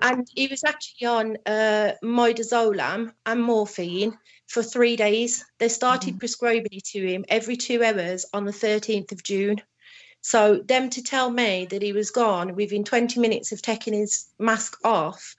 and 0.00 0.26
he 0.34 0.46
was 0.48 0.64
actually 0.64 1.06
on 1.06 1.36
uh, 1.46 1.92
midazolam 2.02 3.12
and 3.26 3.42
morphine 3.42 4.18
for 4.48 4.62
three 4.62 4.96
days. 4.96 5.44
They 5.58 5.68
started 5.68 6.18
prescribing 6.18 6.72
it 6.72 6.84
to 6.92 7.06
him 7.06 7.24
every 7.28 7.56
two 7.56 7.82
hours 7.82 8.26
on 8.32 8.44
the 8.44 8.52
13th 8.52 9.12
of 9.12 9.22
June. 9.22 9.60
So 10.22 10.56
them 10.56 10.90
to 10.90 11.02
tell 11.02 11.30
me 11.30 11.66
that 11.70 11.82
he 11.82 11.92
was 11.92 12.10
gone 12.10 12.54
within 12.54 12.84
20 12.84 13.20
minutes 13.20 13.52
of 13.52 13.62
taking 13.62 13.94
his 13.94 14.26
mask 14.38 14.76
off, 14.84 15.34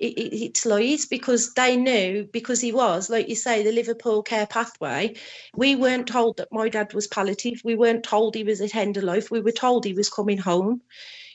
it, 0.00 0.14
it, 0.18 0.36
it's 0.44 0.66
lies 0.66 1.06
because 1.06 1.54
they 1.54 1.76
knew 1.76 2.28
because 2.32 2.60
he 2.60 2.72
was, 2.72 3.10
like 3.10 3.28
you 3.28 3.36
say, 3.36 3.62
the 3.62 3.72
Liverpool 3.72 4.22
care 4.22 4.46
pathway. 4.46 5.14
We 5.56 5.76
weren't 5.76 6.08
told 6.08 6.38
that 6.38 6.48
my 6.52 6.68
dad 6.68 6.94
was 6.94 7.06
palliative. 7.08 7.62
We 7.64 7.76
weren't 7.76 8.04
told 8.04 8.34
he 8.34 8.44
was 8.44 8.60
at 8.60 8.74
end 8.76 8.96
of 8.96 9.04
life. 9.04 9.30
We 9.30 9.40
were 9.40 9.52
told 9.52 9.84
he 9.84 9.94
was 9.94 10.10
coming 10.10 10.38
home. 10.38 10.82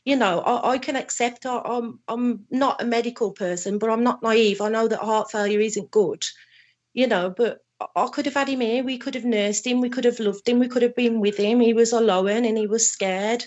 You 0.06 0.16
know, 0.18 0.40
I, 0.42 0.74
I 0.74 0.78
can 0.80 0.96
accept. 0.96 1.46
I, 1.46 1.60
I'm 1.60 2.00
I'm 2.08 2.46
not 2.52 2.82
a 2.82 2.86
medical 2.86 3.32
person, 3.34 3.80
but 3.80 3.90
I'm 3.90 4.04
not 4.04 4.24
naive. 4.24 4.62
I 4.62 4.70
know 4.70 4.88
that 4.88 5.00
heart 5.00 5.32
failure 5.32 5.60
isn't 5.60 5.92
good. 5.92 6.26
You 6.94 7.08
know, 7.08 7.34
but 7.36 7.60
I- 7.82 7.88
I 7.96 8.08
could 8.10 8.26
have 8.28 8.36
had 8.36 8.50
him 8.50 8.62
here. 8.62 8.84
We 8.84 8.98
could 9.00 9.16
have 9.16 9.26
nursed 9.26 9.68
him. 9.68 9.82
We 9.82 9.90
could 9.90 10.06
have 10.06 10.20
loved 10.20 10.48
him. 10.50 10.60
We 10.60 10.70
could 10.70 10.84
have 10.84 10.96
been 10.96 11.20
with 11.22 11.38
him. 11.38 11.60
He 11.62 11.74
was 11.74 11.94
alone 11.94 12.46
and 12.46 12.58
he 12.58 12.68
was 12.68 12.92
scared. 12.92 13.46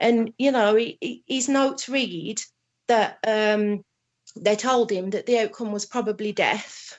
And 0.00 0.32
you 0.38 0.52
know, 0.52 0.74
he, 0.76 0.98
he- 1.00 1.24
his 1.26 1.48
notes 1.48 1.88
read 1.88 2.40
that 2.88 3.18
um, 3.26 3.84
they 4.42 4.56
told 4.56 4.90
him 4.90 5.10
that 5.10 5.26
the 5.26 5.38
outcome 5.38 5.72
was 5.72 5.86
probably 5.86 6.32
death, 6.32 6.98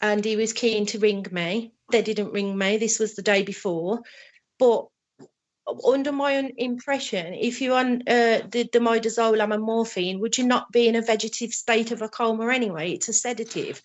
and 0.00 0.24
he 0.24 0.36
was 0.36 0.52
keen 0.52 0.86
to 0.86 0.98
ring 0.98 1.26
me. 1.30 1.72
They 1.90 2.02
didn't 2.02 2.32
ring 2.32 2.56
me. 2.56 2.76
This 2.76 2.98
was 2.98 3.14
the 3.14 3.22
day 3.22 3.42
before, 3.42 4.00
but 4.58 4.86
under 5.84 6.12
my 6.12 6.36
own 6.36 6.52
impression, 6.56 7.34
if 7.34 7.60
you're 7.60 7.76
on 7.76 8.02
uh, 8.02 8.42
the, 8.48 8.68
the 8.72 8.78
midazolam 8.78 9.52
and 9.52 9.62
morphine, 9.62 10.20
would 10.20 10.38
you 10.38 10.46
not 10.46 10.70
be 10.70 10.86
in 10.86 10.94
a 10.94 11.02
vegetative 11.02 11.52
state 11.52 11.90
of 11.90 12.02
a 12.02 12.08
coma 12.08 12.52
anyway? 12.52 12.92
It's 12.92 13.08
a 13.08 13.12
sedative. 13.12 13.82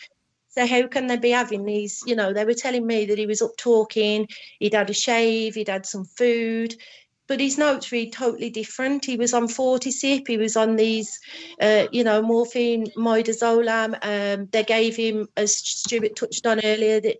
So 0.49 0.67
how 0.67 0.87
can 0.87 1.07
they 1.07 1.17
be 1.17 1.31
having 1.31 1.65
these? 1.65 2.03
You 2.05 2.15
know, 2.15 2.33
they 2.33 2.45
were 2.45 2.53
telling 2.53 2.85
me 2.85 3.05
that 3.05 3.17
he 3.17 3.25
was 3.25 3.41
up 3.41 3.55
talking, 3.57 4.27
he'd 4.59 4.73
had 4.73 4.89
a 4.89 4.93
shave, 4.93 5.55
he'd 5.55 5.69
had 5.69 5.85
some 5.85 6.05
food, 6.05 6.75
but 7.31 7.39
his 7.39 7.57
notes 7.57 7.93
read 7.93 8.11
totally 8.11 8.49
different. 8.49 9.05
He 9.05 9.15
was 9.15 9.33
on 9.33 9.47
40 9.47 9.89
sip, 9.89 10.27
he 10.27 10.35
was 10.35 10.57
on 10.57 10.75
these, 10.75 11.17
uh, 11.61 11.87
you 11.89 12.03
know, 12.03 12.21
morphine, 12.21 12.87
midazolam. 12.97 13.95
Um, 14.01 14.49
they 14.51 14.65
gave 14.65 14.97
him, 14.97 15.29
as 15.37 15.55
Stuart 15.55 16.17
touched 16.17 16.45
on 16.45 16.59
earlier, 16.61 16.99
that 16.99 17.19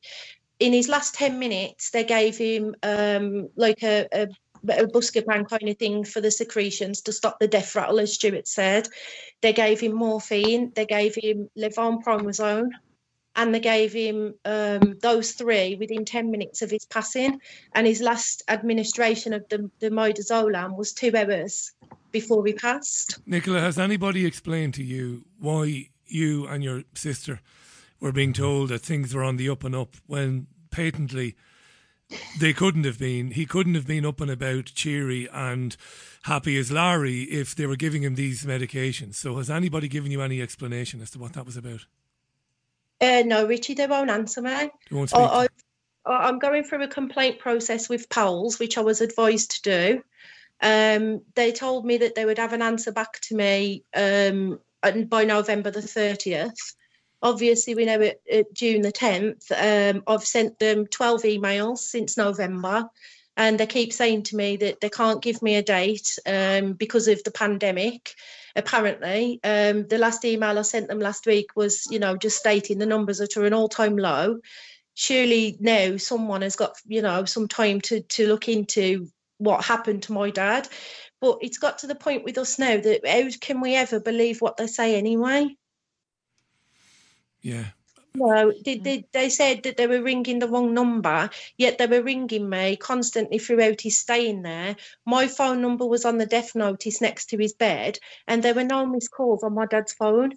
in 0.59 0.73
his 0.73 0.89
last 0.89 1.15
10 1.15 1.39
minutes, 1.39 1.91
they 1.91 2.03
gave 2.03 2.37
him 2.37 2.75
um, 2.83 3.47
like 3.55 3.83
a, 3.83 4.05
a, 4.11 4.27
a 4.67 4.85
buscopan 4.85 5.47
kind 5.47 5.69
of 5.69 5.77
thing 5.77 6.03
for 6.03 6.19
the 6.19 6.29
secretions 6.29 7.03
to 7.03 7.13
stop 7.13 7.39
the 7.39 7.47
death 7.47 7.73
rattle, 7.73 8.01
as 8.01 8.15
Stuart 8.15 8.49
said. 8.49 8.89
They 9.41 9.53
gave 9.53 9.79
him 9.79 9.93
morphine, 9.93 10.73
they 10.75 10.85
gave 10.85 11.15
him 11.15 11.49
levomepromazine, 11.57 12.67
and 13.35 13.55
they 13.55 13.59
gave 13.59 13.93
him 13.93 14.35
um, 14.45 14.97
those 15.01 15.31
three 15.31 15.75
within 15.75 16.05
10 16.05 16.31
minutes 16.31 16.61
of 16.61 16.69
his 16.69 16.85
passing. 16.85 17.39
And 17.73 17.87
his 17.87 18.01
last 18.01 18.43
administration 18.47 19.33
of 19.33 19.47
the, 19.49 19.69
the 19.79 19.89
midazolam 19.89 20.75
was 20.75 20.93
two 20.93 21.15
hours 21.15 21.71
before 22.11 22.45
he 22.45 22.53
passed. 22.53 23.19
Nicola, 23.25 23.61
has 23.61 23.79
anybody 23.79 24.25
explained 24.25 24.73
to 24.75 24.83
you 24.83 25.25
why 25.39 25.89
you 26.05 26.45
and 26.45 26.63
your 26.63 26.83
sister 26.93 27.39
were 28.01 28.11
being 28.11 28.33
told 28.33 28.69
that 28.69 28.79
things 28.79 29.13
were 29.13 29.23
on 29.23 29.37
the 29.37 29.49
up 29.49 29.63
and 29.63 29.75
up 29.75 29.95
when 30.07 30.47
patently 30.69 31.35
they 32.39 32.51
couldn't 32.51 32.83
have 32.83 32.99
been? 32.99 33.31
He 33.31 33.45
couldn't 33.45 33.75
have 33.75 33.87
been 33.87 34.05
up 34.05 34.19
and 34.19 34.29
about, 34.29 34.65
cheery 34.65 35.29
and 35.31 35.77
happy 36.23 36.57
as 36.57 36.69
Larry 36.69 37.21
if 37.23 37.55
they 37.55 37.65
were 37.65 37.77
giving 37.77 38.03
him 38.03 38.15
these 38.15 38.43
medications. 38.43 39.15
So, 39.15 39.37
has 39.37 39.49
anybody 39.49 39.87
given 39.87 40.11
you 40.11 40.21
any 40.21 40.41
explanation 40.41 41.01
as 41.01 41.11
to 41.11 41.19
what 41.19 41.33
that 41.33 41.45
was 41.45 41.55
about? 41.55 41.85
Uh, 43.01 43.23
no, 43.25 43.47
Richie, 43.47 43.73
they 43.73 43.87
won't 43.87 44.11
answer 44.11 44.41
me. 44.41 44.69
Won't 44.91 45.09
speak 45.09 45.19
I, 45.19 45.47
I, 46.05 46.27
I'm 46.27 46.39
going 46.39 46.63
through 46.63 46.83
a 46.83 46.87
complaint 46.87 47.39
process 47.39 47.89
with 47.89 48.09
PALS, 48.09 48.59
which 48.59 48.77
I 48.77 48.81
was 48.81 49.01
advised 49.01 49.51
to 49.51 49.61
do. 49.63 50.03
Um, 50.61 51.21
they 51.33 51.51
told 51.51 51.85
me 51.85 51.97
that 51.97 52.13
they 52.13 52.25
would 52.25 52.37
have 52.37 52.53
an 52.53 52.61
answer 52.61 52.91
back 52.91 53.19
to 53.21 53.35
me 53.35 53.83
um, 53.95 54.59
and 54.83 55.09
by 55.09 55.23
November 55.23 55.71
the 55.71 55.79
30th. 55.81 56.75
Obviously, 57.23 57.73
we 57.75 57.85
know 57.85 57.99
it, 57.99 58.21
it 58.25 58.53
June 58.53 58.81
the 58.81 58.91
10th. 58.91 59.51
Um, 59.51 60.03
I've 60.05 60.23
sent 60.23 60.59
them 60.59 60.85
12 60.85 61.23
emails 61.23 61.79
since 61.79 62.17
November. 62.17 62.89
and 63.37 63.59
they 63.59 63.65
keep 63.65 63.93
saying 63.93 64.23
to 64.23 64.35
me 64.35 64.57
that 64.57 64.81
they 64.81 64.89
can't 64.89 65.23
give 65.23 65.41
me 65.41 65.55
a 65.55 65.63
date 65.63 66.19
um, 66.27 66.73
because 66.73 67.07
of 67.07 67.23
the 67.23 67.31
pandemic. 67.31 68.13
Apparently, 68.55 69.39
um, 69.43 69.87
the 69.87 69.97
last 69.97 70.25
email 70.25 70.57
I 70.57 70.61
sent 70.63 70.87
them 70.87 70.99
last 70.99 71.25
week 71.25 71.55
was, 71.55 71.87
you 71.89 71.99
know, 71.99 72.17
just 72.17 72.37
stating 72.37 72.77
the 72.77 72.85
numbers 72.85 73.17
that 73.19 73.35
are 73.37 73.41
to 73.41 73.45
an 73.45 73.53
all-time 73.53 73.97
low. 73.97 74.39
Surely 74.93 75.57
now 75.59 75.97
someone 75.97 76.41
has 76.41 76.55
got, 76.55 76.75
you 76.85 77.01
know, 77.01 77.25
some 77.25 77.47
time 77.47 77.81
to 77.81 78.01
to 78.01 78.27
look 78.27 78.49
into 78.49 79.09
what 79.37 79.63
happened 79.63 80.03
to 80.03 80.13
my 80.13 80.29
dad. 80.29 80.67
But 81.21 81.37
it's 81.41 81.57
got 81.57 81.79
to 81.79 81.87
the 81.87 81.95
point 81.95 82.23
with 82.23 82.37
us 82.37 82.59
now 82.59 82.79
that 82.79 83.07
how 83.07 83.29
can 83.39 83.61
we 83.61 83.75
ever 83.75 83.99
believe 83.99 84.41
what 84.41 84.57
they 84.57 84.67
say 84.67 84.95
anyway? 84.95 85.55
Yeah. 87.41 87.65
No, 88.13 88.51
they, 88.65 88.77
they, 88.77 89.05
they 89.13 89.29
said 89.29 89.63
that 89.63 89.77
they 89.77 89.87
were 89.87 90.01
ringing 90.01 90.39
the 90.39 90.47
wrong 90.49 90.73
number, 90.73 91.29
yet 91.57 91.77
they 91.77 91.87
were 91.87 92.03
ringing 92.03 92.49
me 92.49 92.75
constantly 92.75 93.39
throughout 93.39 93.79
his 93.79 93.99
staying 93.99 94.41
there. 94.41 94.75
My 95.05 95.27
phone 95.27 95.61
number 95.61 95.85
was 95.85 96.03
on 96.03 96.17
the 96.17 96.25
death 96.25 96.53
notice 96.53 96.99
next 96.99 97.27
to 97.27 97.37
his 97.37 97.53
bed, 97.53 97.99
and 98.27 98.43
there 98.43 98.53
were 98.53 98.65
no 98.65 98.85
missed 98.85 99.11
calls 99.11 99.43
on 99.43 99.53
my 99.53 99.65
dad's 99.65 99.93
phone. 99.93 100.33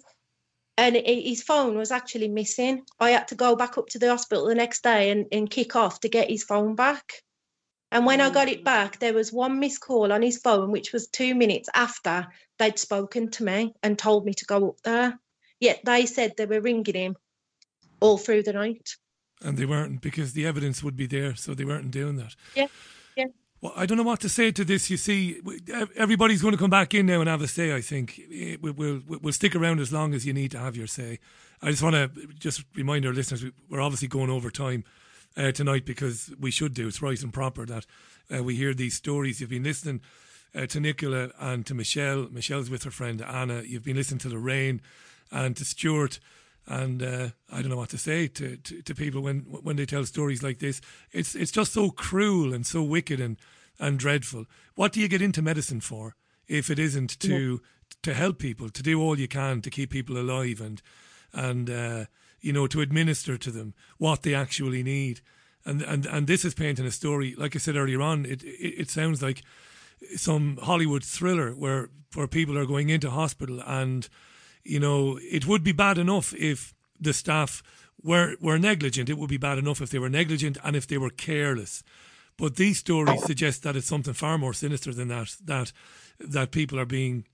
And 0.77 0.95
it, 0.95 1.05
his 1.05 1.43
phone 1.43 1.77
was 1.77 1.91
actually 1.91 2.29
missing. 2.29 2.85
I 2.99 3.11
had 3.11 3.27
to 3.29 3.35
go 3.35 3.57
back 3.57 3.77
up 3.77 3.87
to 3.89 3.99
the 3.99 4.09
hospital 4.09 4.47
the 4.47 4.55
next 4.55 4.81
day 4.83 5.09
and, 5.09 5.25
and 5.33 5.49
kick 5.49 5.75
off 5.75 5.99
to 6.01 6.09
get 6.09 6.29
his 6.29 6.43
phone 6.43 6.75
back. 6.75 7.23
And 7.91 8.05
when 8.05 8.21
I 8.21 8.29
got 8.29 8.47
it 8.47 8.61
mm. 8.61 8.65
back, 8.65 8.99
there 8.99 9.13
was 9.13 9.33
one 9.33 9.59
missed 9.59 9.81
call 9.81 10.13
on 10.13 10.21
his 10.21 10.37
phone, 10.37 10.71
which 10.71 10.93
was 10.93 11.07
two 11.07 11.35
minutes 11.35 11.69
after 11.73 12.27
they'd 12.57 12.79
spoken 12.79 13.31
to 13.31 13.43
me 13.43 13.73
and 13.83 13.99
told 13.99 14.25
me 14.25 14.33
to 14.33 14.45
go 14.45 14.69
up 14.69 14.81
there. 14.81 15.19
Yet 15.59 15.81
they 15.85 16.05
said 16.05 16.35
they 16.35 16.45
were 16.45 16.61
ringing 16.61 16.95
him 16.95 17.15
all 17.99 18.17
through 18.17 18.43
the 18.43 18.53
night. 18.53 18.95
And 19.41 19.57
they 19.57 19.65
weren't 19.65 20.01
because 20.01 20.33
the 20.33 20.45
evidence 20.45 20.81
would 20.83 20.95
be 20.95 21.07
there, 21.07 21.35
so 21.35 21.53
they 21.53 21.65
weren't 21.65 21.91
doing 21.91 22.15
that. 22.17 22.35
Yeah, 22.55 22.67
yeah. 23.15 23.25
Well, 23.61 23.73
I 23.75 23.85
don't 23.85 23.97
know 23.97 24.03
what 24.03 24.19
to 24.21 24.29
say 24.29 24.51
to 24.51 24.63
this. 24.63 24.89
You 24.89 24.97
see, 24.97 25.41
everybody's 25.95 26.41
going 26.41 26.53
to 26.53 26.57
come 26.57 26.69
back 26.69 26.93
in 26.93 27.05
now 27.05 27.19
and 27.19 27.29
have 27.29 27.41
a 27.41 27.47
say. 27.47 27.75
I 27.75 27.81
think 27.81 28.21
we'll 28.61 28.73
we'll, 28.73 29.01
we'll 29.21 29.33
stick 29.33 29.55
around 29.55 29.79
as 29.79 29.91
long 29.91 30.13
as 30.13 30.25
you 30.25 30.33
need 30.33 30.51
to 30.51 30.59
have 30.59 30.75
your 30.75 30.87
say. 30.87 31.19
I 31.61 31.71
just 31.71 31.83
want 31.83 31.95
to 31.95 32.27
just 32.37 32.63
remind 32.75 33.05
our 33.05 33.13
listeners 33.13 33.45
we're 33.69 33.81
obviously 33.81 34.07
going 34.07 34.29
over 34.29 34.49
time 34.49 34.83
uh, 35.37 35.51
tonight 35.51 35.85
because 35.85 36.31
we 36.39 36.51
should 36.51 36.73
do. 36.73 36.87
It's 36.87 37.01
right 37.01 37.21
and 37.21 37.33
proper 37.33 37.65
that 37.65 37.85
uh, 38.33 38.43
we 38.43 38.55
hear 38.55 38.73
these 38.73 38.95
stories. 38.95 39.41
You've 39.41 39.49
been 39.49 39.63
listening 39.63 40.01
uh, 40.53 40.65
to 40.67 40.79
Nicola 40.79 41.29
and 41.39 41.65
to 41.65 41.73
Michelle. 41.73 42.27
Michelle's 42.31 42.69
with 42.69 42.83
her 42.83 42.91
friend 42.91 43.21
Anna. 43.21 43.61
You've 43.61 43.83
been 43.83 43.97
listening 43.97 44.19
to 44.19 44.29
Lorraine 44.29 44.81
and 45.31 45.55
to 45.57 45.65
Stuart. 45.65 46.19
And 46.67 47.03
uh, 47.03 47.29
I 47.51 47.61
don't 47.61 47.69
know 47.69 47.77
what 47.77 47.89
to 47.89 47.97
say 47.97 48.27
to, 48.27 48.57
to, 48.57 48.81
to, 48.81 48.95
people 48.95 49.21
when 49.21 49.41
when 49.41 49.75
they 49.75 49.85
tell 49.85 50.03
stories 50.05 50.41
like 50.41 50.59
this. 50.59 50.81
It's 51.11 51.35
it's 51.35 51.51
just 51.51 51.73
so 51.73 51.91
cruel 51.91 52.53
and 52.53 52.65
so 52.65 52.81
wicked 52.81 53.19
and, 53.19 53.37
and 53.79 53.99
dreadful. 53.99 54.45
What 54.73 54.91
do 54.91 54.99
you 54.99 55.07
get 55.07 55.21
into 55.21 55.43
medicine 55.43 55.81
for 55.81 56.15
if 56.47 56.71
it 56.71 56.79
isn't 56.79 57.19
to 57.19 57.51
yeah. 57.51 57.57
to 58.01 58.13
help 58.15 58.39
people, 58.39 58.69
to 58.69 58.81
do 58.81 58.99
all 58.99 59.19
you 59.19 59.27
can 59.27 59.61
to 59.61 59.69
keep 59.69 59.91
people 59.91 60.17
alive 60.17 60.59
and 60.59 60.81
and 61.31 61.69
uh, 61.69 62.05
you 62.41 62.51
know 62.51 62.65
to 62.67 62.81
administer 62.81 63.37
to 63.37 63.51
them 63.51 63.75
what 63.99 64.23
they 64.23 64.33
actually 64.33 64.81
need? 64.81 65.21
And 65.65 65.83
and 65.83 66.07
and 66.07 66.25
this 66.25 66.43
is 66.43 66.55
painting 66.55 66.87
a 66.87 66.91
story. 66.91 67.35
Like 67.37 67.55
I 67.55 67.59
said 67.59 67.75
earlier 67.75 68.01
on, 68.01 68.25
it 68.25 68.43
it, 68.43 68.81
it 68.81 68.89
sounds 68.89 69.21
like 69.21 69.43
some 70.15 70.57
Hollywood 70.63 71.03
thriller 71.03 71.51
where 71.51 71.89
where 72.15 72.27
people 72.27 72.57
are 72.57 72.65
going 72.65 72.89
into 72.89 73.09
hospital 73.09 73.61
and 73.65 74.09
you 74.65 74.79
know, 74.79 75.17
it 75.21 75.47
would 75.47 75.63
be 75.63 75.71
bad 75.71 75.97
enough 75.97 76.33
if 76.33 76.73
the 76.99 77.13
staff 77.13 77.63
were 78.03 78.35
were 78.41 78.57
negligent. 78.57 79.09
It 79.09 79.17
would 79.17 79.29
be 79.29 79.37
bad 79.37 79.57
enough 79.57 79.81
if 79.81 79.89
they 79.89 79.99
were 79.99 80.09
negligent 80.09 80.57
and 80.63 80.75
if 80.75 80.87
they 80.87 80.97
were 80.97 81.09
careless. 81.09 81.83
But 82.37 82.57
these 82.57 82.79
stories 82.79 83.23
suggest 83.23 83.63
that 83.63 83.75
it's 83.75 83.87
something 83.87 84.13
far 84.13 84.37
more 84.37 84.53
sinister 84.53 84.93
than 84.93 85.07
that. 85.07 85.35
That 85.43 85.71
that 86.19 86.51
people 86.51 86.79
are 86.79 86.85
being. 86.85 87.25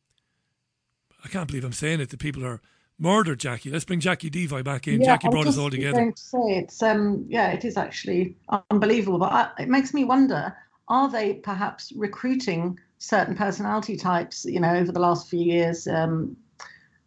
I 1.23 1.27
can't 1.27 1.47
believe 1.47 1.63
I'm 1.63 1.73
saying 1.73 2.01
it. 2.01 2.09
That 2.09 2.19
people 2.19 2.45
are 2.45 2.61
murdered. 2.99 3.39
Jacqui, 3.39 3.71
let's 3.71 3.85
bring 3.85 3.99
Jacqui 3.99 4.29
Deevoy 4.29 4.63
back 4.63 4.87
in. 4.87 5.01
Yeah, 5.01 5.17
Jacqui 5.17 5.31
brought 5.31 5.47
us 5.47 5.57
all 5.57 5.69
together. 5.69 6.11
To 6.11 6.21
say 6.21 6.57
it's 6.57 6.83
um 6.83 7.25
yeah, 7.27 7.51
it 7.51 7.65
is 7.65 7.77
actually 7.77 8.35
unbelievable. 8.69 9.19
But 9.19 9.31
I, 9.31 9.49
it 9.63 9.69
makes 9.69 9.93
me 9.93 10.03
wonder: 10.03 10.55
Are 10.87 11.09
they 11.09 11.35
perhaps 11.35 11.91
recruiting 11.95 12.79
certain 12.99 13.35
personality 13.35 13.97
types? 13.97 14.45
You 14.45 14.59
know, 14.59 14.75
over 14.75 14.91
the 14.91 14.99
last 14.99 15.29
few 15.29 15.39
years, 15.39 15.87
um, 15.87 16.37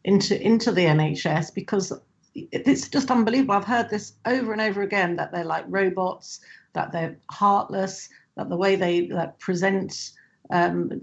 into 0.05 0.40
into 0.40 0.70
the 0.70 0.85
NHS 0.85 1.55
because 1.55 1.93
it's 2.35 2.89
just 2.89 3.10
unbelievable. 3.10 3.55
I've 3.55 3.64
heard 3.64 3.90
this 3.90 4.14
over 4.26 4.52
and 4.52 4.60
over 4.60 4.82
again 4.82 5.16
that 5.16 5.32
they're 5.32 5.44
like 5.44 5.64
robots, 5.68 6.40
that 6.72 6.93
they're 6.93 7.16
heartless, 7.31 8.09
that 8.36 8.48
the 8.48 8.56
way 8.56 8.76
they 8.76 9.06
that 9.09 9.39
present 9.39 10.10
um, 10.51 11.01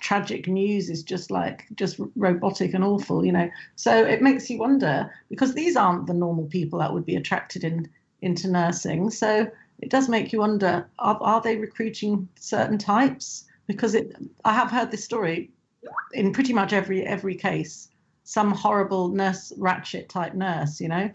tragic 0.00 0.48
news 0.48 0.90
is 0.90 1.02
just 1.02 1.30
like 1.30 1.66
just 1.76 1.98
robotic 2.16 2.74
and 2.74 2.84
awful, 2.84 3.24
you 3.24 3.32
know. 3.32 3.48
So 3.76 4.04
it 4.04 4.22
makes 4.22 4.50
you 4.50 4.58
wonder 4.58 5.10
because 5.30 5.54
these 5.54 5.76
aren't 5.76 6.06
the 6.06 6.14
normal 6.14 6.46
people 6.46 6.80
that 6.80 6.92
would 6.92 7.06
be 7.06 7.16
attracted 7.16 7.64
in 7.64 7.88
into 8.22 8.48
nursing. 8.48 9.10
So 9.10 9.50
it 9.78 9.90
does 9.90 10.08
make 10.08 10.32
you 10.32 10.40
wonder: 10.40 10.86
are, 10.98 11.18
are 11.22 11.40
they 11.40 11.56
recruiting 11.56 12.28
certain 12.38 12.76
types? 12.76 13.44
Because 13.66 13.94
it, 13.94 14.14
I 14.44 14.52
have 14.52 14.70
heard 14.70 14.90
this 14.90 15.04
story 15.04 15.50
in 16.12 16.32
pretty 16.32 16.52
much 16.52 16.72
every 16.72 17.06
every 17.06 17.34
case 17.34 17.88
some 18.26 18.50
horrible 18.50 19.08
nurse 19.08 19.52
ratchet 19.56 20.08
type 20.08 20.34
nurse, 20.34 20.80
you 20.80 20.88
know. 20.88 21.10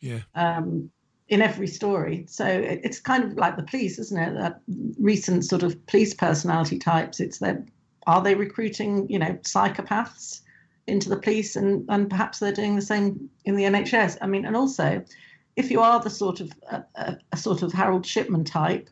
Yeah. 0.00 0.20
Um, 0.34 0.90
in 1.28 1.42
every 1.42 1.66
story, 1.66 2.24
so 2.28 2.46
it, 2.46 2.80
it's 2.84 3.00
kind 3.00 3.24
of 3.24 3.36
like 3.36 3.56
the 3.56 3.64
police, 3.64 3.98
isn't 3.98 4.18
it? 4.18 4.34
That 4.34 4.60
recent 4.96 5.44
sort 5.44 5.64
of 5.64 5.84
police 5.86 6.14
personality 6.14 6.78
types. 6.78 7.18
It's 7.18 7.38
that 7.38 7.64
are 8.06 8.22
they 8.22 8.36
recruiting, 8.36 9.10
you 9.10 9.18
know, 9.18 9.36
psychopaths 9.42 10.42
into 10.86 11.08
the 11.08 11.16
police, 11.16 11.56
and 11.56 11.84
and 11.88 12.08
perhaps 12.08 12.38
they're 12.38 12.52
doing 12.52 12.76
the 12.76 12.82
same 12.82 13.28
in 13.44 13.56
the 13.56 13.64
NHS. 13.64 14.18
I 14.22 14.28
mean, 14.28 14.44
and 14.46 14.54
also, 14.54 15.04
if 15.56 15.68
you 15.68 15.80
are 15.80 16.00
the 16.00 16.10
sort 16.10 16.40
of 16.40 16.52
a, 16.70 17.16
a 17.32 17.36
sort 17.36 17.62
of 17.62 17.72
Harold 17.72 18.06
Shipman 18.06 18.44
type, 18.44 18.88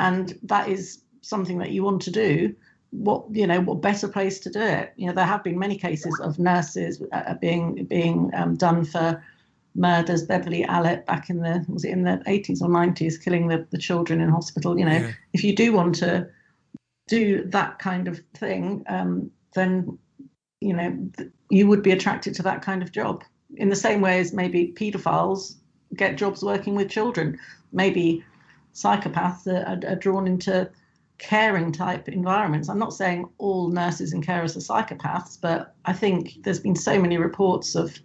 and 0.00 0.36
that 0.42 0.68
is 0.68 1.02
something 1.22 1.58
that 1.58 1.70
you 1.70 1.84
want 1.84 2.02
to 2.02 2.10
do, 2.10 2.56
what 2.90 3.24
you 3.30 3.46
know 3.46 3.60
what 3.60 3.80
better 3.80 4.08
place 4.08 4.38
to 4.40 4.50
do 4.50 4.60
it? 4.60 4.92
You 4.96 5.06
know 5.06 5.12
there 5.12 5.24
have 5.24 5.44
been 5.44 5.58
many 5.58 5.76
cases 5.76 6.18
of 6.20 6.38
nurses 6.38 7.02
uh, 7.12 7.34
being 7.34 7.84
being 7.84 8.30
um, 8.34 8.56
done 8.56 8.84
for 8.84 9.22
murders. 9.74 10.24
Beverley 10.24 10.64
Allitt 10.64 11.06
back 11.06 11.30
in 11.30 11.40
the 11.40 11.64
was 11.68 11.84
it 11.84 11.90
in 11.90 12.02
the 12.02 12.22
80s 12.26 12.62
or 12.62 12.68
90s 12.68 13.22
killing 13.22 13.48
the, 13.48 13.66
the 13.70 13.78
children 13.78 14.20
in 14.20 14.28
hospital. 14.28 14.78
You 14.78 14.86
know 14.86 14.98
yeah. 14.98 15.12
if 15.32 15.44
you 15.44 15.54
do 15.54 15.72
want 15.72 15.94
to 15.96 16.28
do 17.08 17.44
that 17.46 17.78
kind 17.78 18.08
of 18.08 18.20
thing 18.34 18.84
um, 18.88 19.30
then 19.54 19.98
you 20.60 20.72
know 20.72 20.96
th- 21.16 21.30
you 21.50 21.66
would 21.66 21.82
be 21.82 21.92
attracted 21.92 22.34
to 22.34 22.42
that 22.42 22.62
kind 22.62 22.82
of 22.82 22.92
job. 22.92 23.24
In 23.56 23.68
the 23.68 23.76
same 23.76 24.00
way 24.00 24.20
as 24.20 24.32
maybe 24.32 24.72
pedophiles 24.76 25.56
get 25.94 26.16
jobs 26.16 26.42
working 26.42 26.74
with 26.74 26.88
children. 26.88 27.38
Maybe 27.72 28.24
psychopaths 28.74 29.46
are, 29.46 29.66
are, 29.66 29.92
are 29.92 29.96
drawn 29.96 30.26
into 30.26 30.70
caring 31.20 31.70
type 31.70 32.08
environments. 32.08 32.68
I'm 32.68 32.78
not 32.78 32.94
saying 32.94 33.28
all 33.38 33.68
nurses 33.68 34.12
and 34.12 34.26
carers 34.26 34.56
are 34.56 34.60
psychopaths, 34.60 35.38
but 35.40 35.74
I 35.84 35.92
think 35.92 36.42
there's 36.42 36.58
been 36.58 36.74
so 36.74 37.00
many 37.00 37.18
reports 37.18 37.74
of 37.76 37.96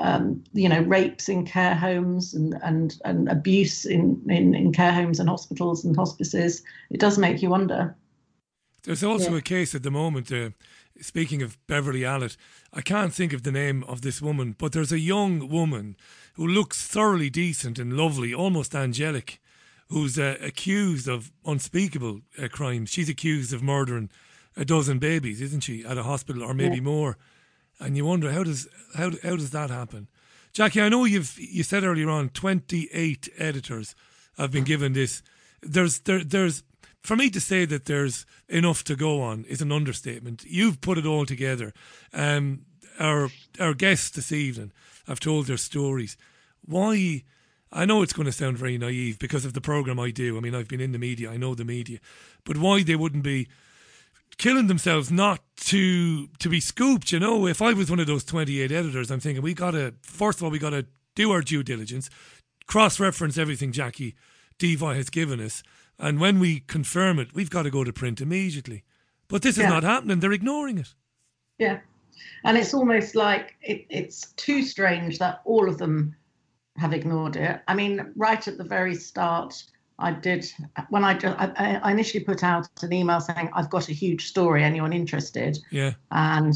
um, 0.00 0.42
you 0.54 0.68
know 0.68 0.80
rapes 0.80 1.28
in 1.28 1.46
care 1.46 1.74
homes 1.74 2.34
and 2.34 2.54
and, 2.62 2.98
and 3.04 3.28
abuse 3.28 3.84
in, 3.84 4.20
in, 4.28 4.54
in 4.54 4.72
care 4.72 4.92
homes 4.92 5.20
and 5.20 5.28
hospitals 5.28 5.84
and 5.84 5.94
hospices. 5.94 6.62
It 6.90 6.98
does 6.98 7.18
make 7.18 7.42
you 7.42 7.50
wonder. 7.50 7.94
There's 8.82 9.04
also 9.04 9.32
yeah. 9.32 9.38
a 9.38 9.42
case 9.42 9.74
at 9.74 9.84
the 9.84 9.90
moment. 9.90 10.32
Uh, 10.32 10.50
speaking 11.00 11.42
of 11.42 11.58
Beverley 11.66 12.00
Allitt, 12.00 12.36
I 12.72 12.80
can't 12.80 13.14
think 13.14 13.32
of 13.32 13.42
the 13.42 13.52
name 13.52 13.84
of 13.84 14.00
this 14.00 14.20
woman, 14.20 14.56
but 14.58 14.72
there's 14.72 14.90
a 14.90 14.98
young 14.98 15.48
woman 15.48 15.96
who 16.34 16.46
looks 16.46 16.84
thoroughly 16.84 17.30
decent 17.30 17.78
and 17.78 17.96
lovely, 17.96 18.34
almost 18.34 18.74
angelic 18.74 19.40
who's 19.88 20.18
uh, 20.18 20.36
accused 20.40 21.08
of 21.08 21.30
unspeakable 21.44 22.20
uh, 22.42 22.48
crimes. 22.48 22.90
She's 22.90 23.08
accused 23.08 23.52
of 23.52 23.62
murdering 23.62 24.10
a 24.56 24.64
dozen 24.64 24.98
babies, 24.98 25.40
isn't 25.40 25.62
she, 25.62 25.84
at 25.84 25.98
a 25.98 26.02
hospital 26.02 26.42
or 26.42 26.54
maybe 26.54 26.76
yeah. 26.76 26.82
more? 26.82 27.16
And 27.78 27.96
you 27.96 28.04
wonder 28.04 28.30
how 28.30 28.44
does 28.44 28.68
how 28.96 29.10
how 29.22 29.36
does 29.36 29.50
that 29.50 29.70
happen? 29.70 30.08
Jacqui, 30.54 30.82
I 30.82 30.88
know 30.88 31.04
you've 31.04 31.38
you 31.38 31.62
said 31.62 31.84
earlier 31.84 32.10
on 32.10 32.28
twenty 32.28 32.88
eight 32.92 33.28
editors 33.38 33.94
have 34.36 34.50
been 34.50 34.64
given 34.64 34.92
this. 34.92 35.22
There's 35.62 36.00
there 36.00 36.22
there's 36.22 36.62
for 37.02 37.16
me 37.16 37.30
to 37.30 37.40
say 37.40 37.64
that 37.64 37.86
there's 37.86 38.26
enough 38.48 38.84
to 38.84 38.94
go 38.94 39.20
on 39.20 39.44
is 39.44 39.60
an 39.60 39.72
understatement. 39.72 40.44
You've 40.46 40.80
put 40.80 40.98
it 40.98 41.06
all 41.06 41.26
together. 41.26 41.72
Um, 42.12 42.66
our 42.98 43.30
our 43.58 43.74
guests 43.74 44.10
this 44.10 44.30
evening 44.32 44.72
have 45.06 45.18
told 45.18 45.46
their 45.46 45.56
stories. 45.56 46.16
Why 46.64 47.24
I 47.72 47.84
know 47.86 48.02
it's 48.02 48.12
going 48.12 48.26
to 48.26 48.32
sound 48.32 48.58
very 48.58 48.76
naive 48.76 49.18
because 49.18 49.44
of 49.44 49.54
the 49.54 49.60
program 49.60 49.98
I 49.98 50.10
do. 50.10 50.36
I 50.36 50.40
mean, 50.40 50.54
I've 50.54 50.68
been 50.68 50.80
in 50.80 50.92
the 50.92 50.98
media, 50.98 51.30
I 51.30 51.36
know 51.38 51.54
the 51.54 51.64
media, 51.64 51.98
but 52.44 52.58
why 52.58 52.82
they 52.82 52.96
wouldn't 52.96 53.24
be 53.24 53.48
killing 54.38 54.66
themselves 54.66 55.10
not 55.10 55.40
to 55.56 56.26
to 56.38 56.48
be 56.48 56.60
scooped? 56.60 57.12
You 57.12 57.20
know, 57.20 57.46
if 57.46 57.62
I 57.62 57.72
was 57.72 57.90
one 57.90 58.00
of 58.00 58.06
those 58.06 58.24
twenty 58.24 58.60
eight 58.60 58.72
editors, 58.72 59.10
I'm 59.10 59.20
thinking 59.20 59.42
we 59.42 59.54
got 59.54 59.72
to 59.72 59.94
first 60.02 60.38
of 60.38 60.44
all 60.44 60.50
we 60.50 60.58
got 60.58 60.70
to 60.70 60.86
do 61.14 61.30
our 61.30 61.40
due 61.42 61.62
diligence, 61.62 62.10
cross 62.66 62.98
reference 63.00 63.36
everything 63.38 63.72
Jacqui 63.72 64.14
Deevoy 64.58 64.96
has 64.96 65.10
given 65.10 65.40
us, 65.40 65.62
And 65.98 66.20
when 66.20 66.38
we 66.40 66.60
confirm 66.60 67.18
it, 67.18 67.34
we've 67.34 67.50
got 67.50 67.62
to 67.62 67.70
go 67.70 67.84
to 67.84 67.92
print 67.92 68.20
immediately. 68.20 68.82
But 69.28 69.42
this 69.42 69.56
is 69.56 69.62
Yeah. 69.62 69.68
not 69.70 69.82
happening. 69.82 70.20
They're 70.20 70.32
ignoring 70.32 70.78
it. 70.78 70.94
Yeah. 71.58 71.80
And 72.44 72.56
it's 72.56 72.74
almost 72.74 73.14
like 73.14 73.56
it, 73.62 73.86
it's 73.88 74.32
too 74.32 74.62
strange 74.62 75.18
that 75.18 75.40
all 75.44 75.68
of 75.68 75.78
them 75.78 76.14
have 76.76 76.92
ignored 76.92 77.36
it. 77.36 77.60
I 77.68 77.74
mean, 77.74 78.12
right 78.16 78.46
at 78.46 78.58
the 78.58 78.64
very 78.64 78.94
start, 78.94 79.62
I 79.98 80.12
did 80.12 80.50
when 80.88 81.04
I, 81.04 81.14
ju- 81.14 81.34
I, 81.38 81.76
I 81.82 81.90
initially 81.90 82.24
put 82.24 82.42
out 82.42 82.66
an 82.82 82.92
email 82.92 83.20
saying 83.20 83.50
I've 83.52 83.70
got 83.70 83.88
a 83.88 83.92
huge 83.92 84.26
story. 84.26 84.64
Anyone 84.64 84.92
interested? 84.92 85.58
Yeah. 85.70 85.92
And 86.10 86.54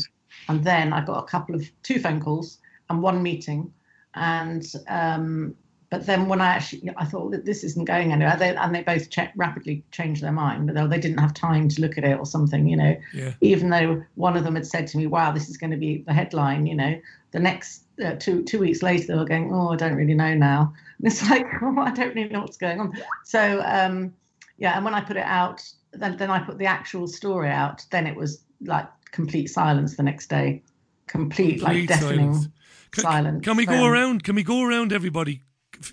and 0.48 0.64
then 0.64 0.92
I 0.92 1.04
got 1.04 1.22
a 1.22 1.26
couple 1.26 1.54
of 1.54 1.64
two 1.82 2.00
phone 2.00 2.20
calls 2.20 2.58
and 2.90 3.02
one 3.02 3.22
meeting, 3.22 3.72
and 4.14 4.64
um, 4.88 5.54
but 5.96 6.04
then 6.04 6.28
when 6.28 6.42
I 6.42 6.48
actually 6.48 6.90
I 6.98 7.06
thought 7.06 7.30
that 7.30 7.46
this 7.46 7.64
isn't 7.64 7.86
going 7.86 8.12
anywhere, 8.12 8.36
they, 8.38 8.54
and 8.54 8.74
they 8.74 8.82
both 8.82 9.08
check, 9.08 9.32
rapidly 9.34 9.82
changed 9.92 10.22
their 10.22 10.32
mind. 10.32 10.66
but 10.66 10.90
they 10.90 11.00
didn't 11.00 11.20
have 11.20 11.32
time 11.32 11.68
to 11.70 11.80
look 11.80 11.96
at 11.96 12.04
it 12.04 12.18
or 12.18 12.26
something, 12.26 12.68
you 12.68 12.76
know 12.76 12.94
Yeah. 13.14 13.32
even 13.40 13.70
though 13.70 14.02
one 14.14 14.36
of 14.36 14.44
them 14.44 14.54
had 14.56 14.66
said 14.66 14.86
to 14.88 14.98
me, 14.98 15.06
"Wow, 15.06 15.32
this 15.32 15.48
is 15.48 15.56
going 15.56 15.70
to 15.70 15.76
be 15.78 16.04
the 16.06 16.12
headline," 16.12 16.66
you 16.66 16.74
know, 16.74 17.00
the 17.30 17.38
next 17.40 17.84
uh, 18.04 18.14
two 18.18 18.42
two 18.42 18.58
weeks 18.58 18.82
later 18.82 19.06
they 19.06 19.14
were 19.14 19.24
going, 19.24 19.50
"Oh, 19.54 19.68
I 19.72 19.76
don't 19.76 19.94
really 19.96 20.14
know 20.14 20.34
now." 20.34 20.74
And 20.98 21.06
it's 21.06 21.22
like, 21.30 21.46
"Oh, 21.62 21.78
I 21.78 21.92
don't 21.92 22.14
really 22.14 22.28
know 22.28 22.42
what's 22.42 22.58
going 22.58 22.78
on." 22.80 22.92
So 23.24 23.62
um, 23.64 24.12
yeah, 24.58 24.76
and 24.76 24.84
when 24.84 24.92
I 24.94 25.00
put 25.00 25.16
it 25.16 25.24
out, 25.42 25.62
then 25.92 26.18
then 26.18 26.30
I 26.30 26.40
put 26.40 26.58
the 26.58 26.66
actual 26.66 27.06
story 27.08 27.48
out. 27.50 27.86
Then 27.90 28.06
it 28.06 28.16
was 28.16 28.42
like 28.60 28.88
complete 29.12 29.46
silence 29.46 29.96
the 29.96 30.02
next 30.02 30.26
day, 30.28 30.62
complete, 31.06 31.62
like 31.62 31.86
deafening 31.86 32.34
silence. 32.34 32.48
silence. 32.94 33.44
Can 33.44 33.56
we 33.56 33.64
go 33.66 33.84
Um, 33.86 33.90
around? 33.92 34.24
Can 34.24 34.34
we 34.36 34.42
go 34.42 34.62
around 34.62 34.92
everybody? 34.92 35.42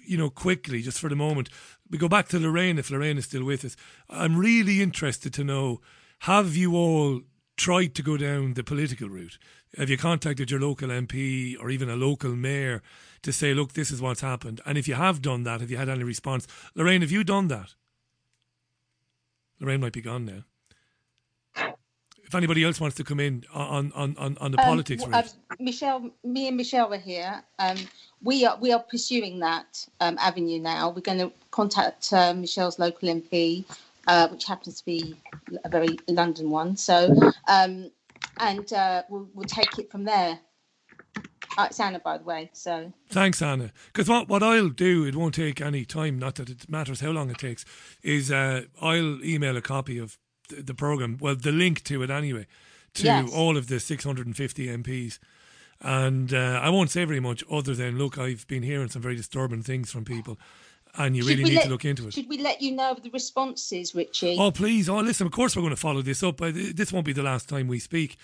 You 0.05 0.17
know, 0.17 0.29
quickly, 0.29 0.81
just 0.81 0.99
for 0.99 1.09
the 1.09 1.15
moment. 1.15 1.49
We 1.89 1.97
go 1.97 2.07
back 2.07 2.27
to 2.29 2.39
Lorraine 2.39 2.79
if 2.79 2.89
Lorraine 2.89 3.17
is 3.17 3.25
still 3.25 3.43
with 3.43 3.63
us. 3.65 3.75
I'm 4.09 4.37
really 4.37 4.81
interested 4.81 5.33
to 5.33 5.43
know: 5.43 5.81
Have 6.19 6.55
you 6.55 6.75
all 6.75 7.21
tried 7.55 7.95
to 7.95 8.03
go 8.03 8.17
down 8.17 8.53
the 8.53 8.63
political 8.63 9.09
route? 9.09 9.37
Have 9.77 9.89
you 9.89 9.97
contacted 9.97 10.51
your 10.51 10.59
local 10.59 10.89
MP 10.89 11.55
or 11.59 11.69
even 11.69 11.89
a 11.89 11.95
local 11.95 12.35
mayor 12.35 12.81
to 13.21 13.31
say, 13.31 13.53
"Look, 13.53 13.73
this 13.73 13.91
is 13.91 14.01
what's 14.01 14.21
happened"? 14.21 14.61
And 14.65 14.77
if 14.77 14.87
you 14.87 14.95
have 14.95 15.21
done 15.21 15.43
that, 15.43 15.61
have 15.61 15.71
you 15.71 15.77
had 15.77 15.89
any 15.89 16.03
response? 16.03 16.47
Lorraine, 16.75 17.01
have 17.01 17.11
you 17.11 17.23
done 17.23 17.47
that? 17.47 17.75
Lorraine 19.59 19.81
might 19.81 19.93
be 19.93 20.01
gone 20.01 20.25
now. 20.25 20.43
If 22.33 22.37
anybody 22.37 22.63
else 22.63 22.81
wants 22.81 22.95
to 22.95 23.03
come 23.03 23.19
in 23.19 23.43
on 23.53 23.91
on 23.91 24.15
on, 24.17 24.35
on 24.41 24.51
the 24.51 24.59
Um, 24.59 24.65
politics 24.65 25.03
uh, 25.03 25.21
Michelle, 25.59 26.09
me 26.23 26.47
and 26.47 26.57
Michelle 26.57 26.91
are 26.91 26.97
here. 26.97 27.43
Um, 27.59 27.77
we 28.23 28.43
are 28.43 28.57
we 28.59 28.71
are 28.71 28.79
pursuing 28.79 29.37
that 29.41 29.85
um, 29.99 30.17
avenue 30.19 30.59
now. 30.59 30.89
We're 30.89 31.01
going 31.01 31.19
to 31.19 31.31
contact 31.51 32.11
uh, 32.11 32.33
Michelle's 32.33 32.79
local 32.79 33.07
MP, 33.07 33.65
uh, 34.07 34.29
which 34.29 34.45
happens 34.45 34.79
to 34.79 34.85
be 34.85 35.15
a 35.63 35.69
very 35.69 35.99
London 36.07 36.49
one. 36.49 36.75
So, 36.75 37.13
um, 37.47 37.91
and 38.39 38.73
uh, 38.73 39.03
we'll 39.09 39.29
we'll 39.35 39.45
take 39.45 39.77
it 39.77 39.91
from 39.91 40.03
there. 40.03 40.39
Uh, 41.55 41.67
it's 41.69 41.79
Anna, 41.79 41.99
by 41.99 42.17
the 42.17 42.23
way. 42.23 42.49
So 42.53 42.91
Thanks, 43.11 43.43
Anna. 43.43 43.71
Because 43.91 44.09
what, 44.09 44.27
what 44.27 44.41
I'll 44.41 44.69
do, 44.69 45.05
it 45.05 45.15
won't 45.15 45.35
take 45.35 45.61
any 45.61 45.85
time, 45.85 46.17
not 46.17 46.33
that 46.35 46.49
it 46.49 46.67
matters 46.67 47.01
how 47.01 47.11
long 47.11 47.29
it 47.29 47.37
takes, 47.37 47.63
is 48.01 48.31
uh, 48.31 48.63
I'll 48.81 49.23
email 49.23 49.55
a 49.55 49.61
copy 49.61 49.99
of 49.99 50.17
the, 50.49 50.61
the 50.61 50.73
programme, 50.73 51.17
well, 51.19 51.35
the 51.35 51.51
link 51.51 51.83
to 51.85 52.03
it 52.03 52.09
anyway, 52.09 52.47
to 52.95 53.03
Yes. 53.03 53.31
all 53.33 53.57
of 53.57 53.67
the 53.67 53.79
650 53.79 54.67
MPs. 54.67 55.19
And 55.81 56.33
uh, 56.33 56.59
I 56.63 56.69
won't 56.69 56.89
say 56.89 57.03
very 57.05 57.19
much 57.19 57.43
other 57.51 57.73
than, 57.75 57.97
look, 57.97 58.17
I've 58.17 58.47
been 58.47 58.63
hearing 58.63 58.89
some 58.89 59.01
very 59.01 59.15
disturbing 59.15 59.63
things 59.63 59.91
from 59.91 60.05
people, 60.05 60.37
and 60.95 61.15
you 61.15 61.23
Should 61.23 61.29
really 61.39 61.43
need 61.43 61.55
let- 61.55 61.63
to 61.65 61.69
look 61.71 61.85
into 61.85 62.07
it. 62.07 62.13
Should 62.13 62.29
we 62.29 62.37
let 62.37 62.61
you 62.61 62.71
know 62.71 62.91
of 62.91 63.03
the 63.03 63.09
responses, 63.09 63.93
Richie? 63.93 64.37
Oh, 64.39 64.51
please. 64.51 64.87
Oh, 64.87 64.97
listen, 64.99 65.25
of 65.27 65.33
course 65.33 65.55
we're 65.55 65.61
going 65.63 65.71
to 65.75 65.79
follow 65.81 66.01
this 66.01 66.23
up. 66.23 66.37
This 66.37 66.93
won't 66.93 67.05
be 67.05 67.13
the 67.13 67.23
last 67.23 67.49
time 67.49 67.67
we 67.67 67.79
speak. 67.79 68.17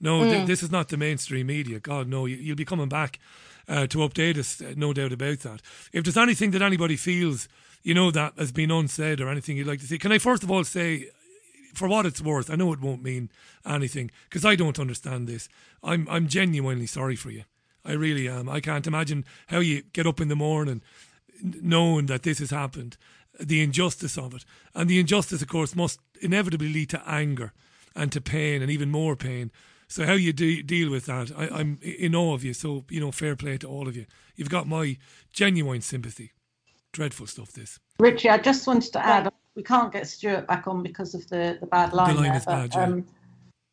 No, 0.00 0.24
th- 0.24 0.42
Mm. 0.42 0.46
this 0.46 0.62
is 0.62 0.70
not 0.72 0.88
the 0.88 0.96
mainstream 0.96 1.46
media. 1.46 1.78
God, 1.78 2.08
no. 2.08 2.26
You- 2.26 2.36
You'll 2.36 2.56
be 2.56 2.64
coming 2.64 2.88
back 2.88 3.20
uh, 3.68 3.86
to 3.88 3.98
update 3.98 4.36
us, 4.38 4.60
uh, 4.60 4.74
no 4.76 4.92
doubt 4.92 5.12
about 5.12 5.40
that. 5.40 5.60
If 5.92 6.04
there's 6.04 6.16
anything 6.16 6.50
that 6.52 6.62
anybody 6.62 6.96
feels, 6.96 7.46
you 7.84 7.94
know, 7.94 8.10
that 8.10 8.32
has 8.38 8.50
been 8.52 8.70
unsaid 8.72 9.20
or 9.20 9.28
anything 9.28 9.56
you'd 9.56 9.66
like 9.68 9.80
to 9.80 9.86
see, 9.86 9.98
can 9.98 10.10
I 10.10 10.18
first 10.18 10.42
of 10.42 10.50
all 10.50 10.64
say, 10.64 11.10
for 11.74 11.88
what 11.88 12.06
it's 12.06 12.20
worth, 12.20 12.50
I 12.50 12.56
know 12.56 12.72
it 12.72 12.80
won't 12.80 13.02
mean 13.02 13.30
anything 13.66 14.10
because 14.28 14.44
I 14.44 14.56
don't 14.56 14.78
understand 14.78 15.26
this. 15.26 15.48
I'm 15.82 16.06
I'm 16.10 16.28
genuinely 16.28 16.86
sorry 16.86 17.16
for 17.16 17.30
you. 17.30 17.44
I 17.84 17.92
really 17.92 18.28
am. 18.28 18.48
I 18.48 18.60
can't 18.60 18.86
imagine 18.86 19.24
how 19.48 19.58
you 19.58 19.82
get 19.92 20.06
up 20.06 20.20
in 20.20 20.28
the 20.28 20.36
morning 20.36 20.82
knowing 21.42 22.06
that 22.06 22.22
this 22.22 22.38
has 22.38 22.50
happened, 22.50 22.96
the 23.38 23.62
injustice 23.62 24.16
of 24.16 24.34
it. 24.34 24.44
And 24.74 24.88
the 24.88 25.00
injustice, 25.00 25.42
of 25.42 25.48
course, 25.48 25.74
must 25.74 26.00
inevitably 26.20 26.72
lead 26.72 26.90
to 26.90 27.02
anger 27.08 27.52
and 27.94 28.10
to 28.12 28.20
pain 28.20 28.62
and 28.62 28.70
even 28.70 28.90
more 28.90 29.16
pain. 29.16 29.50
So, 29.86 30.06
how 30.06 30.14
you 30.14 30.32
de- 30.32 30.62
deal 30.62 30.90
with 30.90 31.06
that, 31.06 31.30
I, 31.36 31.48
I'm 31.48 31.78
in 31.82 32.14
awe 32.14 32.34
of 32.34 32.42
you. 32.42 32.54
So, 32.54 32.84
you 32.88 33.00
know, 33.00 33.12
fair 33.12 33.36
play 33.36 33.58
to 33.58 33.68
all 33.68 33.86
of 33.86 33.96
you. 33.96 34.06
You've 34.34 34.48
got 34.48 34.66
my 34.66 34.96
genuine 35.32 35.82
sympathy. 35.82 36.32
Dreadful 36.94 37.26
stuff, 37.26 37.52
this. 37.52 37.80
Richie, 37.98 38.30
I 38.30 38.38
just 38.38 38.68
wanted 38.68 38.92
to 38.92 39.04
add, 39.04 39.28
we 39.56 39.64
can't 39.64 39.92
get 39.92 40.06
Stuart 40.06 40.46
back 40.46 40.68
on 40.68 40.80
because 40.80 41.12
of 41.12 41.28
the, 41.28 41.58
the 41.60 41.66
bad 41.66 41.92
line. 41.92 42.14
The 42.14 42.20
line 42.20 42.30
there, 42.30 42.36
is 42.36 42.44
bad, 42.46 42.70
but, 42.70 42.78
yeah. 42.78 42.84
um, 42.84 43.06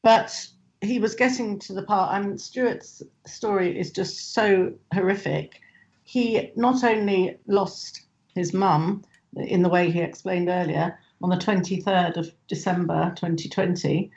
but 0.01 0.47
he 0.81 0.97
was 0.97 1.13
getting 1.13 1.59
to 1.59 1.73
the 1.73 1.83
part, 1.83 2.15
and 2.15 2.41
Stuart's 2.41 3.03
story 3.27 3.79
is 3.79 3.91
just 3.91 4.33
so 4.33 4.73
horrific. 4.91 5.61
He 6.03 6.51
not 6.55 6.83
only 6.83 7.37
lost 7.45 8.01
his 8.33 8.53
mum 8.53 9.03
in 9.37 9.61
the 9.61 9.69
way 9.69 9.91
he 9.91 10.01
explained 10.01 10.49
earlier 10.49 10.97
on 11.21 11.29
the 11.29 11.35
23rd 11.35 12.17
of 12.17 12.31
December 12.47 13.13
2020, 13.15 14.09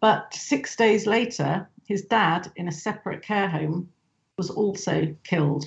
but 0.00 0.34
six 0.34 0.76
days 0.76 1.06
later, 1.06 1.66
his 1.88 2.02
dad 2.02 2.52
in 2.56 2.68
a 2.68 2.72
separate 2.72 3.22
care 3.22 3.48
home 3.48 3.88
was 4.36 4.50
also 4.50 5.16
killed. 5.24 5.64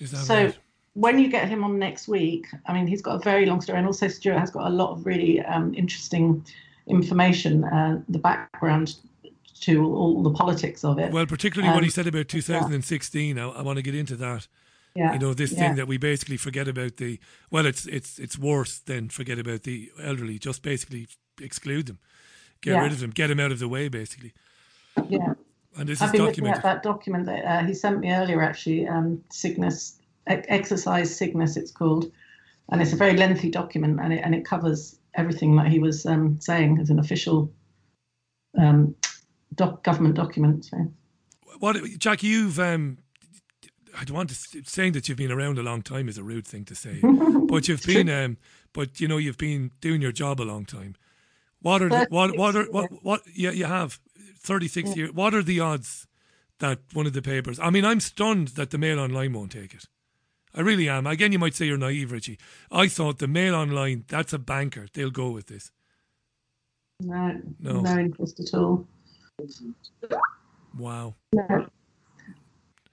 Is 0.00 0.12
that 0.12 0.24
So 0.24 0.44
right? 0.46 0.58
When 0.98 1.16
you 1.16 1.28
get 1.28 1.48
him 1.48 1.62
on 1.62 1.78
next 1.78 2.08
week, 2.08 2.48
I 2.66 2.72
mean, 2.72 2.88
he's 2.88 3.00
got 3.02 3.14
a 3.14 3.18
very 3.20 3.46
long 3.46 3.60
story, 3.60 3.78
and 3.78 3.86
also 3.86 4.08
Stuart 4.08 4.36
has 4.40 4.50
got 4.50 4.66
a 4.66 4.74
lot 4.74 4.90
of 4.90 5.06
really 5.06 5.40
um, 5.42 5.72
interesting 5.74 6.44
information, 6.88 7.62
uh, 7.62 8.02
the 8.08 8.18
background 8.18 8.96
to 9.60 9.84
all 9.94 10.24
the 10.24 10.32
politics 10.32 10.82
of 10.84 10.98
it. 10.98 11.12
Well, 11.12 11.26
particularly 11.26 11.72
what 11.72 11.84
he 11.84 11.88
Um, 11.88 11.92
said 11.92 12.08
about 12.08 12.26
2016. 12.26 13.38
I, 13.38 13.48
I 13.48 13.62
want 13.62 13.76
to 13.76 13.82
get 13.82 13.94
into 13.94 14.16
that. 14.16 14.48
Yeah, 14.96 15.12
You 15.12 15.20
know, 15.20 15.34
this 15.34 15.52
yeah. 15.52 15.58
thing 15.60 15.76
that 15.76 15.86
we 15.86 15.98
basically 15.98 16.36
forget 16.36 16.66
about 16.66 16.96
the. 16.96 17.20
Well, 17.48 17.66
it's 17.66 17.86
it's 17.86 18.18
it's 18.18 18.36
worse 18.36 18.80
than 18.80 19.08
forget 19.08 19.38
about 19.38 19.62
the 19.62 19.92
elderly. 20.02 20.40
Just 20.40 20.62
basically 20.62 21.06
exclude 21.40 21.86
them, 21.86 22.00
get 22.60 22.72
Yeah. 22.72 22.82
rid 22.82 22.92
of 22.92 22.98
them, 22.98 23.10
get 23.10 23.28
them 23.28 23.38
out 23.38 23.52
of 23.52 23.60
the 23.60 23.68
way, 23.68 23.86
basically. 23.88 24.32
Yeah. 25.08 25.34
And 25.76 25.88
this 25.88 26.02
I've 26.02 26.08
is 26.08 26.12
been 26.12 26.24
looking 26.24 26.46
at 26.48 26.62
that 26.64 26.82
document 26.82 27.26
that 27.26 27.44
uh, 27.44 27.64
he 27.64 27.74
sent 27.74 28.00
me 28.00 28.10
earlier, 28.10 28.42
actually, 28.42 28.88
um, 28.88 29.22
Cygnus, 29.30 29.97
Exercise 30.28 31.14
Cygnus, 31.14 31.56
it's 31.56 31.70
called. 31.70 32.10
And 32.70 32.82
it's 32.82 32.92
a 32.92 32.96
very 32.96 33.16
lengthy 33.16 33.50
document 33.50 33.98
and 34.00 34.12
it, 34.12 34.20
and 34.22 34.34
it 34.34 34.44
covers 34.44 34.98
everything 35.14 35.56
that 35.56 35.68
he 35.68 35.78
was 35.78 36.04
um, 36.06 36.38
saying 36.40 36.78
as 36.80 36.90
an 36.90 36.98
official 36.98 37.50
um, 38.58 38.94
doc, 39.54 39.82
government 39.82 40.14
document. 40.14 40.64
So. 40.66 40.76
What, 41.58 41.76
Jack? 41.98 42.22
You've 42.22 42.58
um, 42.58 42.98
I 43.98 44.04
don't 44.04 44.16
want 44.16 44.30
to 44.30 44.62
saying 44.64 44.92
that 44.92 45.08
you've 45.08 45.18
been 45.18 45.32
around 45.32 45.58
a 45.58 45.62
long 45.62 45.82
time 45.82 46.08
is 46.08 46.18
a 46.18 46.22
rude 46.22 46.46
thing 46.46 46.64
to 46.66 46.74
say, 46.74 47.00
but 47.02 47.68
you've 47.68 47.84
been 47.84 48.08
um, 48.08 48.36
but 48.72 49.00
you 49.00 49.08
know 49.08 49.16
you've 49.16 49.38
been 49.38 49.72
doing 49.80 50.00
your 50.00 50.12
job 50.12 50.40
a 50.40 50.44
long 50.44 50.64
time. 50.64 50.94
What 51.60 51.82
are 51.82 51.88
the, 51.88 52.06
what 52.10 52.36
what 52.36 52.54
are 52.54 52.70
what 52.70 52.90
what 53.02 53.22
yeah 53.34 53.50
you 53.50 53.64
have 53.64 53.98
thirty 54.38 54.68
six 54.68 54.96
years. 54.96 55.12
What 55.12 55.34
are 55.34 55.42
the 55.42 55.60
odds 55.60 56.06
that 56.60 56.80
one 56.92 57.06
of 57.06 57.12
the 57.12 57.22
papers? 57.22 57.58
I 57.58 57.70
mean, 57.70 57.84
I'm 57.84 58.00
stunned 58.00 58.48
that 58.48 58.70
the 58.70 58.78
Mail 58.78 59.00
Online 59.00 59.32
won't 59.32 59.52
take 59.52 59.74
it. 59.74 59.86
I 60.54 60.60
really 60.60 60.88
am. 60.88 61.06
Again, 61.06 61.32
you 61.32 61.38
might 61.38 61.54
say 61.54 61.66
you're 61.66 61.78
naive, 61.78 62.10
Richie. 62.12 62.38
I 62.70 62.88
thought 62.88 63.18
the 63.18 63.28
Mail 63.28 63.54
Online 63.54 64.04
that's 64.08 64.32
a 64.32 64.38
banker. 64.38 64.86
They'll 64.92 65.10
go 65.10 65.30
with 65.30 65.46
this. 65.46 65.70
No, 67.00 67.40
No. 67.60 67.80
no, 67.80 67.98
interest 67.98 68.40
at 68.40 68.54
all. 68.54 68.86
Wow. 70.76 71.14
No. 71.32 71.66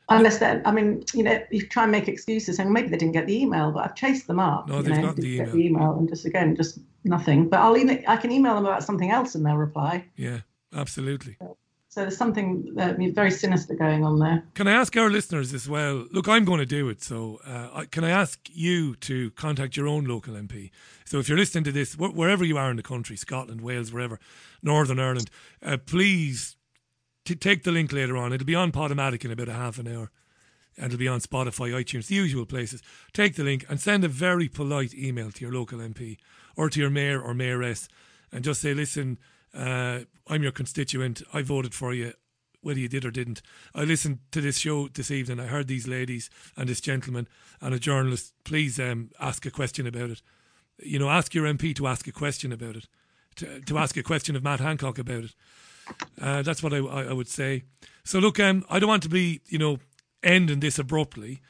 Unless 0.10 0.38
they, 0.38 0.62
I 0.64 0.72
mean, 0.72 1.04
you 1.16 1.24
know, 1.24 1.40
you 1.50 1.66
try 1.66 1.84
and 1.84 1.92
make 1.92 2.08
excuses 2.08 2.58
saying 2.58 2.72
maybe 2.72 2.90
they 2.90 2.98
didn't 2.98 3.14
get 3.14 3.26
the 3.26 3.42
email, 3.42 3.72
but 3.72 3.86
I've 3.86 3.96
chased 3.96 4.28
them 4.28 4.40
up. 4.40 4.68
No, 4.68 4.84
they've 4.84 4.96
know, 4.98 5.02
got 5.08 5.16
the 5.16 5.36
email. 5.38 5.52
the 5.52 5.58
email, 5.66 5.98
and 5.98 6.08
just 6.08 6.26
again, 6.26 6.56
just 6.56 6.78
nothing. 7.04 7.50
But 7.50 7.62
I'll 7.62 7.76
email, 7.76 8.00
I 8.08 8.18
can 8.18 8.32
email 8.32 8.54
them 8.54 8.66
about 8.68 8.84
something 8.84 9.10
else 9.10 9.34
and 9.34 9.44
they'll 9.44 9.56
reply. 9.58 10.06
Yeah, 10.16 10.42
absolutely. 10.76 11.38
So 11.40 11.58
there's 12.02 12.18
something 12.18 12.74
uh, 12.78 12.94
very 13.14 13.32
sinister 13.32 13.76
going 13.76 14.04
on 14.04 14.20
there. 14.20 14.44
Can 14.54 14.68
I 14.68 14.74
ask 14.74 14.96
our 14.98 15.10
listeners 15.10 15.54
as 15.54 15.68
well? 15.70 16.06
Look, 16.12 16.28
I'm 16.28 16.46
going 16.46 16.60
to 16.60 16.66
do 16.66 16.90
it. 16.90 17.02
So, 17.02 17.40
uh, 17.46 17.86
can 17.92 18.04
I 18.04 18.10
ask 18.10 18.40
you 18.52 18.96
to 18.98 19.32
contact 19.32 19.78
your 19.78 19.88
own 19.88 20.06
local 20.06 20.34
MP? 20.34 20.72
So, 21.06 21.20
if 21.20 21.30
you're 21.30 21.38
listening 21.38 21.64
to 21.66 21.72
this, 21.72 21.94
wh- 21.96 22.16
wherever 22.16 22.44
you 22.44 22.58
are 22.58 22.70
in 22.70 22.78
the 22.78 22.84
country, 22.84 23.16
Scotland, 23.16 23.62
Wales, 23.62 23.92
wherever, 23.92 24.20
Northern 24.62 25.00
Ireland, 25.00 25.30
uh, 25.64 25.78
please 25.78 26.58
t- 27.24 27.36
take 27.36 27.64
the 27.64 27.72
link 27.72 27.92
later 27.94 28.18
on. 28.18 28.34
It'll 28.34 28.46
be 28.46 28.56
on 28.56 28.72
Podomatic 28.72 29.24
in 29.24 29.32
about 29.32 29.50
a 29.50 29.54
half 29.54 29.78
an 29.80 29.88
hour. 29.88 30.12
and 30.78 30.88
it'll 30.88 31.00
be 31.00 31.08
on 31.08 31.22
Spotify, 31.22 31.72
iTunes, 31.72 32.08
the 32.08 32.16
usual 32.16 32.46
places. 32.46 32.82
Take 33.14 33.36
the 33.36 33.44
link 33.46 33.66
and 33.70 33.80
send 33.80 34.04
a 34.04 34.10
very 34.10 34.50
polite 34.50 34.94
email 34.94 35.32
to 35.32 35.42
your 35.46 35.54
local 35.54 35.80
MP 35.80 36.18
or 36.58 36.70
to 36.70 36.80
your 36.82 36.90
mayor 36.90 37.22
or 37.22 37.34
mayoress 37.34 37.88
and 38.32 38.44
just 38.44 38.60
say, 38.60 38.74
listen, 38.74 39.18
uh, 39.56 40.00
I'm 40.28 40.44
your 40.44 40.52
constituent. 40.52 41.22
I 41.34 41.42
voted 41.42 41.74
for 41.74 41.94
you, 41.94 42.14
whether 42.62 42.80
you 42.80 42.88
did 42.88 43.06
or 43.06 43.12
didn't. 43.12 43.42
I 43.74 43.84
listened 43.84 44.20
to 44.32 44.42
this 44.42 44.58
show 44.58 44.88
this 44.88 45.12
evening. 45.12 45.40
I 45.40 45.48
heard 45.48 45.68
these 45.68 45.88
ladies 45.88 46.30
and 46.58 46.68
this 46.68 46.82
gentleman 46.82 47.28
and 47.62 47.74
a 47.74 47.80
journalist. 47.80 48.34
Please 48.44 48.80
um, 48.80 49.12
ask 49.20 49.46
a 49.46 49.52
question 49.52 49.88
about 49.88 50.10
it. 50.10 50.22
You 50.80 51.00
know, 51.00 51.10
ask 51.10 51.34
your 51.34 51.46
MP 51.46 51.76
to 51.76 51.88
ask 51.88 52.08
a 52.08 52.12
question 52.12 52.52
about 52.52 52.76
it, 52.76 52.88
to, 53.38 53.62
to 53.62 53.78
ask 53.78 53.96
a 53.96 54.04
question 54.04 54.36
of 54.36 54.44
Matt 54.44 54.60
Hancock 54.60 54.98
about 55.00 55.26
it. 55.26 55.36
Uh, 56.20 56.42
that's 56.42 56.64
what 56.64 56.74
I, 56.74 56.78
I, 56.78 57.04
I 57.06 57.14
would 57.14 57.30
say. 57.30 57.64
So 58.04 58.20
look, 58.20 58.40
um, 58.40 58.66
I 58.70 58.80
don't 58.80 58.90
want 58.90 59.04
to 59.04 59.10
be, 59.10 59.42
you 59.48 59.58
know, 59.58 59.78
ending 60.24 60.60
this 60.60 60.80
abruptly, 60.80 61.42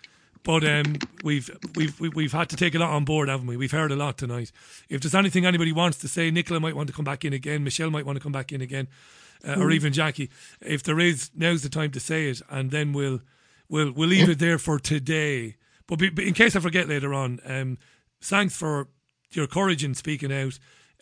but 0.45 0.63
um, 0.63 0.95
we've 1.23 1.49
we've 1.76 1.99
we've 1.99 2.31
had 2.31 2.47
to 2.49 2.55
take 2.55 2.76
a 2.76 2.80
lot 2.80 2.91
on 2.91 3.03
board, 3.03 3.27
haven't 3.27 3.47
we? 3.47 3.57
We've 3.57 3.72
heard 3.72 3.91
a 3.91 3.95
lot 3.97 4.17
tonight. 4.17 4.51
If 4.88 5.01
there's 5.01 5.15
anything 5.15 5.45
anybody 5.45 5.73
wants 5.73 5.97
to 5.97 6.07
say, 6.07 6.31
Nicola 6.31 6.59
might 6.61 6.76
want 6.76 6.88
to 6.88 6.93
come 6.93 7.03
back 7.03 7.26
in 7.26 7.34
again. 7.34 7.63
Michelle 7.63 7.89
might 7.89 8.05
want 8.05 8.15
to 8.17 8.23
come 8.23 8.31
back 8.31 8.53
in 8.53 8.61
again, 8.61 8.88
uh, 9.45 9.53
or 9.53 9.67
Mm. 9.69 9.73
even 9.73 9.91
Jacqui. 9.93 10.30
If 10.61 10.84
there 10.84 10.99
is, 10.99 11.31
now's 11.35 11.63
the 11.63 11.69
time 11.69 11.91
to 11.91 11.99
say 11.99 12.30
it, 12.30 12.41
and 12.49 12.72
then 12.72 12.93
we'll 12.93 13.22
we'll 13.67 13.91
we'll 13.91 14.07
leave 14.09 14.30
it 14.30 14.39
there 14.39 14.57
for 14.59 14.80
today. 14.80 15.55
But, 15.88 15.99
be, 15.99 16.09
but 16.09 16.23
in 16.23 16.34
case 16.34 16.55
I 16.55 16.59
forget 16.61 16.88
later 16.88 17.13
on, 17.13 17.39
um, 17.45 17.77
thanks 18.22 18.55
for 18.55 18.88
your 19.31 19.47
courage 19.47 19.84
in 19.84 19.93
speaking 19.93 20.31
out 20.31 20.57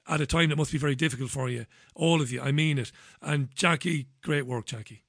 at 0.08 0.20
a 0.20 0.26
time 0.26 0.50
that 0.50 0.58
must 0.58 0.72
be 0.72 0.78
very 0.78 0.96
difficult 0.96 1.30
for 1.30 1.50
you, 1.50 1.66
all 1.96 2.22
of 2.22 2.32
you. 2.32 2.42
I 2.42 2.52
mean 2.52 2.78
it. 2.78 2.92
And 3.22 3.50
Jacqui, 3.56 4.08
great 4.22 4.46
work, 4.46 4.66
Jacqui. 4.66 5.00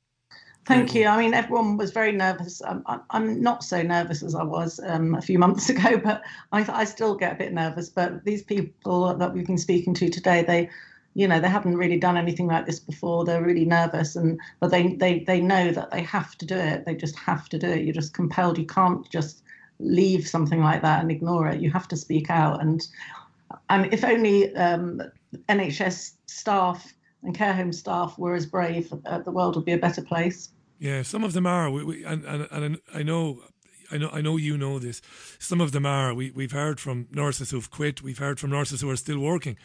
Thank 0.67 0.95
you. 0.95 1.07
I 1.07 1.19
mean, 1.19 1.35
everyone 1.35 1.77
was 1.77 1.91
very 1.91 2.13
nervous. 2.13 2.63
I'm, 2.63 2.83
I'm- 2.87 3.43
not 3.43 3.65
so 3.65 3.83
nervous 3.83 4.23
as 4.23 4.35
I 4.35 4.45
was 4.45 4.81
um, 4.87 5.15
a 5.15 5.21
few 5.21 5.39
months 5.39 5.69
ago, 5.71 5.99
but 5.99 6.23
I, 6.53 6.65
I 6.73 6.85
still 6.85 7.15
get 7.17 7.33
a 7.33 7.37
bit 7.37 7.53
nervous. 7.53 7.91
But 7.91 8.25
these 8.25 8.43
people 8.43 9.15
that 9.15 9.35
we've 9.35 9.47
been 9.47 9.59
speaking 9.59 9.93
to 9.95 10.09
today, 10.09 10.43
they, 10.43 10.71
you 11.15 11.29
know, 11.29 11.41
they 11.41 11.49
haven't 11.49 11.77
really 11.77 11.99
done 11.99 12.17
anything 12.17 12.47
like 12.47 12.65
this 12.67 12.81
before. 12.81 13.25
They're 13.25 13.43
really 13.43 13.67
nervous, 13.67 14.17
and 14.17 14.41
but 14.61 14.71
they 14.71 14.95
they 14.95 15.21
they 15.21 15.41
know 15.41 15.71
that 15.73 15.91
they 15.91 16.03
have 16.03 16.37
to 16.39 16.47
do 16.47 16.57
it. 16.57 16.87
They 16.87 16.95
just 16.95 17.17
have 17.19 17.49
to 17.51 17.59
do 17.59 17.69
it. 17.69 17.85
You're 17.85 17.95
just 17.95 18.15
compelled. 18.15 18.57
You 18.59 18.67
can't 18.67 19.09
just 19.11 19.43
leave 19.81 20.27
something 20.27 20.61
like 20.63 20.83
that 20.83 21.01
and 21.03 21.11
ignore 21.11 21.49
it. 21.49 21.61
You 21.61 21.71
have 21.73 21.89
to 21.89 21.97
speak 21.97 22.31
out. 22.31 22.63
And 22.63 22.87
and 23.69 23.93
if 23.93 24.05
only 24.05 24.55
um, 24.57 25.03
NHS 25.49 26.13
staff 26.27 26.95
and 27.23 27.35
care 27.35 27.55
home 27.55 27.73
staff 27.73 28.19
were 28.19 28.35
as 28.35 28.47
brave, 28.47 28.93
uh, 29.07 29.19
the 29.21 29.33
world 29.33 29.57
would 29.57 29.65
be 29.67 29.73
a 29.73 29.79
better 29.79 30.03
place. 30.03 30.51
Yeah, 30.85 31.01
some 31.03 31.25
of 31.25 31.33
them 31.33 31.47
are. 31.47 31.71
We, 31.71 31.83
we, 31.83 32.05
and, 32.05 32.25
and 32.27 32.47
and 32.51 32.79
I 32.95 33.03
know, 33.03 33.41
I 33.91 33.97
know, 33.97 34.11
I 34.13 34.21
know 34.21 34.37
you 34.37 34.59
know 34.59 34.79
this. 34.79 35.01
Some 35.39 35.63
of 35.63 35.73
them 35.73 35.87
are. 35.87 36.13
We 36.13 36.31
we've 36.31 36.53
heard 36.53 36.79
from 36.79 37.07
nurses 37.11 37.53
who've 37.53 37.71
quit. 37.71 38.03
We've 38.03 38.19
heard 38.19 38.39
from 38.39 38.51
nurses 38.51 38.83
who 38.83 38.91
are 38.91 38.97
still 38.97 39.19
working 39.19 39.57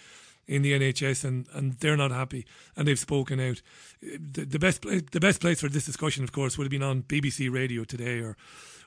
in 0.48 0.62
the 0.62 0.72
NHS, 0.72 1.26
and, 1.26 1.46
and 1.54 1.74
they're 1.82 1.98
not 1.98 2.12
happy, 2.12 2.46
and 2.78 2.88
they've 2.88 2.98
spoken 2.98 3.38
out. 3.42 3.62
The, 4.02 4.46
the 4.46 4.60
best 4.60 4.82
pla- 4.82 5.02
the 5.12 5.20
best 5.20 5.42
place 5.42 5.60
for 5.60 5.68
this 5.68 5.86
discussion, 5.86 6.24
of 6.24 6.32
course, 6.32 6.58
would 6.58 6.64
have 6.64 6.72
been 6.72 6.90
on 6.90 7.04
BBC 7.04 7.52
Radio 7.52 7.84
today, 7.84 8.20
or 8.22 8.38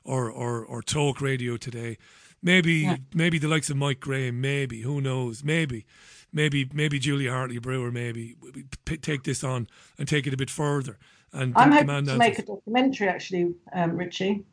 or 0.02 0.30
or, 0.30 0.64
or 0.64 0.80
Talk 0.80 1.20
Radio 1.20 1.58
today. 1.58 1.98
Maybe 2.42 2.72
Yeah. 2.76 2.96
maybe 3.12 3.38
the 3.38 3.48
likes 3.48 3.68
of 3.68 3.76
Mike 3.76 4.00
Graham. 4.00 4.40
Maybe 4.40 4.80
who 4.80 5.02
knows? 5.02 5.44
Maybe. 5.44 5.84
Maybe 6.32 6.66
maybe 6.72 6.98
Julia 6.98 7.30
Hartley 7.30 7.58
Brewer 7.58 7.92
maybe 7.92 8.36
take 9.02 9.24
this 9.24 9.44
on 9.44 9.66
and 9.98 10.08
take 10.08 10.26
it 10.26 10.32
a 10.32 10.36
bit 10.38 10.48
further 10.48 10.96
and 11.32 11.52
I'm 11.56 11.70
de- 11.70 11.74
hoping 11.76 11.86
to 11.88 11.92
answers. 11.94 12.18
make 12.18 12.38
a 12.38 12.42
documentary, 12.44 13.08
actually, 13.08 13.54
um, 13.72 13.96
Richie. 13.96 14.44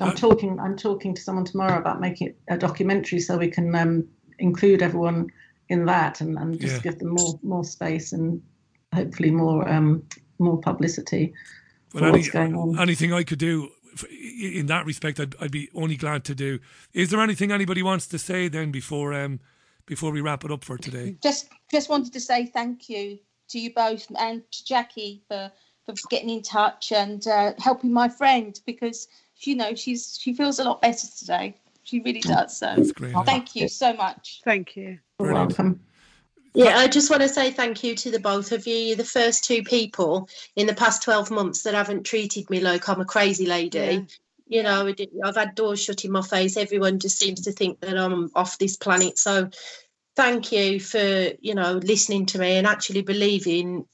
I'm 0.00 0.14
talking. 0.14 0.58
I'm 0.58 0.76
talking 0.76 1.14
to 1.14 1.22
someone 1.22 1.44
tomorrow 1.44 1.78
about 1.78 2.00
making 2.00 2.34
a 2.48 2.56
documentary 2.58 3.20
so 3.20 3.36
we 3.36 3.48
can 3.48 3.74
um, 3.74 4.08
include 4.38 4.82
everyone 4.82 5.28
in 5.68 5.84
that 5.86 6.20
and, 6.20 6.36
and 6.38 6.58
just 6.60 6.76
Yeah. 6.76 6.80
give 6.90 6.98
them 6.98 7.10
more 7.10 7.38
more 7.42 7.64
space 7.64 8.12
and 8.12 8.42
hopefully 8.92 9.30
more 9.30 9.68
um, 9.68 10.02
more 10.38 10.58
publicity 10.60 11.32
Well, 11.92 12.10
what's 12.10 12.26
any, 12.26 12.32
going 12.32 12.54
on. 12.56 12.78
anything 12.78 13.12
I 13.12 13.22
could 13.22 13.38
do 13.38 13.70
in 14.20 14.66
that 14.66 14.84
respect, 14.84 15.20
I'd, 15.20 15.36
I'd 15.40 15.52
be 15.52 15.70
only 15.74 15.96
glad 15.96 16.24
to 16.24 16.34
do. 16.34 16.58
Is 16.92 17.10
there 17.10 17.20
anything 17.20 17.52
anybody 17.52 17.82
wants 17.82 18.08
to 18.08 18.18
say 18.18 18.48
then 18.48 18.72
before 18.72 19.14
um 19.14 19.38
before 19.86 20.10
we 20.10 20.20
wrap 20.20 20.44
it 20.44 20.50
up 20.50 20.64
for 20.64 20.76
today? 20.76 21.16
Just 21.22 21.48
just 21.70 21.88
wanted 21.88 22.12
to 22.14 22.20
say 22.20 22.46
thank 22.46 22.88
you 22.88 23.18
to 23.48 23.58
you 23.58 23.72
both 23.74 24.06
and 24.18 24.42
to 24.50 24.64
Jacqui 24.64 25.20
for 25.28 25.50
for 25.86 25.94
getting 26.08 26.30
in 26.30 26.42
touch 26.42 26.92
and 26.92 27.26
uh, 27.26 27.52
helping 27.58 27.92
my 27.92 28.08
friend 28.08 28.58
because 28.66 29.08
you 29.40 29.54
know 29.54 29.74
she's 29.74 30.18
she 30.20 30.34
feels 30.34 30.58
a 30.58 30.64
lot 30.64 30.80
better 30.80 31.06
today. 31.18 31.56
She 31.82 32.00
really 32.00 32.20
does. 32.20 32.56
So 32.56 32.82
great. 32.94 33.14
thank 33.26 33.54
you 33.54 33.68
so 33.68 33.92
much. 33.92 34.40
Thank 34.44 34.74
you. 34.76 34.98
You're 35.20 35.34
welcome. 35.34 35.80
Yeah, 36.54 36.78
I 36.78 36.86
just 36.86 37.10
want 37.10 37.22
to 37.22 37.28
say 37.28 37.50
thank 37.50 37.82
you 37.82 37.96
to 37.96 38.12
the 38.12 38.20
both 38.20 38.52
of 38.52 38.66
you. 38.66 38.76
You're 38.76 38.96
the 38.96 39.04
first 39.04 39.44
two 39.44 39.64
people 39.64 40.28
in 40.54 40.68
the 40.68 40.74
past 40.74 41.02
12 41.02 41.32
months 41.32 41.62
that 41.64 41.74
haven't 41.74 42.04
treated 42.04 42.48
me 42.48 42.60
like 42.60 42.88
I'm 42.88 43.00
a 43.00 43.04
crazy 43.04 43.44
lady. 43.44 43.78
Yeah. 43.78 44.00
You 44.46 44.62
know, 44.62 44.86
I 44.86 44.92
did- 44.92 45.10
I've 45.24 45.36
had 45.36 45.56
doors 45.56 45.82
shut 45.82 46.04
in 46.04 46.12
my 46.12 46.22
face. 46.22 46.56
Everyone 46.56 47.00
just 47.00 47.18
seems 47.18 47.40
to 47.42 47.52
think 47.52 47.80
that 47.80 47.98
I'm 47.98 48.30
off 48.36 48.56
this 48.58 48.76
planet. 48.76 49.18
So 49.18 49.50
thank 50.16 50.52
you 50.52 50.80
for, 50.80 51.30
you 51.40 51.54
know, 51.54 51.74
listening 51.82 52.26
to 52.26 52.38
me 52.38 52.56
and 52.56 52.66
actually 52.66 53.02
believing 53.02 53.86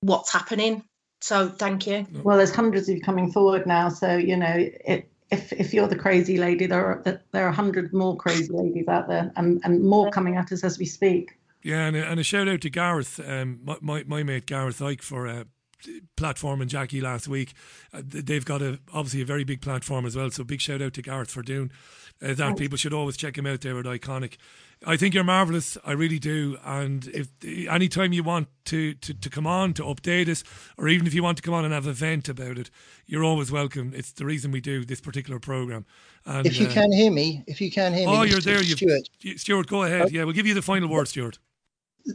what's 0.00 0.32
happening. 0.32 0.84
So 1.20 1.48
thank 1.48 1.86
you. 1.86 2.06
Well, 2.22 2.36
there's 2.36 2.54
hundreds 2.54 2.88
of 2.88 2.96
you 2.96 3.00
coming 3.00 3.32
forward 3.32 3.66
now, 3.66 3.88
so 3.88 4.16
you 4.16 4.36
know 4.36 4.54
it, 4.56 5.10
if 5.30 5.52
if 5.54 5.72
you're 5.72 5.88
the 5.88 5.96
crazy 5.96 6.36
lady, 6.36 6.66
there 6.66 6.84
are 6.84 7.02
there 7.02 7.46
are 7.46 7.48
a 7.48 7.52
hundred 7.52 7.94
more 7.94 8.14
crazy 8.14 8.52
ladies 8.52 8.88
out 8.88 9.08
there, 9.08 9.32
and 9.36 9.60
and 9.64 9.82
more 9.82 10.10
coming 10.10 10.36
at 10.36 10.52
us 10.52 10.62
as 10.62 10.78
we 10.78 10.84
speak. 10.84 11.38
Yeah, 11.62 11.86
and 11.86 11.96
a, 11.96 12.06
and 12.06 12.20
a 12.20 12.22
shout 12.22 12.46
out 12.46 12.60
to 12.60 12.70
Gareth, 12.70 13.18
um, 13.26 13.60
my, 13.64 13.78
my 13.80 14.04
my 14.06 14.22
mate 14.22 14.44
Gareth 14.44 14.80
Icke 14.80 15.00
for 15.00 15.26
uh, 15.26 15.44
platform 16.16 16.60
and 16.60 16.70
Jacqui 16.70 17.00
last 17.00 17.26
week. 17.26 17.54
Uh, 17.92 18.02
they've 18.04 18.44
got 18.44 18.60
a 18.60 18.80
obviously 18.92 19.22
a 19.22 19.26
very 19.26 19.44
big 19.44 19.62
platform 19.62 20.04
as 20.04 20.16
well. 20.16 20.30
So 20.30 20.44
big 20.44 20.60
shout 20.60 20.82
out 20.82 20.92
to 20.94 21.02
Gareth 21.02 21.30
for 21.30 21.42
doing 21.42 21.70
uh, 22.24 22.34
that. 22.34 22.56
People 22.56 22.78
should 22.78 22.92
always 22.92 23.16
check 23.16 23.36
him 23.36 23.46
out 23.46 23.60
there 23.60 23.78
at 23.78 23.84
Ickonic. 23.84 24.36
I 24.86 24.96
think 24.96 25.14
you're 25.14 25.24
marvelous. 25.24 25.78
I 25.84 25.92
really 25.92 26.18
do. 26.18 26.58
And 26.64 27.06
if 27.08 27.28
anytime 27.68 28.12
you 28.12 28.22
want 28.22 28.48
to, 28.66 28.94
to, 28.94 29.14
to 29.14 29.30
come 29.30 29.46
on 29.46 29.72
to 29.74 29.82
update 29.82 30.28
us, 30.28 30.44
or 30.76 30.88
even 30.88 31.06
if 31.06 31.14
you 31.14 31.22
want 31.22 31.36
to 31.38 31.42
come 31.42 31.54
on 31.54 31.64
and 31.64 31.72
have 31.72 31.86
a 31.86 31.92
vent 31.92 32.28
about 32.28 32.58
it, 32.58 32.70
you're 33.06 33.24
always 33.24 33.50
welcome. 33.50 33.92
It's 33.94 34.12
the 34.12 34.26
reason 34.26 34.50
we 34.50 34.60
do 34.60 34.84
this 34.84 35.00
particular 35.00 35.38
program. 35.38 35.86
And 36.26 36.46
if 36.46 36.58
you 36.58 36.66
uh, 36.66 36.72
can 36.72 36.92
hear 36.92 37.10
me, 37.10 37.44
if 37.46 37.60
you 37.60 37.70
can 37.70 37.94
hear 37.94 38.08
me, 38.08 38.16
oh, 38.16 38.22
you're 38.22 38.40
there. 38.40 38.62
You, 38.62 38.76
Stuart. 38.76 39.08
Stuart, 39.36 39.66
go 39.66 39.84
ahead. 39.84 40.10
Yeah, 40.10 40.24
we'll 40.24 40.34
give 40.34 40.46
you 40.46 40.54
the 40.54 40.62
final 40.62 40.88
word, 40.88 41.08
Stuart. 41.08 41.38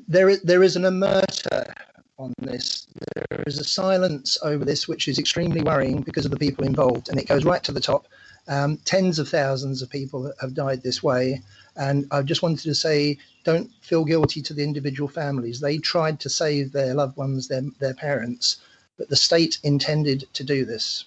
there 0.08 0.30
is, 0.30 0.42
there 0.44 0.64
is 0.64 0.76
an 0.76 0.84
omerta 0.84 1.74
on 2.18 2.34
this. 2.42 2.88
There 3.16 3.44
is 3.48 3.60
a 3.60 3.64
silence 3.64 4.38
over 4.44 4.66
this, 4.66 4.88
which 4.88 5.08
is 5.08 5.18
extremely 5.18 5.62
worrying 5.62 6.02
because 6.02 6.26
of 6.26 6.32
the 6.32 6.38
people 6.38 6.66
involved, 6.66 7.10
and 7.10 7.20
it 7.20 7.28
goes 7.28 7.46
right 7.46 7.64
to 7.64 7.72
the 7.72 7.80
top. 7.80 8.08
Um, 8.50 8.78
tens 8.78 9.20
of 9.20 9.30
thousands 9.30 9.84
of 9.84 9.92
people 9.92 10.34
have 10.42 10.56
died 10.56 10.82
this 10.82 11.04
way, 11.04 11.44
and 11.76 12.08
I 12.10 12.24
just 12.24 12.42
wanted 12.42 12.64
to 12.64 12.74
say, 12.74 13.20
don't 13.44 13.72
feel 13.82 14.04
guilty 14.04 14.42
to 14.42 14.56
the 14.56 14.64
individual 14.64 15.08
families. 15.08 15.60
They 15.60 15.78
tried 15.78 16.20
to 16.22 16.30
save 16.30 16.72
their 16.72 16.96
loved 16.96 17.16
ones, 17.16 17.48
their 17.48 17.62
their 17.80 17.94
parents, 17.94 18.58
but 18.98 19.08
the 19.08 19.16
state 19.16 19.60
intended 19.64 20.28
to 20.34 20.44
do 20.44 20.66
this. 20.66 21.06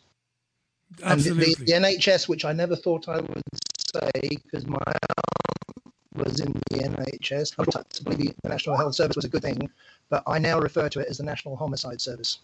And 1.05 1.21
the, 1.21 1.31
Absolutely. 1.31 1.65
the 1.65 1.73
NHS, 1.73 2.29
which 2.29 2.45
I 2.45 2.53
never 2.53 2.77
thought 2.77 3.09
I 3.09 3.21
would 3.21 3.43
say, 3.95 4.11
because 4.23 4.67
my 4.67 4.79
aunt 4.87 5.95
was 6.15 6.39
in 6.39 6.53
the 6.71 6.79
NHS, 6.79 7.55
I 7.59 7.65
thought 7.65 7.91
to 7.91 8.05
believe 8.05 8.35
the 8.43 8.51
National 8.51 8.77
Health 8.77 8.95
Service 8.95 9.17
was 9.17 9.25
a 9.25 9.29
good 9.29 9.43
thing, 9.43 9.69
but 10.11 10.23
I 10.29 10.39
now 10.39 10.61
refer 10.61 10.89
to 10.91 11.01
it 11.01 11.09
as 11.09 11.19
the 11.19 11.25
National 11.25 11.57
Homicide 11.57 12.01
Service. 12.01 12.39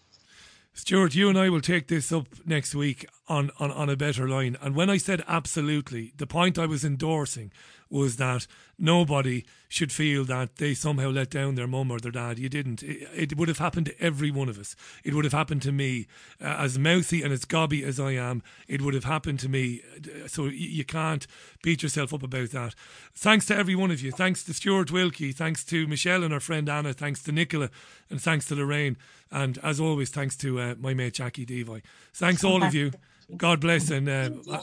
Stuart, 0.73 1.15
you 1.15 1.29
and 1.29 1.37
I 1.37 1.49
will 1.49 1.61
take 1.61 1.87
this 1.87 2.11
up 2.11 2.27
next 2.45 2.75
week 2.75 3.05
on, 3.29 3.51
on, 3.59 3.71
on 3.71 3.89
a 3.89 3.95
better 3.95 4.27
line. 4.27 4.57
And 4.61 4.75
when 4.75 4.89
I 4.89 4.97
said 4.97 5.23
absolutely, 5.27 6.11
the 6.17 6.27
point 6.27 6.57
I 6.57 6.65
was 6.65 6.83
endorsing 6.83 7.51
was 7.91 8.17
that 8.17 8.45
nobody 8.77 9.43
should 9.67 9.91
feel 9.91 10.23
that 10.25 10.57
they 10.57 10.73
somehow 10.73 11.09
let 11.09 11.29
down 11.31 11.55
their 11.55 11.67
mum 11.67 11.89
or 11.89 11.99
their 11.99 12.11
dad. 12.11 12.37
You 12.37 12.49
didn't. 12.49 12.83
It, 12.83 13.07
it 13.15 13.37
would 13.37 13.47
have 13.47 13.57
happened 13.57 13.87
to 13.87 14.01
every 14.01 14.29
one 14.29 14.47
of 14.47 14.59
us. 14.59 14.75
It 15.03 15.13
would 15.13 15.25
have 15.25 15.33
happened 15.33 15.61
to 15.63 15.71
me. 15.71 16.07
Uh, 16.41 16.55
as 16.59 16.77
mouthy 16.77 17.23
and 17.23 17.33
as 17.33 17.45
gobby 17.45 17.83
as 17.83 17.99
I 17.99 18.11
am, 18.11 18.43
it 18.67 18.81
would 18.81 18.93
have 18.93 19.05
happened 19.05 19.39
to 19.39 19.49
me. 19.49 19.81
So 20.27 20.45
you 20.45 20.85
can't 20.85 21.25
beat 21.63 21.81
yourself 21.81 22.13
up 22.13 22.23
about 22.23 22.51
that. 22.51 22.75
Thanks 23.15 23.47
to 23.47 23.55
every 23.55 23.75
one 23.75 23.91
of 23.91 24.01
you. 24.01 24.11
Thanks 24.11 24.43
to 24.43 24.53
Stuart 24.53 24.91
Wilkie. 24.91 25.31
Thanks 25.31 25.63
to 25.65 25.87
Michelle 25.87 26.23
and 26.23 26.33
her 26.33 26.39
friend 26.39 26.69
Anna. 26.69 26.93
Thanks 26.93 27.23
to 27.23 27.31
Nicola. 27.31 27.69
And 28.09 28.21
thanks 28.21 28.47
to 28.47 28.55
Lorraine. 28.55 28.97
And 29.31 29.57
as 29.63 29.79
always, 29.79 30.09
thanks 30.09 30.35
to 30.37 30.59
uh, 30.59 30.75
my 30.79 30.93
mate 30.93 31.13
Jacqui 31.13 31.45
Deevoy. 31.45 31.81
Thanks 32.13 32.43
all 32.43 32.63
of 32.63 32.73
you. 32.73 32.91
God 33.37 33.59
bless 33.59 33.89
and 33.89 34.09
uh, 34.09 34.29
I 34.51 34.61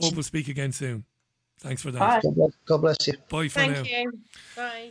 hope 0.00 0.14
we'll 0.14 0.22
speak 0.22 0.48
again 0.48 0.72
soon. 0.72 1.04
Thanks 1.60 1.82
for 1.82 1.90
that. 1.90 2.22
God 2.22 2.34
bless, 2.34 2.52
God 2.66 2.78
bless 2.78 3.06
you. 3.06 3.14
Bye 3.28 3.48
for 3.48 3.66
now. 3.66 3.82
you. 3.82 4.12
Bye. 4.56 4.90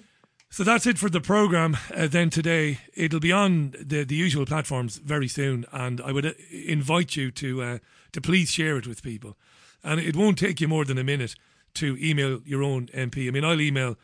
So 0.50 0.64
that's 0.64 0.86
it 0.86 0.98
for 0.98 1.10
the 1.10 1.22
program. 1.22 1.78
Uh, 1.94 2.08
then 2.08 2.30
today 2.30 2.80
it'll 2.94 3.20
be 3.20 3.32
on 3.32 3.76
the 3.80 4.04
the 4.04 4.16
usual 4.16 4.46
platforms 4.46 4.98
very 4.98 5.28
soon, 5.28 5.66
and 5.72 6.02
I 6.02 6.12
would 6.12 6.26
uh, 6.26 6.34
invite 6.52 7.16
you 7.16 7.32
to 7.32 7.62
uh, 7.62 7.78
to 8.14 8.22
please 8.22 8.50
share 8.50 8.78
it 8.78 8.88
with 8.88 9.04
people. 9.04 9.38
And 9.84 10.00
it 10.00 10.16
won't 10.16 10.38
take 10.38 10.60
you 10.60 10.68
more 10.68 10.86
than 10.86 10.98
a 10.98 11.04
minute 11.04 11.36
to 11.76 11.98
email 12.02 12.42
your 12.46 12.64
own 12.64 12.88
MP. 12.88 13.28
I 13.28 13.32
mean, 13.32 13.46
I'll 13.46 13.62
email 13.62 13.98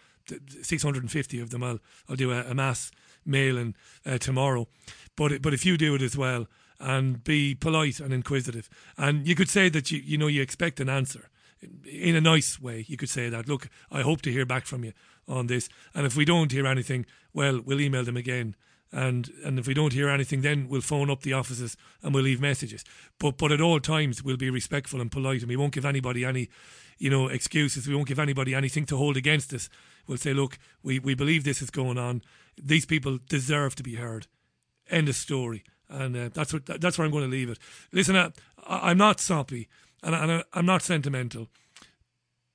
650 0.61 1.39
of 1.39 1.49
them. 1.49 1.63
I'll 1.63 1.79
I'll 2.07 2.15
do 2.15 2.31
a, 2.31 2.41
a 2.41 2.53
mass 2.53 2.91
mailing 3.25 3.75
uh, 4.05 4.17
tomorrow, 4.17 4.67
but 5.15 5.41
but 5.41 5.53
if 5.53 5.65
you 5.65 5.77
do 5.77 5.95
it 5.95 6.01
as 6.01 6.17
well 6.17 6.47
and 6.83 7.23
be 7.23 7.55
polite 7.55 7.99
and 7.99 8.13
inquisitive, 8.13 8.69
and 8.97 9.27
you 9.27 9.35
could 9.35 9.49
say 9.49 9.69
that 9.69 9.91
you 9.91 9.99
you 9.99 10.17
know 10.17 10.27
you 10.27 10.41
expect 10.41 10.79
an 10.79 10.89
answer 10.89 11.29
in 11.85 12.15
a 12.15 12.21
nice 12.21 12.59
way. 12.59 12.85
You 12.87 12.97
could 12.97 13.09
say 13.09 13.29
that. 13.29 13.47
Look, 13.47 13.69
I 13.89 14.01
hope 14.01 14.21
to 14.23 14.31
hear 14.31 14.45
back 14.45 14.65
from 14.65 14.83
you 14.83 14.93
on 15.27 15.47
this, 15.47 15.69
and 15.93 16.05
if 16.05 16.15
we 16.15 16.25
don't 16.25 16.51
hear 16.51 16.67
anything, 16.67 17.05
well, 17.33 17.61
we'll 17.61 17.81
email 17.81 18.03
them 18.03 18.17
again 18.17 18.55
and 18.93 19.31
and 19.43 19.57
if 19.57 19.67
we 19.67 19.73
don't 19.73 19.91
hear 19.91 20.07
anything, 20.07 20.41
then 20.41 20.67
we'll 20.69 20.81
phone 20.81 21.09
up 21.09 21.23
the 21.23 21.33
offices 21.33 21.75
and 22.01 22.13
we'll 22.13 22.23
leave 22.23 22.39
messages. 22.39 22.85
But 23.19 23.37
but 23.37 23.51
at 23.51 23.59
all 23.59 23.79
times 23.79 24.23
we'll 24.23 24.37
be 24.37 24.51
respectful 24.51 25.01
and 25.01 25.11
polite, 25.11 25.41
and 25.41 25.49
we 25.49 25.57
won't 25.57 25.73
give 25.73 25.85
anybody 25.85 26.23
any, 26.23 26.49
you 26.99 27.09
know, 27.09 27.27
excuses. 27.27 27.87
We 27.87 27.95
won't 27.95 28.07
give 28.07 28.19
anybody 28.19 28.53
anything 28.53 28.85
to 28.87 28.97
hold 28.97 29.17
against 29.17 29.53
us. 29.53 29.67
We'll 30.07 30.19
say, 30.19 30.33
look, 30.33 30.59
we 30.83 30.99
we 30.99 31.15
believe 31.15 31.43
this 31.43 31.61
is 31.61 31.71
going 31.71 31.97
on. 31.97 32.21
These 32.61 32.85
people 32.85 33.17
deserve 33.27 33.75
to 33.75 33.83
be 33.83 33.95
heard. 33.95 34.27
End 34.89 35.09
of 35.09 35.15
story. 35.15 35.63
And 35.89 36.15
uh, 36.15 36.29
that's 36.33 36.53
what 36.53 36.65
that's 36.65 36.97
where 36.97 37.05
I'm 37.05 37.11
going 37.11 37.25
to 37.25 37.29
leave 37.29 37.49
it. 37.49 37.59
Listen, 37.91 38.15
uh, 38.15 38.31
I, 38.65 38.91
I'm 38.91 38.97
not 38.97 39.19
soppy 39.19 39.67
and, 40.03 40.15
I, 40.15 40.23
and 40.23 40.43
I'm 40.53 40.65
not 40.65 40.81
sentimental, 40.81 41.49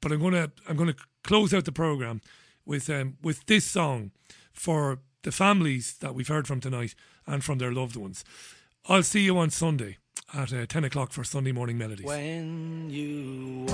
but 0.00 0.12
I'm 0.12 0.20
gonna 0.20 0.50
I'm 0.68 0.76
gonna 0.76 0.96
close 1.24 1.52
out 1.54 1.64
the 1.64 1.72
program 1.72 2.20
with 2.64 2.88
um, 2.90 3.16
with 3.22 3.46
this 3.46 3.64
song 3.64 4.12
for 4.52 4.98
the 5.22 5.32
families 5.32 5.96
that 5.98 6.14
we've 6.14 6.28
heard 6.28 6.46
from 6.46 6.60
tonight 6.60 6.94
and 7.26 7.42
from 7.42 7.58
their 7.58 7.72
loved 7.72 7.96
ones. 7.96 8.24
I'll 8.88 9.02
see 9.02 9.20
you 9.20 9.36
on 9.38 9.50
Sunday 9.50 9.98
at 10.34 10.52
uh, 10.52 10.66
10 10.66 10.84
o'clock 10.84 11.12
for 11.12 11.24
Sunday 11.24 11.52
morning 11.52 11.76
melodies. 11.76 12.06
When 12.06 12.88
you 12.88 13.66